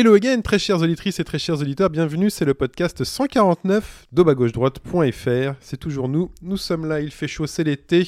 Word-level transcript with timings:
Hello 0.00 0.14
again, 0.14 0.42
très 0.42 0.60
chères 0.60 0.80
auditrices 0.80 1.18
et 1.18 1.24
très 1.24 1.40
chers 1.40 1.60
auditeurs, 1.60 1.90
bienvenue, 1.90 2.30
c'est 2.30 2.44
le 2.44 2.54
podcast 2.54 3.02
149 3.02 4.06
d'Aubagauche-droite.fr. 4.12 5.56
C'est 5.58 5.76
toujours 5.76 6.08
nous, 6.08 6.30
nous 6.40 6.56
sommes 6.56 6.86
là, 6.86 7.00
il 7.00 7.10
fait 7.10 7.26
chaud, 7.26 7.48
c'est 7.48 7.64
l'été. 7.64 8.06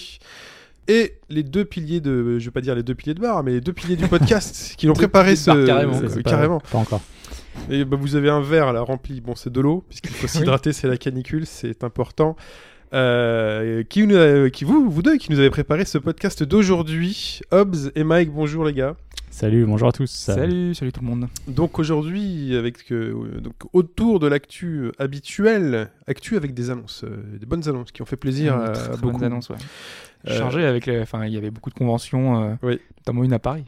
Et 0.87 1.15
les 1.31 1.43
deux 1.43 1.65
piliers 1.65 2.01
de, 2.01 2.39
je 2.39 2.45
vais 2.45 2.53
pas 2.53 2.61
dire 2.61 2.77
les 2.77 2.85
deux 2.85 2.95
piliers 2.95 3.15
de 3.15 3.21
bar, 3.21 3.43
mais 3.43 3.51
les 3.51 3.61
deux 3.61 3.73
piliers 3.73 3.97
du 3.97 4.07
podcast 4.07 4.75
qui 4.79 4.87
l'ont 4.87 4.93
préparé 4.93 5.35
de 5.35 5.45
bar, 5.45 5.57
ce, 5.57 5.67
carrément. 5.67 5.97
euh, 6.01 6.09
pas- 6.15 6.23
carrément. 6.23 6.61
Pas 6.61 6.79
encore. 6.79 7.01
Et 7.69 7.85
bah, 7.85 7.97
vous 8.01 8.15
avez 8.15 8.31
un 8.31 8.41
verre 8.41 8.73
là 8.73 8.83
rempli, 8.83 9.21
bon 9.21 9.35
c'est 9.35 9.53
de 9.53 9.61
l'eau, 9.61 9.83
puisqu'il 9.89 10.13
faut 10.13 10.29
s'hydrater, 10.29 10.73
c'est 10.73 10.87
la 10.87 10.97
canicule, 10.97 11.45
c'est 11.45 11.83
important. 11.83 12.37
Euh, 12.93 13.85
qui, 13.85 14.05
nous 14.07 14.17
a- 14.17 14.51
qui 14.51 14.65
vous, 14.65 14.91
vous 14.91 15.03
deux, 15.03 15.17
qui 15.17 15.31
nous 15.31 15.39
avez 15.39 15.51
préparé 15.51 15.85
ce 15.85 15.97
podcast 15.99 16.43
d'aujourd'hui, 16.43 17.41
Hobbs 17.53 17.93
et 17.95 18.03
Mike, 18.03 18.31
bonjour 18.33 18.65
les 18.65 18.73
gars. 18.73 18.97
Salut, 19.31 19.65
bonjour 19.65 19.89
à 19.89 19.93
tous. 19.93 20.11
Salut, 20.11 20.75
salut 20.75 20.91
tout 20.91 21.01
le 21.03 21.07
monde. 21.07 21.29
Donc 21.47 21.79
aujourd'hui, 21.79 22.57
avec 22.57 22.91
euh, 22.91 23.41
donc 23.41 23.55
autour 23.73 24.19
de 24.19 24.27
l'actu 24.27 24.91
habituelle, 24.99 25.91
actu 26.09 26.37
avec 26.37 26.53
des 26.53 26.71
annonces, 26.71 27.05
euh, 27.05 27.39
des 27.39 27.47
bonnes 27.47 27.69
annonces 27.69 27.93
qui 27.93 28.03
ont 28.03 28.07
fait 28.07 28.17
plaisir 28.17 28.57
Mmh, 28.57 28.61
à, 28.61 28.69
très, 28.71 28.83
à 28.83 28.89
très 28.89 28.97
beaucoup. 29.01 29.13
bonnes 29.19 29.25
annonces, 29.25 29.51
ouais. 29.51 29.57
Euh, 30.29 30.37
Chargé 30.37 30.65
avec 30.65 30.89
enfin, 31.01 31.25
il 31.27 31.33
y 31.33 31.37
avait 31.37 31.53
beaucoup 31.53 31.71
de 31.71 31.77
conventions, 31.77 32.43
euh, 32.43 32.55
Oui. 32.65 32.81
notamment 32.99 33.23
une 33.23 33.33
à 33.33 33.39
Paris. 33.39 33.65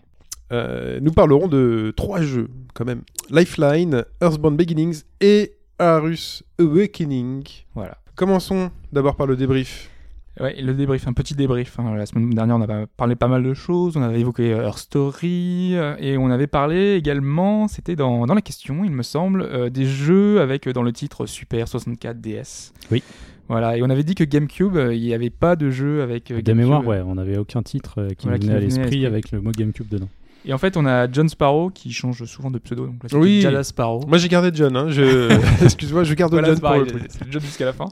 Euh, 0.52 0.98
nous 1.00 1.12
parlerons 1.12 1.46
de 1.46 1.94
trois 1.96 2.20
jeux 2.22 2.48
quand 2.74 2.84
même 2.84 3.02
Lifeline, 3.30 4.04
Earthbound 4.20 4.58
Beginnings 4.58 5.02
et 5.20 5.52
Arus 5.78 6.42
Awakening. 6.58 7.44
Voilà. 7.76 7.98
Commençons 8.26 8.70
d'abord 8.92 9.16
par 9.16 9.26
le 9.26 9.34
débrief. 9.34 9.90
Ouais, 10.38 10.54
le 10.62 10.74
débrief, 10.74 11.08
un 11.08 11.12
petit 11.12 11.34
débrief. 11.34 11.76
hein. 11.80 11.92
La 11.96 12.06
semaine 12.06 12.30
dernière, 12.30 12.54
on 12.56 12.60
avait 12.60 12.86
parlé 12.96 13.16
pas 13.16 13.26
mal 13.26 13.42
de 13.42 13.52
choses. 13.52 13.96
On 13.96 14.02
avait 14.02 14.20
évoqué 14.20 14.52
euh, 14.52 14.62
Her 14.68 14.78
Story 14.78 15.70
euh, 15.74 15.96
et 15.98 16.16
on 16.16 16.30
avait 16.30 16.46
parlé 16.46 16.94
également, 16.94 17.66
c'était 17.66 17.96
dans, 17.96 18.24
dans 18.28 18.34
la 18.34 18.40
question, 18.40 18.84
il 18.84 18.92
me 18.92 19.02
semble, 19.02 19.42
euh, 19.42 19.70
des 19.70 19.86
jeux 19.86 20.40
avec 20.40 20.68
euh, 20.68 20.72
dans 20.72 20.84
le 20.84 20.92
titre 20.92 21.26
Super 21.26 21.66
64 21.66 22.20
DS. 22.20 22.72
Oui. 22.92 23.02
Voilà, 23.48 23.76
et 23.76 23.82
on 23.82 23.90
avait 23.90 24.04
dit 24.04 24.14
que 24.14 24.22
GameCube, 24.22 24.76
euh, 24.76 24.94
il 24.94 25.02
n'y 25.02 25.14
avait 25.14 25.28
pas 25.30 25.56
de 25.56 25.70
jeu 25.70 26.00
avec 26.02 26.30
euh, 26.30 26.36
De 26.36 26.40
GameCube. 26.42 26.62
mémoire, 26.64 26.86
ouais, 26.86 27.02
on 27.04 27.16
n'avait 27.16 27.38
aucun 27.38 27.64
titre 27.64 27.94
euh, 28.02 28.08
qui 28.10 28.26
Voilà, 28.26 28.38
qui 28.38 28.46
venait 28.46 28.58
à 28.58 28.60
l'esprit. 28.60 29.04
avec 29.04 29.32
le 29.32 29.40
mot 29.40 29.50
GameCube 29.50 29.88
dedans. 29.88 30.08
Et 30.44 30.52
en 30.52 30.58
fait, 30.58 30.76
on 30.76 30.84
a 30.86 31.10
John 31.10 31.28
Sparrow 31.28 31.70
qui 31.70 31.92
change 31.92 32.24
souvent 32.24 32.50
de 32.50 32.58
pseudo. 32.58 32.86
Donc 32.86 32.96
là, 33.10 33.18
Oui. 33.18 33.40
Jada 33.40 33.62
Sparrow. 33.62 34.00
Moi 34.06 34.18
j'ai 34.18 34.28
gardé 34.28 34.50
John, 34.52 34.76
hein, 34.76 34.86
je... 34.90 35.30
excuse-moi, 35.64 36.04
je 36.04 36.14
garde 36.14 36.32
Voilà, 36.32 36.48
John 36.48 36.60
pour 36.60 36.70
le 36.74 36.86
truc. 36.86 37.02
c'est 37.08 37.24
le 37.24 37.30
job 37.32 37.42
jusqu'à 37.42 37.64
la 37.64 37.72
fin. 37.72 37.88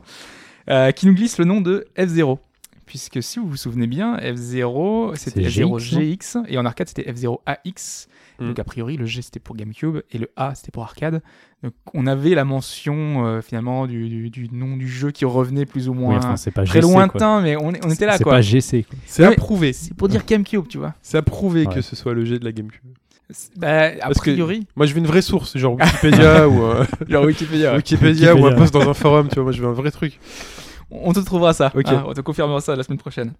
Euh, 0.69 0.91
qui 0.93 1.07
nous 1.07 1.15
glisse 1.15 1.39
le 1.39 1.45
nom 1.45 1.61
de 1.61 1.87
F0. 1.97 2.39
Puisque 2.87 3.23
si 3.23 3.39
vous 3.39 3.49
vous 3.49 3.57
souvenez 3.57 3.87
bien, 3.87 4.17
F0, 4.17 5.15
c'était 5.17 5.49
C'est 5.49 5.61
F0 5.63 5.79
GX, 5.79 6.39
GX, 6.39 6.39
et 6.49 6.59
en 6.59 6.67
arcade, 6.67 6.89
c'était 6.89 7.09
F0 7.11 7.39
AX. 7.47 8.09
Mm. 8.41 8.47
Donc 8.49 8.59
a 8.59 8.65
priori, 8.65 8.97
le 8.97 9.05
G, 9.07 9.23
c'était 9.23 9.39
pour 9.41 9.55
GameCube, 9.57 9.99
et 10.11 10.19
le 10.19 10.31
A, 10.37 10.55
c'était 10.55 10.71
pour 10.73 10.83
arcade. 10.83 11.23
Donc 11.63 11.75
on 11.95 12.07
avait 12.07 12.35
la 12.35 12.45
mention, 12.45 13.27
euh, 13.27 13.43
finalement, 13.43 13.87
du, 13.87 14.09
du- 14.09 14.31
du 14.31 14.49
nom 14.51 14.77
du 14.77 14.89
jeu 14.89 15.11
qui 15.11 15.25
revenait 15.27 15.67
plus 15.67 15.89
ou 15.89 15.93
Oui, 15.93 15.99
moins 15.99 16.17
enfin, 16.19 16.37
c'est 16.37 16.51
pas 16.51 16.65
très 16.65 16.81
GC, 16.81 16.93
quoi. 16.93 17.03
lointain, 17.07 17.41
mais 17.43 17.57
on, 17.57 17.69
on 17.69 17.91
était 17.91 18.07
là, 18.07 18.17
C'est 18.17 18.25
quoi. 18.25 18.33
pas 18.33 18.41
GC, 18.41 18.85
quoi. 18.85 18.99
C'est 19.07 19.25
approuvé. 19.25 19.73
C'est 19.75 19.95
pour 19.95 20.09
dire 20.09 20.25
GameCube, 20.27 20.67
tu 20.69 20.79
vois. 20.79 20.95
C'est 21.03 21.19
approuvé 21.19 21.67
Ouais. 21.67 21.75
que 21.75 21.81
ce 21.83 21.95
soit 21.97 22.15
le 22.15 22.25
jet 22.25 22.39
de 22.39 22.45
la 22.45 22.53
GameCube. 22.53 22.81
C'est- 23.33 23.57
Bah, 23.59 23.85
a 23.85 23.91
Parce 24.01 24.19
que- 24.21 24.31
priori, 24.33 24.67
Moi 24.75 24.87
je 24.87 24.93
veux 24.95 24.99
une 24.99 25.07
vraie 25.07 25.23
source, 25.23 25.57
genre 25.57 25.75
Wikipédia 25.77 26.49
ou 26.49 26.65
euh, 26.65 26.85
genre 27.09 27.25
Wikipédia. 27.27 27.75
ou 28.35 28.47
un 28.47 28.53
post 28.57 28.73
dans 28.75 28.89
un 28.89 28.95
forum, 28.95 29.29
tu 29.29 29.35
vois. 29.37 29.45
Moi 29.45 29.53
je 29.53 29.63
veux 29.63 29.69
un 29.69 29.73
vrai 29.73 29.91
truc. 29.91 30.19
On 30.91 31.13
te 31.13 31.21
trouvera 31.21 31.53
ça. 31.53 31.71
Ok. 31.77 31.87
hein, 31.87 32.03
on 32.07 32.13
te 32.15 32.21
confirmera 32.23 32.61
ça 32.61 32.75
la 32.75 32.83
semaine 32.83 32.99
prochaine. 32.99 33.33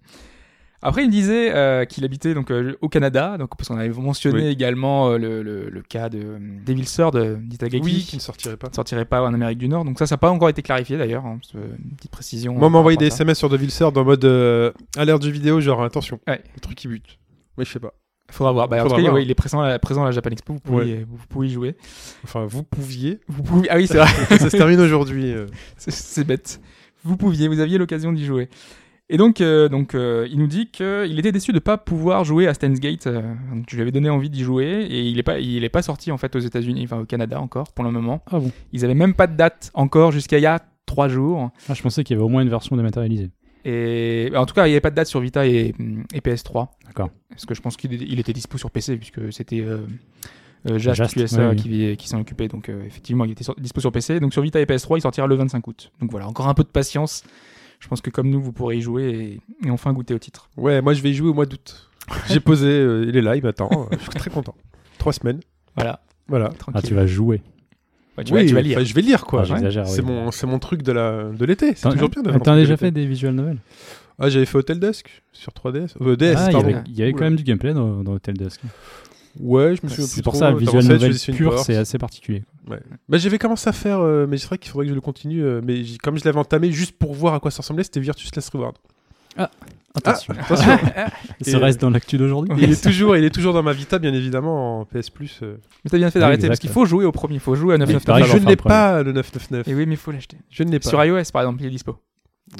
Après, 0.83 1.03
il 1.03 1.09
disait 1.11 1.53
euh, 1.55 1.85
qu'il 1.85 2.03
habitait 2.05 2.33
donc 2.33 2.49
euh, 2.49 2.75
au 2.81 2.89
Canada, 2.89 3.37
donc 3.37 3.55
parce 3.55 3.67
qu'on 3.69 3.77
avait 3.77 3.89
mentionné 3.89 4.39
Oui. 4.39 4.47
également 4.47 5.09
euh, 5.11 5.17
le, 5.19 5.43
le- 5.43 5.69
le 5.69 5.81
cas 5.83 6.09
de 6.09 6.37
Devil 6.65 6.85
Sword 6.87 7.11
euh, 7.15 7.35
d'Itagaki 7.39 7.83
Oui, 7.85 8.03
qui 8.07 8.15
ne 8.15 8.21
sortirait 8.21 8.57
pas. 8.57 8.69
ne 8.69 8.73
sortirait 8.73 9.05
pas 9.05 9.21
en 9.21 9.33
Amérique 9.33 9.59
du 9.59 9.67
Nord. 9.67 9.85
Donc 9.85 9.99
ça, 9.99 10.07
ça 10.07 10.15
n'a 10.15 10.17
pas 10.17 10.31
encore 10.31 10.49
été 10.49 10.63
clarifié 10.63 10.97
d'ailleurs. 10.97 11.23
hein, 11.25 11.39
une 11.53 11.95
petite 11.95 12.09
précision. 12.11 12.53
Moi, 12.53 12.67
on 12.67 12.69
m'a 12.71 12.73
par 12.75 12.79
envoyé 12.79 12.95
rapport 12.97 13.07
des. 13.09 13.13
SMS 13.13 13.37
sur 13.37 13.49
Devilsword 13.49 13.95
en 13.95 14.03
mode 14.03 14.25
euh, 14.25 14.71
alerte 14.97 15.21
du 15.21 15.31
vidéo, 15.31 15.61
genre 15.61 15.83
attention, 15.83 16.19
Ouais. 16.27 16.41
le 16.55 16.59
truc 16.61 16.75
qui 16.77 16.87
bute. 16.87 17.19
Mais 17.57 17.65
je 17.65 17.71
sais 17.71 17.79
pas. 17.79 17.93
Faudra 18.31 18.51
voir. 18.53 18.67
Bah, 18.67 18.83
en 18.83 18.87
tout 18.87 18.95
cas, 18.95 19.01
voir. 19.01 19.13
ouais, 19.13 19.23
il 19.23 19.29
est 19.29 19.35
présent 19.35 19.61
à, 19.61 19.67
la, 19.69 19.77
présent 19.77 20.01
à 20.01 20.05
la 20.05 20.11
Japan 20.11 20.29
Expo. 20.31 20.53
Vous 20.53 20.59
pouvez, 20.61 21.03
vous 21.07 21.17
pouvez 21.29 21.47
y 21.47 21.51
jouer. 21.51 21.75
Enfin, 22.23 22.45
vous 22.45 22.63
pouviez. 22.63 23.19
Vous 23.27 23.43
pouvez... 23.43 23.69
Ah 23.69 23.75
oui, 23.75 23.87
c'est 23.87 23.97
vrai. 23.97 24.07
ça 24.39 24.49
se 24.49 24.55
termine 24.57 24.79
aujourd'hui. 24.79 25.33
c'est 25.77 26.23
bête. 26.23 26.59
Vous 27.03 27.17
pouviez, 27.17 27.47
vous 27.49 27.59
aviez 27.59 27.77
l'occasion 27.77 28.13
d'y 28.13 28.25
jouer. 28.25 28.47
Et 29.13 29.17
donc, 29.17 29.41
euh, 29.41 29.67
donc 29.67 29.93
euh, 29.93 30.25
il 30.31 30.39
nous 30.39 30.47
dit 30.47 30.67
qu'il 30.71 31.19
était 31.19 31.33
déçu 31.33 31.51
de 31.51 31.59
pas 31.59 31.77
pouvoir 31.77 32.23
jouer 32.23 32.47
à 32.47 32.53
Steins 32.53 32.71
Gate. 32.73 33.07
euh, 33.07 33.21
donc 33.53 33.65
je 33.69 33.75
lui 33.75 33.81
avais 33.81 33.91
donné 33.91 34.09
envie 34.09 34.29
d'y 34.29 34.41
jouer 34.41 34.87
et 34.89 35.01
il 35.01 35.19
est 35.19 35.23
pas, 35.23 35.37
il 35.39 35.63
est 35.65 35.69
pas 35.69 35.81
sorti 35.81 36.11
en 36.13 36.17
fait 36.17 36.33
aux 36.35 36.39
États-Unis, 36.39 36.83
enfin 36.85 36.99
au 37.01 37.05
Canada 37.05 37.39
encore 37.41 37.73
pour 37.73 37.83
le 37.83 37.91
moment. 37.91 38.23
Ah 38.31 38.39
bon? 38.39 38.51
Ils 38.71 38.85
avaient 38.85 38.93
même 38.95 39.13
pas 39.13 39.27
de 39.27 39.35
date 39.35 39.69
encore 39.73 40.13
jusqu'à 40.13 40.37
il 40.37 40.43
y 40.43 40.45
a 40.45 40.59
trois 40.85 41.09
jours. 41.09 41.51
ah, 41.67 41.73
Je 41.73 41.81
pensais 41.81 42.03
qu'il 42.05 42.15
y 42.15 42.17
avait 42.17 42.23
au 42.25 42.29
moins 42.29 42.41
une 42.41 42.49
version 42.49 42.75
dématérialisée. 42.77 43.29
Et 43.65 44.31
en 44.35 44.45
tout 44.45 44.53
cas, 44.55 44.65
il 44.65 44.69
n'y 44.69 44.73
avait 44.75 44.81
pas 44.81 44.89
de 44.89 44.95
date 44.95 45.07
sur 45.07 45.19
Vita 45.19 45.45
et, 45.45 45.75
et 46.13 46.19
PS3. 46.21 46.69
D'accord. 46.87 47.09
Parce 47.29 47.45
que 47.45 47.53
je 47.53 47.61
pense 47.61 47.75
qu'il 47.77 47.93
il 48.01 48.19
était 48.19 48.33
dispo 48.33 48.57
sur 48.57 48.71
PC 48.71 48.95
puisque 48.97 49.31
c'était 49.33 49.59
euh, 49.59 49.79
euh, 50.69 50.79
Just, 50.79 50.95
Just, 50.95 51.15
USA 51.17 51.49
oui, 51.49 51.55
qui, 51.57 51.97
qui 51.97 52.07
s'en 52.07 52.19
occupait. 52.21 52.47
Donc 52.47 52.69
euh, 52.69 52.83
effectivement, 52.87 53.25
il 53.25 53.31
était 53.31 53.43
sur- 53.43 53.55
dispo 53.59 53.81
sur 53.81 53.91
PC. 53.91 54.19
Donc 54.21 54.31
sur 54.33 54.41
Vita 54.41 54.59
et 54.59 54.65
PS3, 54.65 54.97
il 54.97 55.01
sortira 55.01 55.27
le 55.27 55.35
25 55.35 55.67
août. 55.67 55.91
Donc 55.99 56.09
voilà, 56.11 56.27
encore 56.27 56.47
un 56.47 56.53
peu 56.53 56.63
de 56.63 56.69
patience. 56.69 57.23
Je 57.81 57.87
pense 57.89 57.99
que 57.99 58.09
comme 58.09 58.29
nous, 58.29 58.41
vous 58.41 58.53
pourrez 58.53 58.77
y 58.77 58.81
jouer 58.81 59.39
et, 59.63 59.67
et 59.67 59.69
enfin 59.71 59.91
goûter 59.91 60.13
au 60.13 60.19
titre. 60.19 60.49
Ouais, 60.55 60.81
moi 60.81 60.93
je 60.93 61.01
vais 61.01 61.09
y 61.11 61.13
jouer 61.13 61.27
au 61.29 61.33
mois 61.33 61.45
d'août. 61.45 61.89
J'ai 62.29 62.39
posé, 62.39 62.67
euh, 62.67 63.05
il 63.07 63.17
est 63.17 63.21
là, 63.21 63.35
il 63.35 63.43
m'attend. 63.43 63.69
euh, 63.91 63.95
je 63.97 63.97
suis 64.03 64.09
très 64.11 64.29
content. 64.29 64.55
Trois 64.99 65.11
semaines. 65.13 65.39
Voilà, 65.75 65.99
Voilà. 66.29 66.49
Ah, 66.51 66.57
tranquille. 66.57 66.81
tu 66.89 66.93
vas 66.93 67.05
jouer. 67.07 67.41
Ouais, 68.17 68.23
tu, 68.23 68.33
oui, 68.33 68.41
vas, 68.43 68.47
tu 68.47 68.53
vas 68.53 68.61
lire. 68.61 68.77
enfin, 68.77 68.85
je 68.85 68.93
vais 68.93 69.01
lire 69.01 69.25
quoi. 69.25 69.41
Ah, 69.41 69.45
j'exagère, 69.45 69.87
C'est 69.87 70.01
oui. 70.01 70.07
mon, 70.07 70.31
c'est 70.31 70.45
mon 70.47 70.59
truc 70.59 70.83
de 70.83 70.91
la 70.91 71.23
de 71.31 71.45
l'été. 71.45 71.73
C'est 71.75 71.83
T'en- 71.83 71.91
toujours 71.91 72.09
bien 72.09 72.21
Ah, 72.25 72.29
un 72.29 72.39
truc 72.39 72.55
déjà 72.55 72.73
de 72.75 72.79
fait 72.79 72.91
des 72.91 73.05
visual 73.05 73.33
novels 73.33 73.57
Ah, 74.19 74.29
j'avais 74.29 74.45
fait 74.45 74.57
Hotel 74.57 74.79
Desk 74.79 75.23
sur 75.31 75.51
3DS. 75.53 75.95
Euh, 76.01 76.15
DS, 76.15 76.35
Ah, 76.37 76.45
il 76.45 76.49
y 76.49 76.51
pardon. 76.51 76.67
avait, 76.69 76.81
il 76.87 76.95
y 76.99 77.01
avait 77.03 77.13
quand 77.13 77.23
même 77.23 77.35
du 77.37 77.43
gameplay 77.43 77.73
dans, 77.73 78.03
dans 78.03 78.13
Hotel 78.13 78.37
Dusk. 78.37 78.59
Ouais, 79.39 79.75
je 79.75 79.81
me 79.83 79.89
souviens 79.89 80.05
C'est 80.05 80.21
pour 80.23 80.33
trop. 80.33 80.39
ça, 80.41 80.51
visual 80.51 80.83
novel 80.85 81.15
pur, 81.33 81.59
c'est 81.59 81.75
assez 81.77 81.97
particulier. 81.97 82.43
Bah, 82.67 83.17
j'avais 83.17 83.37
commencé 83.39 83.67
à 83.69 83.73
faire, 83.73 83.99
euh, 83.99 84.27
mais 84.29 84.37
c'est 84.37 84.47
vrai 84.47 84.57
qu'il 84.57 84.69
faudrait 84.71 84.85
que 84.85 84.89
je 84.91 84.95
le 84.95 85.01
continue. 85.01 85.43
euh, 85.43 85.61
mais 85.63 85.83
comme 86.03 86.17
je 86.17 86.25
l'avais 86.25 86.39
entamé 86.39 86.71
juste 86.71 86.97
pour 86.97 87.13
voir 87.13 87.33
à 87.33 87.39
quoi 87.39 87.49
ça 87.51 87.57
ressemblait, 87.61 87.83
c'était 87.83 87.99
Virtus 87.99 88.33
Last 88.35 88.49
Reward. 88.51 88.75
Attention. 89.93 90.33
Attention. 90.39 90.77
Ça 91.41 91.51
Et- 91.51 91.55
reste 91.57 91.81
dans 91.81 91.89
l'actu 91.89 92.17
d'aujourd'hui. 92.17 92.53
il 92.61 92.71
est 92.71 92.81
toujours, 92.81 93.17
il 93.17 93.23
est 93.25 93.29
toujours 93.29 93.53
dans 93.53 93.63
ma 93.63 93.73
Vita, 93.73 93.99
bien 93.99 94.13
évidemment, 94.13 94.81
en 94.81 94.85
PS 94.85 95.09
Plus. 95.09 95.39
euh. 95.43 95.57
Mais 95.83 95.89
t'as 95.89 95.97
bien 95.97 96.09
fait 96.11 96.19
d'arrêter 96.19 96.47
parce 96.47 96.59
qu'il 96.59 96.69
ouais. 96.69 96.73
faut 96.73 96.85
jouer 96.85 97.03
au 97.05 97.11
premier. 97.11 97.35
Il 97.35 97.39
faut 97.41 97.55
jouer 97.55 97.75
à 97.75 97.77
Mais 97.77 97.85
999. 97.85 98.05
pareil, 98.05 98.39
je 98.39 98.45
ne 98.45 98.49
l'ai 98.49 98.55
pas 98.55 99.03
le 99.03 99.11
999. 99.11 99.67
Et 99.67 99.73
oui, 99.75 99.85
mais 99.85 99.95
il 99.95 99.97
faut 99.97 100.11
l'acheter. 100.11 100.37
Je 100.49 100.63
ne 100.63 100.71
l'ai 100.71 100.79
pas. 100.79 100.87
Sur 100.89 101.03
iOS, 101.03 101.23
par 101.33 101.41
exemple, 101.41 101.61
il 101.61 101.67
est 101.67 101.71
dispo. 101.71 101.97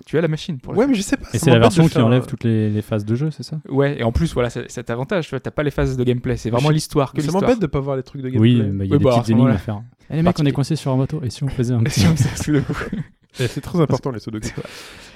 Tu 0.06 0.18
as 0.18 0.22
la 0.22 0.28
machine 0.28 0.58
pour 0.58 0.74
le 0.74 0.80
Ouais, 0.80 0.88
mais 0.88 0.94
je 0.94 1.02
sais 1.02 1.18
pas. 1.18 1.28
Et 1.34 1.38
c'est 1.38 1.52
la 1.52 1.60
version 1.60 1.84
qui 1.84 1.90
faire, 1.90 2.06
enlève 2.06 2.24
euh, 2.24 2.26
toutes 2.26 2.44
les, 2.44 2.70
les 2.70 2.82
phases 2.82 3.06
de 3.06 3.16
jeu, 3.16 3.32
c'est 3.32 3.44
ça? 3.44 3.60
Ouais, 3.70 4.00
et 4.00 4.04
en 4.04 4.12
plus, 4.12 4.34
voilà, 4.34 4.50
c'est 4.50 4.70
cet 4.72 4.90
avantage. 4.90 5.26
Tu 5.26 5.32
vois, 5.32 5.40
t'as 5.40 5.52
pas 5.52 5.64
les 5.64 5.72
phases 5.72 5.98
de 5.98 6.04
gameplay. 6.04 6.38
C'est 6.38 6.50
vraiment 6.50 6.70
l'histoire 6.70 7.14
que 7.14 7.22
Ça 7.22 7.32
m'embête 7.32 7.60
de 7.60 7.68
pas 7.68 7.80
voir 7.80 7.98
les 7.98 8.04
trucs 8.04 8.22
de 8.22 8.30
gameplay. 8.30 8.62
Oui, 8.62 8.62
bah, 8.62 8.86
il 8.86 8.90
y 8.90 8.94
a 8.94 8.96
Oui, 8.96 9.00
des 9.00 9.06
bah, 9.06 9.16
petites 9.18 9.30
énigmes 9.32 9.48
à 9.48 9.58
faire. 9.58 9.82
Eh, 10.10 10.16
les 10.16 10.24
mecs, 10.24 10.40
on 10.40 10.46
est 10.46 10.52
coincés 10.52 10.76
sur 10.76 10.92
un 10.92 10.98
bateau. 10.98 11.22
Et 11.24 11.30
si 11.30 11.44
on 11.44 11.48
faisait 11.48 11.74
un 11.74 11.82
Si 11.88 12.06
on 12.08 12.16
faisait 12.16 12.44
sous 12.44 12.52
le 12.52 12.62
coup. 12.62 12.74
C'est 13.48 13.62
très 13.62 13.80
important 13.82 14.12
les 14.12 14.20
sudoku. 14.20 14.48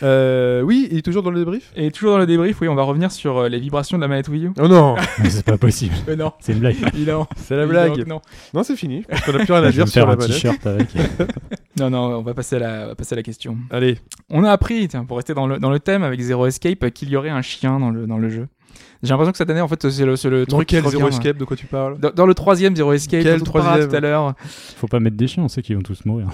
Euh, 0.03 0.61
oui, 0.61 0.87
il 0.91 0.97
est 0.97 1.01
toujours 1.01 1.23
dans 1.23 1.31
le 1.31 1.39
débrief? 1.39 1.71
Et 1.75 1.91
toujours 1.91 2.11
dans 2.13 2.17
le 2.19 2.25
débrief, 2.25 2.59
oui, 2.61 2.67
on 2.67 2.75
va 2.75 2.83
revenir 2.83 3.11
sur 3.11 3.37
euh, 3.37 3.49
les 3.49 3.59
vibrations 3.59 3.97
de 3.97 4.01
la 4.01 4.07
manette 4.07 4.27
Wii 4.27 4.45
U. 4.45 4.51
Oh 4.59 4.67
non, 4.67 4.95
Mais 5.23 5.29
C'est 5.29 5.45
pas 5.45 5.57
possible. 5.57 5.95
Mais 6.07 6.15
non, 6.15 6.33
C'est 6.39 6.53
une 6.53 6.59
blague. 6.59 6.75
évidemment. 6.93 7.27
c'est 7.37 7.55
la 7.55 7.65
blague. 7.65 8.05
Non. 8.07 8.21
Non, 8.53 8.63
c'est 8.63 8.75
fini. 8.75 9.03
Parce 9.09 9.21
qu'on 9.21 9.33
a 9.35 9.39
plus 9.45 9.53
rien 9.53 9.63
à 9.63 9.71
Je 9.71 9.77
vais 9.77 9.83
dire 9.83 9.85
me 9.85 9.89
sur 9.89 9.93
faire 10.01 10.07
la 10.07 10.13
un 10.13 10.15
manette. 10.17 10.33
t-shirt 10.35 10.65
avec. 10.67 10.87
non, 11.79 11.89
non, 11.89 12.17
on 12.17 12.21
va 12.21 12.33
passer 12.33 12.57
à 12.57 12.59
la, 12.59 12.83
on 12.85 12.87
va 12.89 12.95
passer 12.95 13.13
à 13.13 13.17
la 13.17 13.23
question. 13.23 13.57
Allez, 13.71 13.97
On 14.29 14.43
a 14.43 14.51
appris, 14.51 14.87
tiens, 14.87 15.05
pour 15.05 15.17
rester 15.17 15.33
dans 15.33 15.47
le, 15.47 15.59
dans 15.59 15.69
le 15.71 15.79
thème 15.79 16.03
avec 16.03 16.19
Zero 16.21 16.45
Escape, 16.45 16.89
qu'il 16.91 17.09
y 17.09 17.15
aurait 17.15 17.29
un 17.29 17.41
chien 17.41 17.79
dans 17.79 17.89
le, 17.91 18.05
dans 18.07 18.17
le 18.17 18.29
jeu. 18.29 18.47
J'ai 19.03 19.09
l'impression 19.09 19.31
que 19.33 19.37
cette 19.37 19.49
année, 19.49 19.61
en 19.61 19.67
fait, 19.67 19.89
c'est 19.89 20.05
le, 20.05 20.15
c'est 20.15 20.29
le 20.29 20.45
dans 20.45 20.57
truc 20.57 20.67
qui 20.69 20.75
quel 20.75 20.85
Zero 20.89 21.05
revient. 21.05 21.15
Escape 21.17 21.37
De 21.37 21.45
quoi 21.45 21.55
tu 21.55 21.65
parles? 21.67 21.97
Dans, 21.99 22.11
dans 22.11 22.25
le 22.25 22.33
troisième 22.33 22.75
Zero 22.75 22.91
Escape, 22.93 23.21
Quel 23.23 23.39
dont 23.39 23.45
on 23.49 23.51
parlera 23.51 23.71
troisième? 23.73 23.89
tout 23.89 23.95
à 23.95 23.99
l'heure. 23.99 24.33
Faut 24.77 24.87
pas 24.87 24.99
mettre 24.99 25.15
des 25.17 25.27
chiens, 25.27 25.43
on 25.43 25.47
sait 25.47 25.61
qu'ils 25.61 25.75
vont 25.75 25.81
tous 25.83 26.03
mourir. 26.05 26.27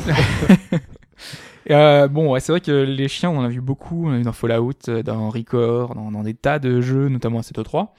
Euh, 1.69 2.07
bon, 2.07 2.31
ouais, 2.31 2.39
c'est 2.39 2.51
vrai 2.51 2.61
que 2.61 2.71
les 2.71 3.07
chiens, 3.07 3.29
on 3.29 3.39
en 3.39 3.43
a 3.43 3.49
vu 3.49 3.61
beaucoup. 3.61 4.07
On 4.07 4.09
en 4.09 4.13
a 4.13 4.17
vu 4.17 4.23
dans 4.23 4.33
Fallout, 4.33 4.73
euh, 4.87 5.03
dans 5.03 5.29
Record, 5.29 5.95
dans, 5.95 6.23
des 6.23 6.33
tas 6.33 6.59
de 6.59 6.81
jeux, 6.81 7.09
notamment 7.09 7.39
à 7.39 7.43
3 7.43 7.93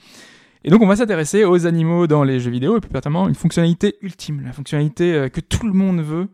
Et 0.65 0.71
donc 0.71 0.83
on 0.83 0.87
va 0.87 0.97
s'intéresser 0.97 1.45
aux 1.45 1.67
animaux 1.67 2.07
dans 2.07 2.25
les 2.25 2.41
jeux 2.41 2.51
vidéo 2.51 2.77
et 2.77 2.81
plus 2.81 2.91
particulièrement 2.91 3.29
une 3.29 3.35
fonctionnalité 3.35 3.97
ultime, 4.03 4.43
la 4.45 4.53
fonctionnalité 4.53 5.15
euh, 5.15 5.29
que 5.29 5.41
tout 5.41 5.67
le 5.67 5.73
monde 5.73 6.01
veut 6.01 6.29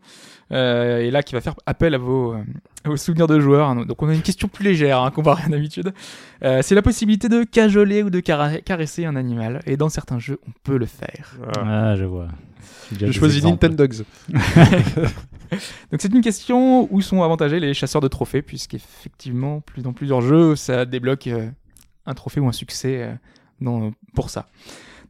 et 0.50 1.10
là 1.10 1.22
qui 1.22 1.34
va 1.34 1.42
faire 1.42 1.56
appel 1.66 1.94
à 1.94 1.98
vos, 1.98 2.34
souvenirs 2.96 3.26
de 3.26 3.38
joueurs. 3.38 3.69
hein. 3.69 3.84
Donc 3.84 4.02
on 4.02 4.08
a 4.08 4.14
une 4.14 4.22
question 4.22 4.48
plus 4.48 4.64
légère 4.64 5.02
hein, 5.02 5.10
comparée 5.10 5.42
à 5.44 5.48
d'habitude. 5.50 5.92
C'est 6.40 6.75
la 6.75 6.80
possibilité 6.80 7.28
de 7.28 7.44
cajoler 7.44 8.02
ou 8.02 8.08
de 8.08 8.20
caresser 8.20 9.04
un 9.04 9.14
animal 9.14 9.60
et 9.66 9.76
dans 9.76 9.90
certains 9.90 10.19
jeux 10.19 10.40
on 10.48 10.52
peut 10.64 10.78
le 10.78 10.86
faire. 10.86 11.36
Ah, 11.54 11.96
je 11.96 12.04
vois. 12.04 12.28
Je 12.99 13.11
choisis. 13.12 13.43
Nintendogs. 13.44 14.05
Donc 15.90 16.00
c'est 16.00 16.12
une 16.12 16.20
question 16.20 16.93
où 16.93 17.00
sont 17.00 17.23
avantagés 17.23 17.61
les 17.61 17.73
chasseurs 17.75 18.00
de 18.02 18.08
trophées, 18.08 18.43
puisqu'effectivement, 18.43 19.61
plus 19.61 19.82
dans 19.82 19.93
plusieurs 19.93 20.20
jeux, 20.20 20.56
ça 20.56 20.85
débloque 20.85 21.26
euh, 21.26 21.49
un 22.06 22.14
trophée 22.14 22.40
ou 22.40 22.49
un 22.49 22.52
succès 22.52 23.02
euh, 23.02 23.14
dans- 23.61 23.93
pour 24.14 24.31
ça. 24.31 24.49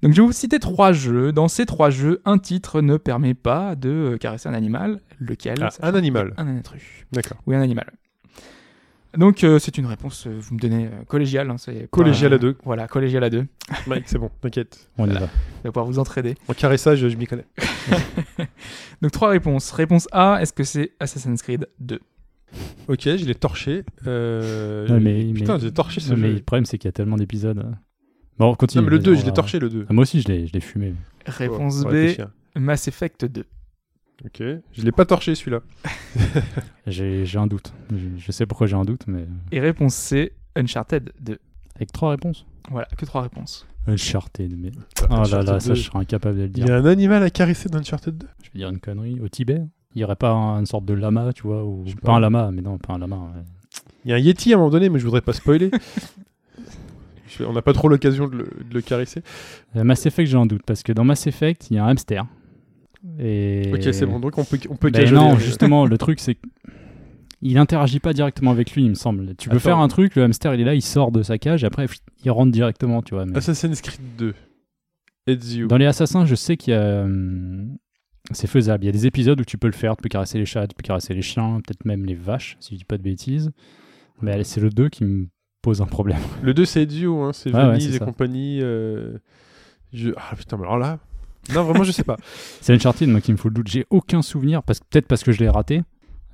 Donc 0.02 0.12
je 0.12 0.20
vais 0.20 0.26
vous 0.26 0.32
citer 0.32 0.60
trois 0.60 0.92
jeux. 0.92 1.32
Dans 1.32 1.48
ces 1.48 1.66
trois 1.66 1.90
jeux, 1.90 2.22
un 2.24 2.38
titre 2.38 2.80
ne 2.80 2.96
permet 2.96 3.34
pas 3.34 3.74
de 3.74 3.88
euh, 3.88 4.16
caresser 4.16 4.48
un 4.48 4.54
animal. 4.54 5.00
Lequel? 5.18 5.58
Ah, 5.60 5.70
un 5.82 5.94
animal. 5.94 6.34
Un 6.36 6.46
intrus. 6.56 6.82
D'accord. 7.12 7.38
Oui, 7.46 7.56
un 7.56 7.60
animal. 7.62 7.90
Donc 9.16 9.42
euh, 9.42 9.58
c'est 9.58 9.78
une 9.78 9.86
réponse, 9.86 10.26
euh, 10.26 10.36
vous 10.38 10.54
me 10.54 10.60
donnez 10.60 10.86
euh, 10.86 11.04
collégiale. 11.06 11.50
hein, 11.50 11.56
c'est 11.58 11.82
pas- 11.82 11.86
Collégiale 11.88 12.34
à 12.34 12.38
deux. 12.38 12.56
Voilà, 12.64 12.86
collégiale 12.88 13.24
à 13.24 13.30
deux. 13.30 13.46
Mike, 13.86 14.04
c'est 14.06 14.18
bon, 14.18 14.30
t'inquiète. 14.40 14.90
On 14.98 15.06
y 15.08 15.12
va. 15.14 15.20
Vous 15.20 15.26
allez 15.64 15.72
pouvoir 15.72 15.86
vous 15.86 15.98
entraider. 15.98 16.34
En 16.48 16.52
caressage, 16.54 17.08
je 17.08 17.16
m'y 17.16 17.26
connais. 17.26 17.46
Donc 19.02 19.12
trois 19.12 19.28
réponses. 19.30 19.70
Réponse 19.72 20.08
A, 20.12 20.38
est-ce 20.42 20.52
que 20.52 20.64
c'est 20.64 20.92
Assassin's 21.00 21.40
Creed 21.42 21.68
2 21.80 22.00
Ok, 22.88 23.00
je 23.04 23.24
l'ai 23.24 23.34
torché. 23.34 23.84
Euh... 24.06 24.86
Mais- 25.00 25.32
Putain, 25.32 25.54
mais- 25.54 25.60
j'ai 25.60 25.72
torché 25.72 26.00
ce 26.00 26.10
Ouais, 26.10 26.16
mais 26.16 26.28
jeu. 26.28 26.34
le 26.36 26.40
problème, 26.42 26.64
c'est 26.66 26.78
qu'il 26.78 26.88
y 26.88 26.90
a 26.90 26.92
tellement 26.92 27.16
d'épisodes. 27.16 27.64
Bon, 28.38 28.54
continue. 28.54 28.82
Non, 28.82 28.90
mais 28.90 28.90
le 28.90 28.96
vas-y, 28.98 29.04
2, 29.04 29.12
on 29.12 29.14
je 29.16 29.20
l'ai 29.24 29.26
va- 29.30 29.32
torché 29.34 29.58
le 29.58 29.68
2. 29.68 29.86
Ah, 29.88 29.92
moi 29.92 30.02
aussi, 30.02 30.20
je 30.20 30.28
l'ai 30.28 30.46
je 30.46 30.52
l'ai 30.52 30.60
fumé. 30.60 30.94
Réponse 31.26 31.84
B. 31.84 31.94
Mass 32.56 32.88
Effect 32.88 33.24
2. 33.24 33.44
Ok, 34.24 34.42
je 34.72 34.82
l'ai 34.82 34.90
pas 34.92 35.04
torché 35.06 35.34
celui-là. 35.36 35.60
J'ai 36.88 37.24
j'ai 37.24 37.38
un 37.38 37.46
doute. 37.46 37.72
Je, 37.90 38.08
je 38.18 38.32
sais 38.32 38.46
pourquoi 38.46 38.66
j'ai 38.66 38.74
un 38.76 38.84
doute, 38.84 39.02
mais. 39.06 39.26
Et 39.52 39.60
réponse 39.60 39.94
C, 39.94 40.32
Uncharted 40.56 41.12
2. 41.20 41.38
Avec 41.76 41.92
trois 41.92 42.10
réponses 42.10 42.44
Voilà, 42.70 42.88
que 42.96 43.04
trois 43.04 43.22
réponses. 43.22 43.64
Uncharted, 43.86 44.52
mais. 44.58 44.72
Oh 45.02 45.06
là 45.14 45.20
Uncharted 45.20 45.48
là, 45.48 45.60
ça, 45.60 45.68
2. 45.68 45.74
je 45.76 45.82
serais 45.82 45.98
incapable 46.00 46.36
de 46.36 46.40
le 46.42 46.46
Il 46.48 46.52
dire. 46.52 46.66
y 46.66 46.70
a 46.70 46.76
un 46.76 46.84
animal 46.86 47.22
à 47.22 47.30
caresser 47.30 47.68
dans 47.68 47.78
Uncharted 47.78 48.16
2 48.18 48.26
Je 48.42 48.50
vais 48.52 48.58
dire 48.58 48.68
une 48.70 48.80
connerie. 48.80 49.20
Au 49.20 49.28
Tibet 49.28 49.62
Il 49.94 49.98
n'y 49.98 50.04
aurait 50.04 50.16
pas 50.16 50.30
un- 50.30 50.58
une 50.58 50.66
sorte 50.66 50.84
de 50.84 50.94
lama, 50.94 51.32
tu 51.32 51.42
vois 51.42 51.64
ou... 51.64 51.84
Pas 51.84 52.06
pas. 52.06 52.12
un 52.14 52.20
lama, 52.20 52.50
mais 52.52 52.62
non, 52.62 52.76
pas 52.78 52.94
un 52.94 52.98
lama. 52.98 53.16
ouais. 53.16 53.42
Il 54.04 54.10
y 54.10 54.14
a 54.14 54.16
un 54.16 54.20
Yeti 54.20 54.52
à 54.52 54.56
un 54.56 54.58
moment 54.58 54.70
donné, 54.70 54.88
mais 54.88 54.98
je 54.98 55.04
voudrais 55.04 55.20
pas 55.20 55.32
spoiler. 55.32 55.70
Je- 57.28 57.44
On 57.44 57.52
n'a 57.52 57.62
pas 57.62 57.72
trop 57.74 57.88
l'occasion 57.88 58.26
de, 58.26 58.36
le- 58.38 58.50
de 58.68 58.74
le 58.74 58.80
caresser. 58.80 59.22
Euh, 59.76 59.84
Mass 59.84 60.06
Effect, 60.06 60.28
j'ai 60.30 60.36
un 60.38 60.46
doute, 60.46 60.62
parce 60.66 60.82
que 60.82 60.92
dans 60.92 61.04
Mass 61.04 61.26
Effect, 61.26 61.70
il 61.70 61.76
y 61.76 61.78
a 61.78 61.84
un 61.84 61.88
hamster. 61.88 62.24
Et... 63.18 63.70
Ok, 63.72 63.82
c'est 63.92 64.06
bon, 64.06 64.18
donc 64.20 64.36
on 64.38 64.44
peut, 64.44 64.58
on 64.68 64.76
peut 64.76 64.90
Ben 64.90 65.10
non, 65.12 65.34
euh, 65.34 65.38
justement, 65.38 65.86
le 65.86 65.98
truc, 65.98 66.18
c'est. 66.20 66.36
Il 67.40 67.56
interagit 67.58 68.00
pas 68.00 68.12
directement 68.12 68.50
avec 68.50 68.72
lui, 68.72 68.82
il 68.82 68.88
me 68.90 68.94
semble. 68.94 69.36
Tu 69.36 69.48
peux 69.48 69.56
Attends. 69.56 69.62
faire 69.64 69.78
un 69.78 69.86
truc, 69.88 70.16
le 70.16 70.24
hamster 70.24 70.54
il 70.54 70.60
est 70.60 70.64
là, 70.64 70.74
il 70.74 70.82
sort 70.82 71.12
de 71.12 71.22
sa 71.22 71.38
cage, 71.38 71.62
et 71.62 71.66
après 71.66 71.86
il 72.24 72.30
rentre 72.32 72.50
directement, 72.50 73.00
tu 73.02 73.14
vois. 73.14 73.26
mais- 73.26 73.36
Assassin's 73.36 73.80
Creed 73.80 74.00
2. 74.18 74.34
Ezio. 75.28 75.68
Dans 75.68 75.76
les 75.76 75.86
assassins, 75.86 76.24
je 76.24 76.34
sais 76.34 76.56
qu'il 76.56 76.72
y 76.72 76.76
a. 76.76 77.02
hum, 77.02 77.76
C'est 78.32 78.46
faisable. 78.48 78.82
Il 78.84 78.86
y 78.86 78.90
a 78.90 78.92
des 78.92 79.06
épisodes 79.06 79.40
où 79.40 79.44
tu 79.44 79.56
peux 79.58 79.68
le 79.68 79.72
faire. 79.74 79.96
Tu 79.96 80.02
peux 80.02 80.08
caresser 80.08 80.38
les 80.38 80.44
chats, 80.46 80.66
tu 80.66 80.74
peux 80.74 80.82
caresser 80.82 81.14
les 81.14 81.22
chiens, 81.22 81.60
peut-être 81.64 81.84
même 81.84 82.04
les 82.04 82.14
vaches, 82.16 82.56
si 82.60 82.74
je 82.74 82.78
dis 82.78 82.84
pas 82.84 82.98
de 82.98 83.02
bêtises. 83.02 83.50
Mais 84.20 84.42
c'est 84.42 84.60
le 84.60 84.70
2 84.70 84.88
qui 84.88 85.04
me 85.04 85.28
pose 85.62 85.80
un 85.80 85.86
problème. 85.86 86.20
Le 86.42 86.52
2, 86.54 86.64
c'est 86.64 86.82
Ezio, 86.82 87.20
hein, 87.22 87.32
c'est 87.32 87.54
ouais, 87.54 87.70
Venise 87.72 87.94
et 87.94 87.98
ça. 87.98 88.04
compagnie. 88.04 88.58
euh, 88.60 89.16
je- 89.92 90.10
Ah 90.16 90.34
putain, 90.36 90.56
mais 90.56 90.64
alors 90.64 90.78
là. 90.78 90.98
Non, 91.54 91.62
vraiment, 91.64 91.84
je 91.84 91.92
sais 91.92 92.04
pas. 92.04 92.16
C'est 92.60 92.72
Uncharted, 92.74 93.08
moi 93.08 93.20
qui 93.20 93.32
me 93.32 93.36
faut 93.36 93.48
le 93.48 93.54
doute. 93.54 93.68
J'ai 93.68 93.86
aucun 93.90 94.22
souvenir, 94.22 94.62
parce... 94.62 94.80
peut-être 94.80 95.06
parce 95.06 95.22
que 95.24 95.32
je 95.32 95.40
l'ai 95.40 95.48
raté, 95.48 95.82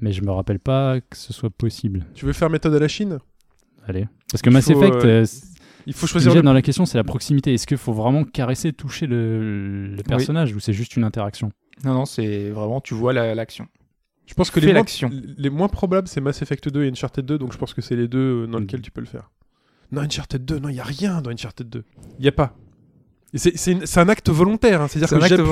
mais 0.00 0.12
je 0.12 0.22
me 0.22 0.31
rappelle 0.31 0.58
pas 0.61 1.00
que 1.00 1.16
ce 1.16 1.32
soit 1.32 1.50
possible. 1.50 2.05
Tu 2.14 2.25
veux 2.26 2.32
faire 2.32 2.50
méthode 2.50 2.75
à 2.75 2.78
la 2.78 2.88
Chine? 2.88 3.19
Allez. 3.87 4.06
Parce 4.31 4.43
que 4.43 4.50
Il 4.50 4.52
Mass 4.52 4.64
faut, 4.70 4.82
Effect, 4.82 4.96
euh, 5.05 5.22
euh, 5.22 5.26
Il 5.87 5.93
faut 5.93 6.06
choisir 6.06 6.34
le... 6.34 6.43
dans 6.43 6.52
la 6.52 6.62
question, 6.62 6.87
c'est 6.87 6.99
la 6.99 7.05
proximité. 7.05 7.55
Est-ce 7.55 7.66
qu'il 7.66 7.76
faut 7.76 7.93
vraiment 7.93 8.25
caresser, 8.25 8.72
toucher 8.72 9.06
le, 9.06 9.88
le 9.88 10.02
personnage 10.02 10.55
ou 10.55 10.61
c'est 10.61 10.72
juste 10.72 10.96
une 10.96 11.05
interaction? 11.05 11.52
Non, 11.84 11.93
non, 11.94 12.05
c'est 12.06 12.50
vraiment, 12.50 12.81
tu 12.81 12.94
vois 12.94 13.12
la- 13.12 13.34
l'action. 13.34 13.67
Je 14.26 14.32
pense 14.34 14.50
que 14.50 14.58
Fais 14.58 14.67
les 14.67 14.72
moins, 14.72 14.81
l'action. 14.81 15.10
les 15.37 15.50
moins 15.50 15.69
probables, 15.69 16.08
c'est 16.08 16.22
Mass 16.22 16.40
Effect 16.40 16.69
2 16.70 16.84
et 16.84 16.88
Uncharted 16.88 17.26
2, 17.26 17.37
donc 17.37 17.52
je 17.52 17.58
pense 17.58 17.75
que 17.75 17.82
c'est 17.82 17.94
les 17.96 18.08
deux 18.08 18.44
euh, 18.44 18.46
dans 18.46 18.58
Mm. 18.58 18.62
lesquels 18.62 18.81
tu 18.81 18.90
peux 18.90 19.02
le 19.02 19.06
faire. 19.06 19.31
Non, 19.93 20.00
Uncharted 20.00 20.43
2, 20.46 20.58
non, 20.60 20.70
il 20.70 20.76
y 20.76 20.81
a 20.81 20.84
rien 20.84 21.20
dans 21.20 21.31
Uncharted 21.31 21.69
2. 21.69 21.84
Il 22.19 22.25
y 22.25 22.28
a 22.28 22.32
pas. 22.32 22.56
C'est 23.34 23.56
c'est 23.56 23.72
une- 23.72 23.86
c'est 23.86 24.00
un 24.00 24.08
acte 24.08 24.31
volontaire, 24.31 24.81
hein, 24.82 24.88
c'est-à-dire 24.88 25.08
C'est 25.08 25.14
que 25.16 25.20
j'appuie 25.28 25.44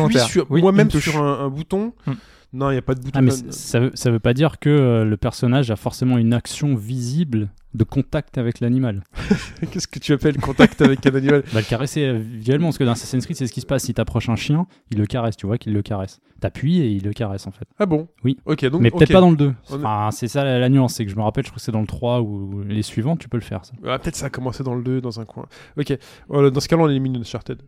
moi-même 0.62 0.88
sur 1.00 1.23
un, 1.23 1.46
un 1.46 1.49
bouton. 1.49 1.93
Mm. 2.06 2.12
Non, 2.55 2.69
il 2.71 2.75
n'y 2.75 2.79
a 2.79 2.83
pas 2.83 2.95
de 2.95 3.01
bouton. 3.01 3.13
Ah, 3.19 3.23
mais 3.23 3.31
ça 3.31 3.81
veut, 3.81 3.91
ça 3.95 4.11
veut 4.11 4.19
pas 4.21 4.35
dire 4.35 4.59
que 4.59 4.69
euh, 4.69 5.05
le 5.05 5.17
personnage 5.17 5.71
a 5.71 5.77
forcément 5.77 6.19
une 6.19 6.35
action 6.35 6.75
visible 6.75 7.49
de 7.73 7.83
contact 7.85 8.37
avec 8.37 8.61
l'animal. 8.61 9.03
Qu'est-ce 9.71 9.89
que 9.89 9.99
tu 9.99 10.13
appelles 10.13 10.37
contact 10.37 10.83
avec 10.83 11.07
un 11.07 11.15
animal 11.15 11.43
Va 11.53 11.61
le 11.61 11.67
caresser 11.67 12.05
euh, 12.05 12.19
visuellement, 12.19 12.67
parce 12.69 12.77
que 12.77 12.85
dans 12.85 12.93
Assassin's 12.93 13.25
Creed, 13.25 13.39
c'est 13.39 13.47
ce 13.47 13.53
qui 13.55 13.63
se 13.63 13.67
passe. 13.67 13.85
Si 13.85 13.95
t'approches 13.95 14.29
un 14.29 14.37
chien, 14.37 14.67
il 14.91 14.99
le 14.99 15.07
caresse, 15.07 15.39
tu 15.39 15.47
vois 15.47 15.57
qu'il 15.57 15.73
le 15.73 15.81
caresse. 15.81 16.21
T'appuies 16.41 16.81
et 16.81 16.89
il 16.91 17.05
le 17.05 17.13
caresse 17.15 17.47
en 17.47 17.53
fait. 17.53 17.65
Ah 17.79 17.87
bon? 17.87 18.09
Oui. 18.23 18.37
Ok, 18.45 18.67
donc. 18.67 18.83
mais 18.83 18.91
peut-être 18.91 19.13
pas 19.13 19.21
dans 19.23 19.31
le 19.31 19.37
2. 19.37 19.55
On 19.71 19.75
est- 19.75 19.79
Enfin, 19.79 20.11
c'est 20.11 20.29
ça 20.29 20.45
la, 20.45 20.59
la 20.59 20.69
nuance, 20.69 20.93
c'est 20.95 21.07
que 21.07 21.11
je 21.11 21.17
me 21.17 21.23
rappelle, 21.23 21.45
je 21.45 21.51
crois 21.51 21.59
que 21.59 21.63
c'est 21.65 21.73
dans 21.73 21.81
le 21.81 21.87
3 21.87 22.21
ou 22.21 22.63
les 22.65 22.83
suivants, 22.83 23.17
tu 23.17 23.31
peux 23.31 23.39
le 23.39 23.43
faire 23.43 23.65
ça. 23.65 23.73
Ah, 23.87 23.99
peut-être 23.99 24.17
ça 24.17 24.27
a 24.27 24.31
commencé 24.31 24.63
dans 24.63 24.75
le 24.75 24.83
2, 24.83 25.01
dans 25.01 25.21
un 25.21 25.25
coin. 25.25 25.47
Ok, 25.79 25.97
Voilà, 26.29 26.51
dans 26.51 26.61
ce 26.61 26.69
cas-là, 26.69 26.83
on 26.83 26.89
élimine 26.91 27.17
Uncharted. 27.17 27.63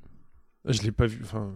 Ah, 0.69 0.73
Je 0.73 0.83
l'ai 0.83 0.93
pas 0.93 1.07
vu. 1.07 1.21
Enfin, 1.25 1.53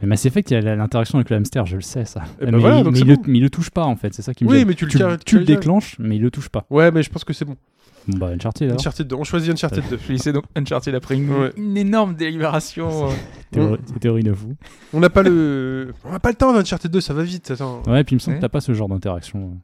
Mais 0.00 0.06
Mass 0.08 0.26
Effect, 0.26 0.50
il 0.50 0.54
y 0.54 0.56
a 0.56 0.76
l'interaction 0.76 1.18
avec 1.18 1.28
le 1.30 1.36
hamster, 1.36 1.66
je 1.66 1.76
le 1.76 1.82
sais 1.82 2.04
ça. 2.04 2.22
Mais 2.40 2.50
voilà, 2.52 2.78
il, 2.78 2.84
donc 2.84 2.94
mais 2.94 3.00
le, 3.00 3.16
bon. 3.16 3.22
mais 3.26 3.38
il 3.38 3.42
le 3.42 3.50
touche 3.50 3.70
pas 3.70 3.84
en 3.84 3.96
fait, 3.96 4.14
c'est 4.14 4.22
ça 4.22 4.32
qui 4.34 4.44
me 4.44 4.50
Oui, 4.50 4.58
gêne. 4.58 4.68
mais 4.68 4.74
tu 4.74 4.84
le 4.86 5.18
tu, 5.18 5.38
le 5.38 5.44
déclenches, 5.44 5.96
mais 5.98 6.16
il 6.16 6.22
le 6.22 6.30
touche 6.30 6.48
pas. 6.48 6.66
ouais, 6.70 6.90
mais 6.92 7.02
je 7.02 7.10
pense 7.10 7.24
que 7.24 7.32
c'est 7.32 7.44
bon. 7.44 7.56
Bon 8.06 8.16
bah 8.16 8.28
Uncharted 8.28 8.68
alors. 8.68 8.80
Uncharted 8.80 9.06
2. 9.06 9.16
On 9.16 9.24
choisit 9.24 9.50
Uncharted 9.52 9.84
2. 9.90 9.98
Je 10.16 10.30
donc 10.30 10.44
Uncharted 10.56 10.94
après 10.94 11.16
une, 11.16 11.28
Ouais. 11.30 11.52
une 11.58 11.76
énorme 11.76 12.14
délibération. 12.14 13.08
Théorie, 13.50 13.78
c'est 13.84 13.98
théorie 13.98 14.22
de 14.22 14.32
fou. 14.32 14.54
On 14.94 15.00
n'a 15.00 15.10
pas 15.10 15.22
le. 15.22 15.92
On 16.04 16.12
n'a 16.12 16.18
pas 16.20 16.30
le 16.30 16.34
temps 16.36 16.54
d'Uncharted 16.54 16.90
2, 16.90 17.00
ça 17.02 17.12
va 17.12 17.22
vite. 17.22 17.50
Attends. 17.50 17.82
Ouais, 17.86 18.04
puis 18.04 18.14
il 18.14 18.16
me 18.16 18.20
semble 18.20 18.36
Ouais. 18.36 18.38
que 18.38 18.42
t'as 18.46 18.48
pas 18.48 18.60
ce 18.62 18.72
genre 18.72 18.88
d'interaction. 18.88 19.58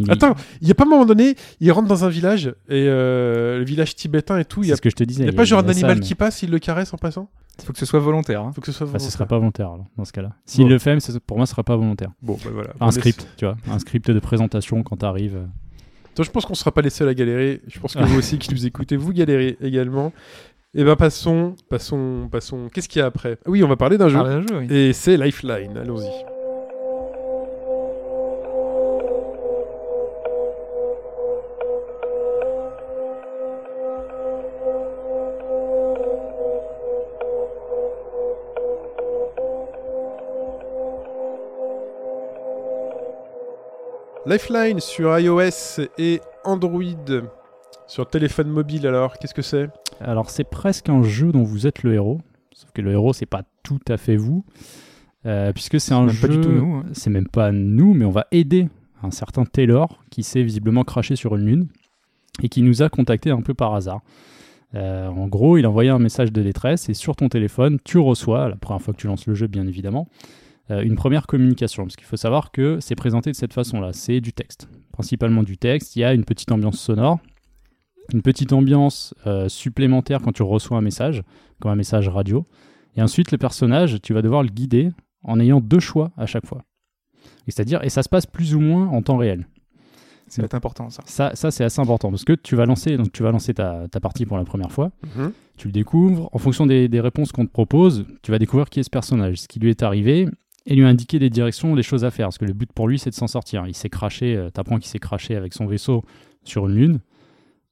Il- 0.00 0.10
Attends, 0.10 0.34
il 0.62 0.66
y 0.68 0.70
a 0.70 0.74
pas 0.74 0.84
un 0.84 0.88
moment 0.88 1.04
donné, 1.06 1.36
il 1.60 1.70
rentre 1.70 1.86
dans 1.88 2.04
un 2.04 2.08
village 2.08 2.46
et 2.68 2.86
euh, 2.88 3.58
le 3.58 3.64
village 3.64 3.94
tibétain 3.94 4.38
et 4.38 4.44
tout. 4.44 4.62
Il 4.62 4.66
y 4.66 4.68
c'est 4.68 4.72
a, 4.72 4.76
ce 4.76 4.80
que 4.80 4.90
je 4.90 4.96
te 4.96 5.04
disais. 5.04 5.22
il 5.24 5.26
y 5.26 5.28
a 5.28 5.32
pas 5.32 5.44
genre 5.44 5.60
ça, 5.60 5.66
d'animal 5.66 5.98
mais- 5.98 6.04
qui 6.04 6.14
passe, 6.14 6.42
il 6.42 6.50
le 6.50 6.58
caresse 6.58 6.92
en 6.94 6.96
passant. 6.96 7.28
Il 7.58 7.64
faut 7.66 7.72
que 7.74 7.78
ce 7.78 7.84
soit 7.86 8.00
volontaire. 8.00 8.40
hein. 8.42 8.52
Faut 8.54 8.60
que 8.62 8.66
ce 8.68 8.72
soit. 8.72 8.86
Enfin, 8.86 8.94
ce 8.98 9.02
volontaire. 9.02 9.12
serait 9.12 9.26
pas 9.26 9.38
volontaire 9.38 9.66
alors, 9.68 9.86
dans 9.98 10.04
ce 10.06 10.12
cas-là. 10.12 10.30
S'il 10.46 10.64
Bon. 10.64 10.70
le 10.70 10.78
fait, 10.78 10.98
pour 11.26 11.36
moi, 11.36 11.44
ce 11.46 11.52
serait 11.52 11.62
pas 11.62 11.76
volontaire. 11.76 12.10
Bon, 12.22 12.38
bah 12.42 12.50
voilà. 12.52 12.70
un 12.80 12.86
On 12.86 12.90
script, 12.90 13.20
laisse- 13.20 13.28
tu 13.36 13.44
vois, 13.44 13.56
un 13.70 13.78
script 13.78 14.10
de 14.10 14.18
présentation 14.18 14.82
quand 14.82 14.96
t'arrives. 14.96 15.36
euh. 15.36 15.44
Attends, 16.14 16.22
je 16.22 16.30
pense 16.30 16.46
qu'on 16.46 16.54
sera 16.54 16.72
pas 16.72 16.80
les 16.80 16.88
seuls 16.90 17.08
à 17.08 17.14
galérer. 17.14 17.60
Je 17.68 17.78
pense 17.78 17.94
que 17.94 18.02
vous 18.02 18.18
aussi 18.18 18.38
qui 18.38 18.52
nous 18.54 18.64
écoutez, 18.66 18.96
vous 18.96 19.12
galérez 19.12 19.58
également. 19.60 20.12
Et 20.74 20.84
ben 20.84 20.96
passons, 20.96 21.54
passons, 21.68 22.28
passons. 22.30 22.68
Qu'est-ce 22.72 22.88
qu'il 22.88 23.00
y 23.00 23.02
a 23.02 23.06
après? 23.06 23.38
Ah 23.44 23.50
Oui, 23.50 23.62
on 23.62 23.68
va 23.68 23.76
parler 23.76 23.98
d'un 23.98 24.08
jeu. 24.08 24.18
D'un 24.18 24.40
jeu, 24.40 24.46
oui. 24.60 24.66
Et 24.74 24.92
c'est 24.92 25.16
Lifeline. 25.16 25.76
Allons-y. 25.76 26.08
Lifeline 44.30 44.78
sur 44.78 45.18
iOS 45.18 45.80
et 45.98 46.20
Android. 46.44 46.84
Sur 47.88 48.08
téléphone 48.08 48.46
mobile, 48.46 48.86
alors, 48.86 49.18
qu'est-ce 49.18 49.34
que 49.34 49.42
c'est? 49.42 49.68
Alors, 50.00 50.30
c'est 50.30 50.44
presque 50.44 50.88
un 50.88 51.02
jeu 51.02 51.32
dont 51.32 51.42
vous 51.42 51.66
êtes 51.66 51.82
le 51.82 51.94
héros. 51.94 52.20
Sauf 52.52 52.70
que 52.70 52.80
le 52.80 52.92
héros, 52.92 53.12
c'est 53.12 53.26
pas 53.26 53.42
tout 53.64 53.80
à 53.88 53.96
fait 53.96 54.14
vous. 54.14 54.44
Euh, 55.26 55.52
puisque 55.52 55.80
c'est 55.80 55.94
un 55.94 56.04
même 56.04 56.14
jeu. 56.14 56.28
pas 56.28 56.32
du 56.32 56.40
tout 56.40 56.52
nous, 56.52 56.76
hein. 56.76 56.84
C'est 56.92 57.10
même 57.10 57.26
pas 57.26 57.50
nous, 57.50 57.92
mais 57.92 58.04
on 58.04 58.12
va 58.12 58.28
aider 58.30 58.68
un 59.02 59.10
certain 59.10 59.44
Taylor 59.44 60.00
qui 60.12 60.22
s'est 60.22 60.44
visiblement 60.44 60.84
craché 60.84 61.16
sur 61.16 61.34
une 61.34 61.46
lune 61.46 61.68
et 62.40 62.48
qui 62.48 62.62
nous 62.62 62.82
a 62.82 62.88
contacté 62.88 63.32
un 63.32 63.42
peu 63.42 63.54
par 63.54 63.74
hasard. 63.74 64.00
Euh, 64.76 65.08
en 65.08 65.26
gros, 65.26 65.58
il 65.58 65.64
a 65.64 65.70
envoyé 65.70 65.90
un 65.90 65.98
message 65.98 66.32
de 66.32 66.40
détresse 66.40 66.88
et 66.88 66.94
sur 66.94 67.16
ton 67.16 67.28
téléphone, 67.28 67.78
tu 67.82 67.98
reçois, 67.98 68.48
la 68.48 68.54
première 68.54 68.80
fois 68.80 68.94
que 68.94 69.00
tu 69.00 69.08
lances 69.08 69.26
le 69.26 69.34
jeu, 69.34 69.48
bien 69.48 69.66
évidemment, 69.66 70.06
une 70.70 70.96
première 70.96 71.26
communication. 71.26 71.84
Parce 71.84 71.96
qu'il 71.96 72.06
faut 72.06 72.16
savoir 72.16 72.50
que 72.52 72.78
c'est 72.80 72.94
présenté 72.94 73.30
de 73.30 73.36
cette 73.36 73.52
façon-là. 73.52 73.92
C'est 73.92 74.20
du 74.20 74.32
texte. 74.32 74.68
Principalement 74.92 75.42
du 75.42 75.56
texte. 75.58 75.96
Il 75.96 76.00
y 76.00 76.04
a 76.04 76.14
une 76.14 76.24
petite 76.24 76.52
ambiance 76.52 76.78
sonore. 76.78 77.18
Une 78.12 78.22
petite 78.22 78.52
ambiance 78.52 79.14
euh, 79.26 79.48
supplémentaire 79.48 80.20
quand 80.22 80.32
tu 80.32 80.42
reçois 80.42 80.78
un 80.78 80.82
message, 80.82 81.22
comme 81.60 81.70
un 81.70 81.76
message 81.76 82.08
radio. 82.08 82.44
Et 82.96 83.02
ensuite, 83.02 83.30
le 83.30 83.38
personnage, 83.38 84.00
tu 84.02 84.12
vas 84.14 84.22
devoir 84.22 84.42
le 84.42 84.48
guider 84.48 84.90
en 85.22 85.38
ayant 85.38 85.60
deux 85.60 85.80
choix 85.80 86.10
à 86.16 86.26
chaque 86.26 86.46
fois. 86.46 86.62
Et 87.46 87.52
C'est-à-dire, 87.52 87.82
et 87.84 87.88
ça 87.88 88.02
se 88.02 88.08
passe 88.08 88.26
plus 88.26 88.54
ou 88.54 88.60
moins 88.60 88.88
en 88.88 89.02
temps 89.02 89.16
réel. 89.16 89.46
Être 90.38 90.54
important, 90.54 90.90
ça. 90.90 91.02
Ça, 91.06 91.34
ça 91.34 91.50
c'est 91.50 91.64
assez 91.64 91.80
important 91.80 92.10
parce 92.10 92.24
que 92.24 92.34
tu 92.34 92.54
vas 92.54 92.64
lancer, 92.64 92.96
donc 92.96 93.10
tu 93.10 93.22
vas 93.24 93.32
lancer 93.32 93.52
ta, 93.52 93.88
ta 93.88 93.98
partie 93.98 94.26
pour 94.26 94.36
la 94.36 94.44
première 94.44 94.70
fois. 94.70 94.92
Mhm. 95.16 95.32
Tu 95.56 95.68
le 95.68 95.72
découvres. 95.72 96.28
En 96.32 96.38
fonction 96.38 96.66
des, 96.66 96.88
des 96.88 97.00
réponses 97.00 97.32
qu'on 97.32 97.46
te 97.46 97.50
propose, 97.50 98.06
tu 98.22 98.30
vas 98.30 98.38
découvrir 98.38 98.70
qui 98.70 98.80
est 98.80 98.84
ce 98.84 98.90
personnage, 98.90 99.38
ce 99.38 99.48
qui 99.48 99.58
lui 99.58 99.70
est 99.70 99.82
arrivé, 99.82 100.28
et 100.66 100.74
lui 100.74 100.84
indiquer 100.84 101.18
des 101.18 101.30
directions, 101.30 101.74
des 101.74 101.82
choses 101.82 102.04
à 102.04 102.10
faire. 102.10 102.26
Parce 102.26 102.38
que 102.38 102.44
le 102.44 102.52
but 102.52 102.70
pour 102.72 102.88
lui, 102.88 102.98
c'est 102.98 103.10
de 103.10 103.14
s'en 103.14 103.26
sortir. 103.26 103.66
Il 103.66 103.74
s'est 103.74 103.88
craché, 103.88 104.36
euh, 104.36 104.50
t'apprends 104.50 104.78
qu'il 104.78 104.88
s'est 104.88 104.98
craché 104.98 105.36
avec 105.36 105.52
son 105.54 105.66
vaisseau 105.66 106.04
sur 106.44 106.68
une 106.68 106.74
lune. 106.74 106.98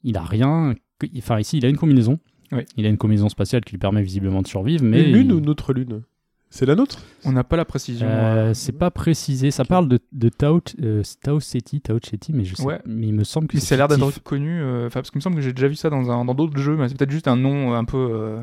Il 0.05 0.17
a 0.17 0.23
rien. 0.23 0.75
Enfin, 1.19 1.39
ici, 1.41 1.59
il 1.59 1.67
a 1.67 1.69
une 1.69 1.77
combinaison. 1.77 2.19
Oui. 2.53 2.63
Il 2.77 2.87
a 2.87 2.89
une 2.89 2.97
combinaison 2.97 3.29
spatiale 3.29 3.63
qui 3.65 3.73
lui 3.73 3.79
permet 3.79 4.03
visiblement 4.03 4.41
de 4.43 4.47
survivre. 4.49 4.83
Mais 4.85 5.05
Une 5.11 5.13
lune 5.17 5.27
il- 5.29 5.33
ou 5.35 5.41
notre 5.41 5.73
lune? 5.73 6.03
C'est 6.51 6.65
la 6.65 6.75
nôtre? 6.77 6.99
On 7.27 7.33
n'a 7.33 7.45
pas 7.45 7.57
la 7.59 7.67
précision. 7.67 8.07
Euh, 8.09 8.51
euh, 8.51 8.55
c'est 8.55 8.73
pas 8.73 8.91
précisé. 8.91 9.51
Ça 9.51 9.67
parle 9.67 9.87
de, 9.87 9.99
de 10.13 10.31
Tao, 10.31 10.63
euh, 10.83 11.03
Tao 11.23 11.41
Ceti, 11.41 11.83
Tao 11.83 11.99
Ceti, 12.03 12.33
mais 12.33 12.45
je 12.47 12.55
sais. 12.55 12.63
Ouais. 12.63 12.81
Mais 12.87 13.09
il 13.09 13.13
me 13.13 13.23
semble 13.25 13.49
que 13.49 13.57
Mais 13.57 13.61
c'est 13.61 13.67
ça 13.67 13.75
a 13.75 13.87
l'air 13.87 13.89
d'être 13.89 14.23
connu, 14.23 14.63
euh, 14.63 14.87
enfin, 14.87 15.01
parce 15.01 15.11
qu'il 15.11 15.19
me 15.19 15.23
semble 15.23 15.37
que 15.37 15.43
j'ai 15.43 15.53
déjà 15.53 15.69
vu 15.69 15.75
ça 15.75 15.91
dans 15.91 16.11
un- 16.11 16.25
dans 16.25 16.35
d'autres 16.35 16.59
jeux, 16.59 16.75
mais 16.79 16.89
c'est 16.89 16.97
peut-être 16.97 17.11
juste 17.11 17.29
un 17.29 17.37
nom 17.37 17.75
un 17.75 17.85
peu. 17.85 17.99
euh, 17.99 18.41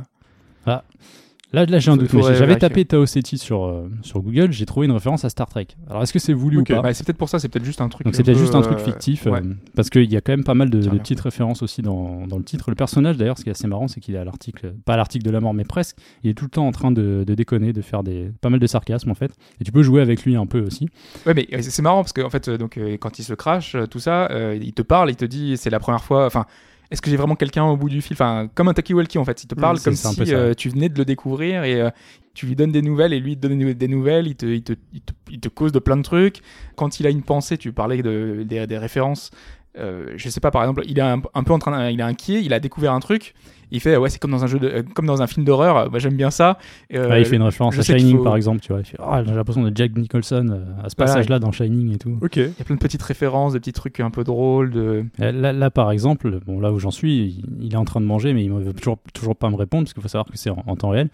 Là, 1.54 1.66
là 1.66 1.80
j'ai 1.80 1.92
un 1.92 1.98
doute. 1.98 2.10
J'avais 2.12 2.58
tapé 2.58 2.86
Tao 2.86 3.06
Ceti 3.06 3.38
sur, 3.38 3.66
euh, 3.66 3.90
sur 4.02 4.22
Google, 4.22 4.52
j'ai 4.52 4.66
trouvé 4.66 4.88
une 4.88 4.92
référence 4.92 5.26
à 5.26 5.30
Star 5.30 5.48
Trek. 5.48 5.68
Alors 5.90 6.04
est-ce 6.04 6.12
que 6.12 6.20
c'est 6.20 6.34
voulu 6.34 6.58
ou 6.58 6.64
pas 6.64 6.82
bah, 6.82 6.94
c'est 6.94 7.06
peut-être 7.06 7.18
pour 7.18 7.30
ça, 7.30 7.40
c'est 7.40 7.50
peut-être 7.50 7.66
juste 7.66 7.82
un 7.82 7.90
truc. 7.90 8.06
Donc 8.06 8.16
c'est 8.16 8.24
peut-être 8.24 8.38
peu, 8.38 8.44
juste 8.44 8.56
un 8.56 8.62
truc 8.62 8.80
euh, 8.80 8.84
fictif, 8.84 9.26
ouais. 9.26 9.40
euh, 9.40 9.54
parce 9.76 9.90
qu'il 9.90 10.12
y 10.12 10.18
a 10.18 10.22
quand 10.22 10.34
même 10.34 10.44
pas 10.44 10.54
mal 10.54 10.70
de, 10.70 10.80
de 10.82 10.98
petites 10.98 11.22
références 11.22 11.62
aussi 11.62 11.82
dans, 11.82 12.28
dans 12.28 12.38
le 12.38 12.44
titre. 12.44 12.70
Le 12.70 12.76
personnage 12.76 13.18
d'ailleurs, 13.18 13.38
ce 13.38 13.44
qui 13.44 13.50
est 13.50 13.52
assez 13.52 13.68
marrant, 13.68 13.88
c'est 13.88 14.00
qu'il 14.00 14.16
est 14.16 14.20
à 14.20 14.26
l'article, 14.26 14.74
pas 14.86 14.94
à 14.94 14.98
l'article 14.98 15.26
de 15.26 15.32
la 15.32 15.40
mort, 15.40 15.54
mais 15.54 15.64
presque, 15.64 15.98
il 16.24 16.30
est 16.30 16.34
tout 16.34 16.46
le 16.46 16.52
temps 16.52 16.68
en 16.68 16.72
train 16.72 16.92
de, 16.92 17.24
de 17.26 17.36
déconner, 17.36 17.74
de 17.74 17.82
faire 17.82 18.04
des, 18.04 18.32
pas 18.42 18.50
mal 18.50 18.60
de 18.60 18.68
sarcasme 18.68 19.12
en 19.12 19.16
fait. 19.16 19.32
Et 19.62 19.64
tu 19.64 19.72
peux 19.72 19.84
jouer 19.84 20.02
avec 20.02 20.24
lui 20.26 20.36
un 20.36 20.46
peu 20.46 20.62
aussi. 20.62 20.90
Ouais, 21.26 21.34
mais 21.34 21.48
c'est 21.62 21.82
marrant 21.82 22.02
parce 22.02 22.14
que 22.14 22.22
en 22.22 22.30
fait, 22.30 22.50
donc 22.50 22.80
quand 23.00 23.20
il 23.20 23.24
se 23.24 23.34
crache, 23.34 23.76
tout 23.90 24.00
ça, 24.00 24.30
il 24.56 24.74
te 24.74 24.82
parle, 24.82 25.10
il 25.10 25.16
te 25.16 25.26
dit 25.26 25.58
c'est 25.58 25.70
la 25.70 25.80
première 25.80 26.04
fois. 26.04 26.26
Enfin, 26.26 26.46
est-ce 26.92 27.02
que 27.02 27.10
j'ai 27.10 27.18
vraiment 27.18 27.36
quelqu'un 27.36 27.66
au 27.66 27.78
bout 27.78 27.90
du 27.90 28.02
fil? 28.02 28.14
Enfin, 28.14 28.50
comme 28.54 28.68
un 28.68 28.74
talkie-walkie 28.74 29.18
en 29.18 29.26
fait. 29.26 29.44
Il 29.44 29.48
te 29.48 29.56
parle 29.56 29.80
comme 29.80 29.96
si 29.96 30.34
euh, 30.34 30.54
tu 30.54 30.70
venais 30.70 30.90
de 30.90 30.98
le 30.98 31.06
découvrir 31.06 31.64
et 31.64 31.82
euh, 31.82 31.90
tu 32.34 32.46
lui 32.46 32.56
donnes 32.56 32.72
des 32.72 32.82
nouvelles 32.82 33.14
et 33.14 33.20
lui 33.20 33.34
il 33.34 33.40
te 33.40 33.48
donne 33.48 33.74
des 33.74 33.88
nouvelles. 33.88 34.28
Il 34.28 34.36
te, 34.36 34.46
il 34.46 34.64
te, 34.64 34.74
il 34.94 35.02
te, 35.02 35.14
il 35.32 35.40
te 35.40 35.50
cause 35.50 35.72
de 35.72 35.80
plein 35.80 35.98
de 35.98 36.04
trucs. 36.04 36.42
Quand 36.76 37.00
il 37.00 37.08
a 37.08 37.10
une 37.10 37.24
pensée, 37.24 37.58
tu 37.58 37.72
parlais 37.72 38.02
de, 38.02 38.44
des, 38.48 38.68
des 38.68 38.78
références. 38.78 39.32
Euh, 39.78 40.14
je 40.16 40.30
sais 40.30 40.40
pas, 40.40 40.52
par 40.52 40.64
exemple, 40.64 40.84
il 40.88 40.98
est 40.98 41.02
un, 41.02 41.22
un 41.34 41.44
peu 41.44 41.52
en 41.52 41.60
train, 41.60 41.90
il 41.90 42.00
est 42.00 42.04
inquiet, 42.04 42.42
il 42.42 42.54
a 42.54 42.60
découvert 42.60 42.94
un 42.94 43.02
truc. 43.02 43.34
Il 43.76 43.82
fait 43.82 43.98
ouais, 43.98 44.10
c'est 44.10 44.20
comme 44.20 44.32
dans 44.32 44.44
un 44.44 44.48
jeu, 44.48 44.58
de, 44.58 44.68
euh, 44.68 44.84
comme 44.94 45.06
dans 45.06 45.22
un 45.22 45.28
film 45.28 45.46
d'horreur. 45.46 45.78
euh, 45.78 45.90
Moi, 45.90 46.00
j'aime 46.00 46.16
bien 46.16 46.32
ça. 46.32 46.58
Euh, 46.94 47.10
Ouais, 47.10 47.22
il 47.22 47.26
fait 47.26 47.36
une 47.36 47.42
référence 47.42 47.76
je 47.76 47.82
à 47.82 47.84
Shining 47.84 48.18
faut- 48.18 48.24
par 48.24 48.36
exemple, 48.38 48.62
tu 48.62 48.72
vois. 48.72 48.82
Ah, 49.00 49.22
j'ai 49.26 49.34
l'impression 49.34 49.62
de 49.64 49.72
Jack 49.76 49.96
Nicholson 49.98 50.48
euh, 50.50 50.84
à 50.84 50.90
ce 50.90 50.96
passage-là 50.96 51.40
dans 51.40 51.52
Shining 51.52 51.94
et 51.94 51.98
tout. 51.98 52.18
Ok. 52.22 52.38
Il 52.38 52.44
y 52.44 52.62
a 52.62 52.64
plein 52.64 52.76
de 52.76 52.80
petites 52.80 53.04
références, 53.04 53.54
de 53.54 53.60
petits 53.60 53.74
trucs 53.74 54.00
un 54.00 54.10
peu 54.10 54.24
drôles. 54.24 54.72
De... 54.72 55.06
Euh, 55.22 55.32
Là, 55.32 55.52
là, 55.54 55.70
par 55.70 55.92
exemple, 55.92 56.40
bon, 56.46 56.60
là 56.60 56.72
où 56.72 56.80
j'en 56.80 56.92
suis, 56.92 57.18
il, 57.28 57.44
il 57.66 57.74
est 57.74 57.78
en 57.78 57.86
train 57.86 58.00
de 58.02 58.06
manger, 58.06 58.34
mais 58.34 58.44
il 58.46 58.54
ne 58.54 58.60
veut 58.62 58.74
toujours, 58.74 58.98
toujours 59.14 59.36
pas 59.36 59.50
me 59.50 59.56
répondre, 59.56 59.84
parce 59.84 59.94
qu'il 59.94 60.02
faut 60.02 60.08
savoir 60.10 60.26
que 60.28 60.38
c'est 60.38 60.50
en, 60.50 60.64
en 60.66 60.76
temps 60.76 60.90
réel. 60.90 61.10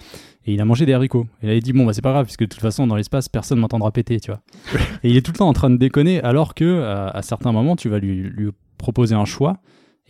Et 0.45 0.53
il 0.53 0.61
a 0.61 0.65
mangé 0.65 0.85
des 0.85 0.93
haricots. 0.93 1.25
Et 1.43 1.47
là, 1.47 1.53
il 1.55 1.61
dit, 1.63 1.73
bon, 1.73 1.85
bah, 1.85 1.93
c'est 1.93 2.01
pas 2.01 2.11
grave, 2.11 2.25
puisque 2.25 2.41
de 2.41 2.45
toute 2.47 2.61
façon, 2.61 2.85
dans 2.87 2.95
l'espace, 2.95 3.27
personne 3.29 3.59
m'entendra 3.59 3.91
péter, 3.91 4.19
tu 4.19 4.31
vois. 4.31 4.41
et 5.03 5.09
il 5.09 5.17
est 5.17 5.21
tout 5.25 5.31
le 5.31 5.37
temps 5.37 5.47
en 5.49 5.53
train 5.53 5.69
de 5.69 5.77
déconner, 5.77 6.21
alors 6.21 6.53
que 6.53 6.81
à, 6.83 7.07
à 7.09 7.21
certains 7.23 7.51
moments, 7.51 7.75
tu 7.75 7.89
vas 7.89 7.97
lui, 7.99 8.21
lui 8.23 8.49
proposer 8.77 9.15
un 9.15 9.25
choix, 9.25 9.57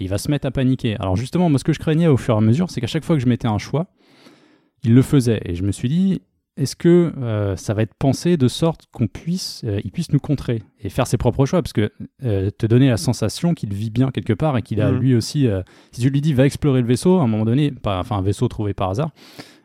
et 0.02 0.06
il 0.06 0.10
va 0.10 0.18
se 0.18 0.32
mettre 0.32 0.48
à 0.48 0.52
paniquer. 0.52 0.96
Alors 1.00 1.16
justement, 1.16 1.50
moi, 1.50 1.60
ce 1.60 1.64
que 1.64 1.74
je 1.74 1.80
craignais 1.80 2.08
au 2.08 2.18
fur 2.18 2.34
et 2.34 2.38
à 2.38 2.42
mesure, 2.42 2.70
c'est 2.72 2.82
qu'à 2.82 2.88
chaque 2.88 3.04
fois 3.06 3.16
que 3.16 3.22
je 3.22 3.28
mettais 3.28 3.48
un 3.48 3.58
choix, 3.60 3.88
il 4.84 4.94
le 4.94 5.02
faisait. 5.02 5.42
Et 5.46 5.56
je 5.56 5.64
me 5.64 5.72
suis 5.72 5.90
dit, 5.90 6.22
est-ce 6.58 6.76
que 6.76 7.14
euh, 7.18 7.56
ça 7.56 7.74
va 7.74 7.82
être 7.84 7.94
pensé 7.94 8.36
de 8.36 8.48
sorte 8.48 8.86
qu'on 8.92 9.08
puisse, 9.08 9.62
euh, 9.64 9.80
il 9.84 9.92
puisse 9.92 10.12
nous 10.12 10.20
contrer 10.20 10.64
et 10.82 10.90
faire 10.90 11.08
ses 11.08 11.18
propres 11.18 11.46
choix? 11.46 11.62
Parce 11.62 11.74
que 11.74 11.92
euh, 12.24 12.50
te 12.50 12.66
donner 12.66 12.90
la 12.90 12.98
sensation 12.98 13.54
qu'il 13.54 13.74
vit 13.74 13.90
bien 13.90 14.12
quelque 14.12 14.34
part 14.34 14.58
et 14.58 14.62
qu'il 14.62 14.82
a 14.82 14.92
Mhm. 14.92 15.00
lui 15.00 15.16
aussi. 15.16 15.48
si 15.92 16.02
tu 16.02 16.10
lui 16.10 16.22
dis 16.22 16.34
va 16.34 16.46
explorer 16.46 16.82
le 16.82 16.88
vaisseau, 16.88 17.20
à 17.20 17.22
un 17.24 17.28
moment 17.28 17.46
donné, 17.46 17.72
pas, 17.72 18.00
enfin 18.00 18.18
un 18.18 18.22
vaisseau 18.22 18.48
trouvé 18.48 18.74
par 18.74 18.90
hasard, 18.90 19.12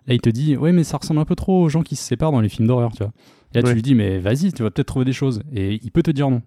là 0.07 0.15
il 0.15 0.21
te 0.21 0.31
dit 0.31 0.57
ouais 0.57 0.73
mais 0.73 0.85
ça 0.85 0.99
ressemble 0.99 1.19
un 1.21 1.25
peu 1.25 1.35
trop 1.35 1.63
aux 1.65 1.69
gens 1.69 1.83
qui 1.83 1.97
se 1.97 2.05
séparent 2.05 2.31
dans 2.33 2.41
les 2.41 2.49
films 2.49 2.69
d'horreur, 2.69 2.93
tu 2.93 2.99
vois. 3.03 3.13
Et 3.55 3.59
là 3.59 3.65
Ouais. 3.65 3.71
tu 3.71 3.75
lui 3.75 3.83
dis 3.83 3.95
mais 3.95 4.19
vas-y, 4.19 4.53
tu 4.53 4.63
vas 4.63 4.71
peut-être 4.71 4.87
trouver 4.89 5.05
des 5.07 5.13
choses 5.13 5.41
et 5.53 5.81
il 5.83 5.91
peut 5.91 6.03
te 6.03 6.11
dire 6.13 6.31
non. 6.31 6.43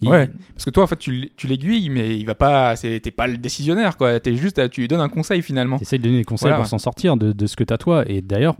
Il- 0.00 0.08
Ouais. 0.08 0.30
Parce 0.54 0.64
que 0.64 0.70
toi, 0.70 0.84
en 0.84 0.86
fait, 0.86 0.98
tu, 0.98 1.30
l'aiguilles, 1.44 1.90
mais 1.90 2.16
il 2.18 2.24
va 2.24 2.34
pas. 2.34 2.76
T'es 2.76 3.00
pas 3.10 3.26
le 3.26 3.36
décisionnaire, 3.38 3.96
quoi. 3.96 4.20
T'es 4.20 4.36
juste, 4.36 4.70
tu 4.70 4.80
lui 4.82 4.88
donnes 4.88 5.00
un 5.00 5.08
conseil 5.08 5.42
finalement. 5.42 5.76
Tu 5.78 5.82
essayes 5.82 5.98
de 5.98 6.04
donner 6.04 6.18
des 6.18 6.24
conseils 6.24 6.48
Voilà, 6.48 6.56
pour 6.58 6.66
s'en 6.66 6.78
sortir 6.78 7.16
de, 7.16 7.32
de 7.32 7.46
ce 7.46 7.56
que 7.56 7.64
tu 7.64 7.72
as 7.74 7.78
toi. 7.78 8.04
Et 8.08 8.22
d'ailleurs, 8.22 8.56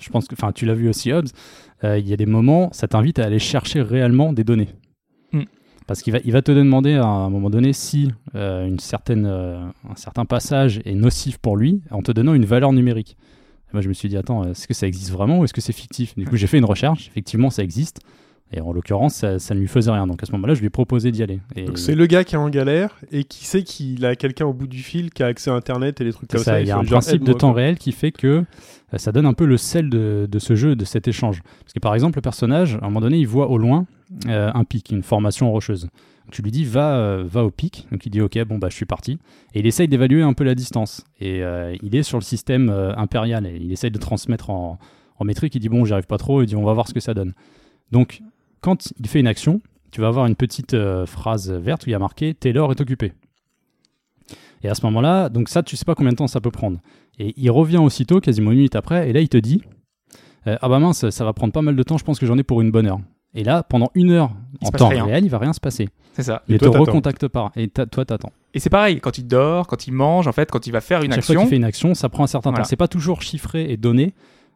je 0.00 0.08
pense 0.10 0.26
que, 0.26 0.34
enfin, 0.34 0.52
tu 0.52 0.66
l'as 0.66 0.74
vu 0.74 0.88
aussi, 0.88 1.12
Hobbes, 1.12 1.28
euh, 1.84 1.98
il 1.98 2.08
y 2.08 2.12
a 2.12 2.16
des 2.16 2.26
moments, 2.26 2.70
ça 2.72 2.88
t'invite 2.88 3.18
à 3.18 3.24
aller 3.24 3.38
chercher 3.38 3.82
réellement 3.82 4.32
des 4.32 4.44
données. 4.44 4.68
Hmm. 5.32 5.42
Parce 5.86 6.02
qu'il 6.02 6.12
va, 6.12 6.18
il 6.24 6.32
va 6.32 6.42
te 6.42 6.52
demander 6.52 6.94
à 6.94 7.04
un 7.06 7.30
moment 7.30 7.50
donné 7.50 7.72
si 7.72 8.10
euh, 8.34 8.66
une 8.66 8.78
certaine, 8.78 9.26
euh, 9.26 9.60
un 9.88 9.96
certain 9.96 10.24
passage 10.24 10.80
est 10.84 10.94
nocif 10.94 11.38
pour 11.38 11.56
lui 11.56 11.82
en 11.90 12.02
te 12.02 12.12
donnant 12.12 12.34
une 12.34 12.44
valeur 12.44 12.72
numérique. 12.72 13.16
Et 13.68 13.72
moi, 13.72 13.82
je 13.82 13.88
me 13.88 13.92
suis 13.94 14.08
dit, 14.08 14.16
attends, 14.16 14.44
est-ce 14.44 14.66
que 14.66 14.74
ça 14.74 14.86
existe 14.86 15.10
vraiment 15.10 15.38
ou 15.40 15.44
est-ce 15.44 15.52
que 15.54 15.60
c'est 15.60 15.72
fictif? 15.72 16.16
Du 16.16 16.24
coup, 16.26 16.36
j'ai 16.36 16.46
fait 16.46 16.58
une 16.58 16.64
recherche. 16.64 17.08
Effectivement, 17.08 17.50
ça 17.50 17.62
existe. 17.62 18.00
Et 18.54 18.60
en 18.60 18.72
l'occurrence, 18.72 19.14
ça, 19.14 19.38
ça 19.38 19.54
ne 19.54 19.60
lui 19.60 19.68
faisait 19.68 19.90
rien. 19.90 20.06
Donc 20.06 20.22
à 20.22 20.26
ce 20.26 20.32
moment-là, 20.32 20.54
je 20.54 20.60
lui 20.60 20.66
ai 20.66 20.70
proposé 20.70 21.10
d'y 21.10 21.22
aller. 21.22 21.40
Et 21.56 21.64
Donc 21.64 21.78
c'est 21.78 21.94
le 21.94 22.06
gars 22.06 22.22
qui 22.24 22.34
est 22.34 22.38
en 22.38 22.50
galère 22.50 22.98
et 23.10 23.24
qui 23.24 23.46
sait 23.46 23.62
qu'il 23.62 24.04
a 24.04 24.14
quelqu'un 24.14 24.46
au 24.46 24.52
bout 24.52 24.66
du 24.66 24.82
fil 24.82 25.10
qui 25.10 25.22
a 25.22 25.26
accès 25.26 25.50
à 25.50 25.54
Internet 25.54 26.00
et 26.00 26.04
des 26.04 26.12
trucs 26.12 26.30
comme 26.30 26.40
ça, 26.40 26.52
ça. 26.52 26.60
il 26.60 26.66
y 26.66 26.70
a 26.70 26.76
un 26.76 26.84
principe 26.84 27.24
de 27.24 27.32
temps 27.32 27.52
réel 27.52 27.78
qui 27.78 27.92
fait 27.92 28.12
que 28.12 28.26
euh, 28.26 28.98
ça 28.98 29.10
donne 29.10 29.26
un 29.26 29.32
peu 29.32 29.46
le 29.46 29.56
sel 29.56 29.88
de, 29.88 30.28
de 30.30 30.38
ce 30.38 30.54
jeu, 30.54 30.76
de 30.76 30.84
cet 30.84 31.08
échange. 31.08 31.42
Parce 31.60 31.72
que 31.72 31.80
par 31.80 31.94
exemple, 31.94 32.18
le 32.18 32.22
personnage, 32.22 32.74
à 32.74 32.84
un 32.84 32.88
moment 32.88 33.00
donné, 33.00 33.18
il 33.18 33.26
voit 33.26 33.48
au 33.48 33.56
loin 33.56 33.86
euh, 34.28 34.50
un 34.52 34.64
pic, 34.64 34.90
une 34.90 35.02
formation 35.02 35.50
rocheuse. 35.50 35.88
Tu 36.30 36.42
lui 36.42 36.50
dis 36.50 36.64
va, 36.64 36.96
euh, 36.96 37.24
va 37.26 37.44
au 37.44 37.50
pic, 37.50 37.86
donc 37.90 38.06
il 38.06 38.10
dit 38.10 38.20
ok, 38.20 38.38
bon 38.44 38.58
bah 38.58 38.68
je 38.70 38.76
suis 38.76 38.86
parti. 38.86 39.18
Et 39.54 39.60
il 39.60 39.66
essaye 39.66 39.88
d'évaluer 39.88 40.22
un 40.22 40.34
peu 40.34 40.44
la 40.44 40.54
distance. 40.54 41.04
Et 41.20 41.42
euh, 41.42 41.74
il 41.82 41.96
est 41.96 42.02
sur 42.02 42.18
le 42.18 42.22
système 42.22 42.70
impérial 42.96 43.46
et 43.46 43.56
il 43.60 43.72
essaye 43.72 43.90
de 43.90 43.98
transmettre 43.98 44.50
en, 44.50 44.78
en 45.18 45.24
métrique. 45.24 45.54
Il 45.54 45.60
dit 45.60 45.68
bon, 45.68 45.84
j'y 45.84 45.92
arrive 45.92 46.06
pas 46.06 46.18
trop. 46.18 46.42
Il 46.42 46.46
dit 46.46 46.56
on 46.56 46.64
va 46.64 46.74
voir 46.74 46.86
ce 46.86 46.94
que 46.94 47.00
ça 47.00 47.14
donne. 47.14 47.32
Donc 47.90 48.22
quand 48.62 48.92
il 48.98 49.06
fait 49.08 49.20
une 49.20 49.26
action, 49.26 49.60
tu 49.90 50.00
vas 50.00 50.08
avoir 50.08 50.24
une 50.26 50.36
petite 50.36 50.72
euh, 50.72 51.04
phrase 51.04 51.50
verte 51.52 51.84
où 51.84 51.90
il 51.90 51.92
y 51.92 51.94
a 51.94 51.98
marqué 51.98 52.32
Taylor 52.32 52.70
est 52.70 52.80
occupé. 52.80 53.12
Et 54.62 54.68
à 54.68 54.74
ce 54.74 54.86
moment-là, 54.86 55.28
donc 55.28 55.48
ça, 55.48 55.62
tu 55.62 55.76
sais 55.76 55.84
pas 55.84 55.94
combien 55.94 56.12
de 56.12 56.16
temps 56.16 56.28
ça 56.28 56.40
peut 56.40 56.50
prendre. 56.50 56.78
Et 57.18 57.34
il 57.36 57.50
revient 57.50 57.78
aussitôt, 57.78 58.20
quasiment 58.20 58.52
une 58.52 58.58
minute 58.58 58.76
après, 58.76 59.10
et 59.10 59.12
là, 59.12 59.20
il 59.20 59.28
te 59.28 59.36
dit 59.36 59.60
euh, 60.46 60.56
Ah 60.62 60.68
bah 60.68 60.78
mince, 60.78 61.10
ça 61.10 61.24
va 61.24 61.32
prendre 61.32 61.52
pas 61.52 61.62
mal 61.62 61.76
de 61.76 61.82
temps, 61.82 61.98
je 61.98 62.04
pense 62.04 62.18
que 62.18 62.26
j'en 62.26 62.38
ai 62.38 62.42
pour 62.44 62.60
une 62.60 62.70
bonne 62.70 62.86
heure. 62.86 63.00
Et 63.34 63.44
là, 63.44 63.62
pendant 63.62 63.90
une 63.94 64.10
heure, 64.10 64.30
Il 64.60 64.64
en 64.64 64.66
se 64.66 64.72
passe 64.72 64.78
temps 64.78 64.88
rien. 64.88 65.04
réel, 65.04 65.24
il 65.24 65.30
va 65.30 65.38
rien 65.38 65.52
se 65.52 65.60
passer. 65.60 65.88
C'est 66.12 66.22
ça. 66.22 66.42
Il 66.48 66.58
te 66.58 66.66
recontacte 66.68 67.26
pas. 67.28 67.50
Et 67.56 67.68
toi, 67.68 68.04
t'attends. 68.04 68.32
Et 68.54 68.60
c'est 68.60 68.68
pareil, 68.70 69.00
quand 69.00 69.16
il 69.18 69.26
dort, 69.26 69.66
quand 69.66 69.86
il 69.86 69.92
mange, 69.92 70.28
en 70.28 70.32
fait, 70.32 70.50
quand 70.50 70.66
il 70.66 70.70
va 70.72 70.82
faire 70.82 71.02
une 71.02 71.10
Chaque 71.12 71.24
fois 71.24 71.32
action. 71.32 71.40
qu'il 71.42 71.50
fait 71.50 71.56
une 71.56 71.64
action, 71.64 71.94
ça 71.94 72.08
prend 72.10 72.24
un 72.24 72.26
certain 72.26 72.50
Voilà. 72.50 72.64
temps. 72.64 72.68
C'est 72.68 72.76
pas 72.76 72.88
toujours 72.88 73.22
chiffré 73.22 73.70
et 73.72 73.78
donné, 73.78 74.12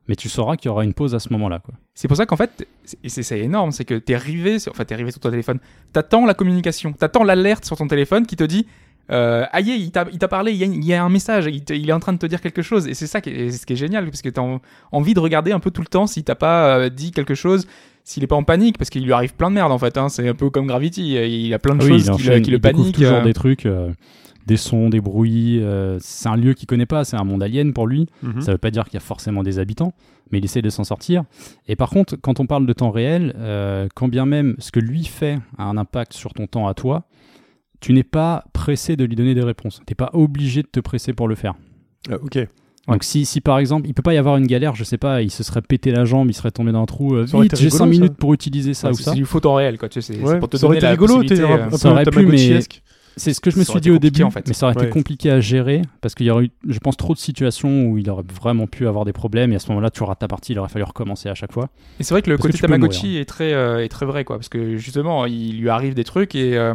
mais 0.08 0.16
tu 0.16 0.28
sauras 0.28 0.56
qu'il 0.56 0.68
y 0.68 0.72
aura 0.72 0.84
une 0.84 0.94
pause 0.94 1.14
à 1.14 1.18
ce 1.18 1.32
moment-là. 1.32 1.58
Quoi. 1.58 1.74
C'est 1.94 2.08
pour 2.08 2.16
ça 2.16 2.26
qu'en 2.26 2.36
fait, 2.36 2.66
c'est- 2.84 2.98
et 3.04 3.08
c'est 3.08 3.38
énorme, 3.40 3.72
c'est 3.72 3.84
que 3.84 3.94
t'es 3.94 4.14
arrivé, 4.14 4.58
sur- 4.58 4.72
enfin 4.72 4.84
t'es 4.84 4.96
sur 5.10 5.20
ton 5.20 5.30
téléphone, 5.30 5.58
t'attends 5.92 6.26
la 6.26 6.34
communication, 6.34 6.92
t'attends 6.92 7.24
l'alerte 7.24 7.64
sur 7.64 7.76
ton 7.76 7.86
téléphone 7.88 8.26
qui 8.26 8.36
te 8.36 8.44
dit, 8.44 8.66
euh, 9.12 9.44
aïe, 9.52 9.70
il 9.78 9.90
t'a 9.92 10.06
il 10.12 10.18
t'a 10.18 10.28
parlé, 10.28 10.52
il 10.52 10.58
y, 10.58 10.64
a, 10.64 10.66
il 10.66 10.84
y 10.84 10.92
a 10.94 11.02
un 11.04 11.08
message, 11.08 11.46
il, 11.46 11.88
est 11.88 11.92
en 11.92 12.00
train 12.00 12.12
de 12.12 12.18
te 12.18 12.26
dire 12.26 12.40
quelque 12.40 12.62
chose, 12.62 12.88
et 12.88 12.94
c'est 12.94 13.06
ça 13.06 13.20
qui 13.20 13.30
est, 13.30 13.50
ce 13.52 13.64
qui 13.64 13.74
est 13.74 13.76
génial, 13.76 14.04
parce 14.06 14.20
que 14.22 14.28
t'as 14.28 14.40
en- 14.42 14.60
envie 14.92 15.14
de 15.14 15.20
regarder 15.20 15.52
un 15.52 15.60
peu 15.60 15.70
tout 15.70 15.80
le 15.82 15.86
temps 15.86 16.06
si 16.08 16.24
t'as 16.24 16.34
pas 16.34 16.76
euh, 16.78 16.88
dit 16.88 17.12
quelque 17.12 17.34
chose, 17.34 17.66
s'il 18.02 18.22
est 18.24 18.26
pas 18.28 18.34
en 18.36 18.42
panique, 18.44 18.78
parce 18.78 18.90
qu'il 18.90 19.04
lui 19.04 19.12
arrive 19.12 19.34
plein 19.34 19.48
de 19.50 19.54
merde 19.54 19.70
en 19.72 19.78
fait, 19.78 19.96
hein, 19.96 20.08
c'est 20.08 20.28
un 20.28 20.34
peu 20.34 20.50
comme 20.50 20.66
Gravity, 20.66 21.14
il 21.14 21.46
y 21.46 21.54
a 21.54 21.58
plein 21.60 21.74
de 21.76 21.82
Ah 21.82 21.84
oui, 21.86 22.04
choses 22.04 22.16
qui, 22.42 22.50
le, 22.50 22.58
paniquent. 22.58 22.94
toujours 22.96 23.14
euh, 23.18 23.22
des 23.24 23.32
trucs, 23.34 23.64
euh, 23.66 23.90
des 24.46 24.56
sons, 24.56 24.88
des 24.90 25.00
bruits. 25.00 25.60
euh, 25.62 25.98
c'est 26.00 26.28
un 26.28 26.36
lieu 26.36 26.54
qu'il 26.54 26.66
connaît 26.66 26.86
pas, 26.86 27.04
c'est 27.04 27.16
un 27.16 27.24
monde 27.24 27.42
alien 27.42 27.72
pour 27.72 27.86
lui. 27.86 28.06
Mhm. 28.22 28.40
Ça 28.40 28.52
veut 28.52 28.58
pas 28.58 28.70
dire 28.70 28.84
qu'il 28.84 28.94
y 28.94 28.96
a 28.98 29.00
forcément 29.00 29.42
des 29.42 29.58
habitants, 29.58 29.92
mais 30.30 30.38
il 30.38 30.44
essaie 30.44 30.62
de 30.62 30.70
s'en 30.70 30.84
sortir. 30.84 31.24
Et 31.68 31.76
par 31.76 31.90
contre, 31.90 32.16
quand 32.16 32.38
on 32.40 32.46
parle 32.46 32.66
de 32.66 32.72
temps 32.72 32.90
réel, 32.90 33.34
euh, 33.38 33.88
quand 33.94 34.08
bien 34.08 34.24
même 34.26 34.54
ce 34.58 34.70
que 34.70 34.80
lui 34.80 35.04
fait 35.04 35.38
a 35.58 35.64
un 35.64 35.76
impact 35.76 36.12
sur 36.12 36.32
ton 36.34 36.46
temps 36.46 36.68
à 36.68 36.74
toi, 36.74 37.06
tu 37.80 37.92
n'es 37.92 38.04
pas 38.04 38.44
pressé 38.52 38.96
de 38.96 39.04
lui 39.04 39.16
donner 39.16 39.34
des 39.34 39.42
réponses. 39.42 39.80
Tu 39.86 39.90
n'es 39.90 39.94
pas 39.96 40.10
obligé 40.14 40.62
de 40.62 40.68
te 40.68 40.80
presser 40.80 41.12
pour 41.12 41.28
le 41.28 41.34
faire. 41.34 41.54
Ah, 42.10 42.14
ok. 42.22 42.38
Donc 42.88 43.02
si, 43.02 43.24
si 43.26 43.40
par 43.40 43.58
exemple, 43.58 43.88
il 43.88 43.94
peut 43.94 44.02
pas 44.02 44.14
y 44.14 44.16
avoir 44.16 44.36
une 44.36 44.46
galère, 44.46 44.76
je 44.76 44.84
sais 44.84 44.96
pas, 44.96 45.20
il 45.20 45.30
se 45.32 45.42
serait 45.42 45.60
pété 45.60 45.90
la 45.90 46.04
jambe, 46.04 46.30
il 46.30 46.34
serait 46.34 46.52
tombé 46.52 46.70
dans 46.70 46.82
un 46.82 46.86
trou, 46.86 47.16
euh, 47.16 47.24
vite, 47.24 47.56
j'ai 47.56 47.64
rigolo, 47.64 47.70
5 47.70 47.78
ça. 47.78 47.86
minutes 47.86 48.14
pour 48.16 48.32
utiliser 48.32 48.74
ça 48.74 48.88
ouais, 48.88 48.94
ou 48.94 48.96
ça. 48.96 49.10
c'est 49.10 49.16
du 49.16 49.24
faux 49.24 49.40
temps 49.40 49.54
réel, 49.56 49.76
quoi, 49.76 49.88
tu 49.88 50.00
sais, 50.00 50.14
c'est 50.14 50.22
Ouais, 50.22 50.38
pour 50.38 50.48
te 50.48 50.56
ça 50.56 50.66
aurait 50.66 50.76
donner 50.76 50.78
été 50.78 50.84
la 50.86 50.90
rigolo, 50.92 51.14
possibilité, 51.16 51.42
un, 51.42 51.66
euh, 51.66 51.70
Ça 51.76 51.90
aurait 51.90 52.04
pu, 52.04 52.26
mais-. 52.26 52.60
C'est 53.18 53.32
ce 53.32 53.40
que 53.40 53.50
je 53.50 53.58
me 53.58 53.64
suis 53.64 53.80
dit 53.80 53.90
au 53.90 53.98
début, 53.98 54.22
en 54.24 54.30
fait. 54.30 54.46
mais 54.46 54.52
ça 54.52 54.66
aurait 54.66 54.76
Ouais. 54.76 54.82
été 54.84 54.90
compliqué 54.92 55.30
à 55.30 55.40
gérer 55.40 55.80
parce 56.02 56.14
qu'il 56.14 56.26
y 56.26 56.30
aurait 56.30 56.44
eu, 56.44 56.50
je 56.68 56.78
pense, 56.78 56.96
trop 56.98 57.14
de 57.14 57.18
situations 57.18 57.86
où 57.86 57.96
il 57.96 58.10
aurait 58.10 58.24
vraiment 58.30 58.66
pu 58.66 58.86
avoir 58.86 59.04
des 59.06 59.14
problèmes 59.14 59.52
et 59.52 59.56
à 59.56 59.58
ce 59.58 59.68
moment-là, 59.70 59.88
tu 59.90 60.02
rates 60.02 60.18
ta 60.18 60.28
partie, 60.28 60.52
il 60.52 60.58
aurait 60.58 60.68
fallu 60.68 60.84
recommencer 60.84 61.28
à 61.30 61.34
chaque 61.34 61.52
fois. 61.52 61.70
Et 61.98 62.02
c'est 62.02 62.12
vrai 62.12 62.20
que 62.20 62.28
le 62.28 62.36
Parce 62.36 62.48
que 62.48 62.52
côté 62.52 62.60
peux 62.60 62.66
Tamagotchi 62.72 63.16
est 63.16 63.24
très, 63.24 63.54
euh, 63.54 63.82
est 63.82 63.88
très 63.88 64.04
vrai, 64.04 64.24
quoi, 64.24 64.36
parce 64.36 64.50
que 64.50 64.76
justement, 64.76 65.24
il 65.24 65.58
lui 65.60 65.70
arrive 65.70 65.94
des 65.94 66.04
trucs 66.04 66.34
et 66.34 66.58
Euh, 66.58 66.74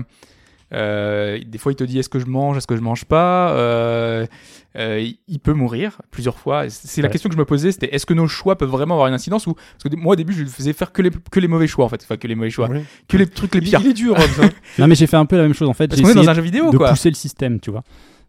des 0.72 1.58
fois, 1.58 1.72
il 1.72 1.75
te 1.75 1.84
dit 1.84 2.00
est-ce 2.00 2.10
que 2.10 2.20
je 2.20 2.25
mange, 2.25 2.58
est-ce 2.58 2.68
que 2.68 2.75
je 2.75 2.82
mange 2.82 3.06
pas. 3.06 3.51
Euh, 3.51 4.25
euh, 4.78 5.06
il 5.28 5.40
peut 5.40 5.54
mourir 5.54 6.01
plusieurs 6.12 6.38
fois. 6.38 6.70
C'est 6.70 7.01
la 7.01 7.10
question 7.10 7.30
que 7.30 7.36
je 7.36 7.40
me 7.40 7.46
posais, 7.46 7.72
c'était 7.74 7.94
est-ce 7.94 8.06
que 8.06 8.13
nos 8.13 8.28
choix 8.28 8.58
peuvent 8.58 8.70
vraiment 8.70 8.94
avoir 8.96 9.08
une 9.10 9.13
incidence 9.13 9.46
ou 9.48 9.54
parce 9.54 9.84
que 9.84 9.96
moi 9.98 10.13
au 10.13 10.16
début 10.16 10.32
je 10.32 10.44
lui 10.44 10.50
faisais 10.50 10.72
faire 10.72 10.94
que 10.94 11.01
les 11.01 11.12
que 11.30 11.42
les 11.42 11.50
mauvais 11.50 11.68
choix 11.68 11.84
en 11.84 11.90
fait, 11.90 12.01
enfin 12.04 12.16
que 12.16 12.25
les 12.28 12.36
mauvais 12.36 12.50
choix, 12.50 12.70
Ouais. 12.70 12.84
que 13.10 13.18
les 13.18 13.28
trucs 13.28 13.54
les 13.56 13.60
pires. 13.62 13.82
il 13.84 13.90
est 13.90 13.94
dur, 13.94 14.16
hein. 14.18 14.50
Non, 14.80 14.88
mais 14.88 14.96
j'ai 14.96 15.08
fait 15.08 15.18
un 15.18 15.25
peu 15.25 15.36
la 15.36 15.44
même 15.44 15.54
chose 15.54 15.68
en 15.68 15.74
fait. 15.74 15.90
Parce 15.90 15.98
J'ai 15.98 16.04
qu'on 16.04 16.12
est 16.12 16.13
dans 16.13 16.22
essayé 16.22 16.32
un 16.32 16.36
jeu 16.36 16.42
vidéo 16.42 16.72
de 16.72 16.78
quoi. 16.78 16.90
pousser 16.90 17.10
le 17.10 17.16
système, 17.16 17.60
tu 17.60 17.70
vois. 17.70 17.84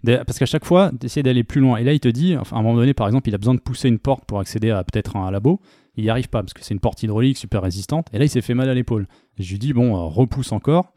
Parce 0.04 0.36
qu'à 0.36 0.46
chaque 0.46 0.64
fois, 0.64 0.90
d'essayer 0.92 1.22
d'aller 1.22 1.44
plus 1.44 1.60
loin. 1.60 1.76
Et 1.76 1.84
là, 1.84 1.92
il 1.92 2.00
te 2.00 2.08
dit, 2.08 2.36
enfin, 2.36 2.56
à 2.56 2.58
un 2.58 2.62
moment 2.64 2.74
donné, 2.74 2.92
par 2.92 3.06
exemple, 3.06 3.28
il 3.28 3.34
a 3.36 3.38
besoin 3.38 3.54
de 3.54 3.60
pousser 3.60 3.86
une 3.88 4.00
porte 4.00 4.24
pour 4.24 4.40
accéder 4.40 4.70
à 4.72 4.82
peut-être 4.82 5.14
un 5.14 5.30
labo. 5.30 5.60
Il 5.96 6.02
n'y 6.02 6.10
arrive 6.10 6.28
pas 6.28 6.40
parce 6.42 6.54
que 6.54 6.64
c'est 6.64 6.74
une 6.74 6.80
porte 6.80 7.00
hydraulique 7.04 7.36
super 7.38 7.62
résistante. 7.62 8.08
Et 8.12 8.18
là, 8.18 8.24
il 8.24 8.28
s'est 8.28 8.40
fait 8.40 8.54
mal 8.54 8.68
à 8.68 8.74
l'épaule. 8.74 9.06
Je 9.38 9.48
lui 9.52 9.60
dis, 9.60 9.72
bon, 9.72 9.94
euh, 9.94 10.08
repousse 10.08 10.50
encore. 10.50 10.92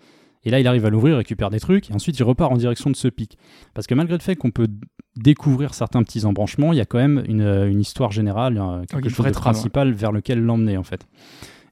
Et 0.45 0.51
là, 0.51 0.59
il 0.59 0.67
arrive 0.67 0.85
à 0.85 0.89
l'ouvrir, 0.89 1.17
récupère 1.17 1.49
des 1.49 1.59
trucs. 1.59 1.89
Et 1.89 1.93
ensuite, 1.93 2.17
il 2.17 2.23
repart 2.23 2.51
en 2.51 2.57
direction 2.57 2.89
de 2.89 2.95
ce 2.95 3.07
pic. 3.07 3.37
Parce 3.73 3.87
que 3.87 3.95
malgré 3.95 4.15
le 4.15 4.21
fait 4.21 4.35
qu'on 4.35 4.51
peut 4.51 4.67
découvrir 5.15 5.73
certains 5.73 6.03
petits 6.03 6.25
embranchements, 6.25 6.71
il 6.71 6.77
y 6.77 6.81
a 6.81 6.85
quand 6.85 6.99
même 6.99 7.23
une, 7.27 7.41
euh, 7.41 7.69
une 7.69 7.81
histoire 7.81 8.11
générale, 8.11 8.57
euh, 8.57 8.83
quelque 8.87 9.05
une 9.05 9.09
chose 9.09 9.25
de 9.25 9.31
principal 9.31 9.91
vers 9.91 10.11
lequel 10.11 10.39
l'emmener, 10.39 10.77
en 10.77 10.83
fait. 10.83 11.07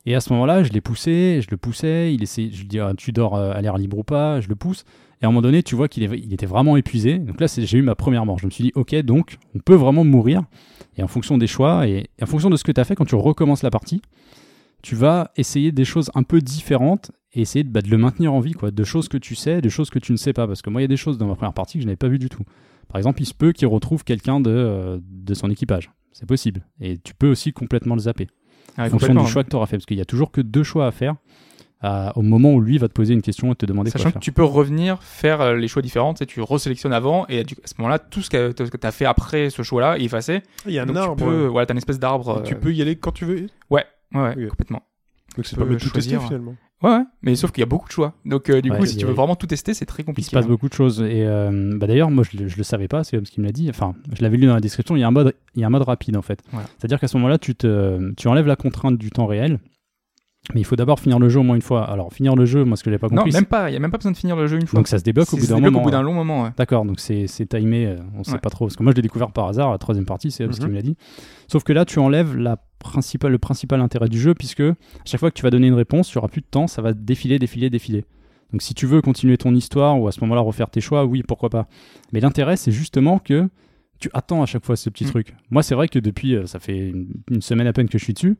Et 0.05 0.15
à 0.15 0.19
ce 0.19 0.33
moment-là, 0.33 0.63
je 0.63 0.71
l'ai 0.71 0.81
poussé, 0.81 1.39
je 1.41 1.47
le 1.51 1.57
poussais, 1.57 2.13
il 2.13 2.23
essayait, 2.23 2.51
je 2.51 2.59
lui 2.61 2.67
dis, 2.67 2.79
Ah, 2.79 2.93
tu 2.97 3.11
dors 3.11 3.35
euh, 3.35 3.53
à 3.53 3.61
l'air 3.61 3.77
libre 3.77 3.99
ou 3.99 4.03
pas, 4.03 4.41
je 4.41 4.49
le 4.49 4.55
pousse. 4.55 4.83
Et 5.21 5.25
à 5.25 5.29
un 5.29 5.31
moment 5.31 5.41
donné, 5.41 5.63
tu 5.63 5.75
vois 5.75 5.87
qu'il 5.87 6.03
il 6.03 6.33
était 6.33 6.45
vraiment 6.45 6.75
épuisé. 6.75 7.19
Donc 7.19 7.39
là, 7.39 7.47
j'ai 7.47 7.77
eu 7.77 7.81
ma 7.81 7.95
première 7.95 8.25
mort. 8.25 8.39
Je 8.39 8.45
me 8.45 8.51
suis 8.51 8.65
dit, 8.65 8.71
ok, 8.75 8.95
donc 9.03 9.37
on 9.55 9.59
peut 9.59 9.75
vraiment 9.75 10.03
mourir. 10.03 10.41
Et 10.97 11.03
en 11.03 11.07
fonction 11.07 11.37
des 11.37 11.47
choix 11.47 11.87
et, 11.87 12.09
et 12.19 12.23
en 12.23 12.25
fonction 12.25 12.49
de 12.49 12.57
ce 12.57 12.63
que 12.63 12.71
tu 12.71 12.81
as 12.81 12.83
fait, 12.83 12.95
quand 12.95 13.05
tu 13.05 13.15
recommences 13.15 13.63
la 13.63 13.71
partie, 13.71 14.01
tu 14.83 14.95
vas 14.95 15.31
essayer 15.37 15.71
des 15.71 15.85
choses 15.85 16.11
un 16.13 16.21
peu 16.21 16.39
différentes 16.41 17.09
et 17.31 17.41
essayer 17.41 17.63
de, 17.63 17.69
bah, 17.69 17.81
de 17.81 17.89
le 17.89 17.97
maintenir 17.97 18.31
en 18.33 18.39
vie, 18.39 18.51
quoi. 18.51 18.69
De 18.69 18.83
choses 18.83 19.07
que 19.07 19.17
tu 19.17 19.33
sais, 19.33 19.59
de 19.61 19.69
choses 19.69 19.89
que 19.89 19.97
tu 19.97 20.11
ne 20.11 20.17
sais 20.17 20.33
pas. 20.33 20.45
Parce 20.45 20.61
que 20.61 20.69
moi, 20.69 20.81
il 20.81 20.83
y 20.83 20.85
a 20.85 20.89
des 20.89 20.97
choses 20.97 21.17
dans 21.17 21.25
ma 21.25 21.33
première 21.35 21.53
partie 21.53 21.79
que 21.79 21.81
je 21.81 21.87
n'avais 21.87 21.95
pas 21.97 22.07
vu 22.09 22.19
du 22.19 22.29
tout. 22.29 22.43
Par 22.89 22.97
exemple, 22.97 23.21
il 23.21 23.25
se 23.25 23.33
peut 23.33 23.53
qu'il 23.53 23.67
retrouve 23.67 24.03
quelqu'un 24.03 24.39
de, 24.39 24.51
euh, 24.51 24.99
de 25.09 25.33
son 25.33 25.49
équipage. 25.49 25.89
C'est 26.11 26.27
possible. 26.27 26.61
Et 26.79 26.99
tu 26.99 27.15
peux 27.15 27.31
aussi 27.31 27.51
complètement 27.53 27.95
le 27.95 28.01
zapper 28.01 28.27
Ouais, 28.77 28.85
en 28.85 28.89
fonction 28.89 29.15
du 29.15 29.25
choix 29.27 29.43
que 29.43 29.49
tu 29.49 29.55
auras 29.55 29.65
fait. 29.65 29.77
Parce 29.77 29.85
qu'il 29.85 29.97
y 29.97 30.01
a 30.01 30.05
toujours 30.05 30.31
que 30.31 30.41
deux 30.41 30.63
choix 30.63 30.85
à 30.87 30.91
faire 30.91 31.15
euh, 31.83 32.09
au 32.15 32.21
moment 32.21 32.53
où 32.53 32.61
lui 32.61 32.77
va 32.77 32.87
te 32.87 32.93
poser 32.93 33.13
une 33.13 33.21
question 33.21 33.51
et 33.51 33.55
te 33.55 33.65
demander 33.65 33.89
Sachant 33.91 34.03
quoi 34.05 34.11
que 34.11 34.13
faire. 34.13 34.21
tu 34.21 34.31
peux 34.31 34.43
revenir 34.43 35.01
faire 35.03 35.41
euh, 35.41 35.55
les 35.57 35.67
choix 35.67 35.81
différents, 35.81 36.13
tu 36.13 36.19
sais, 36.19 36.25
tu 36.25 36.39
resélectionnes 36.41 36.93
avant 36.93 37.25
et 37.27 37.39
à 37.41 37.43
ce 37.65 37.73
moment-là, 37.79 37.99
tout 37.99 38.21
ce 38.21 38.29
que 38.29 38.51
tu 38.53 38.87
as 38.87 38.91
fait 38.91 39.05
après 39.05 39.49
ce 39.49 39.63
choix-là 39.63 39.97
est 39.99 40.03
effacé. 40.03 40.43
Il 40.65 40.71
y 40.71 40.79
a 40.79 40.83
un 40.83 40.85
Donc 40.85 40.95
arbre. 40.97 41.15
tu 41.17 41.23
peux, 41.29 41.45
voilà, 41.47 41.65
t'as 41.65 41.73
une 41.73 41.79
espèce 41.79 41.99
d'arbre. 41.99 42.41
Tu 42.45 42.53
euh, 42.53 42.57
peux 42.57 42.73
y 42.73 42.81
aller 42.81 42.95
quand 42.95 43.11
tu 43.11 43.25
veux. 43.25 43.47
Ouais, 43.69 43.83
ouais, 44.13 44.47
complètement. 44.49 44.81
Donc 45.37 45.49
pas 45.55 45.65
mal 45.65 45.69
de 45.69 45.79
tout 45.79 45.89
tester 45.89 46.11
choisir. 46.11 46.21
finalement. 46.23 46.55
Ouais, 46.83 46.89
ouais, 46.91 47.03
mais 47.21 47.35
sauf 47.35 47.51
qu'il 47.51 47.61
y 47.61 47.63
a 47.63 47.65
beaucoup 47.65 47.87
de 47.87 47.93
choix. 47.93 48.13
Donc 48.25 48.49
euh, 48.49 48.61
du 48.61 48.69
Ouais, 48.69 48.77
coup, 48.77 48.85
si 48.85 48.95
il 48.95 48.99
tu 48.99 49.05
veux 49.05 49.13
vraiment 49.13 49.35
tout 49.37 49.47
tester, 49.47 49.73
c'est 49.73 49.85
très 49.85 50.03
Il 50.03 50.05
compliqué. 50.05 50.29
se 50.29 50.31
passe 50.35 50.45
hein. 50.45 50.49
beaucoup 50.49 50.67
de 50.67 50.73
choses. 50.73 51.01
Et 51.01 51.25
euh, 51.25 51.77
bah 51.77 51.87
d'ailleurs, 51.87 52.11
moi, 52.11 52.23
je, 52.29 52.37
le- 52.37 52.47
je 52.49 52.57
le 52.57 52.63
savais 52.63 52.87
pas, 52.89 53.03
c'est 53.05 53.15
comme 53.17 53.25
ce 53.25 53.31
qu'il 53.31 53.41
me 53.41 53.47
l'a 53.47 53.53
dit. 53.53 53.69
Enfin, 53.69 53.95
je 54.13 54.21
l'avais 54.21 54.35
lu 54.37 54.47
dans 54.47 54.53
la 54.53 54.59
description. 54.59 54.95
Il 54.95 54.99
y 54.99 55.03
a 55.03 55.07
un 55.07 55.11
mode, 55.11 55.33
il 55.55 55.61
y 55.61 55.63
a 55.63 55.67
un 55.67 55.69
mode 55.69 55.83
rapide 55.83 56.17
en 56.17 56.21
fait. 56.21 56.41
Voilà. 56.51 56.67
C'est-à-dire 56.77 56.99
qu'à 56.99 57.07
ce 57.07 57.15
moment-là, 57.17 57.37
tu, 57.37 57.55
te, 57.55 58.13
tu 58.15 58.27
enlèves 58.27 58.47
la 58.47 58.57
contrainte 58.57 58.97
du 58.97 59.09
temps 59.11 59.25
réel. 59.25 59.59
Mais 60.53 60.59
il 60.59 60.65
faut 60.65 60.75
d'abord 60.75 60.99
finir 60.99 61.19
le 61.19 61.29
jeu 61.29 61.39
au 61.39 61.43
moins 61.43 61.55
une 61.55 61.61
fois. 61.61 61.89
Alors, 61.89 62.11
finir 62.11 62.35
le 62.35 62.45
jeu, 62.45 62.65
moi, 62.65 62.75
ce 62.75 62.83
que 62.83 62.91
j'ai 62.91 62.97
pas 62.97 63.07
Non, 63.07 63.15
compris. 63.15 63.31
même 63.31 63.43
c'est- 63.43 63.49
pas. 63.49 63.69
Il 63.69 63.73
y 63.73 63.77
a 63.77 63.79
même 63.79 63.91
pas 63.91 63.97
besoin 63.97 64.11
de 64.11 64.17
finir 64.17 64.35
le 64.35 64.45
jeu 64.47 64.57
une 64.59 64.67
fois. 64.67 64.77
Donc, 64.77 64.89
ça 64.89 64.99
se 64.99 65.03
débloque 65.05 65.31
au 65.33 65.37
bout 65.37 65.43
ça 65.45 65.53
d'un 65.55 65.61
moment. 65.61 65.79
au 65.79 65.83
bout 65.85 65.89
d'un 65.91 65.99
ouais. 65.99 66.03
long 66.03 66.13
moment. 66.13 66.43
ouais. 66.43 66.49
D'accord, 66.57 66.83
donc 66.83 66.99
c'est 66.99 67.27
c'est 67.27 67.45
timé, 67.45 67.85
euh, 67.87 67.95
on 68.17 68.25
sait 68.25 68.33
Ouais. 68.33 68.39
pas 68.39 68.49
trop. 68.49 68.65
Parce 68.65 68.75
que 68.75 68.83
moi, 68.83 68.91
je 68.91 68.97
l'ai 68.97 69.01
découvert 69.01 69.31
par 69.31 69.47
hasard, 69.47 69.71
la 69.71 69.77
troisième 69.77 70.05
partie, 70.05 70.31
c'est 70.31 70.43
ce 70.43 70.49
Mhm. 70.49 70.53
qu'il 70.55 70.67
me 70.67 70.73
l'a 70.75 70.81
dit. 70.81 70.97
Sauf 71.47 71.63
que 71.63 71.71
là, 71.71 71.85
tu 71.85 71.97
enlèves 71.99 72.35
la 72.35 72.57
principale, 72.83 73.31
le 73.31 73.39
principal 73.39 73.81
intérêt 73.81 74.07
du 74.09 74.19
jeu, 74.19 74.33
puisque 74.35 74.59
à 74.61 74.73
chaque 75.05 75.19
fois 75.19 75.31
que 75.31 75.35
tu 75.35 75.41
vas 75.43 75.49
donner 75.49 75.67
une 75.67 75.73
réponse, 75.73 76.07
tu 76.09 76.17
auras 76.19 76.27
plus 76.27 76.41
de 76.41 76.45
temps, 76.49 76.67
ça 76.67 76.81
va 76.83 76.93
défiler, 76.93 77.39
défiler, 77.39 77.69
défiler. 77.71 78.05
Donc 78.51 78.61
si 78.61 78.75
tu 78.75 78.85
veux 78.85 79.01
continuer 79.01 79.37
ton 79.37 79.55
histoire 79.55 79.99
ou 79.99 80.07
à 80.07 80.11
ce 80.11 80.19
moment-là 80.21 80.41
refaire 80.41 80.69
tes 80.69 80.81
choix, 80.81 81.05
oui, 81.05 81.23
pourquoi 81.27 81.49
pas. 81.49 81.67
Mais 82.11 82.19
l'intérêt, 82.19 82.55
c'est 82.55 82.71
justement 82.71 83.17
que 83.17 83.49
tu 83.99 84.09
attends 84.13 84.43
à 84.43 84.45
chaque 84.45 84.63
fois 84.65 84.75
ce 84.75 84.89
petit 84.91 85.05
Mhm. 85.05 85.09
truc. 85.09 85.35
Moi, 85.49 85.63
c'est 85.63 85.73
vrai 85.75 85.87
que 85.87 85.97
depuis, 85.97 86.35
euh, 86.35 86.45
ça 86.45 86.59
fait 86.59 86.89
une, 86.89 87.07
une 87.31 87.41
semaine 87.41 87.65
à 87.67 87.73
peine 87.73 87.89
que 87.89 87.97
je 87.97 88.03
suis 88.03 88.13
dessus, 88.13 88.35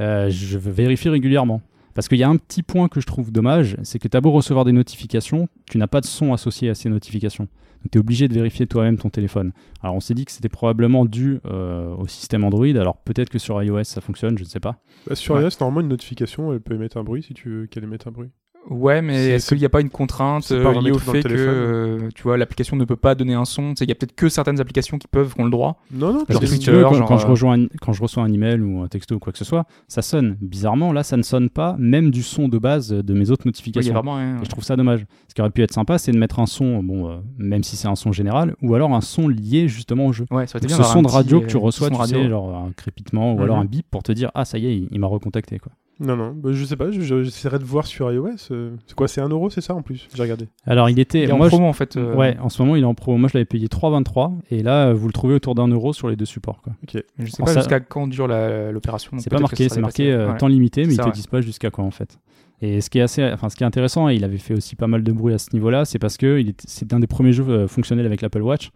euh, 0.00 0.30
je 0.30 0.58
vérifie 0.58 1.08
régulièrement. 1.08 1.62
Parce 1.94 2.08
qu'il 2.08 2.18
y 2.18 2.22
a 2.24 2.28
un 2.28 2.36
petit 2.36 2.62
point 2.62 2.88
que 2.88 3.00
je 3.00 3.06
trouve 3.06 3.30
dommage, 3.30 3.76
c'est 3.82 3.98
que 3.98 4.08
tu 4.08 4.16
as 4.16 4.20
beau 4.20 4.30
recevoir 4.32 4.64
des 4.64 4.72
notifications, 4.72 5.48
tu 5.70 5.78
n'as 5.78 5.86
pas 5.86 6.00
de 6.00 6.06
son 6.06 6.32
associé 6.32 6.68
à 6.68 6.74
ces 6.74 6.88
notifications. 6.88 7.44
Donc 7.44 7.90
tu 7.92 7.98
es 7.98 8.00
obligé 8.00 8.28
de 8.28 8.34
vérifier 8.34 8.66
toi-même 8.66 8.96
ton 8.98 9.10
téléphone. 9.10 9.52
Alors 9.82 9.94
on 9.94 10.00
s'est 10.00 10.14
dit 10.14 10.24
que 10.24 10.32
c'était 10.32 10.48
probablement 10.48 11.04
dû 11.04 11.38
euh, 11.46 11.94
au 11.96 12.06
système 12.08 12.42
Android, 12.44 12.66
alors 12.66 12.96
peut-être 12.96 13.28
que 13.30 13.38
sur 13.38 13.62
iOS 13.62 13.84
ça 13.84 14.00
fonctionne, 14.00 14.36
je 14.38 14.44
ne 14.44 14.48
sais 14.48 14.60
pas. 14.60 14.82
Bah, 15.06 15.14
sur 15.14 15.34
Ouais. 15.34 15.42
iOS, 15.42 15.50
normalement, 15.60 15.80
une 15.82 15.88
notification, 15.88 16.52
elle 16.52 16.60
peut 16.60 16.74
émettre 16.74 16.96
un 16.96 17.04
bruit 17.04 17.22
si 17.22 17.34
tu 17.34 17.48
veux 17.50 17.66
qu'elle 17.66 17.84
émette 17.84 18.06
un 18.06 18.10
bruit. 18.10 18.30
Ouais, 18.70 19.02
mais 19.02 19.28
est-ce 19.30 19.48
qu'il 19.50 19.58
n'y 19.58 19.64
a 19.66 19.68
pas 19.68 19.82
une 19.82 19.90
contrainte 19.90 20.44
c'est 20.44 20.62
pas 20.62 20.70
euh, 20.70 20.80
liée 20.80 20.90
au 20.90 20.98
fait 20.98 21.22
que 21.22 21.28
euh, 21.32 22.08
tu 22.14 22.22
vois 22.22 22.38
l'application 22.38 22.76
ne 22.76 22.84
peut 22.86 22.96
pas 22.96 23.14
donner 23.14 23.34
un 23.34 23.44
son 23.44 23.70
Tu 23.70 23.76
sais, 23.80 23.84
Il 23.84 23.88
y 23.88 23.92
a 23.92 23.94
peut-être 23.94 24.14
que 24.14 24.28
certaines 24.30 24.58
applications 24.60 24.96
qui 24.98 25.06
peuvent, 25.06 25.34
qui 25.34 25.40
ont 25.40 25.44
le 25.44 25.50
droit. 25.50 25.82
Non, 25.92 26.12
non, 26.14 26.24
dis- 26.40 26.58
tu 26.58 26.70
veux, 26.70 26.82
quand, 26.82 26.94
genre, 26.94 27.06
quand 27.08 27.18
je 27.18 27.26
euh, 27.26 27.30
rejoins 27.30 27.60
un- 27.60 27.66
quand 27.82 27.92
je 27.92 28.00
reçois 28.02 28.22
un 28.22 28.32
email 28.32 28.60
ou 28.60 28.80
un 28.82 28.88
texto 28.88 29.16
ou 29.16 29.18
quoi 29.18 29.32
que 29.32 29.38
ce 29.38 29.44
soit, 29.44 29.64
ça 29.86 30.00
sonne. 30.00 30.36
Bizarrement, 30.40 30.92
là, 30.92 31.02
ça 31.02 31.16
ne 31.18 31.22
sonne 31.22 31.50
pas, 31.50 31.76
même 31.78 32.10
du 32.10 32.22
son 32.22 32.48
de 32.48 32.56
base 32.58 32.88
de 32.88 33.14
mes 33.14 33.30
autres 33.30 33.46
notifications. 33.46 33.92
vraiment. 33.92 34.18
Et 34.18 34.44
je 34.44 34.48
trouve 34.48 34.64
ça 34.64 34.76
dommage. 34.76 35.04
Ce 35.28 35.34
qui 35.34 35.40
aurait 35.42 35.50
pu 35.50 35.62
être 35.62 35.72
sympa, 35.74 35.98
c'est 35.98 36.12
de 36.12 36.18
mettre 36.18 36.40
un 36.40 36.46
son, 36.46 36.82
bon, 36.82 37.10
euh, 37.10 37.16
même 37.38 37.62
si 37.62 37.76
c'est 37.76 37.88
un 37.88 37.96
son 37.96 38.12
général, 38.12 38.54
ou 38.62 38.74
alors 38.74 38.94
un 38.94 39.00
son 39.02 39.28
lié 39.28 39.68
justement 39.68 40.06
au 40.06 40.12
jeu. 40.12 40.24
Ouais, 40.30 40.46
ça 40.46 40.56
aurait 40.56 40.64
été 40.64 40.68
Donc, 40.68 40.78
bien 40.78 40.84
ce 40.86 40.90
son 40.92 40.98
un 41.00 41.02
de 41.02 41.08
radio 41.08 41.38
petit, 41.40 41.46
que 41.46 41.50
tu 41.50 41.56
reçois, 41.58 41.90
tu 41.90 41.96
radio. 41.96 42.16
sais, 42.22 42.28
genre 42.30 42.56
un 42.56 42.72
crépitement 42.72 43.32
ou 43.34 43.36
Mhm. 43.36 43.42
alors 43.42 43.58
un 43.58 43.64
bip 43.66 43.84
pour 43.90 44.02
te 44.02 44.12
dire 44.12 44.30
Ah, 44.34 44.44
ça 44.46 44.56
y 44.58 44.66
est, 44.66 44.74
il, 44.76 44.88
il 44.90 45.00
m'a 45.00 45.06
recontacté. 45.06 45.58
Quoi. 45.58 45.72
Non, 46.00 46.16
non, 46.16 46.32
bah, 46.36 46.50
je 46.52 46.64
sais 46.64 46.76
pas, 46.76 46.90
je- 46.90 47.00
je- 47.02 47.22
j'essaierai 47.22 47.58
de 47.60 47.64
voir 47.64 47.86
sur 47.86 48.10
iOS. 48.12 48.30
euh, 48.50 48.74
C'est 48.86 48.94
quoi, 48.96 49.06
c'est 49.06 49.20
1 49.20 49.28
euro, 49.28 49.48
c'est 49.48 49.60
ça 49.60 49.74
en 49.74 49.82
plus 49.82 50.08
J'ai 50.14 50.22
regardé. 50.22 50.48
Alors, 50.66 50.90
il 50.90 50.98
était. 50.98 51.22
Il 51.22 51.28
est 51.28 51.32
en 51.32 51.36
moi, 51.36 51.46
je- 51.46 51.52
promo 51.54 51.66
en 51.68 51.72
fait. 51.72 51.96
euh, 51.96 52.14
Ouais, 52.16 52.36
en 52.40 52.48
ce 52.48 52.60
moment, 52.62 52.74
il 52.74 52.82
est 52.82 52.86
en 52.86 52.94
pro. 52.94 53.16
Moi, 53.16 53.28
je 53.32 53.38
l'avais 53.38 53.44
payé 53.44 53.68
3,23 53.68 54.32
et 54.50 54.62
là, 54.62 54.88
euh, 54.88 54.92
vous 54.94 55.06
le 55.06 55.12
trouvez 55.12 55.34
autour 55.34 55.54
d'un 55.54 55.68
euro 55.68 55.92
sur 55.92 56.08
les 56.08 56.16
deux 56.16 56.24
supports. 56.24 56.62
quoi. 56.62 56.72
Je 56.92 56.98
sais 57.30 57.42
En 57.42 57.44
pas 57.46 57.52
ça- 57.52 57.60
jusqu'à 57.60 57.78
quand 57.80 58.08
dure 58.08 58.26
l'opération. 58.28 59.12
C'est 59.18 59.30
pas 59.30 59.38
marqué, 59.38 59.68
ça 59.68 59.76
c'est 59.76 59.80
marqué 59.80 60.10
euh, 60.12 60.32
Ouais. 60.32 60.36
temps 60.36 60.48
limité, 60.48 60.82
mais 60.82 60.86
C'est 60.88 60.94
ils 60.94 60.98
te 60.98 61.02
vrai. 61.02 61.12
disent 61.12 61.26
pas 61.28 61.40
jusqu'à 61.40 61.70
quoi 61.70 61.84
en 61.84 61.90
fait. 61.90 62.18
Et 62.60 62.80
ce 62.80 62.88
qui 62.90 62.98
est 62.98 63.02
assez, 63.02 63.22
enfin, 63.32 63.48
ce 63.48 63.56
qui 63.56 63.62
est 63.62 63.66
intéressant, 63.66 64.08
et 64.08 64.14
il 64.14 64.24
avait 64.24 64.38
fait 64.38 64.54
aussi 64.54 64.74
pas 64.76 64.86
mal 64.86 65.02
de 65.02 65.12
bruit 65.12 65.34
à 65.34 65.38
ce 65.38 65.50
niveau-là, 65.52 65.84
c'est 65.84 65.98
parce 65.98 66.16
que 66.16 66.42
c'est 66.66 66.92
un 66.92 67.00
des 67.00 67.06
premiers 67.06 67.32
jeux 67.32 67.66
fonctionnels 67.66 68.06
avec 68.06 68.20
l'Apple 68.22 68.42
Watch. 68.42 68.70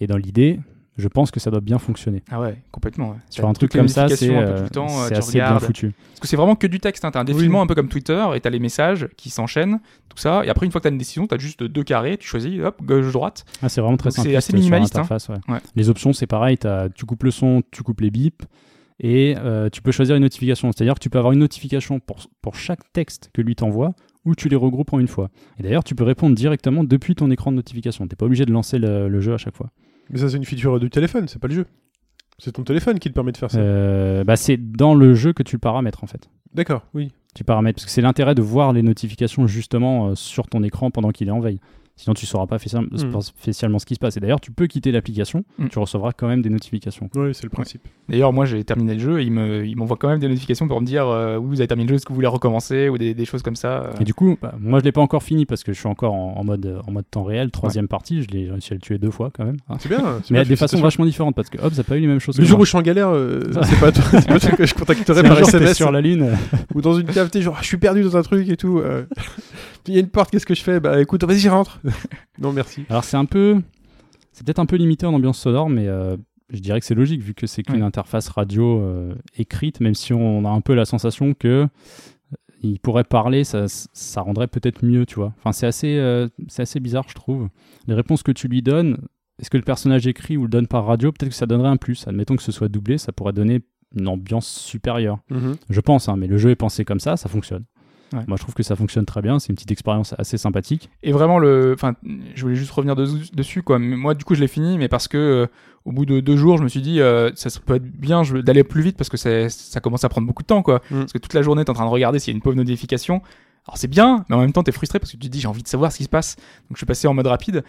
Et 0.00 0.06
dans 0.06 0.16
l'idée, 0.16 0.58
je 1.00 1.08
pense 1.08 1.30
que 1.30 1.40
ça 1.40 1.50
doit 1.50 1.60
bien 1.60 1.78
fonctionner. 1.78 2.22
Ah 2.30 2.40
ouais, 2.40 2.56
complètement. 2.70 3.10
ouais. 3.10 3.16
Sur 3.28 3.48
un 3.48 3.52
truc 3.52 3.72
comme 3.72 3.88
ça, 3.88 4.08
c'est 4.08 4.30
euh, 4.34 4.66
euh, 4.76 5.10
assez 5.10 5.38
bien 5.38 5.58
foutu. 5.58 5.92
Parce 6.10 6.20
que 6.20 6.26
c'est 6.28 6.36
vraiment 6.36 6.54
que 6.54 6.66
du 6.66 6.78
texte. 6.78 7.04
Hein. 7.04 7.10
T'as 7.10 7.20
un 7.20 7.24
défilement 7.24 7.62
un 7.62 7.66
peu 7.66 7.74
comme 7.74 7.88
Twitter 7.88 8.24
et 8.34 8.40
t'as 8.40 8.50
les 8.50 8.58
messages 8.60 9.08
qui 9.16 9.30
s'enchaînent, 9.30 9.80
tout 10.08 10.18
ça. 10.18 10.44
Et 10.44 10.48
après, 10.50 10.66
une 10.66 10.72
fois 10.72 10.80
que 10.80 10.84
t'as 10.84 10.92
une 10.92 10.98
décision, 10.98 11.26
t'as 11.26 11.38
juste 11.38 11.62
deux 11.64 11.82
carrés, 11.82 12.16
tu 12.18 12.28
choisis, 12.28 12.60
hop, 12.60 12.80
gauche-droite. 12.82 13.44
Ah, 13.62 13.68
c'est 13.68 13.80
vraiment 13.80 13.96
très 13.96 14.10
Donc, 14.10 14.16
c'est 14.16 14.22
simple. 14.22 14.36
assez 14.36 14.52
minimaliste, 14.52 14.96
hein. 14.96 15.06
Ouais. 15.48 15.58
Les 15.74 15.88
options, 15.88 16.12
c'est 16.12 16.26
pareil. 16.26 16.58
Tu 16.94 17.06
coupes 17.06 17.24
le 17.24 17.30
son, 17.30 17.62
tu 17.70 17.82
coupes 17.82 18.00
les 18.00 18.10
bips. 18.10 18.42
Et 19.02 19.34
euh, 19.38 19.70
tu 19.70 19.80
peux 19.80 19.92
choisir 19.92 20.14
une 20.16 20.22
notification. 20.22 20.70
C'est-à-dire 20.72 20.92
que 20.94 21.00
tu 21.00 21.08
peux 21.08 21.16
avoir 21.18 21.32
une 21.32 21.38
notification 21.38 22.00
pour, 22.00 22.18
pour 22.42 22.54
chaque 22.54 22.80
texte 22.92 23.30
que 23.32 23.40
lui 23.40 23.56
t'envoie 23.56 23.94
ou 24.26 24.34
tu 24.34 24.50
les 24.50 24.56
regroupes 24.56 24.92
en 24.92 24.98
une 24.98 25.08
fois. 25.08 25.30
Et 25.58 25.62
d'ailleurs, 25.62 25.84
tu 25.84 25.94
peux 25.94 26.04
répondre 26.04 26.36
directement 26.36 26.84
depuis 26.84 27.14
ton 27.14 27.30
écran 27.30 27.50
de 27.50 27.56
notification. 27.56 28.06
T'es 28.06 28.16
pas 28.16 28.26
obligé 28.26 28.44
de 28.44 28.52
lancer 28.52 28.78
le, 28.78 29.08
le 29.08 29.20
jeu 29.22 29.32
à 29.32 29.38
chaque 29.38 29.56
fois. 29.56 29.70
Mais 30.10 30.18
ça, 30.18 30.28
c'est 30.28 30.36
une 30.36 30.44
feature 30.44 30.78
du 30.80 30.90
téléphone, 30.90 31.28
c'est 31.28 31.38
pas 31.38 31.48
le 31.48 31.54
jeu. 31.54 31.66
C'est 32.38 32.52
ton 32.52 32.64
téléphone 32.64 32.98
qui 32.98 33.08
te 33.10 33.14
permet 33.14 33.32
de 33.32 33.36
faire 33.36 33.50
ça. 33.50 33.58
Euh, 33.58 34.24
bah, 34.24 34.36
c'est 34.36 34.56
dans 34.56 34.94
le 34.94 35.14
jeu 35.14 35.32
que 35.32 35.42
tu 35.42 35.56
le 35.56 35.60
paramètres 35.60 36.02
en 36.02 36.06
fait. 36.06 36.30
D'accord, 36.54 36.86
oui. 36.94 37.12
Tu 37.34 37.44
paramètres 37.44 37.76
parce 37.76 37.84
que 37.84 37.90
c'est 37.90 38.00
l'intérêt 38.00 38.34
de 38.34 38.42
voir 38.42 38.72
les 38.72 38.82
notifications 38.82 39.46
justement 39.46 40.08
euh, 40.08 40.14
sur 40.14 40.48
ton 40.48 40.62
écran 40.62 40.90
pendant 40.90 41.10
qu'il 41.10 41.28
est 41.28 41.32
en 41.32 41.40
veille. 41.40 41.60
Sinon, 42.00 42.14
tu 42.14 42.24
sauras 42.24 42.46
pas 42.46 42.58
spécial- 42.58 42.86
Mm. 42.90 43.20
spécialement 43.20 43.78
ce 43.78 43.84
qui 43.84 43.94
se 43.94 43.98
passe. 44.00 44.16
Et 44.16 44.20
d'ailleurs, 44.20 44.40
tu 44.40 44.50
peux 44.52 44.66
quitter 44.66 44.90
l'application, 44.90 45.44
Mm. 45.58 45.68
tu 45.68 45.78
recevras 45.78 46.12
quand 46.12 46.26
même 46.28 46.40
des 46.40 46.48
notifications. 46.48 47.10
Oui, 47.14 47.34
c'est 47.34 47.44
le 47.44 47.50
principe. 47.50 47.82
D'ailleurs, 48.08 48.32
moi, 48.32 48.46
j'ai 48.46 48.64
terminé 48.64 48.94
le 48.94 49.00
jeu 49.00 49.20
et 49.20 49.24
il 49.24 49.32
me- 49.32 49.66
il 49.66 49.76
m'envoie 49.76 49.98
quand 49.98 50.08
même 50.08 50.18
des 50.18 50.28
notifications 50.28 50.66
pour 50.66 50.80
me 50.80 50.86
dire 50.86 51.06
euh, 51.06 51.36
oui, 51.36 51.46
vous 51.50 51.60
avez 51.60 51.68
terminé 51.68 51.86
le 51.86 51.90
jeu, 51.90 51.96
est-ce 51.96 52.06
que 52.06 52.08
vous 52.08 52.14
voulez 52.14 52.26
recommencer 52.26 52.88
ou 52.88 52.96
des, 52.96 53.12
des 53.12 53.24
choses 53.26 53.42
comme 53.42 53.56
ça. 53.56 53.82
euh. 53.82 53.92
Et 54.00 54.04
du 54.04 54.14
coup, 54.14 54.38
bah, 54.40 54.54
moi 54.58 54.78
je 54.78 54.84
l'ai 54.84 54.92
pas 54.92 55.00
encore 55.02 55.22
fini 55.22 55.44
parce 55.46 55.62
que 55.62 55.72
je 55.74 55.78
suis 55.78 55.88
encore 55.88 56.14
en, 56.14 56.34
en 56.38 56.44
mode, 56.44 56.80
en 56.86 56.90
mode 56.90 57.04
temps 57.10 57.22
réel. 57.24 57.50
Troisième 57.50 57.86
partie, 57.88 58.22
je 58.22 58.28
l'ai 58.28 58.50
réussi 58.50 58.72
à 58.72 58.76
le 58.76 58.80
tuer 58.80 58.96
deux 58.98 59.10
fois 59.10 59.30
quand 59.36 59.44
même. 59.44 59.58
hein. 59.68 59.76
C'est 59.78 59.88
bien. 59.90 59.98
c'est 60.24 60.30
Mais 60.30 60.38
bien, 60.38 60.40
à 60.40 60.44
des 60.46 60.56
façons 60.56 60.80
vachement 60.80 61.04
différentes 61.04 61.34
parce 61.34 61.50
que 61.50 61.58
Hobbs 61.60 61.78
a 61.78 61.84
pas 61.84 61.96
eu 61.98 62.00
les 62.00 62.06
mêmes 62.06 62.18
choses. 62.20 62.36
Le 62.38 62.44
que 62.44 62.48
jour 62.48 62.56
moi. 62.58 62.62
où 62.62 62.64
je 62.64 62.70
suis 62.70 62.78
en 62.78 62.82
galère, 62.82 63.08
euh, 63.10 63.42
c'est 63.64 63.78
pas 63.78 63.92
toi, 63.92 64.04
pas 64.26 64.38
que 64.56 64.64
je 64.66 64.74
contacterai 64.74 65.22
par 65.22 65.38
SMS 65.38 65.76
sur 65.76 65.92
la 65.92 66.00
lune. 66.00 66.30
ou 66.74 66.80
dans 66.80 66.94
une 66.94 67.06
cave, 67.06 67.28
t'es 67.30 67.42
genre, 67.42 67.56
Ah, 67.58 67.62
je 67.62 67.66
suis 67.68 67.76
perdu 67.76 68.02
dans 68.02 68.16
un 68.16 68.22
truc 68.22 68.48
et 68.48 68.56
tout. 68.56 68.80
il 69.86 69.94
y 69.94 69.96
a 69.96 70.00
une 70.00 70.08
porte, 70.08 70.30
qu'est-ce 70.30 70.46
que 70.46 70.54
je 70.54 70.62
fais 70.62 70.80
Bah 70.80 71.00
écoute, 71.00 71.24
vas-y, 71.24 71.48
rentre. 71.48 71.80
non, 72.38 72.52
merci. 72.52 72.84
Alors 72.88 73.04
c'est 73.04 73.16
un 73.16 73.24
peu, 73.24 73.60
c'est 74.32 74.44
peut-être 74.44 74.58
un 74.58 74.66
peu 74.66 74.76
limité 74.76 75.06
en 75.06 75.14
ambiance 75.14 75.38
sonore, 75.38 75.68
mais 75.70 75.86
euh, 75.88 76.16
je 76.50 76.58
dirais 76.60 76.80
que 76.80 76.86
c'est 76.86 76.94
logique 76.94 77.20
vu 77.22 77.34
que 77.34 77.46
c'est 77.46 77.62
qu'une 77.62 77.76
Ouais. 77.76 77.82
interface 77.82 78.28
radio 78.28 78.80
euh, 78.80 79.14
écrite, 79.36 79.80
même 79.80 79.94
si 79.94 80.12
on 80.12 80.44
a 80.44 80.48
un 80.50 80.60
peu 80.60 80.74
la 80.74 80.84
sensation 80.84 81.34
que 81.34 81.48
euh, 81.48 81.66
il 82.62 82.78
pourrait 82.78 83.04
parler, 83.04 83.44
ça, 83.44 83.64
ça 83.68 84.20
rendrait 84.20 84.46
peut-être 84.48 84.84
mieux, 84.84 85.06
tu 85.06 85.14
vois. 85.16 85.32
Enfin, 85.38 85.52
c'est 85.52 85.66
assez, 85.66 85.96
euh, 85.98 86.28
c'est 86.48 86.62
assez 86.62 86.78
bizarre, 86.80 87.04
je 87.08 87.14
trouve. 87.14 87.48
Les 87.86 87.94
réponses 87.94 88.22
que 88.22 88.32
tu 88.32 88.48
lui 88.48 88.60
donnes, 88.62 88.98
est-ce 89.40 89.48
que 89.48 89.56
le 89.56 89.62
personnage 89.62 90.06
écrit 90.06 90.36
ou 90.36 90.42
le 90.42 90.48
donne 90.50 90.66
par 90.66 90.84
radio, 90.84 91.10
peut-être 91.12 91.30
que 91.30 91.34
ça 91.36 91.46
donnerait 91.46 91.70
un 91.70 91.78
plus. 91.78 92.06
Admettons 92.06 92.36
que 92.36 92.42
ce 92.42 92.52
soit 92.52 92.68
doublé, 92.68 92.98
ça 92.98 93.12
pourrait 93.12 93.32
donner 93.32 93.62
une 93.96 94.08
ambiance 94.08 94.46
supérieure. 94.46 95.18
Mhm. 95.30 95.56
Je 95.70 95.80
pense, 95.80 96.08
hein, 96.10 96.16
mais 96.16 96.26
le 96.26 96.36
jeu 96.36 96.50
est 96.50 96.54
pensé 96.56 96.84
comme 96.84 97.00
ça, 97.00 97.16
ça 97.16 97.28
fonctionne. 97.30 97.64
Ouais. 98.12 98.24
Moi, 98.26 98.36
je 98.36 98.42
trouve 98.42 98.54
que 98.54 98.62
ça 98.62 98.74
fonctionne 98.76 99.04
très 99.06 99.22
bien. 99.22 99.38
C'est 99.38 99.48
une 99.50 99.54
petite 99.54 99.70
expérience 99.70 100.14
assez 100.18 100.36
sympathique. 100.36 100.90
Et 101.02 101.12
vraiment, 101.12 101.38
le, 101.38 101.72
enfin, 101.74 101.94
je 102.34 102.42
voulais 102.42 102.56
juste 102.56 102.72
revenir 102.72 102.96
de- 102.96 103.06
dessus, 103.34 103.62
quoi. 103.62 103.78
Mais 103.78 103.96
moi, 103.96 104.14
du 104.14 104.24
coup, 104.24 104.34
je 104.34 104.40
l'ai 104.40 104.48
fini, 104.48 104.78
mais 104.78 104.88
parce 104.88 105.06
que 105.08 105.16
euh, 105.16 105.46
au 105.84 105.92
bout 105.92 106.06
de 106.06 106.18
deux 106.20 106.36
jours, 106.36 106.58
je 106.58 106.62
me 106.64 106.68
suis 106.68 106.80
dit, 106.82 107.00
euh, 107.00 107.30
ça, 107.36 107.48
peut 107.64 107.76
être 107.76 107.84
bien 107.84 108.22
je- 108.24 108.38
d'aller 108.38 108.64
plus 108.64 108.82
vite 108.82 108.96
parce 108.96 109.08
que 109.10 109.16
ça 109.16 109.80
commence 109.80 110.02
à 110.04 110.08
prendre 110.08 110.26
beaucoup 110.26 110.42
de 110.42 110.48
temps, 110.48 110.62
quoi. 110.62 110.82
Mm. 110.90 110.98
Parce 111.00 111.12
que 111.12 111.18
toute 111.18 111.34
la 111.34 111.42
journée, 111.42 111.64
t'es 111.64 111.70
en 111.70 111.74
train 111.74 111.84
de 111.86 111.90
regarder 111.90 112.18
s'il 112.18 112.32
y 112.32 112.34
a 112.34 112.36
une 112.36 112.42
pauvre 112.42 112.56
notification. 112.56 113.22
Alors 113.68 113.76
c'est 113.76 113.88
bien, 113.88 114.24
mais 114.28 114.34
en 114.36 114.40
même 114.40 114.52
temps, 114.52 114.62
t'es 114.62 114.72
frustré 114.72 114.98
parce 114.98 115.12
que 115.12 115.16
tu 115.16 115.26
te 115.28 115.32
dis, 115.32 115.38
j'ai 115.40 115.46
envie 115.48 115.62
de 115.62 115.68
savoir 115.68 115.92
ce 115.92 115.98
qui 115.98 116.04
se 116.04 116.08
passe. 116.08 116.36
Donc 116.36 116.72
je 116.72 116.76
suis 116.78 116.86
passé 116.86 117.06
en 117.06 117.14
mode 117.14 117.26
rapide. 117.28 117.62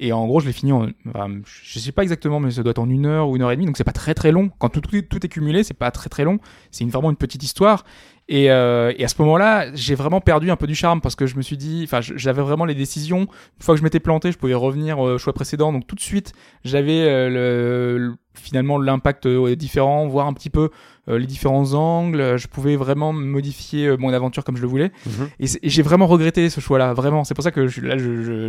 Et 0.00 0.12
en 0.12 0.28
gros, 0.28 0.38
je 0.38 0.46
l'ai 0.46 0.52
fini 0.52 0.70
en, 0.70 0.86
enfin, 1.08 1.28
je 1.44 1.78
sais 1.80 1.90
pas 1.90 2.02
exactement, 2.04 2.38
mais 2.38 2.52
ça 2.52 2.62
doit 2.62 2.70
être 2.70 2.78
en 2.78 2.88
une 2.88 3.04
heure 3.06 3.28
ou 3.28 3.34
une 3.34 3.42
heure 3.42 3.50
et 3.50 3.56
demie, 3.56 3.66
donc 3.66 3.76
c'est 3.76 3.82
pas 3.82 3.90
très 3.92 4.14
très 4.14 4.30
long. 4.30 4.48
Quand 4.60 4.68
tout, 4.68 4.80
tout, 4.80 4.94
est- 4.94 5.02
tout 5.02 5.24
est 5.26 5.28
cumulé, 5.28 5.64
c'est 5.64 5.74
pas 5.74 5.90
très 5.90 6.08
très 6.08 6.22
long. 6.22 6.38
C'est 6.70 6.84
une, 6.84 6.90
vraiment 6.90 7.10
une 7.10 7.16
petite 7.16 7.42
histoire. 7.42 7.84
Et, 8.28 8.50
euh, 8.50 8.92
et 8.98 9.04
à 9.04 9.08
ce 9.08 9.14
moment-là, 9.22 9.66
j'ai 9.74 9.94
vraiment 9.94 10.20
perdu 10.20 10.50
un 10.50 10.56
peu 10.56 10.66
du 10.66 10.74
charme 10.74 11.00
parce 11.00 11.14
que 11.16 11.26
je 11.26 11.36
me 11.36 11.42
suis 11.42 11.56
dit, 11.56 11.82
enfin, 11.84 12.00
j'avais 12.02 12.42
vraiment 12.42 12.66
les 12.66 12.74
décisions. 12.74 13.20
Une 13.22 13.62
fois 13.62 13.74
que 13.74 13.78
je 13.78 13.84
m'étais 13.84 14.00
planté, 14.00 14.32
je 14.32 14.38
pouvais 14.38 14.54
revenir 14.54 14.98
au 14.98 15.16
choix 15.18 15.32
précédent. 15.32 15.72
Donc 15.72 15.86
tout 15.86 15.94
de 15.96 16.00
suite, 16.00 16.32
j'avais 16.64 17.00
euh, 17.08 17.28
le, 17.30 17.98
le- 17.98 18.14
finalement 18.34 18.78
l'impact 18.78 19.26
euh, 19.26 19.56
différent, 19.56 20.06
voir 20.06 20.28
un 20.28 20.32
petit 20.32 20.50
peu 20.50 20.68
euh, 21.08 21.18
les 21.18 21.26
différents 21.26 21.72
angles. 21.74 22.36
Je 22.38 22.46
pouvais 22.46 22.76
vraiment 22.76 23.12
modifier 23.12 23.86
euh, 23.88 23.96
mon 23.98 24.12
aventure 24.12 24.44
comme 24.44 24.56
je 24.56 24.62
le 24.62 24.68
voulais. 24.68 24.92
Mhm. 25.06 25.28
Et, 25.40 25.46
j'ai 25.64 25.82
vraiment 25.82 26.06
regretté 26.06 26.48
ce 26.50 26.60
choix-là, 26.60 26.92
vraiment. 26.92 27.24
C'est 27.24 27.34
pour 27.34 27.42
ça 27.42 27.50
que 27.50 27.66
je, 27.66 27.80
là, 27.80 27.96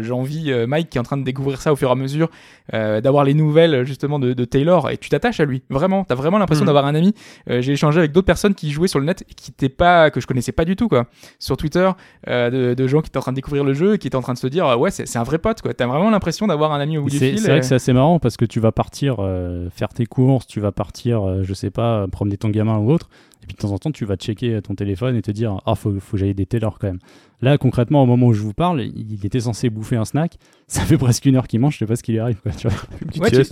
j'envie 0.02 0.52
euh, 0.52 0.68
Mike 0.68 0.90
qui 0.92 0.98
est 0.98 1.02
en 1.02 1.04
train 1.04 1.18
de 1.18 1.24
découvrir 1.24 1.60
ça 1.62 1.72
au 1.74 1.76
fur 1.76 1.90
et 1.90 1.92
à 1.92 1.96
mesure, 1.96 2.30
euh, 2.76 3.02
d'avoir 3.02 3.24
les 3.24 3.34
nouvelles 3.34 3.84
justement 3.86 4.20
de, 4.20 4.34
de 4.34 4.46
Taylor. 4.46 4.90
Et 4.92 4.98
tu 4.98 5.10
t'attaches 5.10 5.40
à 5.40 5.46
lui, 5.46 5.64
vraiment. 5.70 6.04
T'as 6.04 6.16
vraiment 6.16 6.38
l'impression 6.38 6.66
Mhm. 6.66 6.68
d'avoir 6.68 6.86
un 6.86 6.94
ami. 6.96 7.16
J'ai 7.48 7.72
échangé 7.72 7.98
avec 8.00 8.12
d'autres 8.12 8.28
personnes 8.28 8.54
qui 8.54 8.70
jouaient 8.72 8.88
sur 8.90 9.00
le 9.00 9.06
net 9.06 9.24
et 9.30 9.34
qui 9.34 9.50
étaient 9.52 9.69
pas 9.70 10.12
que 10.12 10.20
je 10.20 10.28
connaissais 10.28 10.52
pas 10.52 10.66
du 10.66 10.76
tout 10.76 10.88
quoi. 10.88 11.06
Sur 11.40 11.58
Twitter, 11.58 11.90
euh, 12.28 12.50
de, 12.50 12.74
de 12.74 12.88
gens 12.88 13.02
qui 13.02 13.08
étaient 13.08 13.18
en 13.18 13.22
train 13.22 13.32
de 13.32 13.36
découvrir 13.36 13.64
le 13.64 13.74
jeu 13.74 13.96
et 13.96 13.98
qui 13.98 14.08
étaient 14.08 14.16
en 14.16 14.22
train 14.22 14.34
de 14.34 14.38
se 14.40 14.48
dire 14.48 14.68
euh, 14.68 14.76
ouais 14.76 14.92
c'est, 14.92 15.18
un 15.18 15.24
vrai 15.24 15.38
pote 15.38 15.62
quoi. 15.62 15.74
T'as 15.74 15.88
vraiment 15.88 16.10
l'impression 16.10 16.48
d'avoir 16.48 16.72
un 16.74 16.80
ami 16.80 16.98
au 16.98 17.04
bout 17.04 17.10
du 17.10 17.18
C'est 17.18 17.32
fil. 17.32 17.40
c'est 17.40 17.52
vrai 17.52 17.60
que 17.60 17.66
c'est 17.66 17.76
assez 17.76 17.94
marrant 17.94 18.20
parce 18.20 18.38
que 18.38 18.46
tu 18.46 18.60
vas 18.60 18.72
partir 18.72 19.18
euh, 19.20 19.70
faire 19.70 19.90
tes 19.90 20.06
courses, 20.06 20.48
tu 20.48 20.60
vas 20.60 20.72
partir, 20.72 21.44
je 21.44 21.54
sais 21.54 21.72
pas, 21.72 22.08
promener 22.08 22.38
ton 22.38 22.50
gamin 22.50 22.78
ou 22.78 22.92
autre. 22.92 23.10
Et 23.44 23.46
puis 23.48 23.56
de 23.56 23.60
temps 23.62 23.72
en 23.72 23.78
temps, 23.78 23.92
tu 23.92 24.06
vas 24.06 24.16
checker 24.16 24.62
ton 24.62 24.76
téléphone 24.76 25.16
et 25.16 25.22
te 25.22 25.32
dire 25.32 25.60
Ah, 25.66 25.76
faut, 25.76 25.94
faut 26.00 26.12
que 26.14 26.18
j'aille 26.18 26.34
des 26.36 26.46
Taylor 26.46 26.78
quand 26.80 26.88
même. 26.88 27.00
Là, 27.42 27.58
concrètement, 27.58 28.04
au 28.04 28.06
moment 28.06 28.28
où 28.28 28.34
je 28.34 28.42
vous 28.42 28.54
parle, 28.54 28.82
il 28.82 29.26
était 29.26 29.40
censé 29.40 29.70
bouffer 29.70 29.96
un 29.96 30.04
snack. 30.04 30.38
Ça 30.68 30.82
fait 30.82 30.98
presque 30.98 31.26
une 31.26 31.38
heure 31.38 31.48
qu'il 31.48 31.62
mange, 31.62 31.74
je 31.76 31.80
sais 31.80 31.86
pas 31.86 31.96
ce 31.96 32.04
qui 32.04 32.12
lui 32.12 32.20
arrive. 32.20 32.42
Quoi, 32.42 32.52
tu 32.52 32.68
vois. 32.68 32.78
Ouais, 33.24 33.32
tu-. 33.32 33.50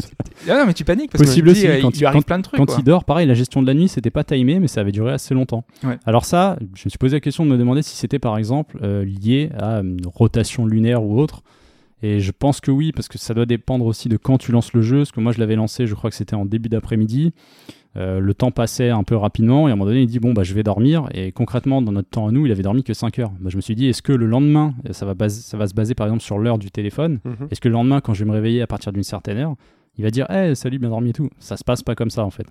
Ah 0.50 0.58
non 0.60 0.66
mais 0.68 0.74
tu 0.74 0.84
paniques 0.84 1.12
parce 1.12 1.24
Possible 1.24 1.48
que 1.48 1.54
tu 1.54 1.60
te 1.62 1.66
dis, 1.66 1.68
aussi, 1.68 1.78
euh, 1.80 1.82
quand 1.82 1.90
il 1.92 1.96
il- 1.96 2.00
lui 2.00 2.06
arrive 2.06 2.22
quand- 2.22 2.26
plein 2.28 2.38
de 2.40 2.44
trucs. 2.44 2.58
Quand 2.58 2.66
quoi. 2.66 2.76
il 2.80 2.84
dort, 2.84 3.06
pareil, 3.06 3.26
la 3.28 3.34
gestion 3.34 3.62
de 3.62 3.68
la 3.68 3.74
nuit, 3.74 3.88
c'était 3.88 4.12
pas 4.12 4.24
timé, 4.26 4.60
mais 4.60 4.68
ça 4.68 4.82
avait 4.82 4.92
duré 4.92 5.14
assez 5.14 5.34
longtemps. 5.34 5.64
Ouais. 5.84 5.98
Alors 6.06 6.26
ça, 6.26 6.58
je 6.76 6.82
me 6.86 6.90
suis 6.90 6.98
posé 7.00 7.16
la 7.16 7.22
question 7.22 7.46
de 7.46 7.50
me 7.52 7.58
demander 7.58 7.82
si 7.82 7.96
c'était 7.96 8.20
par 8.20 8.38
exemple 8.38 8.78
euh, 8.84 9.06
lié 9.06 9.50
à 9.58 9.78
une 9.80 10.06
rotation 10.06 10.66
lunaire 10.66 11.02
ou 11.04 11.18
autre. 11.20 11.42
Et 12.04 12.20
je 12.20 12.32
pense 12.32 12.60
que 12.62 12.70
oui, 12.70 12.92
parce 12.92 13.08
que 13.08 13.18
ça 13.18 13.34
doit 13.34 13.48
dépendre 13.48 13.86
aussi 13.86 14.08
de 14.10 14.18
quand 14.18 14.38
tu 14.38 14.52
lances 14.52 14.74
le 14.74 14.82
jeu. 14.84 14.98
Parce 14.98 15.12
que 15.12 15.20
moi, 15.22 15.32
je 15.32 15.40
l'avais 15.40 15.56
lancé, 15.56 15.88
je 15.88 15.96
crois 15.96 16.10
que 16.12 16.16
c'était 16.16 16.36
en 16.36 16.46
début 16.46 16.70
d'après-midi. 16.70 17.34
Euh, 17.96 18.20
le 18.20 18.34
temps 18.36 18.52
passait 18.52 18.90
un 18.90 19.04
peu 19.04 19.16
rapidement 19.16 19.68
et 19.68 19.72
à 19.72 19.74
un 19.74 19.76
moment 19.76 19.90
donné, 19.90 20.02
il 20.02 20.08
dit 20.08 20.20
Bon, 20.20 20.34
bah, 20.34 20.44
je 20.44 20.54
vais 20.54 20.64
dormir. 20.64 21.08
Et 21.14 21.32
concrètement, 21.32 21.82
dans 21.82 21.92
notre 21.92 22.10
temps 22.10 22.28
à 22.28 22.32
nous, 22.32 22.46
il 22.46 22.52
avait 22.52 22.62
dormi 22.64 22.84
que 22.84 22.94
5 22.94 23.18
heures. 23.20 23.32
Bah, 23.40 23.50
je 23.50 23.56
me 23.56 23.62
suis 23.62 23.74
dit 23.76 23.88
Est-ce 23.88 24.02
que 24.02 24.12
le 24.14 24.26
lendemain, 24.28 24.76
ça 24.92 25.06
va, 25.06 25.14
base- 25.16 25.40
ça 25.42 25.58
va 25.58 25.66
se 25.68 25.74
baser 25.74 25.96
par 25.96 26.06
exemple 26.08 26.22
sur 26.24 26.38
l'heure 26.38 26.60
du 26.60 26.70
téléphone? 26.70 27.20
Mhm. 27.26 27.48
Est-ce 27.50 27.62
que 27.62 27.68
le 27.70 27.74
lendemain, 27.74 28.00
quand 28.02 28.14
je 28.14 28.24
vais 28.24 28.30
me 28.30 28.34
réveiller 28.36 28.62
à 28.62 28.68
partir 28.68 28.92
d'une 28.94 29.04
certaine 29.04 29.38
heure, 29.38 29.56
il 29.98 30.04
va 30.04 30.12
dire 30.12 30.30
Hey, 30.30 30.56
salut, 30.56 30.78
bien 30.80 30.90
dormi 30.90 31.10
et 31.10 31.14
tout? 31.14 31.30
Ça 31.40 31.58
se 31.58 31.64
passe 31.64 31.82
pas 31.82 31.96
comme 31.96 32.10
ça 32.12 32.24
en 32.24 32.30
fait. 32.30 32.44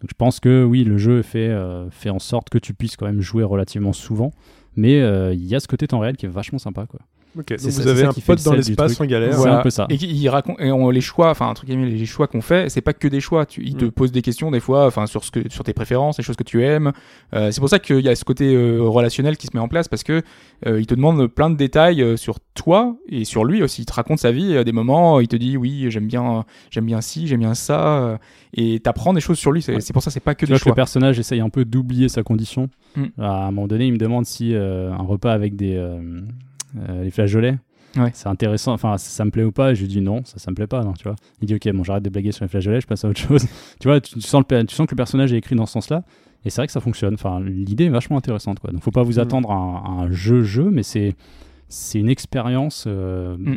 Donc 0.00 0.10
je 0.10 0.14
pense 0.16 0.40
que 0.40 0.64
oui, 0.64 0.84
le 0.84 0.96
jeu 0.98 1.22
fait, 1.22 1.48
euh, 1.48 1.90
fait 1.90 2.10
en 2.10 2.18
sorte 2.20 2.48
que 2.50 2.58
tu 2.58 2.72
puisses 2.74 2.96
quand 2.96 3.06
même 3.06 3.20
jouer 3.20 3.44
relativement 3.44 3.92
souvent. 3.92 4.32
Mais 4.76 5.00
euh, 5.00 5.34
il 5.34 5.44
y 5.44 5.54
a 5.56 5.60
ce 5.60 5.66
côté 5.68 5.86
temps 5.88 5.98
réel 5.98 6.16
qui 6.16 6.26
est 6.26 6.28
vachement 6.28 6.58
sympa. 6.58 6.86
Quoi. 6.86 7.00
Ok, 7.38 7.44
C'est 7.56 7.62
donc 7.64 7.72
ça- 7.72 7.82
vous 7.82 7.88
avez 7.88 8.04
un 8.04 8.12
qui 8.12 8.20
fait 8.20 8.32
pote 8.34 8.44
dans 8.44 8.52
l'espace 8.54 8.94
truc. 8.94 9.06
en 9.06 9.10
galère. 9.10 9.32
C'est 9.32 9.38
Voilà. 9.38 9.58
un 9.60 9.62
peu 9.62 9.70
ça. 9.70 9.86
Et 9.90 9.94
il 9.96 10.28
raconte, 10.28 10.60
et 10.60 10.72
on, 10.72 10.90
les 10.90 11.00
choix, 11.00 11.30
enfin, 11.30 11.52
guillemets, 11.64 11.86
les 11.86 12.06
choix 12.06 12.26
qu'on 12.26 12.40
fait, 12.40 12.68
c'est 12.70 12.80
pas 12.80 12.92
que 12.92 13.06
des 13.08 13.20
choix. 13.20 13.46
Tu, 13.46 13.62
il 13.64 13.76
te 13.76 13.84
Mm. 13.84 13.90
pose 13.92 14.12
des 14.12 14.22
questions, 14.22 14.50
des 14.50 14.60
fois, 14.60 14.86
enfin, 14.86 15.06
sur 15.06 15.22
ce 15.24 15.30
que, 15.30 15.40
sur 15.50 15.62
tes 15.64 15.72
préférences, 15.72 16.18
les 16.18 16.24
choses 16.24 16.36
que 16.36 16.42
tu 16.42 16.64
aimes. 16.64 16.92
Euh, 17.34 17.50
c'est 17.50 17.60
pour 17.60 17.68
ça 17.68 17.78
qu'il 17.78 18.00
y 18.00 18.08
a 18.08 18.14
ce 18.16 18.24
côté 18.24 18.54
euh, 18.54 18.80
relationnel 18.82 19.36
qui 19.36 19.46
se 19.46 19.50
met 19.54 19.60
en 19.60 19.68
place 19.68 19.88
parce 19.88 20.02
que 20.02 20.22
euh, 20.66 20.80
il 20.80 20.86
te 20.86 20.94
demande 20.94 21.26
plein 21.28 21.50
de 21.50 21.56
détails 21.56 22.16
sur 22.16 22.38
toi 22.54 22.96
et 23.08 23.24
sur 23.24 23.44
lui 23.44 23.62
aussi. 23.62 23.82
Il 23.82 23.86
te 23.86 23.92
raconte 23.92 24.18
sa 24.18 24.32
vie, 24.32 24.54
euh, 24.56 24.64
des 24.64 24.72
moments, 24.72 25.20
il 25.20 25.28
te 25.28 25.36
dit 25.36 25.56
oui, 25.56 25.86
j'aime 25.90 26.06
bien, 26.06 26.44
j'aime 26.70 26.86
bien 26.86 27.00
ci, 27.00 27.26
j'aime 27.26 27.40
bien 27.40 27.54
ça, 27.54 28.18
et 28.54 28.80
t'apprends 28.80 29.12
des 29.12 29.20
choses 29.20 29.38
sur 29.38 29.52
lui. 29.52 29.62
C'est 29.62 29.74
Ouais. 29.74 29.80
pour 29.92 30.02
ça, 30.02 30.10
c'est 30.10 30.18
pas 30.20 30.34
que 30.34 30.40
Tu 30.40 30.46
des 30.46 30.52
vois 30.54 30.58
que 30.58 30.64
le 30.64 30.70
choix. 30.70 30.74
personnage 30.74 31.18
essaye 31.18 31.40
un 31.40 31.50
peu 31.50 31.64
d'oublier 31.64 32.08
sa 32.08 32.22
condition. 32.22 32.68
Mm. 32.96 33.04
À 33.18 33.46
un 33.46 33.50
moment 33.50 33.68
donné, 33.68 33.86
il 33.86 33.92
me 33.92 33.98
demande 33.98 34.24
si 34.26 34.54
euh, 34.54 34.90
un 34.92 35.02
repas 35.02 35.32
avec 35.32 35.54
des 35.54 35.76
les 37.02 37.10
flageolets, 37.10 37.58
Ouais. 37.96 38.10
c'est 38.12 38.28
intéressant. 38.28 38.72
Enfin, 38.72 38.98
ça, 38.98 39.08
ça 39.10 39.24
me 39.24 39.30
plaît 39.30 39.44
ou 39.44 39.52
pas? 39.52 39.72
Et 39.72 39.74
je 39.74 39.80
lui 39.82 39.88
dis 39.88 40.00
non, 40.00 40.22
ça, 40.24 40.38
ça 40.38 40.50
me 40.50 40.54
plaît 40.56 40.66
pas. 40.66 40.82
Non, 40.84 40.92
tu 40.92 41.04
vois. 41.04 41.16
Il 41.40 41.46
dit 41.46 41.54
ok, 41.54 41.68
bon, 41.72 41.84
j'arrête 41.84 42.02
de 42.02 42.10
blaguer 42.10 42.32
sur 42.32 42.44
les 42.44 42.48
flageolets, 42.48 42.80
je 42.80 42.86
passe 42.86 43.04
à 43.04 43.08
autre 43.08 43.20
chose. 43.20 43.46
tu 43.80 43.88
vois, 43.88 44.00
tu, 44.00 44.14
tu 44.14 44.20
sens 44.20 44.42
le, 44.50 44.64
tu 44.64 44.74
sens 44.74 44.86
que 44.86 44.92
le 44.92 44.96
personnage 44.96 45.32
est 45.32 45.38
écrit 45.38 45.56
dans 45.56 45.66
ce 45.66 45.72
sens-là. 45.72 46.04
Et 46.44 46.50
c'est 46.50 46.60
vrai 46.60 46.66
que 46.66 46.72
ça 46.72 46.80
fonctionne. 46.80 47.14
Enfin, 47.14 47.40
l'idée 47.40 47.84
est 47.86 47.90
vachement 47.90 48.16
intéressante. 48.18 48.60
Quoi. 48.60 48.70
Donc, 48.70 48.82
faut 48.82 48.90
pas 48.92 49.02
vous 49.02 49.14
Mm. 49.16 49.20
attendre 49.20 49.50
à 49.50 49.56
un, 49.56 50.10
jeu-jeu, 50.10 50.70
mais 50.70 50.82
c'est 50.82 51.14
c'est 51.68 51.98
une 51.98 52.08
expérience. 52.08 52.84
euh, 52.86 53.36
Mm. 53.38 53.56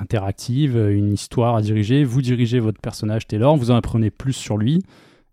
interactive, 0.00 0.76
une 0.90 1.12
histoire 1.12 1.54
à 1.56 1.60
diriger. 1.62 2.02
Vous 2.04 2.22
dirigez 2.22 2.58
votre 2.58 2.80
personnage 2.80 3.26
Taylor, 3.26 3.56
vous 3.56 3.70
en 3.70 3.76
apprenez 3.76 4.10
plus 4.10 4.32
sur 4.32 4.56
lui. 4.56 4.82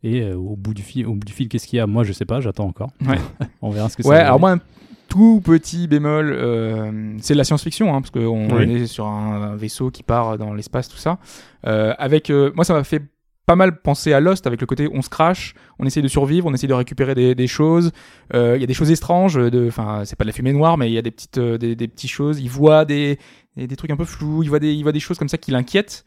Et 0.03 0.21
euh, 0.21 0.35
au 0.35 0.55
bout 0.55 0.73
du 0.73 0.81
fil, 0.83 1.07
au 1.07 1.13
bout 1.13 1.25
du 1.25 1.33
fil, 1.33 1.47
qu'est-ce 1.47 1.65
qu'il 1.67 1.77
y 1.77 1.79
a? 1.79 1.87
Moi, 1.87 2.03
je 2.03 2.11
sais 2.13 2.25
pas, 2.25 2.39
j'attends 2.41 2.65
encore. 2.67 2.91
Ouais. 3.07 3.17
On 3.61 3.69
verra 3.71 3.89
ce 3.89 3.97
que 3.97 4.03
ça 4.03 4.09
Ouais, 4.09 4.17
alors 4.17 4.39
moi, 4.39 4.57
tout 5.07 5.41
petit 5.43 5.87
bémol, 5.87 6.31
euh, 6.31 7.13
c'est 7.21 7.33
de 7.33 7.37
la 7.37 7.43
science-fiction, 7.43 7.93
hein, 7.95 8.01
parce 8.01 8.11
qu'on 8.11 8.49
Oui. 8.55 8.81
est 8.83 8.87
sur 8.87 9.05
un, 9.07 9.41
un 9.51 9.55
vaisseau 9.55 9.91
qui 9.91 10.03
part 10.03 10.37
dans 10.37 10.53
l'espace, 10.53 10.89
tout 10.89 10.97
ça. 10.97 11.17
Euh, 11.67 11.93
avec, 11.97 12.29
euh, 12.29 12.51
moi, 12.55 12.65
ça 12.65 12.73
m'a 12.73 12.83
fait 12.83 13.01
pas 13.45 13.55
mal 13.55 13.79
penser 13.79 14.11
à 14.11 14.19
Lost, 14.19 14.47
avec 14.47 14.59
le 14.59 14.65
côté 14.65 14.89
on 14.91 15.03
se 15.03 15.09
crache, 15.09 15.53
on 15.77 15.85
essaye 15.85 16.01
de 16.01 16.07
survivre, 16.07 16.47
on 16.47 16.53
essaye 16.55 16.67
de 16.67 16.73
récupérer 16.73 17.13
des, 17.13 17.35
des 17.35 17.45
choses. 17.47 17.91
Euh, 18.33 18.53
Il 18.57 18.61
y 18.61 18.63
a 18.63 18.67
des 18.67 18.73
choses 18.73 18.89
étranges, 18.89 19.35
de, 19.35 19.67
enfin, 19.67 20.01
c'est 20.03 20.15
pas 20.17 20.23
de 20.23 20.29
la 20.29 20.33
fumée 20.33 20.51
noire, 20.51 20.77
mais 20.79 20.89
il 20.89 20.93
y 20.93 20.97
a 20.97 21.03
des 21.03 21.11
petites, 21.11 21.37
euh, 21.37 21.57
des, 21.59 21.75
des 21.75 21.87
petites 21.87 22.09
choses. 22.09 22.39
Il 22.41 22.49
voit 22.49 22.85
des, 22.85 23.19
des, 23.55 23.67
des 23.67 23.75
trucs 23.75 23.91
un 23.91 23.97
peu 23.97 24.05
flous, 24.05 24.41
il 24.41 24.49
voit 24.49 24.57
des, 24.59 24.73
il 24.73 24.81
voit 24.81 24.91
des 24.91 24.99
choses 24.99 25.19
comme 25.19 25.29
ça 25.29 25.37
qui 25.37 25.51
l'inquiètent. 25.51 26.05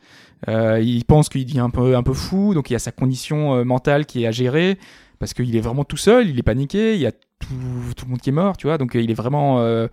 Euh, 0.48 0.80
il 0.82 1.04
pense 1.04 1.28
qu'il 1.28 1.56
est 1.56 1.60
un 1.60 1.70
peu, 1.70 1.96
un 1.96 2.02
peu 2.02 2.12
fou, 2.12 2.54
donc 2.54 2.70
il 2.70 2.72
y 2.72 2.76
a 2.76 2.80
sa 2.80 2.90
condition 2.90 3.54
euh, 3.54 3.64
mentale 3.64 4.04
qui 4.06 4.24
est 4.24 4.26
à 4.26 4.32
gérer 4.32 4.76
parce 5.20 5.32
qu'il 5.34 5.54
est 5.56 5.60
vraiment 5.60 5.84
tout 5.84 5.96
seul, 5.96 6.28
il 6.28 6.38
est 6.38 6.44
paniqué, 6.44 6.94
il 6.94 7.00
y 7.00 7.06
a 7.06 7.12
tout, 7.38 7.54
tout 7.96 8.04
le 8.04 8.10
monde 8.10 8.20
qui 8.20 8.30
est 8.30 8.32
mort, 8.32 8.56
tu 8.56 8.66
vois, 8.66 8.78
donc 8.78 8.94
euh, 8.94 9.02
il 9.02 9.10
est 9.10 9.14
vraiment 9.14 9.60
euh, 9.60 9.88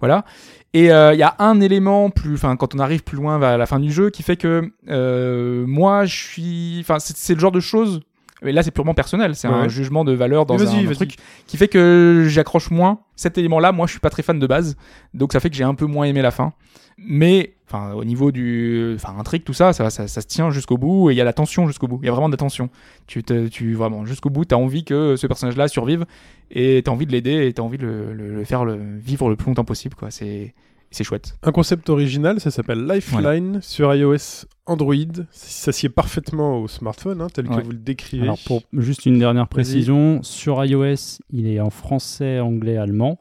voilà. 0.00 0.24
Et 0.72 0.92
euh, 0.92 1.12
il 1.14 1.18
y 1.18 1.22
a 1.22 1.34
un 1.38 1.60
élément 1.60 2.10
plus, 2.10 2.34
enfin 2.34 2.56
quand 2.56 2.74
on 2.74 2.78
arrive 2.78 3.02
plus 3.02 3.16
loin 3.16 3.38
vers 3.38 3.58
la 3.58 3.66
fin 3.66 3.80
du 3.80 3.92
jeu, 3.92 4.10
qui 4.10 4.22
fait 4.22 4.36
que 4.36 4.70
euh, 4.88 5.64
moi 5.66 6.04
je 6.04 6.14
suis, 6.14 6.78
enfin 6.80 6.98
c'est 6.98 7.34
le 7.34 7.40
genre 7.40 7.52
de 7.52 7.60
choses. 7.60 8.00
Mais 8.42 8.52
là, 8.52 8.62
c'est 8.62 8.70
purement 8.70 8.94
personnel. 8.94 9.34
C'est 9.34 9.48
un 9.48 9.68
jugement 9.68 10.02
de 10.02 10.12
valeur 10.12 10.46
dans 10.46 10.58
un, 10.58 10.88
un 10.88 10.92
truc 10.92 11.16
qui 11.46 11.58
fait 11.58 11.68
que 11.68 12.24
j'accroche 12.26 12.70
moins. 12.70 13.00
Cet 13.14 13.36
élément-là, 13.36 13.70
moi, 13.70 13.86
je 13.86 13.90
suis 13.90 14.00
pas 14.00 14.08
très 14.08 14.22
fan 14.22 14.38
de 14.38 14.46
base, 14.46 14.78
donc 15.12 15.34
ça 15.34 15.40
fait 15.40 15.50
que 15.50 15.56
j'ai 15.56 15.64
un 15.64 15.74
peu 15.74 15.84
moins 15.84 16.06
aimé 16.06 16.22
la 16.22 16.30
fin. 16.30 16.54
Mais, 16.96 17.52
enfin, 17.70 17.92
au 17.92 18.04
niveau 18.04 18.32
du, 18.32 18.92
enfin, 18.96 19.14
intrigue, 19.18 19.44
tout 19.44 19.52
ça, 19.52 19.72
ça, 19.72 19.90
ça, 19.90 20.08
ça 20.08 20.20
se 20.20 20.26
tient 20.26 20.50
jusqu'au 20.50 20.76
bout 20.76 21.10
et 21.10 21.14
il 21.14 21.16
y 21.16 21.20
a 21.20 21.24
la 21.24 21.32
tension 21.32 21.66
jusqu'au 21.68 21.86
bout. 21.88 22.00
Il 22.02 22.06
y 22.06 22.08
a 22.08 22.12
vraiment 22.12 22.28
de 22.28 22.34
la 22.34 22.38
tension. 22.38 22.68
Tu, 23.06 23.22
te, 23.22 23.46
tu 23.48 23.74
vraiment 23.74 24.04
jusqu'au 24.04 24.30
bout, 24.30 24.44
t'as 24.44 24.56
envie 24.56 24.84
que 24.84 25.16
ce 25.16 25.26
personnage-là 25.26 25.68
survive 25.68 26.04
et 26.50 26.82
t'as 26.84 26.90
envie 26.90 27.06
de 27.06 27.12
l'aider 27.12 27.46
et 27.46 27.52
t'as 27.52 27.62
envie 27.62 27.78
de 27.78 27.86
le, 27.86 28.12
le- 28.12 28.34
le 28.34 28.44
faire 28.44 28.64
le, 28.64 28.78
vivre 28.98 29.28
le 29.28 29.36
plus 29.36 29.46
longtemps 29.46 29.64
possible, 29.64 29.94
quoi. 29.94 30.10
C'est, 30.10 30.54
c'est 30.90 31.04
chouette. 31.04 31.36
Un 31.44 31.52
concept 31.52 31.88
original, 31.88 32.40
ça 32.40 32.50
s'appelle 32.50 32.84
Lifeline 32.84 33.60
sur 33.62 33.94
iOS 33.94 34.46
Android. 34.66 34.94
Ça 35.30 35.70
s'y 35.70 35.86
est 35.86 35.90
parfaitement 35.90 36.58
au 36.60 36.66
smartphone, 36.66 37.20
hein, 37.20 37.28
tel 37.32 37.46
que 37.48 37.62
vous 37.62 37.70
le 37.70 37.76
décrivez. 37.78 38.24
Alors, 38.24 38.38
pour 38.44 38.62
juste 38.76 39.06
une 39.06 39.18
dernière 39.20 39.46
précision, 39.46 40.20
sur 40.24 40.64
iOS, 40.64 41.20
il 41.32 41.46
est 41.46 41.60
en 41.60 41.70
français, 41.70 42.40
anglais, 42.40 42.76
allemand. 42.76 43.20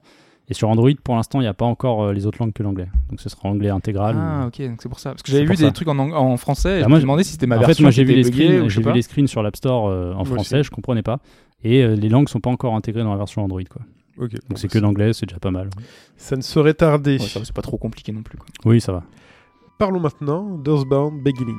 Et 0.50 0.54
sur 0.56 0.68
Android, 0.70 0.90
pour 1.04 1.16
l'instant, 1.16 1.40
il 1.40 1.44
n'y 1.44 1.48
a 1.48 1.54
pas 1.54 1.66
encore 1.66 2.04
euh, 2.06 2.14
les 2.14 2.26
autres 2.26 2.40
langues 2.40 2.54
que 2.54 2.64
l'anglais. 2.64 2.88
Donc 3.10 3.22
ce 3.22 3.30
sera 3.30 3.48
anglais 3.50 3.70
intégral. 3.70 4.16
Ah, 4.18 4.48
ok, 4.48 4.62
donc 4.68 4.82
c'est 4.82 4.90
pour 4.90 5.00
ça. 5.00 5.12
Parce 5.12 5.22
que 5.22 5.32
j'avais 5.32 5.46
vu 5.46 5.56
des 5.56 5.66
ça. 5.66 5.72
trucs 5.72 5.88
en, 5.88 6.00
ang- 6.00 6.14
en 6.14 6.38
français 6.38 6.78
et 6.80 6.82
Bah, 6.82 6.86
je 6.86 6.90
moi, 6.90 6.98
me 6.98 7.02
demandais 7.04 7.24
si 7.24 7.34
c'était 7.34 7.46
ma 7.46 7.58
en 7.58 7.60
fait, 7.62 7.68
version 7.68 7.84
moi 7.84 7.92
j'ai 7.92 8.04
vu, 8.04 8.16
les 8.16 8.24
screens, 8.24 8.62
ou 8.64 8.70
je 8.70 8.76
j'ai 8.76 8.82
vu 8.82 8.92
les 8.94 9.02
screens 9.04 9.28
sur 9.28 9.44
l'App 9.44 9.56
Store 9.56 9.88
euh, 9.90 10.14
en 10.14 10.18
Moi 10.18 10.26
français, 10.26 10.60
aussi. 10.60 10.66
je 10.68 10.72
comprenais 10.72 11.04
pas. 11.04 11.20
Et 11.64 11.84
euh, 11.84 11.96
les 11.96 12.10
langues 12.10 12.30
sont 12.30 12.40
pas 12.40 12.50
encore 12.50 12.76
intégrées 12.76 13.04
dans 13.04 13.12
la 13.12 13.18
version 13.18 13.44
Android. 13.44 13.62
Quoi. 13.70 13.84
Ok, 14.18 14.32
bon, 14.32 14.38
Donc 14.50 14.58
c'est 14.58 14.68
bah, 14.68 14.74
que 14.74 14.80
l'anglais, 14.80 15.14
c'est 15.14 15.28
déjà 15.28 15.40
pas 15.40 15.52
mal. 15.52 15.70
Ça 16.18 16.36
ne 16.36 16.42
saurait 16.42 16.74
tarder. 16.74 17.18
Ouais, 17.20 17.26
c'est 17.28 17.54
pas 17.54 17.62
trop 17.62 17.78
compliqué 17.78 18.12
non 18.12 18.24
plus. 18.24 18.38
Quoi. 18.38 18.48
Oui, 18.66 18.82
ça 18.82 18.92
va. 18.92 19.04
Parlons 19.78 20.00
maintenant 20.00 20.58
d'Earthbound 20.58 21.22
Beginnings. 21.24 21.56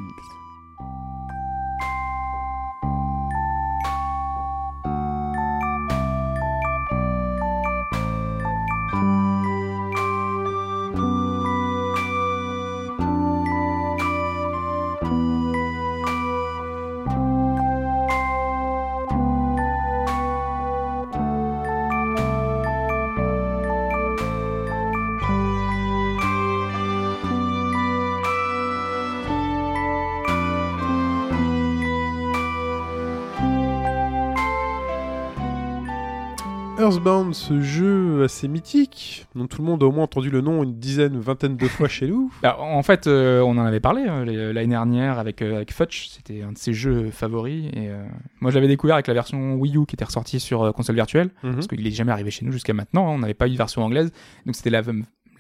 Earthbound, 36.91 37.35
ce 37.35 37.61
jeu 37.61 38.25
assez 38.25 38.49
mythique, 38.49 39.27
dont 39.35 39.47
tout 39.47 39.63
le 39.63 39.67
monde 39.69 39.83
a 39.83 39.87
au 39.87 39.93
moins 39.93 40.05
entendu 40.05 40.29
le 40.31 40.41
nom 40.41 40.63
une 40.63 40.75
dizaine, 40.79 41.19
vingtaine 41.19 41.57
de 41.57 41.67
fois 41.69 41.89
chez 41.89 42.07
nous. 42.09 42.33
Bah, 42.43 42.57
en 42.61 42.83
fait, 42.83 43.07
euh, 43.07 43.41
on 43.43 43.51
en 43.59 43.65
avait 43.65 43.81
parlé 43.81 44.05
euh, 44.09 44.25
les- 44.25 44.53
l'année 44.53 44.69
dernière 44.71 45.19
avec, 45.19 45.41
euh, 45.43 45.57
avec 45.57 45.73
Futch, 45.73 46.09
c'était 46.09 46.43
un 46.43 46.53
de 46.53 46.59
ses 46.59 46.73
jeux 46.73 47.11
favoris. 47.11 47.67
Et, 47.75 47.89
euh, 47.91 48.03
moi, 48.41 48.51
je 48.51 48.57
l'avais 48.57 48.69
découvert 48.69 48.97
avec 48.97 49.07
la 49.07 49.15
version 49.15 49.55
Wii 49.55 49.77
U 49.77 49.87
qui 49.87 49.95
était 49.95 50.05
ressortie 50.05 50.41
sur 50.41 50.63
euh, 50.65 50.73
console 50.73 50.97
virtuelle, 50.97 51.31
Mhm. 51.43 51.55
parce 51.55 51.67
qu'il 51.69 51.87
est 51.87 51.91
jamais 51.93 52.13
arrivé 52.13 52.31
chez 52.31 52.45
nous 52.45 52.53
jusqu'à 52.53 52.75
maintenant. 52.75 53.09
hein, 53.09 53.15
on 53.15 53.19
n'avait 53.21 53.35
pas 53.35 53.47
eu 53.47 53.53
de 53.53 53.57
version 53.57 53.83
anglaise, 53.85 54.11
donc 54.47 54.57
c'était 54.57 54.71
la, 54.71 54.83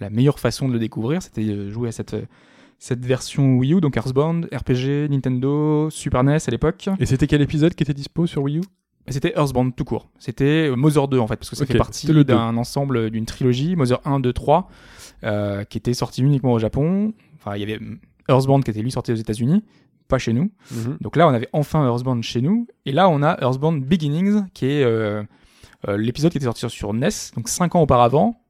la 0.00 0.10
meilleure 0.10 0.38
façon 0.38 0.68
de 0.68 0.72
le 0.72 0.78
découvrir, 0.78 1.22
c'était 1.22 1.42
euh, 1.42 1.70
jouer 1.70 1.88
à 1.88 1.92
cette, 1.92 2.14
euh, 2.14 2.22
cette 2.78 3.04
version 3.04 3.56
Wii 3.56 3.74
U, 3.74 3.80
donc 3.80 3.96
Earthbound, 3.96 4.48
RPG, 4.54 5.08
Nintendo, 5.10 5.90
Super 5.90 6.22
NES 6.24 6.38
à 6.46 6.50
l'époque. 6.50 6.88
Et 7.00 7.06
c'était 7.06 7.26
quel 7.26 7.42
épisode 7.42 7.74
qui 7.74 7.82
était 7.82 7.92
dispo 7.94 8.26
sur 8.26 8.42
Wii 8.42 8.58
U? 8.58 8.60
C'était 9.08 9.32
Earthbound 9.36 9.74
tout 9.74 9.84
court. 9.84 10.08
C'était 10.18 10.68
euh, 10.68 10.76
Mother 10.76 11.08
2 11.08 11.18
en 11.18 11.26
fait, 11.26 11.36
parce 11.36 11.50
que 11.50 11.56
ça 11.56 11.64
Ok, 11.64 11.72
fait 11.72 11.78
partie 11.78 12.06
d'un 12.24 12.56
ensemble 12.56 12.96
euh, 12.96 13.10
d'une 13.10 13.26
trilogie, 13.26 13.74
Mother 13.74 14.00
1, 14.04 14.20
2, 14.20 14.32
3, 14.32 14.68
euh, 15.24 15.64
qui 15.64 15.78
était 15.78 15.94
sorti 15.94 16.22
uniquement 16.22 16.52
au 16.52 16.58
Japon. 16.58 17.12
Enfin, 17.36 17.56
il 17.56 17.60
y 17.60 17.62
avait 17.64 17.78
mm, 17.78 17.98
Earthbound 18.28 18.64
qui 18.64 18.70
était 18.70 18.82
lui 18.82 18.90
sorti 18.90 19.12
aux 19.12 19.16
États-Unis, 19.16 19.64
pas 20.08 20.18
chez 20.18 20.32
nous. 20.32 20.50
Mhm. 20.70 20.98
Donc 21.00 21.16
là, 21.16 21.26
on 21.26 21.30
avait 21.30 21.48
enfin 21.52 21.84
Earthbound 21.86 22.22
chez 22.22 22.40
nous. 22.40 22.66
Et 22.86 22.92
là, 22.92 23.08
on 23.08 23.22
a 23.22 23.40
Earthbound 23.40 23.84
Beginnings, 23.84 24.44
qui 24.54 24.66
est 24.66 24.84
euh, 24.84 25.22
euh, 25.88 25.96
l'épisode 25.96 26.30
qui 26.30 26.38
était 26.38 26.44
sorti 26.44 26.68
sur 26.68 26.92
NES, 26.92 27.08
donc 27.36 27.48
5 27.48 27.74
ans 27.74 27.82
auparavant. 27.82 28.40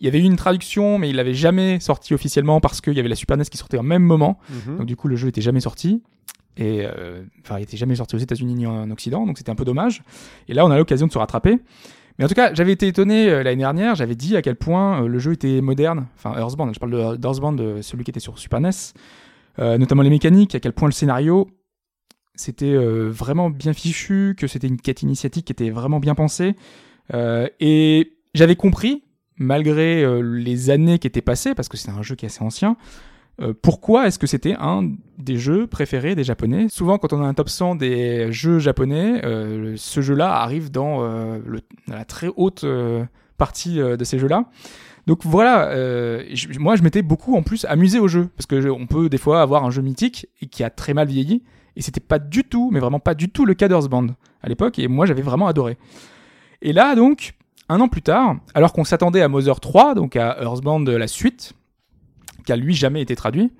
Il 0.00 0.04
y 0.04 0.08
avait 0.08 0.20
eu 0.20 0.24
une 0.24 0.36
traduction, 0.36 0.96
mais 0.98 1.10
il 1.10 1.16
l'avait 1.16 1.34
jamais 1.34 1.80
sorti 1.80 2.14
officiellement 2.14 2.60
parce 2.60 2.80
qu'il 2.80 2.92
y 2.94 3.00
avait 3.00 3.08
la 3.08 3.16
Super 3.16 3.36
NES 3.36 3.44
qui 3.44 3.58
sortait 3.58 3.78
au 3.78 3.82
même 3.82 4.04
moment. 4.04 4.38
Mhm. 4.48 4.78
Donc 4.78 4.86
du 4.86 4.96
coup, 4.96 5.08
le 5.08 5.16
jeu 5.16 5.28
était 5.28 5.40
jamais 5.40 5.60
sorti. 5.60 6.02
Et 6.58 6.84
euh, 6.84 7.22
enfin, 7.44 7.58
il 7.58 7.62
était 7.62 7.76
jamais 7.76 7.94
sorti 7.94 8.16
aux 8.16 8.18
États-Unis 8.18 8.54
ni 8.54 8.66
en 8.66 8.90
Occident, 8.90 9.24
donc 9.24 9.38
c'était 9.38 9.50
un 9.50 9.54
peu 9.54 9.64
dommage. 9.64 10.02
Et 10.48 10.54
là, 10.54 10.66
on 10.66 10.70
a 10.70 10.76
l'occasion 10.76 11.06
de 11.06 11.12
se 11.12 11.18
rattraper. 11.18 11.58
Mais 12.18 12.24
en 12.24 12.28
tout 12.28 12.34
cas, 12.34 12.52
j'avais 12.52 12.72
été 12.72 12.88
étonné 12.88 13.30
euh, 13.30 13.44
l'année 13.44 13.62
dernière. 13.62 13.94
J'avais 13.94 14.16
dit 14.16 14.36
à 14.36 14.42
quel 14.42 14.56
point 14.56 15.04
euh, 15.04 15.06
le 15.06 15.20
jeu 15.20 15.32
était 15.32 15.60
moderne. 15.60 16.08
Enfin, 16.16 16.36
Earthbound. 16.36 16.74
Je 16.74 16.80
parle 16.80 16.92
de 16.92 17.16
d'Earthbound, 17.16 17.58
de 17.58 17.80
celui 17.80 18.02
qui 18.02 18.10
était 18.10 18.20
sur 18.20 18.38
Super 18.38 18.60
NES, 18.60 18.70
notamment 19.58 20.02
les 20.02 20.10
mécaniques. 20.10 20.56
À 20.56 20.60
quel 20.60 20.72
point 20.72 20.88
le 20.88 20.92
scénario 20.92 21.48
c'était 22.34 22.76
vraiment 22.76 23.50
bien 23.50 23.72
fichu, 23.72 24.36
que 24.38 24.46
c'était 24.46 24.68
une 24.68 24.80
quête 24.80 25.02
initiatique 25.02 25.46
qui 25.46 25.52
était 25.52 25.70
vraiment 25.70 25.98
bien 25.98 26.14
pensée. 26.14 26.54
Et 27.12 28.12
j'avais 28.32 28.54
compris, 28.54 29.02
malgré 29.38 30.22
les 30.22 30.70
années 30.70 31.00
qui 31.00 31.08
étaient 31.08 31.20
passées, 31.20 31.56
parce 31.56 31.68
que 31.68 31.76
c'est 31.76 31.90
un 31.90 32.02
jeu 32.02 32.14
qui 32.14 32.26
est 32.26 32.28
assez 32.28 32.44
ancien, 32.44 32.76
euh, 33.40 33.52
pourquoi 33.60 34.06
est-ce 34.06 34.18
que 34.18 34.26
c'était 34.26 34.56
un 34.58 34.90
des 35.18 35.36
jeux 35.36 35.66
préférés 35.66 36.14
des 36.14 36.24
Japonais? 36.24 36.66
Souvent, 36.68 36.98
quand 36.98 37.12
on 37.12 37.22
a 37.22 37.26
un 37.26 37.34
top 37.34 37.48
100 37.48 37.76
des 37.76 38.32
jeux 38.32 38.58
japonais, 38.58 39.24
euh, 39.24 39.74
ce 39.76 40.00
jeu-là 40.00 40.32
arrive 40.40 40.70
dans 40.70 41.02
euh, 41.02 41.38
le- 41.46 41.60
la 41.86 42.04
très 42.04 42.28
haute 42.36 42.64
euh, 42.64 43.04
partie 43.36 43.80
euh, 43.80 43.96
de 43.96 44.04
ces 44.04 44.18
jeux-là. 44.18 44.44
Donc 45.06 45.24
voilà, 45.24 45.70
je- 46.34 46.58
moi 46.58 46.76
je 46.76 46.82
m'étais 46.82 47.00
beaucoup 47.00 47.34
en 47.34 47.42
plus 47.42 47.64
amusé 47.64 47.98
au 47.98 48.08
jeu, 48.08 48.28
parce 48.36 48.44
que 48.46 48.60
je- 48.60 48.68
on 48.68 48.86
peut 48.86 49.08
des 49.08 49.16
fois 49.16 49.40
avoir 49.40 49.64
un 49.64 49.70
jeu 49.70 49.80
mythique 49.80 50.26
et 50.42 50.46
qui 50.46 50.62
a 50.64 50.68
très 50.70 50.92
mal 50.92 51.08
vieilli, 51.08 51.42
et 51.76 51.80
c'était 51.82 52.00
pas 52.00 52.18
du 52.18 52.44
tout, 52.44 52.68
mais 52.72 52.78
vraiment 52.80 53.00
pas 53.00 53.14
du 53.14 53.30
tout 53.30 53.46
le 53.46 53.54
cas 53.54 53.68
d'Earthbound 53.68 54.14
à 54.42 54.48
l'époque, 54.50 54.78
et 54.78 54.86
moi 54.86 55.06
j'avais 55.06 55.22
vraiment 55.22 55.46
adoré. 55.46 55.78
Et 56.60 56.72
là 56.74 56.94
donc, 56.94 57.34
un 57.70 57.80
an 57.80 57.88
plus 57.88 58.02
tard, 58.02 58.36
alors 58.52 58.72
qu'on 58.74 58.84
s'attendait 58.84 59.22
à 59.22 59.28
Mother 59.28 59.60
3, 59.60 59.94
donc 59.94 60.14
à 60.16 60.36
Earthbound 60.42 60.86
la 60.88 61.06
suite, 61.06 61.54
qui 62.48 62.52
a 62.52 62.56
lui 62.56 62.72
jamais 62.72 63.02
été 63.02 63.14
traduit, 63.14 63.52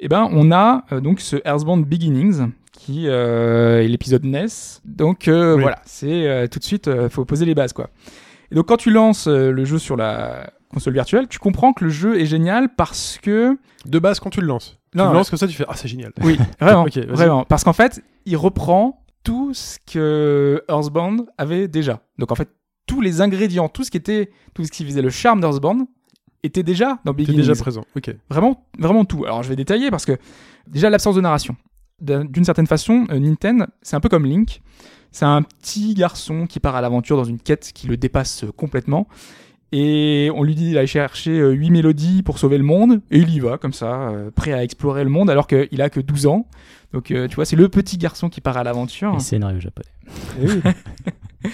eh 0.00 0.08
ben 0.08 0.26
on 0.32 0.50
a 0.52 0.84
euh, 0.90 1.00
donc 1.00 1.20
ce 1.20 1.36
Earthbound 1.44 1.84
Beginnings 1.84 2.50
qui 2.72 3.06
euh, 3.06 3.82
est 3.82 3.88
l'épisode 3.88 4.24
NES. 4.24 4.46
Donc 4.86 5.28
euh, 5.28 5.54
Oui. 5.56 5.60
voilà, 5.60 5.82
c'est 5.84 6.48
tout 6.50 6.58
de 6.58 6.64
suite 6.64 6.90
faut 7.10 7.26
poser 7.26 7.44
les 7.44 7.54
bases 7.54 7.74
quoi. 7.74 7.90
Et 8.50 8.54
donc 8.54 8.66
quand 8.68 8.78
tu 8.78 8.90
lances 8.90 9.28
le 9.28 9.64
jeu 9.66 9.78
sur 9.78 9.96
la 9.98 10.50
console 10.70 10.94
virtuelle, 10.94 11.28
tu 11.28 11.38
comprends 11.38 11.74
que 11.74 11.84
le 11.84 11.90
jeu 11.90 12.18
est 12.18 12.24
génial 12.24 12.74
parce 12.74 13.18
que 13.22 13.58
De 13.84 13.98
base, 13.98 14.18
quand 14.18 14.30
tu 14.30 14.40
le 14.40 14.46
lances. 14.46 14.78
Non, 14.94 15.04
tu 15.04 15.06
le 15.08 15.10
ouais. 15.10 15.14
lances 15.18 15.28
comme 15.30 15.38
ça, 15.38 15.46
tu 15.46 15.52
fais 15.54 15.66
Ah, 15.68 15.76
c'est 15.76 15.88
génial. 15.88 16.12
oui, 16.22 16.38
vraiment, 16.60 16.86
vraiment, 17.08 17.44
parce 17.44 17.62
qu'en 17.64 17.74
fait, 17.74 18.02
il 18.24 18.38
reprend 18.38 19.04
tout 19.24 19.52
ce 19.52 19.76
que 19.92 20.64
Earthbound 20.70 21.26
avait 21.36 21.68
déjà. 21.68 22.00
Donc 22.18 22.32
en 22.32 22.34
fait, 22.34 22.48
tous 22.86 23.02
les 23.02 23.20
ingrédients, 23.20 23.68
tout 23.68 23.84
ce 23.84 23.90
qui 23.90 23.98
était, 23.98 24.30
tout 24.54 24.64
ce 24.64 24.70
qui 24.70 24.86
faisait 24.86 25.02
le 25.02 25.10
charme 25.10 25.42
d'Earthbound 25.42 25.84
était 26.42 26.62
déjà 26.62 26.98
dans 27.04 27.12
Beginnings. 27.12 27.40
déjà 27.40 27.54
présent. 27.54 27.84
Ok. 27.96 28.14
Vraiment, 28.30 28.64
vraiment 28.78 29.04
tout. 29.04 29.24
Alors 29.24 29.42
je 29.42 29.48
vais 29.48 29.56
détailler 29.56 29.90
parce 29.90 30.04
que 30.04 30.16
déjà 30.66 30.90
l'absence 30.90 31.14
de 31.16 31.20
narration. 31.20 31.56
D'un- 32.00 32.24
D'une 32.24 32.44
certaine 32.44 32.66
façon, 32.66 33.06
euh, 33.10 33.18
Nintendo, 33.20 33.64
c'est 33.82 33.94
un 33.96 34.00
peu 34.00 34.08
comme 34.08 34.24
Link. 34.26 34.60
C'est 35.12 35.24
un 35.26 35.42
petit 35.42 35.94
garçon 35.94 36.46
qui 36.46 36.58
part 36.58 36.74
à 36.74 36.80
l'aventure 36.80 37.16
dans 37.16 37.24
une 37.24 37.38
quête 37.38 37.70
qui 37.74 37.86
le 37.86 37.96
dépasse 37.96 38.44
euh, 38.44 38.50
complètement. 38.50 39.06
Et 39.74 40.30
on 40.34 40.42
lui 40.42 40.54
dit 40.54 40.72
d'aller 40.74 40.86
chercher 40.86 41.30
euh, 41.38 41.50
huit 41.52 41.70
mélodies 41.70 42.22
pour 42.22 42.38
sauver 42.38 42.58
le 42.58 42.64
monde. 42.64 43.00
Et 43.10 43.18
il 43.18 43.30
y 43.30 43.40
va 43.40 43.56
comme 43.56 43.72
ça, 43.72 44.08
euh, 44.10 44.30
prêt 44.30 44.52
à 44.52 44.62
explorer 44.64 45.04
le 45.04 45.10
monde 45.10 45.30
alors 45.30 45.46
qu'il 45.46 45.80
a 45.80 45.90
que 45.90 46.00
12 46.00 46.26
ans. 46.26 46.46
Donc 46.92 47.10
euh, 47.10 47.26
tu 47.28 47.36
vois, 47.36 47.44
c'est 47.46 47.56
le 47.56 47.68
petit 47.68 47.96
garçon 47.98 48.28
qui 48.28 48.40
part 48.40 48.56
à 48.56 48.64
l'aventure. 48.64 49.12
Les 49.14 49.20
scénarios 49.20 49.60
japonais. 49.60 49.88
Eh 50.42 50.46
oui. 50.46 50.60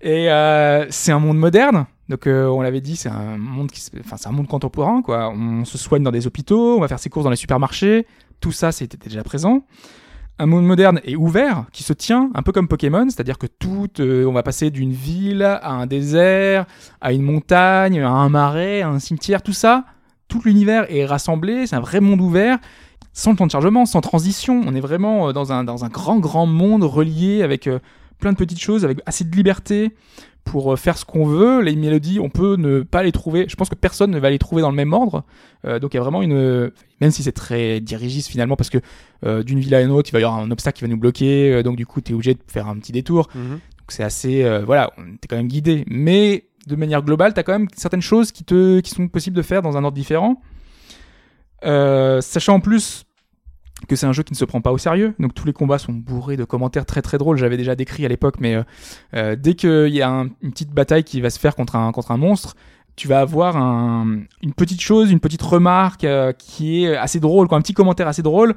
Et 0.00 0.30
euh, 0.30 0.86
c'est 0.90 1.10
un 1.12 1.18
monde 1.18 1.38
moderne. 1.38 1.86
Donc 2.08 2.26
euh, 2.26 2.46
on 2.46 2.62
l'avait 2.62 2.80
dit, 2.80 2.96
c'est 2.96 3.10
un 3.10 3.36
monde 3.36 3.70
qui, 3.70 3.82
enfin 4.00 4.16
c'est 4.16 4.28
un 4.28 4.32
monde 4.32 4.48
contemporain 4.48 5.02
quoi. 5.02 5.30
On 5.30 5.64
se 5.64 5.76
soigne 5.76 6.02
dans 6.02 6.10
des 6.10 6.26
hôpitaux, 6.26 6.76
on 6.76 6.80
va 6.80 6.88
faire 6.88 6.98
ses 6.98 7.10
courses 7.10 7.24
dans 7.24 7.30
les 7.30 7.36
supermarchés. 7.36 8.06
Tout 8.40 8.52
ça, 8.52 8.72
c'était 8.72 8.96
déjà 8.96 9.22
présent. 9.22 9.64
Un 10.38 10.46
monde 10.46 10.64
moderne 10.64 11.00
et 11.04 11.16
ouvert 11.16 11.64
qui 11.72 11.82
se 11.82 11.92
tient 11.92 12.30
un 12.34 12.42
peu 12.42 12.52
comme 12.52 12.68
Pokémon, 12.68 13.06
c'est-à-dire 13.10 13.38
que 13.38 13.46
tout, 13.46 13.88
euh, 13.98 14.24
on 14.24 14.32
va 14.32 14.44
passer 14.44 14.70
d'une 14.70 14.92
ville 14.92 15.42
à 15.42 15.72
un 15.72 15.86
désert, 15.86 16.66
à 17.00 17.12
une 17.12 17.22
montagne, 17.22 18.00
à 18.00 18.08
un 18.08 18.28
marais, 18.28 18.82
à 18.82 18.88
un 18.88 19.00
cimetière, 19.00 19.42
tout 19.42 19.52
ça, 19.52 19.84
tout 20.28 20.40
l'univers 20.44 20.86
est 20.94 21.04
rassemblé. 21.04 21.66
C'est 21.66 21.76
un 21.76 21.80
vrai 21.80 22.00
monde 22.00 22.20
ouvert 22.20 22.58
sans 23.12 23.34
temps 23.34 23.46
de 23.46 23.50
chargement, 23.50 23.84
sans 23.84 24.00
transition. 24.00 24.62
On 24.64 24.74
est 24.76 24.80
vraiment 24.80 25.28
euh, 25.28 25.32
dans 25.32 25.52
un, 25.52 25.64
dans 25.64 25.84
un 25.84 25.88
grand, 25.88 26.20
grand 26.20 26.46
monde 26.46 26.84
relié 26.84 27.42
avec 27.42 27.68
plein 28.18 28.32
de 28.32 28.38
petites 28.38 28.60
choses, 28.60 28.84
avec 28.84 29.00
assez 29.06 29.24
de 29.24 29.34
liberté 29.34 29.92
pour 30.48 30.72
euh, 30.72 30.76
faire 30.76 30.96
ce 30.96 31.04
qu'on 31.04 31.26
veut. 31.26 31.60
Les 31.60 31.76
mélodies, 31.76 32.20
on 32.20 32.30
peut 32.30 32.56
ne 32.56 32.80
pas 32.80 33.02
les 33.02 33.12
trouver. 33.12 33.46
Je 33.48 33.54
pense 33.54 33.68
que 33.68 33.74
personne 33.74 34.10
ne 34.10 34.18
va 34.18 34.30
les 34.30 34.38
trouver 34.38 34.62
dans 34.62 34.70
le 34.70 34.76
même 34.76 34.92
ordre. 34.92 35.24
Euh, 35.64 35.78
donc 35.78 35.94
il 35.94 35.98
y 35.98 36.00
a 36.00 36.02
vraiment 36.02 36.22
une... 36.22 36.70
Même 37.00 37.10
si 37.10 37.22
c'est 37.22 37.32
très 37.32 37.80
dirigiste 37.80 38.28
finalement, 38.28 38.56
parce 38.56 38.70
que 38.70 38.78
euh, 39.24 39.42
d'une 39.42 39.60
ville 39.60 39.74
à 39.74 39.82
une 39.82 39.90
autre, 39.90 40.08
il 40.10 40.12
va 40.12 40.20
y 40.20 40.24
avoir 40.24 40.40
un 40.40 40.50
obstacle 40.50 40.78
qui 40.78 40.84
va 40.84 40.88
nous 40.88 40.96
bloquer. 40.96 41.52
euh, 41.52 41.62
donc 41.62 41.76
du 41.76 41.86
coup, 41.86 42.00
tu 42.00 42.12
es 42.12 42.14
obligé 42.14 42.34
de 42.34 42.40
faire 42.46 42.66
un 42.66 42.76
petit 42.78 42.92
détour. 42.92 43.28
Mhm. 43.34 43.50
Donc 43.50 43.88
c'est 43.88 44.02
assez... 44.02 44.44
voilà, 44.64 44.90
t'es 45.20 45.28
quand 45.28 45.36
même 45.36 45.48
guidé. 45.48 45.84
Mais 45.86 46.44
de 46.66 46.76
manière 46.76 47.02
globale, 47.02 47.32
t'as 47.34 47.42
quand 47.42 47.52
même 47.52 47.68
certaines 47.74 48.02
choses 48.02 48.32
qui, 48.32 48.44
te, 48.44 48.80
qui 48.80 48.90
sont 48.90 49.08
possibles 49.08 49.36
de 49.36 49.42
faire 49.42 49.62
dans 49.62 49.76
un 49.76 49.84
ordre 49.84 49.96
différent. 49.96 50.40
Sachant 51.62 52.54
en 52.54 52.60
plus 52.60 53.04
que 53.86 53.94
c'est 53.96 54.06
un 54.06 54.12
jeu 54.12 54.22
qui 54.24 54.32
ne 54.32 54.36
se 54.38 54.44
prend 54.44 54.60
pas 54.60 54.72
au 54.72 54.78
sérieux, 54.78 55.14
donc 55.20 55.34
tous 55.34 55.46
les 55.46 55.52
combats 55.52 55.78
sont 55.78 55.92
bourrés 55.92 56.36
de 56.36 56.44
commentaires 56.44 56.84
très 56.84 57.00
très 57.02 57.16
drôles. 57.18 57.36
J'avais 57.36 57.56
déjà 57.56 57.74
décrit 57.76 58.04
à 58.04 58.08
l'époque, 58.08 58.36
mais 58.40 58.56
euh, 58.56 58.62
euh, 59.14 59.36
dès 59.36 59.54
qu'il 59.54 59.88
y 59.94 60.02
a 60.02 60.10
un- 60.10 60.28
une 60.42 60.50
petite 60.50 60.70
bataille 60.72 61.04
qui 61.04 61.20
va 61.20 61.30
se 61.30 61.38
faire 61.38 61.54
contre 61.54 61.76
un, 61.76 61.92
contre 61.92 62.10
un 62.10 62.16
monstre, 62.16 62.56
tu 62.96 63.06
vas 63.06 63.20
avoir 63.20 63.56
un- 63.56 64.22
une 64.42 64.52
petite 64.52 64.80
chose, 64.80 65.12
une 65.12 65.20
petite 65.20 65.42
remarque 65.42 66.02
euh, 66.04 66.32
qui 66.32 66.84
est 66.84 66.96
assez 66.96 67.20
drôle, 67.20 67.46
quoi, 67.46 67.56
un 67.56 67.60
petit 67.62 67.74
commentaire 67.74 68.08
assez 68.08 68.22
drôle, 68.22 68.54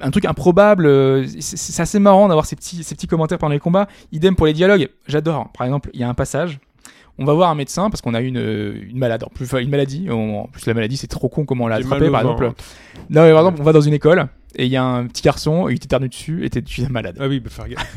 un 0.00 0.10
truc 0.10 0.24
improbable. 0.24 0.84
euh, 0.86 1.24
c'est 1.38 1.80
assez 1.82 2.00
marrant 2.00 2.26
d'avoir 2.26 2.44
ces 2.46 2.56
petits, 2.56 2.82
ces 2.82 2.94
petits 2.96 3.06
commentaires 3.06 3.38
pendant 3.38 3.52
les 3.52 3.60
combats. 3.60 3.86
Idem 4.10 4.34
pour 4.34 4.46
les 4.46 4.52
dialogues, 4.52 4.88
j'adore. 5.06 5.48
Par 5.56 5.64
exemple, 5.66 5.90
il 5.94 6.00
y 6.00 6.02
a 6.04 6.08
un 6.08 6.14
passage. 6.14 6.58
On 7.18 7.24
va 7.24 7.32
voir 7.32 7.48
un 7.48 7.54
médecin 7.54 7.88
parce 7.88 8.02
qu'on 8.02 8.12
a 8.12 8.20
une, 8.20 8.36
euh, 8.36 8.74
une 8.90 8.98
malade, 8.98 9.24
en 9.24 9.28
plus 9.28 9.50
une 9.54 9.70
maladie. 9.70 10.10
En 10.10 10.48
plus 10.52 10.66
la 10.66 10.74
maladie 10.74 10.98
c'est 10.98 11.06
trop 11.06 11.30
con 11.30 11.46
comment 11.46 11.64
on 11.64 11.68
l'a 11.68 11.76
J'ai 11.80 11.84
attrapé 11.86 12.10
mal 12.10 12.24
par 12.24 12.32
exemple. 12.32 12.62
Non 13.08 13.22
mais 13.22 13.30
par 13.32 13.40
exemple 13.40 13.60
on 13.60 13.64
va 13.64 13.72
dans 13.72 13.80
une 13.80 13.94
école 13.94 14.26
et 14.56 14.64
il 14.66 14.70
y 14.72 14.76
a 14.76 14.82
un 14.84 15.06
petit 15.06 15.22
garçon 15.22 15.68
et 15.68 15.72
il 15.74 15.78
t'éternue 15.78 16.08
dessus 16.08 16.44
et 16.44 16.50
t'es 16.50 16.62
tu 16.62 16.82
es 16.82 16.88
malade. 16.88 17.16
Ah 17.20 17.28
oui, 17.28 17.40
bah, 17.40 17.50
faire 17.50 17.68
gaffe. 17.68 17.94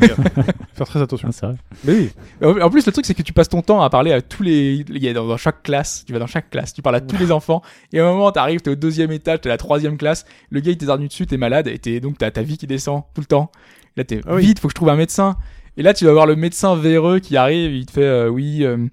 faire 0.73 0.87
très 0.87 1.01
attention. 1.01 1.29
Ah, 1.29 1.31
c'est 1.31 1.45
vrai. 1.45 1.55
Mais 1.85 1.93
oui. 1.93 2.61
En 2.61 2.69
plus, 2.69 2.85
le 2.85 2.91
truc, 2.91 3.05
c'est 3.05 3.13
que 3.13 3.21
tu 3.21 3.33
passes 3.33 3.49
ton 3.49 3.61
temps 3.61 3.81
à 3.81 3.89
parler 3.89 4.11
à 4.11 4.21
tous 4.21 4.43
les. 4.43 4.83
Il 4.89 5.03
y 5.03 5.07
a 5.09 5.13
dans, 5.13 5.27
dans 5.27 5.37
chaque 5.37 5.63
classe, 5.63 6.03
tu 6.05 6.13
vas 6.13 6.19
dans 6.19 6.27
chaque 6.27 6.49
classe, 6.49 6.73
tu 6.73 6.81
parles 6.81 6.95
à 6.97 7.01
tous 7.01 7.17
les 7.17 7.31
enfants, 7.31 7.61
et 7.93 7.99
à 7.99 8.05
un 8.07 8.11
moment, 8.11 8.31
t'arrives, 8.31 8.61
t'es 8.61 8.69
au 8.71 8.75
deuxième 8.75 9.11
étage, 9.11 9.41
t'es 9.41 9.49
à 9.49 9.53
la 9.53 9.57
troisième 9.57 9.97
classe, 9.97 10.25
le 10.49 10.59
gars 10.59 10.71
il 10.71 10.77
t'éternue 10.77 11.07
dessus, 11.07 11.25
t'es 11.27 11.37
malade, 11.37 11.67
et 11.67 11.79
t'es, 11.79 11.99
donc 11.99 12.17
t'as 12.17 12.31
ta 12.31 12.41
vie 12.41 12.57
qui 12.57 12.67
descend 12.67 13.03
tout 13.13 13.21
le 13.21 13.27
temps. 13.27 13.51
Là, 13.97 14.03
t'es 14.03 14.21
Ah 14.27 14.35
oui. 14.35 14.41
vite, 14.45 14.59
faut 14.59 14.67
que 14.67 14.71
je 14.71 14.75
trouve 14.75 14.89
un 14.89 14.95
médecin. 14.95 15.35
Et 15.77 15.81
là, 15.83 15.93
tu 15.93 16.03
vas 16.05 16.11
voir 16.11 16.25
le 16.25 16.35
médecin 16.35 16.75
véreux 16.75 17.19
qui 17.19 17.37
arrive, 17.37 17.73
il 17.73 17.85
te 17.85 17.91
fait 17.91 18.03
euh, 18.03 18.27
oui. 18.27 18.63
euh, 18.65 18.75
euh, 18.77 18.87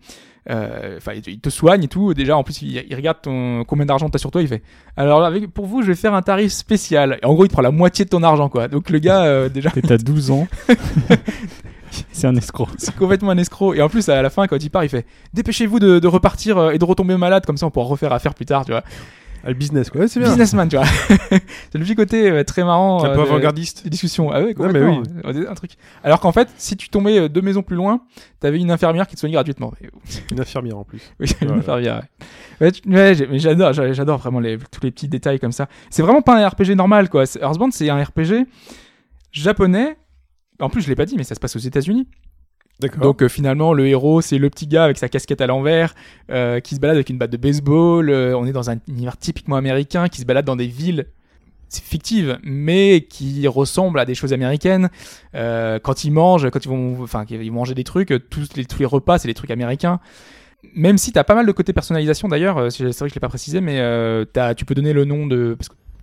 Enfin, 0.49 1.13
il 1.15 1.23
te- 1.23 1.31
il 1.31 1.41
te 1.41 1.51
soigne 1.51 1.85
et 1.85 1.89
tout. 1.89 2.15
Déjà, 2.15 2.37
en 2.37 2.43
plus, 2.45 2.63
il, 2.63 2.85
il 2.89 2.95
regarde 2.95 3.19
ton 3.23 3.65
combien 3.65 3.87
d'argent 3.87 4.09
t'as 4.09 4.19
sur 4.19 4.31
toi. 4.31 4.43
Il 4.43 4.49
fait. 4.49 4.63
Alors, 4.97 5.25
avec, 5.25 5.47
pour 5.53 5.67
vous, 5.67 5.83
je 5.83 5.89
vais 5.89 5.95
faire 5.95 6.15
un 6.15 6.23
tarif 6.23 6.53
spécial. 6.53 7.19
Et 7.23 7.27
en 7.27 7.35
gros, 7.35 7.45
il 7.45 7.49
te 7.49 7.53
prend 7.53 7.63
la 7.63 7.71
moitié 7.73 8.05
de 8.05 8.11
ton 8.11 8.23
argent, 8.23 8.49
quoi. 8.49 8.69
Donc, 8.69 8.91
le 8.91 8.99
gars, 8.99 9.25
euh, 9.25 9.49
déjà, 9.49 9.71
Et 9.77 9.83
t'as 9.83 9.99
12 9.99 10.31
ans. 10.31 10.47
c'est 12.13 12.27
un 12.27 12.37
escroc. 12.37 12.69
c'est 12.79 12.95
complètement 12.95 13.31
un 13.31 13.39
escroc. 13.39 13.75
Et 13.75 13.83
en 13.83 13.89
plus, 13.89 14.09
à 14.09 14.21
la 14.23 14.31
fin, 14.31 14.47
quand 14.47 14.63
il 14.63 14.71
part, 14.71 14.85
il 14.85 14.89
fait 14.89 15.07
Dépêchez-vous 15.35 15.79
de, 15.79 15.99
de 15.99 16.07
repartir 16.09 16.59
euh, 16.59 16.71
et 16.71 16.79
de 16.79 16.85
retomber 16.85 17.17
malade, 17.17 17.45
comme 17.47 17.57
ça 17.57 17.67
on 17.67 17.71
pourra 17.71 17.87
refaire 17.87 18.13
affaire 18.13 18.35
plus 18.35 18.47
tard, 18.47 18.65
tu 18.65 18.73
vois. 18.73 18.83
Ah, 19.45 19.49
le 19.49 19.55
business, 19.55 19.91
quoi. 19.91 20.01
Ouais, 20.03 20.09
c'est 20.09 20.19
bien. 20.21 20.29
businessman, 20.29 20.69
tu 20.69 20.77
vois. 20.77 20.85
c'est 21.31 21.75
le 21.75 21.81
petit 21.85 21.95
côté 21.95 22.31
euh, 22.31 22.45
très 22.45 22.65
marrant. 22.65 23.01
C'est 23.01 23.07
un 23.07 23.11
euh, 23.11 23.15
peu 23.15 23.23
de- 23.23 23.27
avant-gardiste. 23.29 23.85
des 23.85 23.91
discussions. 23.91 24.31
Ah 24.31 24.41
ouais, 24.41 24.47
mais 24.47 24.55
complètement. 24.55 25.03
Euh, 25.25 25.51
Un 25.51 25.55
truc. 25.55 25.73
Alors 26.03 26.21
qu'en 26.21 26.33
fait, 26.33 26.49
si 26.57 26.77
tu 26.77 26.89
tombais 26.89 27.19
euh, 27.19 27.29
deux 27.29 27.43
maisons 27.43 27.63
plus 27.63 27.77
loin, 27.77 28.01
t'avais 28.41 28.59
une 28.59 28.71
infirmière 28.71 29.07
qui 29.07 29.15
te 29.15 29.21
soignait 29.21 29.35
gratuitement. 29.35 29.73
Une 30.33 30.41
infirmière 30.41 30.79
en 30.79 30.85
plus. 30.85 31.01
Oui, 31.21 31.27
une 31.41 31.47
Voilà. 31.49 31.61
infirmière. 31.63 31.97
Ouais, 32.61 32.67
Ouais, 32.67 32.73
tu- 32.73 32.89
ouais, 32.89 33.15
j'ai- 33.15 33.27
mais 33.27 33.39
j'adore, 33.39 33.73
j'a- 33.73 33.93
j'adore 33.93 34.19
vraiment 34.19 34.41
les, 34.41 34.59
tous 34.59 34.81
les 34.83 34.91
petits 34.91 35.09
détails 35.09 35.39
comme 35.39 35.53
ça. 35.53 35.69
C'est 35.91 36.03
vraiment 36.03 36.23
pas 36.23 36.43
un 36.43 36.49
RPG 36.49 36.75
normal, 36.75 37.09
quoi. 37.09 37.27
C'est- 37.27 37.41
Earthbound, 37.41 37.73
c'est 37.73 37.89
un 37.91 38.03
RPG 38.03 38.47
japonais. 39.33 39.97
En 40.61 40.71
plus, 40.71 40.81
je 40.83 40.89
l'ai 40.89 40.95
pas 40.97 41.05
dit, 41.05 41.17
mais 41.17 41.25
ça 41.25 41.35
se 41.35 41.41
passe 41.41 41.55
aux 41.57 41.61
États-Unis. 41.61 42.09
Donc 42.81 43.23
euh, 43.23 43.29
finalement, 43.29 43.73
le 43.73 43.87
héros, 43.87 44.21
c'est 44.21 44.39
le 44.39 44.51
petit 44.51 44.67
gars 44.67 44.85
avec 44.85 44.99
sa 44.99 45.09
casquette 45.09 45.41
à 45.41 45.47
l'envers, 45.47 45.95
euh, 46.31 46.61
qui 46.61 46.75
se 46.75 46.81
balade 46.81 46.97
avec 46.97 47.09
une 47.09 47.19
batte 47.19 47.31
de 47.31 47.37
baseball. 47.37 48.11
euh, 48.11 48.37
on 48.37 48.47
est 48.47 48.53
dans 48.53 48.71
un 48.71 48.77
univers 48.89 49.17
typiquement 49.17 49.57
américain, 49.57 50.09
qui 50.09 50.21
se 50.21 50.27
balade 50.27 50.45
dans 50.45 50.57
des 50.57 50.67
villes 50.67 51.07
fictives, 51.71 52.39
mais 52.45 53.07
qui 53.09 53.47
ressemblent 53.49 53.99
à 53.99 54.05
des 54.05 54.15
choses 54.15 54.33
américaines. 54.33 54.89
Quand 55.35 56.05
ils 56.05 56.11
mangent, 56.11 56.49
quand 56.51 56.65
ils 56.65 56.69
vont, 56.69 57.03
enfin, 57.03 57.25
qu'ils 57.25 57.51
vont 57.51 57.57
manger 57.57 57.75
des 57.75 57.85
trucs, 57.85 58.15
tous 58.31 58.49
les, 58.55 58.65
tous 58.65 58.79
les 58.79 58.87
repas, 58.87 59.19
c'est 59.19 59.29
des 59.29 59.35
trucs 59.35 59.51
américains. 59.51 60.01
Même 60.75 60.97
si 60.97 61.13
t'as 61.13 61.25
pas 61.25 61.35
mal 61.35 61.45
de 61.45 61.53
côté 61.53 61.73
personnalisation 61.73 62.29
d'ailleurs, 62.29 62.71
c'est 62.71 62.85
vrai 62.85 62.93
que 62.93 63.09
je 63.09 63.15
l'ai 63.15 63.21
pas 63.21 63.29
précisé, 63.29 63.61
mais 63.61 63.79
tu 64.57 64.65
peux 64.65 64.75
donner 64.75 64.93
le 64.93 65.05
nom 65.05 65.27
de 65.27 65.57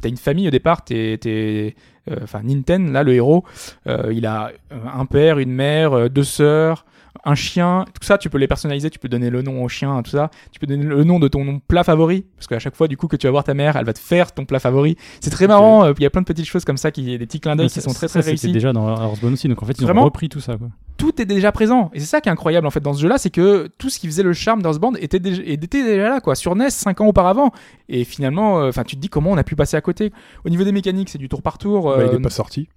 t'as 0.04 0.10
une 0.10 0.18
famille 0.18 0.48
au 0.48 0.52
départ, 0.52 0.84
t'es, 0.84 1.18
euh, 1.26 2.18
enfin 2.22 2.42
Ninten, 2.44 2.92
là 2.92 3.04
le 3.04 3.14
héros, 3.14 3.46
euh, 3.88 4.12
il 4.14 4.26
a 4.26 4.52
un 4.72 5.06
père, 5.06 5.40
une 5.40 5.54
mère, 5.54 5.94
euh, 5.94 6.10
deux 6.10 6.26
sœurs, 6.26 6.86
un 7.26 7.36
chien, 7.36 7.86
tout 7.94 8.06
ça 8.06 8.18
tu 8.18 8.30
peux 8.30 8.38
les 8.38 8.48
personnaliser, 8.48 8.90
tu 8.90 9.00
peux 9.00 9.10
donner 9.10 9.30
le 9.30 9.42
nom 9.42 9.64
au 9.64 9.70
chien, 9.70 10.02
tout 10.04 10.12
ça, 10.12 10.30
tu 10.52 10.60
peux 10.60 10.68
donner 10.68 10.84
le 10.84 11.04
nom 11.04 11.20
de 11.20 11.28
ton 11.28 11.60
plat 11.60 11.84
favori, 11.84 12.26
parce 12.38 12.48
qu'à 12.48 12.60
chaque 12.60 12.76
fois 12.76 12.88
du 12.88 12.98
coup 12.98 13.08
que 13.08 13.16
tu 13.16 13.28
vas 13.28 13.32
voir 13.32 13.44
ta 13.44 13.54
mère, 13.54 13.76
elle 13.78 13.86
va 13.86 13.94
te 13.94 14.00
faire 14.00 14.32
ton 14.32 14.46
plat 14.46 14.60
favori. 14.60 14.98
C'est 15.22 15.30
très 15.30 15.48
marrant, 15.48 15.86
euh, 15.86 15.94
il 15.98 16.04
y 16.04 16.06
a 16.06 16.10
plein 16.10 16.22
de 16.22 16.26
petites 16.26 16.48
choses 16.48 16.66
comme 16.66 16.78
ça, 16.78 16.92
qui, 16.92 17.04
des 17.04 17.26
petits 17.26 17.40
clins 17.40 17.56
d'œil 17.56 17.70
qui 17.70 17.82
sont 17.82 17.94
très 17.94 18.08
très 18.08 18.22
c'était 18.22 18.32
réussis 18.32 18.52
déjà 18.52 18.74
dans 18.74 18.90
Earthbound 18.90 19.34
aussi, 19.34 19.48
donc 19.48 19.62
en 19.62 19.66
fait 19.66 19.78
ils 19.78 19.84
Vraiment 19.84 20.02
ont 20.02 20.06
repris 20.06 20.30
tout 20.30 20.40
ça 20.40 20.58
quoi. 20.58 20.70
tout 20.98 21.22
est 21.22 21.26
déjà 21.26 21.52
présent. 21.52 21.92
Et 21.94 22.00
c'est 22.00 22.06
ça 22.06 22.22
qui 22.22 22.30
est 22.30 22.32
incroyable 22.32 22.68
en 22.68 22.72
fait 22.72 22.82
dans 22.82 22.94
ce 22.94 23.02
jeu-là, 23.02 23.18
c'est 23.18 23.30
que 23.30 23.70
tout 23.78 23.90
ce 23.90 24.00
qui 24.00 24.08
faisait 24.08 24.24
le 24.24 24.34
charme 24.34 24.62
d'Earthbound 24.62 24.98
était 25.00 25.20
déjà, 25.20 25.42
était 25.46 25.84
déjà 25.84 26.10
là 26.10 26.20
quoi, 26.20 26.36
sur 26.36 26.56
NES 26.56 26.70
5 26.70 27.02
ans 27.02 27.08
auparavant. 27.08 27.52
Et 27.90 28.04
finalement, 28.04 28.60
euh, 28.60 28.70
enfin 28.70 28.84
tu 28.84 28.96
te 28.96 29.02
dis 29.02 29.10
comment 29.10 29.32
on 29.32 29.38
a 29.38 29.44
pu 29.44 29.56
passer 29.56 29.78
à 29.78 29.82
côté. 29.82 30.12
Au 30.46 30.50
niveau 30.50 30.64
des 30.64 30.72
mécaniques, 30.72 31.10
c'est 31.10 31.18
du 31.18 31.30
tour 31.30 31.42
par 31.42 31.58
tour. 31.58 31.90
Bah, 31.90 31.98
il 32.00 32.04
euh, 32.04 32.18
est 32.18 32.22
pas 32.22 32.30
sorti. 32.30 32.68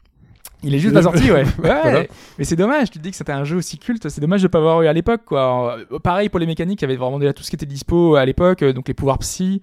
Il 0.62 0.74
est 0.74 0.78
juste 0.78 0.94
pas 0.94 1.02
sorti, 1.02 1.30
ouais. 1.30 1.44
ouais 1.44 1.44
Voilà. 1.58 2.04
Mais 2.38 2.44
c'est 2.44 2.56
dommage, 2.56 2.90
tu 2.90 2.98
te 2.98 3.02
dis 3.02 3.10
que 3.10 3.16
c'était 3.16 3.32
un 3.32 3.44
jeu 3.44 3.56
aussi 3.56 3.78
culte, 3.78 4.08
c'est 4.08 4.20
dommage 4.20 4.42
de 4.42 4.48
pas 4.48 4.58
avoir 4.58 4.82
eu 4.82 4.86
à 4.86 4.92
l'époque, 4.92 5.22
quoi. 5.24 5.78
Euh, 5.92 5.98
Pareil 5.98 6.28
pour 6.28 6.40
les 6.40 6.46
mécaniques, 6.46 6.80
il 6.80 6.84
y 6.84 6.86
avait 6.86 6.96
vraiment 6.96 7.18
déjà 7.18 7.32
tout 7.32 7.42
ce 7.42 7.50
qui 7.50 7.56
était 7.56 7.66
dispo 7.66 8.16
à 8.16 8.24
l'époque, 8.24 8.62
euh, 8.62 8.72
donc 8.72 8.88
les 8.88 8.94
pouvoirs 8.94 9.18
psy, 9.18 9.62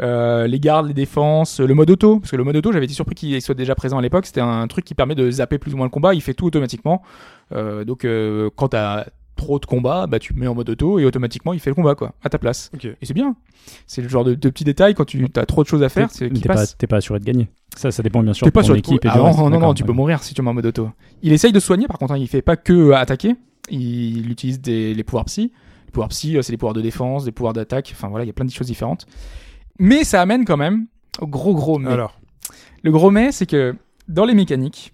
euh, 0.00 0.46
les 0.46 0.58
gardes, 0.58 0.86
les 0.88 0.94
défenses, 0.94 1.60
le 1.60 1.74
mode 1.74 1.90
auto, 1.90 2.18
parce 2.18 2.30
que 2.30 2.36
le 2.36 2.44
mode 2.44 2.56
auto, 2.56 2.72
j'avais 2.72 2.86
été 2.86 2.94
surpris 2.94 3.14
qu'il 3.14 3.40
soit 3.42 3.54
déjà 3.54 3.74
présent 3.74 3.98
à 3.98 4.02
l'époque, 4.02 4.26
c'était 4.26 4.40
un 4.40 4.66
truc 4.66 4.84
qui 4.84 4.94
permet 4.94 5.14
de 5.14 5.30
zapper 5.30 5.58
plus 5.58 5.74
ou 5.74 5.76
moins 5.76 5.86
le 5.86 5.90
combat, 5.90 6.14
il 6.14 6.20
fait 6.22 6.34
tout 6.34 6.46
automatiquement. 6.46 7.02
Euh, 7.52 7.84
donc 7.84 8.04
euh, 8.04 8.50
quand 8.56 8.68
t'as 8.68 9.06
trop 9.36 9.58
de 9.58 9.66
combats, 9.66 10.06
bah 10.06 10.18
tu 10.18 10.34
mets 10.34 10.46
en 10.46 10.54
mode 10.54 10.70
auto 10.70 10.98
et 10.98 11.04
automatiquement 11.04 11.52
il 11.52 11.60
fait 11.60 11.70
le 11.70 11.74
combat, 11.74 11.94
quoi, 11.94 12.14
à 12.22 12.28
ta 12.28 12.38
place. 12.38 12.70
Et 12.82 13.06
c'est 13.06 13.14
bien. 13.14 13.34
C'est 13.86 14.02
le 14.02 14.08
genre 14.08 14.24
de, 14.24 14.34
de 14.34 14.48
petits 14.50 14.64
détails 14.64 14.94
quand 14.94 15.04
tu 15.04 15.26
as 15.36 15.46
trop 15.46 15.62
de 15.62 15.68
choses 15.68 15.82
à 15.82 15.88
faire, 15.88 16.10
c'est 16.10 16.30
qui 16.30 16.42
passe. 16.42 16.76
t'es 16.78 16.86
pas 16.86 16.96
assuré 16.96 17.18
de 17.18 17.24
gagner. 17.24 17.48
Ça, 17.76 17.90
ça 17.90 18.02
dépend 18.02 18.22
bien 18.22 18.32
sûr 18.32 18.46
de 18.46 18.50
pas 18.50 18.60
ton 18.60 18.66
sur 18.66 18.76
équipe 18.76 19.04
et 19.04 19.08
ah 19.08 19.16
non, 19.16 19.50
non, 19.50 19.58
non, 19.58 19.74
tu 19.74 19.84
peux 19.84 19.92
mourir 19.92 20.22
si 20.22 20.34
tu 20.34 20.42
mets 20.42 20.50
en 20.50 20.54
mode 20.54 20.66
auto. 20.66 20.90
Il 21.22 21.32
essaye 21.32 21.52
de 21.52 21.60
soigner, 21.60 21.86
par 21.86 21.98
contre, 21.98 22.12
hein, 22.12 22.18
il 22.18 22.28
fait 22.28 22.42
pas 22.42 22.56
que 22.56 22.72
euh, 22.72 22.96
attaquer. 22.96 23.36
Il 23.70 24.30
utilise 24.30 24.60
des, 24.60 24.94
les 24.94 25.04
pouvoirs 25.04 25.24
psy. 25.24 25.52
Les 25.86 25.92
pouvoirs 25.92 26.08
psy, 26.08 26.36
euh, 26.36 26.42
c'est 26.42 26.52
des 26.52 26.58
pouvoirs 26.58 26.74
de 26.74 26.82
défense, 26.82 27.24
des 27.24 27.32
pouvoirs 27.32 27.54
d'attaque. 27.54 27.90
Enfin 27.94 28.08
voilà, 28.08 28.24
il 28.24 28.28
y 28.28 28.30
a 28.30 28.34
plein 28.34 28.44
de 28.44 28.50
choses 28.50 28.66
différentes. 28.66 29.06
Mais 29.78 30.04
ça 30.04 30.20
amène 30.20 30.44
quand 30.44 30.56
même 30.56 30.86
au 31.20 31.26
gros 31.26 31.54
gros 31.54 31.78
mais. 31.78 31.90
Alors, 31.90 32.18
Le 32.82 32.90
gros 32.92 33.10
mais, 33.10 33.32
c'est 33.32 33.46
que 33.46 33.74
dans 34.08 34.24
les 34.24 34.34
mécaniques, 34.34 34.92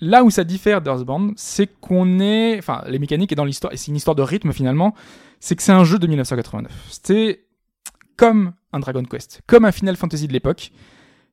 là 0.00 0.24
où 0.24 0.30
ça 0.30 0.44
diffère 0.44 0.80
d'Earthbound, 0.80 1.32
c'est 1.36 1.66
qu'on 1.80 2.20
est. 2.20 2.58
Enfin, 2.58 2.82
les 2.86 2.98
mécaniques 2.98 3.32
et 3.32 3.36
dans 3.36 3.44
l'histoire, 3.44 3.72
et 3.72 3.76
c'est 3.76 3.88
une 3.88 3.96
histoire 3.96 4.14
de 4.14 4.22
rythme 4.22 4.52
finalement, 4.52 4.94
c'est 5.40 5.56
que 5.56 5.62
c'est 5.62 5.72
un 5.72 5.84
jeu 5.84 5.98
de 5.98 6.06
1989. 6.06 6.72
C'était 6.90 7.44
comme 8.16 8.52
un 8.72 8.80
Dragon 8.80 9.02
Quest, 9.02 9.40
comme 9.46 9.64
un 9.64 9.72
Final 9.72 9.96
Fantasy 9.96 10.28
de 10.28 10.32
l'époque. 10.32 10.72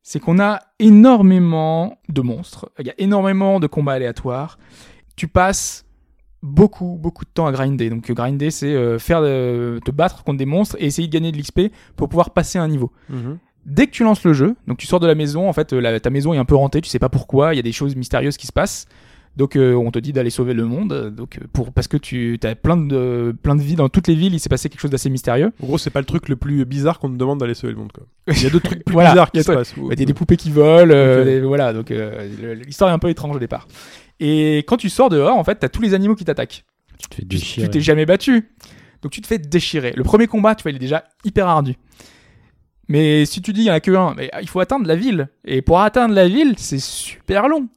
C'est 0.07 0.19
qu'on 0.19 0.37
a 0.39 0.59
énormément 0.77 1.97
de 2.09 2.21
monstres, 2.21 2.69
il 2.79 2.85
y 2.85 2.91
a 2.91 2.93
énormément 2.99 3.59
de 3.59 3.65
combats 3.65 3.93
aléatoires. 3.93 4.59
Tu 5.15 5.27
passes 5.27 5.83
beaucoup, 6.43 6.99
beaucoup 7.01 7.25
de 7.25 7.29
temps 7.33 7.47
à 7.47 7.51
grinder. 7.51 7.89
Donc, 7.89 8.11
grinder, 8.11 8.51
c'est 8.51 8.71
euh, 8.75 8.99
faire 8.99 9.21
euh, 9.23 9.79
te 9.79 9.89
battre 9.89 10.23
contre 10.23 10.37
des 10.37 10.45
monstres 10.45 10.75
et 10.79 10.85
essayer 10.85 11.07
de 11.07 11.11
gagner 11.11 11.31
de 11.31 11.37
l'XP 11.39 11.71
pour 11.95 12.07
pouvoir 12.07 12.29
passer 12.29 12.59
un 12.59 12.67
niveau 12.67 12.91
mhm. 13.09 13.39
dès 13.65 13.87
que 13.87 13.91
tu 13.91 14.03
lances 14.03 14.23
le 14.23 14.33
jeu, 14.33 14.55
donc 14.67 14.77
tu 14.77 14.85
sors 14.85 14.99
de 14.99 15.07
la 15.07 15.15
maison, 15.15 15.49
en 15.49 15.53
fait, 15.53 15.73
euh, 15.73 15.79
la- 15.79 15.99
ta 15.99 16.11
maison 16.11 16.35
est 16.35 16.37
un 16.37 16.45
peu 16.45 16.55
hantée, 16.55 16.81
tu 16.81 16.89
sais 16.89 16.99
pas 16.99 17.09
pourquoi, 17.09 17.55
il 17.55 17.57
y 17.57 17.59
a 17.59 17.63
des 17.63 17.71
choses 17.71 17.95
mystérieuses 17.95 18.37
qui 18.37 18.45
se 18.45 18.53
passent. 18.53 18.85
Donc 19.37 19.57
euh, 19.57 19.73
on 19.73 19.91
te 19.91 19.99
dit 19.99 20.13
d'aller 20.13 20.29
sauver 20.29 20.53
le 20.53 20.63
monde, 20.63 21.13
donc 21.13 21.37
euh, 21.37 21.45
pour 21.51 21.73
parce 21.73 21.89
que 21.89 21.97
tu 21.97 22.39
as 22.43 22.55
plein 22.55 22.77
de 22.77 23.35
plein 23.43 23.55
de 23.55 23.61
vies 23.61 23.75
dans 23.75 23.89
toutes 23.89 24.07
les 24.07 24.15
villes, 24.15 24.33
il 24.33 24.39
s'est 24.39 24.47
passé 24.47 24.69
quelque 24.69 24.79
chose 24.79 24.91
d'assez 24.91 25.09
mystérieux. 25.09 25.51
en 25.61 25.65
gros, 25.65 25.77
c'est 25.77 25.89
pas 25.89 25.99
le 25.99 26.05
truc 26.05 26.29
le 26.29 26.37
plus 26.37 26.63
bizarre 26.63 26.99
qu'on 26.99 27.09
te 27.09 27.17
demande 27.17 27.39
d'aller 27.41 27.53
sauver 27.53 27.73
le 27.73 27.79
monde. 27.79 27.91
Quoi. 27.91 28.05
Il 28.27 28.41
y 28.43 28.45
a 28.45 28.49
d'autres 28.49 28.67
trucs 28.69 28.83
plus 28.85 28.93
Voilà, 28.93 29.11
bizarres 29.11 29.29
il 29.33 29.37
y 29.37 29.39
a 29.39 29.43
qui 29.43 29.47
se 29.47 29.51
passent. 29.51 29.73
Il 29.77 29.99
y 29.99 30.03
a 30.03 30.05
des 30.05 30.13
poupées 30.13 30.37
qui 30.37 30.51
volent, 30.51 30.93
euh, 30.93 31.25
des- 31.25 31.41
voilà, 31.41 31.73
donc 31.73 31.91
euh, 31.91 32.55
l'histoire 32.65 32.89
est 32.89 32.93
un 32.93 32.99
peu 32.99 33.09
étrange 33.09 33.35
au 33.35 33.39
départ. 33.39 33.67
Et 34.21 34.59
quand 34.59 34.77
tu 34.77 34.89
sors 34.89 35.09
dehors, 35.09 35.35
en 35.37 35.43
fait, 35.43 35.55
t'as 35.55 35.67
tous 35.67 35.81
les 35.81 35.93
animaux 35.93 36.15
qui 36.15 36.23
t'attaquent. 36.23 36.63
Tu 36.97 37.09
te 37.09 37.15
fais 37.15 37.25
déchirer. 37.25 37.67
Tu 37.67 37.71
t'es 37.71 37.81
jamais 37.81 38.05
battu. 38.05 38.51
Donc 39.01 39.11
tu 39.11 39.19
te 39.19 39.27
fais 39.27 39.37
déchirer. 39.37 39.91
Le 39.97 40.03
premier 40.03 40.27
combat, 40.27 40.55
tu 40.55 40.63
vois, 40.63 40.71
il 40.71 40.75
est 40.77 40.79
déjà 40.79 41.03
hyper 41.25 41.47
ardu. 41.47 41.75
Mais 42.87 43.25
si 43.25 43.41
tu 43.41 43.51
dis 43.51 43.61
il 43.61 43.65
y 43.65 43.71
en 43.71 43.73
a 43.73 43.79
que 43.79 43.91
un, 43.91 44.13
mais 44.15 44.29
ah, 44.31 44.41
il 44.41 44.47
faut 44.47 44.59
atteindre 44.59 44.87
la 44.87 44.95
ville. 44.95 45.27
Et 45.43 45.61
pour 45.61 45.81
atteindre 45.81 46.13
la 46.13 46.27
ville, 46.29 46.53
c'est 46.57 46.79
super 46.79 47.47
long. 47.49 47.67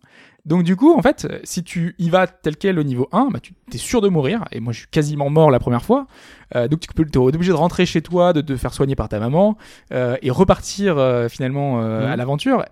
Donc 0.44 0.62
du 0.62 0.76
coup, 0.76 0.94
en 0.94 1.02
fait, 1.02 1.26
si 1.44 1.62
tu 1.62 1.94
y 1.98 2.08
vas 2.08 2.26
tel 2.26 2.56
quel 2.56 2.78
au 2.78 2.82
niveau 2.82 3.08
1, 3.12 3.28
bah, 3.30 3.40
tu 3.40 3.52
es 3.72 3.76
sûr 3.76 4.00
de 4.00 4.08
mourir. 4.08 4.44
Et 4.52 4.60
moi, 4.60 4.72
je 4.72 4.80
suis 4.80 4.88
quasiment 4.88 5.28
mort 5.28 5.50
la 5.50 5.58
première 5.58 5.82
fois. 5.82 6.06
Euh, 6.56 6.68
donc 6.68 6.80
tu 6.80 6.88
peux, 6.88 7.04
es 7.04 7.16
obligé 7.18 7.52
de 7.52 7.56
rentrer 7.56 7.86
chez 7.86 8.00
toi, 8.00 8.32
de 8.32 8.40
te 8.40 8.56
faire 8.56 8.72
soigner 8.72 8.96
par 8.96 9.08
ta 9.08 9.18
maman 9.18 9.58
euh, 9.92 10.16
et 10.22 10.30
repartir 10.30 10.96
euh, 10.96 11.28
finalement 11.28 11.80
à 11.80 12.16
l'aventure. 12.16 12.64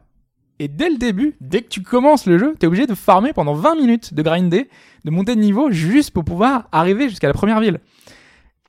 Et 0.58 0.68
dès 0.68 0.88
le 0.88 0.96
début, 0.96 1.36
dès 1.42 1.60
que 1.60 1.68
tu 1.68 1.82
commences 1.82 2.24
le 2.24 2.38
jeu, 2.38 2.54
tu 2.58 2.64
es 2.64 2.66
obligé 2.66 2.86
de 2.86 2.94
farmer 2.94 3.34
pendant 3.34 3.52
20 3.52 3.74
minutes, 3.74 4.14
de 4.14 4.22
grinder, 4.22 4.70
de 5.04 5.10
monter 5.10 5.36
de 5.36 5.40
niveau 5.40 5.70
juste 5.70 6.12
pour 6.12 6.24
pouvoir 6.24 6.68
arriver 6.72 7.10
jusqu'à 7.10 7.26
la 7.26 7.34
première 7.34 7.60
ville. 7.60 7.78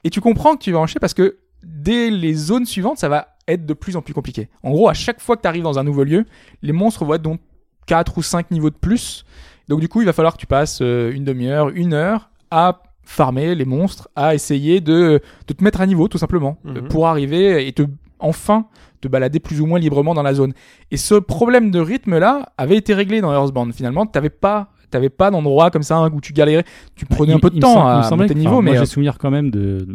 Et 0.03 0.09
tu 0.09 0.19
comprends 0.19 0.57
que 0.57 0.63
tu 0.63 0.73
vas 0.73 0.79
enchaîner 0.79 0.99
parce 0.99 1.13
que 1.13 1.37
dès 1.63 2.09
les 2.09 2.33
zones 2.33 2.65
suivantes, 2.65 2.97
ça 2.97 3.07
va 3.07 3.37
être 3.47 3.65
de 3.65 3.73
plus 3.73 3.95
en 3.95 4.01
plus 4.01 4.13
compliqué. 4.13 4.49
En 4.63 4.71
gros, 4.71 4.89
à 4.89 4.93
chaque 4.93 5.21
fois 5.21 5.37
que 5.37 5.43
tu 5.43 5.47
arrives 5.47 5.63
dans 5.63 5.79
un 5.79 5.83
nouveau 5.83 6.03
lieu, 6.03 6.25
les 6.61 6.73
monstres 6.73 7.05
vont 7.05 7.13
être 7.13 7.21
donc 7.21 7.39
4 7.87 8.17
ou 8.17 8.21
5 8.21 8.51
niveaux 8.51 8.69
de 8.69 8.75
plus. 8.75 9.25
Donc 9.67 9.79
du 9.79 9.89
coup, 9.89 10.01
il 10.01 10.05
va 10.05 10.13
falloir 10.13 10.33
que 10.33 10.39
tu 10.39 10.45
passes 10.47 10.79
euh, 10.81 11.11
une 11.11 11.23
demi-heure, 11.23 11.69
une 11.69 11.93
heure 11.93 12.29
à 12.51 12.81
farmer 13.03 13.55
les 13.55 13.65
monstres, 13.65 14.07
à 14.15 14.35
essayer 14.35 14.79
de, 14.81 15.21
de 15.47 15.53
te 15.53 15.63
mettre 15.63 15.81
à 15.81 15.87
niveau 15.87 16.07
tout 16.07 16.17
simplement, 16.17 16.57
Mhm. 16.63 16.77
euh, 16.77 16.81
pour 16.89 17.07
arriver 17.07 17.67
et 17.67 17.71
te 17.73 17.83
enfin 18.19 18.67
te 19.01 19.07
balader 19.07 19.39
plus 19.39 19.61
ou 19.61 19.65
moins 19.67 19.77
librement 19.79 20.13
dans 20.13 20.23
la 20.23 20.33
zone. 20.33 20.53
Et 20.91 20.97
ce 20.97 21.15
problème 21.15 21.69
de 21.71 21.79
rythme 21.79 22.17
là 22.17 22.49
avait 22.57 22.75
été 22.77 22.93
réglé 22.93 23.21
dans 23.21 23.31
Earthbound. 23.31 23.73
Finalement, 23.73 24.05
t'avais 24.05 24.29
pas 24.29 24.69
t'avais 24.89 25.09
pas 25.09 25.29
d'endroit 25.31 25.69
comme 25.69 25.83
ça 25.83 25.97
hein, 25.97 26.09
où 26.13 26.21
tu 26.21 26.31
galérais, 26.31 26.63
tu 26.95 27.05
prenais 27.05 27.33
Il- 27.33 27.35
un 27.35 27.39
peu 27.39 27.49
de 27.49 27.59
temps 27.59 27.85
à 27.85 28.09
monter 28.15 28.33
de 28.33 28.39
niveau, 28.39 28.61
mais 28.61 28.71
moi 28.71 28.77
euh, 28.77 28.83
j'ai 28.85 28.85
souvenir 28.85 29.17
quand 29.17 29.29
même 29.29 29.51
de, 29.51 29.85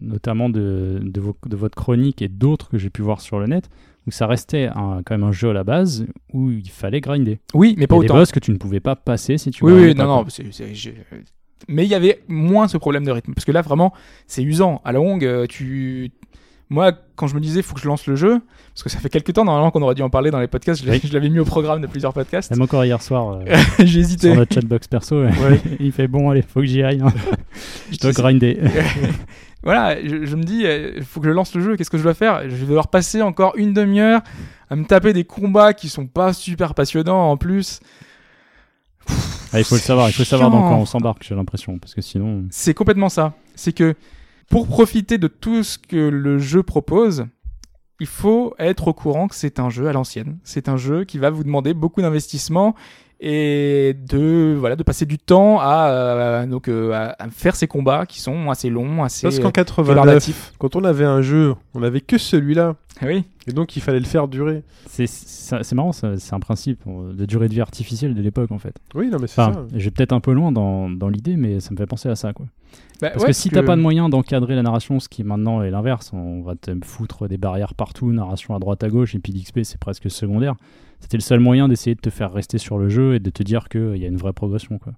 notamment 0.00 0.48
de, 0.50 1.00
de, 1.02 1.20
vos- 1.20 1.36
de 1.46 1.56
votre 1.56 1.74
chronique 1.76 2.22
et 2.22 2.28
d'autres 2.28 2.68
que 2.68 2.78
j'ai 2.78 2.90
pu 2.90 3.02
voir 3.02 3.20
sur 3.20 3.38
le 3.38 3.46
net, 3.46 3.68
où 4.06 4.10
ça 4.10 4.26
restait 4.26 4.66
un- 4.74 5.02
quand 5.04 5.14
même 5.16 5.22
un 5.24 5.32
jeu 5.32 5.50
à 5.50 5.52
la 5.52 5.64
base 5.64 6.06
où 6.32 6.50
il 6.50 6.68
fallait 6.70 7.00
grinder. 7.00 7.38
oui, 7.54 7.74
mais 7.78 7.86
pas 7.86 7.94
y 7.96 7.98
a 7.98 8.00
des 8.00 8.04
autant. 8.06 8.14
boss 8.14 8.32
que 8.32 8.40
tu 8.40 8.50
ne 8.50 8.56
pouvais 8.56 8.80
pas 8.80 8.96
passer 8.96 9.38
si 9.38 9.50
tu 9.50 9.64
Oui, 9.64 9.72
oui, 9.72 9.94
non, 9.94 10.06
non, 10.06 10.24
j'ai- 10.72 10.94
mais 11.68 11.84
il 11.84 11.88
y 11.88 11.94
avait 11.94 12.22
moins 12.28 12.66
ce 12.66 12.76
problème 12.76 13.04
de 13.04 13.12
rythme 13.12 13.32
parce 13.34 13.44
que 13.44 13.52
là 13.52 13.62
vraiment 13.62 13.92
c'est 14.26 14.42
usant. 14.42 14.80
À 14.84 14.90
la 14.92 14.98
longue, 14.98 15.24
euh, 15.24 15.46
tu, 15.46 16.10
moi 16.70 16.90
quand 17.14 17.28
je 17.28 17.36
me 17.36 17.40
disais 17.40 17.62
faut 17.62 17.74
que 17.76 17.80
je 17.80 17.86
lance 17.86 18.06
le 18.08 18.16
jeu 18.16 18.40
parce 18.74 18.82
que 18.82 18.88
ça 18.90 18.98
fait 18.98 19.08
quelques 19.10 19.32
temps 19.34 19.44
normalement 19.44 19.70
qu'on 19.70 19.82
aurait 19.82 19.94
dû 19.94 20.02
en 20.02 20.10
parler 20.10 20.32
dans 20.32 20.40
les 20.40 20.48
podcasts, 20.48 20.84
je 20.84 20.90
Oui. 20.90 21.00
l'avais 21.12 21.28
mis 21.30 21.38
au 21.38 21.44
programme 21.44 21.80
de 21.80 21.86
plusieurs 21.86 22.12
podcasts. 22.12 22.50
Même 22.50 22.62
encore 22.62 22.84
hier 22.84 23.00
soir, 23.00 23.38
euh, 23.38 23.44
hésité. 23.78 24.28
sur 24.28 24.36
notre 24.36 24.52
chatbox 24.52 24.88
perso, 24.88 25.22
il 25.80 25.92
fait 25.92 26.08
bon, 26.08 26.30
allez, 26.30 26.42
faut 26.42 26.58
que 26.60 26.66
j'y 26.66 26.82
aille. 26.82 27.00
hein. 27.00 27.12
je 27.92 27.98
dois 27.98 28.10
grinder. 28.12 28.58
Voilà, 29.62 30.02
je, 30.04 30.24
je 30.24 30.36
me 30.36 30.42
dis, 30.42 30.64
il 30.64 31.04
faut 31.04 31.20
que 31.20 31.26
je 31.26 31.32
lance 31.32 31.54
le 31.54 31.62
jeu, 31.62 31.76
qu'est-ce 31.76 31.90
que 31.90 31.98
je 31.98 32.02
dois 32.02 32.14
faire? 32.14 32.48
Je 32.48 32.54
vais 32.56 32.66
devoir 32.66 32.88
passer 32.88 33.22
encore 33.22 33.54
une 33.56 33.72
demi-heure 33.72 34.20
à 34.70 34.76
me 34.76 34.84
taper 34.84 35.12
des 35.12 35.24
combats 35.24 35.72
qui 35.72 35.88
sont 35.88 36.06
pas 36.06 36.32
super 36.32 36.74
passionnants 36.74 37.30
en 37.30 37.36
plus. 37.36 37.80
Ah, 39.52 39.58
il 39.58 39.64
faut 39.64 39.74
le 39.74 39.80
savoir, 39.80 40.08
il 40.08 40.12
faut 40.12 40.24
savoir 40.24 40.50
dans 40.50 40.62
quoi 40.62 40.76
on 40.76 40.86
s'embarque, 40.86 41.22
j'ai 41.22 41.34
l'impression, 41.34 41.78
parce 41.78 41.94
que 41.94 42.00
sinon. 42.00 42.44
C'est 42.50 42.74
complètement 42.74 43.10
ça. 43.10 43.34
C'est 43.54 43.72
que 43.72 43.94
pour 44.48 44.66
profiter 44.66 45.18
de 45.18 45.28
tout 45.28 45.62
ce 45.62 45.78
que 45.78 46.08
le 46.08 46.38
jeu 46.38 46.62
propose, 46.62 47.26
il 48.00 48.06
faut 48.06 48.54
être 48.58 48.88
au 48.88 48.94
courant 48.94 49.28
que 49.28 49.34
c'est 49.34 49.60
un 49.60 49.70
jeu 49.70 49.88
à 49.88 49.92
l'ancienne. 49.92 50.38
C'est 50.42 50.68
un 50.68 50.76
jeu 50.76 51.04
qui 51.04 51.18
va 51.18 51.30
vous 51.30 51.44
demander 51.44 51.74
beaucoup 51.74 52.02
d'investissement 52.02 52.74
et 53.24 53.94
de 54.08 54.56
voilà 54.58 54.74
de 54.74 54.82
passer 54.82 55.06
du 55.06 55.16
temps 55.16 55.60
à 55.60 55.88
euh, 55.90 56.46
donc 56.46 56.66
euh, 56.68 56.92
à, 56.92 57.28
faire 57.30 57.54
ces 57.54 57.68
combats 57.68 58.04
qui 58.04 58.20
sont 58.20 58.50
assez 58.50 58.68
longs, 58.68 59.04
assez 59.04 59.22
Parce 59.26 59.38
qu'en 59.38 59.48
euh, 59.48 59.52
89, 59.52 59.88
rébarbatifs. 59.96 60.52
quand 60.58 60.74
on 60.74 60.82
avait 60.82 61.04
un 61.04 61.22
jeu, 61.22 61.54
on 61.74 61.82
avait 61.84 62.00
que 62.00 62.18
celui-là. 62.18 62.74
Oui. 63.00 63.24
Et 63.48 63.52
donc, 63.52 63.74
il 63.76 63.80
fallait 63.82 63.98
le 63.98 64.04
faire 64.06 64.28
durer. 64.28 64.62
C'est- 64.88 65.06
C'est 65.08 65.72
marrant, 65.74 65.92
c'est 65.92 66.32
un 66.34 66.40
principe 66.40 66.80
de 66.86 67.24
durée 67.24 67.48
de 67.48 67.54
vie 67.54 67.60
artificielle 67.60 68.14
de 68.14 68.22
l'époque 68.22 68.50
en 68.52 68.58
fait. 68.58 68.74
Oui, 68.94 69.08
non, 69.08 69.18
mais 69.20 69.26
c'est 69.28 69.40
Enfin, 69.40 69.52
ça. 69.54 69.66
je 69.76 69.84
vais 69.84 69.90
peut-être 69.90 70.12
un 70.12 70.20
peu 70.20 70.32
loin 70.32 70.52
dans, 70.52 70.90
dans 70.90 71.08
l'idée, 71.08 71.36
mais 71.36 71.58
ça 71.60 71.70
me 71.72 71.76
fait 71.76 71.86
penser 71.86 72.08
à 72.08 72.14
ça. 72.16 72.32
Quoi. 72.32 72.46
Bah, 73.00 73.10
Parce 73.10 73.22
ouais, 73.22 73.28
que 73.28 73.32
si 73.32 73.50
t'as 73.50 73.60
que- 73.62 73.66
pas 73.66 73.76
de 73.76 73.80
moyen 73.80 74.08
d'encadrer 74.08 74.54
la 74.54 74.62
narration, 74.62 75.00
ce 75.00 75.08
qui 75.08 75.24
maintenant 75.24 75.62
est 75.62 75.70
l'inverse, 75.70 76.10
on 76.12 76.42
va 76.42 76.54
te 76.54 76.70
foutre 76.84 77.26
des 77.28 77.38
barrières 77.38 77.74
partout, 77.74 78.12
narration 78.12 78.54
à 78.54 78.58
droite 78.60 78.82
à 78.84 78.88
gauche, 78.88 79.14
et 79.14 79.18
puis 79.18 79.32
l'XP 79.32 79.60
c'est 79.64 79.78
presque 79.80 80.10
secondaire. 80.10 80.54
C'était 81.02 81.18
le 81.18 81.22
seul 81.22 81.40
moyen 81.40 81.68
d'essayer 81.68 81.94
de 81.94 82.00
te 82.00 82.08
faire 82.10 82.32
rester 82.32 82.56
sur 82.56 82.78
le 82.78 82.88
jeu 82.88 83.14
et 83.14 83.18
de 83.20 83.28
te 83.28 83.42
dire 83.42 83.68
qu'il 83.68 83.96
y 83.98 84.04
a 84.04 84.08
une 84.08 84.16
vraie 84.16 84.32
progression. 84.32 84.78
Quoi. 84.78 84.94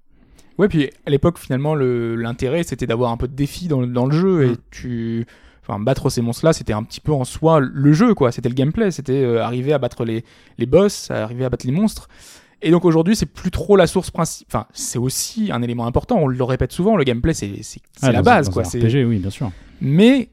Ouais, 0.57 0.69
puis 0.69 0.89
à 1.05 1.09
l'époque, 1.09 1.37
finalement, 1.37 1.75
le- 1.75 2.15
l'intérêt, 2.15 2.63
c'était 2.63 2.87
d'avoir 2.87 3.11
un 3.11 3.17
peu 3.17 3.27
de 3.27 3.33
défi 3.35 3.67
dans, 3.67 3.81
le- 3.81 3.87
dans 3.87 4.05
le 4.05 4.15
jeu. 4.15 4.47
Mm. 4.47 4.51
Et 4.51 4.55
tu. 4.71 5.25
Enfin, 5.67 5.79
battre 5.79 6.09
ces 6.11 6.21
monstres-là, 6.21 6.53
c'était 6.53 6.73
un 6.73 6.83
petit 6.83 7.01
peu 7.01 7.11
en 7.11 7.23
soi 7.25 7.59
le 7.59 7.91
jeu, 7.91 8.13
quoi. 8.13 8.31
C'était 8.31 8.49
le 8.49 8.55
gameplay. 8.55 8.91
C'était 8.91 9.23
euh, 9.23 9.43
arriver 9.43 9.73
à 9.73 9.79
battre 9.79 10.05
les, 10.05 10.23
les 10.59 10.65
boss, 10.67 11.09
arriver 11.11 11.43
à 11.43 11.49
battre 11.49 11.65
les 11.65 11.71
monstres. 11.73 12.07
Et 12.61 12.71
donc 12.71 12.85
aujourd'hui, 12.85 13.15
c'est 13.15 13.25
plus 13.25 13.51
trop 13.51 13.75
la 13.75 13.85
source 13.87 14.11
principale. 14.11 14.47
Enfin, 14.49 14.67
c'est 14.73 14.99
aussi 14.99 15.49
un 15.51 15.61
élément 15.63 15.87
important. 15.87 16.17
On 16.19 16.27
le 16.27 16.43
répète 16.43 16.71
souvent. 16.71 16.95
Le 16.95 17.03
gameplay, 17.03 17.33
c'est 17.33 17.51
Ah, 18.01 18.11
la 18.11 18.21
base, 18.21 18.49
quoi. 18.49 18.63
C'est- 18.63 18.77
RPG, 18.79 19.05
oui, 19.05 19.17
bien 19.17 19.29
sûr. 19.31 19.51
Mais 19.81 20.29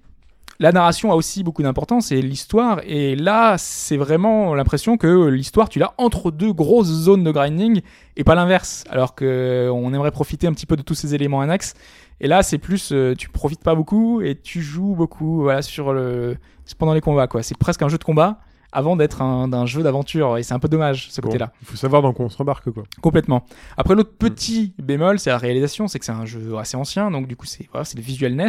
la 0.62 0.70
narration 0.70 1.10
a 1.10 1.16
aussi 1.16 1.42
beaucoup 1.42 1.64
d'importance 1.64 2.12
et 2.12 2.22
l'histoire. 2.22 2.80
Et 2.86 3.16
là, 3.16 3.56
c'est 3.58 3.96
vraiment 3.96 4.54
l'impression 4.54 4.96
que 4.96 5.26
l'histoire, 5.26 5.68
tu 5.68 5.80
l'as 5.80 5.92
entre 5.98 6.30
deux 6.30 6.52
grosses 6.52 6.86
zones 6.86 7.24
de 7.24 7.32
grinding 7.32 7.80
et 8.16 8.22
pas 8.22 8.36
l'inverse. 8.36 8.84
Alors 8.88 9.16
que 9.16 9.68
on 9.74 9.92
aimerait 9.92 10.12
profiter 10.12 10.46
un 10.46 10.52
petit 10.52 10.66
peu 10.66 10.76
de 10.76 10.82
tous 10.82 10.94
ces 10.94 11.16
éléments 11.16 11.40
annexes. 11.40 11.74
Et 12.20 12.28
là, 12.28 12.44
c'est 12.44 12.58
plus, 12.58 12.92
euh, 12.92 13.16
tu 13.16 13.28
profites 13.28 13.64
pas 13.64 13.74
beaucoup 13.74 14.20
et 14.20 14.36
tu 14.36 14.62
joues 14.62 14.94
beaucoup. 14.94 15.42
Voilà, 15.42 15.62
sur 15.62 15.92
le, 15.92 16.36
pendant 16.78 16.94
les 16.94 17.00
combats, 17.00 17.26
quoi. 17.26 17.42
C'est 17.42 17.58
presque 17.58 17.82
un 17.82 17.88
jeu 17.88 17.98
de 17.98 18.04
combat 18.04 18.38
avant 18.70 18.94
d'être 18.94 19.20
un, 19.20 19.52
un 19.52 19.66
jeu 19.66 19.82
d'aventure. 19.82 20.38
Et 20.38 20.44
c'est 20.44 20.54
un 20.54 20.60
peu 20.60 20.68
dommage 20.68 21.10
ce 21.10 21.20
Bon, 21.20 21.26
côté-là. 21.26 21.50
Il 21.62 21.66
faut 21.66 21.76
savoir 21.76 22.02
dans 22.02 22.12
quoi 22.12 22.26
on 22.26 22.30
se 22.30 22.36
rembarque, 22.38 22.70
quoi. 22.70 22.84
Complètement. 23.00 23.44
Après, 23.76 23.96
l'autre 23.96 24.12
petit 24.16 24.74
bémol, 24.80 25.18
c'est 25.18 25.30
la 25.30 25.38
réalisation. 25.38 25.88
C'est 25.88 25.98
que 25.98 26.04
c'est 26.04 26.12
un 26.12 26.24
jeu 26.24 26.56
assez 26.56 26.76
ancien, 26.76 27.10
donc 27.10 27.26
du 27.26 27.34
coup, 27.34 27.46
c'est 27.46 27.68
voilà, 27.72 27.84
c'est 27.84 27.96
le 27.96 28.04
visual 28.04 28.36
NES 28.36 28.46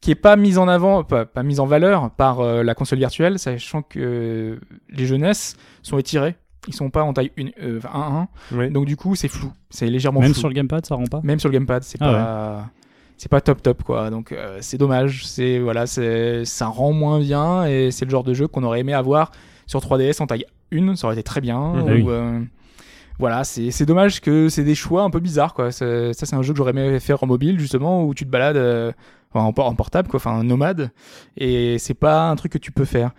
qui 0.00 0.10
est 0.12 0.14
pas 0.16 0.36
mis 0.36 0.58
en 0.58 0.68
avant, 0.68 1.02
pas, 1.04 1.26
pas 1.26 1.42
mis 1.42 1.58
en 1.60 1.66
valeur 1.66 2.10
par 2.12 2.40
euh, 2.40 2.62
la 2.62 2.74
console 2.74 2.98
virtuelle, 2.98 3.38
sachant 3.38 3.82
que 3.82 3.98
euh, 4.00 4.60
les 4.90 5.06
jeux 5.06 5.16
NES 5.16 5.32
sont 5.82 5.98
étirés. 5.98 6.36
Ils 6.66 6.74
sont 6.74 6.90
pas 6.90 7.02
en 7.02 7.12
taille 7.12 7.32
1 7.38 7.46
1 7.92 8.28
Oui. 8.52 8.70
donc 8.70 8.84
du 8.84 8.96
coup, 8.96 9.14
c'est 9.14 9.28
flou. 9.28 9.52
C'est 9.70 9.86
légèrement 9.86 10.20
Même 10.20 10.32
flou. 10.32 10.40
sur 10.40 10.48
le 10.48 10.54
gamepad, 10.54 10.84
ça 10.86 10.94
rend 10.96 11.04
pas 11.04 11.20
Même 11.24 11.38
sur 11.40 11.48
le 11.48 11.54
gamepad, 11.54 11.82
c'est 11.82 11.98
Ah 12.00 12.04
pas. 12.12 12.70
C'est 13.16 13.28
pas 13.30 13.40
top 13.40 13.62
top 13.62 13.82
quoi, 13.82 14.10
donc 14.10 14.30
euh, 14.30 14.58
c'est 14.60 14.78
dommage. 14.78 15.26
C'est 15.26 15.58
voilà, 15.58 15.86
c'est 15.86 16.44
ça 16.44 16.66
rend 16.66 16.92
moins 16.92 17.18
bien 17.18 17.64
et 17.66 17.90
c'est 17.90 18.04
le 18.04 18.10
genre 18.12 18.22
de 18.22 18.32
jeu 18.34 18.46
qu'on 18.46 18.62
aurait 18.62 18.80
aimé 18.80 18.92
avoir 18.94 19.32
sur 19.66 19.80
3DS 19.80 20.22
en 20.22 20.26
taille 20.26 20.44
1, 20.72 20.94
ça 20.94 21.06
aurait 21.08 21.16
été 21.16 21.24
très 21.24 21.40
bien. 21.40 21.58
Ou, 21.58 21.88
oui. 21.88 22.04
euh, 22.06 22.40
voilà, 23.18 23.42
c'est 23.42 23.72
c'est 23.72 23.86
dommage 23.86 24.20
que 24.20 24.48
c'est 24.48 24.62
des 24.62 24.76
choix 24.76 25.02
un 25.02 25.10
peu 25.10 25.18
bizarres 25.18 25.52
quoi. 25.54 25.72
Ça 25.72 26.12
c'est 26.12 26.34
un 26.34 26.42
jeu 26.42 26.52
que 26.52 26.58
j'aurais 26.58 26.70
aimé 26.70 27.00
faire 27.00 27.20
en 27.24 27.26
mobile 27.26 27.58
justement 27.58 28.04
où 28.04 28.14
tu 28.14 28.24
te 28.24 28.30
balades 28.30 28.56
euh, 28.56 28.92
en, 29.34 29.52
por- 29.52 29.66
en 29.66 29.74
portable 29.74 30.08
quoi, 30.08 30.18
enfin 30.18 30.42
nomade 30.42 30.90
et 31.36 31.78
c'est 31.78 31.94
pas 31.94 32.28
un 32.30 32.36
truc 32.36 32.52
que 32.52 32.58
tu 32.58 32.72
peux 32.72 32.84
faire. 32.84 33.10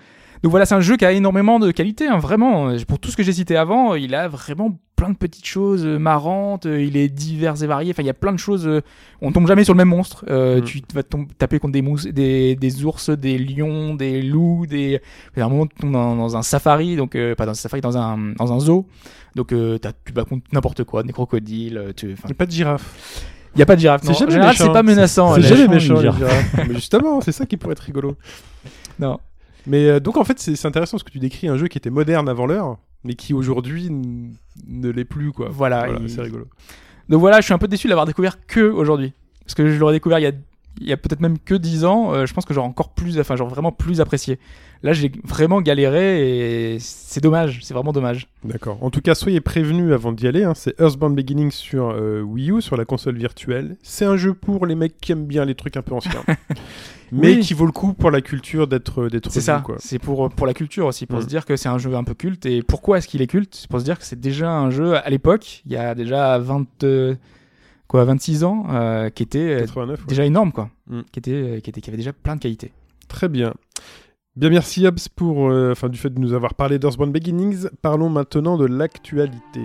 Donc 0.42 0.52
voilà, 0.52 0.66
c'est 0.66 0.76
un 0.76 0.80
jeu 0.80 0.96
qui 0.96 1.04
a 1.04 1.12
énormément 1.12 1.60
de 1.60 1.70
qualité, 1.72 2.08
hein, 2.08 2.18
vraiment. 2.18 2.72
Pour 2.88 2.98
tout 2.98 3.12
ce 3.12 3.18
que 3.18 3.24
j'ai 3.24 3.34
cité 3.34 3.58
avant, 3.58 3.96
il 3.96 4.16
a 4.16 4.30
vraiment 4.30 4.80
plein 4.96 5.10
de 5.10 5.18
petites 5.18 5.46
choses 5.46 5.86
euh, 5.86 5.98
marrantes, 6.00 6.66
euh, 6.66 6.82
il 6.82 6.96
est 6.96 7.10
divers 7.10 7.62
et 7.62 7.68
varié, 7.68 7.92
enfin 7.92 8.04
il 8.04 8.06
y 8.06 8.10
a 8.10 8.14
plein 8.14 8.32
de 8.32 8.38
choses, 8.38 8.66
euh, 8.66 8.82
on 9.22 9.34
tombe 9.34 9.48
jamais 9.48 9.66
sur 9.66 9.74
le 9.74 9.78
même 9.80 9.90
monstre, 9.90 10.24
Euh, 10.30 10.62
Mm. 10.62 10.64
tu 10.64 10.82
vas 10.94 11.04
taper 11.38 11.60
contre 11.60 11.74
des, 11.74 11.82
mousse, 11.82 12.06
des, 12.06 12.56
des 12.56 12.86
ours, 12.86 13.10
des 13.10 13.38
lions, 13.38 13.96
des 13.96 14.22
loups, 14.22 14.66
des... 14.66 15.02
à 15.36 15.44
un 15.44 15.50
moment 15.50 15.68
tu 15.68 15.76
tombes 15.76 15.92
dans, 15.92 16.16
dans 16.16 16.38
un 16.38 16.42
safari, 16.42 16.96
donc 16.96 17.16
euh, 17.16 17.36
pas 17.36 17.46
dans 17.46 17.52
un 17.52 17.56
safari, 17.56 17.82
dans 17.82 17.98
un, 17.98 18.34
dans 18.38 18.54
un 18.54 18.60
zoo, 18.62 18.88
donc 19.36 19.52
euh, 19.52 19.78
tu 20.06 20.14
bats 20.14 20.24
contre 20.24 20.46
n'importe 20.54 20.86
quoi, 20.86 21.04
des 21.04 21.12
crocodiles, 21.14 21.94
tu... 21.98 22.14
enfin, 22.14 22.34
pas 22.34 22.46
de 22.46 22.52
girafe. 22.52 23.26
Il 23.56 23.60
y 23.60 23.62
a 23.62 23.66
pas 23.66 23.76
de 23.76 23.82
girafe, 23.82 24.02
C'est. 24.04 24.10
En 24.10 24.14
jamais 24.14 24.32
général 24.32 24.52
méchant. 24.52 24.64
c'est 24.66 24.72
pas 24.74 24.84
menaçant. 24.84 25.34
c'est 25.36 25.42
les- 25.42 25.48
jamais 25.48 25.68
méchant, 25.68 25.96
une 26.02 26.02
girafe. 26.18 26.56
Mais 26.68 26.74
justement, 26.76 27.22
c'est 27.22 27.32
ça 27.32 27.46
qui 27.46 27.58
pourrait 27.58 27.74
être 27.74 27.80
rigolo. 27.80 28.16
Non. 29.00 29.18
Mais 29.68 29.88
euh, 29.88 30.00
donc, 30.00 30.18
en 30.18 30.24
fait, 30.24 30.40
c'est 30.40 30.56
c'est 30.56 30.68
intéressant 30.68 30.98
parce 30.98 31.04
que 31.04 31.12
tu 31.12 31.20
décris 31.20 31.48
un 31.48 31.58
jeu 31.58 31.68
qui 31.68 31.78
était 31.78 31.90
moderne 31.90 32.28
avant 32.28 32.46
l'heure, 32.46 32.78
mais 33.04 33.14
qui 33.14 33.34
aujourd'hui 33.34 33.88
n- 33.88 34.34
ne 34.68 34.90
l'est 34.90 35.06
plus, 35.06 35.32
quoi. 35.32 35.48
Voilà, 35.52 35.88
il- 36.02 36.10
c'est 36.10 36.22
rigolo. 36.22 36.48
Donc 37.08 37.20
voilà, 37.22 37.40
je 37.40 37.46
suis 37.46 37.54
un 37.54 37.58
peu 37.58 37.68
déçu 37.68 37.88
de 37.88 37.90
l'avoir 37.90 38.06
découvert 38.06 38.46
que 38.46 38.60
aujourd'hui. 38.70 39.14
Parce 39.46 39.56
que 39.56 39.70
je 39.72 39.80
l'aurais 39.80 39.94
découvert 39.94 40.20
il 40.20 40.24
y 40.24 40.28
a, 40.28 40.32
il 40.82 40.88
y 40.88 40.94
a 40.94 40.98
peut-être 40.98 41.20
même 41.20 41.38
que 41.40 41.56
10 41.56 41.84
ans, 41.86 42.14
euh, 42.14 42.26
je 42.26 42.34
pense 42.34 42.46
que 42.46 42.54
j'aurais 42.54 42.68
encore 42.68 42.90
plus, 42.94 43.20
enfin, 43.20 43.36
j'aurais 43.36 43.50
vraiment 43.52 43.72
plus 43.72 44.00
apprécié. 44.02 44.40
Là, 44.82 44.94
j'ai 44.94 45.12
vraiment 45.26 45.60
galéré 45.62 46.74
et 46.76 46.80
c'est 46.80 47.22
dommage, 47.22 47.60
c'est 47.64 47.74
vraiment 47.74 47.92
dommage. 47.92 48.30
D'accord. 48.46 48.78
En 48.82 48.90
tout 48.90 49.02
cas, 49.02 49.14
soyez 49.14 49.42
prévenus 49.42 49.92
avant 49.94 50.14
d'y 50.14 50.26
aller. 50.26 50.44
hein. 50.46 50.54
C'est 50.56 50.80
Earthbound 50.80 51.16
Beginning 51.18 51.52
sur 51.52 51.90
euh, 51.90 52.22
Wii 52.22 52.52
U, 52.52 52.62
sur 52.62 52.78
la 52.78 52.86
console 52.86 53.18
virtuelle. 53.18 53.76
C'est 53.84 54.06
un 54.06 54.16
jeu 54.16 54.34
pour 54.34 54.66
les 54.66 54.76
mecs 54.76 54.98
qui 55.02 55.12
aiment 55.12 55.26
bien 55.26 55.44
les 55.44 55.56
trucs 55.56 55.76
un 55.76 55.82
peu 55.82 55.94
anciens. 55.94 56.24
mais 57.12 57.36
Oui. 57.36 57.40
qui 57.42 57.54
vaut 57.54 57.66
le 57.66 57.74
coup 57.74 57.92
pour 57.94 58.10
la 58.12 58.22
culture 58.22 58.68
d'être 58.68 59.10
d'être 59.10 59.30
C'est 59.32 59.42
ça, 59.42 59.62
c'est 59.80 60.00
pour, 60.00 60.30
pour 60.30 60.48
la 60.48 60.54
culture 60.54 60.86
aussi, 60.86 61.06
pour 61.06 61.20
Mm. 61.20 61.24
se 61.24 61.28
dire 61.28 61.46
que 61.46 61.58
c'est 61.58 61.70
un 61.70 61.78
jeu 61.78 61.94
un 61.96 62.04
peu 62.06 62.14
culte. 62.14 62.46
Et 62.46 62.64
pourquoi 62.64 63.00
est-ce 63.00 63.08
qu'il 63.10 63.22
est 63.22 63.28
culte? 63.28 63.56
C'est 63.56 63.70
pour 63.70 63.80
se 63.82 63.86
dire 63.86 64.00
que 64.00 64.06
c'est 64.06 64.20
déjà 64.20 64.50
un 64.52 64.70
jeu 64.70 64.96
à 64.96 65.10
l'époque, 65.10 65.62
il 65.66 65.74
y 65.74 65.76
a 65.78 65.94
déjà 65.94 66.38
20, 66.38 66.66
euh, 66.84 67.16
quoi, 67.90 68.06
26 68.06 68.46
ans, 68.46 68.66
euh, 68.70 69.10
qui 69.10 69.24
était 69.24 69.40
euh, 69.40 69.60
89. 69.62 70.00
ouais. 70.00 70.06
déjà 70.08 70.26
énorme, 70.26 70.54
quoi. 70.54 70.70
Mm. 70.88 71.02
Qui, 71.12 71.20
était, 71.20 71.32
euh, 71.32 71.60
qui, 71.60 71.70
était, 71.70 71.82
qui 71.82 71.90
avait 71.90 71.98
déjà 71.98 72.14
plein 72.14 72.38
de 72.38 72.42
qualités. 72.42 72.72
Très 73.10 73.28
bien. 73.28 73.54
Bien, 74.38 74.50
merci 74.50 74.88
Hobbs 74.88 75.10
pour, 75.14 75.52
enfin, 75.52 75.90
du 75.90 75.98
fait 75.98 76.12
de 76.12 76.20
nous 76.20 76.32
avoir 76.32 76.54
parlé 76.54 76.80
d'Earthbound 76.80 77.12
Beginnings. 77.12 77.68
Parlons 77.82 78.10
maintenant 78.10 78.58
de 78.58 78.66
l'actualité. 78.66 79.62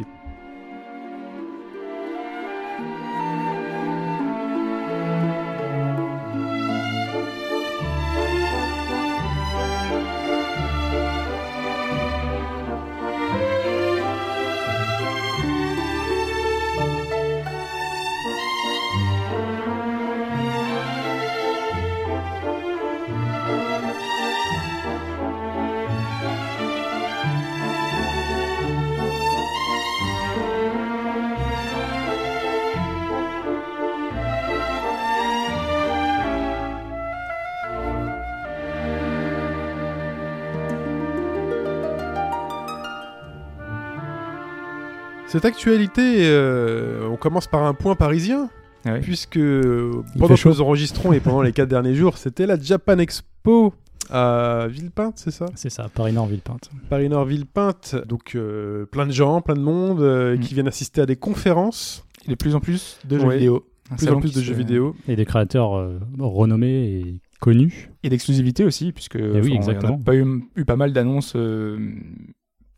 Cette 45.35 45.47
actualité, 45.47 46.18
euh, 46.28 47.09
on 47.11 47.16
commence 47.16 47.49
par 47.49 47.64
un 47.64 47.74
point 47.74 47.97
parisien, 47.97 48.51
Ah 48.85 48.93
oui. 48.95 49.01
puisque 49.01 49.37
euh, 49.37 49.91
pendant 50.16 50.37
que 50.37 50.49
nous 50.49 50.61
enregistrons 50.61 51.12
et 51.12 51.18
pendant 51.18 51.43
les 51.43 51.51
quatre 51.51 51.68
derniers 51.68 51.97
jours, 51.97 52.18
c'était 52.18 52.47
la 52.47 52.57
Japan 52.57 52.99
Expo 52.99 53.74
à 54.11 54.68
Villepinte, 54.70 55.14
c'est 55.18 55.32
ça? 55.32 55.47
C'est 55.57 55.70
ça, 55.70 55.91
Paris-Nord, 55.93 56.26
Villepinte. 56.26 56.70
Paris-Nord, 56.89 57.24
Villepinte. 57.24 57.97
Donc 58.07 58.37
euh, 58.37 58.87
plein 58.87 59.07
de 59.07 59.11
gens, 59.11 59.41
plein 59.41 59.57
de 59.57 59.61
monde 59.61 60.03
euh, 60.03 60.37
Mm. 60.37 60.39
qui 60.39 60.55
viennent 60.55 60.68
assister 60.68 61.01
à 61.01 61.07
des 61.07 61.16
conférences, 61.16 62.07
Et 62.28 62.30
de 62.30 62.37
plus 62.37 62.55
en 62.55 62.61
plus 62.61 63.01
de 63.05 63.18
jeux 63.18 63.26
Ouais. 63.26 63.39
vidéo. 63.39 63.66
De 63.91 63.97
plus 63.97 64.09
en 64.11 64.20
plus 64.20 64.35
de 64.37 64.41
jeux 64.41 64.55
vidéo. 64.55 64.95
Et 65.09 65.16
des 65.16 65.24
créateurs 65.24 65.74
euh, 65.76 65.99
renommés 66.20 66.85
et 67.01 67.20
connus. 67.41 67.91
Et 68.05 68.09
d'exclusivité 68.09 68.64
aussi, 68.64 68.93
puisque 68.93 69.16
Eh 69.16 69.41
oui, 69.41 69.53
exactement. 69.57 69.97
on 69.99 70.01
a 70.01 70.05
pas 70.05 70.14
eu, 70.14 70.45
eu 70.55 70.64
pas 70.64 70.76
mal 70.76 70.93
d'annonces 70.93 71.32
euh, 71.35 71.91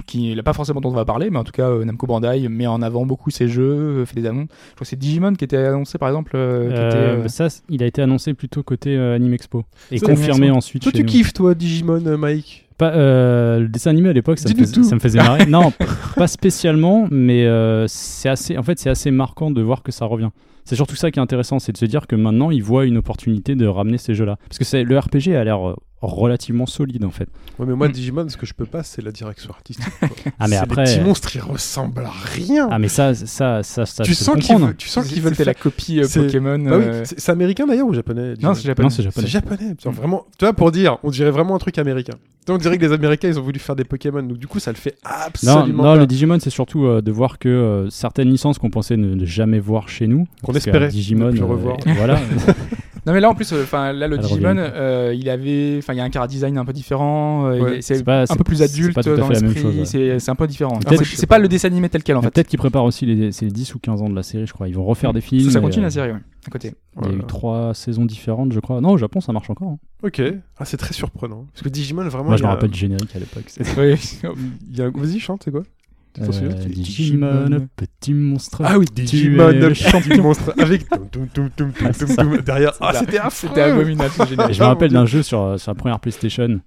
qui 0.07 0.35
n'a 0.35 0.43
pas 0.43 0.53
forcément 0.53 0.81
dont 0.81 0.91
on 0.91 0.95
va 0.95 1.05
parler, 1.05 1.31
mais 1.31 1.39
en 1.39 1.45
tout 1.45 1.53
cas 1.53 1.69
euh, 1.69 1.85
Namco 1.85 2.07
Bandai 2.07 2.49
met 2.49 2.67
en 2.67 2.81
avant 2.83 3.05
beaucoup 3.07 3.31
ses 3.31 3.49
jeux, 3.49 4.01
euh, 4.03 4.07
fait 4.07 4.21
des 4.21 4.27
annonces. 4.27 4.49
Je 4.51 4.75
crois 4.75 4.85
que 4.85 4.87
c'est 4.89 4.99
Digimon 4.99 5.35
qui 5.35 5.45
était 5.45 5.57
annoncé 5.57 5.99
par 5.99 6.09
exemple. 6.09 6.33
euh, 6.35 6.69
qui 6.69 6.75
Euh, 6.77 6.89
était, 6.89 6.97
euh, 6.99 7.23
bah 7.23 7.29
ça, 7.29 7.49
il 7.69 7.83
a 7.83 7.87
été 7.87 8.01
annoncé 8.03 8.33
plutôt 8.35 8.63
côté 8.63 8.97
euh, 8.97 9.15
Anime 9.17 9.35
Expo. 9.35 9.65
Et 9.91 10.01
confirmé 10.01 10.51
ensuite. 10.51 10.83
Toi, 10.83 10.93
chez 10.93 10.99
tu 10.99 11.05
nous. 11.05 11.09
kiffes, 11.11 11.33
toi, 11.33 11.55
Digimon, 11.55 12.05
euh, 12.07 12.17
Mike? 12.17 12.63
Pas, 12.79 12.93
euh, 12.93 13.61
le 13.61 13.69
dessin 13.69 13.91
animé 13.91 14.11
à 14.11 14.13
l'époque, 14.13 14.39
ça, 14.39 14.51
me 14.51 14.55
faisait- 14.55 14.73
tout. 14.75 14.85
ça 14.85 14.95
me 14.95 15.01
faisait 15.01 15.19
marrer. 15.19 15.47
non, 15.49 15.73
pas 16.15 16.27
spécialement, 16.27 17.09
mais 17.11 17.47
euh, 17.47 17.87
c'est 17.89 18.29
assez. 18.29 18.57
En 18.59 18.63
fait, 18.63 18.79
c'est 18.79 18.91
assez 18.91 19.11
marquant 19.11 19.51
de 19.51 19.63
voir 19.63 19.83
que 19.83 19.91
ça 19.93 20.05
revient. 20.05 20.29
C'est 20.65 20.75
surtout 20.77 20.97
ça 20.97 21.11
qui 21.11 21.19
est 21.19 21.23
intéressant, 21.23 21.59
c'est 21.59 21.73
de 21.73 21.79
se 21.79 21.85
dire 21.87 22.07
que 22.07 22.17
maintenant 22.17 22.51
ils 22.51 22.63
voient 22.63 22.85
une 22.87 22.97
opportunité 22.99 23.55
de 23.55 23.67
ramener 23.67 23.99
ces 23.99 24.15
jeux-là. 24.15 24.37
Parce 24.49 24.59
que 24.59 24.65
c'est- 24.65 24.83
le 24.85 24.99
RPG 24.99 25.35
a 25.37 25.45
l'air 25.45 25.67
euh, 25.69 25.77
relativement 26.03 26.67
solide 26.67 27.05
en 27.05 27.11
fait. 27.11 27.29
Ouais, 27.59 27.65
mais 27.67 27.75
moi, 27.75 27.89
Mm. 27.89 27.93
Digimon, 27.93 28.29
ce 28.29 28.37
que 28.37 28.45
je 28.47 28.53
peux 28.53 28.67
pas, 28.67 28.83
c'est 28.83 29.03
la 29.03 29.11
direction 29.13 29.51
artistique. 29.51 29.85
quoi. 29.99 30.09
Ah 30.39 30.47
mais 30.49 30.57
après, 30.57 30.85
Les 30.85 30.91
petits 30.93 31.01
monstres, 31.05 31.35
ils 31.35 31.41
ressemblent 31.41 32.05
à 32.05 32.11
rien. 32.11 32.69
ah 32.71 32.79
mais 32.79 32.89
ça, 32.89 33.15
ça, 33.15 33.63
ça, 33.63 33.87
ça, 33.87 34.05
tu, 34.05 34.15
sens 34.15 34.37
veulent, 34.37 34.77
tu 34.77 34.89
sens 34.89 35.07
qu'ils 35.07 35.23
veulent 35.23 35.33
C'était 35.33 35.45
faire. 35.45 35.47
la 35.47 35.55
copie 35.55 36.01
euh, 36.01 36.07
Pokémon. 36.13 36.59
Bah 36.59 36.77
oui, 36.79 36.85
euh, 36.85 37.03
c'est 37.05 37.19
c'est 37.19 37.33
américain 37.33 37.67
d'ailleurs 37.67 37.87
ou 37.89 37.95
japonais 37.95 38.35
Digimon 38.35 38.49
Non, 38.51 38.55
c'est 38.55 38.67
japonais. 38.67 38.85
Non, 38.87 38.91
c'est 38.91 39.03
japonais. 39.03 39.27
Japonais. 39.27 39.75
Putain, 39.75 39.91
Vraiment, 39.91 40.27
tu 40.39 40.45
vois, 40.45 40.53
pour 40.53 40.71
dire, 40.71 40.99
on 41.03 41.11
dirait 41.11 41.31
vraiment 41.31 41.55
un 41.55 41.59
truc 41.59 41.79
américain. 41.79 42.15
On 42.49 42.59
dirait 42.59 42.79
que 42.79 42.85
les 42.87 42.93
Américains, 42.93 43.29
ils 43.29 43.39
ont 43.41 43.43
voulu 43.43 43.59
faire 43.59 43.75
des 43.75 43.83
Pokémon. 43.83 44.23
Donc, 44.23 44.39
du 44.39 44.47
coup, 44.47 44.61
ça 44.61 44.71
le 44.71 44.77
fait 44.77 44.97
Non, 45.05 45.11
absolument 45.27 45.83
non 45.83 45.95
pas. 45.95 45.97
le 45.97 46.07
Digimon, 46.07 46.39
c'est 46.39 46.51
surtout 46.51 46.85
euh, 46.87 47.01
de 47.01 47.11
voir 47.11 47.39
que 47.41 47.49
euh, 47.49 47.91
certaines 47.91 48.29
licences 48.31 48.59
qu'on 48.59 48.71
pensait 48.71 48.97
ne, 48.97 49.15
ne 49.17 49.25
jamais 49.25 49.59
voir 49.59 49.89
chez 49.89 50.07
nous, 50.07 50.29
Qu'on 50.45 50.53
espérait 50.53 50.89
Digimon, 50.89 51.35
euh, 51.35 51.45
revoir. 51.45 51.77
voilà. 51.97 52.21
Non 53.07 53.13
mais 53.13 53.21
là 53.21 53.31
en 53.31 53.35
plus, 53.35 53.53
euh, 53.53 53.63
enfin 53.63 53.93
là 53.93 54.09
le 54.09 54.17
Elle 54.17 54.23
Digimon, 54.23 54.57
euh, 54.59 55.15
il 55.17 55.31
avait, 55.31 55.77
enfin 55.79 55.93
il 55.93 55.97
y 55.97 56.01
a 56.01 56.05
un 56.05 56.11
cara 56.11 56.27
design 56.27 56.59
un 56.59 56.65
peu 56.65 56.73
différent. 56.73 57.47
euh, 57.47 57.61
Ouais. 57.61 57.81
c'est 57.81 58.03
un 58.09 58.25
peu 58.37 58.43
plus 58.45 58.63
adulte 58.63 58.95
pas 58.95 59.03
tout 59.05 59.11
à 59.11 59.17
dans 59.17 59.29
fait 59.29 59.35
la 59.35 59.41
même 59.43 59.53
l'esprit. 59.53 60.05
ouais. 60.11 60.19
C'est 60.19 60.31
un 60.31 60.35
peu 60.35 60.47
différent. 60.49 60.79
Peut-être- 60.81 61.05
C'est 61.05 61.27
pas 61.27 61.39
le 61.39 61.47
dessin 61.49 61.69
animé 61.69 61.89
tel 61.89 62.03
quel 62.03 62.17
en 62.17 62.23
fait. 62.23 62.31
Peut-être 62.31 62.49
qu'ils 62.49 62.59
préparent 62.59 62.85
aussi 62.85 63.07
les, 63.07 63.31
les 63.31 63.51
10 63.51 63.75
ou 63.75 63.79
15 63.79 64.03
ans 64.03 64.09
de 64.11 64.15
la 64.17 64.23
série, 64.25 64.47
je 64.47 64.53
crois. 64.53 64.69
Ils 64.69 64.75
vont 64.75 64.85
refaire 64.85 65.13
des 65.13 65.21
films. 65.21 65.51
Ça 65.51 65.61
continue 65.61 65.85
la 65.85 65.91
série, 65.91 66.11
ouais, 66.13 66.19
à 66.47 66.51
côté. 66.51 66.75
Il 67.01 67.07
y 67.09 67.15
a 67.15 67.17
eu 67.17 67.23
trois 67.29 67.75
saisons 67.75 68.05
différentes, 68.07 68.53
je 68.53 68.59
crois. 68.61 68.81
Non, 68.81 68.91
au 68.91 68.99
Japon, 68.99 69.21
ça 69.21 69.33
marche 69.33 69.51
encore. 69.51 69.69
hein. 69.69 69.79
Ok. 70.03 70.21
Ah, 70.59 70.65
c'est 70.65 70.77
très 70.77 70.93
surprenant. 70.95 71.47
Parce 71.53 71.63
que 71.63 71.69
Digimon, 71.69 72.03
vraiment. 72.09 72.25
Moi, 72.25 72.37
je 72.37 72.43
me 72.43 72.49
rappelle 72.49 72.71
du 72.71 72.79
générique 72.79 73.15
à 73.15 73.19
l'époque. 73.19 73.45
C'était- 73.47 73.71
Oui. 73.81 73.95
il 74.69 74.77
y 74.79 74.83
a 74.83 74.87
un- 74.87 74.91
Vas-y, 74.91 75.21
chante, 75.21 75.43
c'est 75.45 75.51
quoi? 75.51 75.63
Euh, 76.21 76.55
Digimon, 76.69 77.69
petit 77.77 78.15
monstre. 78.15 78.63
Ah 78.65 78.79
oui, 78.79 78.87
Digimon, 78.93 79.75
champion 79.75 80.23
monstre. 80.23 80.55
Avec. 80.59 80.89
toum, 80.89 81.09
toum, 81.09 81.29
toum, 81.29 81.51
toum, 81.51 81.73
toum, 81.73 82.09
Ah, 82.17 82.23
toum, 82.23 82.37
derrière. 82.39 82.73
Ah, 82.81 82.93
c'était 82.95 83.19
affreux. 83.19 83.49
C'était 83.49 83.63
abominable 83.63 84.13
je 84.31 84.35
me 84.35 84.63
Ah, 84.63 84.67
rappelle 84.69 84.93
d'un 84.93 85.07
jeu 85.07 85.23
sur, 85.23 85.41
euh, 85.43 85.59
sur 85.59 85.71
la 85.71 85.75
première 85.75 86.01
PlayStation. 86.01 86.61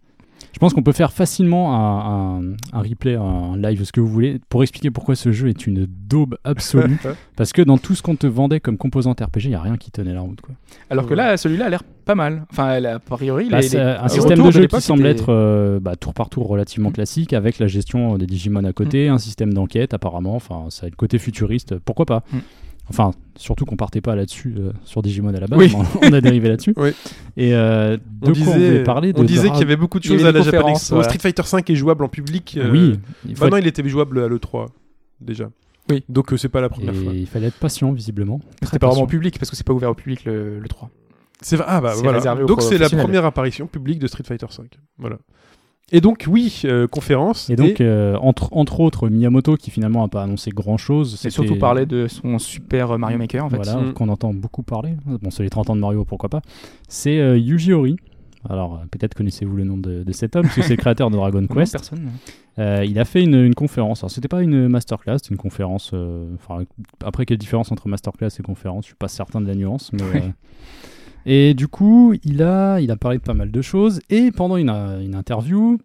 Je 0.54 0.60
pense 0.60 0.74
qu'on 0.74 0.84
peut 0.84 0.92
faire 0.92 1.14
facilement 1.14 1.74
un, 1.76 2.40
un- 2.42 2.56
un 2.74 2.82
replay, 2.82 3.16
un 3.16 3.56
live, 3.58 3.84
ce 3.86 3.92
que 3.92 4.02
vous 4.02 4.08
voulez, 4.08 4.40
pour 4.50 4.62
expliquer 4.64 4.92
pourquoi 4.92 5.16
ce 5.16 5.32
jeu 5.32 5.48
est 5.48 5.66
une 5.68 5.86
daube 5.88 6.38
absolue. 6.44 7.00
parce 7.38 7.54
que 7.54 7.62
dans 7.62 7.78
tout 7.78 7.96
ce 7.96 8.02
qu'on 8.02 8.16
te 8.16 8.28
vendait 8.28 8.60
comme 8.60 8.78
composante 8.78 9.22
RPG, 9.22 9.44
il 9.46 9.50
n'y 9.50 9.56
a 9.56 9.62
rien 9.62 9.78
qui 9.78 9.92
tenait 9.92 10.14
la 10.14 10.22
route. 10.22 10.42
Quoi. 10.42 10.56
Alors 10.90 11.06
que 11.08 11.14
là, 11.14 11.38
celui-là 11.38 11.66
a 11.68 11.70
l'air 11.70 11.84
pas 12.06 12.16
mal. 12.16 12.46
Enfin, 12.52 12.72
elle 12.74 12.86
a- 12.88 12.96
a 12.96 13.00
priori, 13.00 13.50
c'est 13.62 13.78
les- 13.78 13.84
un 13.84 14.08
système 14.10 14.38
de 14.40 14.52
jeu 14.52 14.66
qui 14.68 14.82
semble 14.82 15.06
être 15.06 15.30
euh, 15.30 15.80
bah, 15.80 15.96
tour 15.96 16.14
par 16.14 16.30
tour 16.30 16.48
relativement 16.48 16.92
classique, 16.92 17.32
avec 17.34 17.60
la 17.60 17.68
gestion 17.68 18.18
des 18.18 18.26
Digimon 18.26 18.64
à 18.66 18.74
côté, 18.74 19.08
un 19.08 19.18
système 19.20 19.54
d'enquête 19.54 19.94
apparemment. 19.94 20.36
Enfin, 20.36 20.66
ça 20.70 20.88
a 20.88 20.90
le 20.90 20.96
côté 20.96 21.20
futuriste. 21.20 21.78
Pourquoi 21.80 22.06
pas 22.06 22.24
Mm. 22.34 22.38
Enfin, 22.90 23.12
surtout 23.36 23.66
qu'on 23.66 23.76
partait 23.76 24.02
pas 24.02 24.16
là-dessus 24.16 24.56
euh, 24.58 24.72
sur 24.84 25.02
Digimon 25.02 25.30
à 25.34 25.40
la 25.40 25.48
base, 25.48 25.60
Oui. 25.60 25.74
on 26.02 26.12
a 26.14 26.22
dérivé 26.22 26.50
là-dessus. 26.50 26.74
Oui. 26.78 26.90
Et 27.38 27.54
euh, 27.54 27.98
de 27.98 28.02
On 28.22 28.26
quoi 28.26 28.30
on 28.32 28.34
voulait 28.34 28.70
disait, 28.72 28.84
parler 28.84 29.14
de 29.14 29.20
on 29.20 29.24
disait 29.24 29.48
Dra- 29.48 29.52
qu'il 29.52 29.60
y 29.62 29.64
avait 29.64 29.76
beaucoup 29.76 30.00
de 30.00 30.04
choses 30.04 30.26
à 30.26 30.32
la 30.32 30.42
Japan 30.42 30.58
conférences, 30.58 30.82
Expo. 30.82 30.96
voilà. 30.96 31.10
Street 31.10 31.20
Fighter 31.20 31.44
5 31.44 31.70
est 31.70 31.76
jouable 31.76 32.04
en 32.04 32.10
public. 32.10 32.58
euh, 32.58 32.72
Oui, 32.72 33.00
il 33.26 33.32
Maintenant, 33.40 33.58
être- 33.58 33.64
il 33.64 33.68
était 33.68 33.88
jouable 33.88 34.20
à 34.24 34.28
l'E3 34.28 34.68
déjà. 35.22 35.50
Oui. 35.90 36.04
Donc, 36.10 36.34
euh, 36.34 36.38
c'est 36.38 36.50
pas 36.50 36.62
la 36.62 36.70
première 36.70 36.94
et 36.94 37.04
fois. 37.04 37.14
il 37.14 37.26
fallait 37.28 37.48
être 37.48 37.60
patient, 37.60 37.92
visiblement. 37.92 38.40
Très 38.62 38.66
C'était 38.68 38.80
pas 38.80 38.88
vraiment 38.90 39.08
public 39.08 39.40
parce 39.40 39.50
que 39.50 39.56
c'est 39.56 39.66
pas 39.66 39.74
ouvert 39.74 39.90
au 39.92 39.96
public 39.96 40.26
le, 40.26 40.60
le 40.60 40.68
3. 40.68 40.90
C'est 41.42 41.56
vrai. 41.56 41.66
Ah 41.70 41.80
bah 41.82 41.94
C'est 41.96 42.04
voilà. 42.04 42.20
Donc 42.46 42.62
c'est 42.62 42.78
la 42.78 42.90
première 42.90 43.24
apparition 43.26 43.66
publique 43.68 43.98
de 44.00 44.08
Street 44.08 44.24
Fighter 44.26 44.48
5. 44.50 44.78
Voilà. 44.98 45.18
Et 45.92 46.02
donc 46.02 46.26
oui, 46.30 46.62
euh, 46.66 46.88
conférence. 46.88 47.50
Et 47.50 47.56
donc, 47.56 47.82
euh, 47.82 48.16
entre, 48.18 48.50
entre 48.52 48.80
autres, 48.80 49.10
Miyamoto, 49.10 49.56
qui 49.56 49.72
finalement 49.72 50.04
n'a 50.04 50.08
pas 50.08 50.22
annoncé 50.24 50.52
grand-chose. 50.52 51.12
C'est 51.12 51.18
c'était- 51.18 51.30
surtout 51.32 51.56
parler 51.58 51.86
de 51.88 52.08
son 52.08 52.38
super 52.38 52.98
Mario 53.00 53.18
Maker 53.18 53.46
en 53.46 53.50
fait. 53.50 53.56
Voilà, 53.56 53.76
Mm. 53.78 53.94
qu'on 53.94 54.10
entend 54.10 54.34
beaucoup 54.34 54.62
parler. 54.64 54.94
Bon, 55.06 55.32
c'est 55.32 55.42
les 55.44 55.50
30 55.50 55.70
ans 55.72 55.76
de 55.76 55.82
Mario, 55.82 56.06
pourquoi 56.06 56.30
pas. 56.30 56.42
C'est 56.88 57.20
euh, 57.20 57.38
Yuji 57.38 57.74
Horii. 57.74 57.98
Alors, 58.50 58.76
euh, 58.76 58.86
peut-être 58.90 59.16
connaissez-vous 59.16 59.56
le 59.58 59.66
nom 59.66 59.78
de, 59.78 60.04
de 60.04 60.12
cet 60.14 60.36
homme, 60.38 60.44
parce 60.44 60.56
que 60.56 60.62
c'est 60.62 60.70
le 60.70 60.78
créateur 60.78 61.10
de 61.10 61.16
Dragon 61.18 61.42
Non, 61.42 61.48
Quest. 61.48 61.74
Personne. 61.74 62.12
Euh, 62.58 62.86
il 62.88 62.98
a 63.00 63.04
fait 63.06 63.22
une, 63.24 63.36
une 63.36 63.56
conférence. 63.56 64.02
Alors, 64.02 64.12
c'était 64.12 64.28
pas 64.30 64.42
une 64.42 64.68
masterclass, 64.70 65.18
c'était 65.18 65.32
une 65.32 65.38
conférence. 65.38 65.92
euh, 65.94 66.26
Enfin, 66.36 66.64
après, 67.04 67.26
quelle 67.26 67.38
différence 67.38 67.72
entre 67.72 67.88
masterclass 67.90 68.30
et 68.40 68.44
conférence? 68.44 68.86
Je 68.86 68.90
suis 68.90 68.96
pas 68.96 69.08
certain 69.10 69.42
de 69.42 69.48
la 69.48 69.56
nuance. 69.56 69.92
Mais, 69.92 70.02
euh, 70.04 70.20
Et 71.26 71.54
du 71.54 71.68
coup, 71.68 72.14
il 72.24 72.42
a, 72.44 72.80
il 72.80 72.92
a 72.92 72.96
parlé 72.98 73.18
de 73.18 73.24
pas 73.24 73.34
mal 73.34 73.52
de 73.52 73.62
choses. 73.62 74.00
Et 74.10 74.32
pendant 74.32 74.58
une, 74.58 74.70
euh, 74.70 75.02
une 75.02 75.16
interview, 75.16 75.78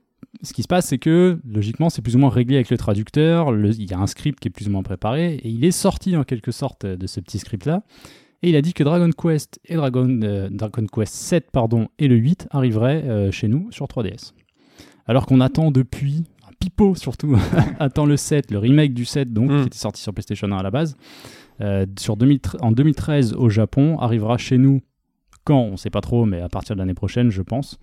ce 0.43 0.53
qui 0.53 0.63
se 0.63 0.69
passe, 0.69 0.87
c'est 0.87 0.99
que 0.99 1.39
logiquement, 1.49 1.91
c'est 1.91 2.03
plus 2.03 2.17
ou 2.17 2.19
moins 2.19 2.31
réglé 2.31 2.57
avec 2.57 2.71
le 2.71 2.77
traducteur. 2.79 3.53
Le- 3.53 3.71
il 3.75 3.91
y 3.91 3.95
a 3.95 3.99
un 3.99 4.07
script 4.07 4.41
qui 4.41 4.49
est 4.49 4.51
plus 4.51 4.69
ou 4.69 4.71
moins 4.71 4.83
préparé. 4.83 5.35
Et 5.37 5.49
il 5.49 5.65
est 5.65 5.71
sorti 5.71 6.17
en 6.17 6.25
quelque 6.25 6.51
sorte 6.53 6.87
de 6.87 7.07
ce 7.07 7.21
petit 7.21 7.39
script-là. 7.39 7.83
Et 8.43 8.51
il 8.51 8.57
a 8.57 8.63
dit 8.63 8.75
que 8.75 8.85
Dragon 8.85 9.09
Quest 9.11 9.59
et 9.65 9.75
Dragon, 9.77 10.21
euh, 10.23 10.49
Dragon 10.51 10.85
Quest 10.93 11.15
7 11.15 11.51
pardon, 11.51 11.89
et 11.99 12.09
le 12.09 12.17
8 12.17 12.47
arriveraient 12.51 13.03
euh, 13.05 13.31
chez 13.31 13.49
nous 13.49 13.69
sur 13.73 13.87
3DS. 13.87 14.33
Alors 15.07 15.25
qu'on 15.27 15.41
attend 15.41 15.71
depuis, 15.71 16.25
un 16.47 16.53
pipeau 16.61 16.95
surtout, 16.95 17.37
attend 17.79 18.05
le 18.05 18.17
7, 18.19 18.51
le 18.51 18.59
remake 18.59 18.93
du 18.93 19.05
7 19.07 19.33
donc, 19.33 19.51
Mm. 19.51 19.61
qui 19.63 19.67
était 19.69 19.79
sorti 19.79 20.03
sur 20.03 20.13
PlayStation 20.13 20.51
1 20.53 20.59
à 20.59 20.63
la 20.63 20.71
base. 20.71 20.95
Euh, 21.63 21.87
sur 21.99 22.17
2013 22.19 22.61
en 22.61 22.73
2013 22.73 23.33
au 23.35 23.49
Japon, 23.49 23.99
arrivera 23.99 24.37
chez 24.37 24.59
nous 24.59 24.81
quand, 25.45 25.61
on 25.61 25.77
sait 25.77 25.91
pas 25.91 26.01
trop, 26.01 26.25
mais 26.25 26.41
à 26.41 26.49
partir 26.49 26.77
de 26.77 26.81
l'année 26.81 26.95
prochaine, 26.95 27.31
je 27.31 27.43
pense. 27.43 27.79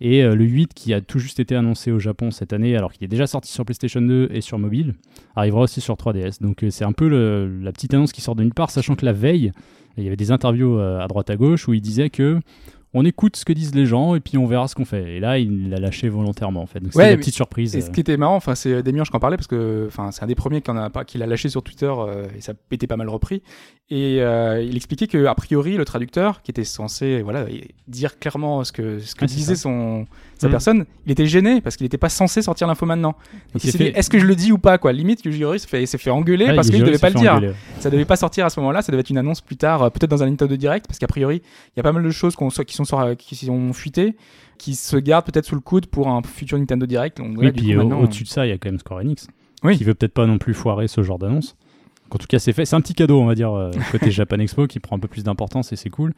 Et 0.00 0.22
euh, 0.22 0.34
le 0.34 0.44
8, 0.44 0.74
qui 0.74 0.94
a 0.94 1.00
tout 1.00 1.18
juste 1.18 1.40
été 1.40 1.56
annoncé 1.56 1.90
au 1.90 1.98
Japon 1.98 2.30
cette 2.30 2.52
année, 2.52 2.76
alors 2.76 2.92
qu'il 2.92 3.04
est 3.04 3.08
déjà 3.08 3.26
sorti 3.26 3.50
sur 3.50 3.64
PlayStation 3.64 4.00
2 4.00 4.28
et 4.32 4.40
sur 4.40 4.58
mobile, 4.58 4.94
arrivera 5.34 5.62
aussi 5.62 5.80
sur 5.80 5.96
3DS. 5.96 6.40
Donc 6.40 6.62
euh, 6.62 6.70
c'est 6.70 6.84
un 6.84 6.92
peu 6.92 7.08
la 7.08 7.72
petite 7.72 7.94
annonce 7.94 8.12
qui 8.12 8.20
sort 8.20 8.36
de 8.36 8.44
nulle 8.44 8.54
part, 8.54 8.70
sachant 8.70 8.94
que 8.94 9.04
la 9.04 9.12
veille, 9.12 9.52
il 9.96 10.04
y 10.04 10.06
avait 10.06 10.16
des 10.16 10.30
interviews 10.30 10.78
euh, 10.78 11.00
à 11.00 11.08
droite 11.08 11.30
à 11.30 11.36
gauche 11.36 11.66
où 11.68 11.74
il 11.74 11.80
disait 11.80 12.10
que 12.10 12.38
on 12.94 13.04
écoute 13.04 13.36
ce 13.36 13.44
que 13.44 13.52
disent 13.52 13.74
les 13.74 13.84
gens 13.86 14.14
et 14.14 14.20
puis 14.20 14.38
on 14.38 14.46
verra 14.46 14.66
ce 14.66 14.74
qu'on 14.74 14.84
fait. 14.86 15.16
Et 15.16 15.20
là, 15.20 15.38
il 15.38 15.68
l'a 15.70 15.78
lâché 15.78 16.08
volontairement 16.08 16.62
en 16.62 16.66
fait. 16.66 16.80
Donc 16.80 16.92
c'est 16.92 16.98
Ouais, 16.98 17.10
la 17.10 17.16
petite 17.16 17.34
surprise. 17.34 17.76
Et 17.76 17.80
ce 17.82 17.90
qui 17.90 18.00
était 18.00 18.16
marrant, 18.16 18.36
enfin, 18.36 18.54
c'est 18.54 18.82
Demiurge 18.82 19.10
qui 19.10 19.16
en 19.16 19.20
parlait 19.20 19.36
parce 19.36 19.46
que, 19.46 19.84
enfin, 19.88 20.10
c'est 20.10 20.22
un 20.22 20.26
des 20.26 20.34
premiers 20.34 20.62
qui 20.62 20.70
a 20.70 20.90
pas, 20.90 21.04
qu'il 21.04 21.22
a 21.22 21.26
lâché 21.26 21.48
sur 21.50 21.62
Twitter 21.62 21.92
euh, 21.92 22.26
et 22.36 22.40
ça 22.40 22.54
était 22.70 22.86
pas 22.86 22.96
mal 22.96 23.08
repris. 23.08 23.42
Et 23.90 24.18
euh, 24.20 24.62
il 24.62 24.76
expliquait 24.76 25.06
que 25.06 25.24
a 25.24 25.34
priori 25.34 25.76
le 25.78 25.84
traducteur, 25.86 26.42
qui 26.42 26.50
était 26.50 26.64
censé, 26.64 27.22
voilà, 27.22 27.46
dire 27.86 28.18
clairement 28.18 28.62
ce 28.62 28.70
que 28.72 28.98
ce 28.98 29.14
que 29.14 29.24
Ah, 29.24 29.26
disait 29.26 29.54
ça. 29.54 29.62
son 29.62 30.04
sa 30.36 30.46
Mhm. 30.46 30.50
personne, 30.52 30.84
il 31.06 31.12
était 31.12 31.26
gêné 31.26 31.60
parce 31.62 31.76
qu'il 31.76 31.84
n'était 31.86 31.96
pas 31.98 32.10
censé 32.10 32.42
sortir 32.42 32.66
l'info 32.68 32.84
maintenant. 32.86 33.14
Donc 33.54 33.64
Il 33.64 33.70
s'est 33.72 33.78
fait- 33.78 33.98
est-ce 33.98 34.08
que 34.10 34.18
je 34.18 34.26
le 34.26 34.36
dis 34.36 34.52
ou 34.52 34.58
pas 34.58 34.76
quoi? 34.78 34.92
Limite, 34.92 35.24
Yuji 35.24 35.42
Horii 35.42 35.58
s'est 35.58 35.66
fait, 35.66 35.84
fait 35.86 36.10
engueuler 36.10 36.44
Ouais, 36.46 36.54
parce 36.54 36.68
il 36.68 36.72
qu'il 36.72 36.78
jurait, 36.80 36.90
devait 36.92 37.00
pas 37.00 37.08
le 37.10 37.14
dire. 37.18 37.32
engueuler. 37.34 37.52
Ça 37.80 37.90
devait 37.90 38.04
pas 38.04 38.16
sortir 38.16 38.44
à 38.44 38.50
ce 38.50 38.60
moment-là, 38.60 38.82
ça 38.82 38.92
devait 38.92 39.00
être 39.00 39.10
une 39.10 39.18
annonce 39.18 39.40
plus 39.40 39.56
tard, 39.56 39.82
euh, 39.82 39.90
peut-être 39.90 40.10
dans 40.10 40.22
un 40.22 40.26
Nintendo 40.28 40.54
Direct, 40.56 40.86
parce 40.86 40.98
qu'a 40.98 41.06
priori, 41.08 41.42
il 41.74 41.78
y 41.78 41.80
a 41.80 41.82
pas 41.82 41.92
mal 41.92 42.02
de 42.04 42.10
choses 42.10 42.36
qu'on 42.36 42.50
soit- 42.50 42.64
qui 42.64 42.76
sont 42.78 42.84
sur- 42.84 43.16
qui 43.16 43.34
sont 43.36 43.72
fuitées, 43.72 44.16
qui 44.58 44.74
se 44.74 44.96
gardent 44.96 45.24
peut-être 45.26 45.44
sous 45.46 45.54
le 45.54 45.60
coude 45.60 45.86
pour 45.86 46.08
un 46.08 46.22
futur 46.22 46.58
Nintendo 46.58 46.86
Direct. 46.86 47.18
Donc, 47.18 47.36
Oui, 47.38 47.52
puis 47.52 47.74
au- 47.76 47.78
maintenant, 47.82 48.00
au-dessus 48.00 48.24
de 48.24 48.28
ça, 48.28 48.46
il 48.46 48.50
y 48.50 48.52
a 48.52 48.58
quand 48.58 48.68
même 48.70 48.78
Square 48.78 49.00
Enix. 49.00 49.26
Oui. 49.64 49.76
Qui 49.76 49.84
veut 49.84 49.94
peut-être 49.94 50.14
pas 50.14 50.26
non 50.26 50.38
plus 50.38 50.54
foirer 50.54 50.86
ce 50.88 51.02
genre 51.02 51.18
d'annonce. 51.18 51.56
En 52.10 52.16
tout 52.16 52.26
cas, 52.26 52.38
c'est 52.38 52.52
fait. 52.52 52.64
C'est 52.64 52.74
un 52.76 52.80
petit 52.80 52.94
cadeau, 52.94 53.20
on 53.20 53.26
va 53.26 53.34
dire, 53.34 53.52
euh, 53.52 53.70
côté 53.92 54.10
Japan 54.10 54.38
Expo, 54.38 54.66
qui 54.66 54.80
prend 54.80 54.96
un 54.96 54.98
peu 55.00 55.08
plus 55.08 55.24
d'importance 55.24 55.72
et 55.72 55.76
c'est 55.76 55.90
cool. 55.90 56.14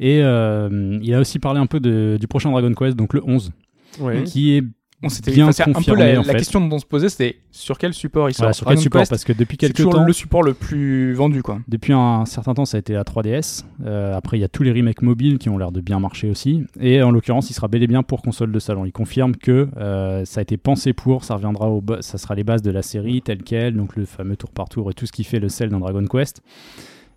Et 0.00 0.20
euh, 0.22 0.98
il 1.02 1.12
a 1.12 1.20
aussi 1.20 1.38
parlé 1.38 1.60
un 1.60 1.66
peu 1.66 1.80
de- 1.80 2.16
du 2.20 2.26
prochain 2.28 2.50
Dragon 2.50 2.72
Quest, 2.72 2.96
donc 2.96 3.12
le 3.12 3.22
11, 3.26 3.52
Ouais. 4.00 4.22
qui 4.24 4.56
est 4.56 4.62
on 5.04 5.08
s'était 5.08 5.32
bien 5.32 5.44
enfin, 5.44 5.52
c'est 5.52 5.62
un 5.62 5.66
peu 5.66 5.72
confirmé, 5.74 6.12
la, 6.12 6.20
en 6.20 6.22
la 6.22 6.32
fait. 6.32 6.38
question 6.38 6.60
dont 6.60 6.76
on 6.76 6.78
se 6.78 6.86
posait, 6.86 7.08
c'était 7.08 7.38
sur 7.50 7.78
quel 7.78 7.94
support 7.94 8.28
il 8.30 8.34
sort. 8.34 8.44
voilà, 8.44 8.52
sur 8.52 8.66
quel 8.66 8.74
Dragon 8.74 8.82
support 8.82 9.00
Quest, 9.02 9.10
Parce 9.10 9.24
que 9.24 9.32
depuis 9.32 9.56
quelques 9.56 9.76
toujours 9.76 9.94
temps, 9.94 10.04
le 10.04 10.12
support 10.12 10.42
le 10.42 10.54
plus 10.54 11.12
vendu, 11.14 11.42
quoi. 11.42 11.58
depuis 11.68 11.92
un 11.92 12.24
certain 12.24 12.54
temps, 12.54 12.64
ça 12.64 12.76
a 12.76 12.80
été 12.80 12.92
la 12.92 13.04
3DS. 13.04 13.64
Euh, 13.84 14.14
après, 14.14 14.38
il 14.38 14.40
y 14.40 14.44
a 14.44 14.48
tous 14.48 14.62
les 14.62 14.72
remakes 14.72 15.02
mobiles 15.02 15.38
qui 15.38 15.48
ont 15.48 15.58
l'air 15.58 15.72
de 15.72 15.80
bien 15.80 16.00
marcher 16.00 16.30
aussi. 16.30 16.64
Et 16.80 17.02
en 17.02 17.10
l'occurrence, 17.10 17.50
il 17.50 17.54
sera 17.54 17.68
bel 17.68 17.82
et 17.82 17.86
bien 17.86 18.02
pour 18.02 18.22
console 18.22 18.52
de 18.52 18.58
salon. 18.58 18.84
Il 18.84 18.92
confirme 18.92 19.36
que 19.36 19.68
euh, 19.76 20.24
ça 20.24 20.40
a 20.40 20.42
été 20.42 20.56
pensé 20.56 20.92
pour, 20.92 21.24
ça 21.24 21.34
reviendra 21.34 21.68
au, 21.68 21.82
ça 22.00 22.18
sera 22.18 22.34
les 22.34 22.44
bases 22.44 22.62
de 22.62 22.70
la 22.70 22.82
série 22.82 23.22
telle 23.22 23.42
quelle, 23.42 23.76
donc 23.76 23.96
le 23.96 24.04
fameux 24.04 24.36
tour 24.36 24.50
par 24.50 24.68
tour 24.68 24.90
et 24.90 24.94
tout 24.94 25.06
ce 25.06 25.12
qui 25.12 25.24
fait 25.24 25.40
le 25.40 25.48
sel 25.48 25.68
dans 25.68 25.80
Dragon 25.80 26.04
Quest. 26.06 26.42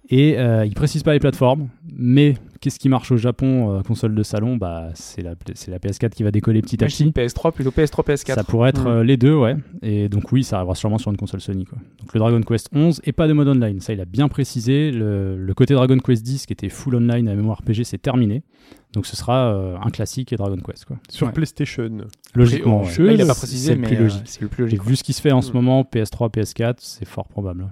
Et 0.10 0.38
euh, 0.40 0.66
il 0.66 0.74
précise 0.74 1.04
pas 1.04 1.12
les 1.12 1.20
plateformes, 1.20 1.68
mais 1.94 2.36
qu'est-ce 2.62 2.80
qui 2.80 2.88
marche 2.88 3.12
au 3.12 3.18
Japon 3.18 3.74
euh, 3.78 3.82
console 3.82 4.16
de 4.16 4.24
salon? 4.24 4.56
Bah, 4.56 4.90
c'est 4.94 5.22
la, 5.22 5.36
c'est 5.54 5.70
la 5.70 5.80
PS4 5.80 6.12
qui 6.12 6.24
va 6.24 6.32
décoller 6.32 6.62
petit 6.62 6.82
à 6.82 6.88
petit. 6.88 7.06
PS3 7.12 7.52
plutôt 7.52 7.72
PS3 7.72 8.06
PS4. 8.06 8.36
Ça 8.36 8.44
pourrait 8.46 8.70
être 8.70 8.86
Mm. 8.86 8.88
euh, 8.88 9.04
les 9.04 9.18
deux, 9.18 9.36
ouais. 9.36 9.58
Et 9.82 10.08
donc 10.08 10.32
oui, 10.32 10.46
ça 10.46 10.56
arrivera 10.58 10.76
sûrement 10.76 10.98
sur 10.98 11.12
une 11.12 11.18
console 11.18 11.42
Sony. 11.42 11.66
Quoi. 11.66 11.78
Donc 12.00 12.14
le 12.14 12.20
Dragon 12.20 12.40
Quest 12.42 12.70
11 12.74 13.02
et 13.04 13.12
pas 13.12 13.28
de 13.28 13.34
mode 13.34 13.50
online. 13.50 13.82
Ça, 13.82 13.92
il 13.92 14.00
a 14.00 14.06
bien 14.06 14.30
précisé. 14.30 14.92
Le, 14.92 15.36
le 15.36 15.54
côté 15.54 15.74
Dragon 15.74 15.98
Quest 15.98 16.24
10 16.24 16.46
qui 16.46 16.54
était 16.54 16.70
full 16.70 16.96
online 16.96 17.28
à 17.28 17.36
mémoire 17.36 17.58
RPG, 17.60 17.84
c'est 17.84 18.02
terminé. 18.02 18.44
Donc 18.94 19.06
ce 19.08 19.18
sera 19.18 19.54
euh, 19.54 19.76
un 19.84 19.90
classique 19.90 20.32
et 20.32 20.38
Dragon 20.38 20.56
Quest. 20.66 20.86
Quoi. 20.86 20.96
Sur 21.10 21.28
Ouais. 21.28 21.34
PlayStation. 21.34 21.90
Logiquement. 22.34 22.84
Après, 22.84 23.00
ouais. 23.02 23.08
là, 23.08 23.14
il 23.14 23.22
a 23.22 23.26
pas 23.26 23.36
précisé, 23.36 23.68
c'est 23.72 23.76
le 23.76 23.82
mais 23.82 23.88
plus 23.88 23.98
euh, 23.98 24.04
logique. 24.04 24.22
c'est 24.24 24.42
le 24.42 24.48
plus 24.48 24.62
Et 24.62 24.66
logique. 24.68 24.84
vu 24.86 24.96
ce 24.96 25.04
qui 25.04 25.12
se 25.12 25.22
fait 25.22 25.34
en 25.34 25.42
ce 25.42 25.52
Mm. 25.52 25.56
moment, 25.56 25.82
PS3, 25.84 26.32
PS4, 26.32 26.76
c'est 26.78 27.06
fort 27.06 27.28
probable. 27.28 27.68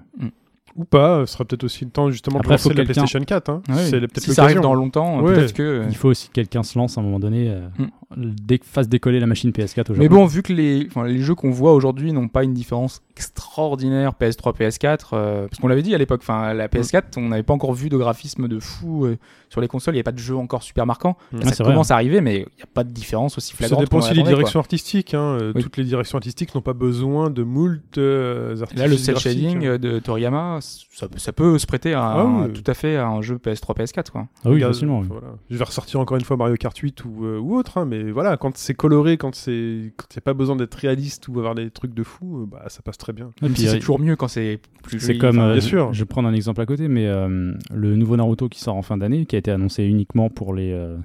Ou 0.76 0.84
pas, 0.84 1.24
ce 1.26 1.32
sera 1.32 1.44
peut-être 1.44 1.64
aussi 1.64 1.84
le 1.84 1.90
temps 1.90 2.10
justement 2.10 2.38
Après, 2.38 2.52
lancer 2.54 2.68
la 2.74 2.84
PlayStation 2.84 3.20
4. 3.20 3.48
Hein. 3.50 3.62
Ouais, 3.68 3.74
C'est 3.76 4.00
peut-être 4.00 4.20
si 4.20 4.34
ça 4.34 4.44
arrive 4.44 4.60
dans 4.60 4.74
longtemps, 4.74 5.20
Ouais. 5.22 5.34
peut-être 5.34 5.52
que. 5.54 5.84
Il 5.88 5.96
faut 5.96 6.08
aussi 6.08 6.28
que 6.28 6.34
quelqu'un 6.34 6.62
se 6.62 6.78
lance 6.78 6.98
à 6.98 7.00
un 7.00 7.04
moment 7.04 7.18
donné 7.18 7.48
euh, 7.50 7.60
Mm. 7.78 7.86
Dé- 8.16 8.60
fasse 8.62 8.88
décoller 8.88 9.18
la 9.20 9.26
machine 9.26 9.50
PS4 9.50 9.80
aujourd'hui. 9.90 9.98
Mais 10.00 10.08
bon, 10.08 10.26
vu 10.26 10.42
que 10.42 10.52
les, 10.52 10.86
enfin, 10.88 11.04
les 11.06 11.20
jeux 11.20 11.34
qu'on 11.34 11.50
voit 11.50 11.72
aujourd'hui 11.74 12.12
n'ont 12.12 12.28
pas 12.28 12.44
une 12.44 12.54
différence 12.54 13.02
extraordinaire 13.16 14.12
PS3, 14.20 14.54
PS4, 14.56 14.98
euh, 15.12 15.48
parce 15.48 15.60
qu'on 15.60 15.68
l'avait 15.68 15.82
dit 15.82 15.94
à 15.94 15.98
l'époque, 15.98 16.20
enfin, 16.22 16.52
la 16.54 16.68
PS4, 16.68 17.02
on 17.16 17.28
n'avait 17.28 17.42
pas 17.42 17.54
encore 17.54 17.72
vu 17.72 17.88
de 17.88 17.96
graphisme 17.96 18.48
de 18.48 18.58
fou 18.60 19.06
euh, 19.06 19.16
sur 19.48 19.60
les 19.60 19.68
consoles, 19.68 19.94
il 19.94 19.96
n'y 19.96 20.00
avait 20.00 20.04
pas 20.04 20.12
de 20.12 20.18
jeu 20.18 20.36
encore 20.36 20.62
super 20.62 20.86
marquant. 20.86 21.16
Mm. 21.32 21.40
Là, 21.40 21.52
ça 21.52 21.64
vrai, 21.64 21.72
commence 21.72 21.90
à 21.90 21.94
arriver, 21.94 22.20
mais 22.20 22.36
il 22.36 22.56
n'y 22.56 22.62
a 22.62 22.68
pas 22.72 22.84
de 22.84 22.90
différence 22.90 23.36
aussi 23.38 23.50
Ça 23.52 23.56
flagrante. 23.58 23.80
dépend 23.80 23.98
qu'on 23.98 24.04
aussi 24.04 24.14
des 24.14 24.20
quoi. 24.22 24.28
directions 24.28 24.60
artistiques. 24.60 25.14
hein. 25.14 25.38
Euh, 25.40 25.52
Oui. 25.54 25.62
Toutes 25.62 25.76
les 25.76 25.84
directions 25.84 26.18
artistiques 26.18 26.54
n'ont 26.54 26.60
pas 26.60 26.72
besoin 26.72 27.30
de 27.30 27.42
moult 27.42 27.98
euh, 27.98 28.56
Là, 28.76 28.86
le 28.88 28.96
cel 28.96 29.16
shading 29.18 29.66
hein. 29.66 29.78
de 29.78 29.98
Toriyama, 29.98 30.58
ça, 30.60 31.08
peut- 31.08 31.18
ça 31.18 31.32
peut 31.32 31.58
se 31.58 31.66
prêter 31.66 31.94
à 31.94 32.02
Ah 32.04 32.24
oui. 32.24 32.52
tout 32.52 32.68
à 32.70 32.74
fait 32.74 32.96
à 32.96 33.06
un 33.08 33.22
jeu 33.22 33.36
PS3, 33.38 33.74
PS4. 33.76 34.10
Quoi. 34.10 34.26
Ah 34.44 34.48
oui, 34.48 34.54
Regarde, 34.54 34.74
facilement. 34.74 35.00
oui. 35.00 35.06
voilà. 35.08 35.28
Je 35.50 35.56
vais 35.56 35.64
ressortir 35.64 36.00
encore 36.00 36.16
une 36.16 36.24
fois 36.24 36.36
Mario 36.36 36.56
Kart 36.56 36.76
8 36.76 37.04
ou, 37.04 37.24
euh, 37.24 37.38
ou 37.38 37.56
autre, 37.56 37.78
hein, 37.78 37.84
mais 37.84 37.95
voilà, 38.04 38.36
quand 38.36 38.56
c'est 38.56 38.74
coloré, 38.74 39.16
quand 39.16 39.34
c'est 39.34 39.92
quand 39.96 40.06
il 40.12 40.16
n'y 40.16 40.20
a 40.20 40.22
pas 40.22 40.34
besoin 40.34 40.56
d'être 40.56 40.74
réaliste 40.74 41.28
ou 41.28 41.38
avoir 41.38 41.54
des 41.54 41.70
trucs 41.70 41.94
de 41.94 42.02
fou, 42.02 42.42
euh, 42.42 42.46
bah 42.46 42.64
ça 42.68 42.82
passe 42.82 42.98
très 42.98 43.12
bien. 43.12 43.30
Et 43.40 43.44
Même 43.46 43.52
puis, 43.52 43.62
si 43.62 43.68
c'est 43.68 43.76
euh, 43.76 43.78
toujours 43.80 43.98
mieux 43.98 44.16
quand 44.16 44.28
c'est 44.28 44.60
plus 44.82 44.98
C'est 45.00 45.06
joli, 45.08 45.18
comme, 45.18 45.38
enfin, 45.38 45.48
euh, 45.48 45.52
bien 45.52 45.60
je- 45.60 45.66
sûr. 45.66 45.92
Je, 45.92 45.98
vais 46.00 46.04
prendre 46.06 46.28
un 46.28 46.34
exemple 46.34 46.60
à 46.60 46.66
côté, 46.66 46.88
mais 46.88 47.06
euh, 47.06 47.52
le 47.74 47.96
nouveau 47.96 48.16
Naruto 48.16 48.48
qui 48.48 48.60
sort 48.60 48.76
en 48.76 48.82
fin 48.82 48.96
d'année, 48.96 49.26
qui 49.26 49.36
a 49.36 49.38
été 49.38 49.50
annoncé 49.50 49.84
uniquement 49.84 50.30
pour 50.30 50.54
les, 50.54 50.72
euh, 50.72 50.96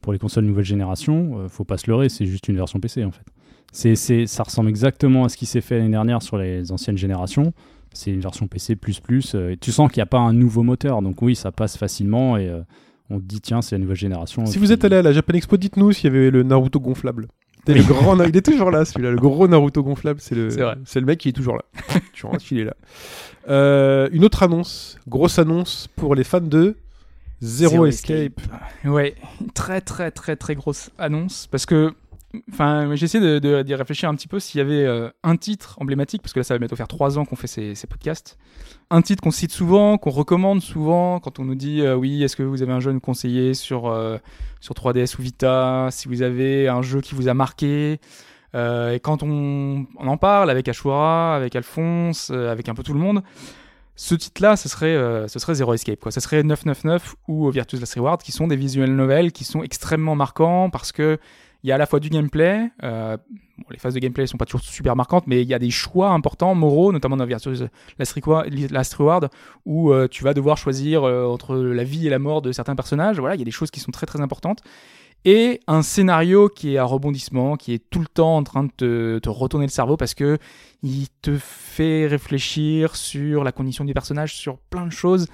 pour 0.00 0.12
les 0.12 0.18
consoles 0.18 0.44
nouvelle 0.44 0.64
génération, 0.64 1.40
euh, 1.40 1.48
faut 1.48 1.64
pas 1.64 1.78
se 1.78 1.90
leurrer, 1.90 2.08
c'est 2.08 2.26
juste 2.26 2.48
une 2.48 2.56
version 2.56 2.78
PC 2.80 3.04
en 3.04 3.10
fait. 3.10 3.24
C'est, 3.72 3.94
c'est, 3.96 4.26
ça 4.26 4.42
ressemble 4.44 4.68
exactement 4.70 5.24
à 5.24 5.28
ce 5.28 5.36
qui 5.36 5.44
s'est 5.46 5.60
fait 5.60 5.78
l'année 5.78 5.90
dernière 5.90 6.22
sur 6.22 6.38
les 6.38 6.72
anciennes 6.72 6.96
générations. 6.96 7.52
C'est 7.92 8.10
une 8.10 8.20
version 8.20 8.46
PC. 8.46 8.76
euh, 9.34 9.50
et 9.50 9.56
tu 9.56 9.72
sens 9.72 9.90
qu'il 9.90 9.98
n'y 10.00 10.02
a 10.02 10.06
pas 10.06 10.18
un 10.18 10.32
nouveau 10.32 10.62
moteur, 10.62 11.02
donc 11.02 11.20
oui, 11.22 11.34
ça 11.34 11.50
passe 11.50 11.76
facilement 11.76 12.36
et 12.36 12.48
euh, 12.48 12.60
on 13.10 13.18
dit 13.18 13.40
tiens, 13.40 13.62
c'est 13.62 13.76
la 13.76 13.80
nouvelle 13.80 13.96
génération. 13.96 14.46
Si 14.46 14.56
Et 14.56 14.60
vous 14.60 14.72
êtes 14.72 14.84
allé 14.84 14.96
à 14.96 15.02
la 15.02 15.12
Japan 15.12 15.34
Expo, 15.34 15.56
dites-nous 15.56 15.92
s'il 15.92 16.12
y 16.12 16.16
avait 16.16 16.30
le 16.30 16.42
Naruto 16.42 16.80
gonflable. 16.80 17.28
C'était 17.58 17.80
le 17.80 17.84
grand, 17.84 18.22
il 18.22 18.36
est 18.36 18.42
toujours 18.42 18.70
là 18.70 18.84
celui-là, 18.84 19.10
le 19.10 19.16
gros 19.16 19.48
Naruto 19.48 19.82
gonflable, 19.82 20.20
c'est 20.20 20.34
le, 20.34 20.50
C'est 20.84 21.00
le 21.00 21.06
mec 21.06 21.18
qui 21.18 21.30
est 21.30 21.32
toujours 21.32 21.56
là. 21.56 21.64
tu 22.12 22.26
rentres, 22.26 22.52
il 22.52 22.60
est 22.60 22.64
là. 22.64 22.76
Euh, 23.48 24.08
une 24.12 24.24
autre 24.24 24.42
annonce, 24.42 24.98
grosse 25.08 25.38
annonce 25.38 25.88
pour 25.96 26.14
les 26.14 26.24
fans 26.24 26.40
de 26.40 26.76
Zero, 27.42 27.70
Zero 27.72 27.86
Escape. 27.86 28.40
Ouais, 28.84 29.14
très 29.54 29.80
très 29.80 30.10
très 30.10 30.36
très 30.36 30.54
grosse 30.54 30.90
annonce 30.98 31.46
parce 31.48 31.66
que 31.66 31.92
enfin 32.50 32.94
j'ai 32.94 33.04
essayé 33.04 33.22
de, 33.22 33.62
de- 33.62 33.74
réfléchir 33.74 34.08
un 34.08 34.14
petit 34.14 34.28
peu 34.28 34.40
s'il 34.40 34.58
y 34.58 34.60
avait 34.60 34.84
euh, 34.84 35.10
un 35.22 35.36
titre 35.36 35.76
emblématique 35.80 36.22
parce 36.22 36.32
que 36.32 36.40
là 36.40 36.44
ça 36.44 36.54
va 36.54 36.58
bientôt 36.58 36.76
faire 36.76 36.88
trois 36.88 37.18
ans 37.18 37.24
qu'on 37.24 37.36
fait 37.36 37.46
ces, 37.46 37.74
podcasts. 37.88 38.38
Un 38.90 39.02
titre 39.02 39.22
qu'on 39.22 39.30
cite 39.30 39.52
souvent 39.52 39.98
qu'on 39.98 40.10
recommande 40.10 40.62
souvent 40.62 41.20
quand 41.20 41.38
on 41.38 41.44
nous 41.44 41.54
dit 41.54 41.82
euh, 41.82 41.94
oui 41.94 42.22
est-ce 42.22 42.36
que 42.36 42.42
vous 42.42 42.62
avez 42.62 42.72
un 42.72 42.80
jeu 42.80 42.94
à 42.94 43.00
conseiller 43.00 43.54
sur 43.54 43.88
euh, 43.88 44.18
sur 44.60 44.74
3DS 44.74 45.18
ou 45.18 45.22
Vita? 45.22 45.88
Si 45.90 46.08
vous 46.08 46.22
avez 46.22 46.68
un 46.68 46.82
jeu 46.82 47.00
qui 47.00 47.14
vous 47.14 47.28
a 47.28 47.34
marqué? 47.34 48.00
Et 48.54 49.00
quand 49.00 49.22
on, 49.22 49.86
en 49.98 50.16
parle 50.16 50.48
avec 50.48 50.66
Ashura 50.66 51.36
avec 51.36 51.54
Alphonse 51.54 52.30
avec 52.30 52.70
un 52.70 52.74
peu 52.74 52.82
tout 52.82 52.94
le 52.94 52.98
monde 52.98 53.22
ce 53.96 54.14
titre-là, 54.14 54.56
ce 54.56 54.68
serait, 54.68 54.94
ce 55.26 55.38
serait 55.38 55.54
Zero 55.54 55.72
Escape, 55.72 55.98
quoi. 56.00 56.12
Ce 56.12 56.20
serait 56.20 56.42
999 56.42 57.16
ou 57.28 57.50
Virtuous 57.50 57.80
Last 57.80 57.94
Reward, 57.94 58.22
qui 58.22 58.30
sont 58.30 58.46
des 58.46 58.56
visual 58.56 58.90
novels 58.90 59.32
qui 59.32 59.44
sont 59.44 59.62
extrêmement 59.62 60.14
marquants 60.14 60.68
parce 60.68 60.92
que 60.92 61.18
il 61.66 61.70
y 61.70 61.72
a 61.72 61.74
à 61.74 61.78
la 61.78 61.86
fois 61.86 61.98
du 61.98 62.10
gameplay. 62.10 62.70
euh, 62.84 63.16
les 63.70 63.78
phases 63.78 63.94
de 63.94 63.98
gameplay 63.98 64.28
sont 64.28 64.36
pas 64.36 64.44
toujours 64.44 64.60
super 64.60 64.94
marquantes, 64.94 65.24
mais 65.26 65.42
il 65.42 65.48
y 65.48 65.54
a 65.54 65.58
des 65.58 65.72
choix 65.72 66.10
importants, 66.10 66.54
moraux, 66.54 66.92
notamment 66.92 67.16
dans 67.16 67.26
Virtuous 67.26 67.66
Last 67.98 68.94
Reward, 68.94 69.30
où 69.64 69.92
euh, 69.92 70.06
tu 70.06 70.22
vas 70.22 70.32
devoir 70.32 70.58
choisir 70.58 71.02
euh, 71.02 71.26
entre 71.26 71.56
la 71.56 71.82
vie 71.82 72.06
et 72.06 72.10
la 72.10 72.20
mort 72.20 72.40
de 72.40 72.52
certains 72.52 72.76
personnages. 72.76 73.18
Voilà, 73.18 73.34
il 73.34 73.38
y 73.40 73.42
a 73.42 73.44
des 73.44 73.50
choses 73.50 73.72
qui 73.72 73.80
sont 73.80 73.90
très 73.90 74.06
très 74.06 74.20
importantes. 74.20 74.60
Et 75.24 75.58
un 75.66 75.82
scénario 75.82 76.48
qui 76.48 76.74
est 76.74 76.78
à 76.78 76.84
rebondissement, 76.84 77.56
qui 77.56 77.74
est 77.74 77.90
tout 77.90 77.98
le 77.98 78.06
temps 78.06 78.36
en 78.36 78.44
train 78.44 78.62
de 78.62 78.70
te, 78.70 79.18
te 79.18 79.28
retourner 79.28 79.66
le 79.66 79.72
cerveau 79.72 79.96
parce 79.96 80.14
que 80.14 80.38
il 80.84 81.08
te 81.20 81.36
fait 81.36 82.06
réfléchir 82.06 82.94
sur 82.94 83.42
la 83.42 83.50
condition 83.50 83.84
du 83.84 83.92
personnage, 83.92 84.36
sur 84.36 84.58
plein 84.58 84.86
de 84.86 84.92
choses. 84.92 85.26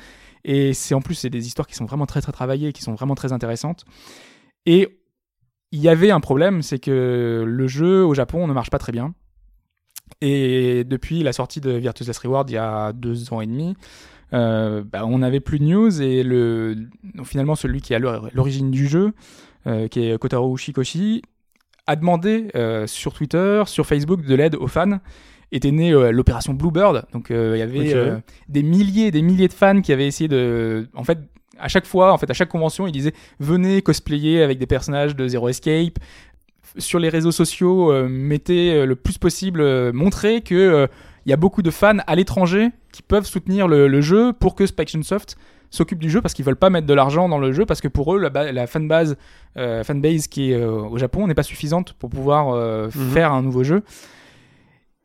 Et 0.44 0.72
c'est 0.72 0.94
en 0.94 1.02
plus, 1.02 1.16
c'est 1.16 1.28
des 1.28 1.46
histoires 1.46 1.66
qui 1.66 1.74
sont 1.74 1.84
vraiment 1.84 2.06
très 2.06 2.22
très 2.22 2.32
travaillées, 2.32 2.72
qui 2.72 2.80
sont 2.80 2.94
vraiment 2.94 3.14
très 3.14 3.34
intéressantes. 3.34 3.84
Et 4.64 5.01
il 5.72 5.80
y 5.80 5.88
avait 5.88 6.10
un 6.10 6.20
problème, 6.20 6.62
c'est 6.62 6.78
que 6.78 7.44
le 7.46 7.66
jeu 7.66 8.04
au 8.04 8.14
Japon 8.14 8.46
ne 8.46 8.52
marche 8.52 8.70
pas 8.70 8.78
très 8.78 8.92
bien. 8.92 9.14
Et 10.20 10.84
depuis 10.84 11.22
la 11.22 11.32
sortie 11.32 11.60
de 11.60 11.70
Virtuous 11.72 12.06
Last 12.06 12.20
Reward 12.20 12.48
il 12.50 12.54
y 12.54 12.58
a 12.58 12.92
deux 12.92 13.32
ans 13.32 13.40
et 13.40 13.46
demi, 13.46 13.74
euh, 14.34 14.84
bah, 14.84 15.04
on 15.04 15.18
n'avait 15.18 15.40
plus 15.40 15.58
de 15.58 15.64
news 15.64 16.02
et 16.02 16.22
le, 16.22 16.76
donc 17.14 17.26
finalement 17.26 17.56
celui 17.56 17.80
qui 17.80 17.92
est 17.92 17.96
à 17.96 17.98
l'or- 17.98 18.28
l'origine 18.32 18.70
du 18.70 18.86
jeu, 18.86 19.12
euh, 19.66 19.88
qui 19.88 20.04
est 20.04 20.18
Kotaro 20.18 20.54
Ushikoshi, 20.54 21.22
a 21.86 21.96
demandé 21.96 22.48
euh, 22.54 22.86
sur 22.86 23.14
Twitter, 23.14 23.62
sur 23.66 23.86
Facebook 23.86 24.24
de 24.24 24.34
l'aide 24.34 24.54
aux 24.54 24.68
fans. 24.68 25.00
Était 25.54 25.70
née 25.70 25.92
l'opération 26.12 26.54
Bluebird, 26.54 27.04
donc 27.12 27.26
il 27.28 27.36
y 27.58 27.60
avait 27.60 28.22
des 28.48 28.62
milliers, 28.62 29.08
et 29.08 29.10
des 29.10 29.20
milliers 29.20 29.48
de 29.48 29.52
fans 29.52 29.82
qui 29.82 29.92
avaient 29.92 30.06
essayé 30.06 30.26
de, 30.26 30.88
en 30.94 31.04
fait, 31.04 31.18
à 31.58 31.68
chaque 31.68 31.86
fois, 31.86 32.12
en 32.12 32.18
fait, 32.18 32.30
à 32.30 32.34
chaque 32.34 32.48
convention, 32.48 32.86
ils 32.86 32.92
disaient 32.92 33.12
venez 33.40 33.82
cosplayer 33.82 34.42
avec 34.42 34.58
des 34.58 34.66
personnages 34.66 35.14
de 35.16 35.28
Zero 35.28 35.48
Escape. 35.48 35.98
Sur 36.78 36.98
les 36.98 37.10
réseaux 37.10 37.32
sociaux, 37.32 37.92
euh, 37.92 38.08
mettez 38.08 38.72
euh, 38.72 38.86
le 38.86 38.96
plus 38.96 39.18
possible, 39.18 39.60
euh, 39.60 39.92
montrez 39.92 40.40
que 40.40 40.54
euh, 40.54 40.86
il 41.26 41.30
y 41.30 41.32
a 41.32 41.36
beaucoup 41.36 41.60
de 41.60 41.70
fans 41.70 41.98
à 42.06 42.14
l'étranger 42.14 42.68
qui 42.92 43.02
peuvent 43.02 43.26
soutenir 43.26 43.68
le, 43.68 43.86
le 43.88 44.00
jeu 44.00 44.32
pour 44.32 44.54
que 44.54 44.64
Spike 44.66 44.88
Chunsoft 44.88 45.36
s'occupe 45.70 45.98
du 45.98 46.08
jeu 46.10 46.20
parce 46.22 46.32
qu'ils 46.34 46.44
veulent 46.44 46.56
pas 46.56 46.70
mettre 46.70 46.86
de 46.86 46.94
l'argent 46.94 47.28
dans 47.28 47.38
le 47.38 47.52
jeu 47.52 47.64
parce 47.66 47.80
que 47.80 47.88
pour 47.88 48.14
eux 48.14 48.18
la, 48.18 48.52
la 48.52 48.66
fanbase 48.66 49.16
fanbase 49.56 50.26
qui 50.26 50.52
est 50.52 50.62
au 50.64 50.98
Japon 50.98 51.26
n'est 51.26 51.34
pas 51.34 51.42
suffisante 51.42 51.92
pour 51.94 52.10
pouvoir 52.10 52.54
Mhm. 52.54 52.90
faire 52.90 53.32
un 53.32 53.40
nouveau 53.42 53.62
jeu. 53.64 53.82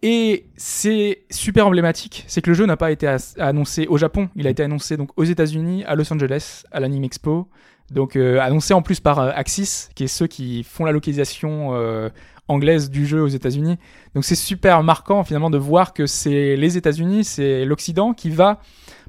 Et 0.04 0.46
c'est 0.58 1.24
super 1.32 1.66
emblématique, 1.66 2.24
c'est 2.28 2.42
que 2.44 2.52
le 2.52 2.54
jeu 2.54 2.68
n'a 2.68 2.78
pas 2.78 2.92
été 2.92 3.08
annoncé 3.40 3.88
au 3.88 3.98
Japon, 3.98 4.30
il 4.36 4.46
a 4.46 4.52
été 4.52 4.62
annoncé 4.62 4.96
donc 4.96 5.10
aux 5.16 5.24
États-Unis, 5.24 5.84
à 5.86 5.96
Los 5.96 6.14
Angeles, 6.14 6.64
à 6.72 6.80
l'Anime 6.80 7.04
Expo, 7.04 7.48
donc 7.92 8.16
euh, 8.16 8.40
annoncé 8.40 8.76
en 8.76 8.84
plus 8.84 9.00
par 9.00 9.18
euh, 9.18 9.32
Axis, 9.34 9.90
qui 9.96 10.04
est 10.04 10.08
ceux 10.08 10.28
qui 10.28 10.64
font 10.64 10.86
la 10.86 10.92
localisation 10.92 11.74
euh, 11.74 12.10
anglaise 12.48 12.92
du 12.92 13.08
jeu 13.08 13.22
aux 13.24 13.28
États-Unis. 13.28 13.78
Donc 14.14 14.24
c'est 14.24 14.36
super 14.36 14.84
marquant 14.84 15.24
finalement 15.24 15.50
de 15.50 15.58
voir 15.58 15.94
que 15.94 16.06
c'est 16.06 16.56
les 16.56 16.78
États-Unis, 16.78 17.24
c'est 17.24 17.66
l'Occident 17.66 18.14
qui 18.14 18.30
va 18.30 18.62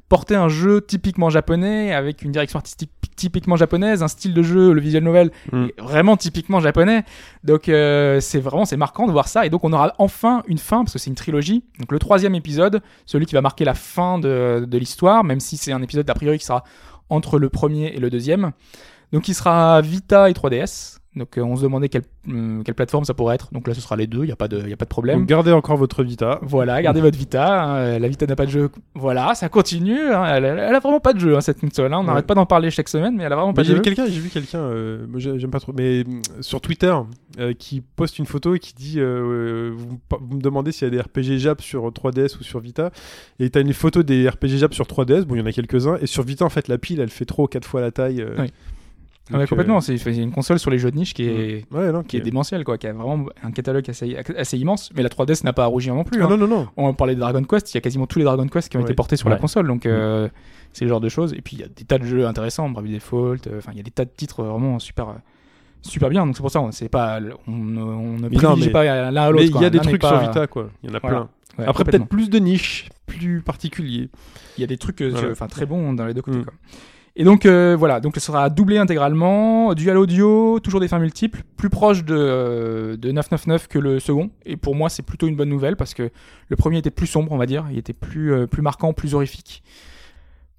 porter 0.09 0.35
un 0.35 0.49
jeu 0.49 0.81
typiquement 0.81 1.29
japonais 1.29 1.93
avec 1.93 2.23
une 2.23 2.31
direction 2.31 2.57
artistique 2.57 2.91
typiquement 3.15 3.55
japonaise, 3.55 4.01
un 4.01 4.07
style 4.07 4.33
de 4.33 4.41
jeu, 4.41 4.73
le 4.73 4.81
visual 4.81 5.03
novel 5.03 5.31
Mm. 5.51 5.67
vraiment 5.77 6.17
typiquement 6.17 6.59
japonais. 6.59 7.03
Donc 7.43 7.69
euh, 7.69 8.19
c'est 8.19 8.39
vraiment 8.39 8.65
c'est 8.65 8.77
marquant 8.77 9.07
de 9.07 9.11
voir 9.11 9.27
ça 9.27 9.45
et 9.45 9.49
donc 9.49 9.63
on 9.63 9.73
aura 9.73 9.93
enfin 9.97 10.43
une 10.47 10.57
fin 10.57 10.83
parce 10.83 10.93
que 10.93 10.99
c'est 10.99 11.09
une 11.09 11.15
trilogie. 11.15 11.63
Donc 11.79 11.91
le 11.91 11.99
troisième 11.99 12.35
épisode, 12.35 12.81
celui 13.05 13.25
qui 13.25 13.35
va 13.35 13.41
marquer 13.41 13.65
la 13.65 13.73
fin 13.73 14.19
de, 14.19 14.65
de 14.67 14.77
l'histoire, 14.77 15.23
même 15.23 15.39
si 15.39 15.57
c'est 15.57 15.71
un 15.71 15.81
épisode 15.81 16.09
a 16.09 16.13
priori 16.13 16.37
qui 16.39 16.45
sera 16.45 16.63
entre 17.09 17.39
le 17.39 17.49
premier 17.49 17.87
et 17.95 17.99
le 17.99 18.09
deuxième. 18.09 18.51
Donc 19.11 19.27
il 19.27 19.33
sera 19.33 19.81
Vita 19.81 20.29
et 20.29 20.33
3DS. 20.33 20.98
Donc 21.15 21.37
euh, 21.39 21.41
on 21.41 21.55
se 21.55 21.63
demandait 21.63 21.89
quelle, 21.89 22.03
hum, 22.27 22.61
quelle 22.63 22.75
plateforme 22.75 23.03
ça 23.03 23.15
pourrait 23.15 23.33
être. 23.33 23.51
Donc 23.51 23.67
là 23.67 23.73
ce 23.73 23.81
sera 23.81 23.95
les 23.95 24.05
deux, 24.05 24.19
il 24.19 24.25
n'y 24.27 24.31
a, 24.31 24.35
pas 24.35 24.47
de- 24.47 24.67
y 24.67 24.73
a 24.73 24.77
pas 24.77 24.85
de 24.85 24.89
problème. 24.89 25.19
Donc 25.19 25.27
gardez 25.27 25.51
encore 25.51 25.75
votre 25.75 26.03
Vita. 26.03 26.37
Voilà, 26.43 26.81
gardez 26.83 27.01
votre 27.01 27.17
Vita. 27.17 27.63
hein, 27.63 27.97
La 27.97 28.07
Vita 28.07 28.27
n'a 28.27 28.35
pas 28.35 28.45
de 28.45 28.51
jeu. 28.51 28.69
Voilà, 28.93 29.33
ça 29.33 29.49
continue. 29.49 29.99
hein, 30.13 30.23
Elle, 30.27 30.45
elle- 30.45 30.59
a 30.75 30.79
vraiment 30.79 30.99
pas 30.99 31.13
de 31.13 31.19
jeu, 31.19 31.35
hein, 31.35 31.41
cette 31.41 31.59
console. 31.61 31.91
hein, 31.93 31.97
On 31.97 32.01
Ouais. 32.01 32.05
n'arrête 32.07 32.27
pas 32.27 32.35
d'en 32.35 32.45
parler 32.45 32.69
chaque 32.69 32.89
semaine, 32.89 33.15
mais 33.17 33.23
elle 33.23 33.33
a 33.33 33.35
vraiment 33.35 33.53
pas 33.53 33.63
de 33.63 33.67
j'ai 33.67 33.71
jeu. 33.73 33.77
vu 33.77 33.81
quelqu'un, 33.81 34.05
j'ai 34.05 34.19
vu 34.19 34.29
quelqu'un, 34.29 34.59
euh, 34.59 35.07
j'aime 35.17 35.49
pas 35.49 35.59
trop, 35.59 35.73
mais 35.75 36.03
sur 36.41 36.61
Twitter, 36.61 36.93
euh, 37.39 37.53
qui 37.57 37.81
poste 37.81 38.19
une 38.19 38.27
photo 38.27 38.53
et 38.53 38.59
qui 38.59 38.75
dit, 38.75 38.99
euh, 38.99 39.71
vous, 39.75 39.93
me 39.93 39.97
par- 40.09 40.19
vous 40.21 40.35
me 40.37 40.41
demandez 40.41 40.71
s'il 40.71 40.85
y 40.85 40.87
a 40.87 40.91
des 40.91 41.01
RPG 41.01 41.39
Jap 41.39 41.61
sur 41.61 41.91
3DS 41.91 42.37
ou 42.39 42.43
sur 42.43 42.59
Vita, 42.59 42.91
et 43.39 43.49
t'as 43.49 43.61
une 43.61 43.73
photo 43.73 44.03
des 44.03 44.29
RPG 44.29 44.57
Jap 44.59 44.75
sur 44.75 44.85
3DS, 44.85 45.25
bon 45.25 45.33
il 45.35 45.39
y 45.39 45.41
en 45.41 45.47
a 45.47 45.51
quelques-uns, 45.51 45.97
et 46.01 46.05
sur 46.05 46.21
Vita 46.21 46.45
en 46.45 46.49
fait 46.49 46.67
la 46.67 46.77
pile 46.77 46.99
elle 46.99 47.09
fait 47.09 47.25
trop 47.25 47.47
quatre 47.47 47.65
fois 47.67 47.81
la 47.81 47.89
taille. 47.91 48.21
euh, 48.21 48.35
Oui. 48.37 48.51
Ah 49.31 49.45
complètement. 49.47 49.79
C'est 49.81 49.97
c'est 49.97 50.15
une 50.15 50.31
console 50.31 50.57
sur 50.59 50.71
les 50.71 50.79
jeux 50.79 50.89
de 50.91 50.95
niche 50.97 51.13
qui 51.13 51.23
est, 51.23 51.65
euh, 51.73 51.77
ouais, 51.77 51.91
non, 51.91 52.03
qui 52.03 52.17
est 52.17 52.21
démentielle, 52.21 52.63
quoi, 52.63 52.77
qui 52.77 52.87
a 52.87 52.93
vraiment 52.93 53.25
un 53.43 53.51
catalogue 53.51 53.87
assez, 53.89 54.17
assez 54.37 54.57
immense. 54.57 54.89
Mais 54.95 55.03
la 55.03 55.09
3DS 55.09 55.43
n'a 55.43 55.53
pas 55.53 55.63
à 55.63 55.67
rougir 55.67 55.93
non 55.95 56.03
plus. 56.03 56.21
Ah 56.21 56.25
hein. 56.25 56.29
non 56.29 56.37
non 56.37 56.47
non. 56.47 56.67
On 56.77 56.93
parlait 56.93 57.15
de 57.15 57.19
Dragon 57.19 57.43
Quest, 57.43 57.71
il 57.73 57.75
y 57.75 57.79
a 57.79 57.81
quasiment 57.81 58.07
tous 58.07 58.19
les 58.19 58.25
Dragon 58.25 58.47
Quest 58.47 58.69
qui 58.69 58.77
ont 58.77 58.79
Ouais. 58.81 58.85
été 58.85 58.93
portés 58.95 59.15
sur 59.17 59.29
la 59.29 59.35
console, 59.35 59.67
donc 59.67 59.85
euh, 59.85 60.27
c'est 60.73 60.85
le 60.85 60.89
genre 60.89 61.01
de 61.01 61.09
choses. 61.09 61.33
Et 61.33 61.41
puis 61.41 61.55
il 61.57 61.59
y 61.59 61.63
a 61.63 61.67
des 61.67 61.83
tas 61.85 61.97
de 61.99 62.05
jeux 62.05 62.25
intéressants, 62.25 62.69
Bravely 62.69 62.95
Default, 62.95 63.47
euh, 63.47 63.57
enfin 63.59 63.71
il 63.73 63.77
y 63.77 63.81
a 63.81 63.83
des 63.83 63.91
tas 63.91 64.05
de 64.05 64.11
titres 64.15 64.43
vraiment 64.43 64.79
super, 64.79 65.09
euh, 65.09 65.13
super 65.81 66.09
bien. 66.09 66.25
Donc 66.25 66.35
c'est 66.35 66.41
pour 66.41 66.51
ça, 66.51 66.61
on 66.61 66.71
c'est 66.71 66.89
pas, 66.89 67.19
on, 67.47 67.51
ne- 67.51 67.81
on 67.83 68.17
ne 68.17 68.27
privilégie 68.29 68.65
mais- 68.67 68.71
pas 68.71 68.83
l'un 68.83 69.21
à 69.23 69.27
Mais 69.27 69.31
l'autre. 69.31 69.57
il 69.57 69.61
y 69.61 69.65
a 69.65 69.69
des 69.69 69.79
trucs 69.79 70.01
pas- 70.01 70.09
sur 70.09 70.19
Vita 70.27 70.47
quoi, 70.47 70.69
il 70.83 70.89
y 70.89 70.91
en 70.91 70.95
a 70.95 70.99
Voilà. 70.99 71.17
plein. 71.17 71.29
Ouais, 71.57 71.65
Après 71.67 71.83
peut-être 71.83 72.05
plus 72.07 72.29
de 72.29 72.39
niches, 72.39 72.87
plus 73.05 73.41
particuliers. 73.41 74.09
Il 74.57 74.61
y 74.61 74.63
a 74.63 74.67
des 74.67 74.77
trucs 74.77 75.01
euh, 75.01 75.09
Voilà. 75.11 75.47
très 75.49 75.65
bons 75.65 75.93
dans 75.93 76.05
les 76.05 76.13
deux 76.13 76.21
côtés. 76.21 76.37
Mm. 76.39 76.45
quoi. 76.45 76.53
Et 77.15 77.23
donc 77.23 77.45
euh, 77.45 77.75
voilà, 77.77 77.99
donc 77.99 78.15
ce 78.15 78.21
sera 78.21 78.49
doublé 78.49 78.77
intégralement, 78.77 79.73
dual 79.73 79.97
audio, 79.97 80.59
toujours 80.59 80.79
des 80.79 80.87
fins 80.87 80.99
multiples, 80.99 81.43
plus 81.57 81.69
proche 81.69 82.05
de, 82.05 82.15
euh, 82.15 82.97
de 82.97 83.11
999 83.11 83.67
que 83.67 83.79
le 83.79 83.99
second. 83.99 84.29
Et 84.45 84.55
pour 84.55 84.75
moi, 84.75 84.89
c'est 84.89 85.03
plutôt 85.03 85.27
une 85.27 85.35
bonne 85.35 85.49
nouvelle 85.49 85.75
parce 85.75 85.93
que 85.93 86.11
le 86.47 86.55
premier 86.55 86.77
était 86.77 86.91
plus 86.91 87.07
sombre, 87.07 87.31
on 87.31 87.37
va 87.37 87.45
dire, 87.45 87.67
il 87.71 87.77
était 87.77 87.93
plus, 87.93 88.33
euh, 88.33 88.47
plus 88.47 88.61
marquant, 88.61 88.93
plus 88.93 89.15
horrifique. 89.15 89.63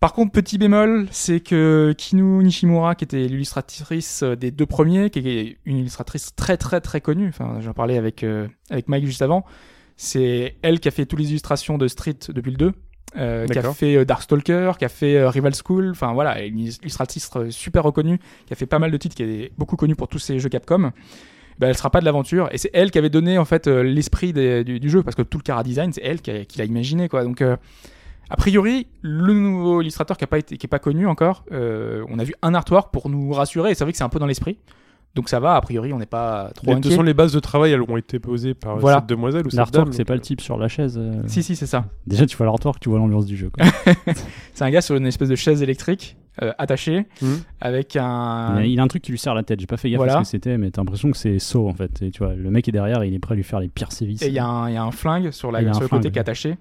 Par 0.00 0.14
contre, 0.14 0.32
petit 0.32 0.56
bémol, 0.56 1.08
c'est 1.10 1.40
que 1.40 1.94
Kinu 1.96 2.42
Nishimura, 2.42 2.94
qui 2.94 3.04
était 3.04 3.26
l'illustratrice 3.26 4.22
euh, 4.22 4.34
des 4.34 4.50
deux 4.50 4.64
premiers, 4.64 5.10
qui 5.10 5.18
est 5.18 5.58
une 5.66 5.76
illustratrice 5.76 6.34
très 6.34 6.56
très 6.56 6.80
très 6.80 7.02
connue, 7.02 7.28
enfin 7.28 7.60
j'en 7.60 7.74
parlais 7.74 7.98
avec, 7.98 8.24
euh, 8.24 8.48
avec 8.70 8.88
Mike 8.88 9.04
juste 9.04 9.20
avant, 9.20 9.44
c'est 9.98 10.56
elle 10.62 10.80
qui 10.80 10.88
a 10.88 10.90
fait 10.90 11.04
toutes 11.04 11.18
les 11.18 11.28
illustrations 11.28 11.76
de 11.76 11.86
Street 11.86 12.16
depuis 12.30 12.50
le 12.50 12.56
2, 12.56 12.72
euh, 13.16 13.46
qui 13.46 13.58
a 13.58 13.72
fait 13.72 13.96
euh, 13.96 14.04
Darkstalker, 14.04 14.72
qui 14.78 14.84
a 14.84 14.88
fait 14.88 15.16
euh, 15.16 15.28
Rival 15.28 15.52
School, 15.54 15.90
enfin 15.90 16.12
voilà, 16.12 16.42
une 16.42 16.58
illustratrice 16.58 17.30
super 17.50 17.82
reconnue, 17.82 18.18
qui 18.46 18.52
a 18.52 18.56
fait 18.56 18.66
pas 18.66 18.78
mal 18.78 18.90
de 18.90 18.96
titres, 18.96 19.16
qui 19.16 19.22
est 19.22 19.52
beaucoup 19.58 19.76
connue 19.76 19.96
pour 19.96 20.08
tous 20.08 20.18
ces 20.18 20.38
jeux 20.38 20.48
Capcom. 20.48 20.92
Ben, 21.60 21.68
elle 21.68 21.76
sera 21.76 21.90
pas 21.90 22.00
de 22.00 22.06
l'aventure 22.06 22.48
et 22.52 22.56
c'est 22.56 22.70
elle 22.72 22.90
qui 22.90 22.96
avait 22.96 23.10
donné 23.10 23.36
en 23.36 23.44
fait 23.44 23.66
euh, 23.66 23.82
l'esprit 23.82 24.32
du, 24.32 24.80
du 24.80 24.88
jeu 24.88 25.02
parce 25.02 25.14
que 25.14 25.20
tout 25.20 25.36
le 25.36 25.42
cara 25.42 25.62
design 25.62 25.92
c'est 25.92 26.00
elle 26.02 26.22
qui, 26.22 26.46
l'a 26.56 26.64
imaginé 26.64 27.06
quoi 27.10 27.22
donc 27.22 27.42
euh, 27.42 27.54
a 28.30 28.36
priori, 28.36 28.86
le 29.02 29.34
nouveau 29.34 29.82
illustrateur 29.82 30.16
qui 30.16 30.22
a 30.22 30.28
pas 30.28 30.38
été, 30.38 30.56
qui 30.56 30.66
est 30.66 30.68
pas 30.68 30.78
connu 30.78 31.08
encore, 31.08 31.44
euh, 31.50 32.04
on 32.08 32.20
a 32.20 32.24
vu 32.24 32.32
un 32.42 32.54
artwork 32.54 32.92
pour 32.92 33.08
nous 33.08 33.32
rassurer. 33.32 33.72
Et 33.72 33.74
c'est 33.74 33.82
vrai 33.82 33.90
que 33.90 33.98
c'est 33.98 34.04
un 34.04 34.08
peu 34.08 34.20
dans 34.20 34.26
l'esprit. 34.26 34.56
Donc 35.16 35.28
ça 35.28 35.40
va. 35.40 35.56
A 35.56 35.60
priori, 35.60 35.92
on 35.92 35.98
n'est 35.98 36.06
pas 36.06 36.50
trop 36.54 36.66
Mais 36.66 36.72
De 36.72 36.76
toute 36.76 36.86
inquiet. 36.86 36.90
façon, 36.96 37.02
les 37.02 37.14
bases 37.14 37.32
de 37.32 37.40
travail, 37.40 37.72
elles 37.72 37.80
ont 37.82 37.96
été 37.96 38.18
posées 38.20 38.54
par 38.54 38.78
Voilà. 38.78 38.98
cette 38.98 39.08
demoiselle 39.08 39.44
ou 39.46 39.50
cette 39.50 39.58
L'artwork, 39.58 39.86
dame, 39.88 39.92
c'est 39.92 40.04
pas 40.04 40.14
le 40.14 40.20
type 40.20 40.40
sur 40.40 40.56
la 40.56 40.68
chaise. 40.68 40.96
euh, 41.02 41.22
Si 41.26 41.42
si, 41.42 41.56
c'est 41.56 41.66
ça. 41.66 41.86
Déjà, 42.06 42.26
tu 42.26 42.36
vois 42.36 42.46
l'artwork, 42.46 42.78
tu 42.80 42.88
vois 42.90 42.98
l'ambiance 42.98 43.26
du 43.26 43.36
jeu. 43.36 43.50
C'est 44.54 44.64
un 44.64 44.70
gars 44.70 44.80
sur 44.80 44.94
une 44.96 45.06
espèce 45.06 45.28
de 45.28 45.34
chaise 45.36 45.62
électrique 45.62 46.16
euh, 46.42 46.52
attachée 46.58 47.06
Mhm. 47.22 47.38
avec 47.60 47.96
un. 47.96 48.54
Il, 48.58 48.62
a, 48.62 48.66
il 48.66 48.80
a 48.80 48.82
un 48.82 48.88
truc 48.88 49.02
qui 49.02 49.10
lui 49.10 49.18
serre 49.18 49.34
la 49.34 49.42
tête. 49.42 49.58
J'ai 49.60 49.66
pas 49.66 49.76
fait 49.76 49.90
gaffe 49.90 49.96
Voilà. 49.98 50.12
à 50.12 50.16
ce 50.18 50.20
que 50.22 50.28
c'était, 50.30 50.58
mais 50.58 50.70
t'as 50.70 50.80
l'impression 50.82 51.10
que 51.10 51.16
c'est 51.16 51.38
saut 51.38 51.68
en 51.68 51.74
fait. 51.74 52.02
Et 52.02 52.10
tu 52.10 52.22
vois, 52.22 52.34
le 52.34 52.50
mec 52.50 52.68
est 52.68 52.72
derrière, 52.72 53.02
il 53.04 53.12
est 53.14 53.18
prêt 53.18 53.32
à 53.34 53.36
lui 53.36 53.42
faire 53.44 53.60
les 53.60 53.68
pires 53.68 53.92
sévices. 53.92 54.22
Et 54.22 54.28
il 54.28 54.34
y, 54.34 54.38
a 54.38 54.46
un- 54.46 54.68
il 54.68 54.74
y 54.74 54.76
a 54.76 54.82
un 54.84 54.90
flingue 54.92 55.30
sur, 55.32 55.50
la, 55.50 55.60
sur 55.72 55.82
le 55.82 55.88
côté 55.88 56.02
flingue. 56.02 56.12
qui 56.12 56.18
est 56.18 56.20
attaché. 56.20 56.56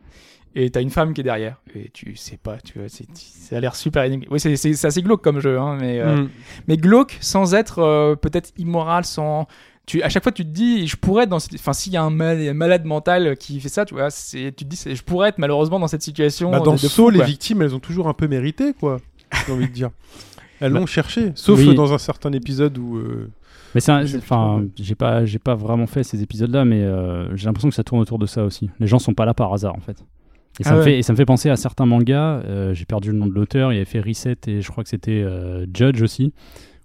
Et 0.56 0.70
t'as 0.72 0.82
une 0.82 0.90
femme 0.90 1.14
qui 1.14 1.22
est 1.22 1.24
derrière. 1.24 1.62
Et 1.76 1.90
tu 1.94 2.16
sais 2.16 2.38
pas, 2.38 2.58
tu 2.58 2.80
vois, 2.80 2.90
c'est- 2.90 3.08
ça 3.16 3.58
a 3.58 3.60
l'air 3.60 3.76
super 3.76 4.04
énigme. 4.04 4.26
Oui, 4.32 4.40
c'est 4.40 4.86
assez 4.86 5.02
glauque 5.02 5.22
comme 5.24 5.40
jeu, 5.40 5.60
hein, 5.60 5.78
mais, 5.80 6.00
euh, 6.00 6.16
Mhm. 6.24 6.30
mais 6.68 6.78
glauque 6.78 7.18
sans 7.22 7.54
être 7.54 7.80
euh, 7.80 8.16
peut-être 8.16 8.52
immoral, 8.58 9.06
sans. 9.06 9.48
Tu, 9.86 10.02
à 10.04 10.10
chaque 10.10 10.24
fois, 10.24 10.32
tu 10.32 10.44
te 10.44 10.50
dis, 10.50 10.86
je 10.88 10.96
pourrais 10.98 11.24
être 11.24 11.30
dans 11.30 11.40
cette. 11.40 11.54
Enfin, 11.56 11.74
s'il 11.74 11.94
y 11.94 11.98
a 11.98 12.04
un, 12.04 12.10
mal- 12.10 12.40
un 12.48 12.54
malade 12.54 12.86
mental 12.86 13.36
qui 13.38 13.60
fait 13.60 13.70
ça, 13.70 13.86
tu 13.86 13.94
vois, 13.96 14.10
c'est- 14.10 14.52
tu 14.56 14.66
te 14.66 14.70
dis, 14.70 14.96
je 14.96 15.02
pourrais 15.04 15.30
être 15.30 15.38
malheureusement 15.40 15.80
dans 15.80 15.88
cette 15.88 16.02
situation. 16.04 16.52
Bah, 16.52 16.60
dans 16.60 16.74
de, 16.74 16.78
fou, 16.80 17.10
les 17.10 17.24
victimes, 17.24 17.62
elles 17.62 17.74
ont 17.76 17.80
toujours 17.80 18.08
un 18.08 18.14
peu 18.14 18.28
mérité, 18.28 18.74
quoi. 18.80 18.98
J'ai 19.48 19.54
envie 19.54 19.68
de 19.68 19.74
dire. 19.74 19.90
Elles 20.62 20.74
l'ont 20.74 20.86
cherché. 20.88 21.32
Sauf 21.36 21.58
Oui. 21.60 21.74
dans 21.74 21.94
un 21.94 21.98
certain 21.98 22.34
épisode 22.34 22.78
où. 22.78 22.98
euh, 22.98 23.30
Mais 23.76 23.82
c'est 23.82 23.92
enfin, 24.18 24.66
j'ai 24.78 24.96
pas, 24.96 25.24
j'ai 25.26 25.40
pas 25.40 25.56
vraiment 25.56 25.88
fait 25.88 26.04
ces 26.04 26.22
épisodes-là, 26.22 26.66
mais 26.66 26.82
euh, 26.84 27.34
j'ai 27.38 27.46
l'impression 27.46 27.70
que 27.70 27.76
ça 27.76 27.84
tourne 27.84 28.02
autour 28.02 28.20
de 28.20 28.26
ça 28.26 28.44
aussi. 28.44 28.70
Les 28.80 28.88
gens 28.88 29.00
sont 29.00 29.14
pas 29.14 29.26
là 29.26 29.34
par 29.34 29.54
hasard 29.54 29.76
en 29.76 29.80
fait. 29.80 30.04
Et 30.60 30.64
ça, 30.64 30.72
Ah 30.72 30.74
me, 30.74 30.80
ouais. 30.80 30.86
fait, 30.86 31.00
et 31.00 31.04
ça 31.04 31.14
me 31.14 31.18
fait 31.18 31.26
penser 31.26 31.50
à 31.50 31.56
certains 31.56 31.86
mangas. 31.86 32.42
euh, 32.46 32.74
j'ai 32.74 32.86
perdu 32.86 33.12
le 33.12 33.18
nom 33.18 33.28
de 33.28 33.34
l'auteur. 33.34 33.72
Il 33.72 33.78
avait 33.78 33.86
fait 33.86 34.02
Reset 34.02 34.36
et 34.48 34.62
je 34.62 34.70
crois 34.72 34.84
que 34.84 34.90
c'était 34.90 35.22
euh, 35.24 35.66
Judge 35.74 36.02
aussi, 36.02 36.34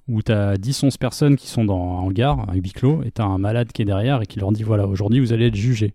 où 0.09 0.23
t'as 0.23 0.55
10-11 0.55 0.99
personnes 0.99 1.37
qui 1.37 1.49
sont 1.49 1.65
dans 1.65 1.77
un 1.99 2.03
hangar, 2.03 2.49
un 2.49 2.55
huis 2.55 2.73
clos, 2.73 3.03
et 3.05 3.11
t'as 3.11 3.25
un 3.25 3.39
malade 3.39 3.73
qui 3.73 3.83
est 3.83 3.87
derrière 3.87 4.23
et 4.23 4.27
qui 4.27 4.39
leur 4.39 4.53
dit 4.53 4.63
voilà, 4.63 4.87
aujourd'hui 4.87 5.19
vous 5.21 5.33
allez 5.33 5.47
être 5.47 5.57
jugés. 5.57 5.95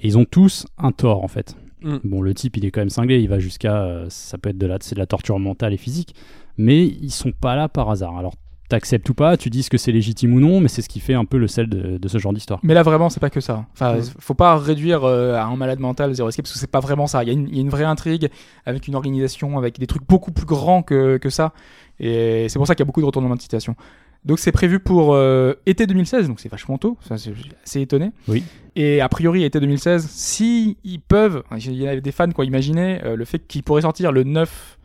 Et 0.00 0.06
ils 0.08 0.18
ont 0.18 0.24
tous 0.24 0.66
un 0.78 0.92
tort 0.92 1.22
en 1.22 1.28
fait. 1.28 1.54
Mm. 1.82 1.96
Bon, 2.04 2.20
le 2.22 2.34
type 2.34 2.56
il 2.56 2.64
est 2.64 2.70
quand 2.70 2.80
même 2.80 2.90
cinglé, 2.90 3.20
il 3.20 3.28
va 3.28 3.38
jusqu'à. 3.38 3.82
euh, 3.84 4.06
ça 4.08 4.36
peut 4.38 4.48
être 4.50 4.58
de 4.58 4.66
la, 4.66 4.78
c'est 4.80 4.94
de 4.94 5.00
la 5.00 5.06
torture 5.06 5.38
mentale 5.38 5.72
et 5.72 5.76
physique, 5.78 6.14
mais 6.56 6.84
ils 6.86 7.10
sont 7.10 7.32
pas 7.32 7.54
là 7.54 7.68
par 7.68 7.90
hasard. 7.90 8.16
Alors 8.18 8.34
t'acceptes 8.70 9.08
ou 9.10 9.14
pas, 9.14 9.36
tu 9.36 9.50
dis 9.50 9.62
ce 9.62 9.68
que 9.70 9.76
c'est 9.78 9.92
légitime 9.92 10.32
ou 10.34 10.40
non, 10.40 10.60
mais 10.60 10.68
c'est 10.68 10.80
ce 10.82 10.88
qui 10.88 10.98
fait 11.00 11.14
un 11.14 11.24
peu 11.26 11.36
le 11.36 11.46
sel 11.46 11.68
de, 11.68 11.98
de 11.98 12.08
ce 12.08 12.16
genre 12.18 12.32
d'histoire. 12.32 12.58
Mais 12.62 12.72
là, 12.74 12.82
vraiment, 12.82 13.10
c'est 13.10 13.20
pas 13.20 13.28
que 13.30 13.40
ça. 13.40 13.66
Enfin, 13.74 13.96
Mhm. 13.96 14.02
faut 14.18 14.34
pas 14.34 14.56
réduire 14.56 15.04
euh, 15.04 15.34
à 15.34 15.44
un 15.44 15.56
malade 15.56 15.78
mental 15.80 16.12
Zero 16.14 16.28
Escape 16.30 16.44
parce 16.46 16.54
que 16.54 16.58
c'est 16.58 16.70
pas 16.70 16.80
vraiment 16.80 17.06
ça. 17.06 17.22
Il 17.22 17.26
y, 17.26 17.30
a 17.30 17.34
une- 17.34 17.48
il 17.48 17.54
y 17.54 17.58
a 17.58 17.60
une 17.60 17.68
vraie 17.68 17.84
intrigue 17.84 18.28
avec 18.66 18.88
une 18.88 18.94
organisation, 18.94 19.58
avec 19.58 19.78
des 19.78 19.86
trucs 19.86 20.06
beaucoup 20.08 20.32
plus 20.32 20.46
grands 20.46 20.82
que, 20.82 21.18
que 21.18 21.28
ça. 21.30 21.52
Et 21.98 22.46
c'est 22.48 22.58
pour 22.58 22.66
ça 22.66 22.74
qu'il 22.74 22.80
y 22.82 22.86
a 22.86 22.86
beaucoup 22.86 23.00
de 23.02 23.06
retournements 23.06 23.36
de 23.36 23.42
situation. 23.42 23.76
Donc 24.24 24.38
c'est 24.38 24.52
prévu 24.52 24.80
pour 24.80 25.14
euh, 25.14 25.54
été 25.64 25.86
2016, 25.86 26.28
donc 26.28 26.40
c'est 26.40 26.50
vachement 26.50 26.76
tôt. 26.76 26.98
Ça, 27.08 27.16
c'est 27.16 27.32
assez 27.64 27.80
étonné. 27.80 28.10
Oui. 28.28 28.44
Et 28.76 29.00
a 29.00 29.08
priori, 29.08 29.44
été 29.44 29.60
2016, 29.60 30.06
si 30.10 30.76
ils 30.84 31.00
peuvent, 31.00 31.42
il 31.56 31.72
y 31.74 31.88
avait 31.88 32.00
des 32.02 32.12
fans 32.12 32.28
qui 32.30 32.38
ont 32.38 32.42
imaginé 32.44 33.00
euh, 33.04 33.16
le 33.16 33.24
fait 33.24 33.38
qu'ils 33.46 33.62
pourraient 33.62 33.82
sortir 33.82 34.12
le 34.12 34.24
9, 34.24 34.78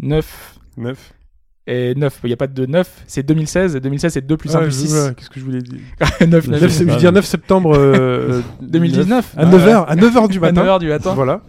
9 0.00 0.58
Neuf. 0.76 1.12
Et 1.66 1.94
9. 1.94 2.20
Il 2.24 2.26
n'y 2.28 2.32
a 2.32 2.36
pas 2.36 2.46
de 2.46 2.66
9, 2.66 2.88
c'est 3.06 3.22
2016. 3.22 3.76
Et 3.76 3.80
2016, 3.80 4.12
c'est 4.14 4.26
2 4.26 4.36
plus 4.36 4.54
1 4.54 4.58
Ah, 4.58 4.62
plus 4.62 4.70
je- 4.72 4.76
6. 4.76 4.88
voilà, 4.94 5.14
Qu'est-ce 5.14 5.30
que 5.30 5.40
je 5.40 5.44
voulais 5.44 5.62
dire 5.62 5.78
9, 6.00 6.20
9, 6.20 6.30
Neuf, 6.48 6.60
9, 6.62 6.70
sais 6.70 6.84
je 6.84 6.90
veux 6.90 6.96
dire 6.96 7.10
mais- 7.12 7.16
9 7.16 7.24
septembre 7.26 7.76
euh, 7.76 8.40
2019. 8.62 9.34
À 9.36 9.44
9h, 9.46 9.84
à 9.86 9.96
9h 9.96 10.28
du 10.28 10.38
À 10.38 10.40
matin. 10.40 10.64
9h 10.64 10.78
du 10.80 10.88
matin. 10.88 11.12
Voilà. 11.14 11.40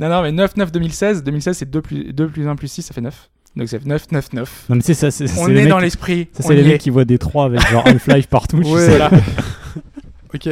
Non, 0.00 0.08
non, 0.08 0.22
mais 0.22 0.32
9, 0.32 0.56
9, 0.56 0.70
2016. 0.72 1.22
2016, 1.24 1.56
c'est 1.58 1.70
2 1.70 1.80
plus, 1.82 2.12
2 2.12 2.28
plus 2.28 2.46
1 2.48 2.56
plus 2.56 2.68
6, 2.68 2.82
ça 2.82 2.94
fait 2.94 3.00
9. 3.00 3.28
Donc 3.56 3.68
c'est 3.68 3.84
9, 3.84 4.12
9, 4.12 4.32
9. 4.34 4.64
Non 4.68 4.76
mais 4.76 4.82
c'est 4.82 4.94
ça, 4.94 5.10
c'est 5.10 5.24
On 5.38 5.48
est 5.48 5.54
les 5.54 5.60
mecs 5.62 5.68
dans 5.70 5.78
l'esprit. 5.80 6.28
ça, 6.32 6.42
c'est 6.44 6.54
les 6.54 6.62
mecs 6.62 6.80
qui 6.80 6.90
voient 6.90 7.04
des 7.06 7.18
3 7.18 7.46
avec 7.46 7.60
genre 7.70 7.82
Half-Life 7.86 8.28
partout. 8.28 8.58
Ouais. 8.58 8.98
Ok. 10.34 10.48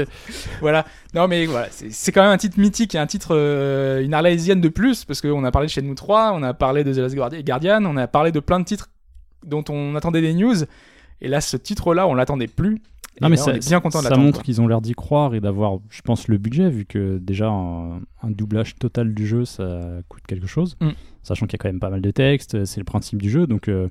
voilà. 0.60 0.84
Non, 1.14 1.28
mais 1.28 1.46
voilà, 1.46 1.68
c'est 1.70 2.12
quand 2.12 2.22
même 2.22 2.30
un 2.32 2.36
titre 2.38 2.58
mythique 2.58 2.94
et 2.94 2.98
un 2.98 3.06
titre, 3.06 3.28
euh, 3.32 4.02
une 4.04 4.14
arlésienne 4.14 4.60
de 4.60 4.68
plus, 4.68 5.04
parce 5.04 5.20
qu'on 5.20 5.44
a 5.44 5.50
parlé 5.50 5.66
de 5.66 5.72
Shenmue 5.72 5.94
3, 5.94 6.32
on 6.34 6.42
a 6.42 6.54
parlé 6.54 6.84
de 6.84 6.92
The 6.92 6.98
Last 6.98 7.14
Guardi- 7.14 7.42
Guardian, 7.44 7.84
on 7.84 7.96
a 7.96 8.06
parlé 8.06 8.32
de 8.32 8.40
plein 8.40 8.60
de 8.60 8.64
titres 8.64 8.88
dont 9.44 9.64
on 9.68 9.94
attendait 9.94 10.20
des 10.22 10.34
news. 10.34 10.54
Et 11.20 11.28
là, 11.28 11.40
ce 11.40 11.56
titre-là, 11.56 12.06
on 12.08 12.14
l'attendait 12.14 12.46
plus. 12.48 12.82
Non 13.22 13.28
Et 13.28 13.30
mais 13.30 13.36
là, 13.36 13.42
ça, 13.42 13.50
on 13.52 13.54
est 13.54 13.66
bien 13.68 13.80
content 13.80 14.02
de 14.02 14.08
ça 14.08 14.16
montre 14.16 14.42
qu'ils 14.42 14.60
ont 14.60 14.68
l'air 14.68 14.82
d'y 14.82 14.92
croire 14.92 15.34
et 15.34 15.40
d'avoir, 15.40 15.78
je 15.88 16.02
pense, 16.02 16.28
le 16.28 16.36
budget, 16.36 16.68
vu 16.68 16.84
que 16.84 17.16
déjà 17.16 17.48
un, 17.48 17.96
un 18.22 18.30
doublage 18.30 18.74
total 18.76 19.14
du 19.14 19.26
jeu, 19.26 19.46
ça 19.46 19.80
coûte 20.10 20.22
quelque 20.28 20.46
chose, 20.46 20.76
Mm. 20.82 20.90
sachant 21.22 21.46
qu'il 21.46 21.54
y 21.54 21.56
a 21.56 21.62
quand 21.62 21.68
même 21.70 21.80
pas 21.80 21.88
mal 21.88 22.02
de 22.02 22.10
textes, 22.10 22.66
c'est 22.66 22.78
le 22.80 22.84
principe 22.84 23.22
du 23.22 23.30
jeu, 23.30 23.46
donc 23.46 23.68
euh, 23.68 23.88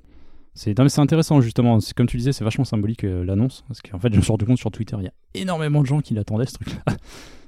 c'est 0.56 0.80
intéressant 1.00 1.42
justement. 1.42 1.80
C'est 1.80 1.94
comme 1.94 2.08
tu 2.08 2.18
disais, 2.18 2.32
c'est 2.32 2.44
vachement 2.44 2.64
symbolique 2.66 3.04
euh, 3.04 3.24
l'annonce, 3.24 3.64
parce 3.68 3.82
qu'en 3.82 4.00
fait, 4.00 4.12
je 4.12 4.18
me 4.18 4.22
suis 4.22 4.32
rendu 4.32 4.46
compte 4.46 4.58
sur 4.58 4.72
Twitter, 4.72 4.96
il 5.00 5.04
y 5.06 5.08
a 5.08 5.14
énormément 5.34 5.82
de 5.82 5.86
gens 5.88 6.00
qui 6.02 6.14
l'attendaient 6.14 6.46
ce 6.46 6.54
truc-là. 6.54 6.80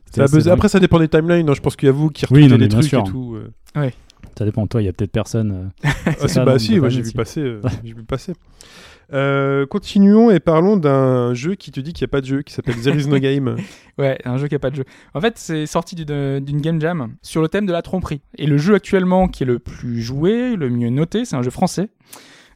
Ça. 0.09 0.25
Après, 0.53 0.69
ça 0.69 0.79
dépend 0.79 0.99
des 0.99 1.09
timelines. 1.09 1.49
hein. 1.49 1.53
Je 1.53 1.59
pense 1.59 1.75
qu'il 1.75 1.87
y 1.87 1.89
a 1.89 1.91
vous 1.91 2.09
qui 2.09 2.25
Oui, 2.31 2.43
retweetez 2.43 2.49
non, 2.53 2.57
des 2.57 2.67
trucs 2.69 2.85
sûr. 2.85 3.01
et 3.05 3.09
tout. 3.11 3.35
euh. 3.35 3.89
ça 4.37 4.45
dépend. 4.45 4.65
Toi, 4.65 4.81
il 4.81 4.85
y 4.85 4.87
a 4.87 4.93
peut-être 4.93 5.11
personne. 5.11 5.51
euh, 5.85 5.89
Ah, 6.05 6.11
c'est 6.17 6.27
si, 6.29 6.33
ça, 6.33 6.45
bah 6.45 6.53
non, 6.53 6.59
si, 6.59 6.79
j'ai 6.87 7.01
vu 7.01 7.11
passer. 7.11 7.41
euh, 7.41 7.61
j'ai 7.83 7.93
vu 7.93 8.03
passer. 8.03 8.31
Euh, 9.13 9.65
continuons 9.65 10.31
et 10.31 10.39
parlons 10.39 10.77
d'un 10.77 11.33
jeu 11.33 11.55
qui 11.55 11.71
te 11.71 11.79
dit 11.81 11.91
qu'il 11.93 12.05
n'y 12.05 12.09
a 12.09 12.11
pas 12.11 12.21
de 12.21 12.25
jeu, 12.25 12.41
qui 12.41 12.53
s'appelle 12.53 12.75
There 12.81 12.97
is 12.97 13.07
no 13.07 13.19
game. 13.19 13.57
Ouais, 13.97 14.17
un 14.23 14.37
jeu 14.37 14.47
qui 14.47 14.55
a 14.55 14.59
pas 14.59 14.69
de 14.69 14.75
jeu. 14.77 14.85
En 15.13 15.19
fait, 15.21 15.37
c'est 15.37 15.65
sorti 15.65 15.95
d'une 15.95 16.61
game 16.61 16.79
jam 16.79 17.15
sur 17.21 17.41
le 17.41 17.49
thème 17.49 17.65
de 17.65 17.73
la 17.73 17.81
tromperie. 17.81 18.21
Et 18.37 18.47
le 18.47 18.57
jeu 18.57 18.75
actuellement 18.75 19.27
qui 19.27 19.43
est 19.43 19.45
le 19.47 19.59
plus 19.59 20.01
joué, 20.01 20.55
le 20.55 20.69
mieux 20.69 20.89
noté, 20.89 21.25
c'est 21.25 21.35
un 21.35 21.41
jeu 21.41 21.51
français. 21.51 21.89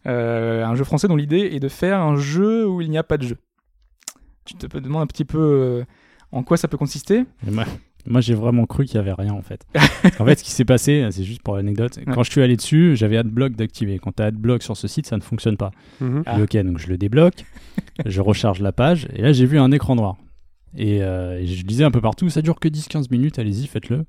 Euh, 0.08 0.66
un 0.66 0.76
jeu 0.76 0.84
français 0.84 1.08
dont 1.08 1.16
l'idée 1.16 1.52
est 1.54 1.60
de 1.60 1.68
faire 1.68 2.00
un 2.00 2.16
jeu 2.16 2.68
où 2.68 2.82
il 2.82 2.90
n'y 2.90 2.98
a 2.98 3.04
pas 3.04 3.18
de 3.18 3.28
jeu. 3.28 3.38
Tu 4.46 4.56
te 4.56 4.78
demandes 4.78 5.04
un 5.04 5.08
petit 5.08 5.26
peu 5.26 5.38
euh, 5.40 5.84
en 6.32 6.44
quoi 6.44 6.58
ça 6.58 6.68
peut 6.68 6.78
consister. 6.78 7.26
Moi, 7.44 7.66
moi, 8.06 8.22
j'ai 8.22 8.34
vraiment 8.34 8.66
cru 8.66 8.86
qu'il 8.86 8.96
y 8.96 8.98
avait 8.98 9.14
rien 9.14 9.34
en 9.34 9.42
fait. 9.42 9.66
en 10.20 10.26
fait, 10.26 10.40
ce 10.40 10.44
qui 10.44 10.52
s'est 10.52 10.66
passé, 10.66 11.08
c'est 11.12 11.24
juste 11.24 11.44
pour 11.44 11.56
l'anecdote, 11.56 12.00
quand 12.14 12.24
je 12.24 12.32
suis 12.32 12.42
allé 12.42 12.56
dessus, 12.56 12.96
j'avais 12.96 13.18
AdBlock 13.18 13.56
d'activer. 13.56 14.00
Quand 14.00 14.16
tu 14.16 14.24
as 14.24 14.28
AdBlock 14.28 14.64
sur 14.64 14.78
ce 14.78 14.88
site, 14.88 15.06
ça 15.06 15.18
ne 15.18 15.22
fonctionne 15.22 15.58
pas. 15.58 15.72
Ah. 16.26 16.36
Dis, 16.36 16.42
ok, 16.42 16.58
donc 16.66 16.80
je 16.80 16.88
le 16.88 16.98
débloque, 16.98 17.46
je 18.06 18.22
recharge 18.22 18.60
la 18.60 18.72
page, 18.72 19.08
et 19.14 19.22
là 19.22 19.34
j'ai 19.34 19.46
vu 19.46 19.60
un 19.60 19.72
écran 19.72 19.96
noir. 19.96 20.18
Et, 20.78 21.04
euh, 21.04 21.40
et 21.40 21.48
je 21.48 21.66
lisais 21.66 21.84
un 21.84 21.92
peu 21.92 22.02
partout, 22.02 22.30
ça 22.30 22.42
dure 22.42 22.60
que 22.60 22.70
10-15 22.70 23.12
minutes, 23.12 23.40
allez-y, 23.40 23.68
faites-le. 23.68 24.06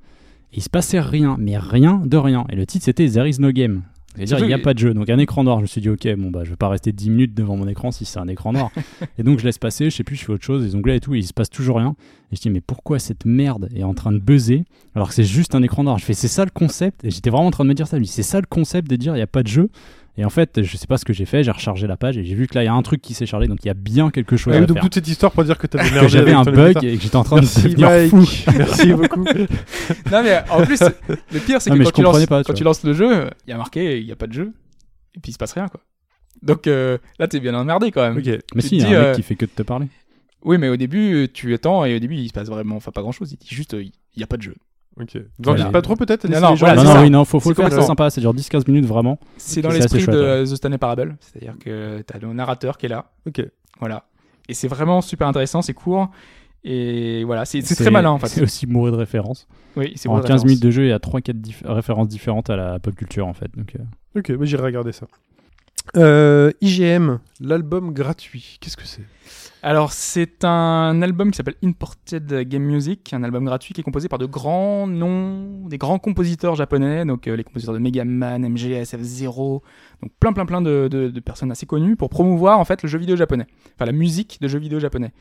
Et 0.53 0.59
il 0.59 0.63
se 0.63 0.71
passait 0.71 1.01
rien, 1.01 1.37
mais 1.39 1.59
rien 1.59 2.03
de 2.05 2.17
rien. 2.17 2.47
Et 2.51 2.57
le 2.57 2.67
titre 2.67 2.85
c'était 2.85 3.09
There 3.09 3.29
is 3.29 3.41
no 3.41 3.51
game. 3.53 3.83
C'est-à-dire, 4.15 4.41
il 4.41 4.47
n'y 4.47 4.53
a 4.55 4.59
pas 4.59 4.75
de 4.75 4.79
jeu. 4.79 4.95
Donc, 4.95 5.09
un 5.09 5.19
écran 5.19 5.45
noir, 5.45 5.59
je 5.59 5.63
me 5.63 5.67
suis 5.67 5.81
dit, 5.81 5.89
ok, 5.89 6.07
bon, 6.17 6.31
bah, 6.31 6.45
je 6.45 6.51
vais 6.51 6.57
pas 6.57 6.69
rester 6.69 6.93
10 6.93 7.11
minutes 7.11 7.35
devant 7.35 7.57
mon 7.57 7.67
écran 7.67 7.91
si 7.91 8.05
c'est 8.05 8.19
un 8.19 8.29
écran 8.29 8.53
noir. 8.53 8.71
et 9.19 9.23
donc, 9.23 9.39
je 9.39 9.45
laisse 9.45 9.59
passer, 9.59 9.91
je 9.91 9.97
sais 9.97 10.05
plus, 10.05 10.17
je 10.17 10.25
fais 10.25 10.33
autre 10.33 10.45
chose, 10.45 10.65
les 10.65 10.75
onglets 10.75 10.97
et 10.97 11.01
tout, 11.01 11.15
et 11.15 11.19
il 11.19 11.27
se 11.27 11.33
passe 11.33 11.51
toujours 11.51 11.79
rien. 11.79 11.97
Et 12.31 12.37
je 12.37 12.41
dis, 12.41 12.51
mais 12.51 12.61
pourquoi 12.61 12.99
cette 12.99 13.25
merde 13.25 13.69
est 13.75 13.85
en 13.85 13.95
train 13.95 14.13
de 14.13 14.19
buzzer 14.19 14.65
alors 14.95 15.09
que 15.09 15.15
c'est 15.15 15.25
juste 15.25 15.55
un 15.55 15.63
écran 15.63 15.85
noir? 15.85 15.99
Je 15.99 16.05
fais, 16.05 16.15
c'est 16.15 16.29
ça 16.29 16.45
le 16.45 16.51
concept? 16.51 17.05
Et 17.05 17.11
j'étais 17.11 17.31
vraiment 17.31 17.47
en 17.47 17.51
train 17.51 17.65
de 17.65 17.69
me 17.69 17.75
dire 17.75 17.87
ça. 17.87 17.99
Dis, 17.99 18.07
c'est 18.07 18.23
ça 18.23 18.41
le 18.41 18.47
concept 18.47 18.89
de 18.91 18.97
dire, 18.97 19.15
il 19.15 19.19
n'y 19.19 19.23
a 19.23 19.27
pas 19.27 19.43
de 19.43 19.49
jeu? 19.49 19.71
Et 20.19 20.27
en 20.27 20.31
fait, 20.31 20.63
je 20.63 20.77
sais 20.77 20.87
pas 20.87 20.99
ce 20.99 21.07
que 21.07 21.15
j'ai 21.15 21.25
fait, 21.25 21.43
j'ai 21.43 21.51
rechargé 21.51 21.87
la 21.87 21.97
page 21.97 22.19
et 22.19 22.25
j'ai 22.25 22.35
vu 22.35 22.47
que 22.47 22.55
là, 22.55 22.63
il 22.63 22.67
y 22.67 22.69
a 22.69 22.75
un 22.75 22.83
truc 22.83 23.01
qui 23.01 23.15
s'est 23.15 23.25
chargé, 23.25 23.47
donc 23.49 23.61
il 23.65 23.69
y 23.69 23.71
a 23.71 23.75
bien 23.75 24.11
quelque 24.11 24.37
chose 24.37 24.53
Ouais, 24.53 24.59
à 24.63 24.67
donc 24.67 24.77
faire. 24.77 24.83
toute 24.83 24.95
cette 24.95 25.09
histoire 25.09 25.33
pour 25.33 25.43
dire 25.45 25.57
que 25.57 25.67
t'avais 25.67 25.89
Que 25.89 25.95
merdé 25.95 26.09
j'avais 26.11 26.33
un 26.33 26.43
bug 26.45 26.85
et 26.85 26.97
que 26.97 27.03
j'étais 27.03 27.17
en 27.17 27.25
train 27.25 27.37
de 27.37 27.41
Merci 27.43 27.63
devenir 27.63 27.89
Mike. 27.89 28.11
fou. 28.11 28.51
Merci 28.59 28.93
beaucoup. 28.93 29.25
Non, 29.25 30.23
mais 30.23 30.43
en 30.51 30.63
plus, 30.67 30.81
le 31.09 31.41
pire, 31.41 31.63
c'est 31.63 31.71
que 31.71 31.83
quand, 31.83 31.91
tu 31.91 32.03
lances, 32.03 32.13
comprenais 32.13 32.27
pas, 32.27 32.41
tu 32.43 32.47
quand 32.47 32.53
vois. 32.53 32.59
tu 32.59 32.65
lances 32.65 32.85
le 32.85 32.93
jeu, 32.93 33.31
il 33.47 33.51
y 33.51 33.53
a 33.55 33.57
marqué 33.57 34.01
il 34.01 34.05
n'y 34.05 34.13
a 34.13 34.17
pas 34.17 34.27
de 34.27 34.35
jeu. 34.35 34.53
Et 35.15 35.21
puis 35.21 35.31
il 35.31 35.33
se 35.33 35.39
passe 35.39 35.53
rien, 35.53 35.69
quoi. 35.69 35.81
Donc 36.43 36.67
euh, 36.67 36.99
là, 37.19 37.27
t'es 37.27 37.41
bien 37.41 37.55
emmerdé 37.55 37.91
quand 37.91 38.03
même. 38.03 38.23
Mais 38.55 38.63
Tu 38.63 38.69
si, 38.69 38.77
il 38.77 38.83
y 38.83 38.95
a 38.95 39.01
un 39.01 39.03
euh, 39.05 39.07
mec 39.09 39.17
qui 39.17 39.23
fait 39.23 39.35
que 39.37 39.47
de 39.47 39.51
te 39.51 39.63
parler. 39.63 39.87
Oui, 40.45 40.59
mais 40.59 40.69
au 40.69 40.77
début, 40.77 41.29
tu 41.33 41.55
attends 41.55 41.85
et 41.87 41.95
au 41.97 41.99
début, 42.01 42.17
il 42.17 42.29
se 42.29 42.33
passe 42.35 42.49
vraiment 42.49 42.77
enfin, 42.77 42.91
pas 42.91 43.01
grand 43.01 43.13
chose. 43.13 43.33
Il 43.33 43.39
dit 43.39 43.55
juste 43.55 43.75
euh, 43.75 43.83
il 43.83 43.93
n'y 44.19 44.23
a 44.25 44.27
pas 44.27 44.37
de 44.37 44.43
jeu. 44.43 44.57
Ok. 45.01 45.15
Vous 45.15 45.21
en 45.21 45.25
Voilà. 45.45 45.63
dites 45.65 45.73
pas 45.73 45.83
trop 45.83 45.97
peut-être 45.97 46.29
Non, 46.29 46.41
non, 46.41 46.55
voilà, 46.55 46.75
non, 46.75 46.83
c'est 46.83 46.95
non, 46.95 47.01
oui, 47.03 47.11
non, 47.11 47.25
faut, 47.25 47.41
faut 47.41 47.49
le 47.51 47.55
C'est 47.55 47.63
faire, 47.63 47.71
c'est 47.71 47.77
complètement- 47.77 47.87
sympa, 47.87 48.11
ça 48.11 48.21
dure 48.21 48.35
10-15 48.35 48.65
minutes 48.69 48.85
vraiment. 48.87 49.19
C'est 49.39 49.63
dans 49.63 49.71
C'est 49.71 49.79
l'esprit 49.79 50.07
de. 50.07 50.45
The 50.45 50.55
Stanley 50.57 50.79
Parable. 50.79 51.17
C'est-à-dire 51.21 51.55
que 51.59 52.03
t'as 52.03 52.19
le 52.19 52.33
narrateur 52.33 52.77
qui 52.77 52.87
est 52.87 52.91
là. 52.91 53.07
Ok. 53.27 53.43
Voilà. 53.81 54.05
Et 54.49 54.55
c'est 54.55 54.69
vraiment 54.69 55.01
super 55.01 55.27
intéressant, 55.29 55.63
c'est 55.63 55.73
court. 55.75 56.11
Et 56.65 57.25
voilà, 57.25 57.45
c'est 57.45 57.61
c'est 57.63 57.75
très 57.75 57.91
malin 57.91 58.11
en 58.11 58.19
fait. 58.19 58.29
C'est 58.29 58.43
aussi 58.43 58.67
bourré 58.67 58.91
de 58.93 58.97
références. 58.97 59.49
Oui, 59.77 59.93
c'est 59.97 60.09
En 60.09 60.13
bon, 60.13 60.19
15 60.19 60.23
référence. 60.25 60.45
minutes 60.45 60.63
de 60.63 60.71
jeu, 60.71 60.85
il 60.85 60.89
y 60.91 60.93
a 60.93 60.99
3-4 60.99 61.35
références 61.65 62.07
différentes 62.09 62.51
à 62.51 62.57
la 62.57 62.79
pop 62.79 62.95
culture 62.95 63.27
en 63.27 63.33
fait. 63.33 63.51
Donc, 63.57 63.75
euh, 63.75 64.19
Ok, 64.21 64.31
bah, 64.33 64.45
j'irai 64.45 64.63
regarder 64.63 64.93
ça. 64.93 65.07
Euh, 65.97 66.53
IGM, 66.61 67.19
l'album 67.41 67.93
gratuit, 67.93 68.59
qu'est-ce 68.61 68.77
que 68.77 68.87
c'est? 68.87 69.03
Alors, 69.65 69.93
c'est 69.93 70.45
un 70.45 71.03
album 71.03 71.31
qui 71.31 71.37
s'appelle 71.37 71.55
Imported 71.63 72.49
Game 72.49 72.65
Music, 72.65 73.13
un 73.13 73.23
album 73.23 73.45
gratuit 73.45 73.73
qui 73.73 73.81
est 73.81 73.85
composé 73.85 74.09
par 74.09 74.19
de 74.19 74.27
grands 74.27 74.89
noms, 74.89 75.69
des 75.69 75.79
grands 75.79 76.01
compositeurs 76.01 76.57
japonais, 76.57 77.05
donc 77.05 77.29
euh, 77.29 77.37
les 77.37 77.45
compositeurs 77.45 77.73
de 77.73 77.79
Mega 77.79 78.05
Man, 78.05 78.43
MGS, 78.43 78.97
F-Zero, 78.97 79.63
donc 80.03 80.11
plein 80.19 80.33
plein 80.33 80.47
plein 80.47 80.63
de, 80.63 81.13
personnes 81.25 81.53
assez 81.53 81.65
connues 81.65 81.95
pour 81.95 82.11
promouvoir 82.11 82.59
en 82.59 82.65
fait 82.65 82.83
le 82.83 82.89
jeu 82.89 82.99
vidéo 82.99 83.15
japonais, 83.15 83.47
enfin 83.77 83.87
la 83.87 83.93
musique 83.93 84.39
de 84.41 84.49
jeux 84.49 84.59
vidéo 84.59 84.81
japonais. 84.81 85.13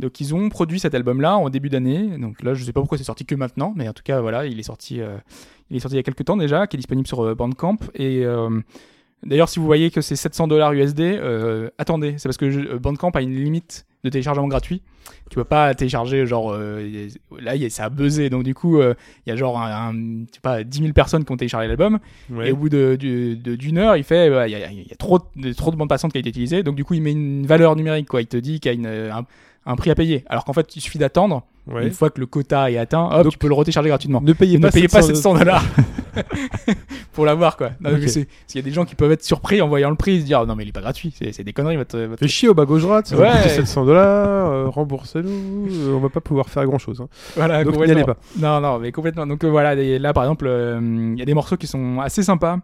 Donc 0.00 0.20
ils 0.20 0.34
ont 0.34 0.48
produit 0.48 0.80
cet 0.80 0.96
album-là 0.96 1.36
en 1.36 1.48
début 1.48 1.68
d'année. 1.68 2.18
Donc 2.18 2.42
là, 2.42 2.54
je 2.54 2.64
sais 2.64 2.72
pas 2.72 2.80
pourquoi 2.80 2.98
c'est 2.98 3.04
sorti 3.04 3.24
que 3.24 3.36
maintenant, 3.36 3.74
mais 3.76 3.88
en 3.88 3.92
tout 3.92 4.02
cas 4.02 4.20
voilà, 4.20 4.44
il 4.44 4.58
est 4.58 4.64
sorti, 4.64 5.00
euh, 5.00 5.18
il 5.70 5.76
est 5.76 5.80
sorti 5.80 5.94
il 5.94 5.98
y 5.98 6.00
a 6.00 6.02
quelques 6.02 6.24
temps 6.24 6.36
déjà, 6.36 6.66
qui 6.66 6.76
est 6.76 6.78
disponible 6.78 7.06
sur 7.06 7.20
euh, 7.20 7.36
Bandcamp. 7.36 7.78
Et 7.94 8.24
d'ailleurs, 9.26 9.48
si 9.48 9.58
vous 9.58 9.66
voyez 9.66 9.90
que 9.90 10.00
c'est 10.00 10.16
700 10.16 10.46
dollars 10.48 10.72
USD, 10.72 11.00
euh, 11.00 11.70
attendez, 11.78 12.14
c'est 12.18 12.28
parce 12.28 12.36
que 12.36 12.50
je- 12.50 12.76
Bandcamp 12.76 13.10
a 13.10 13.22
une 13.22 13.34
limite 13.34 13.86
de 14.04 14.08
téléchargement 14.10 14.46
gratuit. 14.48 14.82
Tu 15.30 15.36
peux 15.36 15.44
pas 15.44 15.74
télécharger 15.74 16.26
genre 16.26 16.52
euh, 16.52 17.08
là, 17.40 17.56
y 17.56 17.64
a- 17.64 17.70
ça 17.70 17.84
a 17.84 17.88
buzzé. 17.88 18.30
Donc 18.30 18.42
du 18.44 18.54
coup, 18.54 18.78
euh, 18.80 18.94
il 19.26 19.30
y 19.30 19.32
a 19.32 19.36
genre 19.36 19.58
un, 19.60 19.90
un- 19.94 20.24
pas 20.42 20.62
10 20.62 20.78
000 20.80 20.92
personnes 20.92 21.24
qui 21.24 21.32
ont 21.32 21.36
téléchargé 21.36 21.66
l'album. 21.66 21.98
Ouais. 22.30 22.48
Et 22.48 22.52
au 22.52 22.56
bout 22.56 22.68
de- 22.68 22.96
du- 22.98 23.36
de- 23.36 23.54
d'une 23.56 23.78
heure, 23.78 23.96
il 23.96 24.04
fait, 24.04 24.28
euh, 24.30 24.46
il 24.46 24.52
y, 24.52 24.54
a, 24.54 24.70
il 24.70 24.86
y 24.86 24.92
a 24.92 24.96
trop, 24.96 25.18
de, 25.36 25.52
trop 25.52 25.70
de 25.70 25.76
bandes 25.76 25.88
passantes 25.88 26.12
qui 26.12 26.18
a 26.18 26.20
été 26.20 26.28
utilisée, 26.28 26.62
donc 26.62 26.76
du 26.76 26.84
coup 26.84 26.94
il 26.94 27.02
met 27.02 27.12
une 27.12 27.46
valeur 27.46 27.74
numérique, 27.76 28.08
quoi. 28.08 28.20
Il 28.20 28.26
te 28.26 28.36
dit 28.36 28.60
qu'il 28.60 28.70
y 28.70 28.74
a 28.74 28.78
une, 28.78 28.86
un, 29.10 29.24
un 29.66 29.76
prix 29.76 29.90
à 29.90 29.94
payer. 29.94 30.24
Alors 30.28 30.44
qu'en 30.44 30.52
fait, 30.52 30.76
il 30.76 30.80
suffit 30.80 30.98
d'attendre. 30.98 31.42
Ouais. 31.66 31.86
Une 31.86 31.92
fois 31.92 32.10
que 32.10 32.20
le 32.20 32.26
quota 32.26 32.70
est 32.70 32.76
atteint, 32.76 33.08
hop, 33.10 33.22
Donc, 33.22 33.32
tu 33.32 33.38
peux 33.38 33.48
le 33.48 33.54
retécharger 33.54 33.88
gratuitement. 33.88 34.20
Ne 34.20 34.34
payez 34.34 34.58
pas, 34.58 34.66
ne 34.66 34.72
payez 34.72 34.86
pas 34.88 35.00
700 35.00 35.14
700 35.32 35.38
dollars 35.38 35.64
pour 37.12 37.24
l'avoir, 37.24 37.56
quoi. 37.56 37.70
Non, 37.80 37.90
Ok. 37.92 37.96
mais 38.00 38.08
c'est- 38.08 38.28
S'il 38.46 38.60
y 38.60 38.62
a 38.62 38.64
des 38.64 38.70
gens 38.72 38.84
qui 38.84 38.94
peuvent 38.94 39.12
être 39.12 39.24
surpris 39.24 39.62
en 39.62 39.68
voyant 39.68 39.88
le 39.90 39.96
prix, 39.96 40.20
se 40.20 40.26
dire 40.26 40.40
oh, 40.42 40.46
non 40.46 40.54
mais 40.56 40.64
il 40.64 40.68
est 40.68 40.72
pas 40.72 40.80
gratuit, 40.82 41.12
c'est 41.32 41.42
des 41.42 41.52
conneries 41.54 41.76
votre. 41.76 41.98
votre- 41.98 42.20
Fait 42.20 42.28
chier 42.28 42.48
au 42.48 42.54
bas 42.54 42.64
gauche 42.66 42.82
droite, 42.82 43.14
Ouais. 43.16 43.30
coûter 43.30 43.48
700 43.48 43.84
dollars, 43.94 44.50
euh, 44.50 44.68
remboursez-nous, 44.68 45.68
euh, 45.70 45.94
on 45.96 46.00
va 46.00 46.08
pas 46.08 46.20
pouvoir 46.20 46.48
faire 46.48 46.64
grand 46.66 46.78
chose. 46.78 47.04
Voilà, 47.36 47.64
Donc 47.64 47.76
n'y 47.76 47.90
allez 47.90 48.04
pas. 48.04 48.16
Non, 48.38 48.60
non, 48.60 48.78
mais 48.78 48.92
complètement. 48.92 49.26
Donc 49.26 49.42
euh, 49.44 49.48
voilà, 49.50 49.74
des- 49.76 49.98
là 49.98 50.12
par 50.12 50.24
exemple, 50.24 50.46
euh, 50.46 50.80
il 51.14 51.18
y 51.18 51.22
a 51.22 51.24
des 51.24 51.34
morceaux 51.34 51.56
qui 51.56 51.66
sont 51.66 52.00
assez 52.00 52.22
sympas, 52.22 52.58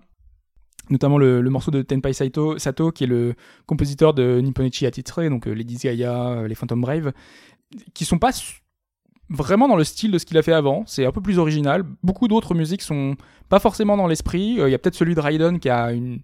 notamment 0.90 1.18
le, 1.18 1.40
le 1.40 1.50
morceau 1.50 1.70
de 1.70 1.82
Tenpai 1.82 2.12
Saito, 2.12 2.58
Sato, 2.58 2.90
qui 2.92 3.04
est 3.04 3.06
le 3.06 3.34
compositeur 3.66 4.12
de 4.14 4.40
Nipponichi 4.40 4.86
Atitre, 4.86 5.22
donc 5.28 5.46
euh, 5.46 5.52
les 5.52 5.64
Disgaea, 5.64 6.04
euh, 6.08 6.48
les 6.48 6.54
Phantom 6.54 6.80
Brave, 6.80 7.12
qui 7.94 8.04
sont 8.04 8.18
pas 8.18 8.30
vraiment 9.28 9.68
dans 9.68 9.76
le 9.76 9.84
style 9.84 10.10
de 10.10 10.18
ce 10.18 10.26
qu'il 10.26 10.36
a 10.38 10.42
fait 10.42 10.52
avant. 10.52 10.82
C'est 10.86 11.06
un 11.06 11.12
peu 11.12 11.20
plus 11.20 11.38
original. 11.38 11.84
Beaucoup 12.02 12.26
d'autres 12.26 12.54
musiques 12.54 12.82
sont 12.82 13.14
pas 13.48 13.60
forcément 13.60 13.96
dans 13.96 14.08
l'esprit. 14.08 14.60
Euh, 14.60 14.68
Il 14.68 14.72
y 14.72 14.74
a 14.74 14.78
peut-être 14.78 14.96
celui 14.96 15.14
de 15.14 15.20
Raiden 15.20 15.60
qui 15.60 15.68
a 15.68 15.92
une, 15.92 16.20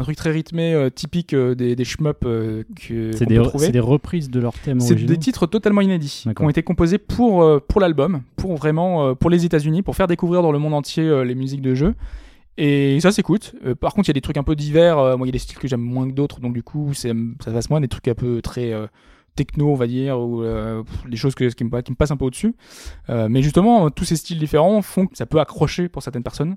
un 0.00 0.02
truc 0.04 0.16
très 0.16 0.30
rythmé, 0.30 0.72
euh, 0.74 0.88
typique 0.90 1.34
euh, 1.34 1.54
des, 1.54 1.76
des 1.76 1.84
shmups 1.84 2.16
euh, 2.24 2.62
que 2.74 3.12
c'est 3.12 3.26
des, 3.26 3.40
c'est 3.58 3.78
reprises 3.80 4.30
de 4.30 4.40
leurs 4.40 4.54
thèmes 4.54 4.80
C'est 4.80 4.92
originaux. 4.92 5.12
des 5.12 5.18
titres 5.18 5.46
totalement 5.46 5.82
inédits 5.82 6.24
qui 6.34 6.42
ont 6.42 6.48
été 6.50 6.62
composés 6.62 6.98
pour, 6.98 7.60
pour 7.62 7.80
l'album, 7.80 8.22
pour 8.36 8.56
vraiment 8.56 9.14
pour 9.14 9.30
les 9.30 9.44
États-Unis, 9.44 9.82
pour 9.82 9.94
faire 9.96 10.06
découvrir 10.06 10.42
dans 10.42 10.52
le 10.52 10.58
monde 10.58 10.74
entier 10.74 11.24
les 11.24 11.34
musiques 11.34 11.62
de 11.62 11.74
jeu. 11.74 11.94
Et 12.58 12.98
ça 13.00 13.10
s'écoute. 13.12 13.54
Par 13.80 13.94
contre, 13.94 14.08
il 14.08 14.10
y 14.10 14.12
a 14.12 14.14
des 14.14 14.20
trucs 14.20 14.36
un 14.36 14.42
peu 14.42 14.54
divers. 14.56 14.96
moi, 15.16 15.26
il 15.26 15.26
y 15.26 15.30
a 15.30 15.32
des 15.32 15.38
styles 15.38 15.58
que 15.58 15.68
j'aime 15.68 15.80
moins 15.80 16.08
que 16.08 16.14
d'autres, 16.14 16.40
donc 16.40 16.52
du 16.52 16.62
coup, 16.62 16.92
c'est- 16.94 17.12
ça 17.44 17.52
passe 17.52 17.70
moins. 17.70 17.80
Des 17.80 17.88
trucs 17.88 18.08
un 18.08 18.14
peu 18.14 18.42
très 18.42 18.72
techno, 19.36 19.70
on 19.70 19.74
va 19.74 19.86
dire, 19.86 20.18
ou 20.20 20.42
euh, 20.42 20.82
des 21.08 21.16
choses 21.16 21.34
que, 21.34 21.44
qui, 21.48 21.64
me, 21.64 21.80
qui 21.80 21.92
me 21.92 21.96
passent 21.96 22.10
un 22.10 22.16
peu 22.16 22.24
au-dessus. 22.26 22.54
Euh, 23.08 23.28
mais 23.30 23.42
justement, 23.42 23.90
tous 23.90 24.04
ces 24.04 24.16
styles 24.16 24.38
différents 24.38 24.82
font 24.82 25.06
que 25.06 25.16
ça 25.16 25.26
peut 25.26 25.40
accrocher 25.40 25.88
pour 25.88 26.02
certaines 26.02 26.22
personnes 26.22 26.56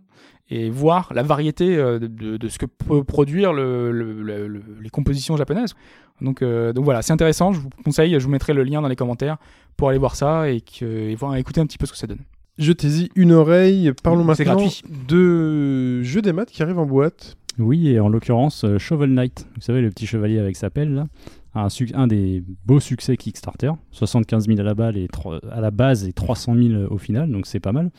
et 0.50 0.70
voir 0.70 1.12
la 1.14 1.24
variété 1.24 1.78
euh, 1.78 2.00
de, 2.00 2.08
de- 2.08 2.38
de 2.38 2.48
ce 2.50 2.58
que 2.60 2.66
peut 2.66 3.04
produire 3.04 3.54
le, 3.54 3.92
le- 3.92 4.22
le- 4.22 4.48
le- 4.48 4.64
les 4.82 4.90
compositions 4.90 5.38
japonaises. 5.38 5.74
Donc, 6.22 6.42
euh, 6.42 6.74
donc 6.74 6.86
voilà, 6.86 7.02
c'est 7.02 7.14
intéressant. 7.14 7.54
Je 7.54 7.60
vous 7.60 7.70
conseille, 7.84 8.14
je 8.20 8.24
vous 8.26 8.30
mettrai 8.32 8.54
le 8.54 8.64
lien 8.64 8.82
dans 8.82 8.88
les 8.88 8.96
commentaires 8.96 9.38
pour 9.78 9.90
aller 9.90 9.98
voir 9.98 10.16
ça 10.16 10.50
et, 10.50 10.62
que, 10.62 10.86
et 10.86 11.16
voir, 11.16 11.36
écouter 11.36 11.62
un 11.62 11.66
petit 11.66 11.78
peu 11.78 11.86
ce 11.86 11.92
que 11.92 11.98
ça 11.98 12.08
donne. 12.08 12.20
Jetez-y 12.60 13.10
une 13.16 13.32
oreille, 13.32 13.92
parlons 14.04 14.24
maintenant 14.24 14.56
gratuit. 14.58 14.84
de 15.08 16.04
jeux 16.04 16.22
des 16.22 16.34
maths 16.34 16.52
qui 16.52 16.62
arrivent 16.62 16.78
en 16.78 16.86
boîte. 16.86 17.36
Oui, 17.60 17.90
et 17.90 18.00
en 18.00 18.10
l'occurrence, 18.10 18.64
euh, 18.64 18.78
Shovel 18.78 19.12
Knight, 19.12 19.48
vous 19.56 19.62
savez, 19.62 19.82
le 19.82 19.90
petit 19.90 20.08
chevalier 20.08 20.40
avec 20.40 20.56
sa 20.56 20.70
pelle, 20.70 21.06
un, 21.54 22.08
des 22.08 22.44
beaux 22.66 22.80
succès 22.80 23.16
Kickstarter, 23.16 23.72
75 23.92 24.48
000 24.48 24.60
à 24.60 24.64
la, 24.64 24.92
à 25.52 25.62
la 25.62 25.72
base 25.72 26.08
et 26.08 26.14
300 26.14 26.56
000 26.56 26.74
au 26.90 26.98
final, 26.98 27.32
donc 27.32 27.46
c'est 27.46 27.60
pas 27.60 27.72
mal. 27.72 27.92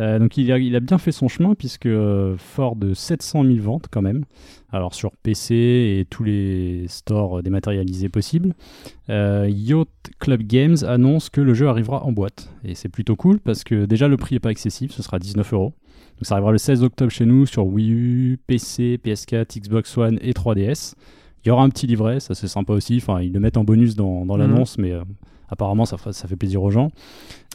Euh, 0.00 0.18
donc 0.18 0.36
il 0.38 0.50
a, 0.52 0.80
bien 0.80 0.98
fait 0.98 1.12
son 1.12 1.28
chemin, 1.28 1.54
puisque 1.54 1.86
euh, 1.86 2.36
fort 2.38 2.76
de 2.76 2.94
700 2.94 3.44
000 3.44 3.56
ventes 3.58 3.86
quand 3.90 4.02
même, 4.02 4.24
alors 4.70 4.94
sur 4.94 5.12
PC 5.22 5.54
et 5.54 6.06
tous 6.08 6.24
les 6.24 6.86
stores 6.88 7.42
dématérialisés 7.42 8.08
possibles, 8.08 8.54
euh, 9.10 9.46
Yacht 9.50 9.88
Club 10.18 10.42
Games 10.42 10.78
annonce 10.86 11.28
que 11.28 11.40
le 11.40 11.54
jeu 11.54 11.68
arrivera 11.68 12.04
en 12.04 12.12
boîte. 12.12 12.50
Et 12.64 12.74
c'est 12.74 12.88
plutôt 12.88 13.16
cool, 13.16 13.38
parce 13.40 13.64
que 13.64 13.84
déjà 13.84 14.08
le 14.08 14.16
prix 14.16 14.36
est 14.36 14.40
pas 14.40 14.50
excessif, 14.50 14.92
ce 14.92 15.02
sera 15.02 15.18
19 15.18 15.52
euros. 15.52 15.74
Donc 16.18 16.26
ça 16.26 16.34
arrivera 16.34 16.52
le 16.52 16.58
16 16.58 16.82
octobre 16.84 17.10
chez 17.10 17.24
nous 17.26 17.46
sur 17.46 17.66
Wii 17.66 17.90
U, 17.92 18.38
PC, 18.46 18.98
PS4, 19.04 19.58
Xbox 19.60 19.96
One 19.98 20.18
et 20.22 20.32
3DS. 20.32 20.94
Il 21.44 21.48
y 21.48 21.50
aura 21.50 21.64
un 21.64 21.68
petit 21.70 21.86
livret, 21.86 22.20
ça 22.20 22.34
c'est 22.34 22.46
sympa 22.48 22.72
aussi. 22.72 22.96
Enfin, 22.98 23.20
ils 23.20 23.32
le 23.32 23.40
mettent 23.40 23.56
en 23.56 23.64
bonus 23.64 23.96
dans, 23.96 24.24
dans 24.24 24.34
Mhm. 24.34 24.40
l'annonce, 24.40 24.78
mais 24.78 24.92
euh, 24.92 25.02
apparemment 25.48 25.84
ça, 25.84 25.96
fait- 25.98 26.12
ça 26.12 26.28
fait 26.28 26.36
plaisir 26.36 26.62
aux 26.62 26.70
gens. 26.70 26.90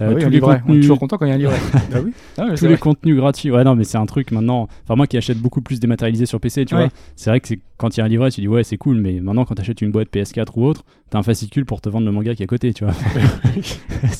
Euh, 0.02 0.10
Ah 0.12 0.14
oui, 0.14 0.16
tous 0.20 0.26
un 0.26 0.30
les 0.30 0.36
livret. 0.36 0.48
On 0.48 0.56
est 0.56 0.60
contenus- 0.62 0.82
toujours 0.82 1.00
content 1.00 1.18
quand 1.18 1.26
il 1.26 1.30
y 1.30 1.32
a 1.32 1.36
un 1.36 1.38
livret. 1.38 1.56
Ah 1.94 2.02
oui 2.04 2.12
Ah 2.38 2.46
tous 2.56 2.64
les 2.66 2.72
vrai. 2.72 2.78
contenus 2.78 3.16
gratuits. 3.16 3.50
Ouais, 3.52 3.64
non, 3.64 3.76
mais 3.76 3.86
c'est 3.86 3.98
un 3.98 4.06
truc 4.06 4.32
maintenant. 4.32 4.68
Enfin, 4.84 4.96
moi 4.96 5.08
qui 5.08 5.16
achète 5.18 5.38
beaucoup 5.38 5.62
plus 5.62 5.80
dématérialisé 5.80 6.26
sur 6.26 6.40
PC, 6.42 6.66
tu 6.66 6.76
Ouais. 6.76 6.82
vois, 6.88 6.90
c'est 7.16 7.30
vrai 7.30 7.40
que 7.40 7.48
c'est- 7.48 7.60
quand 7.78 7.96
il 7.96 8.00
y 8.00 8.02
a 8.02 8.06
un 8.06 8.08
livret, 8.08 8.32
tu 8.32 8.42
dis 8.42 8.48
ouais, 8.48 8.64
c'est 8.64 8.78
cool, 8.78 8.98
mais 8.98 9.20
maintenant 9.20 9.46
quand 9.46 9.56
tu 9.56 9.62
achètes 9.62 9.82
une 9.82 9.92
boîte 9.92 10.10
PS4 10.12 10.48
ou 10.56 10.66
autre, 10.66 10.84
t'as 11.10 11.20
un 11.20 11.24
fascicule 11.24 11.66
pour 11.66 11.80
te 11.80 11.90
vendre 11.90 12.06
le 12.06 12.12
manga 12.12 12.34
qui 12.36 12.42
est 12.42 12.46
à 12.46 12.48
côté, 12.48 12.74
tu 12.74 12.84
vois. 12.84 12.94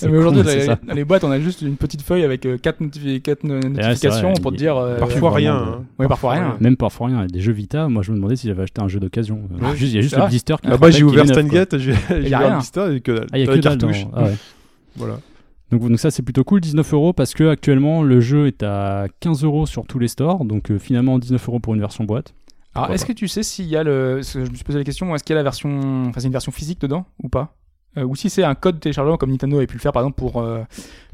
Mais 0.04 0.18
aujourd'hui, 0.18 0.44
c'est 0.46 0.68
dans, 0.68 0.78
dans 0.88 0.94
les 0.94 1.04
boîtes, 1.06 1.24
on 1.24 1.32
a 1.32 1.40
juste 1.40 1.62
une 1.62 1.76
petite 1.76 2.02
feuille 2.02 2.24
avec 2.24 2.48
4 2.62 2.82
notifications 2.82 4.32
vrai, 4.32 4.42
pour 4.42 4.52
te 4.52 4.58
dire. 4.58 4.78
euh, 4.78 4.98
Parfois 5.00 5.30
vraiment 5.32 5.36
rien. 5.36 5.56
hein. 5.56 5.84
Ouais, 6.00 6.08
parfois 6.08 6.34
rien. 6.34 6.58
Même 6.60 6.78
parfois 6.78 7.08
rien. 7.08 7.26
Des 7.26 7.40
jeux 7.40 7.52
Vita, 7.54 7.88
moi 7.90 8.04
je 8.04 8.12
me 8.12 8.18
demandais 8.18 8.36
si 8.36 8.48
j'avais 8.48 8.64
acheté 8.64 8.82
un 8.82 8.88
jeu 8.88 9.00
d'occasion. 9.00 9.42
Euh, 9.62 9.66
Ouais. 9.72 9.76
Il 9.80 9.88
y 9.94 9.98
a 9.98 10.02
juste 10.02 10.16
le 10.16 10.22
vrai. 10.22 10.30
blister 10.30 10.56
qui 10.62 10.70
Ah 10.72 10.78
bah 10.78 10.92
j'ai 10.92 11.04
ouvert. 11.04 11.26
Stangate, 11.28 11.78
j'ai 11.78 11.94
j'ai 11.94 12.30
y 12.30 12.34
a 12.34 12.38
ouvert 12.38 12.40
rien. 12.40 12.50
le 12.50 12.56
blister 12.58 12.96
et 12.96 13.02
que 13.02 13.12
dalle. 13.12 13.28
Ah, 13.32 13.38
il 13.38 13.46
y 13.46 13.50
a 13.50 13.54
que 13.56 13.60
cartouches. 13.60 14.06
ah. 14.16 14.28
Voilà. 14.96 15.20
Donc, 15.72 15.82
donc 15.90 16.00
ça 16.00 16.12
c'est 16.12 16.24
plutôt 16.24 16.44
cool, 16.44 16.62
19 16.62 16.94
euros 16.94 17.14
parce 17.14 17.34
que 17.34 17.50
actuellement 17.50 18.02
le 18.02 18.20
jeu 18.22 18.48
est 18.48 18.64
à 18.64 19.08
15 19.20 19.44
euros 19.44 19.66
sur 19.66 19.86
tous 19.86 20.00
les 20.00 20.08
stores, 20.08 20.46
donc 20.46 20.72
euh, 20.72 20.80
finalement 20.80 21.20
19 21.20 21.48
euros 21.50 21.60
pour 21.60 21.74
une 21.76 21.82
version 21.82 22.04
boîte. 22.06 22.34
Alors, 22.78 22.92
est-ce 22.94 23.06
que 23.06 23.14
tu 23.14 23.28
sais 23.28 23.44
s'il 23.44 23.66
y 23.66 23.76
a 23.78 23.84
le. 23.84 24.22
que 24.22 24.46
Je 24.46 24.50
me 24.50 24.56
suis 24.56 24.64
posé 24.64 24.78
la 24.78 24.84
question, 24.84 25.14
est-ce 25.16 25.24
qu'il 25.24 25.34
y 25.34 25.38
a 25.38 25.40
la 25.40 25.44
version. 25.44 26.04
Enfin, 26.08 26.20
c'est 26.20 26.28
une 26.28 26.32
version 26.32 26.52
physique 26.52 26.80
dedans 26.82 27.06
ou 27.24 27.30
pas? 27.30 27.56
Euh, 27.98 28.04
Ou 28.04 28.16
si 28.16 28.30
c'est 28.30 28.44
un 28.44 28.54
code 28.54 28.80
téléchargeable 28.80 29.18
comme 29.18 29.32
Nintendo 29.32 29.58
avait 29.58 29.66
pu 29.66 29.74
le 29.76 29.80
faire 29.80 29.92
par 29.92 30.04
exemple 30.04 30.18
pour 30.18 30.40
euh, 30.40 30.60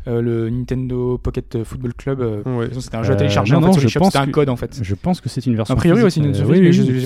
euh, 0.08 0.22
le 0.22 0.50
Nintendo 0.50 1.18
Pocket 1.18 1.64
Football 1.64 1.94
Club. 1.94 2.20
Ouais. 2.46 2.68
C'était 2.78 2.98
un 2.98 3.04
jeu 3.04 3.14
à 3.14 3.16
télécharger 3.16 3.54
non, 3.54 3.60
en 3.64 3.72
fait, 3.72 3.80
sur 3.80 3.90
je 3.90 4.00
pense 4.00 4.08
c'était 4.10 4.18
un 4.18 4.26
que- 4.26 4.32
code 4.32 4.50
en 4.50 4.58
fait. 4.58 4.80
Je 4.82 4.96
pense 4.96 5.22
que 5.22 5.30
c'est 5.30 5.46
une 5.46 5.56
version. 5.56 5.74
A 5.76 5.78
priori, 5.78 6.00
physique. 6.02 6.08
aussi, 6.08 6.20
une 6.20 6.26
version 6.34 6.46
oui, 6.50 6.60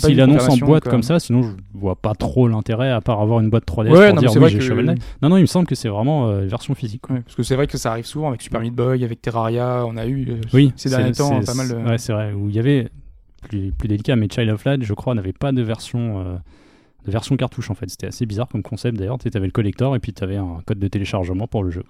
oui, 0.04 0.16
eu 0.16 0.22
annonce 0.22 0.50
en 0.50 0.58
boîte 0.58 0.86
comme 0.86 1.04
ça, 1.04 1.20
sinon 1.20 1.44
je 1.44 1.50
vois 1.76 1.96
pas 1.96 2.16
trop 2.16 2.48
l'intérêt 2.48 2.90
à 2.90 3.02
part 3.02 3.22
avoir 3.22 3.40
une 3.40 3.52
boîte 3.52 3.66
3DS 3.68 3.92
Ouais, 3.92 4.08
pour 4.08 4.16
non, 4.16 4.22
dire 4.22 4.42
oui 4.42 4.50
j'ai 4.50 4.58
que- 4.58 4.64
Shovel 4.64 4.86
Knight. 4.86 5.02
Non, 5.22 5.30
non, 5.30 5.38
il 5.38 5.42
me 5.42 5.46
semble 5.46 5.68
que 5.68 5.76
c'est 5.76 5.90
vraiment 5.90 6.28
euh, 6.30 6.48
version 6.48 6.74
physique. 6.74 7.08
Ouais, 7.12 7.20
parce 7.22 7.36
que 7.36 7.44
c'est 7.44 7.56
vrai 7.56 7.68
que 7.68 7.78
ça 7.78 7.92
arrive 7.92 8.06
souvent 8.06 8.30
avec 8.30 8.42
Super 8.42 8.62
Meat 8.62 8.74
Boy, 8.74 9.04
avec 9.04 9.22
Terraria, 9.22 9.84
on 9.86 9.96
a 9.96 10.08
eu 10.08 10.28
ces 10.76 10.90
derniers 10.90 11.12
temps 11.12 11.40
pas 11.44 11.54
mal. 11.54 11.68
Ouais, 11.86 11.98
c'est 12.00 12.14
vrai. 12.14 12.34
Où 12.34 12.50
il 12.50 12.56
y 12.56 12.60
avait 12.60 12.90
plus, 13.48 13.72
plus 13.72 13.88
délicat, 13.88 14.16
mais 14.16 14.28
Child 14.32 14.50
of 14.50 14.64
Light, 14.66 14.84
je 14.84 14.94
crois, 14.94 15.14
n'avait 15.16 15.34
pas 15.34 15.52
de 15.52 15.62
version, 15.62 16.20
euh, 16.20 16.36
de 17.06 17.12
version 17.12 17.36
cartouche 17.38 17.70
en 17.70 17.76
fait. 17.76 17.90
C'était 17.90 18.08
assez 18.08 18.26
bizarre 18.26 18.48
comme 18.48 18.64
concept 18.64 18.98
d'ailleurs. 18.98 19.18
Tu 19.18 19.30
avais 19.36 19.46
le 19.48 19.52
collector 19.52 19.96
et 19.96 20.00
puis 20.00 20.14
tu 20.14 20.24
avais 20.24 20.38
un 20.38 20.62
code 20.66 20.80
de 20.80 20.88
téléchargement 20.88 21.48
pour 21.48 21.64
le 21.64 21.72
jeu. 21.72 21.84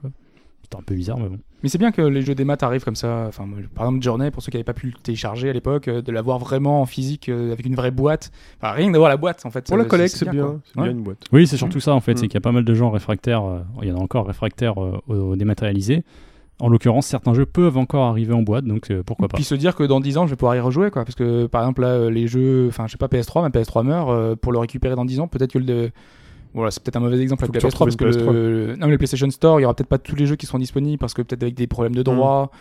C'était 0.64 0.78
un 0.78 0.84
peu 0.84 0.96
bizarre, 0.96 1.18
mais 1.18 1.30
bon. 1.30 1.40
Mais 1.64 1.70
c'est 1.70 1.78
bien 1.78 1.92
que 1.92 2.02
les 2.02 2.22
jeux 2.24 2.36
des 2.36 2.44
maths 2.44 2.62
arrivent 2.62 2.84
comme 2.84 2.96
ça. 2.98 3.26
Enfin, 3.28 3.48
par 3.74 3.86
exemple, 3.86 4.04
Journey, 4.04 4.32
pour 4.32 4.44
ceux 4.44 4.52
qui 4.52 4.58
n'avaient 4.58 4.66
pas 4.66 4.74
pu 4.74 4.88
le 4.88 4.94
télécharger 5.02 5.50
à 5.50 5.54
l'époque, 5.54 5.88
euh, 5.88 6.02
de 6.02 6.12
l'avoir 6.12 6.40
vraiment 6.40 6.82
en 6.82 6.86
physique 6.86 7.30
euh, 7.30 7.54
avec 7.54 7.66
une 7.66 7.76
vraie 7.76 7.90
boîte. 7.92 8.32
Enfin, 8.62 8.74
rien 8.74 8.88
que 8.88 8.92
d'avoir 8.92 9.10
la 9.10 9.16
boîte 9.18 9.46
en 9.46 9.50
fait. 9.50 9.66
Pour 9.66 9.78
la 9.78 9.86
collecte, 9.86 10.16
c'est 10.16 10.30
bien. 10.30 10.60
C'est 10.66 10.78
Ouais. 10.80 10.88
bien 10.88 10.92
une 10.98 11.04
boîte. 11.04 11.24
Oui, 11.32 11.48
c'est 11.48 11.56
surtout 11.58 11.80
ça 11.80 11.94
en 11.94 12.02
fait. 12.02 12.14
Mm. 12.14 12.18
C'est 12.18 12.28
qu'il 12.28 12.34
y 12.34 12.38
a 12.38 12.42
pas 12.42 12.52
mal 12.52 12.66
de 12.66 12.74
gens 12.74 12.90
réfractaires. 12.92 13.46
euh, 13.46 13.62
il 13.82 13.88
y 13.88 13.92
en 13.94 13.98
a 13.98 14.02
encore 14.02 14.28
réfractaires 14.28 14.84
euh, 14.84 15.00
au, 15.08 15.14
au 15.16 15.36
dématérialisé. 15.38 16.04
En 16.60 16.70
l'occurrence, 16.70 17.06
certains 17.06 17.34
jeux 17.36 17.46
peuvent 17.46 17.78
encore 17.78 18.06
arriver 18.06 18.34
en 18.34 18.42
boîte, 18.42 18.66
donc 18.66 18.90
euh, 18.90 19.04
pourquoi 19.04 19.28
pas. 19.28 19.36
Puis 19.36 19.44
se 19.44 19.54
dire 19.54 19.76
que 19.76 19.84
dans 19.84 20.00
10 20.00 20.18
ans, 20.18 20.26
je 20.26 20.32
vais 20.32 20.36
pouvoir 20.36 20.56
y 20.56 20.60
rejouer, 20.60 20.90
quoi. 20.90 21.04
Parce 21.06 21.14
que 21.16 21.46
par 21.46 21.62
exemple, 21.62 21.82
là, 21.82 21.90
euh, 21.90 22.10
les 22.10 22.28
jeux, 22.28 22.66
enfin, 22.70 22.88
je 22.88 22.94
sais 22.94 22.98
pas, 22.98 23.08
PS3, 23.08 23.44
même 23.44 23.52
PS3 23.52 23.84
meurt, 23.86 24.10
euh, 24.10 24.36
pour 24.36 24.52
le 24.52 24.58
récupérer 24.58 24.96
dans 24.96 25.06
10 25.06 25.20
ans, 25.20 25.28
peut-être 25.28 25.52
que 25.54 25.60
le. 25.60 25.66
de- 25.66 25.92
Voilà, 26.56 26.72
c'est 26.72 26.82
peut-être 26.82 26.96
un 26.96 27.02
mauvais 27.02 27.20
exemple 27.22 27.44
avec 27.44 27.54
la 27.54 27.60
tu 27.62 27.68
PS3 27.68 27.80
parce 27.86 27.96
que 27.96 28.06
le, 28.06 28.76
non, 28.76 28.86
mais 28.88 28.92
le 28.94 28.98
PlayStation 28.98 29.30
Store, 29.30 29.60
il 29.60 29.64
y 29.64 29.66
aura 29.66 29.76
peut-être 29.76 29.90
pas 29.90 30.00
tous 30.00 30.16
les 30.16 30.26
jeux 30.26 30.36
qui 30.36 30.48
seront 30.48 30.58
disponibles 30.58 30.98
parce 30.98 31.14
que 31.14 31.22
peut-être 31.22 31.44
avec 31.44 31.54
des 31.56 31.68
problèmes 31.68 31.94
de 31.96 32.02
droit. 32.04 32.52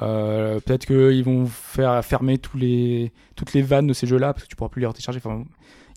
Euh, 0.00 0.60
peut-être 0.60 0.86
qu'ils 0.86 1.24
vont 1.24 1.46
faire 1.46 2.04
fermer 2.04 2.38
tous 2.38 2.56
les, 2.56 3.12
toutes 3.34 3.52
les 3.52 3.62
vannes 3.62 3.88
de 3.88 3.92
ces 3.92 4.06
jeux-là 4.06 4.32
parce 4.32 4.44
que 4.44 4.48
tu 4.48 4.54
pourras 4.54 4.68
plus 4.70 4.80
les 4.80 4.88
télécharger. 4.92 5.18
Enfin, 5.24 5.42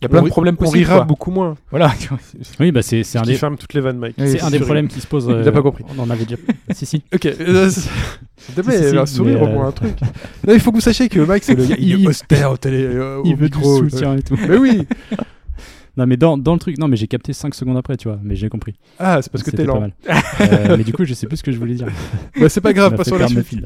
Il 0.02 0.04
y 0.04 0.06
a 0.06 0.10
plein 0.10 0.22
On 0.22 0.24
de 0.24 0.30
problèmes 0.30 0.56
On 0.60 0.64
possibles. 0.64 0.80
rira 0.80 0.96
quoi. 0.98 1.06
beaucoup 1.06 1.32
moins. 1.32 1.56
Voilà. 1.72 1.94
Oui, 2.60 2.72
bah 2.72 2.82
c'est 2.82 3.04
c'est 3.04 3.18
un 3.18 3.22
des, 3.24 3.36
ferme 3.36 3.58
toutes 3.58 3.74
les 3.74 3.82
vannes, 3.82 3.98
Mike. 3.98 4.16
Oui, 4.18 4.32
c'est 4.32 4.44
un 4.44 4.50
des 4.50 4.60
problèmes 4.60 4.88
qui 4.88 5.00
se 5.00 5.08
posent. 5.08 5.30
Il 5.30 5.48
a 5.48 5.52
pas 5.52 5.62
compris. 5.62 5.84
On 5.98 6.02
en 6.02 6.10
avait 6.10 6.26
déjà. 6.26 6.38
si, 6.72 6.86
si. 6.86 7.04
Ok. 7.14 7.26
euh, 7.40 7.70
S'il 7.70 8.56
te 8.56 8.62
plaît, 8.62 8.98
un 8.98 9.06
sourire 9.06 9.42
au 9.42 9.48
moins 9.48 9.66
euh, 9.66 9.70
un 9.70 9.72
truc. 9.72 9.96
Non, 10.48 10.54
il 10.54 10.60
faut 10.60 10.72
que 10.72 10.78
vous 10.78 10.82
sachiez 10.82 11.10
que 11.10 11.20
Mike, 11.20 11.44
c'est 11.44 11.56
le 11.56 11.66
gars. 11.66 11.76
Il, 11.80 12.04
est 12.04 12.08
austère 12.08 12.52
au 12.52 12.58
télé, 12.58 12.84
euh, 12.84 13.18
au 13.20 13.26
Il 13.26 13.36
veut 13.36 13.50
du 13.50 13.58
micro. 13.58 13.78
soutien 13.78 14.18
et 14.18 14.22
tout. 14.22 14.38
Mais 14.48 14.58
oui. 14.58 14.86
Non, 15.96 16.08
mais 16.08 16.18
dans, 16.18 16.38
dans 16.38 16.54
le 16.54 16.60
truc, 16.60 16.78
non, 16.80 16.88
mais 16.88 16.96
j'ai 16.98 17.08
capté 17.08 17.34
5 17.34 17.54
secondes 17.54 17.78
après, 17.78 17.98
tu 17.98 18.08
vois, 18.08 18.20
mais 18.24 18.36
j'ai 18.36 18.50
compris. 18.50 18.74
Ah, 18.98 19.22
c'est 19.22 19.32
parce 19.32 19.44
que 19.44 19.52
t'es 19.52 19.64
pas 19.64 19.74
lent. 19.74 19.80
mal. 19.80 19.94
Euh, 20.42 20.76
mais 20.78 20.84
du 20.84 20.92
coup, 20.92 21.06
je 21.06 21.14
sais 21.14 21.28
plus 21.28 21.38
ce 21.38 21.44
que 21.44 21.52
je 21.52 21.60
voulais 21.60 21.76
dire. 21.76 21.88
Bah, 22.40 22.50
c'est 22.50 22.62
pas 22.62 22.74
grave, 22.74 22.96
passons 22.96 23.16
à 23.16 23.20
la 23.20 23.28
suite. 23.28 23.64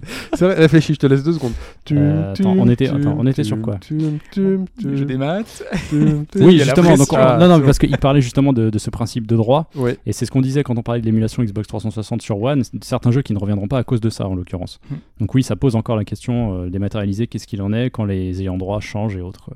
C'est 0.34 0.44
vrai, 0.44 0.54
réfléchis, 0.54 0.94
je 0.94 0.98
te 0.98 1.06
laisse 1.06 1.24
deux 1.24 1.32
secondes. 1.32 1.52
Euh, 1.90 2.32
attends, 2.32 2.52
on 2.56 2.68
était- 2.68 2.88
attends, 2.88 3.16
on 3.18 3.26
était 3.26 3.42
sur 3.42 3.60
quoi 3.60 3.78
Je 3.88 5.04
des 5.04 5.16
maths. 5.16 5.64
Oui, 6.36 6.58
justement. 6.58 6.96
Donc, 6.96 7.08
pression. 7.08 7.36
on- 7.36 7.38
non, 7.38 7.48
non, 7.48 7.60
parce 7.64 7.78
qu'il 7.78 7.96
parlait 7.98 8.20
justement 8.20 8.52
de, 8.52 8.70
de 8.70 8.78
ce 8.78 8.90
principe 8.90 9.26
de 9.26 9.34
droit. 9.36 9.68
Ouais. 9.74 9.98
Et 10.06 10.12
c'est 10.12 10.24
ce 10.26 10.30
qu'on 10.30 10.40
disait 10.40 10.62
quand 10.62 10.78
on 10.78 10.82
parlait 10.82 11.00
de 11.00 11.06
l'émulation 11.06 11.42
Xbox 11.42 11.66
360 11.68 12.22
sur 12.22 12.40
One. 12.40 12.62
Certains 12.82 13.10
jeux 13.10 13.22
qui 13.22 13.32
ne 13.32 13.38
reviendront 13.38 13.66
pas 13.68 13.78
à 13.78 13.84
cause 13.84 14.00
de 14.00 14.10
ça, 14.10 14.28
en 14.28 14.34
l'occurrence. 14.34 14.78
Hmm. 14.90 14.96
Donc, 15.20 15.34
oui, 15.34 15.42
ça 15.42 15.56
pose 15.56 15.74
encore 15.74 15.96
la 15.96 16.04
question 16.04 16.62
euh, 16.62 16.70
dématérialisée 16.70 17.26
qu'est-ce 17.26 17.46
qu'il 17.46 17.60
en 17.62 17.72
est 17.72 17.90
quand 17.90 18.04
les 18.04 18.40
ayants 18.40 18.56
droit 18.58 18.80
changent 18.80 19.16
et 19.16 19.20
autres. 19.20 19.50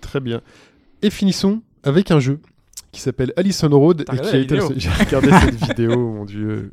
Très 0.00 0.20
bien. 0.20 0.40
Et 1.02 1.10
finissons 1.10 1.60
avec 1.82 2.10
un 2.10 2.20
jeu 2.20 2.40
qui 2.92 3.00
s'appelle 3.00 3.32
Allison 3.36 3.68
Road 3.70 4.04
et 4.12 4.16
qui 4.18 4.36
a 4.36 4.38
été. 4.38 4.58
J'ai 4.76 4.88
regardé 4.90 5.28
cette 5.30 5.68
vidéo, 5.68 5.96
mon 6.12 6.24
dieu. 6.24 6.70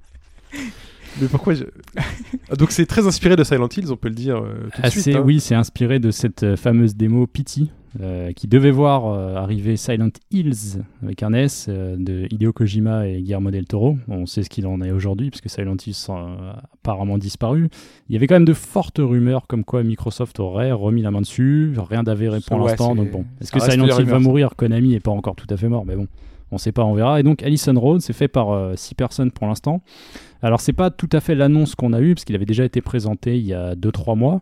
Mais 1.19 1.27
pourquoi 1.27 1.53
je... 1.55 1.63
Ah, 1.97 2.55
Donc 2.55 2.71
c'est 2.71 2.85
très 2.85 3.07
inspiré 3.07 3.35
de 3.35 3.43
Silent 3.43 3.67
Hills, 3.75 3.91
on 3.91 3.97
peut 3.97 4.09
le 4.09 4.15
dire 4.15 4.37
euh, 4.37 4.69
tout 4.73 4.81
de 4.81 4.87
Assez, 4.87 5.01
suite. 5.01 5.15
hein. 5.15 5.23
oui, 5.25 5.39
c'est 5.39 5.55
inspiré 5.55 5.99
de 5.99 6.11
cette 6.11 6.43
euh, 6.43 6.55
fameuse 6.55 6.95
démo 6.95 7.27
Pity, 7.27 7.71
euh, 7.99 8.31
qui 8.31 8.47
devait 8.47 8.71
voir 8.71 9.05
euh, 9.07 9.35
arriver 9.35 9.75
Silent 9.75 10.11
Hills 10.31 10.81
avec 11.03 11.23
un 11.23 11.33
S 11.33 11.65
euh, 11.69 11.97
de 11.99 12.27
Hideo 12.31 12.53
Kojima 12.53 13.07
et 13.07 13.21
Guillermo 13.21 13.51
del 13.51 13.65
Toro. 13.65 13.97
On 14.07 14.25
sait 14.25 14.43
ce 14.43 14.49
qu'il 14.49 14.65
en 14.67 14.81
est 14.81 14.91
aujourd'hui, 14.91 15.29
puisque 15.29 15.49
Silent 15.49 15.75
Hills 15.85 15.95
a 16.09 16.61
apparemment 16.73 17.17
disparu. 17.17 17.67
Il 18.07 18.13
y 18.13 18.15
avait 18.15 18.27
quand 18.27 18.35
même 18.35 18.45
de 18.45 18.53
fortes 18.53 18.99
rumeurs 18.99 19.47
comme 19.47 19.65
quoi 19.65 19.83
Microsoft 19.83 20.39
aurait 20.39 20.71
remis 20.71 21.01
la 21.01 21.11
main 21.11 21.21
dessus. 21.21 21.73
Rien 21.89 22.03
d'avéré 22.03 22.39
pour 22.45 22.59
Ouais, 22.61 22.69
l'instant, 22.69 22.95
donc 22.95 23.11
bon. 23.11 23.25
Est-ce 23.41 23.51
que 23.51 23.59
Silent 23.59 23.85
des 23.87 23.93
Hill 24.01 24.05
va 24.09 24.19
mourir? 24.19 24.51
Konami 24.55 24.93
est 24.93 25.01
pas 25.01 25.11
encore 25.11 25.35
tout 25.35 25.47
à 25.49 25.57
fait 25.57 25.67
mort, 25.67 25.85
mais 25.85 25.97
bon. 25.97 26.07
On 26.53 26.57
sait 26.57 26.73
pas, 26.73 26.83
on 26.83 26.93
verra. 26.93 27.19
Et 27.19 27.23
donc 27.23 27.43
Allison 27.43 27.77
Road, 27.79 28.01
c'est 28.01 28.11
fait 28.13 28.27
par 28.27 28.77
6 28.77 28.95
personnes 28.95 29.31
pour 29.31 29.47
l'instant. 29.47 29.81
Alors 30.41 30.61
c'est 30.61 30.73
pas 30.73 30.89
tout 30.89 31.09
à 31.11 31.19
fait 31.19 31.35
l'annonce 31.35 31.75
qu'on 31.75 31.93
a 31.93 32.01
eue, 32.01 32.15
parce 32.15 32.25
qu'il 32.25 32.35
avait 32.35 32.45
déjà 32.45 32.65
été 32.65 32.81
présenté 32.81 33.37
il 33.37 33.45
y 33.45 33.53
a 33.53 33.75
2-3 33.75 34.17
mois. 34.17 34.41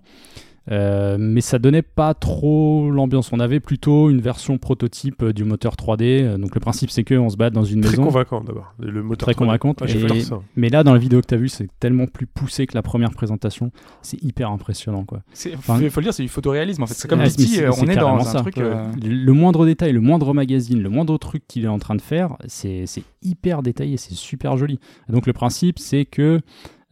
Euh, 0.72 1.18
mais 1.20 1.42
ça 1.42 1.58
donnait 1.58 1.82
pas 1.82 2.14
trop 2.14 2.92
l'ambiance. 2.92 3.32
On 3.34 3.40
avait 3.40 3.60
plutôt 3.60 4.10
une 4.10 4.22
version 4.22 4.58
prototype 4.60 5.24
euh, 5.24 5.34
du 5.34 5.44
moteur 5.44 5.74
3D. 5.76 6.24
Euh, 6.24 6.38
Donc 6.38 6.54
le 6.54 6.60
principe 6.62 6.92
c'est 6.92 7.04
qu'on 7.04 7.30
se 7.30 7.38
bat 7.38 7.50
dans 7.50 7.64
une 7.64 7.82
Très 7.82 7.92
maison. 7.92 8.04
convaincant 8.04 8.42
d'abord. 8.42 8.74
Le 8.80 9.02
moteur 9.02 9.18
Très 9.28 9.32
3D. 9.32 9.36
convaincante. 9.36 9.80
Ah, 9.82 9.86
Et-. 9.90 10.24
Mais 10.56 10.70
là 10.70 10.84
dans 10.84 10.94
la 10.94 11.00
vidéo 11.00 11.22
que 11.22 11.26
tu 11.28 11.34
as 11.34 11.38
vue, 11.38 11.50
c'est 11.50 11.68
tellement 11.80 12.06
plus 12.06 12.28
poussé 12.28 12.68
que 12.68 12.76
la 12.76 12.82
première 12.84 13.12
présentation. 13.12 13.72
C'est 14.04 14.22
hyper 14.24 14.52
impressionnant 14.52 15.06
quoi. 15.06 15.22
Enfin, 15.58 15.80
faut 15.90 16.00
le 16.02 16.04
dire, 16.06 16.14
c'est 16.14 16.24
du 16.24 16.30
photoréalisme 16.30 16.84
en 16.84 16.88
fait. 16.88 16.94
C'est 16.94 17.08
comme 17.08 17.20
Ouais, 17.20 17.30
c'est 17.30 17.68
on 17.70 17.88
est 17.88 17.96
dans 17.96 18.16
un 18.18 18.24
ça. 18.24 18.42
truc. 18.42 18.58
Euh, 18.60 18.86
Le 19.04 19.10
le 19.30 19.34
moindre 19.34 19.66
détail, 19.66 19.92
le 19.94 20.02
moindre 20.02 20.34
magazine, 20.34 20.82
le 20.82 20.90
moindre 20.90 21.18
truc 21.18 21.44
qu'il 21.48 21.66
est 21.66 21.68
en 21.70 21.80
train 21.80 21.96
de 21.96 22.02
faire, 22.02 22.36
c'est 22.48 22.86
c'est 22.86 23.04
hyper 23.24 23.62
détaillé, 23.64 23.98
c'est 23.98 24.14
super 24.14 24.56
joli. 24.58 24.80
Et 25.08 25.12
donc 25.14 25.26
le 25.28 25.34
principe, 25.34 25.80
c'est 25.80 26.06
que 26.06 26.42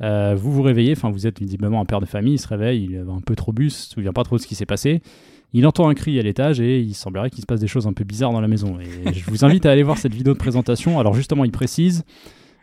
euh, 0.01 0.35
vous 0.35 0.51
vous 0.51 0.61
réveillez, 0.61 0.93
enfin 0.93 1.09
vous 1.09 1.27
êtes 1.27 1.39
visiblement 1.39 1.81
un 1.81 1.85
père 1.85 1.99
de 1.99 2.05
famille, 2.05 2.35
il 2.35 2.39
se 2.39 2.47
réveille, 2.47 2.83
il 2.83 2.95
est 2.95 2.99
un 2.99 3.21
peu 3.25 3.35
trop 3.35 3.51
bus, 3.51 3.73
il 3.73 3.83
se 3.87 3.93
souvient 3.95 4.13
pas 4.13 4.23
trop 4.23 4.37
de 4.37 4.41
ce 4.41 4.47
qui 4.47 4.55
s'est 4.55 4.65
passé. 4.65 5.01
Il 5.53 5.65
entend 5.65 5.87
un 5.87 5.93
cri 5.93 6.19
à 6.19 6.21
l'étage 6.21 6.59
et 6.59 6.79
il 6.81 6.93
semblerait 6.93 7.29
qu'il 7.29 7.41
se 7.41 7.45
passe 7.45 7.61
des 7.61 7.67
choses 7.67 7.87
un 7.87 7.93
peu 7.93 8.03
bizarres 8.03 8.33
dans 8.33 8.41
la 8.41 8.49
maison. 8.49 8.77
Et 8.79 9.13
je 9.13 9.25
vous 9.29 9.45
invite 9.45 9.65
à 9.65 9.71
aller 9.71 9.83
voir 9.83 9.97
cette 9.97 10.13
vidéo 10.13 10.33
de 10.33 10.37
présentation. 10.37 10.99
Alors 10.99 11.13
justement, 11.13 11.45
il 11.45 11.51
précise, 11.51 12.03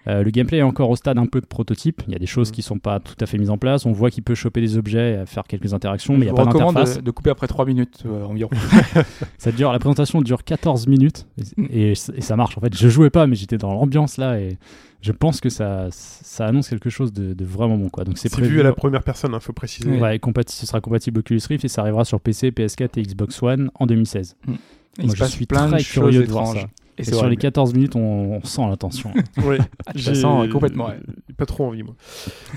euh, 0.06 0.22
le 0.22 0.30
gameplay 0.30 0.58
est 0.58 0.62
encore 0.62 0.90
au 0.90 0.96
stade 0.96 1.18
un 1.18 1.26
peu 1.26 1.40
de 1.40 1.46
prototype. 1.46 2.02
Il 2.06 2.12
y 2.12 2.16
a 2.16 2.18
des 2.18 2.26
choses 2.26 2.48
Mhm. 2.48 2.54
qui 2.54 2.62
sont 2.62 2.78
pas 2.78 3.00
tout 3.00 3.14
à 3.20 3.26
fait 3.26 3.38
mises 3.38 3.50
en 3.50 3.58
place. 3.58 3.86
On 3.86 3.92
voit 3.92 4.10
qu'il 4.10 4.22
peut 4.22 4.34
choper 4.34 4.60
des 4.60 4.76
objets, 4.76 4.98
euh, 5.18 5.26
faire 5.26 5.44
quelques 5.44 5.72
interactions, 5.74 6.14
mais 6.14 6.20
il 6.20 6.24
n'y 6.24 6.30
a 6.30 6.34
pas 6.34 6.44
recommande 6.44 6.74
d'interface. 6.74 6.96
de, 6.98 7.02
de 7.02 7.10
couper 7.10 7.30
après 7.30 7.46
3 7.46 7.64
minutes 7.64 8.02
euh, 8.06 8.24
environ. 8.24 8.50
Ça 9.38 9.52
dure, 9.52 9.72
la 9.72 9.78
présentation 9.78 10.20
dure 10.20 10.44
14 10.44 10.86
minutes 10.86 11.26
Mm. 11.56 11.66
et, 11.70 11.92
et 11.92 12.20
ça 12.20 12.36
marche. 12.36 12.56
En 12.58 12.60
fait, 12.60 12.76
je 12.76 12.88
jouais 12.88 13.10
pas, 13.10 13.26
mais 13.26 13.36
j'étais 13.36 13.58
dans 13.58 13.72
l'ambiance 13.72 14.16
là 14.18 14.38
et 14.38 14.58
je 15.00 15.12
pense 15.12 15.40
que 15.40 15.48
ça, 15.50 15.88
ça 15.90 16.46
annonce 16.46 16.68
quelque 16.68 16.88
chose 16.90 17.12
de, 17.12 17.34
de 17.34 17.44
vraiment 17.44 17.76
bon. 17.76 17.88
Quoi. 17.90 18.04
Donc 18.04 18.16
c'est 18.18 18.34
vu 18.40 18.60
à 18.60 18.62
la 18.62 18.72
première 18.72 19.02
personne, 19.02 19.32
il 19.34 19.40
faut 19.40 19.52
préciser. 19.52 19.90
Ouais, 20.00 20.16
compati- 20.18 20.52
ce 20.54 20.66
sera 20.66 20.80
compatible 20.80 21.20
Oculus 21.20 21.40
Rift 21.48 21.64
et 21.64 21.68
ça 21.68 21.82
arrivera 21.82 22.04
sur 22.04 22.20
PC, 22.20 22.50
PS4 22.50 22.98
et 22.98 23.02
Xbox 23.02 23.42
One 23.42 23.70
en 23.74 23.86
2016. 23.86 24.36
Il 24.46 24.52
Moi, 25.06 25.10
se 25.10 25.16
je 25.16 25.18
passe 25.22 25.32
suis 25.32 25.46
plein 25.46 25.68
très 25.68 25.78
de 25.78 25.82
curieux 25.82 26.12
choses 26.20 26.26
de 26.26 26.32
voir 26.32 26.44
étranges. 26.50 26.62
ça. 26.62 26.83
Et 26.98 27.04
sur 27.04 27.14
vrai, 27.18 27.24
les 27.24 27.30
mais- 27.30 27.36
14 27.36 27.74
minutes, 27.74 27.96
on, 27.96 28.00
on 28.36 28.44
sent 28.44 28.62
la 28.68 28.76
tension. 28.76 29.12
J'ai- 29.94 30.10
la 30.12 30.14
sens, 30.16 30.46
euh, 30.46 30.50
complètement, 30.50 30.88
ouais. 30.88 30.98
Pas 31.36 31.46
trop 31.46 31.66
envie, 31.66 31.82
moi. 31.82 31.94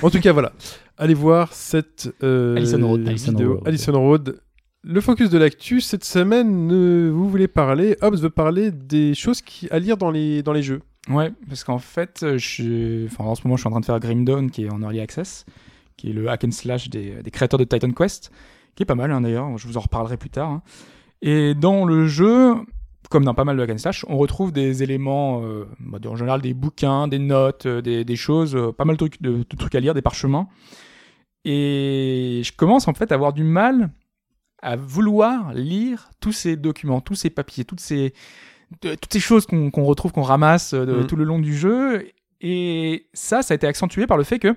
En 0.02 0.10
tout 0.10 0.20
cas, 0.20 0.32
voilà. 0.34 0.52
Allez 0.98 1.14
voir 1.16 1.54
cette 1.54 2.14
euh, 2.24 2.56
Road. 2.82 3.08
Vidéo. 3.08 3.56
Road. 3.56 3.68
Allison 3.68 3.94
Road. 4.00 4.40
Le 4.84 5.02
focus 5.02 5.30
de 5.30 5.38
l'actu, 5.38 5.82
cette 5.82 6.04
semaine, 6.06 6.70
euh, 6.72 7.10
vous 7.12 7.28
voulez 7.30 7.48
parler, 7.48 7.98
Hobbs 8.02 8.18
veut 8.20 8.30
parler 8.30 8.72
des 8.72 9.16
choses 9.16 9.42
qui, 9.42 9.68
à 9.70 9.80
lire 9.80 9.98
dans 9.98 10.12
les, 10.12 10.44
dans 10.44 10.54
les 10.54 10.62
jeux. 10.64 10.82
Ouais, 11.10 11.32
parce 11.50 11.64
qu'en 11.64 11.80
fait, 11.80 12.22
euh, 12.24 12.38
je 12.38 13.06
enfin, 13.06 13.24
en 13.26 13.36
ce 13.36 13.42
moment, 13.46 13.56
je 13.58 13.62
suis 13.62 13.68
en 13.68 13.72
train 13.72 13.80
de 13.80 13.86
faire 13.86 14.00
Grim 14.00 14.24
Dawn, 14.24 14.50
qui 14.52 14.66
est 14.66 14.70
en 14.72 14.82
early 14.82 15.00
access, 15.00 15.46
qui 15.98 16.10
est 16.10 16.14
le 16.14 16.30
hack 16.30 16.44
and 16.46 16.52
slash 16.52 16.90
des, 16.90 17.22
des 17.24 17.32
créateurs 17.32 17.58
de 17.60 17.64
Titan 17.66 17.92
Quest, 17.92 18.32
qui 18.76 18.84
est 18.84 18.86
pas 18.86 18.96
mal 18.96 19.12
hein, 19.12 19.22
d'ailleurs. 19.22 19.58
Je 19.58 19.68
vous 19.68 19.78
en 19.78 19.82
reparlerai 19.82 20.16
plus 20.18 20.30
tard. 20.30 20.50
hein. 20.52 20.62
Et 21.22 21.54
dans 21.56 21.84
le 21.86 22.08
jeu, 22.08 22.54
comme 23.10 23.24
dans 23.26 23.34
pas 23.34 23.43
mal 23.45 23.55
de 23.58 23.62
hack 23.64 23.70
and 23.72 23.78
slash, 23.78 24.05
on 24.10 24.18
retrouve 24.18 24.51
des 24.51 24.84
éléments, 24.84 25.41
euh, 25.43 25.66
bah, 25.80 25.99
en 26.08 26.16
général 26.16 26.41
des 26.41 26.53
bouquins, 26.53 27.08
des 27.08 27.20
notes, 27.20 27.66
euh, 27.66 27.82
des, 27.82 28.03
des 28.05 28.16
choses, 28.16 28.55
euh, 28.55 28.72
pas 28.72 28.86
mal 28.86 28.95
de 28.95 28.99
trucs, 28.99 29.22
de, 29.22 29.38
de 29.49 29.55
trucs 29.58 29.76
à 29.76 29.80
lire, 29.80 29.93
des 29.93 30.01
parchemins. 30.01 30.47
Et 31.45 32.41
je 32.43 32.51
commence 32.55 32.88
en 32.88 32.93
fait 32.93 33.12
à 33.12 33.16
avoir 33.16 33.34
du 33.34 33.43
mal 33.43 33.91
à 34.62 34.76
vouloir 34.76 35.53
lire 35.53 36.10
tous 36.20 36.32
ces 36.32 36.55
documents, 36.58 36.99
tous 36.99 37.16
ces 37.16 37.30
papiers, 37.30 37.64
toutes 37.64 37.80
ces, 37.80 38.14
de- 38.82 38.95
toutes 38.95 39.14
ces 39.14 39.20
choses 39.20 39.45
qu'on 39.45 39.70
retrouve, 39.84 40.12
qu'on 40.12 40.24
ramasse 40.24 40.74
de- 40.74 41.03
Mm. 41.03 41.08
tout 41.08 41.16
le 41.16 41.24
long 41.24 41.39
du 41.39 41.55
jeu. 41.55 42.08
Et 42.41 43.08
ça, 43.14 43.41
ça 43.43 43.53
a 43.53 43.55
été 43.55 43.68
accentué 43.68 44.08
par 44.08 44.18
le 44.18 44.24
fait 44.24 44.39
que 44.39 44.55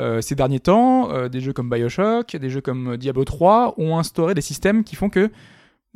euh, 0.00 0.20
ces 0.20 0.34
derniers 0.34 0.60
temps, 0.60 1.10
euh, 1.12 1.28
des 1.28 1.40
jeux 1.40 1.52
comme 1.52 1.68
Bioshock, 1.68 2.36
des 2.36 2.50
jeux 2.50 2.60
comme 2.60 2.96
Diablo 2.96 3.24
3 3.24 3.74
ont 3.78 3.98
instauré 3.98 4.34
des 4.34 4.40
systèmes 4.40 4.84
qui 4.84 4.96
font 4.96 5.10
que, 5.10 5.30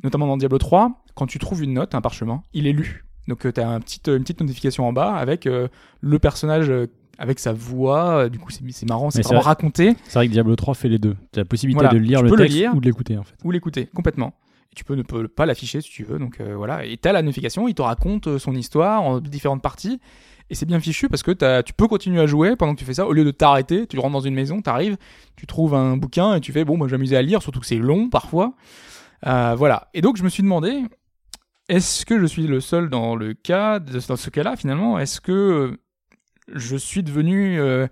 notamment 0.03 0.27
dans 0.27 0.37
Diablo 0.37 0.59
3, 0.59 1.05
quand 1.15 1.27
tu 1.27 1.39
trouves 1.39 1.63
une 1.63 1.75
note, 1.75 1.95
un 1.95 2.01
parchemin, 2.01 2.43
il 2.53 2.67
est 2.67 2.73
lu. 2.73 3.05
Donc 3.29 3.53
tu 3.53 3.61
as 3.61 3.69
un 3.69 3.81
petit, 3.81 4.01
une 4.07 4.21
petite 4.21 4.41
notification 4.41 4.87
en 4.87 4.93
bas 4.93 5.15
avec 5.15 5.47
euh, 5.47 5.69
le 6.01 6.19
personnage 6.19 6.71
euh, 6.71 6.87
avec 7.19 7.39
sa 7.39 7.53
voix. 7.53 8.19
euh, 8.25 8.29
Du 8.29 8.39
coup, 8.39 8.51
c'est 8.51 8.63
marrant, 8.89 9.11
c'est 9.11 9.23
vraiment 9.23 9.41
vrai. 9.41 9.49
raconté. 9.49 9.97
C'est 10.05 10.15
vrai 10.19 10.27
que 10.29 10.33
Diablo 10.33 10.55
3 10.55 10.75
fait 10.75 10.89
les 10.89 10.99
deux. 10.99 11.17
Tu 11.33 11.39
as 11.41 11.43
la 11.43 11.45
possibilité 11.47 11.81
Voilà, 11.83 11.95
de 11.95 11.99
lire 11.99 12.21
tu 12.21 12.27
le 12.27 12.37
texte 12.37 12.55
lire. 12.57 12.73
ou 12.75 12.81
de 12.81 12.85
l'écouter 12.87 13.17
en 13.19 13.25
fait. 13.25 13.35
ou 13.43 13.51
l'écouter 13.51 13.87
complètement. 13.87 14.35
Et 14.71 14.75
tu 14.77 14.85
peux 14.85 14.95
ne 14.95 15.03
peux 15.03 15.27
pas 15.27 15.47
l'afficher 15.47 15.81
si 15.81 15.91
tu 15.91 16.05
veux. 16.05 16.19
Donc 16.19 16.41
euh, 16.41 16.55
voilà. 16.57 16.85
Et 16.85 16.97
t'as 16.99 17.13
la 17.13 17.23
notification, 17.23 17.67
il 17.67 17.75
te 17.75 17.83
raconte 17.83 18.29
euh, 18.29 18.39
son 18.39 18.55
histoire 18.55 19.03
en 19.03 19.19
différentes 19.21 19.63
parties. 19.63 19.99
Et 20.51 20.55
c'est 20.55 20.67
bien 20.67 20.79
fichu 20.79 21.09
parce 21.09 21.25
que 21.25 21.33
tu 21.63 21.73
peux 21.73 21.89
continuer 21.89 22.21
à 22.21 22.27
jouer 22.27 22.55
pendant 22.55 22.75
que 22.75 22.79
tu 22.79 22.85
fais 22.85 22.95
ça. 22.95 23.09
Au 23.09 23.13
lieu 23.13 23.25
de 23.25 23.33
t'arrêter, 23.33 23.89
tu 23.89 23.99
rentres 23.99 24.13
dans 24.13 24.21
une 24.21 24.35
maison, 24.35 24.61
t'arrives, 24.63 24.97
tu 25.35 25.45
trouves 25.49 25.75
un 25.75 25.97
bouquin 25.97 26.37
et 26.37 26.41
tu 26.41 26.53
fais 26.53 26.65
bon, 26.65 26.77
moi 26.77 26.87
je 26.87 26.93
vais 26.93 26.99
m'amuser 26.99 27.17
à 27.17 27.23
lire, 27.23 27.43
surtout 27.43 27.59
que 27.59 27.67
c'est 27.67 27.79
long 27.79 28.09
parfois. 28.09 28.55
Euh, 29.27 29.55
voilà. 29.57 29.89
Et 29.95 30.01
donc 30.03 30.17
je 30.17 30.23
me 30.25 30.29
suis 30.29 30.43
demandé, 30.43 30.83
est-ce 31.69 32.05
que 32.07 32.19
je 32.21 32.27
suis 32.27 32.47
le 32.47 32.61
seul 32.61 32.89
dans 32.91 33.17
le 33.17 33.35
cas, 33.35 33.79
dans 33.79 34.17
ce 34.17 34.31
cas-là 34.31 34.57
finalement? 34.57 34.99
Est-ce 34.99 35.21
que 35.21 35.79
je 36.55 36.77
suis 36.77 37.03
devenu 37.03 37.59
euh, 37.61 37.87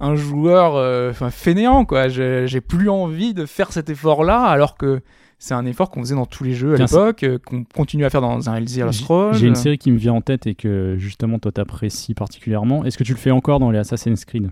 un 0.00 0.14
joueur 0.14 0.76
euh, 0.76 1.12
fainéant 1.30 1.84
quoi? 1.84 2.08
Je- 2.08 2.46
J'ai 2.46 2.60
plus 2.60 2.88
envie 2.90 3.34
de 3.34 3.46
faire 3.46 3.72
cet 3.72 3.88
effort-là 3.88 4.42
alors 4.42 4.76
que 4.76 5.00
c'est 5.40 5.54
un 5.54 5.64
effort 5.66 5.88
qu'on 5.90 6.00
faisait 6.00 6.16
dans 6.16 6.26
tous 6.26 6.42
les 6.42 6.52
jeux 6.52 6.74
à 6.74 6.76
l'époque, 6.96 7.22
euh, 7.22 7.38
qu'on 7.38 7.62
continue 7.64 8.04
à 8.04 8.10
faire 8.10 8.20
dans 8.20 8.50
un 8.50 8.56
Elder 8.56 8.88
Scrolls. 8.92 9.34
J'ai 9.34 9.46
une 9.46 9.54
série 9.54 9.78
qui 9.78 9.92
me 9.92 9.96
vient 9.96 10.14
en 10.14 10.20
tête 10.20 10.46
et 10.48 10.54
que 10.56 10.96
justement 10.98 11.38
toi 11.38 11.52
t'apprécies 11.52 12.14
particulièrement. 12.14 12.84
Est-ce 12.84 12.98
que 12.98 13.04
tu 13.04 13.12
le 13.12 13.18
fais 13.18 13.30
encore 13.30 13.60
dans 13.60 13.70
les 13.70 13.78
Assassin's 13.78 14.24
Creed? 14.24 14.50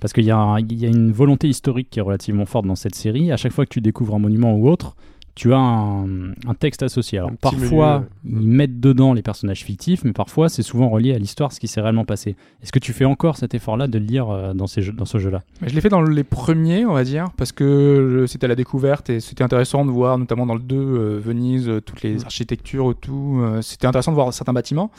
Parce 0.00 0.12
qu'il 0.12 0.24
y, 0.24 0.28
y 0.28 0.32
a 0.32 0.88
une 0.88 1.12
volonté 1.12 1.46
historique 1.46 1.88
qui 1.90 1.98
est 1.98 2.02
relativement 2.02 2.46
forte 2.46 2.66
dans 2.66 2.74
cette 2.74 2.94
série. 2.94 3.30
À 3.30 3.36
chaque 3.36 3.52
fois 3.52 3.64
que 3.64 3.70
tu 3.70 3.80
découvres 3.82 4.14
un 4.14 4.18
monument 4.18 4.54
ou 4.54 4.68
autre, 4.68 4.96
tu 5.34 5.52
as 5.52 5.58
un, 5.58 6.04
un 6.46 6.54
texte 6.58 6.82
associé. 6.82 7.18
Alors 7.18 7.32
parfois 7.40 8.04
menu, 8.24 8.40
ils 8.42 8.48
mettent 8.48 8.78
dedans 8.80 9.12
les 9.14 9.22
personnages 9.22 9.64
fictifs, 9.64 10.04
mais 10.04 10.12
parfois 10.12 10.48
c'est 10.48 10.62
souvent 10.62 10.88
relié 10.88 11.12
à 11.14 11.18
l'histoire, 11.18 11.52
ce 11.52 11.58
qui 11.60 11.66
s'est 11.68 11.80
réellement 11.80 12.04
passé. 12.04 12.36
Est-ce 12.62 12.70
que 12.72 12.78
tu 12.78 12.92
fais 12.92 13.04
encore 13.04 13.36
cet 13.36 13.52
effort-là 13.54 13.88
de 13.88 13.98
le 13.98 14.04
lire 14.04 14.30
euh, 14.30 14.54
dans, 14.54 14.66
ces 14.68 14.80
jeux, 14.82 14.92
dans 14.92 15.04
ce 15.06 15.18
jeu-là? 15.18 15.42
Je 15.66 15.74
l'ai 15.74 15.80
fait 15.80 15.88
dans 15.88 16.02
les 16.02 16.24
premiers, 16.24 16.86
on 16.86 16.92
va 16.94 17.02
dire, 17.04 17.26
parce 17.36 17.50
que 17.52 18.24
c'était 18.28 18.46
la 18.48 18.54
découverte 18.54 19.10
et 19.10 19.18
c'était 19.20 19.42
intéressant 19.44 19.84
de 19.84 19.90
voir, 19.90 20.18
notamment 20.18 20.46
dans 20.46 20.54
le 20.54 20.60
2, 20.60 20.76
euh, 20.76 21.20
Venise, 21.22 21.70
toutes 21.84 22.02
les 22.02 22.14
Mm. 22.14 22.24
architectures, 22.24 22.94
tout. 23.00 23.40
euh, 23.42 23.60
c'était 23.62 23.86
intéressant 23.86 24.12
de 24.12 24.16
voir 24.16 24.32
certains 24.32 24.52
bâtiments. 24.52 24.90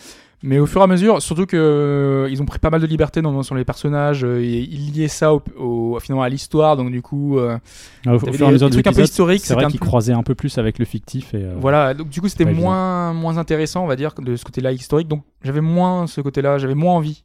Mais 0.46 0.60
au 0.60 0.66
fur 0.68 0.80
et 0.82 0.84
à 0.84 0.88
mesure, 0.88 1.22
surtout 1.22 1.46
que 1.46 1.58
euh, 1.58 2.30
ils 2.30 2.42
ont 2.42 2.46
pris 2.46 2.60
pas 2.60 2.70
mal 2.70 2.80
de 2.80 2.86
liberté 2.86 3.22
dans, 3.22 3.42
sur 3.44 3.56
les 3.56 3.66
personnages, 3.66 4.24
euh, 4.24 4.40
et 4.44 4.60
ils 4.60 4.94
liaient 4.94 5.08
ça 5.08 5.34
au, 5.34 5.42
au- 5.58 6.00
finalement 6.00 6.22
à 6.24 6.30
l'histoire, 6.30 6.78
donc 6.78 6.92
du 6.92 7.02
coup, 7.02 7.40
euh, 7.40 7.58
Ah, 8.06 8.14
Au, 8.16 8.20
fur 8.20 8.28
et 8.30 8.44
à 8.46 8.52
mesure 8.52 8.68
des 8.70 8.74
trucs 8.76 8.88
un 8.88 8.94
peu 8.94 9.02
historiques, 9.02 9.42
c'est 9.44 9.56
vrai 9.56 9.66
qu'ils 9.68 9.80
peu- 9.80 9.86
croisaient 9.86 10.14
un 10.14 10.24
peu 10.24 10.36
plus 10.36 10.58
avec 10.58 10.78
le 10.78 10.86
fictif. 10.86 11.34
Et, 11.34 11.38
euh, 11.44 11.56
voilà. 11.60 11.94
Donc 11.94 12.10
du 12.10 12.22
coup, 12.22 12.30
c'était 12.30 12.44
évident. 12.44 12.62
moins 12.62 13.14
moins 13.14 13.38
intéressant, 13.38 13.84
on 13.84 13.88
va 13.88 13.96
dire, 13.96 14.14
de 14.20 14.36
ce 14.36 14.46
côté-là 14.46 14.72
historique. 14.72 15.08
Donc 15.08 15.24
j'avais 15.44 15.62
moins 15.62 16.06
ce 16.08 16.22
côté-là, 16.22 16.58
j'avais 16.60 16.76
moins 16.76 16.94
envie. 16.94 17.24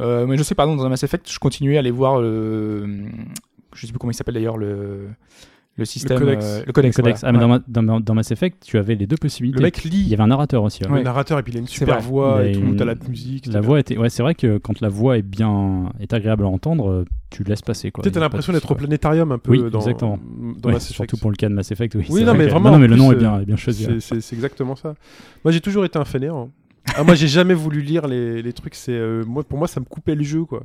Euh, 0.00 0.26
mais 0.26 0.36
je 0.36 0.42
sais, 0.42 0.54
par 0.54 0.64
exemple, 0.66 0.80
dans 0.80 0.86
un 0.86 0.90
Mass 0.90 1.02
Effect, 1.04 1.30
je 1.30 1.38
continuais 1.38 1.76
à 1.76 1.80
aller 1.80 1.90
voir 1.90 2.20
le, 2.20 2.86
je 3.74 3.86
sais 3.86 3.92
plus 3.92 3.98
comment 3.98 4.10
il 4.10 4.14
s'appelle 4.14 4.34
d'ailleurs 4.34 4.56
le 4.58 5.08
le 5.76 5.84
système, 5.84 6.18
codex. 6.18 6.44
euh, 6.44 6.60
le 6.60 6.66
le 6.66 6.72
codex. 6.72 6.96
codex. 6.96 7.20
voilà. 7.20 7.28
Ah, 7.28 7.32
mais 7.46 7.52
Ouais. 7.52 7.60
dans, 7.68 7.82
ma- 7.82 7.92
dans, 7.92 8.00
dans 8.00 8.14
Mass 8.14 8.30
Effect, 8.30 8.62
tu 8.64 8.78
avais 8.78 8.94
les 8.94 9.06
deux 9.06 9.16
possibilités. 9.16 9.58
Le 9.58 9.64
mec 9.64 9.84
Il 9.84 9.90
lit. 9.90 10.02
y 10.08 10.14
avait 10.14 10.22
un 10.22 10.28
narrateur 10.28 10.62
aussi. 10.62 10.82
ouais. 10.84 10.90
Ouais. 10.90 10.98
Le 10.98 11.04
narrateur, 11.04 11.38
et 11.38 11.42
puis 11.42 11.52
il 11.52 11.56
a 11.56 11.60
une 11.60 11.66
super 11.66 12.00
voix, 12.00 12.40
Il 12.42 12.46
et 12.46 12.50
a 12.50 12.76
tout 12.76 12.82
a 12.82 12.84
la 12.86 12.94
musique. 13.08 13.46
La 13.46 13.60
voix 13.60 13.78
était. 13.80 13.96
Ouais, 13.98 14.08
c'est 14.08 14.22
vrai 14.22 14.34
que 14.34 14.58
quand 14.58 14.80
la 14.80 14.88
voix 14.88 15.18
est 15.18 15.22
bien, 15.22 15.92
est 16.00 16.12
agréable 16.12 16.44
à 16.44 16.48
entendre, 16.48 16.90
euh, 16.90 17.04
tu 17.30 17.42
laisses 17.44 17.62
passer. 17.62 17.90
quoi. 17.90 18.02
Il 18.06 18.10
t'as 18.10 18.20
a 18.20 18.22
l'impression 18.22 18.52
d'être 18.52 18.70
au 18.70 18.74
planétarium 18.74 19.32
un 19.32 19.38
peu 19.38 19.50
Oui, 19.52 19.70
dans, 19.70 19.80
exactement. 19.80 20.18
dans 20.58 20.68
Ouais, 20.68 20.74
Mass 20.74 20.84
Effect. 20.90 20.94
surtout 20.94 21.16
pour 21.18 21.30
le 21.30 21.36
cas 21.36 21.48
de 21.48 21.54
Mass 21.54 21.70
Effect. 21.70 21.94
Oui, 21.96 22.06
Oui, 22.08 22.20
non, 22.20 22.26
vrai 22.28 22.38
mais 22.38 22.44
que- 22.46 22.50
vraiment, 22.52 22.70
Non, 22.70 22.78
mais 22.78 22.88
le 22.88 22.96
nom 22.96 23.12
est 23.12 23.16
bien, 23.16 23.36
euh, 23.36 23.40
est 23.42 23.46
bien 23.46 23.56
choisi. 23.56 23.84
C'est- 24.00 24.14
ouais. 24.14 24.20
C'est 24.22 24.34
exactement 24.36 24.76
ça. 24.76 24.94
Moi, 25.44 25.52
j'ai 25.52 25.60
toujours 25.60 25.84
été 25.84 25.98
un 25.98 26.04
fainéant. 26.04 26.44
hein. 26.44 26.50
Ah, 26.96 27.02
moi, 27.02 27.16
j'ai 27.16 27.26
jamais 27.26 27.52
voulu 27.54 27.82
lire 27.82 28.06
les, 28.06 28.40
les 28.42 28.52
trucs. 28.52 28.76
C'est 28.76 28.92
euh, 28.92 29.24
moi, 29.26 29.42
pour 29.42 29.58
moi, 29.58 29.66
ça 29.66 29.80
me 29.80 29.84
coupait 29.84 30.14
le 30.14 30.22
jeu, 30.22 30.44
quoi. 30.44 30.62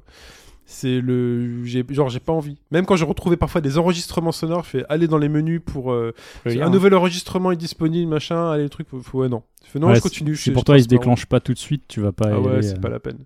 C'est 0.73 1.01
le, 1.01 1.65
j'ai 1.65 1.83
genre, 1.89 2.07
j'ai 2.07 2.21
pas 2.21 2.31
envie. 2.31 2.55
Même 2.71 2.85
quand 2.85 2.95
j'ai 2.95 3.03
retrouvé 3.03 3.35
parfois 3.35 3.59
des 3.59 3.77
enregistrements 3.77 4.31
sonores, 4.31 4.63
je 4.63 4.69
fais 4.69 4.85
aller 4.87 5.05
dans 5.05 5.17
les 5.17 5.27
menus 5.27 5.59
pour 5.65 5.91
euh, 5.91 6.13
un 6.45 6.69
nouvel 6.69 6.95
enregistrement 6.95 7.51
est 7.51 7.57
disponible, 7.57 8.09
machin. 8.09 8.49
Allez, 8.49 8.63
le 8.63 8.69
truc. 8.69 8.87
faut- 8.89 9.19
ouais, 9.19 9.27
non. 9.27 9.43
Je 9.65 9.69
fais, 9.69 9.79
non, 9.79 9.89
Ouais, 9.89 9.95
je 9.95 9.99
continue. 10.01 10.33
Si 10.37 10.49
pour 10.51 10.63
toi 10.63 10.77
il 10.77 10.83
se 10.83 10.87
déclenche 10.87 11.25
pas 11.25 11.41
tout 11.41 11.53
de 11.53 11.57
suite, 11.57 11.83
tu 11.89 11.99
vas 11.99 12.13
pas. 12.13 12.29
Ah 12.31 12.39
ouais, 12.39 12.61
c'est 12.61 12.77
euh. 12.77 12.79
pas 12.79 12.87
la 12.87 13.01
peine. 13.01 13.17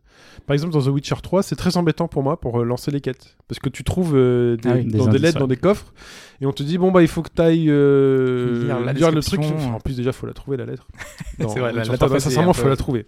Par 0.48 0.56
exemple, 0.56 0.74
dans 0.74 0.82
The 0.82 0.88
Witcher 0.88 1.16
3, 1.22 1.44
c'est 1.44 1.56
très 1.56 1.78
embêtant 1.78 2.08
pour 2.08 2.24
moi 2.24 2.40
pour 2.42 2.60
euh, 2.62 2.64
lancer 2.66 2.90
les 2.90 3.00
quêtes. 3.00 3.38
Parce 3.48 3.60
que 3.60 3.70
tu 3.70 3.84
trouves 3.84 4.16
euh, 4.16 4.58
des, 4.58 4.70
Ah 4.70 4.74
oui, 4.78 4.86
des 4.86 4.98
dans 4.98 5.08
des 5.08 5.20
lettres, 5.20 5.38
dans 5.38 5.48
des 5.48 5.56
coffres, 5.56 5.94
et 6.42 6.48
on 6.48 6.52
te 6.52 6.64
dit, 6.64 6.80
bon, 6.80 6.92
bah, 6.92 7.04
il 7.04 7.08
faut 7.08 7.22
que 7.22 7.30
tu 7.34 7.42
ailles 7.44 7.66
Lire 7.66 8.80
la 8.82 8.92
le 8.92 9.22
truc. 9.22 9.40
description. 9.40 9.76
En 9.76 9.80
plus, 9.80 9.98
déjà, 9.98 10.12
faut 10.12 10.26
la 10.26 10.34
trouver, 10.34 10.58
la 10.58 10.66
lettre. 10.66 10.88
C'est 11.38 11.46
vrai, 11.46 11.72
la 11.74 11.82
Witcher 11.82 11.92
lettre, 11.92 11.94
3, 11.98 12.08
en 12.08 12.12
fait, 12.12 12.20
c'est 12.22 12.30
sincèrement, 12.30 12.54
faut 12.54 12.68
la 12.68 12.76
trouver. 12.76 13.06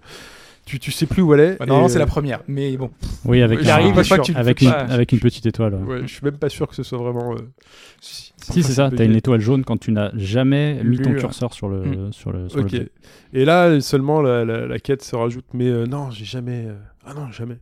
Tu, 0.68 0.80
tu 0.80 0.92
sais 0.92 1.06
plus 1.06 1.22
où 1.22 1.34
elle 1.34 1.40
est. 1.40 1.58
Bah, 1.60 1.66
normalement, 1.66 1.88
et, 1.88 1.92
c'est 1.92 1.98
la 1.98 2.04
euh, 2.04 2.08
première. 2.08 2.42
Mais 2.48 2.76
bon, 2.76 2.92
Oui, 3.26 3.42
avec, 3.42 3.60
un- 3.66 3.70
arrive, 3.70 4.04
sûr. 4.04 4.22
tu 4.22 4.34
une, 4.62 4.68
avec 4.68 5.12
une 5.14 5.20
petite 5.20 5.46
étoile. 5.46 5.74
ouais. 5.76 5.82
Ouais, 5.96 6.02
je 6.02 6.08
suis 6.14 6.24
même 6.24 6.38
pas 6.38 6.50
sûr 6.50 6.68
que 6.68 6.76
ce 6.76 6.84
soit 6.84 6.98
vraiment. 6.98 7.34
euh, 7.34 7.38
Si, 8.02 8.34
c'est 8.62 8.74
ça, 8.74 8.92
t'as 8.96 9.06
une 9.06 9.16
étoile 9.16 9.40
jaune 9.40 9.64
quand 9.64 9.78
tu 9.78 9.92
n'as 9.94 10.12
jamais 10.18 10.84
mis 10.84 11.00
ton 11.00 11.14
curseur 11.14 11.54
sur 11.54 11.70
le. 11.70 12.12
Sur 12.12 12.32
le 12.34 12.50
sur 12.50 12.60
Ok. 12.60 12.76
Et 13.34 13.46
là, 13.46 13.80
seulement 13.82 14.22
la, 14.22 14.44
la- 14.46 14.68
la 14.68 14.80
quête 14.80 15.04
se 15.04 15.16
rajoute. 15.16 15.46
Mais 15.54 15.68
euh, 15.70 15.86
non, 15.86 16.12
j'ai 16.12 16.26
jamais. 16.26 16.66
euh, 16.68 16.76
Ah 17.06 17.14
non, 17.14 17.32
jamais. 17.32 17.58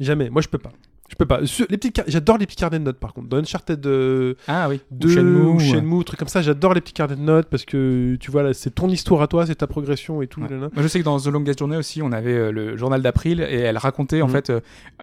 jamais. 0.00 0.28
Moi, 0.28 0.42
je 0.42 0.48
peux 0.48 0.58
pas. 0.58 0.72
Je 1.08 1.14
peux 1.16 1.24
pas. 1.24 1.44
Sur- 1.46 1.66
les 1.70 1.78
petits 1.78 1.90
car- 1.92 2.04
J'adore 2.06 2.36
les 2.38 2.44
petits 2.46 2.56
carnets 2.56 2.78
de 2.78 2.84
notes, 2.84 2.98
par 2.98 3.14
contre. 3.14 3.28
Dans 3.28 3.38
Uncharted 3.38 3.84
euh, 3.86 4.34
ah 4.46 4.68
oui. 4.68 4.80
2 4.90 5.08
Shenmue, 5.08 5.40
ou. 5.40 5.58
Shenmue, 5.58 6.04
trucs 6.04 6.18
comme 6.18 6.28
ça, 6.28 6.42
j'adore 6.42 6.74
les 6.74 6.80
petits 6.82 6.92
carnets 6.92 7.16
de 7.16 7.20
notes 7.22 7.48
parce 7.48 7.64
que 7.64 8.16
tu 8.16 8.30
vois, 8.30 8.42
là, 8.42 8.52
c'est 8.52 8.70
ton 8.74 8.88
histoire 8.88 9.22
à 9.22 9.26
toi, 9.26 9.46
c'est 9.46 9.54
ta 9.56 9.66
progression 9.66 10.20
et 10.22 10.26
tout. 10.26 10.42
Ouais. 10.42 10.48
Moi, 10.54 10.70
je 10.76 10.86
sais 10.88 10.98
que 10.98 11.04
dans 11.04 11.18
The 11.18 11.26
Longest 11.28 11.58
Journey 11.60 11.76
aussi, 11.76 12.02
on 12.02 12.12
avait 12.12 12.34
euh, 12.34 12.50
le 12.52 12.76
journal 12.76 13.00
d'April 13.00 13.40
et 13.40 13.54
elle 13.60 13.78
racontait 13.78 14.20
en 14.22 14.26
Mhm. 14.26 14.32
fait 14.32 14.50
euh, 14.50 14.60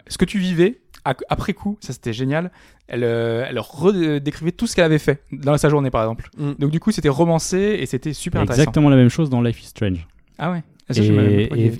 ce 0.07 0.17
que 0.19 0.25
tu 0.25 0.37
vivais 0.37 0.79
à- 1.05 1.15
après 1.29 1.53
coup. 1.53 1.77
Ça, 1.81 1.91
c'était 1.93 2.13
génial. 2.13 2.51
Elle, 2.87 3.03
euh, 3.03 3.45
elle 3.49 3.57
redécrivait 3.59 4.51
tout 4.51 4.67
ce 4.67 4.75
qu'elle 4.75 4.85
avait 4.85 4.99
fait 4.99 5.23
dans 5.31 5.57
sa 5.57 5.69
journée, 5.69 5.89
par 5.89 6.03
exemple. 6.03 6.29
Mm. 6.37 6.51
Donc, 6.59 6.69
du 6.71 6.79
coup, 6.79 6.91
c'était 6.91 7.09
romancé 7.09 7.57
et 7.79 7.85
c'était 7.87 8.13
super 8.13 8.41
intéressant. 8.41 8.61
Exactement 8.61 8.89
la 8.89 8.95
même 8.95 9.09
chose 9.09 9.29
dans 9.31 9.41
Life 9.41 9.61
is 9.63 9.67
Strange. 9.67 10.07
Ah 10.37 10.51
ouais. 10.51 10.63
Ah, 10.87 10.93
ça, 10.93 11.01
Et, 11.01 11.07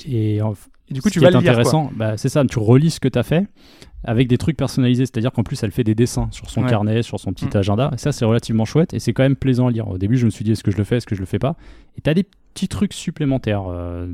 et- 0.07 0.36
et 0.36 0.41
en- 0.41 0.53
Et 0.89 0.93
du 0.93 1.01
coup, 1.01 1.09
ce 1.09 1.13
tu 1.13 1.19
qui 1.19 1.26
vas 1.26 1.30
est 1.30 1.34
le 1.34 1.39
lire. 1.39 1.51
Intéressant, 1.51 1.91
bah, 1.95 2.17
c'est 2.17 2.30
ça, 2.30 2.43
tu 2.45 2.57
relis 2.59 2.91
ce 2.91 2.99
que 2.99 3.07
tu 3.07 3.17
as 3.19 3.23
fait 3.23 3.45
avec 4.05 4.27
des 4.27 4.37
trucs 4.37 4.55
personnalisés, 4.57 5.05
c'est-à-dire 5.05 5.31
qu'en 5.31 5.43
plus 5.43 5.61
elle 5.63 5.71
fait 5.71 5.83
des 5.83 5.95
dessins 5.95 6.27
sur 6.31 6.49
son 6.49 6.63
Ouais. 6.63 6.69
carnet, 6.69 7.01
sur 7.03 7.19
son 7.19 7.33
petit 7.33 7.45
Mm. 7.45 7.57
agenda, 7.57 7.91
et 7.93 7.97
ça 7.97 8.11
c'est 8.11 8.25
relativement 8.25 8.65
chouette 8.65 8.93
et 8.93 8.99
c'est 8.99 9.13
quand 9.13 9.23
même 9.23 9.35
plaisant 9.35 9.67
à 9.67 9.71
lire. 9.71 9.87
Au 9.87 9.97
début 9.97 10.17
je 10.17 10.25
me 10.25 10.29
suis 10.31 10.43
dit 10.45 10.51
est-ce 10.51 10.63
que 10.63 10.71
je 10.71 10.77
le 10.77 10.83
fais, 10.83 10.97
est-ce 10.97 11.05
que 11.07 11.15
je 11.15 11.19
le 11.21 11.25
fais 11.25 11.39
pas, 11.39 11.55
et 11.97 12.01
tu 12.01 12.09
as 12.09 12.13
des 12.13 12.23
petits 12.53 12.67
trucs 12.67 12.93
supplémentaires, 12.93 13.63
euh, 13.67 14.07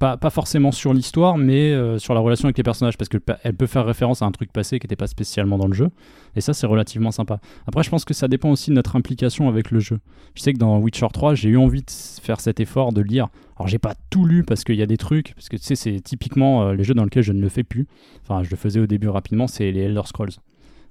pas, 0.00 0.30
forcément 0.30 0.72
sur 0.72 0.94
l'histoire, 0.94 1.36
mais 1.36 1.72
euh, 1.72 1.98
sur 1.98 2.14
la 2.14 2.20
relation 2.20 2.46
avec 2.46 2.56
les 2.56 2.62
personnages, 2.62 2.96
parce 2.96 3.10
qu'elle 3.10 3.20
peut 3.20 3.66
faire 3.66 3.84
référence 3.84 4.22
à 4.22 4.24
un 4.24 4.30
truc 4.32 4.50
passé 4.50 4.78
qui 4.78 4.86
n'était 4.86 4.96
pas 4.96 5.06
spécialement 5.06 5.58
dans 5.58 5.66
le 5.66 5.74
jeu, 5.74 5.90
et 6.34 6.40
ça 6.40 6.54
c'est 6.54 6.66
relativement 6.66 7.10
sympa. 7.10 7.38
Après 7.66 7.82
je 7.82 7.90
pense 7.90 8.06
que 8.06 8.14
ça 8.14 8.26
dépend 8.26 8.50
aussi 8.50 8.70
de 8.70 8.74
notre 8.74 8.96
implication 8.96 9.48
avec 9.48 9.70
le 9.70 9.78
jeu. 9.78 10.00
Je 10.34 10.42
sais 10.42 10.54
que 10.54 10.58
dans 10.58 10.78
Witcher 10.78 11.08
3 11.12 11.34
j'ai 11.34 11.50
eu 11.50 11.58
envie 11.58 11.82
de 11.82 11.90
faire 12.22 12.40
cet 12.40 12.60
effort 12.60 12.92
de 12.92 13.02
lire 13.02 13.28
alors 13.60 13.68
j'ai 13.68 13.78
pas 13.78 13.94
tout 14.08 14.24
lu 14.24 14.42
parce 14.42 14.64
qu'il 14.64 14.76
y 14.76 14.82
a 14.82 14.86
des 14.86 14.96
trucs, 14.96 15.34
parce 15.34 15.50
que 15.50 15.56
tu 15.58 15.62
sais 15.62 15.76
c'est 15.76 16.00
typiquement 16.00 16.62
euh, 16.62 16.74
les 16.74 16.82
jeux 16.82 16.94
dans 16.94 17.04
lesquels 17.04 17.22
je 17.22 17.32
ne 17.32 17.42
le 17.42 17.50
fais 17.50 17.62
plus. 17.62 17.86
Enfin 18.22 18.42
je 18.42 18.50
le 18.50 18.56
faisais 18.56 18.80
au 18.80 18.86
début 18.86 19.08
rapidement, 19.08 19.46
c'est 19.46 19.70
les 19.70 19.82
Elder 19.82 20.00
Scrolls. 20.06 20.30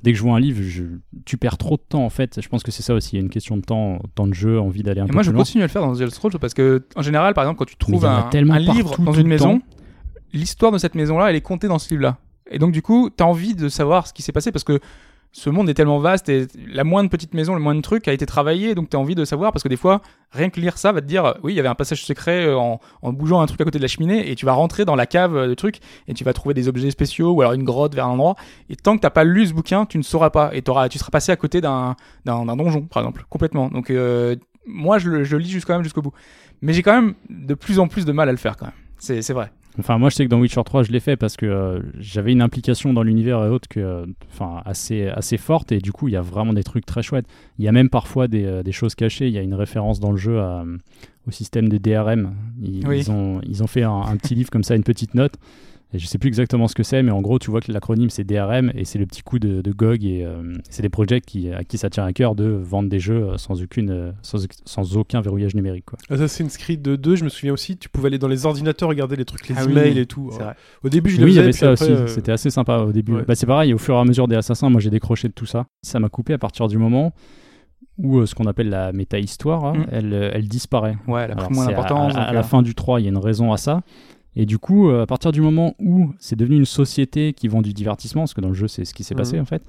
Dès 0.02 0.14
que 0.14 0.18
je 0.18 0.24
vois 0.24 0.36
un 0.36 0.40
livre, 0.40 0.62
je- 0.62 0.84
tu 1.26 1.36
perds 1.38 1.58
trop 1.58 1.76
de 1.76 1.82
temps 1.88 2.06
en 2.06 2.10
fait. 2.10 2.40
Je 2.42 2.48
pense 2.48 2.64
que 2.64 2.72
c'est 2.72 2.84
ça 2.84 2.94
aussi, 2.94 3.16
il 3.16 3.20
y 3.20 3.22
a 3.22 3.24
une 3.24 3.30
question 3.30 3.58
de 3.58 3.62
temps, 3.62 4.00
temps 4.16 4.28
de 4.28 4.34
jeu, 4.34 4.60
envie 4.60 4.82
d'aller 4.82 5.02
un 5.02 5.06
Et 5.06 5.08
peu 5.08 5.14
moi, 5.14 5.22
plus 5.24 5.28
je 5.28 5.32
loin. 5.34 5.42
continue 5.44 5.64
à 5.64 5.68
le 5.68 5.72
faire 5.72 5.82
dans 5.82 5.94
The 5.94 6.02
Elder 6.02 6.14
Scrolls 6.14 6.40
parce 6.40 6.54
que, 6.54 6.86
en 6.96 7.02
général, 7.02 7.34
par 7.34 7.44
exemple, 7.44 7.60
quand 7.60 7.66
tu 7.66 7.76
trouves 7.76 8.06
un, 8.06 8.30
un 8.34 8.60
livre 8.60 8.98
dans 9.02 9.12
une 9.14 9.28
maison, 9.28 9.62
l'histoire 10.34 10.72
de 10.72 10.78
cette 10.78 10.96
maison-là, 10.96 11.30
elle 11.30 11.36
est 11.36 11.42
comptée 11.42 11.68
dans 11.68 11.80
ce 11.80 11.90
livre-là. 11.90 12.18
Et 12.52 12.60
donc, 12.60 12.72
du 12.72 12.82
coup, 12.82 13.10
tu 13.16 13.22
as 13.24 13.28
envie 13.28 13.56
de 13.56 13.68
savoir 13.70 14.08
ce 14.08 14.14
qui 14.14 14.22
s'est 14.22 14.32
passé 14.32 14.52
parce 14.52 14.64
que 14.64 14.80
ce 15.32 15.50
monde 15.50 15.70
est 15.70 15.76
tellement 15.76 16.00
vaste 16.00 16.28
et 16.30 16.48
la 16.68 16.84
moindre 16.84 17.10
petite 17.10 17.34
maison, 17.36 17.54
le 17.54 17.60
moindre 17.60 17.82
truc 17.82 18.08
a 18.08 18.14
été 18.14 18.26
travaillé, 18.26 18.74
donc 18.74 18.90
tu 18.90 18.98
as 18.98 19.00
envie 19.00 19.14
de 19.16 19.24
savoir 19.26 19.52
parce 19.52 19.62
que 19.62 19.70
des 19.70 19.78
fois, 19.78 20.02
rien 20.32 20.50
que 20.50 20.60
lire 20.60 20.78
ça 20.78 20.92
va 20.92 21.02
te 21.02 21.06
dire, 21.06 21.36
oui, 21.44 21.54
il 21.54 21.56
y 21.56 21.60
avait 21.60 21.70
un 21.70 21.76
passage 21.76 22.04
secret 22.04 22.48
euh, 22.48 22.58
en, 22.58 22.80
en 23.04 23.14
bougeant 23.14 23.40
un 23.40 23.46
truc 23.46 23.62
à 23.62 23.64
côté 23.64 23.78
de 23.78 23.84
la 23.84 23.88
cheminée 23.88 24.32
et 24.32 24.36
tu 24.36 24.46
vas 24.46 24.54
rentrer 24.54 24.86
dans 24.86 24.96
la 24.96 25.06
cave 25.06 25.36
euh, 25.36 25.48
de 25.48 25.54
truc 25.54 25.80
et 26.08 26.14
tu 26.16 26.24
vas 26.24 26.34
trouver 26.34 26.56
des 26.56 26.68
objets 26.68 26.90
spéciaux 26.90 27.32
ou 27.32 27.42
alors 27.42 27.54
une 27.54 27.64
grotte 27.64 27.94
vers 27.94 28.08
un 28.08 28.12
endroit. 28.12 28.36
Et 28.70 28.76
tant 28.76 28.96
que 28.96 29.02
t'as 29.02 29.12
pas 29.12 29.24
lu 29.24 29.46
ce 29.46 29.54
bouquin, 29.54 29.86
tu 29.86 29.98
ne 30.00 30.04
sauras 30.04 30.32
pas 30.32 30.50
et 30.54 30.62
t'auras- 30.64 30.90
tu 30.90 30.98
seras 30.98 31.12
passé 31.12 31.32
à 31.32 31.36
côté 31.36 31.62
d'un 31.62 31.96
donjon, 32.26 32.82
par 32.82 33.04
exemple, 33.04 33.26
complètement. 33.30 33.70
Donc, 33.70 33.92
euh, 33.92 34.36
moi, 34.66 34.98
je 34.98 35.10
le, 35.10 35.24
je 35.24 35.38
lis 35.38 35.50
jusqu'au 35.50 35.74
même 35.74 35.84
jusqu'au 35.84 36.02
bout. 36.02 36.14
Mais 36.62 36.74
j'ai 36.74 36.82
quand 36.84 36.94
même 36.94 37.14
de 37.30 37.54
plus 37.54 37.80
en 37.80 37.88
plus 37.88 38.06
de 38.06 38.12
mal 38.12 38.30
à 38.30 38.32
le 38.32 38.38
faire 38.38 38.58
quand 38.58 38.66
même. 38.66 38.76
C'est 38.98 39.34
vrai. 39.34 39.52
Enfin, 39.78 39.98
moi, 39.98 40.10
je 40.10 40.16
sais 40.16 40.26
que 40.26 40.30
dans 40.30 40.40
Witcher 40.40 40.62
3, 40.66 40.84
je 40.84 40.92
l'ai 40.92 41.00
fait 41.00 41.16
parce 41.16 41.38
que 41.38 41.46
euh, 41.46 41.80
j'avais 42.00 42.32
une 42.32 42.42
implication 42.42 42.92
dans 42.92 43.04
l'univers 43.04 43.44
et 43.46 43.50
autres 43.50 43.70
que, 43.70 43.80
euh, 43.80 44.06
enfin, 44.32 44.62
assez, 44.66 45.08
assez 45.08 45.38
forte. 45.38 45.72
Et 45.72 45.80
du 45.80 45.92
coup, 45.92 46.08
il 46.08 46.14
y 46.14 46.18
a 46.18 46.22
vraiment 46.22 46.54
des 46.54 46.64
trucs 46.64 46.86
très 46.86 47.02
chouettes. 47.04 47.28
Il 47.60 47.66
y 47.66 47.68
a 47.68 47.72
même 47.72 47.90
parfois 47.90 48.28
des, 48.28 48.46
euh, 48.46 48.64
des 48.64 48.72
choses 48.72 48.96
cachées. 48.96 49.28
Il 49.28 49.34
y 49.34 49.38
a 49.38 49.42
une 49.42 49.54
référence 49.54 50.00
dans 50.00 50.12
le 50.12 50.18
jeu 50.18 50.40
à, 50.40 50.66
au 51.28 51.32
système 51.32 51.70
des 51.70 51.80
DRM. 51.80 52.34
Ils, 52.62 52.86
Oui. 52.88 53.00
ils 53.00 53.12
ont, 53.12 53.40
ils 53.48 53.64
ont 53.64 53.68
fait 53.68 53.84
un, 53.84 53.92
un 54.02 54.18
petit 54.18 54.36
livre 54.36 54.50
comme 54.50 54.64
ça, 54.64 54.76
une 54.76 54.84
petite 54.84 55.14
note. 55.14 55.36
Je 55.92 56.06
sais 56.06 56.20
plus 56.20 56.28
exactement 56.28 56.68
ce 56.68 56.76
que 56.76 56.84
c'est, 56.84 57.02
mais 57.02 57.10
en 57.12 57.20
gros, 57.22 57.40
tu 57.40 57.50
vois 57.50 57.62
que 57.62 57.72
l'acronyme 57.72 58.12
c'est 58.12 58.24
DRM 58.24 58.72
et 58.76 58.86
c'est 58.86 59.00
le 59.00 59.08
petit 59.08 59.24
coup 59.24 59.40
de, 59.40 59.62
de 59.62 59.72
GOG. 59.72 60.04
Et 60.06 60.24
euh, 60.24 60.54
c'est 60.70 60.84
des 60.84 60.90
projets 60.90 61.20
qui, 61.20 61.52
à 61.52 61.64
qui 61.64 61.80
ça 61.80 61.90
tient 61.90 62.06
à 62.06 62.14
cœur 62.14 62.36
de 62.36 62.46
vendre 62.46 62.90
des 62.90 63.00
jeux 63.00 63.30
euh, 63.32 63.38
sans, 63.38 63.60
aucune, 63.64 63.90
euh, 63.90 64.12
sans, 64.22 64.46
sans 64.66 64.98
aucun 64.98 65.20
verrouillage 65.22 65.56
numérique. 65.56 65.86
Quoi. 65.86 65.98
Assassin's 66.12 66.58
Creed 66.58 66.84
2, 66.84 67.16
je 67.16 67.24
me 67.24 67.30
souviens 67.30 67.54
aussi, 67.54 67.76
tu 67.76 67.90
pouvais 67.90 68.06
aller 68.08 68.20
dans 68.20 68.28
les 68.28 68.46
ordinateurs, 68.46 68.90
regarder 68.90 69.16
les 69.16 69.26
trucs, 69.26 69.48
les 69.50 69.56
Ah 69.58 69.64
oui, 69.66 69.72
emails 69.72 69.98
et 69.98 70.06
tout. 70.06 70.30
Vrai. 70.30 70.54
Au 70.84 70.90
début, 70.90 71.10
je 71.10 71.24
Oui, 71.24 71.32
il 71.32 71.36
y 71.38 71.40
avait 71.40 71.52
ça 71.54 71.72
après, 71.72 71.86
aussi. 71.86 71.92
euh, 71.94 72.06
C'était 72.08 72.32
assez 72.34 72.52
sympa 72.52 72.78
au 72.78 72.92
début. 72.92 73.14
ouais. 73.16 73.24
Bah, 73.28 73.34
c'est 73.34 73.48
pareil, 73.48 73.74
au 73.74 73.80
fur 73.80 73.96
et 73.96 74.00
à 74.00 74.06
mesure 74.06 74.28
des 74.28 74.36
assassins, 74.36 74.70
moi 74.70 74.80
j'ai 74.82 74.92
décroché 74.92 75.28
de 75.28 75.34
tout 75.34 75.48
ça. 75.48 75.66
Ça 75.82 76.00
m'a 76.00 76.10
coupé 76.10 76.34
à 76.34 76.38
partir 76.38 76.68
du 76.68 76.78
moment 76.78 77.14
où 77.98 78.20
euh, 78.20 78.26
ce 78.28 78.36
qu'on 78.36 78.46
appelle 78.46 78.70
la 78.70 78.92
méta-histoire, 78.94 79.66
hein, 79.66 79.74
Mm. 79.76 79.86
elle, 79.92 80.32
elle 80.36 80.48
disparaît. 80.48 80.98
Ouais, 81.08 81.24
elle 81.24 81.32
a 81.32 81.36
pris 81.36 81.46
Alors, 81.46 81.52
moins 81.54 81.66
à- 81.66 81.70
d'importance. 81.70 82.16
À, 82.16 82.22
à 82.26 82.34
la 82.34 82.44
fin 82.44 82.62
du 82.62 82.76
3, 82.76 83.00
il 83.02 83.06
y 83.06 83.08
a 83.08 83.10
une 83.10 83.18
raison 83.18 83.52
à 83.52 83.58
ça. 83.58 83.82
Et 84.40 84.46
du 84.46 84.58
coup, 84.58 84.90
euh, 84.90 85.02
à 85.04 85.06
partir 85.06 85.34
du 85.34 85.42
moment 85.42 85.76
où 85.80 86.14
c'est 86.18 86.38
devenu 86.38 86.56
une 86.56 86.66
société 86.66 87.34
qui 87.34 87.50
vend 87.50 87.62
du 87.62 87.74
divertissement, 87.74 88.22
parce 88.22 88.34
que 88.34 88.40
dans 88.40 88.48
le 88.48 88.54
jeu 88.54 88.70
c'est 88.70 88.86
ce 88.86 88.94
qui 88.94 89.04
s'est 89.04 89.14
passé 89.14 89.36
Mhm. 89.36 89.42
en 89.42 89.46
fait, 89.46 89.64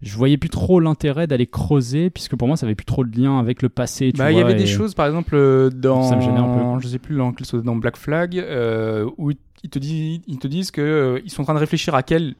je 0.00 0.16
voyais 0.16 0.38
plus 0.38 0.48
trop 0.48 0.80
l'intérêt 0.80 1.26
d'aller 1.26 1.46
creuser, 1.46 2.08
puisque 2.08 2.34
pour 2.34 2.48
moi 2.48 2.56
ça 2.56 2.64
avait 2.64 2.74
plus 2.74 2.86
trop 2.86 3.04
de 3.04 3.14
lien 3.14 3.38
avec 3.38 3.60
le 3.60 3.68
passé. 3.68 4.10
tu 4.10 4.18
Bah, 4.18 4.32
il 4.32 4.38
y 4.38 4.40
avait 4.40 4.54
des 4.54 4.64
choses, 4.64 4.94
par 4.94 5.06
exemple, 5.06 5.34
euh, 5.34 5.68
dans. 5.68 6.02
Ça 6.02 6.16
me 6.16 6.22
gênait 6.22 6.38
un 6.38 6.76
peu. 6.76 6.80
Je 6.80 6.88
sais 6.88 6.98
plus 6.98 7.16
dans, 7.16 7.76
Black 7.76 7.98
Flag, 7.98 8.38
euh, 8.38 9.06
où 9.18 9.32
ils 9.62 9.68
te 9.68 9.78
disent, 9.78 10.20
ils 10.26 10.38
te 10.38 10.46
disent 10.46 10.70
que 10.70 10.80
euh, 10.80 11.20
ils 11.22 11.30
sont 11.30 11.42
en 11.42 11.44
train 11.44 11.54
de 11.54 11.58
réfléchir 11.58 11.94
à 11.94 12.02
quel 12.02 12.36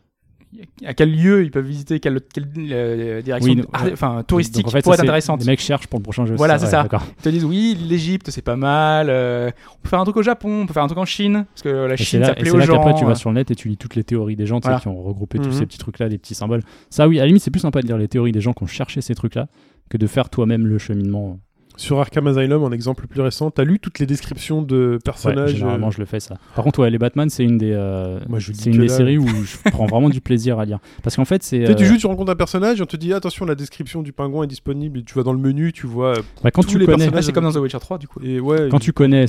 à 0.84 0.94
quel 0.94 1.12
lieu 1.14 1.42
ils 1.44 1.50
peuvent 1.50 1.64
visiter, 1.66 2.00
quelle, 2.00 2.20
quelle 2.32 2.48
euh, 2.70 3.22
direction 3.22 3.52
Oui, 3.52 3.62
ah, 3.72 3.82
enfin, 3.92 4.22
touristique 4.26 4.66
en 4.66 4.70
fait, 4.70 4.82
pourrait 4.82 4.94
être 4.96 5.02
intéressante. 5.02 5.40
Les 5.40 5.46
mecs 5.46 5.60
cherchent 5.60 5.86
pour 5.86 5.98
le 5.98 6.02
prochain 6.02 6.26
jeu. 6.26 6.34
Voilà, 6.36 6.58
c'est 6.58 6.66
ça. 6.66 6.86
Ils 6.92 7.22
te 7.22 7.28
disent 7.28 7.44
oui, 7.44 7.76
l'Égypte 7.88 8.30
c'est 8.30 8.42
pas 8.42 8.56
mal, 8.56 9.08
euh, 9.10 9.50
on 9.78 9.82
peut 9.82 9.88
faire 9.88 10.00
un 10.00 10.04
truc 10.04 10.16
au 10.16 10.22
Japon, 10.22 10.62
on 10.62 10.66
peut 10.66 10.72
faire 10.72 10.82
un 10.84 10.86
truc 10.88 10.98
en 10.98 11.04
Chine, 11.04 11.46
parce 11.54 11.62
que 11.62 11.68
la 11.86 11.94
Et 11.94 11.96
Chine 11.96 12.20
là, 12.20 12.28
ça 12.28 12.34
plaît 12.34 12.50
aux 12.50 12.56
là 12.56 12.64
gens. 12.64 12.74
qu'après 12.76 12.94
tu 12.94 13.04
vas 13.04 13.12
euh. 13.12 13.14
sur 13.16 13.30
le 13.30 13.34
net 13.36 13.50
et 13.50 13.54
tu 13.54 13.68
lis 13.68 13.76
toutes 13.76 13.96
les 13.96 14.04
théories 14.04 14.36
des 14.36 14.46
gens 14.46 14.60
tu 14.60 14.64
sais, 14.64 14.68
Voilà. 14.68 14.80
qui 14.80 14.88
ont 14.88 15.02
regroupé 15.02 15.38
tous 15.38 15.46
Mhm. 15.46 15.52
ces 15.52 15.66
petits 15.66 15.78
trucs-là, 15.78 16.08
des 16.08 16.18
petits 16.18 16.34
symboles. 16.34 16.62
Ça, 16.90 17.08
oui, 17.08 17.18
à 17.18 17.22
la 17.22 17.26
limite, 17.28 17.42
c'est 17.42 17.50
plus 17.50 17.60
sympa 17.60 17.80
de 17.82 17.86
lire 17.86 17.98
les 17.98 18.08
théories 18.08 18.32
des 18.32 18.40
gens 18.40 18.52
qui 18.52 18.62
ont 18.62 18.66
cherché 18.68 19.00
ces 19.00 19.14
trucs-là 19.14 19.48
que 19.90 19.96
de 19.96 20.06
faire 20.06 20.30
toi-même 20.30 20.66
le 20.66 20.78
cheminement. 20.78 21.38
Sur 21.76 21.98
Arkham 21.98 22.26
Asylum, 22.28 22.62
en 22.62 22.70
exemple 22.70 23.06
plus 23.08 23.20
récent, 23.20 23.50
t'as 23.50 23.64
lu 23.64 23.80
toutes 23.80 23.98
les 23.98 24.06
descriptions 24.06 24.62
de 24.62 24.92
Ouais, 24.92 24.98
personnages 25.04 25.54
généralement, 25.54 25.88
euh, 25.88 25.90
je 25.90 25.98
le 25.98 26.04
fais 26.04 26.20
ça. 26.20 26.36
Par 26.54 26.64
contre, 26.64 26.78
ouais, 26.80 26.90
les 26.90 26.98
Batman, 26.98 27.28
c'est 27.28 27.42
une 27.44 27.58
des, 27.58 27.72
euh, 27.72 28.20
Moi, 28.28 28.38
je 28.38 28.52
dis 28.52 28.60
c'est 28.60 28.70
une 28.70 28.78
des 28.80 28.86
là- 28.86 28.96
séries 28.96 29.18
où 29.18 29.26
je 29.26 29.56
prends 29.72 29.86
vraiment 29.86 30.08
du 30.08 30.20
plaisir 30.20 30.58
à 30.60 30.64
lire. 30.64 30.78
Parce 31.02 31.16
qu'en 31.16 31.24
fait, 31.24 31.42
c'est. 31.42 31.60
Tu 31.60 31.66
sais, 31.66 31.74
tu 31.74 31.84
euh, 31.84 31.86
joues, 31.88 31.96
tu 31.96 32.06
rencontres 32.06 32.30
un 32.30 32.36
personnage, 32.36 32.78
et 32.78 32.82
on 32.82 32.86
te 32.86 32.96
dit 32.96 33.12
attention, 33.12 33.44
la 33.44 33.54
description 33.56 34.02
du 34.02 34.12
pingouin 34.12 34.44
est 34.44 34.48
disponible, 34.48 35.00
et 35.00 35.02
tu 35.02 35.14
vas 35.14 35.24
dans 35.24 35.32
le 35.32 35.38
menu, 35.40 35.72
tu 35.72 35.86
vois. 35.86 36.16
euh, 36.18 36.22
bah, 36.44 36.50
quand 36.52 36.62
tous 36.62 36.68
tu 36.68 36.78
les 36.78 36.86
connais, 36.86 36.98
personnages- 36.98 37.18
Ah, 37.18 37.26
c'est 37.26 37.32
comme 37.32 37.44
dans 37.44 37.52
The 37.52 37.56
Witcher 37.56 37.78
3 37.80 37.98
du 37.98 38.06
coup. 38.08 38.20
Et 38.22 38.38
ouais, 38.40 38.68
quand 38.70 38.78
tu 38.78 38.92
connais, 38.92 39.24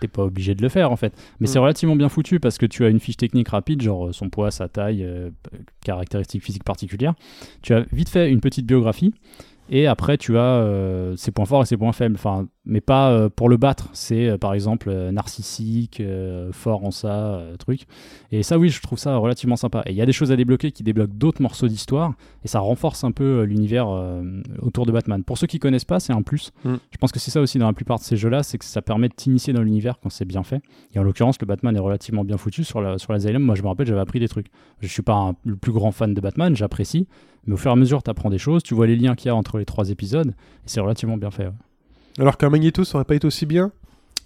t'es 0.00 0.08
pas 0.08 0.22
obligé 0.24 0.54
de 0.54 0.62
le 0.62 0.68
faire 0.68 0.90
en 0.90 0.96
fait. 0.96 1.12
Mais 1.40 1.44
Mm. 1.44 1.46
c'est 1.48 1.58
relativement 1.60 1.96
bien 1.96 2.08
foutu 2.08 2.40
parce 2.40 2.58
que 2.58 2.66
tu 2.66 2.84
as 2.84 2.88
une 2.88 2.98
fiche 3.00 3.16
technique 3.16 3.48
rapide, 3.50 3.82
genre 3.82 4.08
euh, 4.08 4.12
son 4.12 4.30
poids, 4.30 4.50
sa 4.50 4.66
taille, 4.68 5.04
euh, 5.04 5.30
caractéristiques 5.84 6.42
physiques 6.42 6.64
particulières. 6.64 7.14
Tu 7.62 7.74
as 7.74 7.84
vite 7.92 8.08
fait 8.08 8.30
une 8.30 8.40
petite 8.40 8.66
biographie. 8.66 9.14
Et 9.68 9.86
après, 9.86 10.18
tu 10.18 10.36
as 10.36 10.42
euh, 10.42 11.16
ses 11.16 11.30
points 11.30 11.46
forts 11.46 11.62
et 11.62 11.66
ses 11.66 11.76
points 11.76 11.92
faibles. 11.92 12.16
Enfin, 12.16 12.48
mais 12.66 12.80
pas 12.80 13.10
euh, 13.10 13.28
pour 13.28 13.48
le 13.48 13.56
battre. 13.56 13.88
C'est 13.92 14.28
euh, 14.28 14.38
par 14.38 14.54
exemple 14.54 14.88
euh, 14.88 15.12
narcissique, 15.12 16.02
fort 16.52 16.84
en 16.84 16.90
ça, 16.90 17.42
truc. 17.58 17.82
Et 18.32 18.42
ça, 18.42 18.58
oui, 18.58 18.68
je 18.68 18.80
trouve 18.80 18.98
ça 18.98 19.16
relativement 19.16 19.56
sympa. 19.56 19.82
Et 19.86 19.90
il 19.90 19.96
y 19.96 20.02
a 20.02 20.06
des 20.06 20.12
choses 20.12 20.32
à 20.32 20.36
débloquer 20.36 20.72
qui 20.72 20.82
débloquent 20.82 21.12
d'autres 21.14 21.42
morceaux 21.42 21.68
d'histoire. 21.68 22.14
Et 22.44 22.48
ça 22.48 22.60
renforce 22.60 23.04
un 23.04 23.12
peu 23.12 23.42
l'univers 23.42 23.86
autour 24.60 24.86
de 24.86 24.92
Batman. 24.92 25.24
Pour 25.24 25.38
ceux 25.38 25.46
qui 25.46 25.58
connaissent 25.58 25.84
pas, 25.84 26.00
c'est 26.00 26.12
un 26.12 26.22
plus. 26.22 26.52
Mm. 26.64 26.74
Je 26.90 26.96
pense 26.98 27.12
que 27.12 27.18
c'est 27.18 27.30
ça 27.30 27.40
aussi 27.40 27.58
dans 27.58 27.66
la 27.66 27.72
plupart 27.72 27.98
de 27.98 28.04
ces 28.04 28.16
jeux-là, 28.16 28.42
c'est 28.42 28.58
que 28.58 28.64
ça 28.64 28.82
permet 28.82 29.08
de 29.08 29.14
t'initier 29.14 29.52
dans 29.52 29.62
l'univers 29.62 29.98
quand 30.00 30.10
c'est 30.10 30.24
bien 30.24 30.42
fait. 30.42 30.60
Et 30.94 30.98
en 30.98 31.02
l'occurrence, 31.02 31.36
le 31.40 31.46
Batman 31.46 31.74
est 31.76 31.80
relativement 31.80 32.24
bien 32.24 32.36
foutu 32.36 32.64
sur 32.64 32.80
la 32.80 32.98
sur 32.98 33.12
l'Asylum. 33.12 33.42
Moi, 33.42 33.54
je 33.54 33.62
me 33.62 33.68
rappelle, 33.68 33.86
j'avais 33.86 34.00
appris 34.00 34.20
des 34.20 34.28
trucs. 34.28 34.46
Je 34.80 34.88
suis 34.88 35.02
pas 35.02 35.14
un- 35.14 35.34
le 35.44 35.56
plus 35.56 35.72
grand 35.72 35.92
fan 35.92 36.14
de 36.14 36.20
Batman, 36.20 36.54
j'apprécie, 36.56 37.06
mais 37.46 37.54
au 37.54 37.56
fur 37.56 37.70
et 37.70 37.74
à 37.74 37.76
mesure, 37.76 38.02
tu 38.02 38.10
apprends 38.10 38.30
des 38.30 38.38
choses, 38.38 38.62
tu 38.62 38.74
vois 38.74 38.86
les 38.86 38.96
liens 38.96 39.14
qu'il 39.14 39.26
y 39.28 39.30
a 39.30 39.36
entre 39.36 39.58
les 39.58 39.64
trois 39.64 39.90
épisodes, 39.90 40.28
et 40.28 40.66
c'est 40.66 40.80
relativement 40.80 41.16
bien 41.16 41.30
fait. 41.30 41.46
ouais. 41.46 41.52
Alors 42.18 42.36
qu'un 42.36 42.50
magnéto, 42.50 42.84
ça 42.84 42.96
aurait 42.98 43.04
pas 43.04 43.14
été 43.14 43.26
aussi 43.26 43.46
bien. 43.46 43.72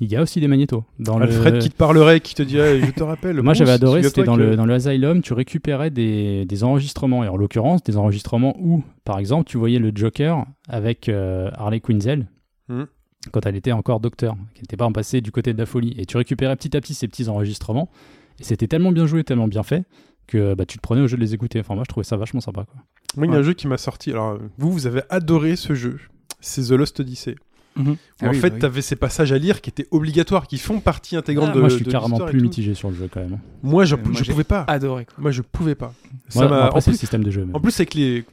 Il 0.00 0.08
y 0.08 0.14
a 0.16 0.22
aussi 0.22 0.40
des 0.40 0.46
magnétos. 0.46 0.84
Dans 1.00 1.18
Alfred 1.18 1.54
le... 1.54 1.60
qui 1.60 1.70
te 1.70 1.74
parlerait, 1.76 2.20
qui 2.20 2.34
te 2.36 2.42
dirait 2.42 2.80
Je 2.80 2.90
te 2.92 3.02
rappelle. 3.02 3.42
Moi, 3.42 3.52
j'avais 3.54 3.72
adoré, 3.72 4.02
c'était 4.04 4.22
dans 4.22 4.36
que- 4.36 4.42
le, 4.42 4.56
dans 4.56 4.64
le 4.66 4.74
Asylum, 4.74 5.22
tu 5.22 5.32
récupérais 5.32 5.90
des, 5.90 6.44
des 6.44 6.64
enregistrements, 6.64 7.24
et 7.24 7.28
en 7.28 7.36
l'occurrence, 7.36 7.82
des 7.82 7.96
enregistrements 7.96 8.54
où, 8.60 8.84
par 9.04 9.18
exemple, 9.18 9.48
tu 9.50 9.58
voyais 9.58 9.80
le 9.80 9.90
Joker 9.92 10.44
avec 10.68 11.08
euh, 11.08 11.50
Harley 11.54 11.80
Quinzel, 11.80 12.28
Mhm. 12.68 12.86
quand 13.32 13.44
elle 13.46 13.56
était 13.56 13.72
encore 13.72 13.98
docteur, 13.98 14.36
qui 14.54 14.62
n'était 14.62 14.76
pas 14.76 14.84
en 14.84 14.92
passé 14.92 15.20
du 15.20 15.32
côté 15.32 15.52
de 15.52 15.58
la 15.58 15.66
folie. 15.66 15.94
Et 15.98 16.04
tu 16.06 16.16
récupérais 16.16 16.54
petit 16.54 16.76
à 16.76 16.80
petit 16.80 16.94
ces 16.94 17.08
petits 17.08 17.28
enregistrements, 17.28 17.90
et 18.38 18.44
c'était 18.44 18.68
tellement 18.68 18.92
bien 18.92 19.06
joué, 19.06 19.24
tellement 19.24 19.48
bien 19.48 19.62
fait, 19.64 19.82
que 20.28 20.54
bah, 20.54 20.64
tu 20.66 20.76
te 20.76 20.82
prenais 20.82 21.00
au 21.00 21.08
jeu 21.08 21.16
de 21.16 21.22
les 21.22 21.34
écouter. 21.34 21.58
Enfin, 21.58 21.74
moi, 21.74 21.82
je 21.84 21.88
trouvais 21.88 22.04
ça 22.04 22.16
vachement 22.16 22.40
sympa. 22.40 22.66
Quoi. 22.66 22.82
Moi, 23.16 23.26
il 23.26 23.30
y 23.30 23.32
a 23.32 23.36
Ouais. 23.36 23.40
un 23.40 23.42
jeu 23.42 23.54
qui 23.54 23.66
m'a 23.66 23.78
sorti. 23.78 24.10
Alors, 24.12 24.38
vous, 24.58 24.70
vous 24.70 24.86
avez 24.86 25.00
adoré 25.10 25.56
ce 25.56 25.74
jeu. 25.74 25.98
C'est 26.40 26.62
The 26.68 26.72
Lost 26.72 27.00
Odyssey. 27.00 27.34
Mhm. 27.78 27.90
Où 27.92 27.96
Ah 28.20 28.26
en 28.26 28.30
oui, 28.30 28.38
fait, 28.40 28.58
bah 28.58 28.68
oui. 28.74 28.82
ces 28.82 28.96
passages 28.96 29.32
à 29.32 29.38
lire 29.38 29.60
qui 29.60 29.70
étaient 29.70 29.86
obligatoires, 29.90 30.46
qui 30.46 30.58
font 30.58 30.80
partie 30.80 31.16
intégrante 31.16 31.50
Ah, 31.52 31.54
de 31.54 31.60
moi, 31.60 31.68
je 31.68 31.76
suis 31.76 31.84
carrément 31.84 32.18
plus 32.18 32.40
mitigé 32.40 32.74
sur 32.74 32.90
le 32.90 32.96
jeu, 32.96 33.08
quand 33.12 33.20
même. 33.20 33.38
Moi, 33.62 33.84
je, 33.84 33.94
Euh, 33.94 33.98
moi, 34.04 34.20
je 34.22 34.30
pouvais 34.30 34.44
pas. 34.44 34.64
Adoré 34.68 35.04
quoi. 35.06 35.14
Moi, 35.18 35.30
je 35.30 35.42
pouvais 35.42 35.74
pas. 35.74 35.94
Ça 36.28 36.40
Ouais, 36.40 36.48
m'a- 36.48 36.64
après, 36.64 36.78
en, 36.78 36.80
c'est 36.80 36.90
le 36.90 36.94
plus, 36.96 36.98
système 37.00 37.24
de 37.24 37.30
jeu. 37.30 37.46
en 37.52 37.60
plus, 37.60 37.78
avec 37.80 37.94
les. 37.94 38.24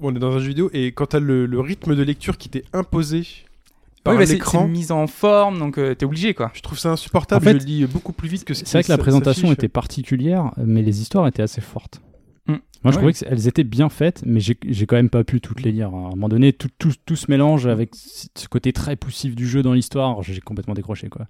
On 0.00 0.14
est 0.14 0.18
dans 0.18 0.32
un 0.32 0.38
jeu 0.38 0.48
vidéo, 0.48 0.70
et 0.72 0.92
quand 0.92 1.06
t'as 1.06 1.18
le, 1.20 1.44
le 1.46 1.60
rythme 1.60 1.94
de 1.96 2.02
lecture 2.02 2.38
qui 2.38 2.48
t'est 2.48 2.64
imposé 2.72 3.26
par 4.04 4.14
Oui, 4.14 4.20
bah, 4.20 4.26
c'est- 4.26 4.66
mise 4.68 4.92
en 4.92 5.06
forme, 5.08 5.58
donc 5.58 5.76
euh, 5.76 5.94
t'es 5.94 6.06
obligé 6.06 6.32
quoi. 6.34 6.52
je 6.54 6.62
trouve 6.62 6.78
ça 6.78 6.90
insupportable. 6.92 7.46
En 7.48 7.52
fait, 7.52 7.60
je 7.60 7.66
lis 7.66 7.84
beaucoup 7.86 8.12
plus 8.12 8.28
vite 8.28 8.44
que 8.44 8.54
ce 8.54 8.64
C'est 8.64 8.72
vrai 8.78 8.84
que 8.84 8.92
la 8.92 8.96
présentation 8.98 9.50
était 9.52 9.66
particulière, 9.68 10.52
mais 10.56 10.82
les 10.82 11.02
histoires 11.02 11.26
étaient 11.26 11.42
assez 11.42 11.60
fortes. 11.60 12.00
Mm. 12.48 12.52
Moi, 12.52 12.60
je 12.84 12.88
Ouais. 12.88 12.92
trouvais 12.92 13.12
qu'elles 13.12 13.48
étaient 13.48 13.64
bien 13.64 13.88
faites, 13.88 14.22
mais 14.24 14.40
j'ai 14.40 14.86
quand 14.86 14.96
même 14.96 15.10
pas 15.10 15.24
pu 15.24 15.40
toutes 15.40 15.62
les 15.62 15.72
lire. 15.72 15.88
À 15.88 15.96
un 15.96 16.10
moment 16.10 16.28
donné, 16.28 16.52
tout, 16.52 16.68
tout, 16.78 16.92
tout 17.06 17.16
se 17.16 17.30
mélange 17.30 17.66
avec 17.66 17.90
ce 17.94 18.48
côté 18.48 18.72
très 18.72 18.96
poussif 18.96 19.34
du 19.34 19.46
jeu 19.48 19.62
dans 19.62 19.72
l'histoire. 19.72 20.22
J'ai 20.22 20.40
complètement 20.40 20.74
décroché, 20.74 21.08
quoi. 21.08 21.26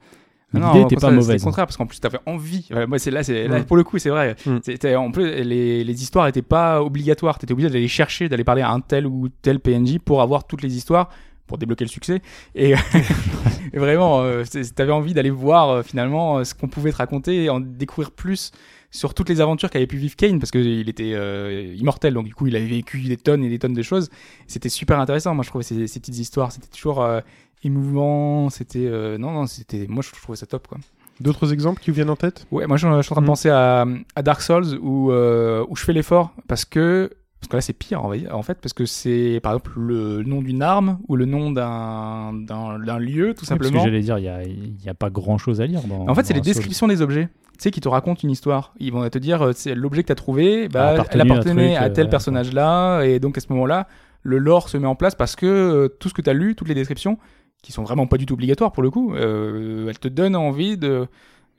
Non, 0.54 0.72
L'idée 0.72 0.84
était 0.84 0.96
pas 0.96 1.10
mauvaise. 1.10 1.40
Le 1.42 1.44
contraire 1.44 1.66
parce 1.66 1.76
qu'en 1.76 1.84
plus 1.86 2.00
t'avais 2.00 2.20
envie. 2.24 2.66
Ouais, 2.70 2.86
moi 2.86 2.98
c'est 2.98 3.10
là, 3.10 3.22
c'est 3.22 3.48
là 3.48 3.58
Mm. 3.60 3.64
pour 3.64 3.76
le 3.76 3.84
coup 3.84 3.98
c'est 3.98 4.08
vrai. 4.08 4.34
Mm. 4.46 4.56
C'était 4.62 4.94
en 4.94 5.10
plus 5.10 5.30
les, 5.42 5.84
les 5.84 6.02
histoires 6.02 6.26
étaient 6.26 6.40
pas 6.40 6.82
obligatoires. 6.82 7.38
T'étais 7.38 7.52
obligé 7.52 7.68
d'aller 7.68 7.86
chercher, 7.86 8.30
d'aller 8.30 8.44
parler 8.44 8.62
à 8.62 8.70
un 8.70 8.80
tel 8.80 9.06
ou 9.06 9.28
tel 9.42 9.60
PNJ 9.60 9.98
pour 9.98 10.22
avoir 10.22 10.46
toutes 10.46 10.62
les 10.62 10.74
histoires 10.74 11.10
pour 11.46 11.58
débloquer 11.58 11.84
le 11.84 11.90
succès. 11.90 12.22
Et, 12.54 12.72
et 13.74 13.78
vraiment, 13.78 14.20
euh, 14.22 14.44
c'est- 14.48 14.74
t'avais 14.74 14.92
envie 14.92 15.12
d'aller 15.12 15.28
voir 15.28 15.68
euh, 15.68 15.82
finalement 15.82 16.38
euh, 16.38 16.44
ce 16.44 16.54
qu'on 16.54 16.68
pouvait 16.68 16.92
te 16.92 16.96
raconter 16.96 17.44
et 17.44 17.50
en 17.50 17.60
découvrir 17.60 18.10
plus 18.10 18.52
sur 18.90 19.12
toutes 19.14 19.28
les 19.28 19.40
aventures 19.40 19.68
qu'avait 19.70 19.86
pu 19.86 19.96
vivre 19.98 20.16
Kane 20.16 20.38
parce 20.38 20.50
qu'il 20.50 20.88
était 20.88 21.12
euh, 21.14 21.74
immortel 21.76 22.14
donc 22.14 22.24
du 22.26 22.34
coup 22.34 22.46
il 22.46 22.56
avait 22.56 22.66
vécu 22.66 23.00
des 23.02 23.16
tonnes 23.18 23.44
et 23.44 23.48
des 23.50 23.58
tonnes 23.58 23.74
de 23.74 23.82
choses 23.82 24.08
c'était 24.46 24.70
super 24.70 24.98
intéressant 24.98 25.34
moi 25.34 25.44
je 25.44 25.50
trouvais 25.50 25.64
ces, 25.64 25.86
ces 25.86 26.00
petites 26.00 26.18
histoires 26.18 26.52
c'était 26.52 26.68
toujours 26.68 27.02
euh, 27.02 27.20
émouvant 27.64 28.48
c'était 28.50 28.86
euh, 28.86 29.18
non 29.18 29.30
non 29.32 29.46
c'était 29.46 29.86
moi 29.88 30.02
je 30.02 30.10
trouvais 30.20 30.36
ça 30.36 30.46
top 30.46 30.66
quoi 30.68 30.78
D'autres 31.20 31.52
exemples 31.52 31.80
qui 31.82 31.90
vous 31.90 31.96
viennent 31.96 32.10
en 32.10 32.14
tête? 32.16 32.46
Ouais, 32.52 32.68
moi 32.68 32.76
je, 32.76 32.86
je 32.86 33.02
suis 33.02 33.12
en 33.12 33.16
train 33.16 33.22
de 33.22 33.26
Mm. 33.26 33.26
penser 33.26 33.48
à, 33.50 33.84
à 34.14 34.22
Dark 34.22 34.40
Souls 34.40 34.78
où, 34.80 35.10
euh, 35.10 35.64
où 35.68 35.74
je 35.74 35.82
fais 35.84 35.92
l'effort 35.92 36.32
parce 36.46 36.64
que 36.64 37.10
parce 37.40 37.48
que 37.50 37.56
là 37.56 37.60
c'est 37.60 37.72
pire 37.72 38.04
en, 38.04 38.42
fait 38.42 38.58
parce 38.60 38.72
que 38.72 38.86
c'est 38.86 39.40
par 39.42 39.52
exemple 39.52 39.72
le 39.80 40.22
nom 40.22 40.42
d'une 40.42 40.62
arme 40.62 41.00
ou 41.08 41.16
le 41.16 41.24
nom 41.24 41.50
d'un 41.50 42.98
lieu 42.98 43.16
tout 43.16 43.28
Oui, 43.28 43.34
parce 43.34 43.40
que 43.40 43.46
simplement. 43.46 43.82
j'allais 43.84 44.00
dire, 44.00 44.18
il 44.18 44.24
y 44.24 44.28
a, 44.28 44.44
il 44.44 44.80
y 44.84 44.88
a 44.88 44.94
pas 44.94 45.10
grand 45.10 45.38
chose 45.38 45.60
à 45.60 45.66
lire. 45.66 45.80
Dans, 45.88 46.08
en 46.08 46.14
fait, 46.14 46.24
c'est 46.24 46.34
les 46.34 46.40
descriptions 46.40 46.86
des 46.88 47.02
objets. 47.02 47.28
Tu 47.58 47.64
sais, 47.64 47.70
qui 47.72 47.80
te 47.80 47.88
racontent 47.88 48.20
une 48.22 48.30
histoire. 48.30 48.72
Ils 48.78 48.92
vont 48.92 49.08
te 49.08 49.18
dire, 49.18 49.42
euh, 49.42 49.52
c'est 49.54 49.74
l'objet 49.74 50.02
que 50.02 50.06
tu 50.06 50.12
as 50.12 50.16
trouvé, 50.16 50.68
bah, 50.68 50.90
appartenu 50.90 51.20
elle 51.22 51.30
à 51.30 51.34
appartenait 51.34 51.66
truc, 51.74 51.76
à, 51.76 51.84
euh, 51.84 51.88
tel 51.92 52.04
ouais, 52.04 52.10
personnage-là, 52.10 53.02
et 53.02 53.18
donc 53.18 53.36
à 53.36 53.40
ce 53.40 53.46
moment-là, 53.50 53.88
le 54.22 54.38
lore 54.38 54.68
se 54.68 54.76
met 54.76 54.86
en 54.86 54.94
place 54.94 55.14
parce 55.16 55.34
que 55.36 55.46
euh, 55.46 55.88
tout 55.88 56.08
ce 56.08 56.14
que 56.14 56.22
tu 56.22 56.30
as 56.30 56.34
lu, 56.34 56.54
toutes 56.54 56.68
les 56.68 56.74
descriptions, 56.74 57.18
qui 57.62 57.72
sont 57.72 57.82
vraiment 57.82 58.06
pas 58.06 58.16
du 58.16 58.26
tout 58.26 58.34
obligatoires 58.34 58.70
pour 58.70 58.82
le 58.84 58.90
coup, 58.90 59.12
euh, 59.14 59.88
elles 59.88 59.98
te 59.98 60.06
donnent 60.06 60.36
envie 60.36 60.76
de, 60.76 61.08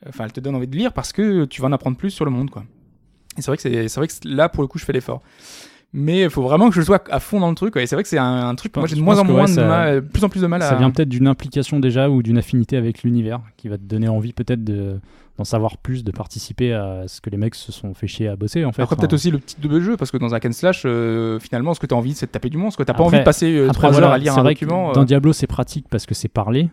enfin, 0.08 0.24
elles 0.24 0.32
te 0.32 0.40
donnent 0.40 0.54
envie 0.56 0.68
de 0.68 0.76
lire 0.76 0.94
parce 0.94 1.12
que 1.12 1.44
tu 1.44 1.60
vas 1.60 1.68
en 1.68 1.72
apprendre 1.72 1.98
plus 1.98 2.10
sur 2.10 2.24
le 2.24 2.30
monde, 2.30 2.48
quoi. 2.48 2.64
Et 3.36 3.42
c'est 3.42 3.48
vrai 3.48 3.56
que 3.58 3.62
c'est, 3.62 3.88
c'est 3.88 4.00
vrai 4.00 4.08
que 4.08 4.14
là, 4.24 4.48
pour 4.48 4.62
le 4.62 4.68
coup, 4.68 4.78
je 4.78 4.84
fais 4.86 4.92
l'effort. 4.94 5.20
Mais 5.92 6.22
il 6.22 6.30
faut 6.30 6.42
vraiment 6.42 6.68
que 6.70 6.74
je 6.76 6.82
sois 6.82 7.02
à 7.10 7.18
fond 7.20 7.40
dans 7.40 7.48
le 7.48 7.54
truc. 7.56 7.72
quoi. 7.72 7.82
Et 7.82 7.86
c'est 7.86 7.96
vrai 7.96 8.04
que 8.04 8.08
c'est 8.08 8.16
un, 8.18 8.48
un 8.48 8.54
truc. 8.54 8.76
Moi, 8.76 8.86
j'ai 8.86 8.94
de 8.96 9.00
moins 9.02 9.18
en 9.18 9.24
moins 9.24 9.42
ouais, 9.42 9.48
de 9.50 9.54
ça- 9.54 9.66
mal, 9.66 10.06
plus 10.06 10.22
en 10.24 10.28
plus 10.28 10.40
de 10.40 10.46
mal 10.46 10.62
à. 10.62 10.68
Ça 10.68 10.76
vient 10.76 10.90
peut-être 10.90 11.08
d'une 11.08 11.26
implication 11.26 11.80
déjà 11.80 12.08
ou 12.08 12.22
d'une 12.22 12.38
affinité 12.38 12.76
avec 12.76 13.02
l'univers 13.02 13.40
qui 13.56 13.68
va 13.68 13.76
te 13.76 13.82
donner 13.82 14.08
envie 14.08 14.32
peut-être 14.32 14.62
de- 14.62 15.00
d'en 15.40 15.44
savoir 15.44 15.78
plus, 15.78 16.04
de 16.04 16.12
participer 16.12 16.74
à 16.74 17.08
ce 17.08 17.22
que 17.22 17.30
les 17.30 17.38
mecs 17.38 17.54
se 17.54 17.72
sont 17.72 17.94
fait 17.94 18.06
chier 18.06 18.28
à 18.28 18.36
bosser 18.36 18.66
en 18.66 18.72
fait. 18.72 18.82
Après, 18.82 18.94
peut-être 18.94 19.14
aussi 19.14 19.30
le 19.30 19.40
type 19.40 19.66
de 19.66 19.80
jeu, 19.80 19.96
parce 19.96 20.10
que 20.10 20.18
dans 20.18 20.34
un 20.34 20.38
can 20.38 20.52
slash, 20.52 20.82
euh, 20.84 21.38
finalement, 21.40 21.72
ce 21.72 21.80
que 21.80 21.86
tu 21.86 21.94
as 21.94 21.96
envie, 21.96 22.12
c'est 22.12 22.26
de 22.26 22.30
taper 22.30 22.50
du 22.50 22.58
monstre. 22.58 22.78
que 22.78 22.82
T'as 22.82 22.92
pas 22.92 23.02
envie 23.02 23.18
de 23.18 23.24
passer 23.24 23.56
euh, 23.56 23.70
Après, 23.70 23.72
trois 23.72 23.90
voilà, 23.90 24.08
heures 24.08 24.12
à 24.12 24.18
lire 24.18 24.36
un 24.36 24.42
vrai 24.42 24.54
que 24.54 24.66
document. 24.66 24.92
Dans 24.92 25.00
euh. 25.00 25.04
Diablo, 25.06 25.32
c'est 25.32 25.46
pratique 25.46 25.86
parce 25.88 26.04
que 26.04 26.14
c'est 26.14 26.28
parlé. 26.28 26.68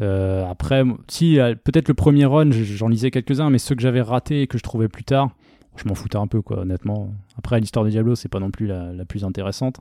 Euh, 0.00 0.48
après, 0.48 0.84
si 1.08 1.38
peut-être 1.64 1.88
le 1.88 1.94
premier 1.94 2.24
run, 2.24 2.50
j'en 2.52 2.86
lisais 2.86 3.10
quelques-uns, 3.10 3.50
mais 3.50 3.58
ceux 3.58 3.74
que 3.74 3.82
j'avais 3.82 4.00
ratés 4.00 4.42
et 4.42 4.46
que 4.46 4.58
je 4.58 4.62
trouvais 4.62 4.86
plus 4.86 5.02
tard, 5.02 5.30
je 5.74 5.88
m'en 5.88 5.96
foutais 5.96 6.18
un 6.18 6.28
peu, 6.28 6.40
quoi, 6.40 6.60
honnêtement. 6.60 7.12
Après, 7.36 7.58
l'histoire 7.58 7.84
de 7.84 7.90
Diablo, 7.90 8.14
c'est 8.14 8.28
pas 8.28 8.38
non 8.38 8.52
plus 8.52 8.68
la, 8.68 8.92
la 8.92 9.04
plus 9.04 9.24
intéressante. 9.24 9.80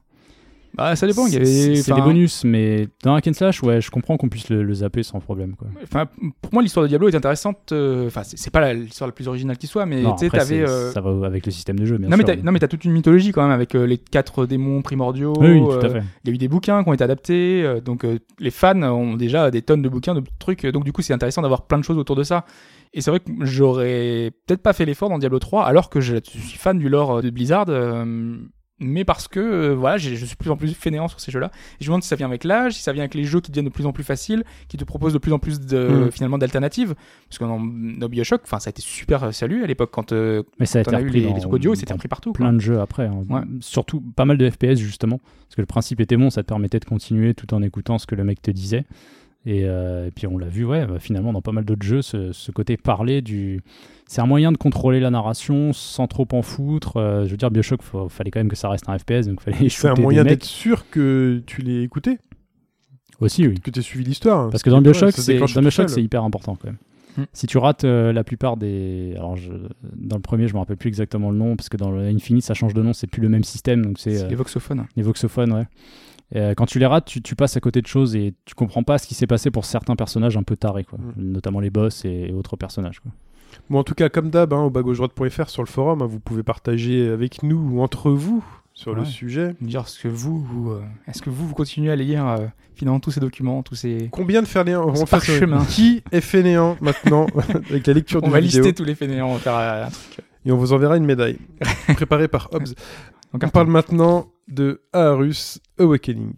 Bah, 0.78 0.96
ça 0.96 1.08
dépend. 1.08 1.26
il 1.26 1.30
y 1.30 1.32
C'est- 1.34 1.38
avait- 1.68 1.76
C'est 1.78 1.92
enfin, 1.92 2.02
des 2.02 2.06
bonus, 2.08 2.44
mais 2.44 2.88
dans 3.04 3.14
un 3.16 3.34
slash, 3.34 3.64
ouais, 3.64 3.82
je 3.82 3.90
comprends 3.92 4.16
qu'on 4.18 4.30
puisse 4.30 4.50
le, 4.50 4.64
le 4.64 4.74
zapper 4.74 5.04
sans 5.04 5.20
problème, 5.20 5.56
quoi. 5.56 5.68
Enfin, 5.84 6.06
pour 6.42 6.54
moi, 6.54 6.62
l'histoire 6.62 6.84
de 6.84 6.88
Diablo 6.90 7.10
est 7.10 7.16
intéressante. 7.16 7.72
euh, 7.72 8.08
Enfin, 8.08 8.22
c'est 8.24 8.52
pas 8.52 8.74
l'histoire 8.74 9.08
la 9.08 9.12
plus 9.14 9.28
originale 9.28 9.58
qui 9.58 9.68
soit, 9.68 9.86
mais 9.86 10.04
tu 10.20 10.30
sais, 10.30 10.62
euh, 10.62 10.92
ça 10.92 11.02
va 11.02 11.26
avec 11.26 11.46
le 11.46 11.52
système 11.52 11.80
de 11.80 11.86
jeu, 11.86 11.98
bien 11.98 12.10
Non 12.10 12.18
mais, 12.18 12.26
sûr. 12.26 12.44
non 12.44 12.52
mais 12.52 12.60
t'as 12.60 12.68
toute 12.68 12.86
une 12.86 12.92
mythologie 12.94 13.32
quand 13.32 13.42
même 13.42 13.52
avec 13.52 13.76
euh, 13.76 13.86
les 13.88 13.98
quatre 13.98 14.46
démons 14.46 14.82
primordiaux. 14.82 15.34
Oui, 15.40 15.52
oui, 15.52 15.60
tout 15.62 15.72
à 15.72 15.86
euh, 15.86 15.90
fait. 15.90 16.04
Il 16.24 16.30
y 16.30 16.32
a 16.32 16.36
eu 16.36 16.38
des 16.38 16.48
bouquins 16.48 16.84
qui 16.84 16.90
ont 16.90 16.94
été 16.94 17.04
adaptés, 17.04 17.82
donc 17.84 18.06
les 18.40 18.52
fans 18.52 18.82
ont 18.84 19.16
déjà 19.16 19.50
des 19.52 19.62
tonnes 19.62 19.82
de 19.82 19.90
bouquins, 19.90 20.14
de 20.16 20.24
trucs, 20.40 20.66
donc 20.68 20.84
du 20.84 20.92
coup 20.94 21.02
c'est 21.02 21.14
intéressant 21.14 21.42
d'avoir 21.42 21.64
plein 21.68 21.80
de 21.80 21.84
choses 21.84 21.98
autour 21.98 22.16
de 22.16 22.24
ça. 22.24 22.46
Et 22.94 23.02
c'est 23.02 23.10
vrai 23.12 23.20
que 23.20 23.30
j'aurais 23.42 24.32
peut-être 24.46 24.62
pas 24.62 24.74
fait 24.74 24.86
l'effort 24.86 25.10
dans 25.10 25.20
Diablo 25.20 25.40
3, 25.40 25.66
alors 25.66 25.90
que 25.90 26.00
je 26.00 26.16
suis 26.24 26.58
fan 26.58 26.78
du 26.80 26.88
lore 26.90 27.22
de 27.22 27.30
Blizzard, 27.30 27.66
euh, 27.70 28.38
mais 28.80 29.04
parce 29.06 29.28
que 29.28 29.40
euh, 29.40 29.74
voilà, 29.76 29.98
je 29.98 30.14
suis 30.14 30.28
de 30.28 30.36
plus 30.36 30.50
en 30.52 30.58
plus 30.58 30.74
fainéant 30.74 31.08
sur 31.08 31.20
ces 31.20 31.32
jeux-là. 31.32 31.52
Je 31.80 31.86
me 31.86 31.88
demande 31.88 32.04
si 32.04 32.10
ça 32.10 32.16
vient 32.16 32.28
avec 32.28 32.44
l'âge, 32.44 32.74
si 32.74 32.82
ça 32.82 32.94
vient 32.94 33.02
avec 33.04 33.16
les 33.16 33.24
jeux 33.24 33.42
qui 33.42 33.52
deviennent 33.52 33.66
de 33.66 33.72
plus 33.72 33.86
en 33.86 33.92
plus 33.94 34.04
faciles, 34.04 34.44
qui 34.68 34.78
te 34.78 34.84
proposent 34.84 35.14
de 35.14 35.18
plus 35.18 35.34
en 35.34 35.40
plus 35.40 35.60
de, 35.60 35.88
Mm. 36.08 36.12
finalement 36.12 36.38
d'alternatives. 36.38 36.94
Parce 37.30 37.40
que 37.40 37.44
dans, 37.46 37.60
dans 37.60 38.08
Bioshock, 38.10 38.42
enfin 38.44 38.60
ça 38.60 38.68
a 38.68 38.72
été 38.72 38.82
super 38.82 39.24
euh, 39.24 39.32
salut 39.32 39.64
à 39.64 39.68
l'époque 39.68 39.90
quand 39.92 40.12
euh, 40.12 40.44
Mais 40.60 40.66
ça 40.66 40.80
a 40.80 40.82
été 40.84 40.96
eu 40.98 41.10
les, 41.10 41.22
les 41.22 41.26
dans- 41.28 41.40
trucs 41.40 41.54
audio, 41.54 41.76
c'était 41.76 41.94
repris 41.94 42.08
partout. 42.08 42.32
quoi. 42.34 42.38
plein 42.46 42.54
de 42.54 42.60
jeux 42.62 42.80
après. 42.80 43.08
hein. 43.08 43.24
Ouais. 43.30 43.42
Surtout 43.62 44.02
pas 44.16 44.26
mal 44.26 44.38
de 44.38 44.50
FPS 44.50 44.76
justement, 44.78 45.18
parce 45.48 45.56
que 45.56 45.62
le 45.62 45.68
principe 45.68 46.00
était 46.00 46.18
bon, 46.18 46.30
ça 46.30 46.44
te 46.44 46.48
permettait 46.48 46.80
de 46.80 46.86
continuer 46.86 47.34
tout 47.34 47.54
en 47.54 47.62
écoutant 47.64 47.98
ce 47.98 48.06
que 48.06 48.16
le 48.16 48.24
mec 48.24 48.42
te 48.42 48.52
disait. 48.52 48.86
Et, 49.50 49.62
euh, 49.64 50.08
et 50.08 50.12
puis 50.12 50.28
on 50.28 50.38
l'a 50.38 50.50
vu, 50.50 50.66
ouais, 50.66 50.86
bah, 50.86 51.00
finalement 51.00 51.32
dans 51.32 51.42
pas 51.42 51.54
mal 51.54 51.64
d'autres 51.64 51.86
jeux, 51.86 52.02
ce, 52.02 52.34
ce 52.34 52.52
côté 52.52 52.76
parler 52.76 53.22
du, 53.22 53.62
c'est 54.06 54.20
un 54.20 54.26
moyen 54.26 54.52
de 54.52 54.58
contrôler 54.58 55.00
la 55.00 55.10
narration 55.10 55.72
sans 55.72 56.06
trop 56.08 56.28
en 56.34 56.42
foutre. 56.42 56.98
Euh, 56.98 57.26
je 57.26 57.32
veux 57.32 57.38
dire, 57.38 57.50
Bioshock, 57.50 57.82
faut- 57.82 58.10
fallait 58.10 58.30
quand 58.30 58.42
même 58.42 58.50
que 58.50 58.58
ça 58.58 58.68
reste 58.68 58.90
un 58.90 58.98
FPS, 58.98 59.28
donc 59.28 59.40
fallait 59.40 59.70
C'est 59.70 59.88
un 59.88 59.94
moyen 59.96 60.26
d'être 60.26 60.44
sûr 60.44 60.90
que 60.90 61.42
tu 61.46 61.62
l'aies 61.62 61.82
écouté, 61.84 62.18
aussi, 63.22 63.48
oui. 63.48 63.58
que 63.62 63.72
tu 63.72 63.80
as 63.80 63.84
suivi 63.84 64.04
l'histoire. 64.04 64.50
Parce 64.50 64.64
que 64.64 64.70
dans 64.70 64.82
Bioshock, 64.82 65.14
c'est 65.14 66.04
hyper 66.04 66.24
important 66.26 66.56
quand 66.56 66.68
même. 66.68 66.78
Hmm. 67.18 67.24
Si 67.34 67.48
tu 67.48 67.58
rates 67.58 67.84
euh, 67.86 68.12
la 68.14 68.24
plupart 68.24 68.58
des, 68.58 69.14
alors 69.16 69.38
je... 69.38 69.52
dans 69.96 70.18
le 70.18 70.22
premier, 70.22 70.48
je 70.48 70.54
me 70.54 70.60
rappelle 70.60 70.78
plus 70.78 70.90
exactement 70.90 71.32
le 71.32 71.38
nom, 71.38 71.56
parce 71.56 71.70
que 71.70 71.78
dans 71.78 71.90
le 71.90 72.02
Infinite, 72.02 72.44
ça 72.44 72.54
change 72.54 72.76
de 72.76 72.82
nom, 72.84 72.94
c'est 72.94 73.08
plus 73.08 73.22
le 73.22 73.30
même 73.30 73.44
système, 73.44 73.84
donc 73.84 73.98
c'est 73.98 74.18
C'est 74.18 74.26
euh, 74.26 74.30
les 74.30 74.36
voxophones. 74.36 74.86
les 74.96 75.02
voxophones, 75.04 75.52
ouais. 75.54 75.66
Euh, 76.36 76.54
quand 76.56 76.66
tu 76.66 76.80
les 76.80 76.86
rates, 76.86 77.06
tu, 77.06 77.22
tu 77.22 77.36
passes 77.36 77.56
à 77.56 77.60
côté 77.60 77.82
de 77.82 77.88
choses 77.88 78.16
et 78.16 78.34
tu 78.46 78.54
comprends 78.54 78.84
pas 78.84 78.98
ce 78.98 79.08
qui 79.08 79.16
s'est 79.16 79.28
passé 79.28 79.50
pour 79.50 79.66
certains 79.66 79.96
personnages 79.96 80.36
un 80.36 80.44
peu 80.44 80.58
tarés, 80.58 80.84
quoi. 80.84 81.00
Mm. 81.00 81.14
notamment 81.18 81.60
les 81.60 81.70
boss 81.70 82.04
et, 82.06 82.28
et 82.30 82.34
autres 82.34 82.58
personnages. 82.58 83.00
Quoi. 83.00 83.12
Bon, 83.70 83.80
en 83.80 83.84
tout 83.84 83.96
cas, 83.96 84.10
comme 84.10 84.30
d'hab, 84.30 84.54
hein, 84.54 84.64
au 84.64 84.70
bas-gauche-droite.fr 84.70 85.50
sur 85.50 85.64
le 85.64 85.68
forum, 85.68 86.02
hein, 86.02 86.06
vous 86.06 86.20
pouvez 86.20 86.44
partager 86.44 87.08
avec 87.10 87.44
nous 87.44 87.58
ou 87.58 87.82
entre 87.82 88.12
vous 88.12 88.44
sur 88.74 88.94
le 88.94 89.06
sujet. 89.06 89.56
Dire 89.60 89.88
ce 89.88 90.00
que 90.00 90.08
vous, 90.08 90.40
vous, 90.40 90.72
euh, 90.72 90.84
est-ce 91.08 91.24
que 91.24 91.32
vous, 91.32 91.48
vous 91.48 91.56
continuez 91.56 91.92
à 91.92 91.96
lire 91.96 92.28
euh, 92.28 92.46
finalement 92.76 93.00
tous 93.00 93.10
ces 93.10 93.20
documents, 93.20 93.64
tous 93.64 93.74
ces. 93.74 94.10
Combien 94.12 94.44
de 94.44 94.48
fainéants 94.48 94.86
on 94.88 94.92
va 94.92 94.96
Ce 94.98 95.06
faire. 95.18 95.66
Qui 95.68 96.04
est 96.12 96.22
fainéant 96.22 96.78
maintenant 96.80 97.26
avec 97.70 97.88
la 97.88 97.94
lecture 97.94 98.22
On 98.24 98.28
du 98.28 98.34
va 98.34 98.40
vidéo 98.40 98.62
lister 98.62 98.76
tous 98.76 98.84
les 98.84 98.94
fainéants, 98.94 99.30
on 99.30 99.34
va 99.34 99.40
faire 99.40 99.56
un 99.56 99.90
truc. 99.90 100.26
et 100.46 100.52
on 100.52 100.58
vous 100.58 100.74
enverra 100.74 100.96
une 100.96 101.06
médaille 101.06 101.40
préparée 101.96 102.28
par 102.28 102.50
Hobbes. 102.54 102.68
On 103.34 103.40
parle 103.40 103.68
maintenant 103.68 104.28
de 104.48 104.80
Aarhus 104.94 105.60
Awakening. 105.78 106.36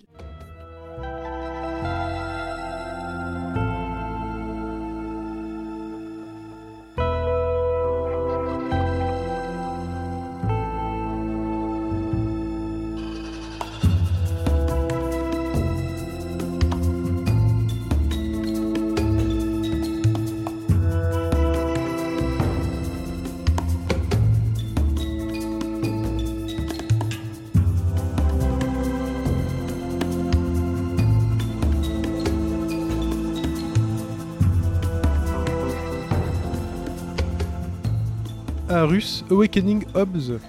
Aarhus 38.90 39.24
Awakening 39.30 39.84
Hobbes. 39.94 40.40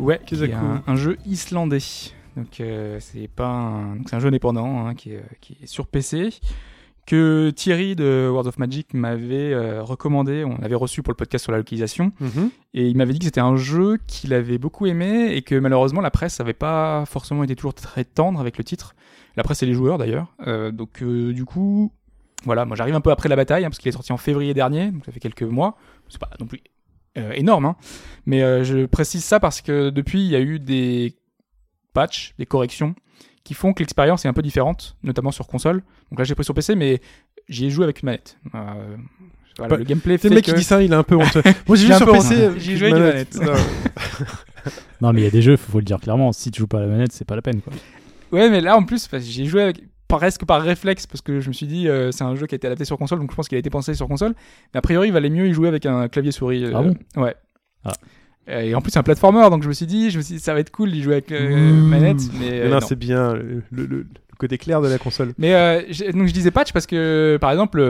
Ouais, 0.00 0.20
qui 0.26 0.34
est 0.34 0.52
un, 0.52 0.82
un 0.84 0.96
jeu 0.96 1.16
islandais. 1.26 1.78
Donc 2.36 2.58
euh, 2.60 2.98
c'est 2.98 3.28
pas 3.28 3.46
un, 3.46 3.94
donc 3.94 4.08
c'est 4.10 4.16
un 4.16 4.18
jeu 4.18 4.26
indépendant 4.26 4.84
hein, 4.88 4.94
qui, 4.96 5.12
est, 5.12 5.22
qui 5.40 5.56
est 5.62 5.66
sur 5.66 5.86
PC 5.86 6.30
que 7.06 7.50
Thierry 7.54 7.94
de 7.94 8.26
World 8.28 8.48
of 8.48 8.58
Magic 8.58 8.94
m'avait 8.94 9.52
euh, 9.52 9.80
recommandé. 9.84 10.42
On 10.44 10.58
l'avait 10.60 10.74
reçu 10.74 11.04
pour 11.04 11.12
le 11.12 11.16
podcast 11.16 11.44
sur 11.44 11.52
la 11.52 11.58
localisation 11.58 12.10
Mhm. 12.18 12.50
et 12.72 12.88
il 12.88 12.96
m'avait 12.96 13.12
dit 13.12 13.20
que 13.20 13.26
c'était 13.26 13.40
un 13.40 13.54
jeu 13.54 13.98
qu'il 14.08 14.34
avait 14.34 14.58
beaucoup 14.58 14.86
aimé 14.86 15.28
et 15.32 15.42
que 15.42 15.54
malheureusement 15.54 16.00
la 16.00 16.10
presse 16.10 16.40
n'avait 16.40 16.52
pas 16.52 17.04
forcément 17.06 17.44
été 17.44 17.54
toujours 17.54 17.74
très 17.74 18.02
tendre 18.04 18.40
avec 18.40 18.58
le 18.58 18.64
titre. 18.64 18.96
La 19.36 19.44
presse 19.44 19.62
et 19.62 19.66
les 19.66 19.74
joueurs 19.74 19.98
d'ailleurs. 19.98 20.34
Euh, 20.48 20.72
donc 20.72 21.00
euh, 21.02 21.32
du 21.32 21.44
coup, 21.44 21.92
voilà, 22.44 22.64
moi 22.64 22.74
j'arrive 22.74 22.96
un 22.96 23.00
peu 23.00 23.12
après 23.12 23.28
la 23.28 23.36
bataille 23.36 23.64
hein, 23.64 23.68
parce 23.68 23.78
qu'il 23.78 23.88
est 23.90 23.92
sorti 23.92 24.12
en 24.12 24.16
février 24.16 24.52
dernier, 24.52 24.90
donc 24.90 25.04
ça 25.04 25.12
fait 25.12 25.20
quelques 25.20 25.42
mois. 25.44 25.76
C'est 26.08 26.18
pas 26.20 26.30
non 26.40 26.46
plus 26.46 26.60
euh, 27.16 27.32
énorme, 27.32 27.66
hein. 27.66 27.76
mais 28.26 28.42
euh, 28.42 28.64
je 28.64 28.86
précise 28.86 29.24
ça 29.24 29.40
parce 29.40 29.60
que 29.60 29.90
depuis 29.90 30.20
il 30.24 30.30
y 30.30 30.36
a 30.36 30.40
eu 30.40 30.58
des 30.58 31.14
patchs, 31.92 32.34
des 32.38 32.46
corrections 32.46 32.94
qui 33.44 33.54
font 33.54 33.72
que 33.72 33.80
l'expérience 33.80 34.24
est 34.24 34.28
un 34.28 34.32
peu 34.32 34.42
différente, 34.42 34.96
notamment 35.02 35.30
sur 35.30 35.46
console. 35.46 35.82
Donc 36.10 36.18
là 36.18 36.24
j'ai 36.24 36.34
pris 36.34 36.44
sur 36.44 36.54
PC, 36.54 36.74
mais 36.74 37.00
j'y 37.48 37.66
ai 37.66 37.70
joué 37.70 37.84
avec 37.84 38.02
une 38.02 38.06
manette. 38.06 38.38
Euh, 38.54 38.96
voilà, 39.58 39.70
Bah, 39.70 39.76
le 39.76 39.84
gameplay 39.84 40.14
C'est 40.14 40.22
fait 40.22 40.28
le 40.30 40.34
mec 40.36 40.44
que... 40.44 40.50
qui 40.50 40.56
dit 40.56 40.64
ça, 40.64 40.82
il 40.82 40.92
est 40.92 40.96
un 40.96 41.02
peu 41.02 41.14
honteux. 41.14 41.42
Moi 41.68 41.76
j'ai 41.76 41.86
joué 41.86 41.96
sur 41.96 42.10
PC. 42.10 42.50
J'y 42.58 42.72
une 42.72 42.78
jouais 42.78 42.92
avec 42.92 42.98
une 42.98 43.06
manette. 43.06 43.40
Non. 43.40 43.52
Non, 45.02 45.12
mais 45.12 45.20
il 45.20 45.24
y 45.24 45.26
a 45.26 45.30
des 45.30 45.42
jeux, 45.42 45.58
faut, 45.58 45.72
faut 45.72 45.78
le 45.78 45.84
dire 45.84 46.00
clairement. 46.00 46.32
Si 46.32 46.50
tu 46.50 46.60
joues 46.60 46.66
pas 46.66 46.78
à 46.78 46.80
la 46.80 46.86
manette, 46.86 47.12
c'est 47.12 47.26
pas 47.26 47.36
la 47.36 47.42
peine. 47.42 47.60
Quoi. 47.60 47.74
Ouais, 48.32 48.48
mais 48.48 48.62
là 48.62 48.76
en 48.76 48.84
plus, 48.84 49.06
parce 49.06 49.22
que 49.22 49.30
j'ai 49.30 49.44
joué 49.44 49.60
avec 49.60 49.82
presque 50.18 50.44
par 50.44 50.62
réflexe 50.62 51.06
parce 51.06 51.20
que 51.20 51.40
je 51.40 51.48
me 51.48 51.52
suis 51.52 51.66
dit 51.66 51.88
euh, 51.88 52.10
c'est 52.12 52.24
un 52.24 52.34
jeu 52.36 52.46
qui 52.46 52.54
a 52.54 52.56
été 52.56 52.66
adapté 52.66 52.84
sur 52.84 52.96
console, 52.98 53.18
donc 53.20 53.30
je 53.30 53.36
pense 53.36 53.48
qu'il 53.48 53.56
a 53.56 53.58
été 53.58 53.70
pensé 53.70 53.94
sur 53.94 54.08
console. 54.08 54.34
Mais 54.72 54.78
a 54.78 54.82
priori, 54.82 55.08
il 55.08 55.12
valait 55.12 55.30
mieux 55.30 55.46
y 55.48 55.52
jouer 55.52 55.68
avec 55.68 55.86
un 55.86 56.08
clavier 56.08 56.32
souris. 56.32 56.64
euh, 56.64 56.72
Ah 56.74 56.82
bon? 56.82 56.94
Ouais. 57.16 57.34
Ah. 57.84 57.92
Et 58.46 58.74
en 58.74 58.82
plus, 58.82 58.90
c'est 58.90 58.98
un 58.98 59.02
platformer, 59.02 59.48
donc 59.50 59.62
je 59.62 59.68
me 59.68 59.72
suis 59.72 59.86
dit, 59.86 60.10
je 60.10 60.18
me 60.18 60.22
suis 60.22 60.34
dit, 60.34 60.40
ça 60.40 60.52
va 60.52 60.60
être 60.60 60.70
cool 60.70 60.92
d'y 60.92 61.02
jouer 61.02 61.14
avec 61.14 61.32
euh, 61.32 61.72
Mmh. 61.72 61.88
manette, 61.88 62.20
mais 62.38 62.50
Mais 62.50 62.60
euh, 62.60 62.68
non, 62.68 62.74
non. 62.74 62.80
c'est 62.86 62.98
bien 62.98 63.32
le, 63.34 63.62
le- 63.70 63.86
le 63.86 64.06
côté 64.38 64.58
clair 64.58 64.80
de 64.82 64.88
la 64.88 64.98
console. 64.98 65.32
Mais 65.38 65.52
donc 66.12 66.26
je 66.26 66.32
disais 66.32 66.50
patch 66.50 66.72
parce 66.72 66.86
que 66.86 67.38
par 67.40 67.50
exemple 67.52 67.80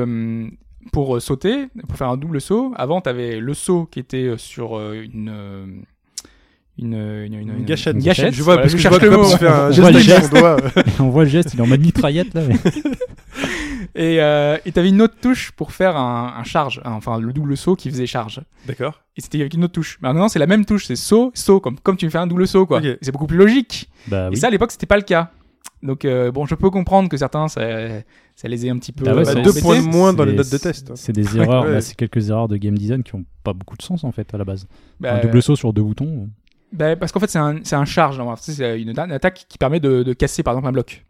pour 0.93 1.21
sauter, 1.23 1.69
pour 1.89 1.97
faire 1.97 2.09
un 2.11 2.17
double 2.19 2.41
saut, 2.41 2.73
avant 2.77 3.01
tu 3.01 3.09
avais 3.09 3.41
le 3.41 3.55
saut 3.55 3.87
qui 3.91 3.99
était 3.99 4.35
sur 4.37 4.79
une 4.93 5.83
une, 6.79 6.95
une, 6.95 7.35
une, 7.35 7.49
Une 7.59 7.65
gâchette. 7.65 7.95
une 7.95 8.03
gâchette. 8.03 8.35
Je 8.35 8.43
vois, 8.43 8.55
Voilà, 8.55 8.63
parce 8.63 8.73
que 8.75 8.79
je 8.79 8.83
cherche 8.83 8.97
vois 8.99 9.05
le 9.05 9.11
comme 9.11 9.21
mot. 9.23 9.29
se 9.31 9.37
fait 9.37 9.47
un 9.49 9.67
On 9.69 9.71
geste 9.71 9.81
voit 9.81 9.91
le 9.91 9.97
avec 9.97 10.07
geste. 10.09 10.33
son 10.35 10.41
doigt. 10.41 10.57
On 11.01 11.09
voit 11.11 11.25
le 11.25 11.31
geste, 11.31 11.55
il 11.55 11.61
est 11.61 11.63
en 11.63 11.67
mode 11.67 11.81
mitraillette 11.81 12.35
là. 12.35 12.43
Mais... 12.49 12.57
Et 13.97 14.21
euh, 14.21 14.57
t'avais 14.73 14.89
une 14.89 15.03
autre 15.03 15.15
touche 15.21 15.53
pour 15.53 15.71
faire 15.73 15.97
un, 15.97 16.35
un 16.37 16.43
charge, 16.45 16.81
hein, 16.85 16.93
enfin 16.93 17.21
le 17.21 17.33
double 17.33 17.57
saut 17.57 17.77
qui 17.77 17.91
faisait 17.91 18.07
charge. 18.07 18.41
D'accord. 18.67 19.03
Et 19.17 19.21
c'était 19.21 19.41
avec 19.41 19.55
une 19.55 19.63
autre 19.65 19.73
touche. 19.75 19.99
Mais 20.03 20.09
maintenant 20.09 20.29
c'est 20.29 20.39
la 20.41 20.47
même 20.49 20.65
touche, 20.65 20.87
c'est 20.87 20.97
saut, 20.97 21.31
saut 21.35 21.61
comme 21.61 21.79
comme 21.79 21.97
tu 21.97 22.11
fais 22.11 22.19
un 22.19 22.27
double 22.27 22.49
saut 22.49 22.67
quoi. 22.67 22.81
C'est 23.03 23.13
beaucoup 23.13 23.27
plus 23.29 23.37
logique. 23.39 23.89
Bah 24.09 24.31
Et 24.33 24.37
ça 24.37 24.49
à 24.49 24.51
l'époque 24.51 24.73
c'était 24.73 24.87
pas 24.87 24.97
le 24.97 25.03
cas. 25.03 25.31
Donc 25.83 26.05
euh, 26.05 26.33
bon, 26.33 26.45
je 26.47 26.55
peux 26.57 26.71
comprendre 26.71 27.09
que 27.09 27.17
certains 27.17 27.47
ça, 27.47 27.61
ça 28.35 28.49
les 28.49 28.67
ait 28.67 28.71
un 28.71 28.79
petit 28.79 28.91
peu. 28.93 29.05
Ah 29.07 29.15
ouais, 29.15 29.21
euh, 29.21 29.25
Bah, 29.25 29.31
c'est- 29.35 29.43
deux 29.43 29.61
points 29.61 29.81
de 29.81 29.87
moins 29.87 30.13
dans 30.13 30.25
les 30.25 30.33
notes 30.35 30.51
de 30.51 30.59
test. 30.59 30.91
C'est 30.97 31.13
des 31.13 31.37
erreurs, 31.37 31.65
Ouais. 31.65 31.73
bah, 31.75 31.81
c'est 31.81 31.95
quelques 31.95 32.31
erreurs 32.31 32.49
de 32.49 32.57
game 32.57 32.77
design 32.77 33.03
qui 33.05 33.15
ont 33.15 33.25
pas 33.45 33.53
beaucoup 33.53 33.77
de 33.77 33.83
sens 33.83 34.03
en 34.03 34.11
fait 34.11 34.33
à 34.35 34.39
la 34.39 34.45
base. 34.45 34.67
Bah, 34.99 35.17
Un 35.17 35.21
double 35.21 35.41
saut 35.43 35.57
sur 35.57 35.73
deux 35.73 35.83
boutons. 35.83 36.31
Bah, 36.75 36.97
parce 36.97 37.13
qu'en 37.13 37.21
fait, 37.21 37.31
c'est 37.31 37.39
un, 37.39 37.57
un 37.73 37.85
charge. 37.85 38.21
C'est 38.41 38.81
une, 38.81 38.91
une 38.91 38.99
attaque 39.13 39.47
qui 39.49 39.59
permet 39.59 39.81
de, 39.81 40.03
de 40.03 40.13
casser, 40.13 40.43
par 40.43 40.55
exemple, 40.55 40.69
un 40.69 40.73
bloc. 40.73 41.05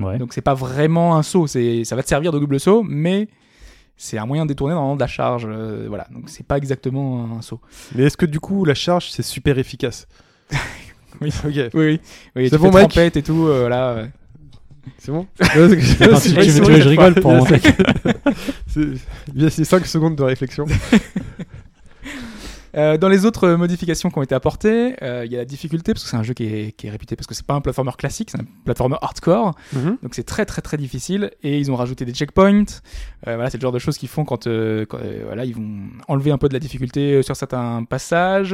Ouais. 0.00 0.18
Donc, 0.18 0.32
c'est 0.32 0.42
pas 0.42 0.54
vraiment 0.54 1.16
un 1.16 1.22
saut. 1.22 1.46
Ça 1.46 1.96
va 1.96 2.02
te 2.02 2.08
servir 2.08 2.30
de 2.30 2.38
double 2.38 2.60
saut, 2.60 2.84
mais 2.86 3.28
c'est 3.96 4.18
un 4.18 4.26
moyen 4.26 4.44
de 4.44 4.48
détourner 4.50 4.74
normalement 4.74 4.94
de 4.96 5.00
la 5.00 5.06
charge. 5.08 5.46
euh, 5.48 5.86
voilà. 5.88 6.06
Donc, 6.12 6.28
c'est 6.28 6.46
pas 6.46 6.56
exactement 6.56 7.28
un 7.36 7.42
saut. 7.42 7.60
Mais 7.96 8.04
est-ce 8.04 8.16
que 8.16 8.26
du 8.26 8.38
coup 8.38 8.64
la 8.64 8.74
charge 8.74 9.10
c'est 9.10 9.24
super 9.24 9.58
efficace 9.58 10.06
Oui. 11.20 11.32
Ok. 11.44 11.52
Oui, 11.54 11.68
oui. 11.74 12.00
oui 12.36 12.48
C'est 12.48 12.58
bon, 12.58 12.70
trempette 12.70 13.16
et 13.16 13.22
tout. 13.24 13.46
euh, 13.48 13.68
là. 13.68 14.04
C'est 14.98 15.10
bon 15.10 15.26
Attends, 15.40 15.50
tu, 15.50 15.58
tu 15.58 15.64
veux- 16.04 16.42
tu 16.44 16.50
veux 16.50 16.66
que 16.66 16.80
je 16.80 16.88
rigole 16.88 17.14
pour 17.16 17.44
que- 17.46 18.94
ces 19.50 19.64
5 19.64 19.84
secondes 19.86 20.14
de 20.16 20.22
réflexion. 20.22 20.64
Euh, 22.76 22.96
dans 22.98 23.08
les 23.08 23.24
autres 23.24 23.48
modifications 23.54 24.10
qui 24.10 24.18
ont 24.18 24.22
été 24.22 24.34
apportées, 24.34 24.94
euh, 25.02 25.24
il 25.24 25.32
y 25.32 25.36
a 25.36 25.38
la 25.38 25.44
difficulté, 25.44 25.92
parce 25.94 26.04
que 26.04 26.10
c'est 26.10 26.16
un 26.16 26.22
jeu 26.22 26.34
qui 26.34 26.44
est, 26.44 26.72
qui 26.72 26.86
est 26.86 26.90
réputé, 26.90 27.16
parce 27.16 27.26
que 27.26 27.34
c'est 27.34 27.46
pas 27.46 27.54
un 27.54 27.60
platformer 27.60 27.92
classique, 27.96 28.30
c'est 28.30 28.40
un 28.40 28.44
platformer 28.64 28.96
hardcore. 29.00 29.54
Donc 30.02 30.14
c'est 30.14 30.24
très 30.24 30.44
très 30.44 30.62
très 30.62 30.76
difficile 30.76 31.30
et 31.42 31.58
ils 31.58 31.70
ont 31.70 31.76
rajouté 31.76 32.04
des 32.04 32.12
checkpoints. 32.12 32.64
Euh, 33.26 33.34
voilà, 33.34 33.50
c'est 33.50 33.58
le 33.58 33.62
genre 33.62 33.72
de 33.72 33.78
choses 33.78 33.96
qu'ils 33.98 34.08
font 34.08 34.24
quand, 34.24 34.44
quand, 34.44 34.98
voilà, 35.26 35.44
ils 35.44 35.54
vont 35.54 35.78
enlever 36.08 36.30
un 36.30 36.38
peu 36.38 36.48
de 36.48 36.54
la 36.54 36.60
difficulté 36.60 37.22
sur 37.22 37.34
certains 37.36 37.84
passages. 37.84 38.52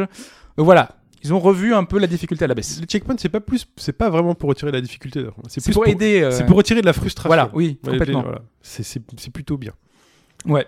Donc 0.57 0.65
voilà, 0.67 0.97
ils 1.23 1.33
ont 1.35 1.41
revu 1.41 1.75
un 1.75 1.85
peu 1.85 1.99
la 1.99 2.07
difficulté 2.07 2.45
à 2.45 2.49
la 2.49 2.55
baisse. 2.55 2.79
Les 2.81 2.87
checkpoints 2.87 3.17
c'est 3.19 3.29
pas 3.29 3.41
plus, 3.41 3.67
c'est 3.77 3.93
pas 3.93 4.11
vraiment 4.11 4.35
pour 4.35 4.49
retirer 4.49 4.71
la 4.73 4.81
difficulté. 4.81 5.25
C'est 5.49 5.63
plus 5.65 5.73
pour, 5.75 5.87
aider. 5.87 6.21
euh, 6.23 6.31
C'est 6.31 6.47
pour 6.47 6.57
retirer 6.57 6.81
de 6.81 6.87
la 6.87 6.93
frustration. 6.93 7.29
Voilà, 7.29 7.51
oui, 7.55 7.79
complètement. 7.85 8.23
voilà. 8.23 8.43
C'est 8.63 9.31
plutôt 9.33 9.57
bien. 9.57 9.73
Ouais. 10.47 10.67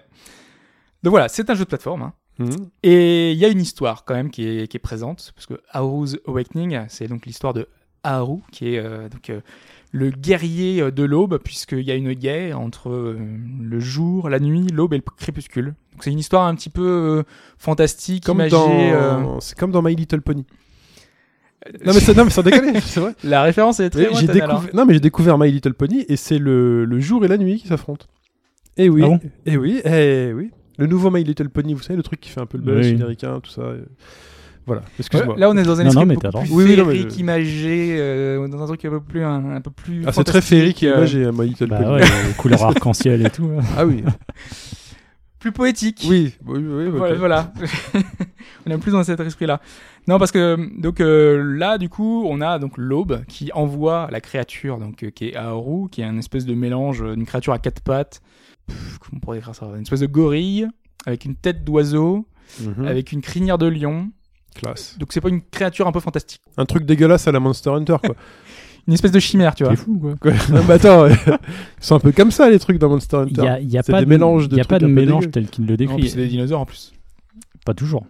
Donc 1.03 1.11
voilà, 1.11 1.29
c'est 1.29 1.49
un 1.51 1.55
jeu 1.55 1.65
de 1.65 1.69
plateforme. 1.69 2.03
hein. 2.03 2.13
Mhm. 2.39 2.69
Et 2.83 3.33
il 3.33 3.39
y 3.39 3.45
a 3.45 3.49
une 3.49 3.61
histoire 3.61 4.05
quand 4.05 4.15
même 4.15 4.31
qui 4.31 4.47
est, 4.47 4.69
qui 4.69 4.77
est 4.77 4.81
présente, 4.81 5.33
parce 5.35 5.47
que 5.47 5.55
Haru's 5.71 6.19
Awakening, 6.27 6.81
c'est 6.89 7.09
donc 7.09 7.25
l'histoire 7.27 7.55
de 7.55 7.67
Haru, 8.03 8.39
qui 8.53 8.75
est 8.75 8.79
euh, 8.79 9.09
donc, 9.09 9.31
euh, 9.31 9.41
le 9.93 10.11
guerrier 10.11 10.81
euh, 10.83 10.91
de 10.91 11.03
l'aube, 11.03 11.39
puisqu'il 11.43 11.81
y 11.81 11.91
a 11.91 11.95
une 11.95 12.13
guerre 12.13 12.61
entre 12.61 12.91
euh, 12.91 13.19
le 13.61 13.81
jour, 13.81 14.29
la 14.29 14.39
nuit, 14.39 14.67
l'aube 14.73 14.93
et 14.95 14.99
le 14.99 15.03
crépuscule. 15.17 15.75
Donc 15.93 16.05
c'est 16.05 16.13
une 16.13 16.19
histoire 16.19 16.45
un 16.47 16.55
petit 16.55 16.69
peu 16.69 17.25
fantastique, 17.59 18.25
Comme 18.25 18.37
imagée. 18.39 18.51
dans, 18.51 19.41
c'est 19.41 19.59
comme 19.59 19.71
dans 19.73 19.81
My 19.83 19.95
Little 19.97 20.21
Pony. 20.21 20.45
Non 21.85 21.93
mais 21.95 22.01
ça, 22.01 22.13
non 22.15 22.25
mais 22.25 22.31
sans 22.31 22.43
déconner, 22.43 22.81
c'est 22.83 23.01
vrai. 23.01 23.15
La 23.25 23.43
référence 23.43 23.81
est 23.81 23.91
très 23.91 24.15
J'ai 24.15 24.27
découvert, 24.27 24.69
non 24.75 24.85
mais 24.85 24.93
j'ai 24.95 25.01
découvert 25.01 25.37
My 25.39 25.51
Little 25.51 25.73
Pony 25.75 26.05
et 26.09 26.17
c'est 26.17 26.39
le, 26.39 26.85
le 26.85 27.01
jour 27.01 27.25
et 27.25 27.29
la 27.29 27.39
nuit 27.39 27.59
qui 27.61 27.67
s'affrontent. 27.67 28.07
Et 28.77 28.89
oui, 28.91 29.01
Ah 29.05 29.09
bon? 29.09 29.21
et 29.47 29.57
oui, 29.57 29.81
et 29.85 30.33
oui. 30.35 30.51
Le 30.79 30.87
nouveau 30.87 31.11
My 31.11 31.25
Little 31.25 31.49
Pony, 31.49 31.75
vous 31.75 31.83
savez 31.83 31.97
le 31.97 32.03
truc 32.03 32.21
qui 32.21 32.29
fait 32.31 32.41
un 32.41 32.47
peu 32.47 32.59
le 32.59 32.65
buzz 32.65 32.87
Oui. 32.87 32.95
américain, 32.95 33.41
tout 33.43 33.51
ça. 33.51 33.63
euh, 33.63 33.85
Voilà. 34.67 34.83
Excuse-moi. 34.99 35.37
Là, 35.39 35.49
on 35.49 35.57
est 35.57 35.63
dans 35.63 35.81
un 35.81 35.85
Non, 35.85 35.91
non, 35.93 36.01
esprit 36.03 36.07
mais 36.07 36.15
beaucoup 36.17 36.27
t'as 36.33 36.41
plus. 36.43 36.51
Oui, 36.53 36.65
oui, 36.65 36.77
non, 36.77 36.85
mais 36.87 36.93
féerique, 36.95 37.11
je- 37.15 37.19
imagé, 37.21 37.97
euh, 37.99 38.49
dans 38.49 38.63
un 38.63 38.67
truc 38.67 38.85
un 38.85 38.91
peu 38.91 39.01
plus, 39.01 39.23
un, 39.25 39.53
un 39.57 39.61
peu 39.61 39.71
plus. 39.71 40.03
ah 40.07 40.13
c'est 40.13 40.25
très 40.25 40.41
féerique. 40.43 40.83
et 40.83 40.89
euh, 40.89 41.07
j'ai 41.07 41.25
un 41.25 41.33
My 41.33 41.47
Little 41.49 41.69
Bah 41.69 41.79
Pony. 41.79 41.95
ouais, 41.95 42.01
les 42.01 42.35
couleurs 42.37 42.63
arc-en-ciel 42.65 43.25
et 43.25 43.31
tout. 43.31 43.49
là. 43.49 43.63
Ah 43.77 43.87
oui. 43.87 44.03
plus 45.39 45.53
poétique. 45.53 46.05
oui. 46.09 46.35
Oui. 46.47 46.59
Oui. 46.61 46.87
ok. 46.89 46.95
Voilà, 46.97 47.15
voilà. 47.17 47.53
on 48.67 48.71
est 48.71 48.79
plus 48.79 48.91
dans 48.93 49.05
cet 49.05 49.21
esprit-là. 49.21 49.61
Non, 50.09 50.19
parce 50.19 50.33
que 50.33 50.57
donc 50.81 51.01
euh, 51.01 51.43
là, 51.57 51.79
du 51.79 51.89
coup, 51.89 52.25
on 52.29 52.41
a 52.41 52.59
donc 52.59 52.73
l'aube 52.77 53.25
qui 53.29 53.51
envoie 53.53 54.09
la 54.11 54.21
créature, 54.21 54.79
donc 54.79 55.03
euh, 55.05 55.11
qui 55.11 55.29
est 55.29 55.37
Haru, 55.37 55.89
qui 55.91 56.01
est 56.01 56.05
un 56.05 56.19
espèce 56.19 56.45
de 56.47 56.55
mélange 56.55 57.03
euh, 57.03 57.15
d'une 57.15 57.27
créature 57.27 57.53
à 57.53 57.59
quatre 57.59 57.81
pattes. 57.83 58.21
Pff, 58.67 58.99
comment 58.99 59.17
on 59.17 59.21
pourrait 59.21 59.37
décrire 59.39 59.55
ça? 59.55 59.67
Une 59.75 59.83
espèce 59.83 60.01
de 60.01 60.07
gorille 60.07 60.67
avec 61.07 61.25
une 61.25 61.37
tête 61.37 61.65
d'oiseau, 61.65 62.27
Mhm. 62.65 62.87
avec 62.87 63.13
une 63.13 63.21
crinière 63.23 63.59
de 63.59 63.67
lion. 63.67 64.11
Classe. 64.55 64.97
Donc 64.99 65.13
c'est 65.13 65.21
pas 65.21 65.29
une 65.29 65.43
créature 65.43 65.87
un 65.87 65.93
peu 65.93 66.01
fantastique. 66.01 66.41
Un 66.57 66.65
truc 66.65 66.87
dégueulasse 66.87 67.29
à 67.29 67.33
la 67.33 67.41
Monster 67.41 67.71
Hunter 67.71 67.97
quoi. 68.05 68.15
une 68.89 68.95
espèce 68.95 69.11
de 69.13 69.19
chimère, 69.21 69.55
tu 69.55 69.65
vois. 69.65 69.75
C'est 69.77 69.83
fou, 69.83 69.99
quoi. 69.99 70.15
Quoi 70.21 70.33
non, 70.51 70.63
mais 70.67 70.75
attends, 70.75 71.07
ils 71.09 71.17
sont 71.81 71.97
un 71.97 72.01
peu 72.01 72.13
comme 72.13 72.31
ça 72.31 72.49
les 72.49 72.59
trucs 72.59 72.79
dans 72.79 72.89
Monster 72.89 73.25
Il 73.29 73.39
Hunter. 73.39 73.43
y 73.45 73.49
a, 73.49 73.61
il 73.61 73.69
y 73.71 73.79
a 73.79 73.83
C'est 73.83 73.93
pas 73.93 73.99
des 74.01 74.05
de 74.07 74.11
mélanges 74.11 74.49
de 74.49 74.55
il 74.55 74.59
y 74.59 74.61
a 74.61 74.65
pas 74.65 74.79
de 74.79 74.87
mélange 74.87 75.31
tel 75.31 75.49
qu'il 75.51 75.67
le 75.67 75.75
En 75.75 75.77
plus, 75.77 75.87
décrit. 75.87 76.09
c'est 76.09 76.17
des 76.17 76.29
dinosaures 76.29 76.61
en 76.61 76.67
plus. 76.67 76.93
Pas 77.65 77.75
toujours. 77.75 78.07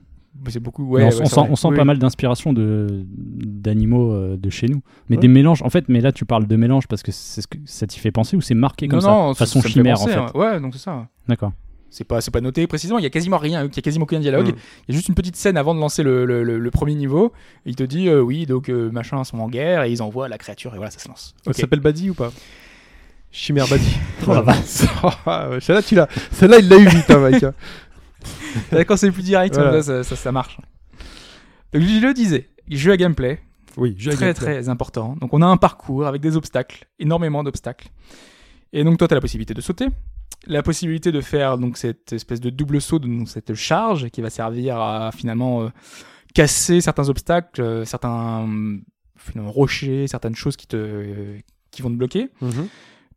C'est 0.48 0.60
beaucoup. 0.60 0.84
Ouais, 0.84 1.02
on, 1.02 1.08
ouais, 1.08 1.14
on 1.14 1.24
c'est 1.26 1.34
sent, 1.34 1.40
on 1.50 1.56
sent 1.56 1.68
Oui. 1.68 1.76
pas 1.76 1.84
mal 1.84 1.98
d'inspiration 1.98 2.52
de 2.52 3.04
d'animaux 3.06 4.12
euh, 4.12 4.36
de 4.36 4.50
chez 4.50 4.66
nous. 4.68 4.80
Mais 5.08 5.16
Ouais. 5.16 5.22
des 5.22 5.28
mélanges, 5.28 5.62
en 5.62 5.70
fait, 5.70 5.86
mais 5.88 6.00
là 6.00 6.12
tu 6.12 6.24
parles 6.24 6.46
de 6.46 6.56
mélange 6.56 6.86
parce 6.86 7.02
que 7.02 7.12
c'est 7.12 7.40
ce 7.42 7.46
que 7.48 7.58
ça 7.64 7.86
t'y 7.86 7.98
fait 7.98 8.12
penser 8.12 8.36
ou 8.36 8.40
c'est 8.40 8.54
marqué 8.54 8.88
comme 8.88 8.98
Non, 9.00 9.04
ça 9.04 9.10
non, 9.10 9.34
façon 9.34 9.60
ça 9.62 9.68
chimère 9.68 9.96
penser, 9.96 10.10
en 10.16 10.28
fait? 10.28 10.38
hein. 10.38 10.38
Ouais, 10.38 10.60
donc 10.60 10.74
c'est 10.74 10.80
ça. 10.82 11.08
D'accord. 11.28 11.52
C'est 11.88 12.04
pas, 12.04 12.20
c'est 12.20 12.30
pas 12.32 12.40
noté 12.42 12.66
précisément. 12.66 12.98
Il 12.98 13.02
y 13.04 13.06
a 13.06 13.10
quasiment 13.10 13.38
rien. 13.38 13.64
Il 13.64 13.74
y 13.74 13.78
a 13.78 13.82
quasiment 13.82 14.02
aucun 14.02 14.20
dialogue. 14.20 14.48
Mm. 14.48 14.56
Il 14.88 14.92
y 14.92 14.94
a 14.94 14.96
juste 14.96 15.08
une 15.08 15.14
petite 15.14 15.36
scène 15.36 15.56
avant 15.56 15.74
de 15.74 15.80
lancer 15.80 16.02
le, 16.02 16.26
le- 16.26 16.42
le- 16.42 16.58
le 16.58 16.70
premier 16.70 16.94
niveau. 16.94 17.32
Il 17.64 17.74
te 17.76 17.84
dit 17.84 18.08
euh, 18.08 18.20
oui, 18.20 18.44
donc 18.44 18.68
euh, 18.68 18.90
machin 18.90 19.22
sont 19.24 19.38
en 19.38 19.48
guerre 19.48 19.84
et 19.84 19.90
ils 19.92 20.02
envoient 20.02 20.28
la 20.28 20.36
créature 20.36 20.74
et 20.74 20.76
voilà, 20.76 20.90
ça 20.90 20.98
se 20.98 21.08
lance. 21.08 21.34
Ça 21.46 21.52
s'appelle 21.54 21.80
Buddy 21.80 22.10
ou 22.10 22.14
pas? 22.14 22.32
Chimère 23.30 23.66
Buddy. 23.68 23.96
Oh 24.28 24.32
la 24.34 24.44
Ah, 25.26 25.48
ouais, 25.50 25.60
Celle-là, 25.60 25.82
tu 25.82 25.94
l'as. 25.94 26.08
Celle-là, 26.32 26.58
il 26.58 26.68
l'a 26.68 26.76
eu 26.78 26.86
vite, 26.88 27.10
hein, 27.10 27.30
mec. 27.30 27.44
Quand 28.86 28.96
c'est 28.96 29.10
plus 29.10 29.22
direct, 29.22 29.54
Voilà. 29.54 29.82
ça, 29.82 30.02
ça, 30.02 30.04
ça, 30.04 30.16
ça 30.16 30.32
marche. 30.32 30.58
Donc 31.72 31.82
je 31.82 32.06
le 32.06 32.14
disais, 32.14 32.48
jeu 32.68 32.92
à 32.92 32.96
gameplay, 32.96 33.40
Oui, 33.76 33.94
jeu 33.98 34.12
à 34.12 34.14
très 34.14 34.26
gameplay. 34.26 34.44
très 34.44 34.68
important. 34.68 35.16
Donc 35.20 35.32
on 35.34 35.42
a 35.42 35.46
un 35.46 35.56
parcours 35.56 36.06
avec 36.06 36.22
des 36.22 36.36
obstacles, 36.36 36.86
énormément 36.98 37.42
d'obstacles. 37.44 37.88
Et 38.72 38.84
donc 38.84 38.98
toi 38.98 39.08
tu 39.08 39.14
as 39.14 39.16
la 39.16 39.20
possibilité 39.20 39.54
de 39.54 39.60
sauter, 39.60 39.86
la 40.46 40.62
possibilité 40.62 41.12
de 41.12 41.20
faire 41.20 41.58
donc 41.58 41.76
cette 41.76 42.12
espèce 42.12 42.40
de 42.40 42.50
double 42.50 42.80
saut, 42.80 42.98
donc 42.98 43.28
cette 43.28 43.54
charge 43.54 44.08
qui 44.10 44.20
va 44.20 44.30
servir 44.30 44.78
à 44.80 45.10
finalement 45.12 45.62
euh, 45.62 45.68
casser 46.34 46.80
certains 46.80 47.08
obstacles, 47.08 47.60
euh, 47.60 47.84
certains 47.84 48.46
finalement, 49.16 49.50
rochers, 49.52 50.06
certaines 50.06 50.36
choses 50.36 50.56
qui 50.56 50.66
te 50.66 50.76
euh, 50.76 51.38
qui 51.70 51.82
vont 51.82 51.90
te 51.90 51.96
bloquer. 51.96 52.28
Mhm. 52.40 52.68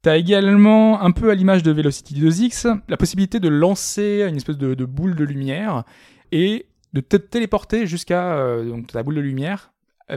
T'as 0.02 0.18
également, 0.18 1.02
un 1.02 1.12
peu 1.12 1.30
à 1.30 1.36
l'image 1.36 1.62
de 1.64 1.72
Velocity 1.72 2.14
2X, 2.22 2.80
la 2.88 2.96
possibilité 2.98 3.40
de 3.40 3.50
lancer 3.50 4.26
une 4.30 4.38
espèce 4.38 4.58
de, 4.58 4.74
de 4.74 4.86
boule 4.86 5.16
de 5.16 5.26
lumière 5.26 5.84
et 6.32 6.68
de 6.94 7.02
te 7.02 7.18
téléporter 7.18 7.86
jusqu'à 7.86 8.34
euh, 8.38 8.82
ta 8.92 9.04
boule 9.04 9.16
de 9.16 9.22
lumière, 9.22 9.72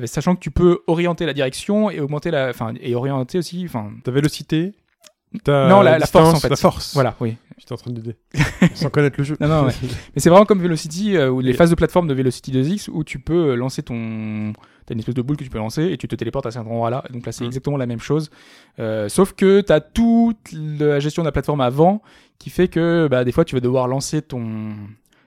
sachant 0.04 0.36
que 0.36 0.40
tu 0.40 0.50
peux 0.52 0.80
orienter 0.86 1.26
la 1.26 1.34
direction 1.34 1.90
et 1.90 1.98
augmenter 2.00 2.30
la, 2.30 2.48
enfin 2.50 2.74
et 2.80 2.94
orienter 2.94 3.38
aussi, 3.38 3.64
enfin 3.66 3.90
Ta 4.04 4.10
vélocité 4.12 4.72
ta 5.44 5.66
Non, 5.68 5.80
la- 5.82 5.92
la 5.92 5.98
distance, 6.00 6.22
force, 6.30 6.34
en 6.36 6.40
fait. 6.40 6.48
La 6.50 6.56
force. 6.56 6.94
voilà, 6.94 7.16
oui. 7.20 7.36
J'étais 7.58 7.72
en 7.72 7.76
train 7.76 7.90
d'aider. 7.90 8.16
Sans 8.74 8.90
connaître 8.90 9.16
le 9.18 9.24
jeu. 9.24 9.36
Non, 9.40 9.48
non, 9.48 9.64
ouais. 9.66 9.72
Mais 10.14 10.20
c'est 10.20 10.28
vraiment 10.30 10.44
comme 10.46 10.60
Velocity, 10.60 11.16
euh, 11.16 11.30
ou 11.30 11.40
les 11.40 11.54
phases 11.54 11.70
de 11.70 11.74
plateforme 11.74 12.06
de 12.06 12.14
Velocity 12.14 12.52
2X 12.52 12.88
où 12.92 13.02
tu 13.02 13.18
peux 13.18 13.50
euh, 13.52 13.54
lancer 13.56 13.82
ton. 13.82 14.52
T'as 14.92 14.96
une 14.96 15.00
espèce 15.00 15.14
de 15.14 15.22
boule 15.22 15.38
que 15.38 15.44
tu 15.44 15.48
peux 15.48 15.56
lancer 15.56 15.84
et 15.84 15.96
tu 15.96 16.06
te 16.06 16.14
téléportes 16.16 16.44
à 16.44 16.50
cet 16.50 16.60
endroit-là. 16.60 17.02
Donc 17.10 17.24
là, 17.24 17.32
c'est 17.32 17.44
Mm. 17.44 17.46
exactement 17.46 17.76
la 17.78 17.86
même 17.86 17.98
chose. 18.00 18.30
Euh, 18.78 19.08
sauf 19.08 19.32
que 19.32 19.62
t'as 19.62 19.80
toute 19.80 20.52
la 20.52 21.00
gestion 21.00 21.22
de 21.22 21.28
la 21.28 21.32
plateforme 21.32 21.62
avant 21.62 22.02
qui 22.38 22.50
fait 22.50 22.68
que 22.68 23.08
bah, 23.10 23.24
des 23.24 23.32
fois, 23.32 23.46
tu 23.46 23.54
vas 23.54 23.60
devoir 23.60 23.88
lancer 23.88 24.20
ton 24.20 24.74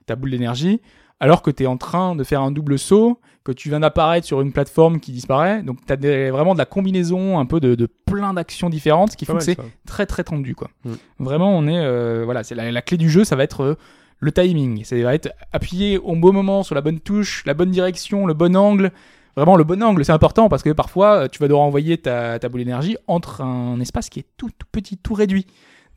ta 0.06 0.16
boule 0.16 0.30
d'énergie 0.30 0.82
alors 1.20 1.42
que 1.42 1.50
tu 1.50 1.64
es 1.64 1.66
en 1.66 1.78
train 1.78 2.16
de 2.16 2.24
faire 2.24 2.42
un 2.42 2.52
double 2.52 2.78
saut, 2.78 3.20
que 3.44 3.52
tu 3.52 3.70
viens 3.70 3.80
d'apparaître 3.80 4.28
sur 4.28 4.42
une 4.42 4.52
plateforme 4.52 5.00
qui 5.00 5.12
disparaît. 5.14 5.64
Donc 5.64 5.78
tu 5.88 5.94
as 5.94 6.32
vraiment 6.32 6.54
de 6.54 6.60
la 6.60 6.66
combinaison 6.66 7.40
un 7.40 7.46
peu 7.48 7.60
de, 7.60 7.74
de 7.74 7.88
plein 8.06 8.34
d'actions 8.36 8.70
différentes 8.70 9.16
qui 9.16 9.26
font 9.26 9.34
que 9.38 9.44
c'est 9.44 9.58
très 9.88 10.06
très 10.06 10.24
tendu 10.24 10.54
quoi. 10.56 10.70
Mm. 10.84 10.92
Vraiment 11.20 11.58
on 11.58 11.66
est 11.68 11.80
euh, 11.80 12.22
voilà, 12.26 12.44
c'est 12.44 12.54
la, 12.54 12.72
la 12.72 12.82
clé 12.84 12.98
du 12.98 13.10
jeu, 13.10 13.24
ça 13.24 13.36
va 13.36 13.44
être 13.44 13.62
euh, 13.62 13.76
le 14.20 14.32
timing, 14.32 14.84
ça 14.84 14.96
va 15.02 15.14
être 15.16 15.30
appuyer 15.54 15.98
au 15.98 16.16
bon 16.16 16.34
moment 16.34 16.64
sur 16.64 16.76
la 16.76 16.82
bonne 16.82 17.00
touche, 17.00 17.44
la 17.46 17.54
bonne 17.54 17.72
direction, 17.72 18.26
le 18.28 18.34
bon 18.34 18.56
angle. 18.56 18.92
Vraiment 19.36 19.56
le 19.58 19.64
bon 19.64 19.82
angle, 19.84 20.06
c'est 20.06 20.12
important 20.14 20.48
parce 20.50 20.64
que 20.64 20.70
parfois 20.72 21.24
euh, 21.24 21.28
tu 21.30 21.40
vas 21.40 21.48
devoir 21.48 21.66
envoyer 21.66 21.98
ta, 21.98 22.40
ta 22.40 22.48
boule 22.50 22.62
d'énergie 22.62 22.96
entre 23.08 23.42
un 23.42 23.80
espace 23.82 24.10
qui 24.10 24.20
est 24.20 24.26
tout, 24.38 24.50
tout 24.58 24.68
petit, 24.72 24.98
tout 24.98 25.14
réduit. 25.14 25.46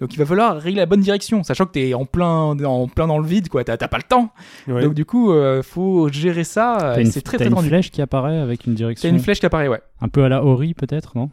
Donc 0.01 0.15
il 0.15 0.19
va 0.19 0.27
falloir 0.27 0.57
régler 0.57 0.79
la 0.81 0.87
bonne 0.87 1.01
direction, 1.01 1.43
sachant 1.43 1.67
que 1.67 1.73
tu 1.73 1.81
es 1.81 1.95
en 1.95 2.05
plein, 2.05 2.57
en 2.65 2.87
plein 2.87 3.07
dans 3.09 3.19
le 3.19 3.27
vide, 3.27 3.49
quoi. 3.49 3.65
T'as 3.65 3.77
t'as 3.77 3.89
pas 3.89 3.97
le 3.97 4.05
temps. 4.05 4.31
Ouais. 4.69 4.83
Donc 4.83 4.95
du 4.95 5.05
coup, 5.05 5.33
euh, 5.33 5.63
faut 5.63 6.09
gérer 6.09 6.45
ça. 6.45 6.77
T'as 6.81 7.01
une, 7.01 7.07
C'est 7.11 7.21
très 7.21 7.37
t'as 7.37 7.45
très 7.45 7.49
une 7.51 7.57
tendu. 7.57 7.69
flèche 7.69 7.91
qui 7.91 8.01
apparaît 8.01 8.39
avec 8.39 8.65
une 8.67 8.75
T'as 8.75 8.77
direction 8.79 9.09
une 9.09 9.19
flèche 9.19 9.41
qui 9.41 9.47
apparaît, 9.47 9.67
ouais. 9.69 9.81
un 10.01 10.09
peu 10.09 10.23
à 10.25 10.29
la 10.29 10.45
Ori 10.45 10.75
peut-être, 10.75 11.17
non? 11.17 11.31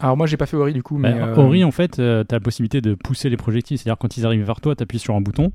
Alors 0.00 0.16
moi 0.16 0.26
j'ai 0.26 0.36
pas 0.36 0.46
fait 0.46 0.56
Ori 0.56 0.72
du 0.72 0.82
coup, 0.82 0.96
mais 0.98 1.12
Bah, 1.12 1.26
euh, 1.28 1.36
Ori, 1.36 1.64
en 1.64 1.70
fait, 1.70 1.98
euh, 1.98 2.22
t'as 2.24 2.36
la 2.36 2.40
possibilité 2.40 2.80
de 2.80 2.94
pousser 2.94 3.30
les 3.30 3.36
projectiles. 3.36 3.78
C'est-à-dire, 3.78 3.98
quand 3.98 4.16
ils 4.16 4.26
arrivent 4.26 4.44
vers 4.44 4.60
toi, 4.60 4.74
t'appuies 4.76 4.98
sur 5.00 5.14
un 5.14 5.20
bouton, 5.20 5.50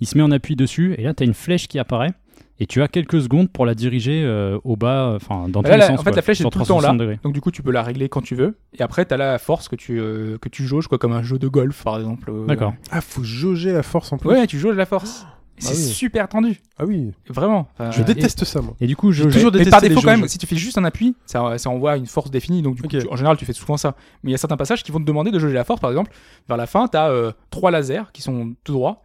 il 0.00 0.06
se 0.06 0.16
met 0.16 0.22
en 0.22 0.30
appui 0.30 0.54
dessus, 0.56 0.94
et 0.98 1.02
là, 1.02 1.14
t'as 1.14 1.24
une 1.24 1.34
flèche 1.34 1.66
qui 1.68 1.78
apparaît, 1.80 2.12
et 2.60 2.66
tu 2.66 2.82
as 2.82 2.88
quelques 2.88 3.20
secondes 3.20 3.50
pour 3.50 3.66
la 3.66 3.74
diriger 3.74 4.22
euh, 4.24 4.58
au 4.64 4.76
bas, 4.76 5.12
enfin, 5.16 5.48
dans 5.48 5.62
tous 5.62 5.70
Là, 5.70 5.76
les 5.76 5.82
sens. 5.82 5.90
en 5.94 5.96
fait, 5.98 6.10
quoi, 6.10 6.16
la 6.16 6.22
flèche 6.22 6.38
est 6.40 6.42
sur 6.44 6.50
tout 6.50 6.58
le 6.60 6.64
temps 6.64 6.76
là. 6.80 6.88
360 6.88 6.98
degrés. 6.98 7.18
donc 7.22 7.32
du 7.32 7.40
coup 7.40 7.50
tu 7.50 7.62
peux 7.62 7.72
la 7.72 7.82
régler 7.82 8.08
quand 8.08 8.20
tu 8.22 8.34
veux. 8.34 8.56
Et 8.78 8.82
après 8.82 9.04
t'as 9.04 9.16
la 9.16 9.38
force 9.38 9.68
que 9.68 9.76
tu 9.76 9.98
euh, 10.00 10.38
que 10.38 10.48
tu 10.48 10.64
jauges 10.64 10.86
quoi, 10.88 10.98
comme 10.98 11.12
un 11.12 11.22
jeu 11.22 11.38
de 11.38 11.48
golf 11.48 11.82
par 11.82 11.98
exemple. 11.98 12.30
euh, 12.30 12.46
D'accord. 12.46 12.74
Ah, 12.90 13.00
faut 13.00 13.22
jauger 13.24 13.72
la 13.72 13.82
force 13.82 14.12
en 14.12 14.18
plus. 14.18 14.30
Ouais, 14.30 14.46
tu 14.46 14.58
jauges 14.58 14.76
la 14.76 14.86
force. 14.86 15.26
Ah 15.26 15.30
c'est 15.60 15.76
oui. 15.76 15.82
super 15.84 16.28
tendu, 16.28 16.60
Ah 16.80 16.84
oui. 16.84 17.12
vraiment. 17.28 17.68
Enfin, 17.78 17.92
Je 17.92 18.00
euh, 18.00 18.04
déteste 18.04 18.44
ça, 18.44 18.60
moi. 18.60 18.74
Et 18.80 18.88
du 18.88 18.96
coup, 18.96 19.12
je, 19.12 19.22
toujours 19.22 19.52
mais 19.54 19.64
par 19.66 19.80
les 19.80 19.88
défaut, 19.88 20.00
quand 20.00 20.10
même, 20.10 20.26
si 20.26 20.36
tu 20.36 20.46
fais 20.48 20.56
juste 20.56 20.78
un 20.78 20.84
appui, 20.84 21.14
ça, 21.26 21.56
ça 21.58 21.70
envoie 21.70 21.96
une 21.96 22.06
force 22.06 22.28
définie. 22.32 22.60
Donc, 22.60 22.74
du 22.74 22.82
coup, 22.82 22.88
tu- 22.88 23.06
en 23.08 23.14
général, 23.14 23.36
tu 23.36 23.44
fais 23.44 23.52
souvent 23.52 23.76
ça. 23.76 23.94
Mais 24.24 24.30
il 24.30 24.32
y 24.32 24.34
a 24.34 24.38
certains 24.38 24.56
passages 24.56 24.82
qui 24.82 24.90
vont 24.90 24.98
te 24.98 25.04
demander 25.04 25.30
de 25.30 25.38
jauger 25.38 25.54
la 25.54 25.62
force. 25.62 25.80
Par 25.80 25.90
exemple, 25.90 26.10
vers 26.48 26.56
la 26.56 26.66
fin, 26.66 26.88
tu 26.88 26.96
as 26.96 27.32
trois 27.50 27.70
lasers 27.70 28.02
qui 28.12 28.20
sont 28.20 28.54
tout 28.64 28.72
droits. 28.72 29.03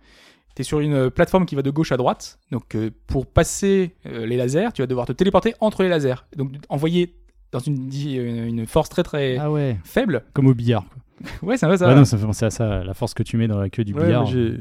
Tu 0.60 0.64
es 0.64 0.66
sur 0.66 0.82
une 0.82 0.94
euh, 0.94 1.10
plateforme 1.10 1.46
qui 1.46 1.56
va 1.56 1.62
de 1.62 1.70
gauche 1.72 1.94
à 1.94 1.96
droite. 1.96 2.38
Donc, 2.52 2.76
euh, 2.76 2.90
pour 3.08 3.26
passer 3.26 3.96
euh, 4.06 4.26
les 4.26 4.36
lasers, 4.36 4.74
tu 4.74 4.82
vas 4.82 4.88
devoir 4.88 5.06
te 5.06 5.14
téléporter 5.14 5.56
entre 5.62 5.84
les 5.84 5.88
lasers. 5.90 6.26
Donc, 6.36 6.52
envoyer 6.68 7.16
dans 7.54 7.60
une, 7.60 8.66
force 8.68 8.90
très 8.90 9.04
très 9.04 9.38
Ah 9.38 9.50
ouais, 9.50 9.78
faible. 9.86 10.26
comme 10.34 10.48
au 10.48 10.54
billard. 10.54 10.84
Ouais, 11.42 11.56
ça 11.56 11.70
va, 11.70 11.78
ça. 11.78 11.88
Ouais, 11.88 11.96
non, 11.96 12.04
ça 12.04 12.18
fait 12.18 12.26
penser 12.26 12.44
à 12.44 12.50
ça, 12.50 12.84
la 12.84 12.94
force 12.94 13.14
que 13.14 13.24
tu 13.24 13.38
mets 13.38 13.48
dans 13.48 13.58
la 13.58 13.70
queue 13.70 13.86
du 13.86 13.94
Ouais, 13.94 14.04
billard. 14.08 14.26
j'ai- 14.26 14.58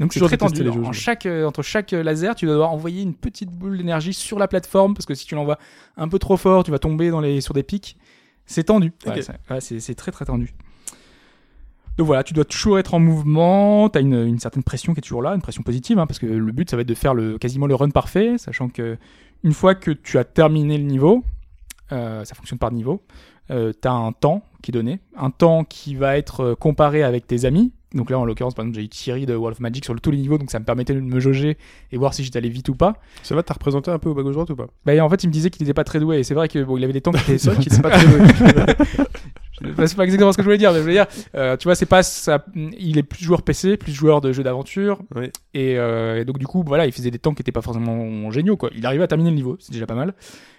Donc 0.00 0.14
c'est 0.14 0.20
très 0.20 0.38
tendu. 0.38 0.66
En 0.66 0.92
chaque, 0.92 1.26
euh, 1.26 1.44
entre 1.44 1.60
chaque 1.60 1.90
laser, 1.92 2.34
tu 2.34 2.46
vas 2.46 2.52
devoir 2.52 2.72
envoyer 2.72 3.02
une 3.02 3.14
petite 3.14 3.50
boule 3.50 3.76
d'énergie 3.76 4.14
sur 4.14 4.38
la 4.38 4.48
plateforme 4.48 4.94
parce 4.94 5.04
que 5.04 5.14
si 5.14 5.26
tu 5.26 5.34
l'envoies 5.34 5.58
un 5.98 6.08
peu 6.08 6.18
trop 6.18 6.38
fort, 6.38 6.64
tu 6.64 6.70
vas 6.70 6.78
tomber 6.78 7.10
dans 7.10 7.20
les, 7.20 7.42
sur 7.42 7.52
des 7.52 7.62
pics. 7.62 7.98
C'est 8.46 8.64
tendu. 8.64 8.92
Ouais, 9.06 9.12
Ok. 9.18 9.22
c'est- 9.22 9.52
ouais, 9.52 9.60
c'est 9.60 9.80
c'est 9.80 9.94
très 9.94 10.10
très 10.10 10.24
tendu. 10.24 10.54
Donc 11.96 12.06
voilà, 12.06 12.24
tu 12.24 12.34
dois 12.34 12.44
toujours 12.44 12.78
être 12.78 12.94
en 12.94 12.98
mouvement, 12.98 13.88
tu 13.88 13.98
as 13.98 14.00
une, 14.00 14.14
une 14.26 14.38
certaine 14.40 14.62
pression 14.64 14.94
qui 14.94 14.98
est 14.98 15.02
toujours 15.02 15.22
là, 15.22 15.34
une 15.34 15.40
pression 15.42 15.62
positive, 15.62 15.98
hein, 15.98 16.06
parce 16.06 16.18
que 16.18 16.26
le 16.26 16.52
but 16.52 16.68
ça 16.68 16.76
va 16.76 16.82
être 16.82 16.88
de 16.88 16.94
faire 16.94 17.14
le, 17.14 17.38
quasiment 17.38 17.66
le 17.66 17.74
run 17.76 17.90
parfait, 17.90 18.36
sachant 18.38 18.68
que 18.68 18.96
une 19.44 19.52
fois 19.52 19.74
que 19.74 19.90
tu 19.92 20.18
as 20.18 20.24
terminé 20.24 20.76
le 20.78 20.84
niveau, 20.84 21.22
euh, 21.92 22.24
ça 22.24 22.34
fonctionne 22.34 22.58
par 22.58 22.72
niveau, 22.72 23.02
tu 23.48 23.54
as 23.54 23.92
un 23.92 24.12
temps 24.12 24.42
qui 24.62 24.70
est 24.70 24.72
donné, 24.72 24.98
un 25.16 25.30
temps 25.30 25.62
qui 25.64 25.94
va 25.94 26.16
être 26.16 26.40
euh, 26.40 26.54
comparé 26.54 27.02
avec 27.02 27.26
tes 27.26 27.44
amis. 27.44 27.72
Donc 27.92 28.08
là, 28.10 28.18
en 28.18 28.24
l'occurrence, 28.24 28.54
par 28.54 28.64
exemple, 28.64 28.78
j'ai 28.80 28.86
eu 28.86 28.88
Thierry 28.88 29.26
de 29.26 29.34
World 29.36 29.56
of 29.56 29.60
Magic 29.60 29.84
sur 29.84 29.92
le- 29.94 30.00
tous 30.00 30.10
les 30.10 30.16
niveaux, 30.16 30.38
donc 30.38 30.50
ça 30.50 30.58
me 30.58 30.64
permettait 30.64 30.94
de 30.94 31.00
me 31.00 31.20
jauger 31.20 31.58
et 31.92 31.96
voir 31.98 32.14
si 32.14 32.24
j'étais 32.24 32.38
allé 32.38 32.48
vite 32.48 32.68
ou 32.70 32.74
pas. 32.74 32.94
Ça 33.22 33.34
va, 33.36 33.42
t'as 33.44 33.52
représenté 33.54 33.90
un 33.90 33.98
peu 33.98 34.08
au 34.08 34.14
bas 34.14 34.22
gauche 34.22 34.32
droite 34.34 34.48
ou 34.50 34.56
pas? 34.56 34.66
Bah, 34.86 34.92
en 35.04 35.08
fait, 35.10 35.22
il 35.22 35.26
me 35.28 35.32
disait 35.32 35.50
qu'il 35.50 35.62
était 35.62 35.74
pas 35.74 35.84
très 35.84 36.00
doué, 36.00 36.18
et 36.18 36.24
c'est 36.24 36.34
vrai 36.34 36.48
que 36.48 36.64
bon, 36.64 36.76
il 36.78 36.82
avait 36.82 36.92
des 36.94 37.02
temps 37.02 37.12
qui 37.12 37.32
étaient 37.32 37.36
qu'il 37.56 37.72
était 37.72 37.82
pas 37.82 37.90
très 37.90 38.06
doué. 38.06 38.64
C'est 39.62 39.96
pas 39.96 40.04
exactement 40.04 40.32
ce 40.32 40.36
que 40.36 40.42
je 40.42 40.46
voulais 40.46 40.58
dire, 40.58 40.72
mais 40.72 40.78
je 40.78 40.82
voulais 40.82 40.94
dire, 40.94 41.06
euh, 41.36 41.56
tu 41.56 41.64
vois, 41.64 41.74
c'est 41.74 41.86
pas 41.86 42.02
ça. 42.02 42.44
Il 42.54 42.98
est 42.98 43.02
plus 43.04 43.24
joueur 43.24 43.42
PC, 43.42 43.76
plus 43.76 43.92
joueur 43.92 44.20
de 44.20 44.32
jeux 44.32 44.42
d'aventure, 44.42 44.98
Oui. 45.14 45.30
et, 45.54 45.78
euh, 45.78 46.20
et 46.20 46.24
donc 46.24 46.38
du 46.38 46.46
coup, 46.46 46.64
voilà, 46.66 46.86
il 46.86 46.92
faisait 46.92 47.10
des 47.10 47.18
temps 47.18 47.34
qui 47.34 47.42
étaient 47.42 47.52
pas 47.52 47.62
forcément 47.62 48.30
géniaux, 48.30 48.56
quoi. 48.56 48.70
Il 48.74 48.84
arrivait 48.84 49.04
à 49.04 49.06
terminer 49.06 49.30
le 49.30 49.36
niveau, 49.36 49.56
c'est 49.60 49.72
déjà 49.72 49.86
pas 49.86 49.94
mal. 49.94 50.14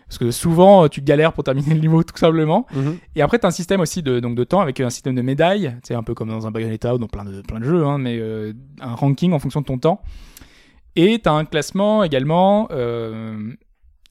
Parce 0.08 0.20
que 0.20 0.30
souvent, 0.32 0.88
tu 0.88 1.02
galères 1.02 1.34
pour 1.34 1.44
terminer 1.44 1.74
le 1.74 1.80
niveau 1.80 2.04
tout 2.04 2.16
simplement. 2.16 2.68
Mhm. 2.74 2.98
Et 3.16 3.22
après, 3.24 3.40
tu 3.40 3.46
as 3.46 3.50
un 3.50 3.52
système 3.52 3.82
aussi 3.82 4.04
de, 4.04 4.20
donc, 4.20 4.36
de 4.36 4.44
temps 4.44 4.62
avec 4.62 4.80
un 4.80 4.92
système 4.92 5.16
de 5.16 5.22
médailles. 5.24 5.76
C'est 5.84 5.96
un 5.96 6.04
peu 6.04 6.14
comme 6.14 6.30
dans 6.30 6.46
un 6.46 6.52
Bayonetta 6.52 6.94
ou 6.94 7.00
dans 7.00 7.08
plein 7.08 7.26
de, 7.26 7.42
plein 7.42 7.60
de 7.60 7.66
jeux, 7.66 7.84
hein, 7.86 7.98
mais 7.98 8.18
euh, 8.20 8.54
un 8.82 8.94
ranking 8.94 9.34
en 9.34 9.40
fonction 9.40 9.62
de 9.62 9.66
ton 9.66 9.80
temps. 9.80 10.02
Et 10.96 11.20
tu 11.22 11.28
as 11.28 11.34
un 11.34 11.44
classement 11.44 12.04
également 12.04 12.68
euh, 12.72 13.52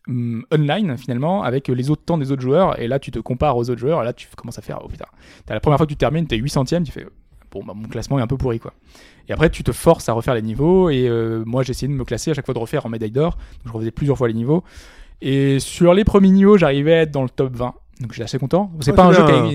online 0.08 0.96
finalement 0.98 1.42
avec 1.42 1.68
les 1.68 1.90
autres 1.90 2.04
temps 2.04 2.18
des 2.18 2.30
autres 2.32 2.42
joueurs. 2.42 2.80
Et 2.80 2.88
là, 2.88 2.98
tu 2.98 3.10
te 3.10 3.18
compares 3.18 3.56
aux 3.56 3.70
autres 3.70 3.80
joueurs. 3.80 4.02
Et 4.02 4.04
là, 4.04 4.12
tu 4.12 4.28
commences 4.36 4.58
à 4.58 4.62
faire 4.62 4.80
Oh 4.84 4.88
putain, 4.88 5.06
t'as 5.46 5.54
la 5.54 5.60
première 5.60 5.78
fois 5.78 5.86
que 5.86 5.92
tu 5.92 5.96
termines, 5.96 6.26
t'es 6.26 6.38
800ème, 6.38 6.84
tu 6.84 6.92
fais 6.92 7.06
Bon, 7.50 7.62
bah, 7.64 7.72
mon 7.74 7.86
classement 7.88 8.18
est 8.18 8.22
un 8.22 8.26
peu 8.26 8.36
pourri 8.36 8.58
quoi. 8.58 8.72
Et 9.28 9.32
après, 9.32 9.48
tu 9.48 9.62
te 9.62 9.70
forces 9.72 10.08
à 10.08 10.12
refaire 10.12 10.34
les 10.34 10.42
niveaux. 10.42 10.90
Et 10.90 11.08
euh, 11.08 11.42
moi, 11.46 11.62
j'ai 11.62 11.70
essayé 11.70 11.88
de 11.90 11.96
me 11.96 12.04
classer 12.04 12.32
à 12.32 12.34
chaque 12.34 12.44
fois 12.44 12.54
de 12.54 12.58
refaire 12.58 12.84
en 12.84 12.88
médaille 12.88 13.12
d'or. 13.12 13.36
Donc, 13.36 13.66
je 13.68 13.72
refaisais 13.72 13.90
plusieurs 13.92 14.18
fois 14.18 14.28
les 14.28 14.34
niveaux. 14.34 14.64
Et 15.22 15.60
sur 15.60 15.94
les 15.94 16.04
premiers 16.04 16.30
niveaux, 16.30 16.58
j'arrivais 16.58 16.94
à 16.94 17.00
être 17.02 17.10
dans 17.12 17.22
le 17.22 17.28
top 17.30 17.54
20. 17.54 17.74
Donc 18.00 18.12
j'étais 18.12 18.24
assez 18.24 18.38
content. 18.38 18.72
C'est 18.80 18.90
Ouais, 18.90 18.96
pas 18.96 19.04
un 19.04 19.12
jeu 19.12 19.24
qui 19.24 19.30
a... 19.30 19.46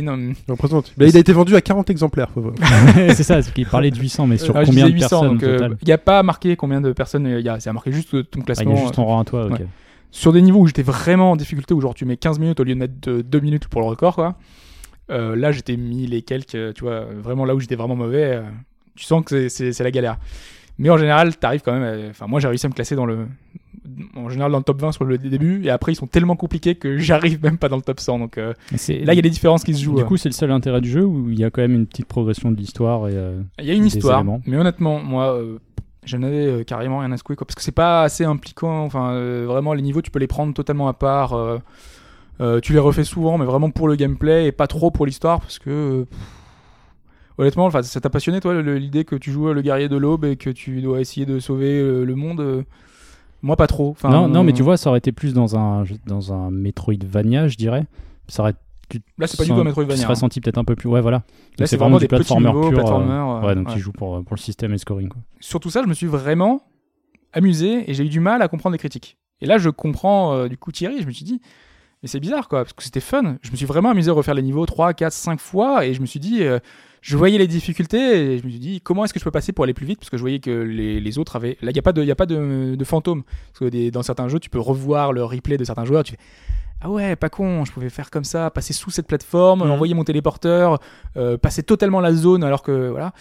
il 0.97 1.17
a 1.17 1.19
été 1.19 1.33
vendu 1.33 1.55
à 1.57 1.61
40 1.61 1.89
exemplaires. 1.89 2.29
C'est 3.13 3.23
ça, 3.23 3.41
c'est 3.41 3.53
qu'il 3.53 3.65
parlait 3.67 3.91
de 3.91 3.97
800, 3.99 4.27
mais 4.27 4.37
sur 4.37 4.55
Ah, 4.55 4.63
combien 4.63 4.85
disais 4.85 4.93
de 4.97 5.03
800, 5.03 5.19
personnes 5.19 5.37
total 5.39 5.77
il 5.81 5.85
n'y 5.85 5.91
a 5.91 5.97
pas 5.97 6.23
marqué 6.23 6.55
combien 6.55 6.79
de 6.79 6.93
personnes 6.93 7.27
il 7.27 7.45
y 7.45 7.49
a. 7.49 7.59
C'est 7.59 7.71
marqué 7.73 7.91
juste 7.91 8.11
ton 8.31 8.39
Ah, 8.39 8.45
classement. 8.45 8.71
Il 8.71 8.75
y 8.75 8.79
a 8.79 8.81
juste 8.83 8.93
ton 8.95 9.05
rang 9.05 9.19
à 9.19 9.25
toi, 9.25 9.45
ok. 9.47 9.51
ouais. 9.51 9.67
Sur 10.11 10.33
des 10.33 10.41
niveaux 10.41 10.59
où 10.61 10.67
j'étais 10.67 10.81
vraiment 10.83 11.31
en 11.31 11.35
difficulté, 11.35 11.73
où 11.73 11.81
genre 11.81 11.93
tu 11.93 12.05
mets 12.05 12.17
15 12.17 12.39
minutes 12.39 12.59
au 12.59 12.63
lieu 12.63 12.73
de 12.73 12.79
mettre 12.79 12.93
2 13.21 13.39
minutes 13.39 13.67
pour 13.67 13.81
le 13.81 13.87
record, 13.87 14.15
quoi. 14.15 14.35
Euh, 15.11 15.35
là, 15.35 15.51
j'étais 15.51 15.75
mis 15.77 16.05
les 16.07 16.21
quelques, 16.21 16.55
euh, 16.55 16.73
tu 16.73 16.83
vois, 16.83 17.05
vraiment 17.05 17.45
là 17.45 17.55
où 17.55 17.59
j'étais 17.59 17.75
vraiment 17.75 17.95
mauvais. 17.95 18.23
euh, 18.35 18.41
tu 18.95 19.05
sens 19.05 19.23
que 19.25 19.47
c'est- 19.49 19.79
la 19.83 19.91
galère. 19.91 20.17
Mais 20.77 20.89
en 20.89 20.97
général, 20.97 21.35
t'arrives 21.37 21.61
quand 21.61 21.77
même. 21.77 22.09
Enfin, 22.09 22.27
moi, 22.27 22.39
j'ai 22.39 22.47
réussi 22.47 22.65
à 22.65 22.69
me 22.69 22.73
classer 22.73 22.95
dans 22.95 23.05
le 23.05 23.27
en 24.15 24.29
général 24.29 24.51
dans 24.51 24.59
le 24.59 24.63
top 24.63 24.79
20 24.81 24.91
sur 24.91 25.03
le 25.03 25.17
début, 25.17 25.63
et 25.65 25.69
après 25.69 25.91
ils 25.93 25.95
sont 25.95 26.05
tellement 26.07 26.35
compliqués 26.35 26.75
que 26.75 26.97
j'arrive 26.99 27.41
même 27.41 27.57
pas 27.57 27.69
dans 27.69 27.75
le 27.75 27.81
top 27.81 27.99
100. 27.99 28.19
Donc 28.19 28.37
euh, 28.37 28.53
là, 28.71 29.13
il 29.13 29.15
y 29.15 29.19
a 29.19 29.21
des 29.21 29.29
différences 29.29 29.63
qui 29.63 29.73
se 29.73 29.81
jouent. 29.83 29.95
Du 29.95 30.05
coup, 30.05 30.15
c'est 30.17 30.29
le 30.29 30.33
seul 30.33 30.51
intérêt 30.51 30.79
du 30.81 30.89
jeu 30.89 31.03
où 31.05 31.29
il 31.29 31.39
y 31.39 31.43
a 31.43 31.49
quand 31.49 31.61
même 31.61 31.73
une 31.75 31.87
petite 31.87 32.05
progression 32.05 32.51
de 32.51 32.57
l'histoire 32.57 33.07
et 33.07 33.13
euh, 33.15 33.41
Il 33.59 33.65
y 33.65 33.71
a 33.71 33.73
une 33.73 33.85
histoire, 33.85 34.19
éléments? 34.19 34.41
mais 34.45 34.57
honnêtement, 34.57 34.99
moi, 35.01 35.33
euh, 35.35 35.57
j'en 36.03 36.23
avais 36.23 36.45
euh, 36.47 36.63
carrément 36.63 36.99
rien 36.99 37.11
à 37.11 37.17
secouer, 37.17 37.35
quoi, 37.35 37.45
parce 37.45 37.55
que 37.55 37.61
c'est 37.61 37.71
pas 37.71 38.03
assez 38.03 38.25
impliquant. 38.25 38.83
Enfin, 38.85 39.11
euh, 39.11 39.45
vraiment, 39.47 39.73
les 39.73 39.81
niveaux, 39.81 40.01
tu 40.01 40.11
peux 40.11 40.19
les 40.19 40.27
prendre 40.27 40.53
totalement 40.53 40.87
à 40.87 40.93
part. 40.93 41.33
euh, 41.33 42.59
tu 42.61 42.73
les 42.73 42.79
refais 42.79 43.03
souvent, 43.03 43.37
mais 43.37 43.45
vraiment 43.45 43.69
pour 43.69 43.87
le 43.87 43.95
gameplay 43.95 44.47
et 44.47 44.51
pas 44.51 44.67
trop 44.67 44.91
pour 44.91 45.05
l'histoire, 45.05 45.41
parce 45.41 45.59
que. 45.59 46.05
pff, 46.09 46.19
honnêtement, 47.37 47.65
enfin, 47.65 47.81
ça 47.81 47.99
t'a 48.01 48.09
passionné, 48.09 48.39
toi, 48.39 48.61
l'idée 48.61 49.05
que 49.05 49.15
tu 49.15 49.31
joues 49.31 49.51
le 49.53 49.61
guerrier 49.61 49.89
de 49.89 49.97
l'aube 49.97 50.25
et 50.25 50.35
que 50.35 50.49
tu 50.49 50.81
dois 50.81 51.01
essayer 51.01 51.25
de 51.25 51.39
sauver 51.39 51.81
le 51.81 52.15
monde 52.15 52.65
Moi, 53.41 53.55
pas 53.55 53.67
trop. 53.67 53.91
Enfin, 53.91 54.09
non, 54.09 54.27
non, 54.27 54.43
mais 54.43 54.53
tu 54.53 54.63
vois, 54.63 54.77
ça 54.77 54.89
aurait 54.89 54.99
été 54.99 55.11
plus 55.11 55.33
dans 55.33 55.57
un 55.57 55.83
dans 56.05 56.33
un 56.33 56.51
Metroidvania, 56.51 57.47
je 57.47 57.57
dirais. 57.57 57.85
Ça 58.27 58.43
aurait 58.43 58.55
tu 58.89 59.01
Là, 59.17 59.27
c'est 59.27 59.37
pas 59.37 59.43
du 59.43 59.49
tout 59.49 59.55
un 59.55 59.59
Tu 59.59 59.65
Metroidvania. 59.65 60.01
serais 60.01 60.11
hein. 60.11 60.15
senti 60.15 60.41
peut-être 60.41 60.57
un 60.57 60.63
peu 60.63 60.75
plus. 60.75 60.89
Ouais, 60.89 61.01
voilà. 61.01 61.23
Là, 61.57 61.67
c'est 61.67 61.77
vraiment 61.77 61.97
des 61.97 62.07
petits 62.07 62.17
platformer 62.17 62.47
niveaux, 62.47 62.69
pur, 62.69 62.79
euh, 62.79 63.01
euh, 63.01 63.41
ouais, 63.47 63.55
donc 63.55 63.67
ouais. 63.67 63.73
tu 63.73 63.79
joues 63.79 63.91
pour, 63.91 64.23
pour 64.23 64.35
le 64.35 64.39
système 64.41 64.71
et 64.71 64.73
le 64.73 64.77
scoring. 64.79 65.09
Quoi. 65.09 65.21
sur 65.39 65.59
tout 65.59 65.69
ça, 65.69 65.81
je 65.83 65.87
me 65.87 65.93
suis 65.93 66.07
vraiment 66.07 66.61
amusé 67.33 67.89
et 67.89 67.93
j'ai 67.93 68.05
eu 68.05 68.09
du 68.09 68.19
mal 68.19 68.41
à 68.41 68.47
comprendre 68.47 68.73
les 68.73 68.79
critiques. 68.79 69.17
Et 69.41 69.45
là, 69.45 69.57
je 69.57 69.69
comprends 69.69 70.33
euh, 70.33 70.47
du 70.47 70.57
coup 70.57 70.71
Thierry, 70.71 71.01
je 71.01 71.07
me 71.07 71.11
suis 71.11 71.23
dit, 71.25 71.39
mais 72.01 72.09
c'est 72.09 72.19
bizarre 72.19 72.47
quoi, 72.49 72.63
parce 72.63 72.73
que 72.73 72.83
c'était 72.83 72.99
fun. 72.99 73.37
Je 73.41 73.51
me 73.51 73.55
suis 73.55 73.65
vraiment 73.65 73.89
amusé 73.91 74.09
à 74.09 74.13
refaire 74.13 74.33
les 74.33 74.41
niveaux 74.41 74.65
3, 74.65 74.93
4, 74.93 75.13
5 75.13 75.39
fois 75.39 75.85
et 75.85 75.93
je 75.93 76.01
me 76.01 76.05
suis 76.05 76.19
dit, 76.19 76.43
euh, 76.43 76.59
je 77.01 77.15
voyais 77.15 77.37
les 77.37 77.47
difficultés 77.47 78.33
et 78.33 78.37
je 78.39 78.43
me 78.45 78.49
suis 78.49 78.59
dit, 78.59 78.81
comment 78.81 79.05
est-ce 79.05 79.13
que 79.13 79.19
je 79.19 79.23
peux 79.23 79.31
passer 79.31 79.53
pour 79.53 79.63
aller 79.63 79.73
plus 79.73 79.85
vite? 79.85 79.99
Parce 79.99 80.09
que 80.09 80.17
je 80.17 80.21
voyais 80.21 80.39
que 80.39 80.49
les, 80.51 80.99
les 80.99 81.17
autres 81.17 81.35
avaient. 81.37 81.57
Là, 81.61 81.71
il 81.71 81.73
n'y 81.73 81.79
a 81.79 81.81
pas 81.81 81.93
de, 81.93 82.03
y 82.03 82.11
a 82.11 82.15
pas 82.15 82.25
de, 82.25 82.75
de 82.75 82.83
fantôme. 82.83 83.23
Parce 83.23 83.59
que 83.59 83.65
des- 83.69 83.91
dans 83.91 84.03
certains 84.03 84.27
jeux, 84.27 84.39
tu 84.39 84.49
peux 84.49 84.59
revoir 84.59 85.13
le 85.13 85.23
replay 85.23 85.55
de 85.57 85.63
certains 85.63 85.85
joueurs, 85.85 86.03
tu 86.03 86.13
fais. 86.13 86.19
Ah 86.81 86.89
ouais, 86.89 87.15
pas 87.17 87.29
con, 87.29 87.65
je 87.65 87.71
pouvais 87.73 87.89
faire 87.89 88.09
comme 88.09 88.23
ça, 88.23 88.49
passer 88.51 88.71
sous 88.73 88.89
cette 88.89 89.05
plateforme, 89.07 89.65
Mhm. 89.65 89.71
envoyer 89.71 89.93
mon 89.93 90.05
téléporteur, 90.05 90.79
euh, 91.17 91.37
passer 91.37 91.61
totalement 91.61 91.99
la 91.99 92.13
zone 92.13 92.43
alors 92.43 92.63
que 92.63 92.89
voilà. 92.89 93.11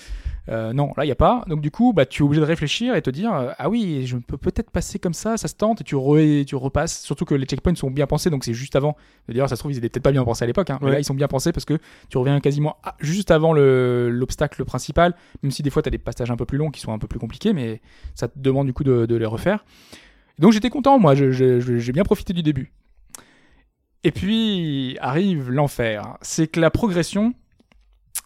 Euh, 0.48 0.72
non, 0.72 0.92
là, 0.96 1.04
il 1.04 1.08
n'y 1.08 1.12
a 1.12 1.16
pas. 1.16 1.44
Donc, 1.46 1.60
du 1.60 1.70
coup, 1.70 1.92
bah, 1.92 2.06
tu 2.06 2.22
es 2.22 2.24
obligé 2.24 2.40
de 2.40 2.46
réfléchir 2.46 2.94
et 2.94 3.02
te 3.02 3.10
dire 3.10 3.34
euh, 3.34 3.50
Ah 3.58 3.68
oui, 3.68 4.06
je 4.06 4.16
peux 4.16 4.38
peut-être 4.38 4.70
passer 4.70 4.98
comme 4.98 5.12
ça, 5.12 5.36
ça 5.36 5.46
se 5.46 5.54
tente, 5.54 5.82
et 5.82 5.84
tu, 5.84 5.94
re- 5.94 6.44
tu 6.46 6.56
repasses. 6.56 7.02
Surtout 7.02 7.26
que 7.26 7.34
les 7.34 7.44
checkpoints 7.44 7.74
sont 7.74 7.90
bien 7.90 8.06
pensés, 8.06 8.30
donc 8.30 8.44
c'est 8.44 8.54
juste 8.54 8.74
avant. 8.74 8.96
D'ailleurs, 9.28 9.50
ça 9.50 9.56
se 9.56 9.60
trouve, 9.60 9.72
ils 9.72 9.76
étaient 9.78 9.90
peut-être 9.90 10.04
pas 10.04 10.12
bien 10.12 10.24
pensés 10.24 10.44
à 10.44 10.46
l'époque, 10.46 10.70
hein, 10.70 10.78
mais 10.80 10.86
Ouais. 10.86 10.92
là, 10.94 11.00
ils 11.00 11.04
sont 11.04 11.12
bien 11.12 11.28
pensés 11.28 11.52
parce 11.52 11.66
que 11.66 11.78
tu 12.08 12.16
reviens 12.16 12.40
quasiment 12.40 12.76
à- 12.82 12.94
juste 13.00 13.30
avant 13.30 13.52
le- 13.52 14.08
l'obstacle 14.08 14.64
principal, 14.64 15.14
même 15.42 15.50
si 15.50 15.62
des 15.62 15.68
fois, 15.68 15.82
tu 15.82 15.88
as 15.88 15.90
des 15.90 15.98
passages 15.98 16.30
un 16.30 16.36
peu 16.36 16.46
plus 16.46 16.56
longs 16.56 16.70
qui 16.70 16.80
sont 16.80 16.92
un 16.92 16.98
peu 16.98 17.08
plus 17.08 17.18
compliqués, 17.18 17.52
mais 17.52 17.82
ça 18.14 18.28
te 18.28 18.38
demande 18.38 18.68
du 18.68 18.72
coup 18.72 18.84
de, 18.84 19.04
de 19.04 19.16
les 19.16 19.26
refaire. 19.26 19.66
Donc, 20.38 20.52
j'étais 20.52 20.70
content, 20.70 20.98
moi, 20.98 21.14
j'ai 21.14 21.92
bien 21.92 22.04
profité 22.04 22.32
du 22.32 22.42
début. 22.42 22.72
Et 24.04 24.12
puis 24.12 24.96
arrive 25.00 25.50
l'enfer. 25.50 26.16
C'est 26.22 26.46
que 26.46 26.60
la 26.60 26.70
progression, 26.70 27.34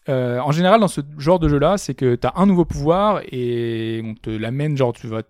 euh, 0.08 0.38
en 0.40 0.52
général, 0.52 0.80
dans 0.80 0.88
ce 0.88 1.00
genre 1.18 1.38
de 1.38 1.48
jeu-là, 1.48 1.78
c'est 1.78 1.94
que 1.94 2.14
tu 2.14 2.26
as 2.26 2.32
un 2.36 2.46
nouveau 2.46 2.64
pouvoir 2.64 3.20
et 3.30 4.02
on 4.04 4.14
te 4.14 4.30
l'amène, 4.30 4.76
genre, 4.76 4.92
tu 4.92 5.06
vas. 5.06 5.22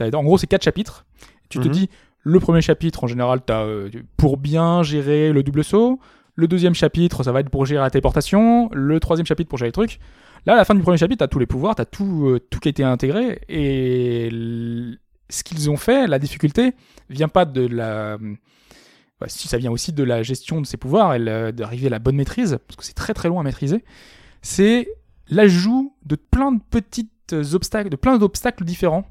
en 0.00 0.24
gros, 0.24 0.38
c'est 0.38 0.46
quatre 0.46 0.64
chapitres. 0.64 1.06
Tu 1.48 1.58
te 1.60 1.68
Mhm. 1.68 1.72
dis, 1.72 1.90
le 2.22 2.40
premier 2.40 2.60
chapitre, 2.60 3.04
en 3.04 3.06
général, 3.06 3.40
tu 3.46 3.52
as 3.52 3.66
pour 4.16 4.36
bien 4.36 4.82
gérer 4.82 5.32
le 5.32 5.42
double 5.42 5.62
saut. 5.64 6.00
Le 6.34 6.48
deuxième 6.48 6.74
chapitre, 6.74 7.22
ça 7.22 7.32
va 7.32 7.40
être 7.40 7.48
pour 7.50 7.64
gérer 7.64 7.80
la 7.80 7.88
téléportation. 7.90 8.68
Le 8.72 8.98
troisième 9.00 9.24
chapitre, 9.26 9.48
pour 9.48 9.58
gérer 9.58 9.68
les 9.68 9.72
trucs. 9.72 10.00
Là, 10.44 10.52
à 10.54 10.56
la 10.56 10.64
fin 10.64 10.74
du 10.74 10.82
premier 10.82 10.98
chapitre, 10.98 11.18
tu 11.18 11.24
as 11.24 11.28
tous 11.28 11.38
les 11.38 11.46
pouvoirs, 11.46 11.74
tu 11.76 11.82
as 11.82 11.86
tout, 11.86 12.26
euh, 12.26 12.40
tout 12.50 12.58
qui 12.58 12.68
a 12.68 12.70
été 12.70 12.82
intégré. 12.84 13.40
Et 13.48 14.28
ce 15.30 15.42
qu'ils 15.44 15.70
ont 15.70 15.76
fait, 15.76 16.06
la 16.06 16.18
difficulté, 16.18 16.74
vient 17.08 17.28
pas 17.28 17.44
de 17.44 17.66
la. 17.66 18.18
Bah, 19.20 19.28
si 19.28 19.48
ça 19.48 19.56
vient 19.56 19.70
aussi 19.70 19.92
de 19.92 20.02
la 20.02 20.22
gestion 20.22 20.60
de 20.60 20.66
ses 20.66 20.76
pouvoirs 20.76 21.14
et 21.14 21.52
d'arriver 21.52 21.86
à 21.86 21.90
la 21.90 21.98
bonne 21.98 22.16
maîtrise, 22.16 22.58
parce 22.66 22.76
que 22.76 22.84
c'est 22.84 22.94
très 22.94 23.14
très 23.14 23.28
loin 23.28 23.40
à 23.40 23.44
maîtriser, 23.44 23.84
c'est 24.42 24.88
l'ajout 25.28 25.94
de 26.04 26.16
plein 26.16 26.52
de 26.52 26.60
petites 26.70 27.34
obstacles, 27.52 27.88
de 27.88 27.96
plein 27.96 28.18
d'obstacles 28.18 28.64
différents 28.64 29.06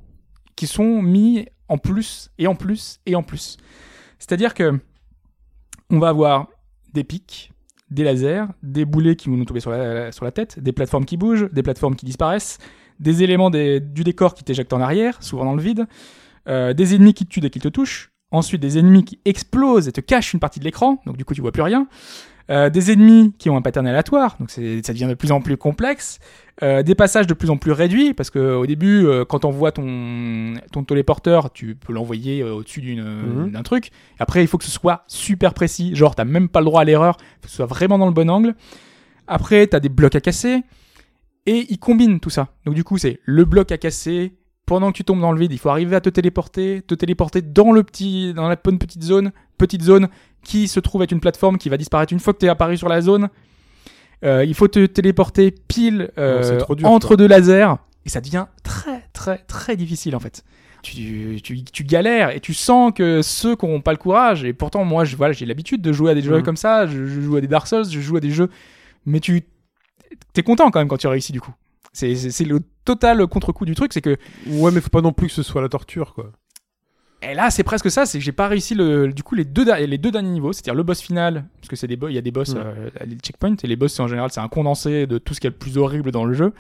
qui 0.56 0.68
sont 0.68 1.02
mis 1.02 1.48
en 1.68 1.77
plus 1.77 2.30
et 2.38 2.48
en 2.48 2.56
plus 2.56 2.99
et 3.06 3.15
en 3.15 3.23
plus. 3.23 3.57
C'est-à-dire 4.19 4.53
que 4.53 4.80
on 5.90 5.99
va 5.99 6.10
avoir 6.10 6.48
des 6.94 7.03
pics, 7.03 7.52
des 7.91 8.03
lasers, 8.03 8.45
des 8.64 8.86
boulets 8.86 9.15
qui 9.15 9.30
vont 9.30 9.38
nous 9.38 9.45
tomber 9.45 9.60
sur 9.60 9.72
la, 9.72 10.32
tête, 10.32 10.60
des 10.60 10.72
plateformes 10.72 11.06
qui 11.06 11.18
bougent, 11.18 11.49
des 11.52 11.64
plateformes 11.64 11.95
qui 11.95 12.06
disparaissent, 12.06 12.57
des 12.99 13.23
éléments 13.23 13.49
du 13.49 14.03
décor 14.03 14.34
qui 14.34 14.44
t'éjectent 14.44 14.73
en 14.73 14.82
arrière, 14.82 15.22
souvent 15.22 15.45
dans 15.45 15.56
le 15.56 15.61
vide, 15.61 15.86
euh, 16.48 16.73
des 16.73 16.95
ennemis 16.95 17.14
qui 17.14 17.26
te 17.26 17.32
tuent 17.32 17.41
dès 17.41 17.49
qu'ils 17.49 17.61
te 17.61 17.68
touchent, 17.68 18.11
ensuite 18.36 18.62
des 18.62 18.78
ennemis 18.78 19.03
qui 19.06 19.20
explosent 19.26 19.88
et 19.88 19.91
te 19.91 20.02
cachent 20.02 20.34
une 20.34 20.40
partie 20.40 20.60
de 20.60 20.66
l'écran, 20.66 21.02
donc 21.06 21.18
du 21.18 21.26
coup 21.26 21.34
tu 21.34 21.41
vois 21.41 21.52
plus 21.52 21.62
rien, 21.64 21.88
euh, 22.52 22.70
des 22.70 22.91
ennemis 22.91 23.34
qui 23.40 23.49
ont 23.49 23.57
un 23.57 23.62
pattern 23.62 23.88
aléatoire, 23.88 24.36
donc 24.40 24.52
ça 24.52 24.62
devient 24.62 25.07
de 25.10 25.16
plus 25.16 25.32
en 25.32 25.41
plus 25.41 25.57
complexe, 25.57 26.20
euh, 26.62 26.84
des 26.84 26.94
passages 26.94 27.26
de 27.28 27.34
plus 27.34 27.49
en 27.49 27.57
plus 27.57 27.72
réduits, 27.72 28.14
parce 28.14 28.30
que 28.30 28.56
au 28.56 28.66
début, 28.68 29.06
euh, 29.06 29.26
quand 29.26 29.45
on 29.45 29.49
voit 29.49 29.72
ton, 29.72 30.53
ton 30.72 30.84
téléporteur, 30.84 31.52
tu 31.52 31.76
peux 31.76 31.91
l'envoyer 31.91 32.44
au-dessus 32.44 32.82
d'une- 32.82 33.03
Mhm. 33.45 33.52
d'un 33.52 33.64
truc. 33.64 33.90
Après, 34.20 34.44
il 34.44 34.48
faut 34.48 34.57
que 34.60 34.64
ce 34.64 34.72
soit 34.72 35.03
super 35.07 35.53
précis, 35.56 35.95
genre 35.95 36.14
t'as 36.16 36.24
même 36.26 36.48
pas 36.48 36.60
le 36.60 36.66
droit 36.66 36.82
à 36.82 36.86
l'erreur, 36.86 37.18
il 37.20 37.26
faut 37.41 37.41
que 37.45 37.49
ce 37.49 37.56
soit 37.56 37.66
vraiment 37.66 37.98
dans 37.98 38.06
le 38.07 38.14
bon 38.14 38.30
angle. 38.30 38.56
Après, 39.28 39.66
t'as 39.66 39.80
des 39.80 39.90
blocs 39.90 40.16
à 40.16 40.22
casser, 40.22 40.62
et 41.48 41.66
ils 41.70 41.80
combinent 41.80 42.20
tout 42.20 42.30
ça. 42.30 42.49
Donc 42.66 42.76
du 42.76 42.84
coup, 42.84 42.98
c'est 42.99 43.20
le 43.26 43.44
bloc 43.45 43.72
à 43.72 43.78
casser. 43.80 44.34
Pendant 44.65 44.91
que 44.91 44.97
tu 44.97 45.03
tombes 45.03 45.21
dans 45.21 45.31
le 45.31 45.39
vide, 45.39 45.51
il 45.53 45.59
faut 45.59 45.69
arriver 45.69 45.95
à 45.95 46.01
te 46.01 46.09
téléporter, 46.09 46.81
te 46.87 46.95
téléporter 46.95 47.41
dans 47.41 47.71
le 47.71 47.83
petit, 47.83 48.33
dans 48.33 48.47
la 48.47 48.55
bonne 48.55 48.79
petite 48.79 49.03
zone, 49.03 49.31
petite 49.57 49.83
zone 49.83 50.07
qui 50.43 50.67
se 50.67 50.79
trouve 50.79 51.03
être 51.03 51.11
une 51.11 51.19
plateforme 51.19 51.57
qui 51.57 51.69
va 51.69 51.77
disparaître 51.77 52.13
une 52.13 52.19
fois 52.19 52.33
que 52.33 52.39
tu 52.39 52.45
es 52.45 52.49
apparu 52.49 52.75
sur 52.77 52.89
la 52.89 53.01
zone. 53.01 53.29
Euh, 54.23 54.43
il 54.45 54.53
faut 54.55 54.67
te 54.67 54.85
téléporter 54.87 55.51
pile 55.51 56.09
euh, 56.17 56.59
Non, 56.69 56.75
dur, 56.75 56.87
entre 56.89 57.15
deux 57.15 57.27
lasers 57.27 57.75
et 58.05 58.09
ça 58.09 58.21
devient 58.21 58.45
très 58.63 59.03
très 59.13 59.39
très 59.39 59.75
difficile 59.75 60.15
en 60.15 60.19
fait. 60.19 60.43
Tu, 60.81 61.39
tu, 61.43 61.63
tu 61.63 61.83
galères 61.83 62.29
et 62.29 62.39
tu 62.39 62.53
sens 62.53 62.91
que 62.95 63.21
ceux 63.23 63.55
qui 63.55 63.65
n'ont 63.65 63.81
pas 63.81 63.91
le 63.91 63.97
courage 63.97 64.43
et 64.43 64.53
pourtant 64.53 64.85
moi 64.85 65.03
je, 65.03 65.15
voilà, 65.15 65.33
j'ai 65.33 65.45
l'habitude 65.45 65.81
de 65.81 65.91
jouer 65.91 66.11
à 66.11 66.13
des 66.15 66.21
jeux 66.21 66.37
Mhm. 66.37 66.43
comme 66.43 66.57
ça, 66.57 66.85
je, 66.87 67.05
je 67.07 67.21
joue 67.21 67.35
à 67.35 67.41
des 67.41 67.47
Dark 67.47 67.67
Souls, 67.67 67.89
je 67.89 67.99
joue 67.99 68.17
à 68.17 68.19
des 68.19 68.29
jeux 68.31 68.49
mais 69.05 69.19
tu 69.19 69.43
t'es 70.33 70.43
content 70.43 70.71
quand 70.71 70.79
même 70.79 70.87
quand 70.87 70.97
tu 70.97 71.07
réussis 71.07 71.31
du 71.33 71.41
coup. 71.41 71.53
C'est, 71.95 72.43
le 72.45 72.59
total 72.84 73.26
contre-coup 73.27 73.65
du 73.65 73.73
truc, 73.76 73.93
c'est 73.93 74.01
que 74.01 74.17
Ouais, 74.47 74.72
mais 74.72 74.81
faut 74.81 74.89
pas 74.89 75.01
non 75.01 75.13
plus 75.13 75.27
que 75.27 75.34
ce 75.34 75.43
soit 75.43 75.61
la 75.61 75.69
torture, 75.69 76.13
quoi. 76.13 76.31
et 77.22 77.34
là 77.34 77.49
c'est 77.49 77.63
presque 77.63 77.89
ça, 77.89 78.05
c'est 78.05 78.19
que 78.19 78.23
j'ai 78.23 78.31
pas 78.34 78.47
réussi 78.47 78.76
le, 78.76 79.11
du 79.11 79.23
coup 79.23 79.34
les 79.34 79.45
deux, 79.45 79.65
les 79.85 79.97
deux 79.97 80.11
derniers 80.11 80.30
niveaux, 80.30 80.53
c'est-à-dire 80.53 80.76
le 80.76 80.84
boss 80.84 81.01
final, 81.01 81.45
parce 81.59 81.69
que 81.69 81.76
c'est 81.76 81.88
des 81.88 81.95
boss, 81.95 82.11
il 82.11 82.15
y 82.15 82.19
a 82.19 82.22
des 82.22 82.31
boss, 82.31 82.53
Mm. 82.53 82.57
euh, 82.63 82.89
les 83.07 83.15
checkpoints 83.15 83.55
et 83.63 83.67
les 83.67 83.76
boss 83.77 83.99
en 83.99 84.07
général 84.07 84.30
c'est 84.31 84.41
un 84.41 84.47
condensé 84.49 85.07
de 85.07 85.17
tout 85.17 85.34
ce 85.34 85.39
qu'il 85.39 85.47
y 85.47 85.51
a 85.51 85.51
de 85.51 85.57
plus 85.57 85.77
horrible 85.77 86.11
dans 86.11 86.26
le 86.26 86.34
jeu. 86.34 86.53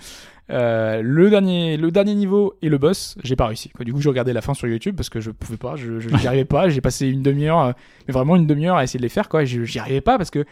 Euh, 0.51 1.01
le 1.01 1.31
dernier, 1.31 1.75
le 1.75 1.89
dernier 1.89 2.13
niveau 2.13 2.53
et 2.61 2.69
le 2.69 2.77
boss, 2.77 3.15
j'ai 3.23 3.35
pas 3.35 3.47
réussi. 3.47 3.69
Quoi. 3.69 3.83
Du 3.83 3.91
coup, 3.93 3.99
j'ai 3.99 4.09
regardé 4.09 4.31
la 4.31 4.41
fin 4.41 4.53
sur 4.53 4.67
YouTube 4.67 4.95
parce 4.95 5.09
que 5.09 5.19
je 5.19 5.31
pouvais 5.31 5.57
pas, 5.57 5.75
je, 5.75 5.99
je- 5.99 6.07
j'y 6.15 6.27
arrivais 6.27 6.45
pas. 6.45 6.69
J'ai 6.69 6.81
passé 6.81 7.07
une 7.07 7.23
demi-heure, 7.23 7.59
euh, 7.59 7.71
mais 8.07 8.13
vraiment 8.13 8.35
une 8.35 8.45
demi-heure 8.45 8.75
à 8.75 8.83
essayer 8.83 8.99
de 8.99 9.03
les 9.03 9.09
faire, 9.09 9.27
quoi. 9.27 9.43
J'y 9.43 9.79
arrivais 9.79 10.01
pas 10.01 10.17
parce 10.19 10.29
que, 10.29 10.45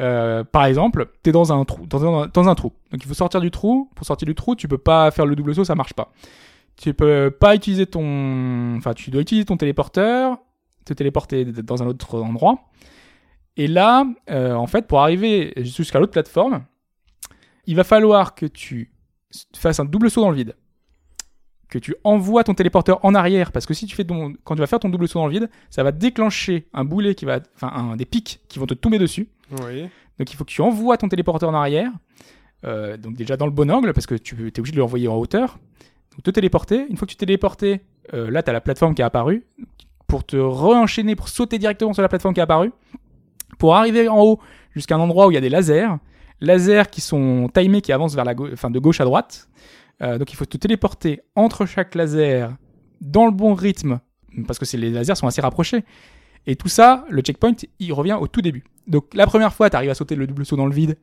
euh, 0.00 0.44
par 0.44 0.64
exemple, 0.64 1.10
t'es 1.22 1.32
dans 1.32 1.52
un 1.52 1.64
trou, 1.64 1.86
dans 1.86 2.04
un, 2.48 2.54
trou. 2.54 2.72
Donc 2.90 3.02
il 3.02 3.08
faut 3.08 3.14
sortir 3.14 3.40
du 3.40 3.50
trou. 3.50 3.90
Pour 3.94 4.06
sortir 4.06 4.26
du 4.26 4.34
trou, 4.34 4.54
tu 4.54 4.68
peux 4.68 4.78
pas 4.78 5.10
faire 5.10 5.26
le 5.26 5.34
double 5.34 5.54
saut, 5.54 5.64
ça 5.64 5.74
marche 5.74 5.94
pas. 5.94 6.12
Tu 6.76 6.94
peux 6.94 7.30
pas 7.30 7.54
utiliser 7.54 7.86
ton, 7.86 8.76
enfin, 8.76 8.94
tu 8.94 9.10
dois 9.10 9.22
utiliser 9.22 9.44
ton 9.44 9.56
téléporteur, 9.56 10.38
te 10.84 10.92
téléporter 10.92 11.44
dans 11.44 11.82
un 11.82 11.86
autre 11.86 12.20
endroit. 12.20 12.70
Et 13.56 13.66
là, 13.66 14.04
euh, 14.30 14.54
en 14.54 14.68
fait, 14.68 14.86
pour 14.86 15.00
arriver 15.00 15.52
jusqu'à 15.56 15.98
l'autre 15.98 16.12
plateforme, 16.12 16.64
il 17.66 17.74
va 17.74 17.82
falloir 17.82 18.36
que 18.36 18.46
tu 18.46 18.92
fasses 19.56 19.80
un 19.80 19.84
double 19.84 20.10
saut 20.10 20.20
dans 20.20 20.30
le 20.30 20.36
vide. 20.36 20.54
Que 21.68 21.78
tu 21.78 21.94
envoies 22.02 22.44
ton 22.44 22.54
téléporteur 22.54 23.04
en 23.04 23.14
arrière, 23.14 23.52
parce 23.52 23.66
que 23.66 23.74
si 23.74 23.84
tu 23.84 23.94
fais 23.94 24.04
ton, 24.04 24.32
quand 24.44 24.54
tu 24.54 24.60
vas 24.60 24.66
faire 24.66 24.80
ton 24.80 24.88
double 24.88 25.06
saut 25.06 25.18
dans 25.18 25.26
le 25.26 25.32
vide, 25.32 25.50
ça 25.68 25.82
va 25.82 25.92
déclencher 25.92 26.66
un 26.72 26.84
boulet 26.84 27.14
qui 27.14 27.26
va, 27.26 27.40
enfin, 27.56 27.94
des 27.96 28.06
pics 28.06 28.40
qui 28.48 28.58
vont 28.58 28.66
te 28.66 28.72
tomber 28.72 28.98
dessus. 28.98 29.28
Oui. 29.50 29.82
Donc 30.18 30.32
il 30.32 30.36
faut 30.36 30.44
que 30.44 30.50
tu 30.50 30.62
envoies 30.62 30.96
ton 30.96 31.08
téléporteur 31.08 31.50
en 31.50 31.54
arrière. 31.54 31.90
Euh, 32.64 32.96
donc 32.96 33.14
déjà 33.14 33.36
dans 33.36 33.46
le 33.46 33.52
bon 33.52 33.70
angle, 33.70 33.92
parce 33.92 34.06
que 34.06 34.14
tu 34.14 34.34
es 34.48 34.58
obligé 34.58 34.74
de 34.74 34.80
l'envoyer 34.80 35.08
en 35.08 35.16
hauteur. 35.16 35.58
Donc 36.12 36.22
te 36.22 36.30
téléporter. 36.30 36.86
Une 36.88 36.96
fois 36.96 37.06
que 37.06 37.12
tu 37.12 37.16
t'es 37.16 37.26
téléporté, 37.26 37.82
euh, 38.14 38.30
là 38.30 38.42
tu 38.42 38.50
as 38.50 38.52
la 38.52 38.60
plateforme 38.60 38.94
qui 38.94 39.02
est 39.02 39.04
apparue. 39.04 39.44
Pour 40.06 40.24
te 40.24 40.36
re-enchaîner, 40.36 41.16
pour 41.16 41.28
sauter 41.28 41.58
directement 41.58 41.92
sur 41.92 42.02
la 42.02 42.08
plateforme 42.08 42.34
qui 42.34 42.40
est 42.40 42.42
apparue. 42.42 42.72
Pour 43.58 43.76
arriver 43.76 44.08
en 44.08 44.20
haut 44.22 44.40
jusqu'à 44.74 44.96
un 44.96 45.00
endroit 45.00 45.26
où 45.26 45.30
il 45.30 45.34
y 45.34 45.38
a 45.38 45.40
des 45.40 45.50
lasers. 45.50 45.88
Lasers 46.40 46.88
qui 46.90 47.00
sont 47.00 47.48
timés, 47.52 47.80
qui 47.80 47.92
avancent 47.92 48.14
vers 48.14 48.24
la 48.24 48.34
enfin, 48.52 48.70
de 48.70 48.78
gauche 48.78 49.00
à 49.00 49.04
droite. 49.04 49.48
Euh, 50.02 50.18
donc 50.18 50.32
il 50.32 50.36
faut 50.36 50.44
te 50.44 50.56
téléporter 50.56 51.20
entre 51.34 51.66
chaque 51.66 51.94
laser 51.94 52.56
dans 53.00 53.26
le 53.26 53.32
bon 53.32 53.54
rythme. 53.54 54.00
Parce 54.46 54.58
que 54.58 54.76
les 54.76 54.90
lasers 54.90 55.16
sont 55.16 55.26
assez 55.26 55.40
rapprochés. 55.40 55.84
Et 56.46 56.56
tout 56.56 56.68
ça, 56.68 57.04
le 57.10 57.20
checkpoint, 57.22 57.54
il 57.78 57.92
revient 57.92 58.16
au 58.20 58.26
tout 58.26 58.42
début. 58.42 58.64
Donc 58.86 59.14
la 59.14 59.26
première 59.26 59.52
fois, 59.52 59.68
tu 59.70 59.76
arrives 59.76 59.90
à 59.90 59.94
sauter 59.94 60.14
le 60.14 60.26
double 60.26 60.46
saut 60.46 60.56
dans 60.56 60.66
le 60.66 60.72
vide, 60.72 60.96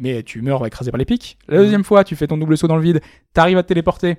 mais 0.00 0.22
tu 0.22 0.40
meurs 0.40 0.64
écrasé 0.66 0.90
par 0.90 0.98
les 0.98 1.04
pics. 1.04 1.38
La 1.48 1.58
deuxième 1.58 1.84
fois, 1.84 2.04
tu 2.04 2.16
fais 2.16 2.26
ton 2.26 2.38
double 2.38 2.56
saut 2.56 2.68
dans 2.68 2.76
le 2.76 2.82
vide, 2.82 3.00
tu 3.34 3.40
arrives 3.40 3.58
à 3.58 3.62
te 3.62 3.68
téléporter, 3.68 4.16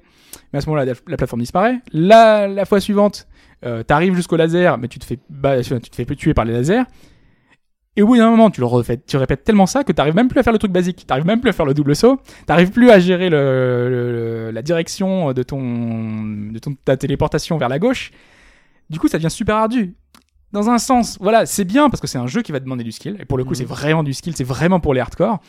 mais 0.51 0.59
à 0.59 0.61
ce 0.61 0.67
moment-là, 0.67 0.85
la, 0.85 0.93
la 1.07 1.17
plateforme 1.17 1.41
disparaît. 1.41 1.79
La, 1.91 2.65
fois 2.65 2.79
suivante, 2.79 3.27
euh, 3.65 3.83
t'arrives 3.83 4.15
jusqu'au 4.15 4.35
laser, 4.35 4.77
mais 4.77 4.87
tu 4.87 4.99
te 4.99 5.05
fais, 5.05 5.17
tu 5.17 5.89
te 5.89 5.95
fais 5.95 6.05
tuer 6.15 6.33
par 6.33 6.45
les 6.45 6.53
lasers. 6.53 6.83
Et 7.95 8.01
au 8.01 8.07
bout 8.07 8.17
d'un 8.17 8.29
moment, 8.31 8.49
tu 8.49 8.59
le 8.59 8.65
refais, 8.65 8.99
tu 9.05 9.17
répètes 9.17 9.43
tellement 9.43 9.67
ça 9.67 9.83
que 9.83 9.91
t'arrives 9.91 10.15
même 10.15 10.27
plus 10.27 10.39
à 10.39 10.43
faire 10.43 10.53
le 10.53 10.57
truc 10.59 10.71
basique. 10.71 11.05
T'arrives 11.05 11.27
même 11.27 11.39
plus 11.41 11.49
à 11.49 11.53
faire 11.53 11.65
le 11.65 11.75
double 11.75 11.95
saut. 11.95 12.19
T'arrives 12.47 12.71
plus 12.71 12.89
à 12.89 12.99
gérer 12.99 13.29
le, 13.29 13.89
le- 13.89 14.51
la 14.51 14.61
direction 14.63 15.31
de 15.31 15.43
ton, 15.43 15.61
de 16.51 16.57
ton, 16.59 16.73
ta 16.85 16.97
téléportation 16.97 17.57
vers 17.57 17.69
la 17.69 17.77
gauche. 17.77 18.11
Du 18.89 18.99
coup, 18.99 19.07
ça 19.07 19.17
devient 19.17 19.29
super 19.29 19.55
ardu. 19.57 19.93
Dans 20.51 20.69
un 20.69 20.77
sens, 20.79 21.17
voilà, 21.21 21.45
c'est 21.45 21.65
bien 21.65 21.89
parce 21.89 22.01
que 22.01 22.07
c'est 22.07 22.17
un 22.17 22.27
jeu 22.27 22.41
qui 22.41 22.51
va 22.51 22.59
demander 22.59 22.83
du 22.83 22.91
skill. 22.91 23.15
Et 23.19 23.25
pour 23.25 23.37
le 23.37 23.43
coup, 23.43 23.51
Mhm. 23.51 23.55
c'est 23.57 23.65
vraiment 23.65 24.03
du 24.03 24.13
skill. 24.13 24.35
C'est 24.35 24.43
vraiment 24.43 24.79
pour 24.79 24.93
les 24.95 24.99
hardcore. 24.99 25.39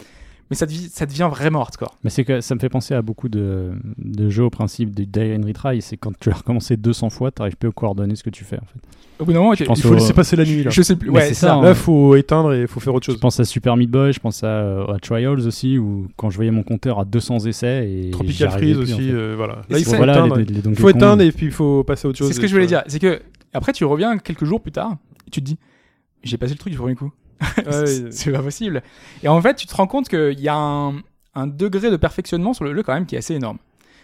Mais 0.51 0.57
ça, 0.57 0.66
devient- 0.66 0.89
ça 0.91 1.07
devient 1.07 1.29
vraiment 1.31 1.61
hardcore. 1.62 1.97
Mais 2.05 2.11
c'est 2.11 2.25
que 2.25 2.41
ça 2.43 2.55
me 2.55 2.61
fait 2.61 2.69
penser 2.69 2.93
à 2.95 3.01
beaucoup 3.03 3.29
de, 3.31 3.71
de 3.99 4.29
jeux 4.29 4.45
au 4.45 4.51
principe 4.51 4.95
du 4.95 5.07
die 5.07 5.35
and 5.39 5.47
retry. 5.47 5.81
C'est 5.81 5.97
quand 5.97 6.12
tu 6.21 6.29
l'as 6.29 6.37
recommencé 6.37 6.77
200 6.77 7.09
fois, 7.11 7.31
t'arrives 7.31 7.57
plus 7.57 7.71
à 7.71 7.73
coordonner 7.73 8.15
ce 8.15 8.23
que 8.23 8.31
tu 8.31 8.45
fais. 8.45 8.57
En 8.57 8.66
fait. 8.66 8.79
Au 9.21 9.25
bout 9.25 9.33
d'un 9.33 9.39
moment, 9.39 9.55
tu- 9.55 9.65
pense 9.65 9.79
Il 9.79 9.83
faut 9.83 9.91
au- 9.91 9.95
laisser 9.95 10.12
passer 10.12 10.37
la 10.37 10.45
nuit 10.45 10.65
là. 10.65 10.71
je 10.71 10.83
sais 10.83 10.97
plus. 10.97 11.09
Ouais, 11.09 11.29
c'est 11.29 11.35
ça. 11.35 11.47
ça, 11.49 11.55
hein. 11.55 11.62
Là, 11.62 11.75
faut 11.75 12.15
éteindre 12.16 12.53
et 12.53 12.66
faut 12.66 12.79
faire 12.81 12.93
autre 12.95 13.07
Je 13.07 13.12
chose. 13.12 13.21
pense 13.21 13.41
à 13.41 13.45
Super 13.45 13.77
Meat 13.77 13.91
Boy, 13.91 14.12
je 14.12 14.21
pense 14.21 14.43
à, 14.45 14.49
euh, 14.49 14.87
à 14.93 14.99
Trials 14.99 15.41
aussi, 15.47 15.79
où 15.79 16.09
quand 16.16 16.29
je 16.31 16.37
voyais 16.37 16.51
mon 16.51 16.62
compteur 16.62 16.99
à 16.99 17.05
200 17.05 17.47
essais 17.47 17.91
et 17.91 18.11
Tropical 18.11 18.51
Freeze 18.51 18.77
en 18.77 18.81
aussi, 18.83 18.93
fait. 18.93 19.01
euh, 19.12 19.35
voilà. 19.37 19.62
Là, 19.71 19.79
il 19.79 19.85
faut 19.85 19.97
voilà, 19.97 20.15
éteindre. 20.15 20.37
les, 20.37 20.45
les 20.45 20.61
Donkey 20.61 20.77
Il 20.79 20.83
faut 20.83 20.89
éteindre 20.91 21.23
et 21.23 21.33
puis 21.33 21.47
il 21.47 21.53
faut 21.53 21.85
passer 21.85 22.07
à 22.07 22.11
autre 22.11 22.19
chose. 22.19 22.29
C'est 22.29 22.35
ce 22.35 22.41
que 22.41 22.47
je 22.49 22.53
voulais 22.53 22.66
dire. 22.66 22.83
C'est 22.89 22.99
que 22.99 23.23
après, 23.55 23.73
tu 23.73 23.85
reviens 23.85 24.19
quelques 24.19 24.45
jours 24.45 24.61
plus 24.61 24.73
tard. 24.73 24.97
Et 25.27 25.31
tu 25.31 25.41
te 25.41 25.47
dis, 25.47 25.57
j'ai 26.23 26.37
passé 26.37 26.53
le 26.55 26.59
truc 26.59 26.73
du 26.73 26.79
premier 26.79 26.97
coup. 26.97 27.11
C'est- 28.11 28.32
pas 28.32 28.43
possible. 28.43 28.82
Et 29.23 29.28
en 29.28 29.40
fait, 29.40 29.55
tu 29.55 29.66
te 29.66 29.74
rends 29.74 29.86
compte 29.86 30.09
qu'il 30.09 30.40
y 30.40 30.48
a 30.48 30.56
un, 30.56 30.94
un 31.35 31.47
degré 31.47 31.90
de 31.90 31.97
perfectionnement 31.97 32.52
sur 32.52 32.65
le 32.65 32.74
jeu 32.74 32.82
quand 32.82 32.94
même 32.94 33.06
qui 33.06 33.15
est 33.15 33.19
assez 33.19 33.35
énorme. 33.35 33.59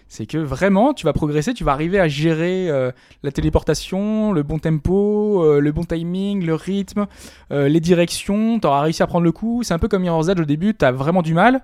C'est 0.08 0.26
que 0.26 0.38
vraiment, 0.38 0.92
tu 0.92 1.06
vas 1.06 1.12
progresser, 1.12 1.54
tu 1.54 1.62
vas 1.62 1.70
arriver 1.72 2.00
à 2.00 2.08
gérer 2.08 2.68
euh, 2.68 2.90
la 3.22 3.30
téléportation, 3.30 4.32
le 4.32 4.42
bon 4.42 4.58
tempo, 4.58 5.44
euh, 5.44 5.60
le 5.60 5.70
bon 5.70 5.84
timing, 5.84 6.44
le 6.44 6.54
rythme, 6.56 7.06
euh, 7.52 7.68
les 7.68 7.78
directions. 7.78 8.58
Tu 8.58 8.66
auras 8.66 8.80
réussi 8.80 9.02
à 9.04 9.06
prendre 9.06 9.24
le 9.24 9.30
coup. 9.30 9.62
C'est 9.62 9.72
un 9.72 9.78
peu 9.78 9.86
comme 9.86 10.02
Mirror's 10.02 10.28
Edge 10.28 10.40
au 10.40 10.44
début, 10.44 10.74
tu 10.76 10.84
as 10.84 10.90
vraiment 10.90 11.22
du 11.22 11.32
mal. 11.32 11.62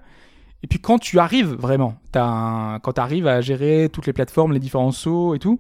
Et 0.63 0.69
puis 0.69 0.79
quand 0.79 0.99
tu 0.99 1.19
arrives 1.19 1.55
vraiment, 1.55 1.97
t'as 2.13 2.25
un- 2.25 2.79
quand 2.79 2.93
tu 2.93 3.01
arrives 3.01 3.27
à 3.27 3.41
gérer 3.41 3.89
toutes 3.93 4.07
les 4.07 4.13
plateformes, 4.13 4.53
les 4.53 4.61
différents 4.61 4.93
sauts 4.93 5.35
et 5.35 5.39
tout, 5.41 5.59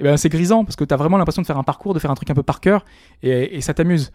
eh 0.00 0.02
ben, 0.02 0.16
c'est 0.16 0.28
grisant 0.28 0.64
parce 0.64 0.74
que 0.74 0.82
tu 0.84 0.92
as 0.92 0.96
vraiment 0.96 1.18
l'impression 1.18 1.40
de 1.42 1.46
faire 1.46 1.56
un 1.58 1.62
parcours, 1.62 1.94
de 1.94 2.00
faire 2.00 2.10
un 2.10 2.14
truc 2.16 2.30
un 2.30 2.34
peu 2.34 2.42
par 2.42 2.60
cœur 2.60 2.84
et, 3.22 3.56
et 3.56 3.60
ça 3.60 3.74
t'amuse. 3.74 4.10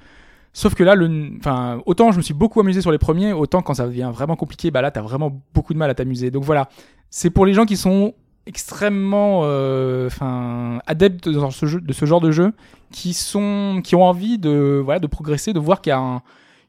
Sauf 0.53 0.73
que 0.75 0.83
là, 0.83 0.95
le, 0.95 1.31
enfin, 1.37 1.81
autant 1.85 2.11
je 2.11 2.17
me 2.17 2.21
suis 2.23 2.33
beaucoup 2.33 2.59
amusé 2.59 2.81
sur 2.81 2.91
les 2.91 2.97
premiers, 2.97 3.33
autant 3.33 3.61
quand 3.61 3.75
ça 3.75 3.85
devient 3.85 4.11
vraiment 4.13 4.35
compliqué, 4.35 4.71
bah 4.71 4.81
là, 4.81 4.91
t'as 4.91 5.01
vraiment 5.01 5.41
beaucoup 5.53 5.73
de 5.73 5.77
mal 5.79 5.89
à 5.89 5.93
t'amuser. 5.95 6.31
Donc 6.31 6.43
voilà, 6.43 6.69
c'est 7.09 7.29
pour 7.29 7.45
les 7.45 7.53
gens 7.53 7.65
qui 7.65 7.77
sont 7.77 8.13
extrêmement, 8.47 9.41
euh, 9.43 10.07
enfin, 10.07 10.79
adeptes 10.87 11.29
dans 11.29 11.51
ce 11.51 11.65
jeu, 11.67 11.79
de 11.81 11.93
ce 11.93 12.05
genre 12.05 12.19
de 12.21 12.31
jeu, 12.31 12.51
qui 12.91 13.13
sont, 13.13 13.81
qui 13.83 13.95
ont 13.95 14.03
envie 14.03 14.37
de, 14.39 14.81
voilà, 14.83 14.99
de 14.99 15.07
progresser, 15.07 15.53
de 15.53 15.59
voir 15.59 15.81
qu'il 15.81 15.91
y 15.91 15.93
a 15.93 15.99
un- 15.99 16.21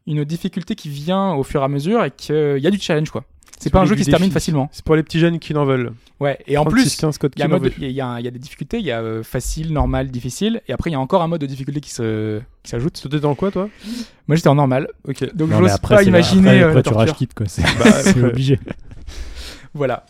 une 0.07 0.25
difficulté 0.25 0.75
qui 0.75 0.89
vient 0.89 1.33
au 1.35 1.43
fur 1.43 1.61
et 1.63 1.65
à 1.65 1.69
mesure 1.69 2.05
et 2.05 2.11
qu'il 2.11 2.59
y 2.59 2.67
a 2.67 2.71
du 2.71 2.79
challenge, 2.79 3.11
quoi. 3.11 3.25
C'est 3.63 3.71
pas 3.71 3.81
un 3.81 3.85
jeu 3.85 3.95
qui 3.95 4.05
se 4.05 4.11
termine 4.11 4.31
facilement. 4.31 4.69
C'est 4.73 4.85
pour 4.85 4.97
les 4.97 5.03
petits 5.03 5.19
jeunes 5.21 5.39
qui 5.39 5.53
n'en 5.55 5.65
veulent. 5.67 5.93
Ouais. 6.19 6.39
Et 6.47 6.57
en 6.59 6.65
plus, 6.65 6.97
15 6.97 7.19
code 7.19 7.33
il 7.37 7.41
y, 7.41 7.43
a 7.45 7.49
y 7.91 8.01
a- 8.01 8.21
y 8.21 8.27
a 8.29 8.31
des 8.31 8.39
difficultés, 8.39 8.79
il 8.79 8.85
y 8.87 8.91
a 8.91 9.01
euh, 9.01 9.23
facile, 9.23 9.73
normal, 9.73 10.11
difficile, 10.11 10.63
et 10.67 10.73
après 10.73 10.91
il 10.91 10.95
y 10.95 10.97
a 10.97 11.01
encore 11.01 11.21
un 11.23 11.29
mode 11.29 11.41
de 11.43 11.47
difficulté 11.47 11.81
qui 11.81 11.91
se, 11.91 12.41
qui 12.63 12.71
s'ajoute. 12.71 12.97
C'était 12.97 13.21
dans 13.21 13.35
quoi, 13.35 13.51
toi? 13.51 13.69
Moi 14.27 14.37
j'étais 14.37 14.49
en 14.49 14.55
normal, 14.55 14.89
Ok. 15.07 15.35
donc 15.35 15.51
après, 15.53 15.97
pas 15.97 16.03
imaginer 16.03 16.49
Après, 16.49 16.63
euh, 16.63 16.67
après, 16.69 16.75
la 16.77 16.83
tu 16.83 16.91
torture. 16.91 17.15
rage 17.15 17.29
quoi. 17.37 17.47
C'est 17.49 17.63
Bah, 17.63 18.27
obligé. 18.29 18.59
Voilà. 19.75 20.05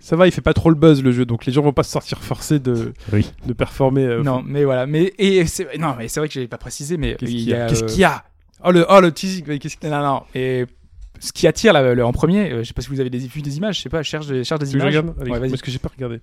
Ça 0.00 0.16
va, 0.16 0.26
il 0.26 0.32
fait 0.32 0.40
pas 0.40 0.54
trop 0.54 0.70
le 0.70 0.74
buzz 0.76 1.02
le 1.02 1.12
jeu, 1.12 1.26
donc 1.26 1.44
les 1.44 1.52
gens 1.52 1.60
vont 1.62 1.72
pas 1.72 1.82
se 1.82 1.90
sortir 1.90 2.18
forcés 2.22 2.58
de, 2.58 2.94
Oui. 3.12 3.30
de 3.46 3.52
performer. 3.52 4.04
euh, 4.04 4.22
non, 4.22 4.42
mais 4.44 4.64
voilà. 4.64 4.86
Mais 4.86 5.12
et 5.18 5.44
c'est 5.46 5.76
non, 5.78 5.94
mais 5.98 6.08
c'est 6.08 6.18
vrai 6.20 6.28
que 6.28 6.34
j'ai 6.34 6.46
pas 6.48 6.56
précisé, 6.56 6.96
mais 6.96 7.14
Qu'est-ce 7.16 7.30
il 7.30 7.36
qu'il 7.38 7.46
y 7.48 7.50
y 7.50 7.54
a 7.54 7.64
a. 7.66 7.68
Qu'est-ce 7.68 7.84
euh, 7.84 7.86
qu'il 7.88 8.00
y 8.00 8.04
a? 8.04 8.24
Oh 8.64 8.70
le, 8.70 8.86
oh, 8.88 9.00
le 9.00 9.12
teasing, 9.12 9.44
mais 9.46 9.58
qu'est-ce 9.58 9.76
qu'il 9.76 9.90
Non, 9.90 10.00
non. 10.02 10.22
Et 10.34 10.64
ce 11.20 11.32
qui 11.32 11.46
attire 11.46 11.72
là, 11.72 11.94
le- 11.94 12.04
en 12.04 12.12
premier, 12.12 12.50
euh, 12.52 12.62
je 12.62 12.68
sais 12.68 12.74
pas 12.74 12.82
si 12.82 12.88
vous 12.88 13.00
avez 13.00 13.10
des, 13.10 13.18
vu 13.18 13.42
des 13.42 13.56
images, 13.56 13.76
je 13.78 13.82
sais 13.82 13.88
pas, 13.88 14.02
cherche 14.02 14.26
des, 14.26 14.44
cherche 14.44 14.60
des 14.60 14.66
Tu 14.66 14.72
que 14.74 14.78
je 14.78 14.84
images. 14.84 14.96
regarde 14.96 15.20
Allez, 15.20 15.30
Ouais. 15.30 15.48
Parce 15.50 15.62
que 15.62 15.70
j'ai 15.70 15.78
pas 15.78 15.90
regardé. 15.94 16.20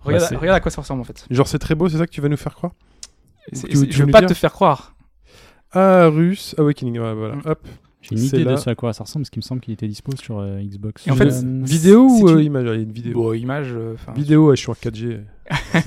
Regarde, 0.00 0.24
c'est- 0.28 0.36
regarde 0.36 0.56
à 0.56 0.60
quoi 0.60 0.70
ça 0.70 0.80
ressemble 0.82 1.00
en 1.00 1.04
fait. 1.04 1.26
Genre 1.30 1.48
c'est 1.48 1.58
très 1.58 1.74
beau, 1.74 1.88
c'est 1.88 1.98
ça 1.98 2.06
que 2.06 2.12
tu 2.12 2.20
vas 2.20 2.28
nous 2.28 2.36
faire 2.36 2.54
croire 2.54 2.72
tu- 3.52 3.60
tu 3.68 3.86
je 3.92 4.02
veux 4.04 4.10
pas 4.10 4.20
dire 4.20 4.28
te 4.28 4.34
faire 4.34 4.52
croire. 4.52 4.94
Ah, 5.72 6.08
Russe 6.08 6.54
Awakening, 6.58 6.98
ouais, 6.98 7.14
voilà. 7.14 7.36
Mm. 7.36 7.42
Hop. 7.46 7.68
J'ai 8.02 8.14
une 8.16 8.22
idée 8.22 8.44
là. 8.44 8.52
de 8.52 8.56
ce 8.56 8.70
à 8.70 8.74
quoi 8.76 8.92
ça 8.92 9.02
ressemble, 9.02 9.24
parce 9.24 9.30
qu'il 9.30 9.40
me 9.40 9.42
semble 9.42 9.60
qu'il 9.60 9.72
était 9.74 9.88
dispo 9.88 10.12
sur 10.16 10.38
euh, 10.38 10.60
Xbox. 10.62 11.06
Et 11.08 11.10
en 11.10 11.16
fait, 11.16 11.26
One. 11.32 11.64
Vidéo 11.64 12.06
ou 12.08 12.28
tu- 12.28 12.34
euh, 12.36 12.42
image 12.42 12.62
Il 12.64 12.68
y 12.68 12.70
a 12.70 12.74
une 12.74 12.92
vidéo. 12.92 13.14
Bon, 13.14 13.32
image. 13.32 13.68
euh, 13.72 13.94
Vidéo, 14.14 14.48
ouais, 14.50 14.56
je 14.56 14.60
suis 14.60 14.70
en 14.70 14.74
4G. 14.74 15.20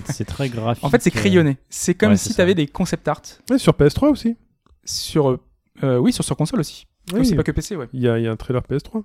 c'est 0.05 0.25
très 0.25 0.49
graphique. 0.49 0.83
En 0.83 0.89
fait, 0.89 1.01
c'est 1.01 1.15
euh, 1.15 1.19
crayonné. 1.19 1.57
C'est 1.69 1.93
comme 1.93 2.11
ouais, 2.11 2.17
si 2.17 2.33
tu 2.33 2.41
avais 2.41 2.55
des 2.55 2.67
concept 2.67 3.07
art 3.07 3.21
Ouais, 3.49 3.57
sur 3.57 3.71
PS3 3.73 4.09
aussi. 4.09 4.35
sur. 4.83 5.29
euh, 5.29 5.39
euh, 5.83 5.97
oui, 5.97 6.11
sur, 6.11 6.23
sur 6.25 6.35
console 6.35 6.59
aussi. 6.59 6.87
Oui, 7.14 7.26
c'est 7.26 7.36
pas 7.36 7.44
que 7.44 7.52
PC, 7.52 7.76
ouais. 7.76 7.88
il 7.94 8.02
y, 8.02 8.07
a, 8.07 8.18
il 8.19 8.23
y 8.26 8.27
a 8.27 8.31
un 8.31 8.36
trailer 8.36 8.61
PS3. 8.61 9.03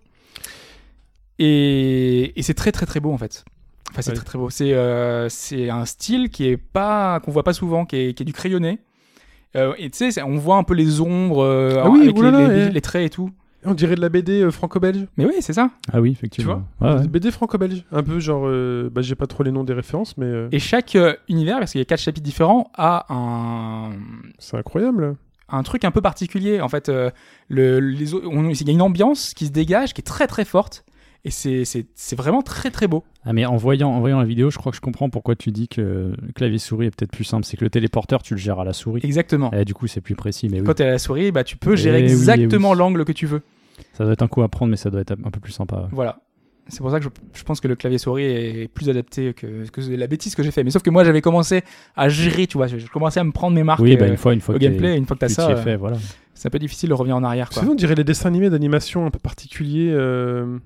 Et, 1.39 2.39
et 2.39 2.43
c'est 2.43 2.55
très 2.55 2.73
très 2.73 2.87
très 2.87 3.01
beau 3.01 3.13
en 3.13 3.19
fait. 3.19 3.45
Enfin, 3.91 4.03
c'est 4.03 4.11
Ouais. 4.11 4.17
très 4.17 4.25
très 4.25 4.39
beau. 4.39 4.51
C'est 4.51 4.73
euh, 4.73 5.29
c'est 5.29 5.71
un 5.71 5.85
style 5.85 6.31
qui 6.31 6.47
est 6.47 6.57
pas 6.57 7.21
qu'on 7.21 7.31
voit 7.31 7.45
pas 7.45 7.53
souvent, 7.53 7.85
qui 7.87 7.97
est, 7.97 8.15
qui 8.15 8.23
est 8.23 8.27
du 8.27 8.33
crayonné. 8.33 8.79
Euh, 9.57 9.73
et 9.79 9.89
tu 9.91 10.11
sais, 10.11 10.23
on 10.23 10.37
voit 10.37 10.57
un 10.57 10.65
peu 10.65 10.75
les 10.75 11.01
ombres 11.01 11.45
euh, 11.45 11.81
Ah 11.83 11.89
oui, 11.91 12.03
avec 12.03 12.15
les, 12.15 12.21
oulala, 12.21 12.49
les- 12.49 12.71
les 12.71 12.81
traits 12.81 13.07
et 13.07 13.11
tout. 13.11 13.31
On 13.67 13.73
dirait 13.73 13.95
de 13.95 14.01
la 14.01 14.09
BD 14.11 14.43
euh, 14.43 14.51
franco-belge. 14.51 15.07
Mais 15.17 15.25
oui, 15.25 15.35
c'est 15.41 15.53
ça. 15.55 15.71
Ah 15.93 16.01
oui, 16.01 16.11
effectivement. 16.11 16.65
Ouais, 16.81 16.93
ouais. 16.97 17.09
BD 17.09 17.31
franco-belge. 17.31 17.85
Un 17.93 18.03
peu 18.03 18.19
genre. 18.21 18.43
euh, 18.47 18.91
bah, 18.91 19.01
j'ai 19.01 19.15
pas 19.15 19.27
trop 19.27 19.43
les 19.43 19.53
noms 19.53 19.65
des 19.65 19.73
références, 19.73 20.17
mais 20.19 20.27
euh, 20.27 20.49
Et 20.53 20.59
chaque 20.59 20.97
euh, 20.97 21.15
univers, 21.29 21.59
parce 21.61 21.73
qu'il 21.73 21.81
y 21.81 21.83
a 21.83 21.85
quatre 21.87 22.01
chapitres 22.01 22.25
différents, 22.25 22.71
a 22.75 23.07
un, 23.15 23.93
c'est 24.39 24.57
incroyable. 24.59 25.17
Un 25.55 25.63
truc 25.63 25.85
un 25.85 25.91
peu 25.91 26.01
particulier. 26.01 26.61
En 26.61 26.69
fait, 26.69 26.89
euh, 26.89 27.11
le, 27.49 27.81
les, 27.81 28.15
on- 28.15 28.49
il 28.51 28.67
y 28.67 28.71
a 28.71 28.73
une 28.73 28.83
ambiance 28.83 29.35
qui 29.35 29.47
se 29.47 29.51
dégage, 29.53 29.95
qui 29.95 30.01
est 30.01 30.05
très 30.05 30.27
très 30.27 30.45
forte. 30.45 30.85
Et 31.27 31.31
c'est- 31.31 31.65
vraiment 32.17 32.43
très 32.43 32.71
très 32.71 32.87
beau. 32.87 33.03
Ah 33.25 33.33
mais 33.33 33.47
en 33.47 33.57
voyant, 33.57 33.91
en 33.91 34.01
voyant 34.01 34.19
la 34.19 34.27
vidéo, 34.27 34.51
je 34.51 34.59
crois 34.59 34.71
que 34.73 34.77
je 34.77 34.83
comprends 34.83 35.09
pourquoi 35.09 35.35
tu 35.35 35.51
dis 35.53 35.69
que 35.69 36.13
clavier 36.35 36.59
souris 36.59 36.87
est 36.89 36.91
peut-être 36.91 37.13
plus 37.13 37.25
simple. 37.25 37.47
C'est 37.47 37.57
que 37.57 37.65
le 37.65 37.71
téléporteur, 37.71 38.23
tu 38.23 38.35
le 38.35 38.39
gères 38.41 38.61
à 38.61 38.65
la 38.65 38.75
souris. 38.75 39.01
Exactement. 39.05 39.51
Et 39.53 39.65
du 39.65 39.73
coup, 39.73 39.87
c'est 39.87 40.03
plus 40.03 40.17
précis. 40.17 40.49
Mais 40.51 40.61
oui, 40.61 40.67
Quand 40.67 40.75
tu 40.75 40.83
es 40.83 40.87
à 40.87 40.91
la 40.91 40.99
souris, 40.99 41.33
bah, 41.33 41.43
tu 41.43 41.57
peux 41.57 41.77
gérer 41.77 42.01
Eh 42.01 42.03
oui, 42.03 42.09
eh 42.11 42.13
exactement 42.13 42.75
l'angle 42.75 43.07
que 43.07 43.13
tu 43.13 43.25
veux. 43.25 43.41
ça 43.95 44.05
doit 44.05 44.13
être 44.13 44.23
un 44.23 44.29
coup 44.29 44.43
à 44.43 44.49
prendre, 44.49 44.71
mais 44.71 44.77
ça 44.77 44.91
doit 44.91 45.01
être 45.01 45.13
un 45.13 45.31
peu 45.31 45.41
plus 45.41 45.53
sympa. 45.53 45.89
Voilà. 45.93 46.19
C'est 46.69 46.79
pour 46.81 46.91
ça 46.91 46.99
que 46.99 47.05
je, 47.05 47.11
je 47.35 47.43
pense 47.45 47.61
que 47.61 47.69
le 47.69 47.77
clavier 47.77 47.99
souris 47.99 48.25
est 48.25 48.69
plus 48.69 48.89
adapté 48.89 49.35
que, 49.35 49.69
que 49.69 49.81
la 49.95 50.07
bêtise 50.07 50.35
que 50.35 50.43
j'ai 50.43 50.51
fait. 50.51 50.65
Mais 50.65 50.71
sauf 50.71 50.83
que 50.83 50.89
moi, 50.91 51.05
j'avais 51.05 51.21
commencé 51.21 51.63
à 51.95 52.09
gérer, 52.09 52.47
tu 52.47 52.57
vois. 52.57 52.67
Je, 52.69 52.79
je 52.79 52.87
commençais 52.89 53.21
à 53.21 53.25
me 53.25 53.33
prendre 53.33 53.55
mes 53.55 53.63
marques 53.65 53.81
Oui, 53.81 53.97
bah 53.99 54.07
euh, 54.07 54.09
une 54.09 54.17
fois, 54.17 54.33
une 54.33 54.41
fois 54.41 54.55
au 54.55 54.59
gameplay. 54.59 54.97
Une 54.97 55.05
fois 55.05 55.15
que 55.17 55.21
t'as 55.21 55.27
tu 55.29 55.35
ça, 55.35 55.51
euh, 55.51 55.57
fait, 55.57 55.77
voilà. 55.77 55.99
c'est 56.33 56.49
un 56.49 56.51
peu 56.51 56.59
difficile 56.59 56.89
de 56.89 56.95
revenir 56.95 57.17
en 57.17 57.23
arrière. 57.23 57.51
Quoi. 57.51 57.61
Sinon, 57.61 57.73
on 57.73 57.77
dirait 57.77 57.95
les 57.95 58.05
dessins 58.05 58.29
animés 58.29 58.49
d'animation 58.49 59.05
un 59.05 59.11
peu 59.11 59.19
particuliers. 59.19 59.91
euh, 59.93 60.59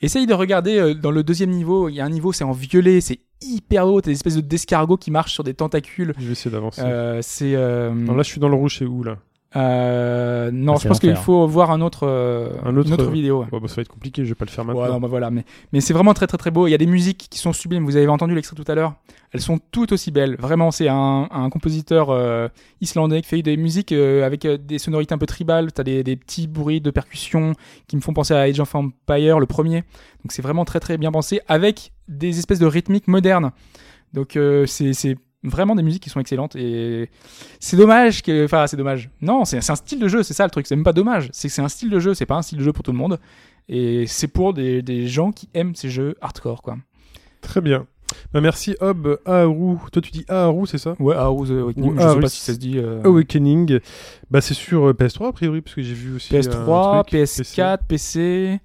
Essaye 0.00 0.26
de 0.26 0.34
regarder 0.34 0.78
euh, 0.78 0.94
dans 0.94 1.10
le 1.10 1.22
deuxième 1.22 1.50
niveau. 1.50 1.88
Il 1.88 1.94
y 1.94 2.00
a 2.00 2.04
un 2.04 2.10
niveau, 2.10 2.32
c'est 2.32 2.44
en 2.44 2.52
violet, 2.52 3.00
c'est 3.00 3.20
hyper 3.42 3.86
haut. 3.86 4.00
T'as 4.00 4.06
des 4.10 4.14
espèces 4.16 4.36
de 4.36 4.40
d'escargots 4.40 4.96
qui 4.96 5.10
marchent 5.10 5.32
sur 5.34 5.44
des 5.44 5.54
tentacules. 5.54 6.14
Je 6.18 6.26
vais 6.26 6.32
essayer 6.32 6.50
d'avancer. 6.50 6.80
Euh, 6.82 7.20
c'est. 7.22 7.54
euh, 7.54 7.90
Non, 7.92 8.14
là, 8.14 8.22
je 8.22 8.28
suis 8.28 8.40
dans 8.40 8.48
le 8.48 8.56
rouge, 8.56 8.76
c'est 8.78 8.84
où 8.86 9.02
là? 9.04 9.18
Euh, 9.56 10.50
non, 10.52 10.74
Ah, 10.74 10.78
je 10.82 10.88
pense 10.88 10.98
qu'il 10.98 11.10
l'enfer. 11.10 11.24
faut 11.24 11.46
voir 11.46 11.70
un 11.70 11.80
autre, 11.80 12.06
euh, 12.06 12.50
Un 12.64 12.76
autre, 12.76 12.88
une 12.88 12.94
autre 12.94 13.10
vidéo. 13.10 13.40
ouais. 13.40 13.46
Bon, 13.50 13.58
bah, 13.60 13.68
ça 13.68 13.76
va 13.76 13.82
être 13.82 13.88
compliqué, 13.88 14.24
je 14.24 14.30
vais 14.30 14.34
pas 14.34 14.44
le 14.44 14.50
faire 14.50 14.66
Ouais, 14.66 14.74
maintenant. 14.74 14.94
non, 14.94 15.00
bah 15.00 15.08
voilà, 15.08 15.30
mais, 15.30 15.44
mais 15.72 15.80
c'est 15.80 15.92
vraiment 15.92 16.12
très 16.14 16.26
très 16.26 16.38
très 16.38 16.50
beau. 16.50 16.66
Il 16.66 16.70
y 16.70 16.74
a 16.74 16.78
des 16.78 16.86
musiques 16.86 17.28
qui 17.30 17.38
sont 17.38 17.52
sublimes. 17.52 17.84
Vous 17.84 17.96
avez 17.96 18.08
entendu 18.08 18.34
l'extrait 18.34 18.56
tout 18.56 18.70
à 18.70 18.74
l'heure. 18.74 18.94
Elles 19.32 19.40
sont 19.40 19.58
toutes 19.72 19.92
aussi 19.92 20.10
belles. 20.10 20.36
Vraiment, 20.38 20.70
c'est 20.70 20.88
un, 20.88 21.28
un 21.30 21.50
compositeur 21.50 22.10
euh, 22.10 22.48
islandais 22.80 23.20
qui 23.22 23.28
fait 23.28 23.42
des 23.42 23.56
musiques 23.56 23.92
euh, 23.92 24.24
avec 24.24 24.44
euh, 24.44 24.56
des 24.56 24.78
sonorités 24.78 25.14
un 25.14 25.18
peu 25.18 25.26
tribales. 25.26 25.72
T'as 25.72 25.82
des, 25.82 26.02
des 26.04 26.16
petits 26.16 26.46
bruits 26.46 26.80
de 26.80 26.90
percussion 26.90 27.52
qui 27.88 27.96
me 27.96 28.00
font 28.00 28.12
penser 28.12 28.34
à 28.34 28.40
Age 28.40 28.60
of 28.60 28.74
Empire, 28.74 29.40
le 29.40 29.46
premier. 29.46 29.78
Donc 30.22 30.30
c'est 30.30 30.42
vraiment 30.42 30.64
très 30.64 30.80
très 30.80 30.98
bien 30.98 31.10
pensé 31.12 31.40
avec 31.48 31.92
des 32.08 32.38
espèces 32.38 32.58
de 32.60 32.66
rythmiques 32.66 33.08
modernes. 33.08 33.50
Donc 34.12 34.36
euh, 34.36 34.66
c'est 34.66 34.92
c'est 34.92 35.16
vraiment 35.44 35.74
des 35.76 35.82
musiques 35.82 36.02
qui 36.02 36.10
sont 36.10 36.20
excellentes 36.20 36.56
et 36.56 37.10
c'est 37.60 37.76
dommage 37.76 38.22
que 38.22 38.44
enfin 38.46 38.66
c'est 38.66 38.76
dommage 38.76 39.10
non 39.20 39.44
c'est 39.44 39.58
un 39.58 39.76
style 39.76 40.00
de 40.00 40.08
jeu 40.08 40.22
c'est 40.22 40.34
ça 40.34 40.44
le 40.44 40.50
truc 40.50 40.66
c'est 40.66 40.74
même 40.74 40.84
pas 40.84 40.92
dommage 40.94 41.28
c'est 41.32 41.48
que 41.48 41.54
c'est 41.54 41.62
un 41.62 41.68
style 41.68 41.90
de 41.90 41.98
jeu 42.00 42.14
c'est 42.14 42.26
pas 42.26 42.36
un 42.36 42.42
style 42.42 42.58
de 42.58 42.64
jeu 42.64 42.72
pour 42.72 42.82
tout 42.82 42.92
le 42.92 42.98
monde 42.98 43.20
et 43.68 44.06
c'est 44.06 44.28
pour 44.28 44.54
des, 44.54 44.82
des 44.82 45.06
gens 45.06 45.32
qui 45.32 45.48
aiment 45.54 45.74
ces 45.74 45.90
jeux 45.90 46.16
hardcore 46.20 46.62
quoi 46.62 46.76
Très 47.42 47.60
bien. 47.60 47.86
Bah, 48.32 48.40
merci, 48.40 48.74
Hob 48.80 49.18
Aharu. 49.26 49.76
Toi, 49.92 50.00
tu 50.00 50.10
dis 50.10 50.24
Aharu, 50.28 50.66
c'est 50.66 50.78
ça? 50.78 50.94
Ouais 50.98 51.14
Arrows 51.14 51.50
Awakening 51.50 51.90
Ou 51.90 51.94
je 51.96 52.00
sais 52.00 52.06
Aarhus. 52.06 52.20
pas 52.20 52.28
si 52.28 52.40
ça 52.40 52.54
se 52.54 52.58
dit 52.58 52.78
euh, 52.78 53.02
Awakening. 53.04 53.80
Bah, 54.30 54.40
c'est 54.40 54.54
sur 54.54 54.88
euh, 54.88 54.92
PS3, 54.94 55.28
a 55.28 55.32
priori, 55.32 55.60
parce 55.60 55.74
que 55.74 55.82
j'ai 55.82 55.92
vu 55.94 56.16
aussi. 56.16 56.32
PS3 56.32 56.98
un 57.00 57.02
truc, 57.02 57.20
PS4 57.20 57.78
PC 57.86 58.60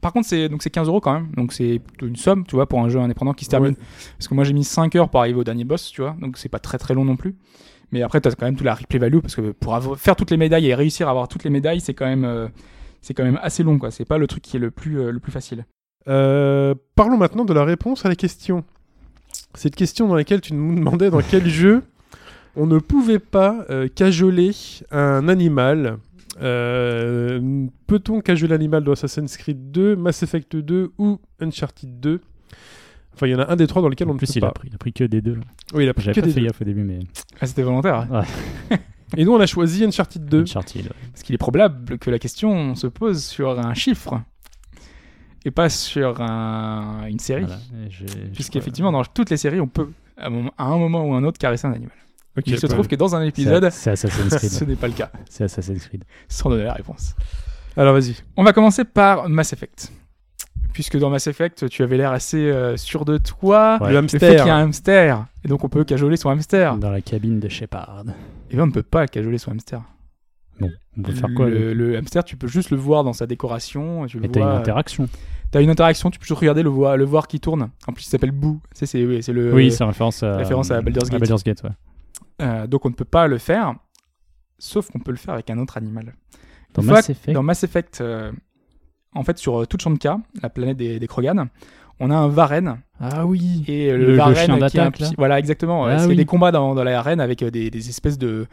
par 0.00 0.12
contre 0.12 0.26
c'est 0.28 0.48
donc 0.48 0.62
c'est 0.62 0.70
15 0.70 0.88
euros 0.88 1.00
quand 1.00 1.12
même 1.12 1.28
donc 1.36 1.52
c'est 1.52 1.78
plutôt 1.78 2.06
une 2.06 2.16
somme 2.16 2.44
tu 2.46 2.54
vois 2.56 2.66
pour 2.68 2.80
un 2.80 2.88
jeu 2.88 2.98
indépendant 3.00 3.32
qui 3.34 3.44
se 3.44 3.50
termine 3.50 3.72
Ouais. 3.72 3.76
parce 4.18 4.28
que 4.28 4.34
moi 4.34 4.44
j'ai 4.44 4.52
mis 4.52 4.64
5 4.64 4.94
heures 4.96 5.08
pour 5.08 5.20
arriver 5.20 5.38
au 5.38 5.44
dernier 5.44 5.64
boss 5.64 5.90
tu 5.90 6.00
vois 6.00 6.16
donc 6.20 6.38
c'est 6.38 6.48
pas 6.48 6.58
très 6.58 6.78
très 6.78 6.94
long 6.94 7.04
non 7.04 7.16
plus 7.16 7.34
mais 7.92 8.02
après 8.02 8.20
t'as 8.20 8.30
quand 8.32 8.46
même 8.46 8.56
tout 8.56 8.64
la 8.64 8.74
replay 8.74 8.98
value 8.98 9.18
parce 9.20 9.34
que 9.36 9.50
pour 9.52 9.74
avoir- 9.74 9.98
faire 9.98 10.16
toutes 10.16 10.30
les 10.30 10.36
médailles 10.36 10.66
et 10.68 10.74
réussir 10.74 11.08
à 11.08 11.10
avoir 11.10 11.28
toutes 11.28 11.44
les 11.44 11.50
médailles 11.50 11.80
c'est 11.80 11.94
quand 11.94 12.06
même 12.06 12.24
euh, 12.24 12.48
c'est 13.02 13.14
quand 13.14 13.24
même 13.24 13.38
assez 13.42 13.62
long 13.62 13.78
quoi 13.78 13.90
c'est 13.90 14.04
pas 14.04 14.18
le 14.18 14.26
truc 14.26 14.42
qui 14.42 14.56
est 14.56 14.60
le 14.60 14.70
plus 14.70 15.00
euh, 15.00 15.10
le 15.10 15.20
plus 15.20 15.32
facile 15.32 15.64
Euh, 16.08 16.74
parlons 16.96 17.18
maintenant 17.18 17.44
de 17.44 17.52
la 17.52 17.64
réponse 17.64 18.06
à 18.06 18.08
la 18.08 18.16
question. 18.16 18.64
Cette 19.54 19.76
question 19.76 20.08
dans 20.08 20.14
laquelle 20.14 20.40
tu 20.40 20.54
nous 20.54 20.74
demandais 20.74 21.10
dans 21.10 21.20
quel 21.20 21.46
jeu 21.62 21.82
on 22.56 22.66
ne 22.66 22.78
pouvait 22.78 23.18
pas 23.20 23.64
cajoler 23.94 24.50
un 24.90 25.28
animal. 25.28 25.98
Euh, 26.40 27.66
Peut-on 27.86 28.20
cajoler 28.20 28.50
l'animal 28.52 28.84
dans 28.84 28.92
Assassin's 28.92 29.36
Creed 29.36 29.70
2, 29.72 29.96
Mass 29.96 30.22
Effect 30.22 30.56
2 30.56 30.92
ou 30.98 31.18
Uncharted 31.40 32.00
2 32.00 32.20
Enfin, 33.14 33.26
il 33.26 33.30
y 33.30 33.34
en 33.34 33.40
a 33.40 33.50
un 33.52 33.56
des 33.56 33.66
trois 33.66 33.82
dans 33.82 33.88
lesquels 33.88 34.08
on 34.08 34.14
ne 34.14 34.18
peut 34.18 34.26
il 34.34 34.44
a, 34.44 34.46
pas. 34.48 34.52
pris, 34.52 34.68
il 34.68 34.74
a 34.74 34.78
pris 34.78 34.92
que 34.92 35.04
des 35.04 35.20
deux. 35.20 35.38
Oui, 35.74 35.84
il 35.84 35.88
a 35.88 35.94
pris 35.94 36.04
J'avais 36.04 36.14
que 36.14 36.20
pas 36.20 36.26
des 36.26 36.32
fait 36.32 36.40
deux. 36.40 36.46
gaffe 36.46 36.60
au 36.62 36.64
début, 36.64 36.84
mais 36.84 37.00
Ah, 37.40 37.46
c'était 37.46 37.62
volontaire. 37.62 38.06
Et 39.16 39.24
nous, 39.24 39.32
on 39.32 39.40
a 39.40 39.46
choisi 39.46 39.84
Uncharted 39.84 40.24
2. 40.24 40.42
Uncharted. 40.42 40.84
ouais. 40.84 40.90
Parce 41.12 41.24
qu'il 41.24 41.34
est 41.34 41.38
probable 41.38 41.98
que 41.98 42.10
la 42.10 42.18
question 42.20 42.76
se 42.76 42.86
pose 42.86 43.22
sur 43.24 43.58
un 43.58 43.74
chiffre 43.74 44.22
et 45.44 45.50
pas 45.50 45.68
sur 45.68 46.20
un- 46.22 47.06
une 47.08 47.18
série. 47.18 47.42
Voilà. 47.44 47.58
Puisqu'effectivement, 48.32 48.92
dans 48.92 49.02
toutes 49.04 49.30
les 49.30 49.36
séries, 49.36 49.60
on 49.60 49.66
peut, 49.66 49.88
à 50.16 50.28
un 50.28 50.30
moment- 50.30 50.54
à 50.56 50.64
un 50.66 50.78
moment 50.78 51.04
ou 51.04 51.12
un 51.14 51.24
autre, 51.24 51.38
caresser 51.38 51.66
un 51.66 51.72
animal. 51.72 51.90
Ok, 52.38 52.44
Il 52.46 52.58
se 52.58 52.66
bah, 52.66 52.74
trouve 52.74 52.86
que 52.88 52.96
dans 52.96 53.14
un 53.16 53.22
épisode, 53.22 53.68
C'est 53.70 53.90
Assassin's 53.90 54.30
ce 54.38 54.56
Creed. 54.58 54.68
n'est 54.68 54.76
pas 54.76 54.86
le 54.88 54.92
cas, 54.94 55.10
C'est 55.28 55.44
Assassin's 55.44 55.86
Creed. 55.86 56.04
sans 56.28 56.48
donner 56.50 56.64
la 56.64 56.74
réponse. 56.74 57.14
Alors, 57.76 57.92
vas-y. 57.94 58.14
On 58.36 58.44
va 58.44 58.52
commencer 58.52 58.84
par 58.84 59.28
Mass 59.28 59.52
Effect. 59.52 59.92
Puisque 60.72 60.96
dans 60.98 61.10
Mass 61.10 61.26
Effect, 61.26 61.68
tu 61.68 61.82
avais 61.82 61.96
l'air 61.96 62.12
assez 62.12 62.38
euh, 62.50 62.76
sûr 62.76 63.04
de 63.04 63.18
toi. 63.18 63.78
Ouais. 63.80 63.88
Le 63.88 63.92
Le 63.94 63.98
hamster. 63.98 64.20
fait 64.20 64.36
qu'il 64.36 64.46
y 64.46 64.50
a 64.50 64.56
un 64.56 64.64
hamster, 64.64 65.26
et 65.44 65.48
donc 65.48 65.64
on 65.64 65.68
peut 65.68 65.82
cajoler 65.84 66.16
son 66.16 66.30
hamster. 66.30 66.76
Dans 66.76 66.90
la 66.90 67.00
cabine 67.00 67.40
de 67.40 67.48
Shepard. 67.48 68.04
Et 68.50 68.54
bien 68.54 68.64
on 68.64 68.66
ne 68.68 68.72
peut 68.72 68.82
pas 68.84 69.06
cajoler 69.08 69.38
son 69.38 69.50
hamster. 69.50 69.82
Bon, 70.60 70.70
on 70.98 71.02
peut 71.02 71.12
faire 71.12 71.30
quoi 71.34 71.48
le, 71.48 71.72
le 71.72 71.96
hamster, 71.96 72.22
tu 72.22 72.36
peux 72.36 72.46
juste 72.46 72.70
le 72.70 72.76
voir 72.76 73.02
dans 73.02 73.12
sa 73.12 73.26
décoration. 73.26 74.06
Tu 74.06 74.18
le 74.18 74.22
Mais 74.22 74.28
t'as 74.28 74.40
une 74.40 74.46
euh, 74.46 74.58
interaction. 74.58 75.08
T'as 75.50 75.62
une 75.62 75.70
interaction, 75.70 76.10
tu 76.10 76.18
peux 76.20 76.26
juste 76.26 76.38
regarder 76.38 76.62
le 76.62 76.68
voir, 76.70 76.96
le 76.96 77.04
voir 77.04 77.26
qui 77.26 77.40
tourne. 77.40 77.70
En 77.88 77.92
plus, 77.92 78.06
il 78.06 78.08
s'appelle 78.08 78.30
Boo. 78.30 78.60
Tu 78.74 78.86
sais, 78.86 79.20
c'est 79.22 79.32
le. 79.32 79.52
oui, 79.52 79.72
c'est 79.72 79.82
référence 79.84 80.22
à, 80.22 80.36
référence 80.36 80.70
à 80.70 80.80
Baldur's 80.80 81.10
Gate. 81.10 81.20
Baldur's 81.20 81.42
Gate, 81.42 81.62
ouais. 81.64 81.70
Euh, 82.40 82.66
donc 82.66 82.84
on 82.86 82.90
ne 82.90 82.94
peut 82.94 83.04
pas 83.04 83.26
le 83.26 83.38
faire, 83.38 83.74
sauf 84.58 84.90
qu'on 84.90 84.98
peut 84.98 85.10
le 85.12 85.16
faire 85.16 85.34
avec 85.34 85.50
un 85.50 85.58
autre 85.58 85.76
animal. 85.76 86.14
Dans 86.74 86.82
fois 86.82 86.94
Mass 86.94 87.10
Effect, 87.10 87.34
Dans 87.34 87.42
Mass 87.42 87.64
Effect, 87.64 88.00
euh, 88.00 88.32
en 89.14 89.22
fait, 89.24 89.38
sur 89.38 89.60
euh, 89.62 89.66
Tuchanka, 89.66 90.18
la 90.42 90.48
planète 90.50 90.76
des, 90.76 90.98
des 90.98 91.06
Krogan, 91.06 91.48
on 91.98 92.10
a 92.10 92.16
un 92.16 92.28
Varenne. 92.28 92.78
Ah 93.00 93.26
oui. 93.26 93.64
Et 93.68 93.90
euh, 93.90 93.96
Le- 93.96 94.04
le, 94.04 94.10
le 94.12 94.16
Varenne 94.16 94.34
chien 94.36 94.44
qui 94.46 94.50
est 94.50 94.54
un 94.54 94.58
d'attaque, 94.84 94.92
petit- 94.94 95.02
là. 95.02 95.10
Voilà, 95.18 95.38
exactement. 95.38 95.84
Ah 95.86 96.06
des 96.06 96.24
combats 96.24 96.52
dans, 96.52 96.74
dans 96.74 96.84
l'arène 96.84 97.20
avec 97.20 97.44
des, 97.44 97.70
des 97.70 97.88
espèces 97.88 98.18
de, 98.18 98.46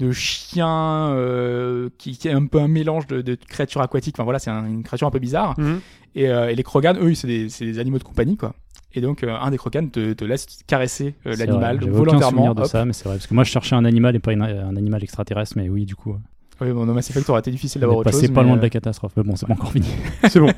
de 0.00 0.10
chiens 0.12 1.10
euh, 1.12 1.88
qui, 1.98 2.18
qui 2.18 2.28
est 2.28 2.32
un 2.32 2.44
peu 2.46 2.58
un 2.60 2.68
mélange 2.68 3.06
de, 3.06 3.22
de 3.22 3.34
créatures 3.36 3.80
aquatiques. 3.82 4.16
Enfin 4.16 4.24
voilà, 4.24 4.38
c'est 4.38 4.50
un- 4.50 4.66
une 4.66 4.82
créature 4.82 5.06
un 5.06 5.10
peu 5.12 5.18
bizarre. 5.18 5.58
Mhm. 5.58 5.80
Et, 6.16 6.28
euh, 6.28 6.48
et 6.50 6.54
les 6.56 6.62
Krogan, 6.64 6.96
eux, 7.00 7.14
c'est 7.14 7.28
des, 7.28 7.48
c'est 7.48 7.64
des 7.64 7.78
animaux 7.78 7.98
de 7.98 8.04
compagnie, 8.04 8.36
quoi. 8.36 8.54
Et 8.94 9.00
donc, 9.00 9.22
euh, 9.22 9.36
un 9.40 9.50
des 9.50 9.56
Krogan 9.56 9.88
te, 9.90 10.12
te 10.14 10.24
laisse 10.24 10.46
caresser 10.66 11.14
euh, 11.26 11.32
C'est 11.34 11.46
l'animal 11.46 11.76
aucun 11.82 11.90
volontairement. 11.92 12.30
souvenir 12.30 12.54
de 12.56 12.62
hop. 12.62 12.66
ça, 12.66 12.84
mais 12.84 12.92
c'est 12.92 13.04
vrai. 13.04 13.16
Parce 13.16 13.26
que 13.28 13.34
moi, 13.34 13.44
je 13.44 13.50
cherchais 13.50 13.76
un 13.76 13.84
animal 13.84 14.16
et 14.16 14.18
pas 14.18 14.32
une- 14.32 14.42
un 14.42 14.76
animal 14.76 15.02
extraterrestre, 15.04 15.54
mais 15.56 15.68
oui, 15.68 15.84
du 15.86 15.94
coup. 15.94 16.16
Oui, 16.60 16.72
bon, 16.72 16.84
dans 16.86 16.92
Mass 16.94 17.08
Effect, 17.10 17.24
ça 17.26 17.32
aurait 17.32 17.40
été 17.40 17.50
difficile 17.52 17.80
d'avoir 17.80 17.98
autre 17.98 18.10
chose. 18.10 18.20
pas 18.30 18.40
mais, 18.42 18.48
loin 18.48 18.54
de 18.56 18.58
euh, 18.60 18.62
la 18.62 18.70
catastrophe. 18.70 19.12
Mais 19.16 19.22
bon, 19.22 19.36
c'est 19.36 19.46
pas 19.46 19.52
encore 19.54 19.72
fini. 19.72 19.86
C'est 20.28 20.40
bon. 20.40 20.50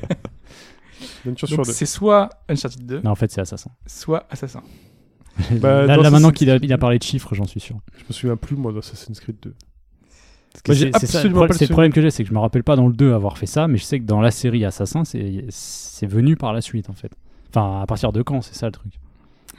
C'est 1.65 1.85
soit 1.85 2.29
Uncharted 2.49 2.85
2, 2.85 3.01
Non, 3.03 3.11
en 3.11 3.15
fait, 3.15 3.31
c'est 3.31 3.41
Assassin. 3.41 3.71
soit 3.85 4.25
Assassin. 4.29 4.61
Bah, 5.59 5.85
là, 5.85 5.97
là, 5.97 6.09
maintenant 6.11 6.31
qu'il 6.31 6.49
a, 6.49 6.57
Creed- 6.57 6.65
il 6.65 6.73
a 6.73 6.77
parlé 6.77 6.99
de 6.99 7.03
chiffres, 7.03 7.33
j'en 7.33 7.45
suis 7.45 7.59
sûr. 7.59 7.77
Je 7.97 8.03
me 8.07 8.13
souviens 8.13 8.35
plus, 8.35 8.55
moi, 8.55 8.71
d'Assassin's 8.73 9.19
Creed 9.19 9.37
2. 9.41 9.53
Parce 10.51 10.61
que 10.61 10.71
Moi, 10.71 10.75
j'ai 10.75 10.91
c'est- 10.99 11.07
c'est 11.07 11.23
le 11.23 11.29
pas 11.29 11.35
problème- 11.35 11.47
le 11.53 11.57
C'est 11.57 11.65
le 11.65 11.71
problème 11.73 11.91
que 11.93 12.01
j'ai, 12.01 12.11
c'est 12.11 12.23
que 12.23 12.29
je 12.29 12.33
me 12.33 12.39
rappelle 12.39 12.63
pas 12.63 12.75
dans 12.75 12.87
le 12.87 12.93
2 12.93 13.13
avoir 13.13 13.37
fait 13.37 13.47
ça, 13.47 13.67
mais 13.67 13.77
je 13.77 13.83
sais 13.83 13.99
que 13.99 14.03
dans 14.05 14.21
la 14.21 14.29
série 14.31 14.63
Assassin, 14.65 15.03
c'est 15.05 15.45
c'est 15.49 16.05
venu 16.05 16.35
par 16.35 16.53
la 16.53 16.61
suite, 16.61 16.89
en 16.89 16.93
fait. 16.93 17.11
Enfin, 17.55 17.81
à 17.81 17.85
partir 17.85 18.11
de 18.11 18.21
quand, 18.21 18.41
c'est 18.41 18.55
ça 18.55 18.65
le 18.67 18.71
truc? 18.71 18.93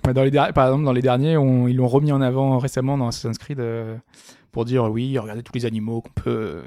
Ouais, 0.07 0.13
Dans 0.13 0.25
les 0.25 0.31
par 0.31 0.67
exemple, 0.67 0.85
dans 0.85 0.93
les 0.93 1.01
derniers, 1.03 1.37
on- 1.37 1.69
ils 1.69 1.77
l'ont 1.77 1.87
remis 1.89 2.13
en 2.13 2.21
avant 2.21 2.59
récemment 2.59 2.99
dans 2.99 3.09
Assassin's 3.09 3.39
Creed 3.39 3.61
euh, 3.61 3.97
pour 4.53 4.65
dire 4.65 4.85
oui, 4.91 5.17
regardez 5.19 5.43
tous 5.43 5.53
les 5.55 5.65
animaux 5.65 6.01
qu'on 6.03 6.11
peut, 6.23 6.63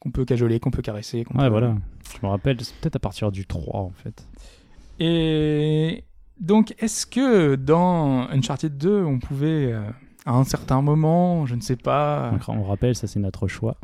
qu'on 0.00 0.10
peut 0.10 0.24
cajoler, 0.24 0.60
qu'on 0.60 0.70
peut 0.70 0.82
caresser. 0.82 1.24
qu'on 1.24 1.38
Ouais, 1.38 1.44
peut- 1.44 1.50
voilà. 1.50 1.74
Je 2.20 2.26
me 2.26 2.30
rappelle, 2.30 2.60
c'est 2.60 2.74
peut-être 2.76 2.96
à 2.96 2.98
partir 2.98 3.30
du 3.32 3.46
3, 3.46 3.80
en 3.80 3.92
fait. 3.94 4.26
Et 4.98 6.04
donc, 6.40 6.74
est-ce 6.78 7.06
que 7.06 7.54
dans 7.54 8.28
Uncharted 8.30 8.76
2, 8.76 9.02
on 9.04 9.18
pouvait, 9.18 9.72
euh, 9.72 9.80
à 10.26 10.32
un 10.34 10.44
certain 10.44 10.82
moment, 10.82 11.46
je 11.46 11.54
ne 11.54 11.60
sais 11.60 11.76
pas, 11.76 12.32
on 12.48 12.62
rappelle, 12.64 12.94
ça, 12.94 13.06
c'est 13.06 13.20
notre 13.20 13.48
choix. 13.48 13.76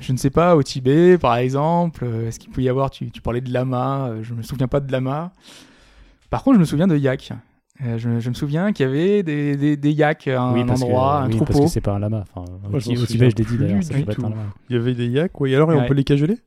je 0.00 0.12
ne 0.12 0.16
sais 0.18 0.30
pas, 0.30 0.56
au 0.56 0.62
Tibet, 0.62 1.18
par 1.18 1.36
exemple, 1.36 2.04
euh, 2.04 2.28
est-ce 2.28 2.38
qu'il 2.40 2.50
peut 2.50 2.62
y 2.62 2.68
avoir, 2.68 2.90
tu, 2.90 3.10
tu 3.10 3.20
parlais 3.22 3.40
de 3.40 3.52
lama, 3.52 4.10
je 4.22 4.34
me 4.34 4.42
souviens 4.42 4.68
pas 4.68 4.80
de 4.80 4.90
lama. 4.90 5.32
Par 6.30 6.42
contre, 6.42 6.54
je 6.56 6.60
me 6.60 6.64
souviens 6.64 6.86
de 6.86 6.96
yak. 6.96 7.32
Euh, 7.84 7.98
je, 7.98 8.20
je 8.20 8.28
me 8.30 8.34
souviens 8.34 8.72
qu'il 8.72 8.86
y 8.86 8.88
avait 8.88 9.22
des, 9.22 9.54
des, 9.56 9.76
des 9.76 9.92
yaks 9.92 10.28
à 10.28 10.40
un 10.42 10.64
parce 10.64 10.80
endroit, 10.82 11.18
que, 11.20 11.24
un 11.24 11.30
oui, 11.30 11.38
parce 11.38 11.50
troupeau. 11.50 11.64
que 11.66 11.70
c'est 11.70 11.80
pas 11.82 11.92
un 11.92 11.98
lama. 11.98 12.24
Enfin, 12.34 12.50
Moi, 12.62 12.76
au 12.76 12.78
je 12.80 12.88
l'ai 12.90 12.96
dit 13.44 13.58
d'ailleurs, 13.58 13.82
ça 13.82 13.92
pas 13.94 14.00
être 14.12 14.24
un 14.24 14.30
lama. 14.30 14.46
Il 14.70 14.76
y 14.76 14.78
avait 14.78 14.94
des 14.94 15.06
yaks, 15.08 15.38
ouais. 15.40 15.50
Et 15.50 15.54
alors, 15.56 15.70
et 15.72 15.74
on 15.76 15.80
Ouais. 15.80 15.86
peut 15.88 15.94
les 15.94 16.04
cajoler? 16.04 16.38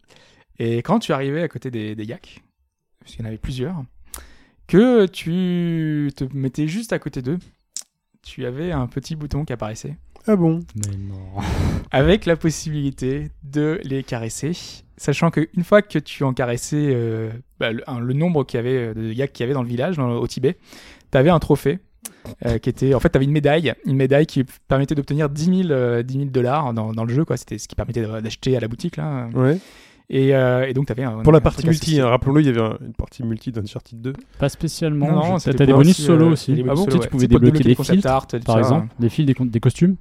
Et 0.58 0.78
quand 0.78 1.00
tu 1.00 1.14
arrivais 1.14 1.44
à 1.44 1.48
côté 1.48 1.70
des, 1.72 1.96
des 1.96 2.04
yaks, 2.06 2.42
parce 3.00 3.12
qu'il 3.14 3.22
y 3.22 3.26
en 3.26 3.28
avait 3.28 3.38
plusieurs, 3.38 3.84
que 4.68 5.06
tu 5.06 6.12
te 6.16 6.24
mettais 6.36 6.68
juste 6.68 6.94
à 6.94 7.00
côté 7.00 7.22
d'eux, 7.22 7.38
tu 8.24 8.46
avais 8.46 8.72
un 8.72 8.88
petit 8.88 9.16
bouton 9.16 9.46
qui 9.46 9.54
apparaissait 9.54 9.98
Ah 10.28 10.36
bon? 10.36 10.60
Mais 10.76 10.98
non. 10.98 11.42
avec 11.92 12.26
la 12.26 12.36
possibilité 12.36 13.30
de 13.44 13.80
les 13.84 14.04
caresser, 14.04 14.52
sachant 15.00 15.32
qu'une 15.32 15.64
fois 15.64 15.82
que 15.82 15.98
tu 16.00 16.24
en 16.24 16.34
caressais 16.34 16.90
euh, 16.94 17.30
bah, 17.60 17.72
le, 17.72 17.82
un- 17.90 18.00
le 18.00 18.14
nombre 18.14 18.44
qu'il 18.46 18.58
y 18.58 18.60
avait 18.60 18.78
euh, 18.78 18.94
de 18.94 19.12
yaks 19.12 19.34
qu'il 19.34 19.44
y 19.44 19.46
avait 19.46 19.54
dans 19.54 19.64
le 19.64 19.68
village, 19.70 19.98
dans- 19.98 20.12
au 20.18 20.28
Tibet, 20.28 20.58
tu 21.12 21.18
avais 21.18 21.30
un 21.32 21.40
trophée. 21.40 21.80
euh, 22.46 22.58
qui 22.60 22.70
était 22.70 22.94
en 22.94 23.00
fait 23.00 23.10
tu 23.10 23.18
avais 23.18 23.26
une 23.26 23.32
médaille 23.32 23.74
une 23.86 23.96
médaille 23.96 24.26
qui 24.26 24.46
permettait 24.68 24.96
d'obtenir 24.96 25.30
10 25.30 25.64
000 25.64 25.70
euh, 25.72 26.02
10 26.04 26.14
000 26.14 26.26
dollars 26.26 26.74
dans, 26.74 26.94
dans 26.94 27.04
le 27.04 27.14
jeu 27.14 27.26
quoi 27.26 27.36
c'était 27.38 27.58
ce 27.58 27.68
qui 27.68 27.76
permettait 27.76 28.02
d'acheter 28.22 28.56
à 28.56 28.60
la 28.60 28.68
boutique 28.68 28.98
là 28.98 29.28
Ouais. 29.34 29.58
et, 30.10 30.34
euh, 30.36 30.66
et 30.68 30.74
donc 30.74 30.86
tu 30.86 30.92
avais 30.92 31.04
un, 31.04 31.20
Pour 31.24 31.32
la 31.34 31.42
partie 31.42 31.66
multi, 31.68 32.00
hein, 32.00 32.08
rappelons-le, 32.08 32.42
il 32.42 32.48
y 32.48 32.50
avait 32.50 32.62
un- 32.62 32.78
une 32.86 32.94
partie 32.94 33.24
multi 33.24 33.52
d'Uncharted 33.52 34.00
2. 34.02 34.14
Pas 34.38 34.50
spécialement. 34.50 35.12
Non, 35.12 35.30
non, 35.34 35.38
T'as 35.40 35.54
des 35.54 35.74
bonus 35.74 35.90
aussi, 35.92 36.02
solo 36.04 36.32
aussi. 36.32 36.54
des 36.54 36.62
Ah 36.68 36.74
bon 36.74 36.86
solo, 36.86 36.92
Tu 36.94 37.00
ouais. 37.00 37.08
pouvais 37.08 37.28
débloquer 37.28 37.64
des 37.64 37.76
filtres, 37.76 38.08
art, 38.08 38.28
tout 38.28 38.40
par 38.40 38.56
ça. 38.56 38.60
exemple, 38.62 38.88
des 39.00 39.10
fils, 39.10 39.26
des, 39.26 39.36
des 39.40 39.60
costumes. 39.60 39.96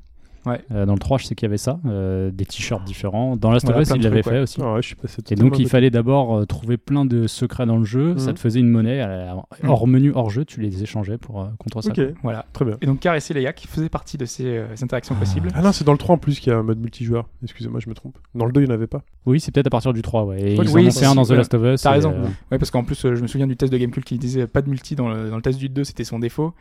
Ouais. 0.49 0.61
Euh, 0.73 0.87
dans 0.87 0.95
le 0.95 0.99
3, 0.99 1.19
je 1.19 1.25
sais 1.27 1.35
qu'il 1.35 1.47
y 1.47 1.51
avait 1.51 1.59
ça. 1.59 1.79
euh, 1.87 2.31
des 2.31 2.45
t-shirts 2.47 2.85
différents. 2.85 3.37
Dans 3.37 3.51
Last 3.51 3.69
of 3.69 3.77
Us, 3.81 3.91
il 3.95 4.03
l'avait 4.03 4.23
fait 4.23 4.41
aussi. 4.41 4.61
Ah 4.63 4.75
ouais, 4.75 4.83
je 4.83 4.87
suis 4.89 4.97
passé 4.97 5.23
Et 5.31 5.35
donc, 5.35 5.59
il 5.59 5.69
fallait 5.69 5.91
d'abord 5.91 6.37
euh, 6.39 6.45
trouver 6.47 6.77
plein 6.77 7.05
de 7.05 7.27
secrets 7.27 7.67
dans 7.67 7.77
le 7.77 7.85
jeu. 7.85 8.17
Ça 8.19 8.29
Mhm. 8.31 8.35
te 8.35 8.41
faisait 8.41 8.61
une 8.61 8.69
monnaie. 8.71 9.03
euh, 9.07 9.33
hors 9.67 9.87
menu, 9.87 10.13
hors 10.15 10.31
jeu, 10.31 10.45
tu 10.45 10.61
les 10.61 10.83
échangeais 10.83 11.19
pour, 11.19 11.41
euh, 11.43 11.47
contre 11.59 11.83
ça. 11.83 11.91
côté. 11.91 12.07
Ok, 12.09 12.15
Voilà. 12.23 12.47
très 12.53 12.65
bien. 12.65 12.77
Et 12.81 12.87
donc 12.87 13.01
caresser 13.01 13.35
les 13.35 13.43
yaks 13.43 13.67
faisait 13.69 13.89
partie 13.89 14.17
de 14.19 14.25
ces 14.25 14.45
euh, 14.47 14.67
interactions 14.83 15.15
possibles. 15.15 15.49
Ah 15.55 15.63
non, 15.63 15.73
c'est 15.73 15.85
dans 15.85 15.93
le 15.93 15.99
3 15.99 16.15
en 16.15 16.19
plus 16.19 16.41
qu'il 16.41 16.53
y 16.53 16.55
a 16.57 16.59
un 16.59 16.63
mode 16.63 16.79
multijoueur. 16.81 17.27
Excusez-moi, 17.43 17.81
je 17.83 17.89
me 17.89 17.95
trompe. 17.95 18.17
Dans 18.35 18.45
le 18.47 18.53
2, 18.53 18.61
il 18.63 18.65
n'y 18.65 18.71
en 18.71 18.75
avait 18.75 18.87
pas. 18.87 19.03
Oui, 19.27 19.41
c'est 19.41 19.53
peut-être 19.53 19.67
à 19.67 19.71
partir 19.71 19.93
du 19.93 20.03
3. 20.03 20.25
Ouais. 20.25 20.41
Et 20.41 20.55
ils 20.55 20.69
oui, 20.71 20.91
c'est 20.93 21.05
un 21.07 21.15
dans 21.15 21.25
The. 21.25 21.31
Last 21.33 21.55
of 21.55 21.63
Us. 21.65 21.83
T'as 21.83 21.91
raison. 21.93 22.13
euh, 22.13 22.25
Ouais, 22.51 22.59
parce 22.59 22.71
qu'en 22.71 22.85
plus, 22.85 23.05
euh, 23.05 23.15
je 23.15 23.23
me 23.23 23.27
souviens 23.27 23.47
du 23.47 23.57
test 23.57 23.73
de 23.73 23.79
Gamecube 23.79 24.05
qui 24.05 24.19
disait 24.19 24.47
pas 24.47 24.63
de 24.63 24.69
multi 24.71 24.95
dans 24.97 25.09
le, 25.09 25.29
dans 25.31 25.37
le 25.37 25.43
test 25.43 25.59
du 25.59 25.69
2, 25.69 25.85
c'était 25.85 26.05
son 26.05 26.19
défaut. 26.19 26.55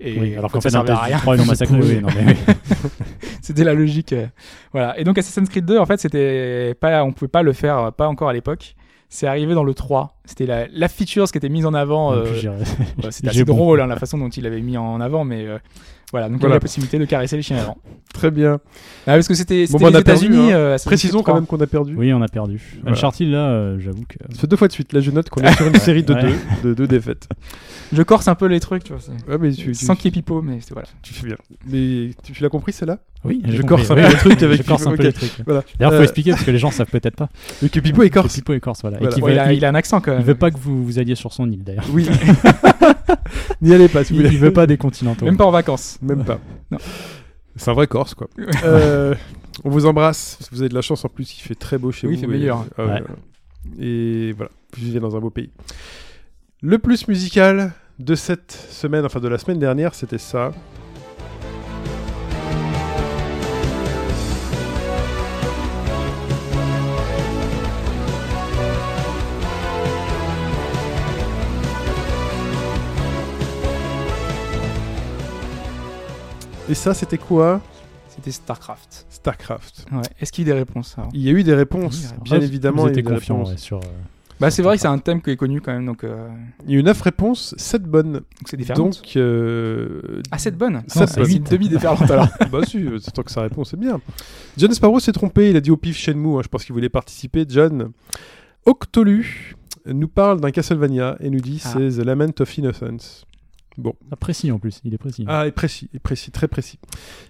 Et 0.00 0.18
oui, 0.18 0.36
alors 0.36 0.50
qu'en 0.52 0.60
ça 0.60 0.70
fait, 0.70 0.76
le 0.78 0.86
servait 0.86 0.92
à 0.92 1.02
rien. 1.02 1.16
3, 1.18 1.34
ils 1.34 1.38
l'ont 1.38 1.44
massacré. 1.44 1.76
oui, 1.76 2.00
mais. 2.24 2.36
C'était 3.42 3.64
la 3.64 3.74
logique. 3.74 4.12
euh, 4.12 4.26
Voilà. 4.72 4.98
Et 4.98 5.04
donc 5.04 5.18
Assassin's 5.18 5.48
Creed 5.48 5.64
2, 5.64 5.78
en 5.78 5.86
fait, 5.86 5.98
c'était 5.98 6.74
pas, 6.80 7.02
on 7.04 7.12
pouvait 7.12 7.28
pas 7.28 7.42
le 7.42 7.52
faire, 7.52 7.92
pas 7.92 8.06
encore 8.08 8.28
à 8.28 8.32
l'époque. 8.32 8.74
C'est 9.08 9.26
arrivé 9.26 9.54
dans 9.54 9.64
le 9.64 9.74
3. 9.74 10.17
C'était 10.28 10.44
la, 10.46 10.66
la 10.70 10.88
feature 10.88 11.26
qui 11.30 11.38
était 11.38 11.48
mise 11.48 11.64
en 11.64 11.72
avant. 11.74 12.12
Euh, 12.12 12.24
ouais, 12.24 13.10
c'était 13.10 13.28
assez 13.30 13.44
bon. 13.44 13.54
drôle 13.54 13.80
hein, 13.80 13.86
la 13.86 13.96
façon 13.96 14.18
dont 14.18 14.28
il 14.28 14.44
l'avait 14.44 14.60
mis 14.60 14.76
en 14.76 15.00
avant, 15.00 15.24
mais 15.24 15.46
euh, 15.46 15.58
voilà. 16.12 16.26
Donc 16.28 16.36
il 16.36 16.38
y 16.38 16.40
Voilà. 16.40 16.54
avait 16.54 16.56
la 16.56 16.60
possibilité 16.60 16.98
de 16.98 17.04
caresser 17.06 17.36
les 17.36 17.42
chiens 17.42 17.56
errants. 17.56 17.78
Très 18.12 18.30
bien. 18.30 18.54
Ah, 19.06 19.12
parce 19.14 19.26
que 19.28 19.34
c'était 19.34 19.66
Bon, 19.66 19.78
bah, 19.78 19.86
on 19.86 19.90
les 19.90 19.96
a 19.96 20.02
perdu, 20.02 20.26
États-Unis. 20.26 20.52
hein. 20.52 20.56
euh, 20.56 20.76
Précisons 20.84 21.20
3. 21.20 21.24
quand 21.24 21.34
même 21.34 21.46
qu'on 21.46 21.60
a 21.60 21.66
perdu. 21.66 21.94
Oui, 21.96 22.12
on 22.12 22.20
a 22.20 22.28
perdu. 22.28 22.60
Voilà. 22.82 22.96
Uncharted, 22.96 23.28
là, 23.30 23.48
euh, 23.48 23.78
j'avoue 23.80 24.04
que. 24.08 24.16
Ça 24.34 24.40
fait 24.42 24.46
deux 24.46 24.56
fois 24.56 24.68
de 24.68 24.72
suite. 24.72 24.92
Là, 24.92 25.00
je 25.00 25.10
note 25.10 25.30
qu'on 25.30 25.40
est 25.42 25.52
sur 25.56 25.66
une 25.66 25.74
série 25.76 26.02
de 26.02 26.12
Ouais. 26.14 26.22
deux, 26.62 26.70
de 26.70 26.74
deux 26.74 26.86
défaites. 26.86 27.26
Je 27.92 28.02
corse 28.02 28.28
un 28.28 28.34
peu 28.34 28.46
les 28.46 28.60
trucs, 28.60 28.84
tu 28.84 28.92
vois. 28.92 29.00
Ouais, 29.28 29.38
mais 29.40 29.50
tu, 29.52 29.66
tu, 29.68 29.74
Sans 29.74 29.94
qu'il 29.94 30.06
y 30.06 30.08
ait 30.08 30.10
pipeau, 30.12 30.42
mais 30.42 30.58
c'est 30.60 30.74
voilà. 30.74 30.88
tu 31.02 31.14
fais 31.14 31.26
bien. 31.26 31.36
Mais 31.66 32.10
tu, 32.22 32.32
tu 32.32 32.42
l'as 32.42 32.50
compris, 32.50 32.72
celle-là 32.72 32.98
Oui, 33.24 33.40
Je 33.48 33.62
corse 33.62 33.90
un 33.90 33.94
peu 33.94 34.06
les 34.06 34.14
trucs 34.14 34.42
avec 34.42 34.60
Pipo, 34.62 34.76
peu 34.76 34.90
ok. 34.90 34.98
les 35.02 35.12
trucs. 35.12 35.32
Voilà. 35.46 35.62
D'ailleurs, 35.78 35.94
faut 35.94 36.02
expliquer 36.02 36.30
parce 36.32 36.44
que 36.44 36.50
les 36.50 36.58
gens 36.58 36.70
savent 36.70 36.90
peut-être 36.90 37.16
pas. 37.16 37.28
Mais 37.62 37.68
que 37.70 37.80
Pipo 37.80 38.02
est 38.02 38.10
corse. 38.10 38.34
Pipo 38.34 38.52
est 38.54 38.60
corse, 38.60 38.80
voilà. 38.82 38.98
A, 39.42 39.52
il 39.52 39.64
a 39.64 39.68
un 39.68 39.74
accent 39.74 40.00
quand 40.00 40.12
même. 40.16 40.17
Il 40.18 40.24
veut 40.24 40.34
pas 40.34 40.50
que 40.50 40.58
vous, 40.58 40.84
vous 40.84 40.98
alliez 40.98 41.14
sur 41.14 41.32
son 41.32 41.50
île 41.50 41.64
d'ailleurs. 41.64 41.84
Oui. 41.92 42.08
N'y 43.62 43.74
allez 43.74 43.88
pas, 43.88 44.04
si 44.04 44.12
vous 44.12 44.20
Il, 44.20 44.22
voulez. 44.26 44.34
il 44.36 44.40
veut 44.40 44.52
pas 44.52 44.66
des 44.66 44.76
continentaux. 44.76 45.24
Même 45.24 45.36
pas 45.36 45.44
en 45.46 45.50
vacances. 45.50 45.98
Même 46.02 46.24
pas. 46.24 46.38
Non. 46.70 46.78
C'est 47.56 47.70
un 47.70 47.74
vrai 47.74 47.86
corse, 47.86 48.14
quoi. 48.14 48.28
Euh, 48.64 49.14
on 49.64 49.70
vous 49.70 49.86
embrasse. 49.86 50.38
Vous 50.52 50.60
avez 50.60 50.68
de 50.68 50.74
la 50.74 50.82
chance 50.82 51.04
en 51.04 51.08
plus, 51.08 51.36
il 51.36 51.40
fait 51.42 51.54
très 51.56 51.76
beau 51.78 51.90
chez 51.90 52.06
Oui, 52.06 52.14
vous. 52.14 52.18
il 52.20 52.20
fait 52.20 52.32
et- 52.36 52.38
meilleur. 52.38 52.58
Ouais. 52.60 52.64
voilà. 52.76 53.00
Et 53.80 54.32
voilà, 54.36 54.50
vous 54.76 54.84
vivez 54.84 55.00
dans 55.00 55.16
un 55.16 55.20
beau 55.20 55.30
pays. 55.30 55.50
Le 56.62 56.78
plus 56.78 57.08
musical 57.08 57.72
de 57.98 58.14
cette 58.14 58.52
semaine, 58.52 59.04
enfin 59.04 59.18
de 59.20 59.28
la 59.28 59.38
semaine 59.38 59.58
dernière, 59.58 59.94
c'était 59.94 60.18
ça. 60.18 60.52
Et 76.68 76.74
ça, 76.74 76.94
c'était 76.94 77.18
quoi 77.18 77.60
C'était 78.08 78.30
StarCraft. 78.30 79.06
StarCraft. 79.10 79.86
Ouais. 79.92 80.02
Est-ce 80.20 80.32
qu'il 80.32 80.46
y 80.46 80.50
a 80.50 80.54
des 80.54 80.58
réponses 80.58 80.94
alors? 80.98 81.10
Il 81.14 81.22
y 81.22 81.28
a 81.28 81.32
eu 81.32 81.42
des 81.42 81.54
réponses, 81.54 82.10
Oui, 82.16 82.22
bien 82.24 82.38
Ah, 82.40 82.44
évidemment. 82.44 82.82
Vous 82.82 82.88
il 82.88 82.92
y 82.92 82.94
a 82.94 82.96
eu 82.96 83.00
étiez 83.00 83.02
des 83.02 83.14
confiant 83.14 83.36
réponses. 83.38 83.50
ouais, 83.52 83.58
sur. 83.58 83.78
euh, 83.78 83.80
Bah 84.40 84.50
c'est 84.50 84.62
vrai 84.62 84.76
que 84.76 84.82
c'est 84.82 84.88
un 84.88 84.98
thème 84.98 85.22
qui 85.22 85.30
est 85.30 85.36
connu 85.36 85.60
quand 85.60 85.72
même, 85.72 85.86
donc 85.86 86.04
euh, 86.04 86.28
Il 86.66 86.72
y 86.72 86.76
a 86.76 86.80
eu 86.80 86.82
9 86.82 87.00
réponses, 87.00 87.54
7 87.56 87.82
bonnes. 87.84 88.12
donc 88.12 88.22
c'est 88.46 88.56
différent. 88.56 88.78
Donc, 88.78 88.96
euh, 89.16 90.20
Ah, 90.30 90.38
c'est 90.38 90.56
bonne 90.56 90.82
Sept 90.88 91.08
C'est 91.08 91.20
bonnes. 91.20 91.32
une 91.32 91.42
demi-déferlante 91.44 92.10
alors. 92.10 92.28
bah 92.52 92.60
si, 92.66 92.84
c'est 93.00 93.10
tant 93.12 93.22
que 93.22 93.30
sa 93.32 93.42
réponse 93.42 93.72
est 93.74 93.78
bien. 93.78 94.00
John 94.58 94.72
Sparrow 94.72 95.00
s'est 95.00 95.12
trompé, 95.12 95.50
il 95.50 95.56
a 95.56 95.60
dit 95.60 95.70
au 95.70 95.76
pif 95.76 95.96
Shenmue, 95.96 96.36
hein, 96.38 96.40
je 96.42 96.48
pense 96.48 96.64
qu'il 96.64 96.72
voulait 96.74 96.88
participer. 96.90 97.46
John 97.48 97.92
Octolu 98.66 99.54
nous 99.86 100.08
parle 100.08 100.40
d'un 100.40 100.50
Castlevania 100.50 101.16
et 101.20 101.30
nous 101.30 101.40
dit 101.40 101.62
Ah. 101.64 101.70
c'est 101.72 102.00
The 102.00 102.04
Lament 102.04 102.40
of 102.40 102.58
Innocence. 102.58 103.24
Bon, 103.78 103.94
ah, 104.10 104.16
précis 104.16 104.50
en 104.50 104.58
plus, 104.58 104.80
il 104.84 104.92
est 104.92 104.98
précis. 104.98 105.24
ah, 105.28 105.46
et 105.46 105.52
précis, 105.52 105.88
et 105.94 106.00
précis, 106.00 106.32
très 106.32 106.48
précis. 106.48 106.80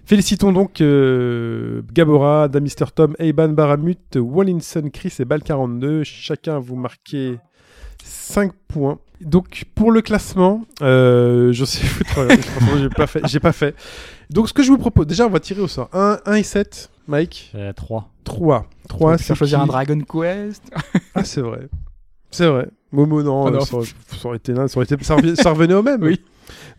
Félicitons 0.03 0.51
donc 0.51 0.81
euh, 0.81 1.83
Gabora, 1.93 2.47
Damister 2.47 2.85
Tom, 2.93 3.15
Eiban 3.19 3.49
Baramut, 3.49 4.15
Wallinson, 4.15 4.89
Chris 4.91 5.13
et 5.19 5.25
Bal42. 5.25 6.03
Chacun 6.03 6.57
vous 6.57 6.75
marquez 6.75 7.37
5 8.03 8.51
points. 8.67 8.97
Donc 9.21 9.65
pour 9.75 9.91
le 9.91 10.01
classement, 10.01 10.65
euh, 10.81 11.53
je 11.53 11.65
sais 11.65 11.85
foutre, 11.85 12.19
j'ai 12.79 12.89
pas 12.89 13.05
fait, 13.05 13.21
j'ai 13.27 13.39
pas 13.39 13.51
fait. 13.51 13.75
Donc 14.31 14.49
ce 14.49 14.53
que 14.53 14.63
je 14.63 14.69
vous 14.71 14.77
propose, 14.79 15.05
déjà 15.05 15.27
on 15.27 15.29
va 15.29 15.39
tirer 15.39 15.61
au 15.61 15.67
sort 15.67 15.89
1, 15.93 16.19
1 16.25 16.33
et 16.33 16.43
7, 16.43 16.89
Mike. 17.07 17.53
3. 17.75 18.09
3. 18.23 18.65
3, 18.87 19.13
On 19.13 19.17
peut 19.17 19.23
c'est 19.23 19.35
choisir 19.35 19.59
qui 19.59 19.63
un 19.63 19.67
Dragon 19.67 19.99
Quest. 19.99 20.63
Ah, 21.13 21.23
c'est 21.23 21.41
vrai. 21.41 21.67
C'est 22.31 22.47
vrai. 22.47 22.69
Momo, 22.91 23.21
non, 23.21 23.45
Ah 23.47 23.51
non. 23.51 23.59
Ça, 23.59 23.75
aurait, 23.75 23.87
ça 24.07 24.27
aurait 24.27 24.37
été 24.37 24.53
aurait 24.53 25.35
ça 25.35 25.51
revenait 25.51 25.73
au 25.75 25.83
même. 25.83 26.01
Oui. 26.01 26.19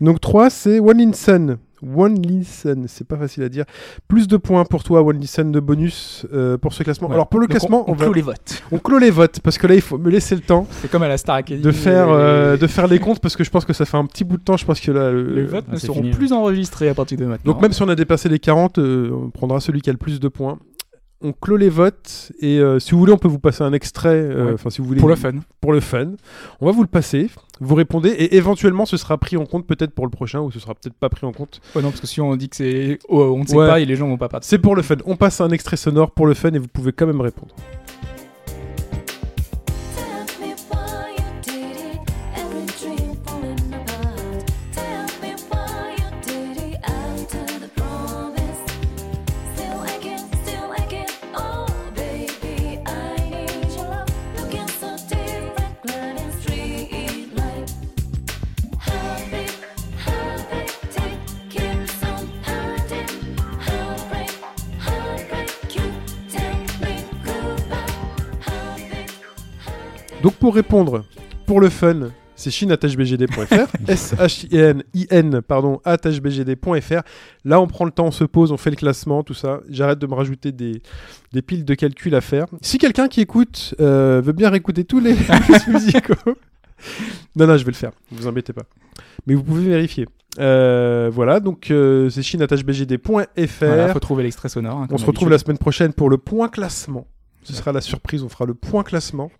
Donc 0.01 0.19
3, 0.19 0.49
c'est 0.49 0.79
One 0.79 0.97
Linson. 0.97 1.57
One 1.95 2.21
Linson, 2.21 2.83
c'est 2.87 3.07
pas 3.07 3.17
facile 3.17 3.41
à 3.43 3.49
dire. 3.49 3.65
Plus 4.07 4.27
de 4.27 4.37
points 4.37 4.65
pour 4.65 4.83
toi, 4.83 5.01
One 5.01 5.19
Linson 5.19 5.45
de 5.45 5.59
bonus 5.59 6.27
euh, 6.31 6.57
pour 6.57 6.73
ce 6.73 6.83
classement. 6.83 7.07
Ouais. 7.07 7.13
Alors 7.15 7.27
pour 7.27 7.39
le 7.39 7.47
Donc, 7.47 7.51
classement, 7.57 7.85
on, 7.87 7.91
on, 7.91 7.93
on 7.93 7.95
va- 7.95 8.05
clôt 8.05 8.13
les 8.13 8.21
votes. 8.21 8.63
on 8.71 8.77
clôt 8.77 8.99
les 8.99 9.09
votes 9.09 9.39
parce 9.39 9.57
que 9.57 9.65
là, 9.65 9.73
il 9.75 9.81
faut 9.81 9.97
me 9.97 10.09
laisser 10.11 10.35
le 10.35 10.41
temps 10.41 10.67
C'est 10.69 10.91
comme 10.91 11.01
à 11.03 11.07
la 11.07 11.17
Star 11.17 11.37
Academy. 11.37 11.63
de 11.63 11.71
faire, 11.71 12.07
les- 12.07 12.13
euh, 12.13 12.57
de 12.57 12.67
faire 12.67 12.87
les 12.87 12.99
comptes 12.99 13.19
parce 13.19 13.35
que 13.35 13.43
je 13.43 13.49
pense 13.49 13.65
que 13.65 13.73
ça 13.73 13.85
fait 13.85 13.97
un 13.97 14.05
petit 14.05 14.23
bout 14.23 14.37
de 14.37 14.43
temps. 14.43 14.57
Je 14.57 14.65
pense 14.65 14.79
que 14.79 14.91
là, 14.91 15.11
le- 15.11 15.33
Les 15.33 15.45
votes 15.45 15.65
Ah, 15.69 15.73
ne 15.73 15.77
seront 15.79 16.01
fini, 16.01 16.11
plus 16.11 16.33
enregistrés 16.33 16.89
à 16.89 16.93
partir 16.93 17.17
de 17.17 17.25
maintenant. 17.25 17.51
Donc 17.53 17.61
même 17.61 17.73
si 17.73 17.81
on 17.81 17.89
a 17.89 17.95
dépassé 17.95 18.29
les 18.29 18.37
40, 18.39 18.77
euh, 18.77 19.09
on 19.11 19.29
prendra 19.31 19.59
celui 19.59 19.81
qui 19.81 19.89
a 19.89 19.93
le 19.93 19.97
plus 19.99 20.19
de 20.19 20.27
points. 20.27 20.59
On 21.23 21.33
clôt 21.33 21.57
les 21.57 21.69
votes 21.69 22.31
et 22.41 22.59
euh, 22.59 22.79
si 22.79 22.91
vous 22.91 22.99
voulez, 22.99 23.13
on 23.13 23.17
peut 23.19 23.27
vous 23.27 23.37
passer 23.39 23.63
un 23.63 23.73
extrait. 23.73 24.09
euh, 24.09 24.45
Ouais. 24.47 24.53
Enfin, 24.53 24.69
si 24.71 24.81
vous 24.81 24.87
voulez. 24.87 24.99
pour 24.99 25.09
le 25.09 25.15
fun. 25.15 25.33
Pour 25.61 25.71
le 25.73 25.79
fun. 25.79 26.11
On 26.59 26.65
va 26.67 26.71
vous 26.71 26.81
le 26.81 26.87
passer. 26.87 27.29
Vous 27.63 27.75
répondez 27.75 28.09
et 28.09 28.35
éventuellement 28.37 28.85
ce 28.87 28.97
sera 28.97 29.17
pris 29.19 29.37
en 29.37 29.45
compte 29.45 29.67
peut-être 29.67 29.91
pour 29.91 30.05
le 30.05 30.09
prochain 30.11 30.39
ou 30.41 30.51
ce 30.51 30.59
sera 30.59 30.73
peut-être 30.73 30.95
pas 30.95 31.09
pris 31.09 31.27
en 31.27 31.31
compte. 31.31 31.61
Ouais, 31.75 31.81
non, 31.83 31.89
parce 31.89 32.01
que 32.01 32.07
si 32.07 32.19
on 32.19 32.35
dit 32.35 32.49
que 32.49 32.55
c'est. 32.55 32.97
Oh, 33.07 33.35
on 33.37 33.43
ne 33.43 33.45
sait 33.47 33.55
Ouais. 33.55 33.67
pas 33.67 33.79
et 33.79 33.85
les 33.85 33.95
gens 33.95 34.07
vont 34.07 34.17
pas 34.17 34.29
participer. 34.29 34.55
C'est 34.57 34.61
pour 34.61 34.75
le 34.75 34.81
fun. 34.81 34.95
On 35.05 35.15
passe 35.15 35.39
un 35.41 35.49
extrait 35.51 35.77
sonore 35.77 36.11
pour 36.11 36.25
le 36.25 36.33
fun 36.33 36.51
et 36.53 36.59
vous 36.59 36.67
pouvez 36.67 36.91
quand 36.91 37.05
même 37.05 37.21
répondre. 37.21 37.53
Donc 70.23 70.33
pour 70.35 70.53
répondre 70.55 71.03
pour 71.45 71.59
le 71.59 71.69
fun, 71.69 72.09
c'est 72.35 72.51
chine.bgd.fr, 72.51 73.67
S-H-I-N, 73.87 75.41
pardon, 75.47 75.79
bgd.fr. 75.85 77.01
Là, 77.45 77.61
on 77.61 77.67
prend 77.67 77.85
le 77.85 77.91
temps, 77.91 78.07
on 78.07 78.11
se 78.11 78.23
pose, 78.23 78.51
on 78.51 78.57
fait 78.57 78.69
le 78.69 78.75
classement, 78.75 79.23
tout 79.23 79.33
ça. 79.33 79.61
J'arrête 79.69 79.99
de 79.99 80.07
me 80.07 80.13
rajouter 80.13 80.51
des, 80.51 80.81
des 81.33 81.41
piles 81.41 81.65
de 81.65 81.73
calcul 81.75 82.15
à 82.15 82.21
faire. 82.21 82.45
Si 82.61 82.77
quelqu'un 82.77 83.07
qui 83.07 83.21
écoute 83.21 83.75
euh, 83.79 84.21
veut 84.23 84.33
bien 84.33 84.49
réécouter 84.49 84.85
tous 84.85 84.99
les 84.99 85.15
musicaux, 85.67 86.13
non, 87.35 87.47
non, 87.47 87.57
je 87.57 87.63
vais 87.65 87.71
le 87.71 87.75
faire, 87.77 87.91
ne 88.11 88.17
vous 88.17 88.27
embêtez 88.27 88.53
pas. 88.53 88.63
Mais 89.27 89.35
vous 89.35 89.43
pouvez 89.43 89.67
vérifier. 89.67 90.07
Euh, 90.39 91.11
voilà, 91.13 91.39
donc 91.39 91.69
euh, 91.69 92.09
c'est 92.09 92.23
chine.bgd.fr. 92.23 93.65
Voilà, 93.65 93.93
faut 93.93 93.99
trouver 93.99 94.23
l'extrait 94.23 94.49
sonore. 94.49 94.77
hein, 94.79 94.87
On 94.89 94.97
se 94.97 95.05
retrouve 95.05 95.29
la 95.29 95.37
semaine 95.37 95.57
prochaine 95.57 95.93
pour 95.93 96.09
le 96.09 96.17
point 96.17 96.47
classement. 96.47 97.05
Ce 97.43 97.53
sera 97.53 97.71
la 97.71 97.81
surprise, 97.81 98.23
on 98.23 98.29
fera 98.29 98.45
le 98.45 98.53
point 98.53 98.83
classement. 98.83 99.31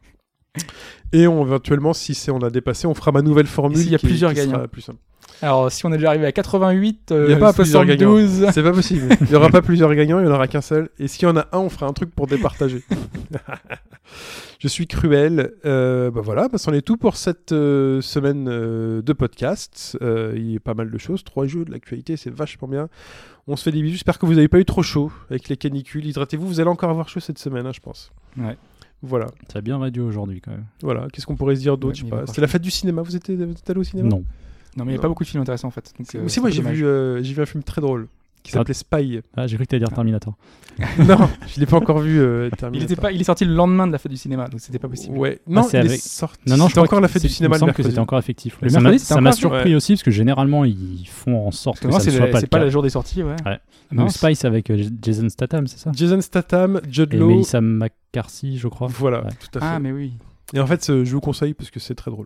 Et 1.13 1.27
on, 1.27 1.45
éventuellement, 1.45 1.93
si 1.93 2.13
c'est 2.13 2.31
on 2.31 2.39
a 2.39 2.49
dépassé, 2.49 2.87
on 2.87 2.93
fera 2.93 3.11
ma 3.11 3.21
nouvelle 3.21 3.47
formule. 3.47 3.77
s'il 3.77 3.91
y 3.91 3.95
a 3.95 3.97
qui- 3.97 4.07
plusieurs 4.07 4.31
qui 4.31 4.37
gagnants. 4.37 4.67
plus 4.67 4.81
simple. 4.81 4.99
Alors, 5.43 5.71
si 5.71 5.85
on 5.85 5.89
est 5.91 5.97
déjà 5.97 6.09
arrivé 6.09 6.25
à 6.27 6.31
88, 6.31 7.11
euh, 7.11 7.25
Il 7.25 7.27
n'y 7.29 7.33
a 7.33 7.37
pas 7.37 7.51
plusieurs 7.51 7.83
gagnants. 7.85 8.11
72. 8.11 8.47
C'est 8.53 8.61
pas 8.61 8.71
possible. 8.73 9.07
Il 9.21 9.27
n'y 9.27 9.35
aura 9.35 9.49
pas 9.49 9.61
plusieurs 9.63 9.93
gagnants, 9.95 10.19
il 10.19 10.25
n'y 10.25 10.31
en 10.31 10.35
aura 10.35 10.47
qu'un 10.47 10.61
seul. 10.61 10.89
Et 10.99 11.07
s'il 11.07 11.23
y 11.23 11.25
en 11.25 11.35
a 11.35 11.47
un, 11.51 11.57
on 11.59 11.69
fera 11.69 11.87
un 11.87 11.93
truc 11.93 12.13
pour 12.13 12.27
départager. 12.27 12.83
Je 14.59 14.67
suis 14.67 14.85
cruel. 14.87 15.53
Euh, 15.65 16.11
bah 16.11 16.21
voilà, 16.23 16.47
bah, 16.47 16.57
c'en 16.59 16.73
est 16.73 16.81
tout 16.83 16.97
pour 16.97 17.15
cette 17.15 17.51
euh, 17.53 18.01
semaine 18.01 18.47
euh, 18.49 19.01
de 19.01 19.13
podcast. 19.13 19.97
Euh, 20.03 20.33
il 20.35 20.51
y 20.51 20.57
a 20.57 20.59
pas 20.59 20.75
mal 20.75 20.91
de 20.91 20.97
choses. 20.99 21.23
Trois 21.23 21.47
jeux 21.47 21.65
de 21.65 21.71
l'actualité, 21.71 22.17
c'est 22.17 22.31
vachement 22.33 22.67
bien. 22.67 22.87
On 23.47 23.55
se 23.55 23.63
fait 23.63 23.71
des 23.71 23.81
bisous. 23.81 23.93
J'espère 23.95 24.19
que 24.19 24.25
vous 24.27 24.35
n'avez 24.35 24.47
pas 24.47 24.59
eu 24.59 24.65
trop 24.65 24.83
chaud 24.83 25.11
avec 25.31 25.49
les 25.49 25.57
canicules. 25.57 26.05
Hydratez-vous. 26.05 26.45
Vous 26.45 26.59
allez 26.59 26.69
encore 26.69 26.91
avoir 26.91 27.09
chaud 27.09 27.19
cette 27.19 27.39
semaine, 27.39 27.65
hein, 27.65 27.71
je 27.73 27.79
pense. 27.79 28.11
Ouais. 28.37 28.57
Voilà. 29.03 29.27
Ça 29.51 29.59
a 29.59 29.61
bien 29.61 29.77
radio 29.77 30.07
aujourd'hui 30.07 30.41
quand 30.41 30.51
même. 30.51 30.65
Voilà. 30.81 31.07
Qu'est-ce 31.11 31.25
qu'on 31.25 31.35
pourrait 31.35 31.55
se 31.55 31.61
dire 31.61 31.77
d'autre 31.77 32.03
Ouais, 32.03 32.23
C'était 32.27 32.41
la 32.41 32.47
fête 32.47 32.61
du 32.61 32.71
cinéma. 32.71 33.01
Vous 33.01 33.15
étiez, 33.15 33.35
vous 33.35 33.53
allé 33.67 33.79
au 33.79 33.83
cinéma? 33.83 34.09
Non. 34.09 34.23
Non, 34.77 34.85
mais 34.85 34.91
il 34.91 34.95
n'y 34.95 34.99
a 34.99 35.01
pas 35.01 35.09
beaucoup 35.09 35.23
de 35.23 35.29
films 35.29 35.41
intéressants 35.41 35.67
en 35.67 35.71
fait. 35.71 35.93
donc, 35.99 36.07
euh, 36.15 36.21
c'est 36.23 36.29
c'est 36.29 36.41
moi, 36.41 36.49
j'ai 36.49 36.61
vu, 36.61 36.85
euh, 36.85 37.21
j'ai 37.21 37.33
vu 37.33 37.41
un 37.41 37.45
film 37.45 37.61
très 37.63 37.81
drôle 37.81 38.07
qui 38.43 38.51
Ah. 38.53 38.57
s'appelait 38.59 38.73
Spy. 38.73 39.21
Ah, 39.37 39.47
j'ai 39.47 39.55
cru 39.55 39.65
que 39.65 39.69
t'allais 39.71 39.83
dire 39.85 39.93
Terminator. 39.93 40.35
non, 40.99 41.29
je 41.47 41.59
l'ai 41.59 41.65
pas 41.65 41.77
encore 41.77 41.99
vu. 41.99 42.19
euh, 42.19 42.49
Il, 42.51 42.57
Terminator. 42.57 42.91
était 42.91 43.01
pas, 43.01 43.11
il 43.11 43.21
est 43.21 43.23
sorti 43.25 43.45
le 43.45 43.53
lendemain 43.53 43.85
de 43.87 43.91
la 43.91 43.97
fête 43.97 44.11
du 44.11 44.17
cinéma, 44.17 44.47
donc 44.47 44.59
c'était 44.61 44.79
pas 44.79 44.87
possible. 44.87 45.17
Ouais. 45.17 45.39
Non, 45.47 45.63
c'est 45.63 45.77
il 45.79 45.85
est 45.85 45.89
avec- 45.89 46.01
sorti. 46.01 46.39
Non, 46.47 46.57
non, 46.57 46.67
je 46.69 46.79
encore 46.79 47.01
la 47.01 47.07
fête 47.07 47.21
c'est- 47.21 47.27
du 47.27 47.33
cinéma 47.33 47.57
Il 47.61 47.65
me 47.67 47.71
que 47.71 47.83
c'était 47.83 47.99
encore 47.99 48.17
effectif. 48.19 48.57
Le 48.61 48.69
ça 48.69 48.77
m'a 48.79 48.83
mercredi, 48.83 48.99
c'était 48.99 49.13
ça 49.13 49.21
m'a 49.21 49.29
encore 49.29 49.39
surpris 49.39 49.69
Ouais. 49.71 49.75
aussi 49.75 49.93
parce 49.93 50.03
que 50.03 50.11
généralement 50.11 50.65
ils 50.65 51.05
font 51.07 51.45
en 51.47 51.51
sorte 51.51 51.75
Parce 51.75 51.79
que 51.81 51.87
que 51.87 51.91
moi, 51.91 51.99
ça 51.99 52.05
c'est 52.05 52.11
ne 52.11 52.17
soit 52.17 52.27
pas 52.31 52.39
c'est 52.39 52.45
le 52.45 52.49
pas 52.49 52.57
cas. 52.59 52.63
le 52.65 52.69
jour 52.71 52.81
des 52.83 52.89
sorties, 52.89 53.21
ouais. 53.23 53.35
Ouais. 53.45 53.59
Non, 53.91 54.03
Donc 54.03 54.11
Spice 54.11 54.45
avec 54.45 54.69
euh, 54.71 54.81
Jason 55.01 55.27
Statham, 55.29 55.67
c'est 55.67 55.77
ça 55.77 55.91
Jason 55.93 56.21
Statham, 56.21 56.79
Judd 56.89 57.13
Et 57.13 57.17
Law. 57.17 57.27
Melissa 57.29 57.59
McCarthy, 57.61 58.57
je 58.57 58.67
crois. 58.69 58.87
Voilà, 58.87 59.21
tout 59.21 59.59
à 59.59 59.59
fait. 59.59 59.65
Ah, 59.75 59.79
mais 59.79 59.91
oui. 59.91 60.13
Et 60.53 60.59
en 60.59 60.65
fait, 60.67 60.85
je 60.87 61.11
vous 61.11 61.21
conseille 61.21 61.53
parce 61.53 61.69
que 61.69 61.79
c'est 61.79 61.95
très 61.95 62.09
drôle. 62.11 62.25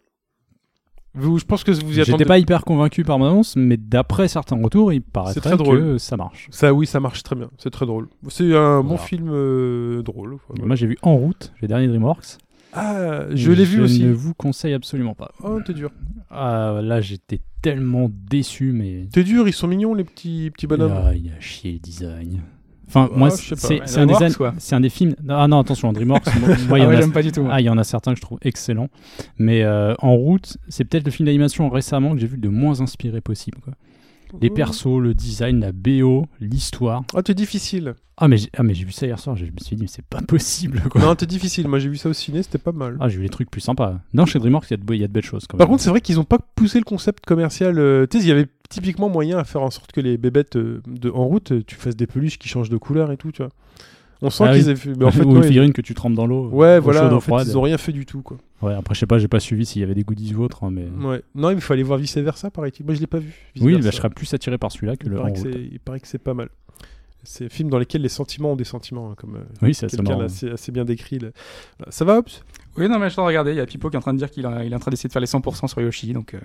Vous, 1.16 1.40
je 1.40 1.46
pense 1.46 1.64
que 1.64 1.72
vous 1.72 1.80
y 1.98 2.02
attendez. 2.02 2.04
J'étais 2.12 2.26
pas 2.26 2.38
hyper 2.38 2.64
convaincu 2.64 3.04
par 3.04 3.18
mon 3.20 3.26
annonce, 3.26 3.56
mais 3.56 3.78
d'après 3.78 4.28
certains 4.28 4.62
retours, 4.62 4.92
il 4.94 5.02
très 5.02 5.58
drôle. 5.58 5.80
que 5.80 5.98
ça 5.98 6.18
marche. 6.18 6.48
Ça, 6.52 6.74
oui, 6.74 6.86
ça 6.86 7.00
marche 7.00 7.24
très 7.24 7.36
bien. 7.36 7.50
C'est 7.58 7.70
très 7.70 7.86
drôle. 7.86 8.08
C'est 8.28 8.56
un 8.56 8.82
bon 8.84 8.98
film 8.98 9.30
euh, 9.32 10.02
drôle. 10.02 10.38
Voilà. 10.50 10.66
Moi 10.66 10.76
j'ai 10.76 10.88
vu 10.88 10.98
En 11.02 11.16
route, 11.16 11.54
les 11.62 11.68
derniers 11.68 11.88
DreamWorks. 11.88 12.38
Ah, 12.74 13.22
je 13.34 13.52
l'ai 13.54 13.64
vu 13.64 13.78
Je 13.78 13.82
aussi. 13.84 14.04
ne 14.04 14.12
vous 14.12 14.34
conseille 14.34 14.74
absolument 14.74 15.14
pas. 15.14 15.32
Oh, 15.42 15.60
t'es 15.66 15.74
dur. 15.74 15.92
Ah, 16.30 16.80
là 16.84 17.00
j'étais 17.00 17.40
tellement 17.62 18.12
déçu, 18.12 18.74
mais. 18.74 19.08
T'es 19.14 19.24
dur, 19.24 19.48
ils 19.48 19.54
sont 19.54 19.68
mignons 19.68 19.94
les 19.94 20.04
petits 20.04 20.52
petits 20.54 20.68
bonhommes. 20.68 20.92
Ah, 20.94 21.14
il 21.16 21.32
a 21.32 21.40
chié 21.40 21.72
le 21.74 21.80
design. 21.80 22.42
Enfin, 22.88 23.10
moi, 23.16 23.30
c'est 23.32 23.82
un, 24.00 24.78
un 24.78 24.80
des 24.80 24.90
films. 24.90 25.16
Ah 25.28 25.48
non, 25.48 25.60
attention, 25.60 25.92
DreamWorks, 25.92 26.26
moi, 26.40 26.50
moi, 26.70 26.78
Ah 26.82 26.88
ouais, 26.88 26.98
j'aime 26.98 27.12
pas 27.12 27.24
du 27.24 27.32
tout. 27.32 27.48
Ah, 27.50 27.60
il 27.62 27.66
y 27.66 27.70
en 27.70 27.78
a 27.78 27.84
certains 27.84 28.14
que 28.14 28.18
je 28.18 28.22
trouve 28.22 28.38
excellents. 28.42 28.90
Mais 29.38 29.64
euh, 29.64 29.94
En 30.00 30.14
route, 30.14 30.58
c'est 30.68 30.86
peut-être 30.86 31.06
le 31.06 31.12
film 31.12 31.26
d'animation 31.26 31.70
récemment 31.70 32.14
que 32.14 32.20
j'ai 32.20 32.28
vu 32.28 32.38
le 32.42 32.50
moins 32.50 32.82
inspiré 32.82 33.22
possible. 33.22 33.58
Quoi. 33.64 33.74
Les 34.42 34.50
Oh. 34.50 34.54
persos, 34.54 35.00
le 35.00 35.14
design, 35.14 35.60
la 35.62 35.72
BO, 35.72 36.26
l'histoire. 36.40 37.04
Ah, 37.16 37.24
t'es 37.24 37.34
difficile. 37.34 37.96
Ah, 38.18 38.28
mais 38.30 38.38
j'ai 38.38 38.50
ah, 38.58 38.64
mais 38.64 38.74
j'ai 38.74 38.86
vu 38.86 38.92
ça 38.94 39.06
hier 39.06 39.20
soir, 39.20 39.36
je 39.36 39.44
me 39.46 39.50
suis 39.62 39.76
dit, 39.76 39.82
mais 39.82 39.88
c'est 39.88 40.06
pas 40.06 40.22
possible. 40.28 40.82
Quoi. 40.90 41.02
Non, 41.02 41.16
t'es 41.16 41.26
difficile. 41.26 41.68
Moi, 41.68 41.80
j'ai 41.80 41.90
vu 41.90 41.98
ça 41.98 42.08
au 42.10 42.14
ciné, 42.14 42.44
c'était 42.44 42.58
pas 42.58 42.72
mal. 42.72 42.98
Ah, 43.00 43.10
j'ai 43.10 43.18
vu 43.18 43.24
les 43.24 43.30
trucs 43.30 43.52
plus 43.52 43.62
sympas. 43.62 44.00
Non, 44.14 44.26
chez 44.26 44.40
DreamWorks, 44.40 44.68
il 44.70 44.72
y, 44.72 44.74
a 44.74 44.78
de 44.78 44.94
il 44.94 45.02
y 45.02 45.04
a 45.04 45.08
de 45.08 45.12
belles 45.14 45.24
choses. 45.26 45.46
Quand 45.48 45.58
Par 45.58 45.68
même. 45.68 45.74
contre, 45.74 45.84
c'est 45.84 45.90
vrai 45.90 46.02
qu'ils 46.02 46.20
ont 46.20 46.24
pas 46.24 46.40
poussé 46.56 46.78
le 46.78 46.86
concept 46.86 47.26
commercial. 47.26 47.78
euh, 47.78 48.06
tu 48.10 48.18
sais, 48.20 48.24
il 48.26 48.28
y 48.30 48.32
avait 48.32 48.48
typiquement 48.70 49.10
moyen 49.10 49.38
à 49.38 49.44
faire 49.44 49.62
en 49.64 49.70
sorte 49.72 49.92
que 49.92 50.00
les 50.02 50.18
bébêtes 50.18 50.56
euh, 50.56 50.82
de, 50.88 51.10
en 51.10 51.26
route, 51.26 51.66
tu 51.66 51.76
fasses 51.76 51.96
des 51.98 52.08
peluches 52.08 52.40
qui 52.40 52.48
changent 52.48 52.70
de 52.70 52.78
couleur 52.78 53.12
et 53.12 53.18
tout, 53.18 53.32
tu 53.32 53.42
vois. 53.42 53.52
On 54.22 54.30
sent 54.30 54.46
Ah 54.48 54.54
qu'ils 54.54 54.64
oui. 54.64 54.70
avaient 54.70 54.76
fait. 54.80 54.94
Mais 54.98 55.06
en 55.06 55.12
fait, 55.12 55.22
Ou 55.24 55.26
non, 55.34 55.36
une 55.38 55.44
ils- 55.44 55.48
figurine 55.48 55.74
que 55.74 55.82
tu 55.82 55.94
trempes 55.94 56.16
dans 56.16 56.26
l'eau. 56.26 56.48
Ouais, 56.50 56.80
voilà. 56.80 57.02
chaude, 57.02 57.14
eau 57.14 57.16
En 57.18 57.20
fait, 57.20 57.26
froide. 57.26 57.48
ils 57.50 57.58
ont 57.58 57.62
rien 57.62 57.78
fait 57.78 57.92
du 57.92 58.06
tout, 58.06 58.22
quoi. 58.22 58.38
Ouais, 58.62 58.74
après, 58.74 58.96
je 58.96 59.00
sais 59.02 59.06
pas, 59.06 59.18
j'ai 59.20 59.28
pas 59.28 59.40
suivi 59.40 59.66
s'il 59.66 59.82
y 59.82 59.84
avait 59.84 59.94
des 59.96 60.04
goodies 60.04 60.34
ou 60.36 60.44
autre. 60.44 60.64
hein, 60.64 60.72
mais... 60.72 60.88
Ouais. 61.06 61.22
Non, 61.36 61.52
il 61.52 61.60
faut 61.62 61.74
aller 61.74 61.84
voir 61.84 62.00
vice 62.00 62.18
versa, 62.18 62.50
paraît-il. 62.50 62.86
Moi, 62.86 62.96
je 62.96 63.02
l'ai 63.02 63.08
pas 63.08 63.20
vu. 63.20 63.34
Vice 63.54 63.64
Oui, 63.64 63.74
Versa. 63.74 63.86
bah, 63.88 63.92
je 63.92 63.98
serais 63.98 64.10
plus 64.10 64.34
attiré 64.34 64.58
par 64.58 64.72
celui-là 64.72 64.96
que 64.96 65.06
il 65.06 65.12
le 65.12 65.18
En 65.18 65.22
paraît, 65.24 65.34
que 65.34 65.40
route. 65.40 65.54
c'est- 65.54 65.70
il 65.72 65.80
paraît 65.80 66.00
que 66.00 66.08
c'est 66.08 66.18
pas 66.18 66.34
mal. 66.34 66.50
C'est 67.24 67.46
un 67.46 67.50
film 67.50 67.70
dans 67.70 67.80
lequel 67.80 68.02
les 68.02 68.10
sentiments 68.10 68.52
ont 68.54 68.56
des 68.56 68.64
sentiments, 68.64 69.12
hein, 69.12 69.16
comme 69.18 69.36
euh, 69.36 69.40
Oui, 69.62 69.74
c'est 69.74 69.88
assez 69.88 69.98
quelqu'un 69.98 70.12
marrant. 70.12 70.22
l'a 70.22 70.26
assez, 70.28 70.50
assez 70.52 70.72
bien 70.72 70.86
décrit. 70.86 71.18
là. 71.20 71.30
Voilà. 71.80 71.92
Ça 71.92 72.06
va, 72.06 72.18
Hobbs? 72.20 72.44
Oui, 72.78 72.88
non, 72.88 73.00
mais 73.00 73.06
je 73.08 73.14
suis 73.14 73.20
en 73.20 73.24
train 73.24 73.24
de 73.24 73.28
regarder. 73.28 73.52
Il 73.52 73.58
y 73.58 73.60
a 73.62 73.66
Pipo 73.66 73.90
qui 73.90 73.96
est 73.96 73.98
en 73.98 74.02
train 74.02 74.14
de 74.14 74.20
dire 74.20 74.30
qu'il 74.30 74.46
a- 74.46 74.64
il 74.64 74.72
est 74.72 74.76
en 74.76 74.80
train 74.80 74.92
d'essayer 74.92 75.08
de 75.08 75.14
faire 75.14 75.22
les 75.22 75.28
100% 75.28 75.68
sur 75.68 75.82
Yoshi. 75.82 76.14
Donc 76.14 76.34
euh, 76.36 76.40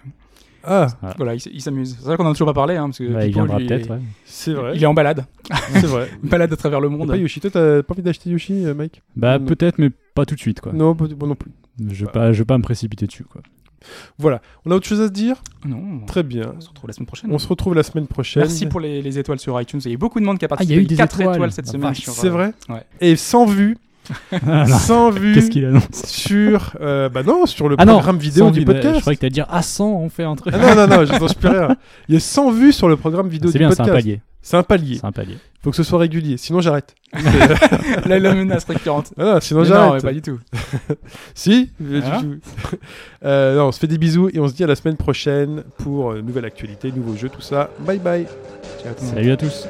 Ah, 0.64 0.88
voilà, 1.16 1.34
il, 1.34 1.36
s- 1.36 1.48
il 1.52 1.60
s'amuse. 1.62 1.96
C'est 1.98 2.04
vrai 2.06 2.16
qu'on 2.16 2.24
en 2.26 2.30
a 2.30 2.32
toujours 2.32 2.46
pas 2.48 2.54
parlé. 2.54 2.76
Hein, 2.76 2.86
parce 2.86 2.98
que 2.98 3.04
Ouais, 3.04 3.26
il 3.28 3.32
Pipo, 3.32 3.40
viendra 3.44 3.58
lui, 3.58 3.66
peut-être. 3.66 3.86
il 3.86 3.90
est- 3.92 3.94
ouais. 3.94 4.00
c'est 4.24 4.52
vrai. 4.54 4.72
Il 4.74 4.82
est 4.82 4.86
en 4.86 4.94
balade. 4.94 5.24
C'est 5.72 5.86
vrai. 5.86 6.08
balade 6.22 6.52
à 6.52 6.56
travers 6.56 6.80
le 6.80 6.88
monde. 6.88 7.08
pas 7.08 7.16
Yoshi, 7.16 7.40
toi, 7.40 7.50
t'as 7.50 7.82
pas 7.82 7.94
envie 7.94 8.02
d'acheter 8.02 8.30
Yoshi, 8.30 8.64
euh, 8.66 8.74
Mike? 8.74 9.02
Bah 9.16 9.38
Non. 9.38 9.46
peut-être, 9.46 9.78
mais 9.78 9.90
pas 10.14 10.24
tout 10.26 10.34
de 10.34 10.40
suite 10.40 10.60
quoi. 10.60 10.72
Non, 10.72 10.94
pas- 10.94 11.06
moi 11.18 11.28
non 11.28 11.34
plus. 11.34 11.50
Je 11.78 12.04
vais 12.04 12.10
pas, 12.10 12.32
je 12.32 12.38
vais 12.38 12.44
pas 12.44 12.58
me 12.58 12.62
précipiter 12.62 13.06
dessus 13.06 13.24
quoi. 13.24 13.42
Voilà. 14.18 14.42
On 14.66 14.70
a 14.70 14.74
autre 14.74 14.86
chose 14.86 15.00
à 15.00 15.06
se 15.06 15.12
dire? 15.12 15.42
Non, 15.64 16.00
Très 16.06 16.22
bien. 16.22 16.52
on 16.54 16.60
se 16.60 16.68
retrouve 16.68 16.88
la 16.88 16.92
semaine 16.92 17.06
prochaine. 17.06 17.32
On 17.32 17.38
se 17.38 17.48
retrouve 17.48 17.74
la 17.74 17.82
semaine 17.82 18.06
prochaine. 18.06 18.42
Merci 18.42 18.66
pour 18.66 18.78
les, 18.80 19.00
les 19.00 19.18
étoiles 19.18 19.38
sur 19.38 19.58
iTunes. 19.58 19.80
Il 19.84 19.88
y 19.88 19.90
a 19.90 19.94
eu 19.94 19.96
beaucoup 19.96 20.20
de 20.20 20.24
monde 20.26 20.38
qui 20.38 20.44
a 20.44 20.48
Ah, 20.50 20.56
il 20.60 20.70
y 20.70 20.74
participé. 20.74 20.80
a 20.80 20.82
eu 20.82 20.86
des 20.86 20.96
4 20.96 21.20
étoiles, 21.22 21.34
étoiles. 21.36 21.52
cette 21.52 21.66
La 21.66 21.72
semaine. 21.72 21.94
C'est 21.94 22.28
vrai? 22.28 22.52
Ouais. 22.68 22.84
Et 23.00 23.16
sans 23.16 23.46
vue, 23.46 23.78
Ah, 24.32 24.64
non. 24.66 24.78
sans 24.78 25.10
vue 25.10 25.34
Qu'est-ce 25.34 25.50
qu'il 25.50 25.64
annonce 25.64 26.04
sur, 26.06 26.76
euh, 26.80 27.08
bah 27.08 27.22
non, 27.22 27.46
sur 27.46 27.68
le 27.68 27.76
Ah 27.78 27.84
non, 27.84 27.94
programme 27.94 28.18
vidéo 28.18 28.50
du 28.50 28.64
bah, 28.64 28.74
podcast. 28.74 28.96
Je 28.96 29.00
croyais 29.00 29.16
que 29.16 29.20
t'allais 29.20 29.30
dire 29.30 29.46
à 29.50 29.62
100 29.62 29.84
on 29.84 30.08
fait 30.08 30.24
un 30.24 30.36
truc. 30.36 30.54
Ah 30.56 30.74
non, 30.74 30.86
non, 30.86 30.96
non, 30.96 31.04
je 31.04 31.34
plus 31.34 31.48
rien. 31.48 31.76
Il 32.08 32.14
y 32.14 32.16
a 32.16 32.20
100 32.20 32.50
vues 32.52 32.72
sur 32.72 32.88
le 32.88 32.96
programme 32.96 33.28
vidéo 33.28 33.50
c'est 33.50 33.58
du 33.58 33.64
bien, 33.64 33.70
c'est 33.70 33.80
un 33.80 33.84
podcast. 33.84 34.04
palier. 34.04 34.20
C'est 34.42 34.56
un 34.56 34.62
palier. 34.62 34.96
C'est 34.96 35.06
un 35.06 35.12
palier. 35.12 35.34
Il 35.34 35.64
faut 35.64 35.70
que 35.70 35.76
ce 35.76 35.82
soit 35.82 35.98
régulier, 35.98 36.38
sinon 36.38 36.62
j'arrête. 36.62 36.94
Là, 38.06 38.18
la 38.18 38.34
menace 38.34 38.64
récurrente. 38.64 39.12
Ah 39.18 39.24
non, 39.24 39.40
sinon 39.40 39.62
Mais 39.62 39.68
non, 39.68 39.74
mais 39.74 39.80
j'arrête. 39.86 40.02
pas 40.02 40.12
du 40.12 40.22
tout. 40.22 40.38
Si 41.34 41.70
tout. 41.78 42.38
Euh, 43.24 43.56
non, 43.56 43.66
on 43.66 43.72
se 43.72 43.78
fait 43.78 43.86
des 43.86 43.98
bisous 43.98 44.30
et 44.32 44.40
on 44.40 44.48
se 44.48 44.54
dit 44.54 44.64
à 44.64 44.66
la 44.66 44.76
semaine 44.76 44.96
prochaine 44.96 45.64
pour 45.78 46.12
euh, 46.12 46.22
nouvelle 46.22 46.46
actualité, 46.46 46.90
nouveaux 46.90 47.16
jeux, 47.16 47.28
tout 47.28 47.42
ça. 47.42 47.70
Bye 47.80 47.98
bye. 47.98 48.26
Ciao. 48.82 48.94
Salut 48.96 49.32
à 49.32 49.36
tous. 49.36 49.66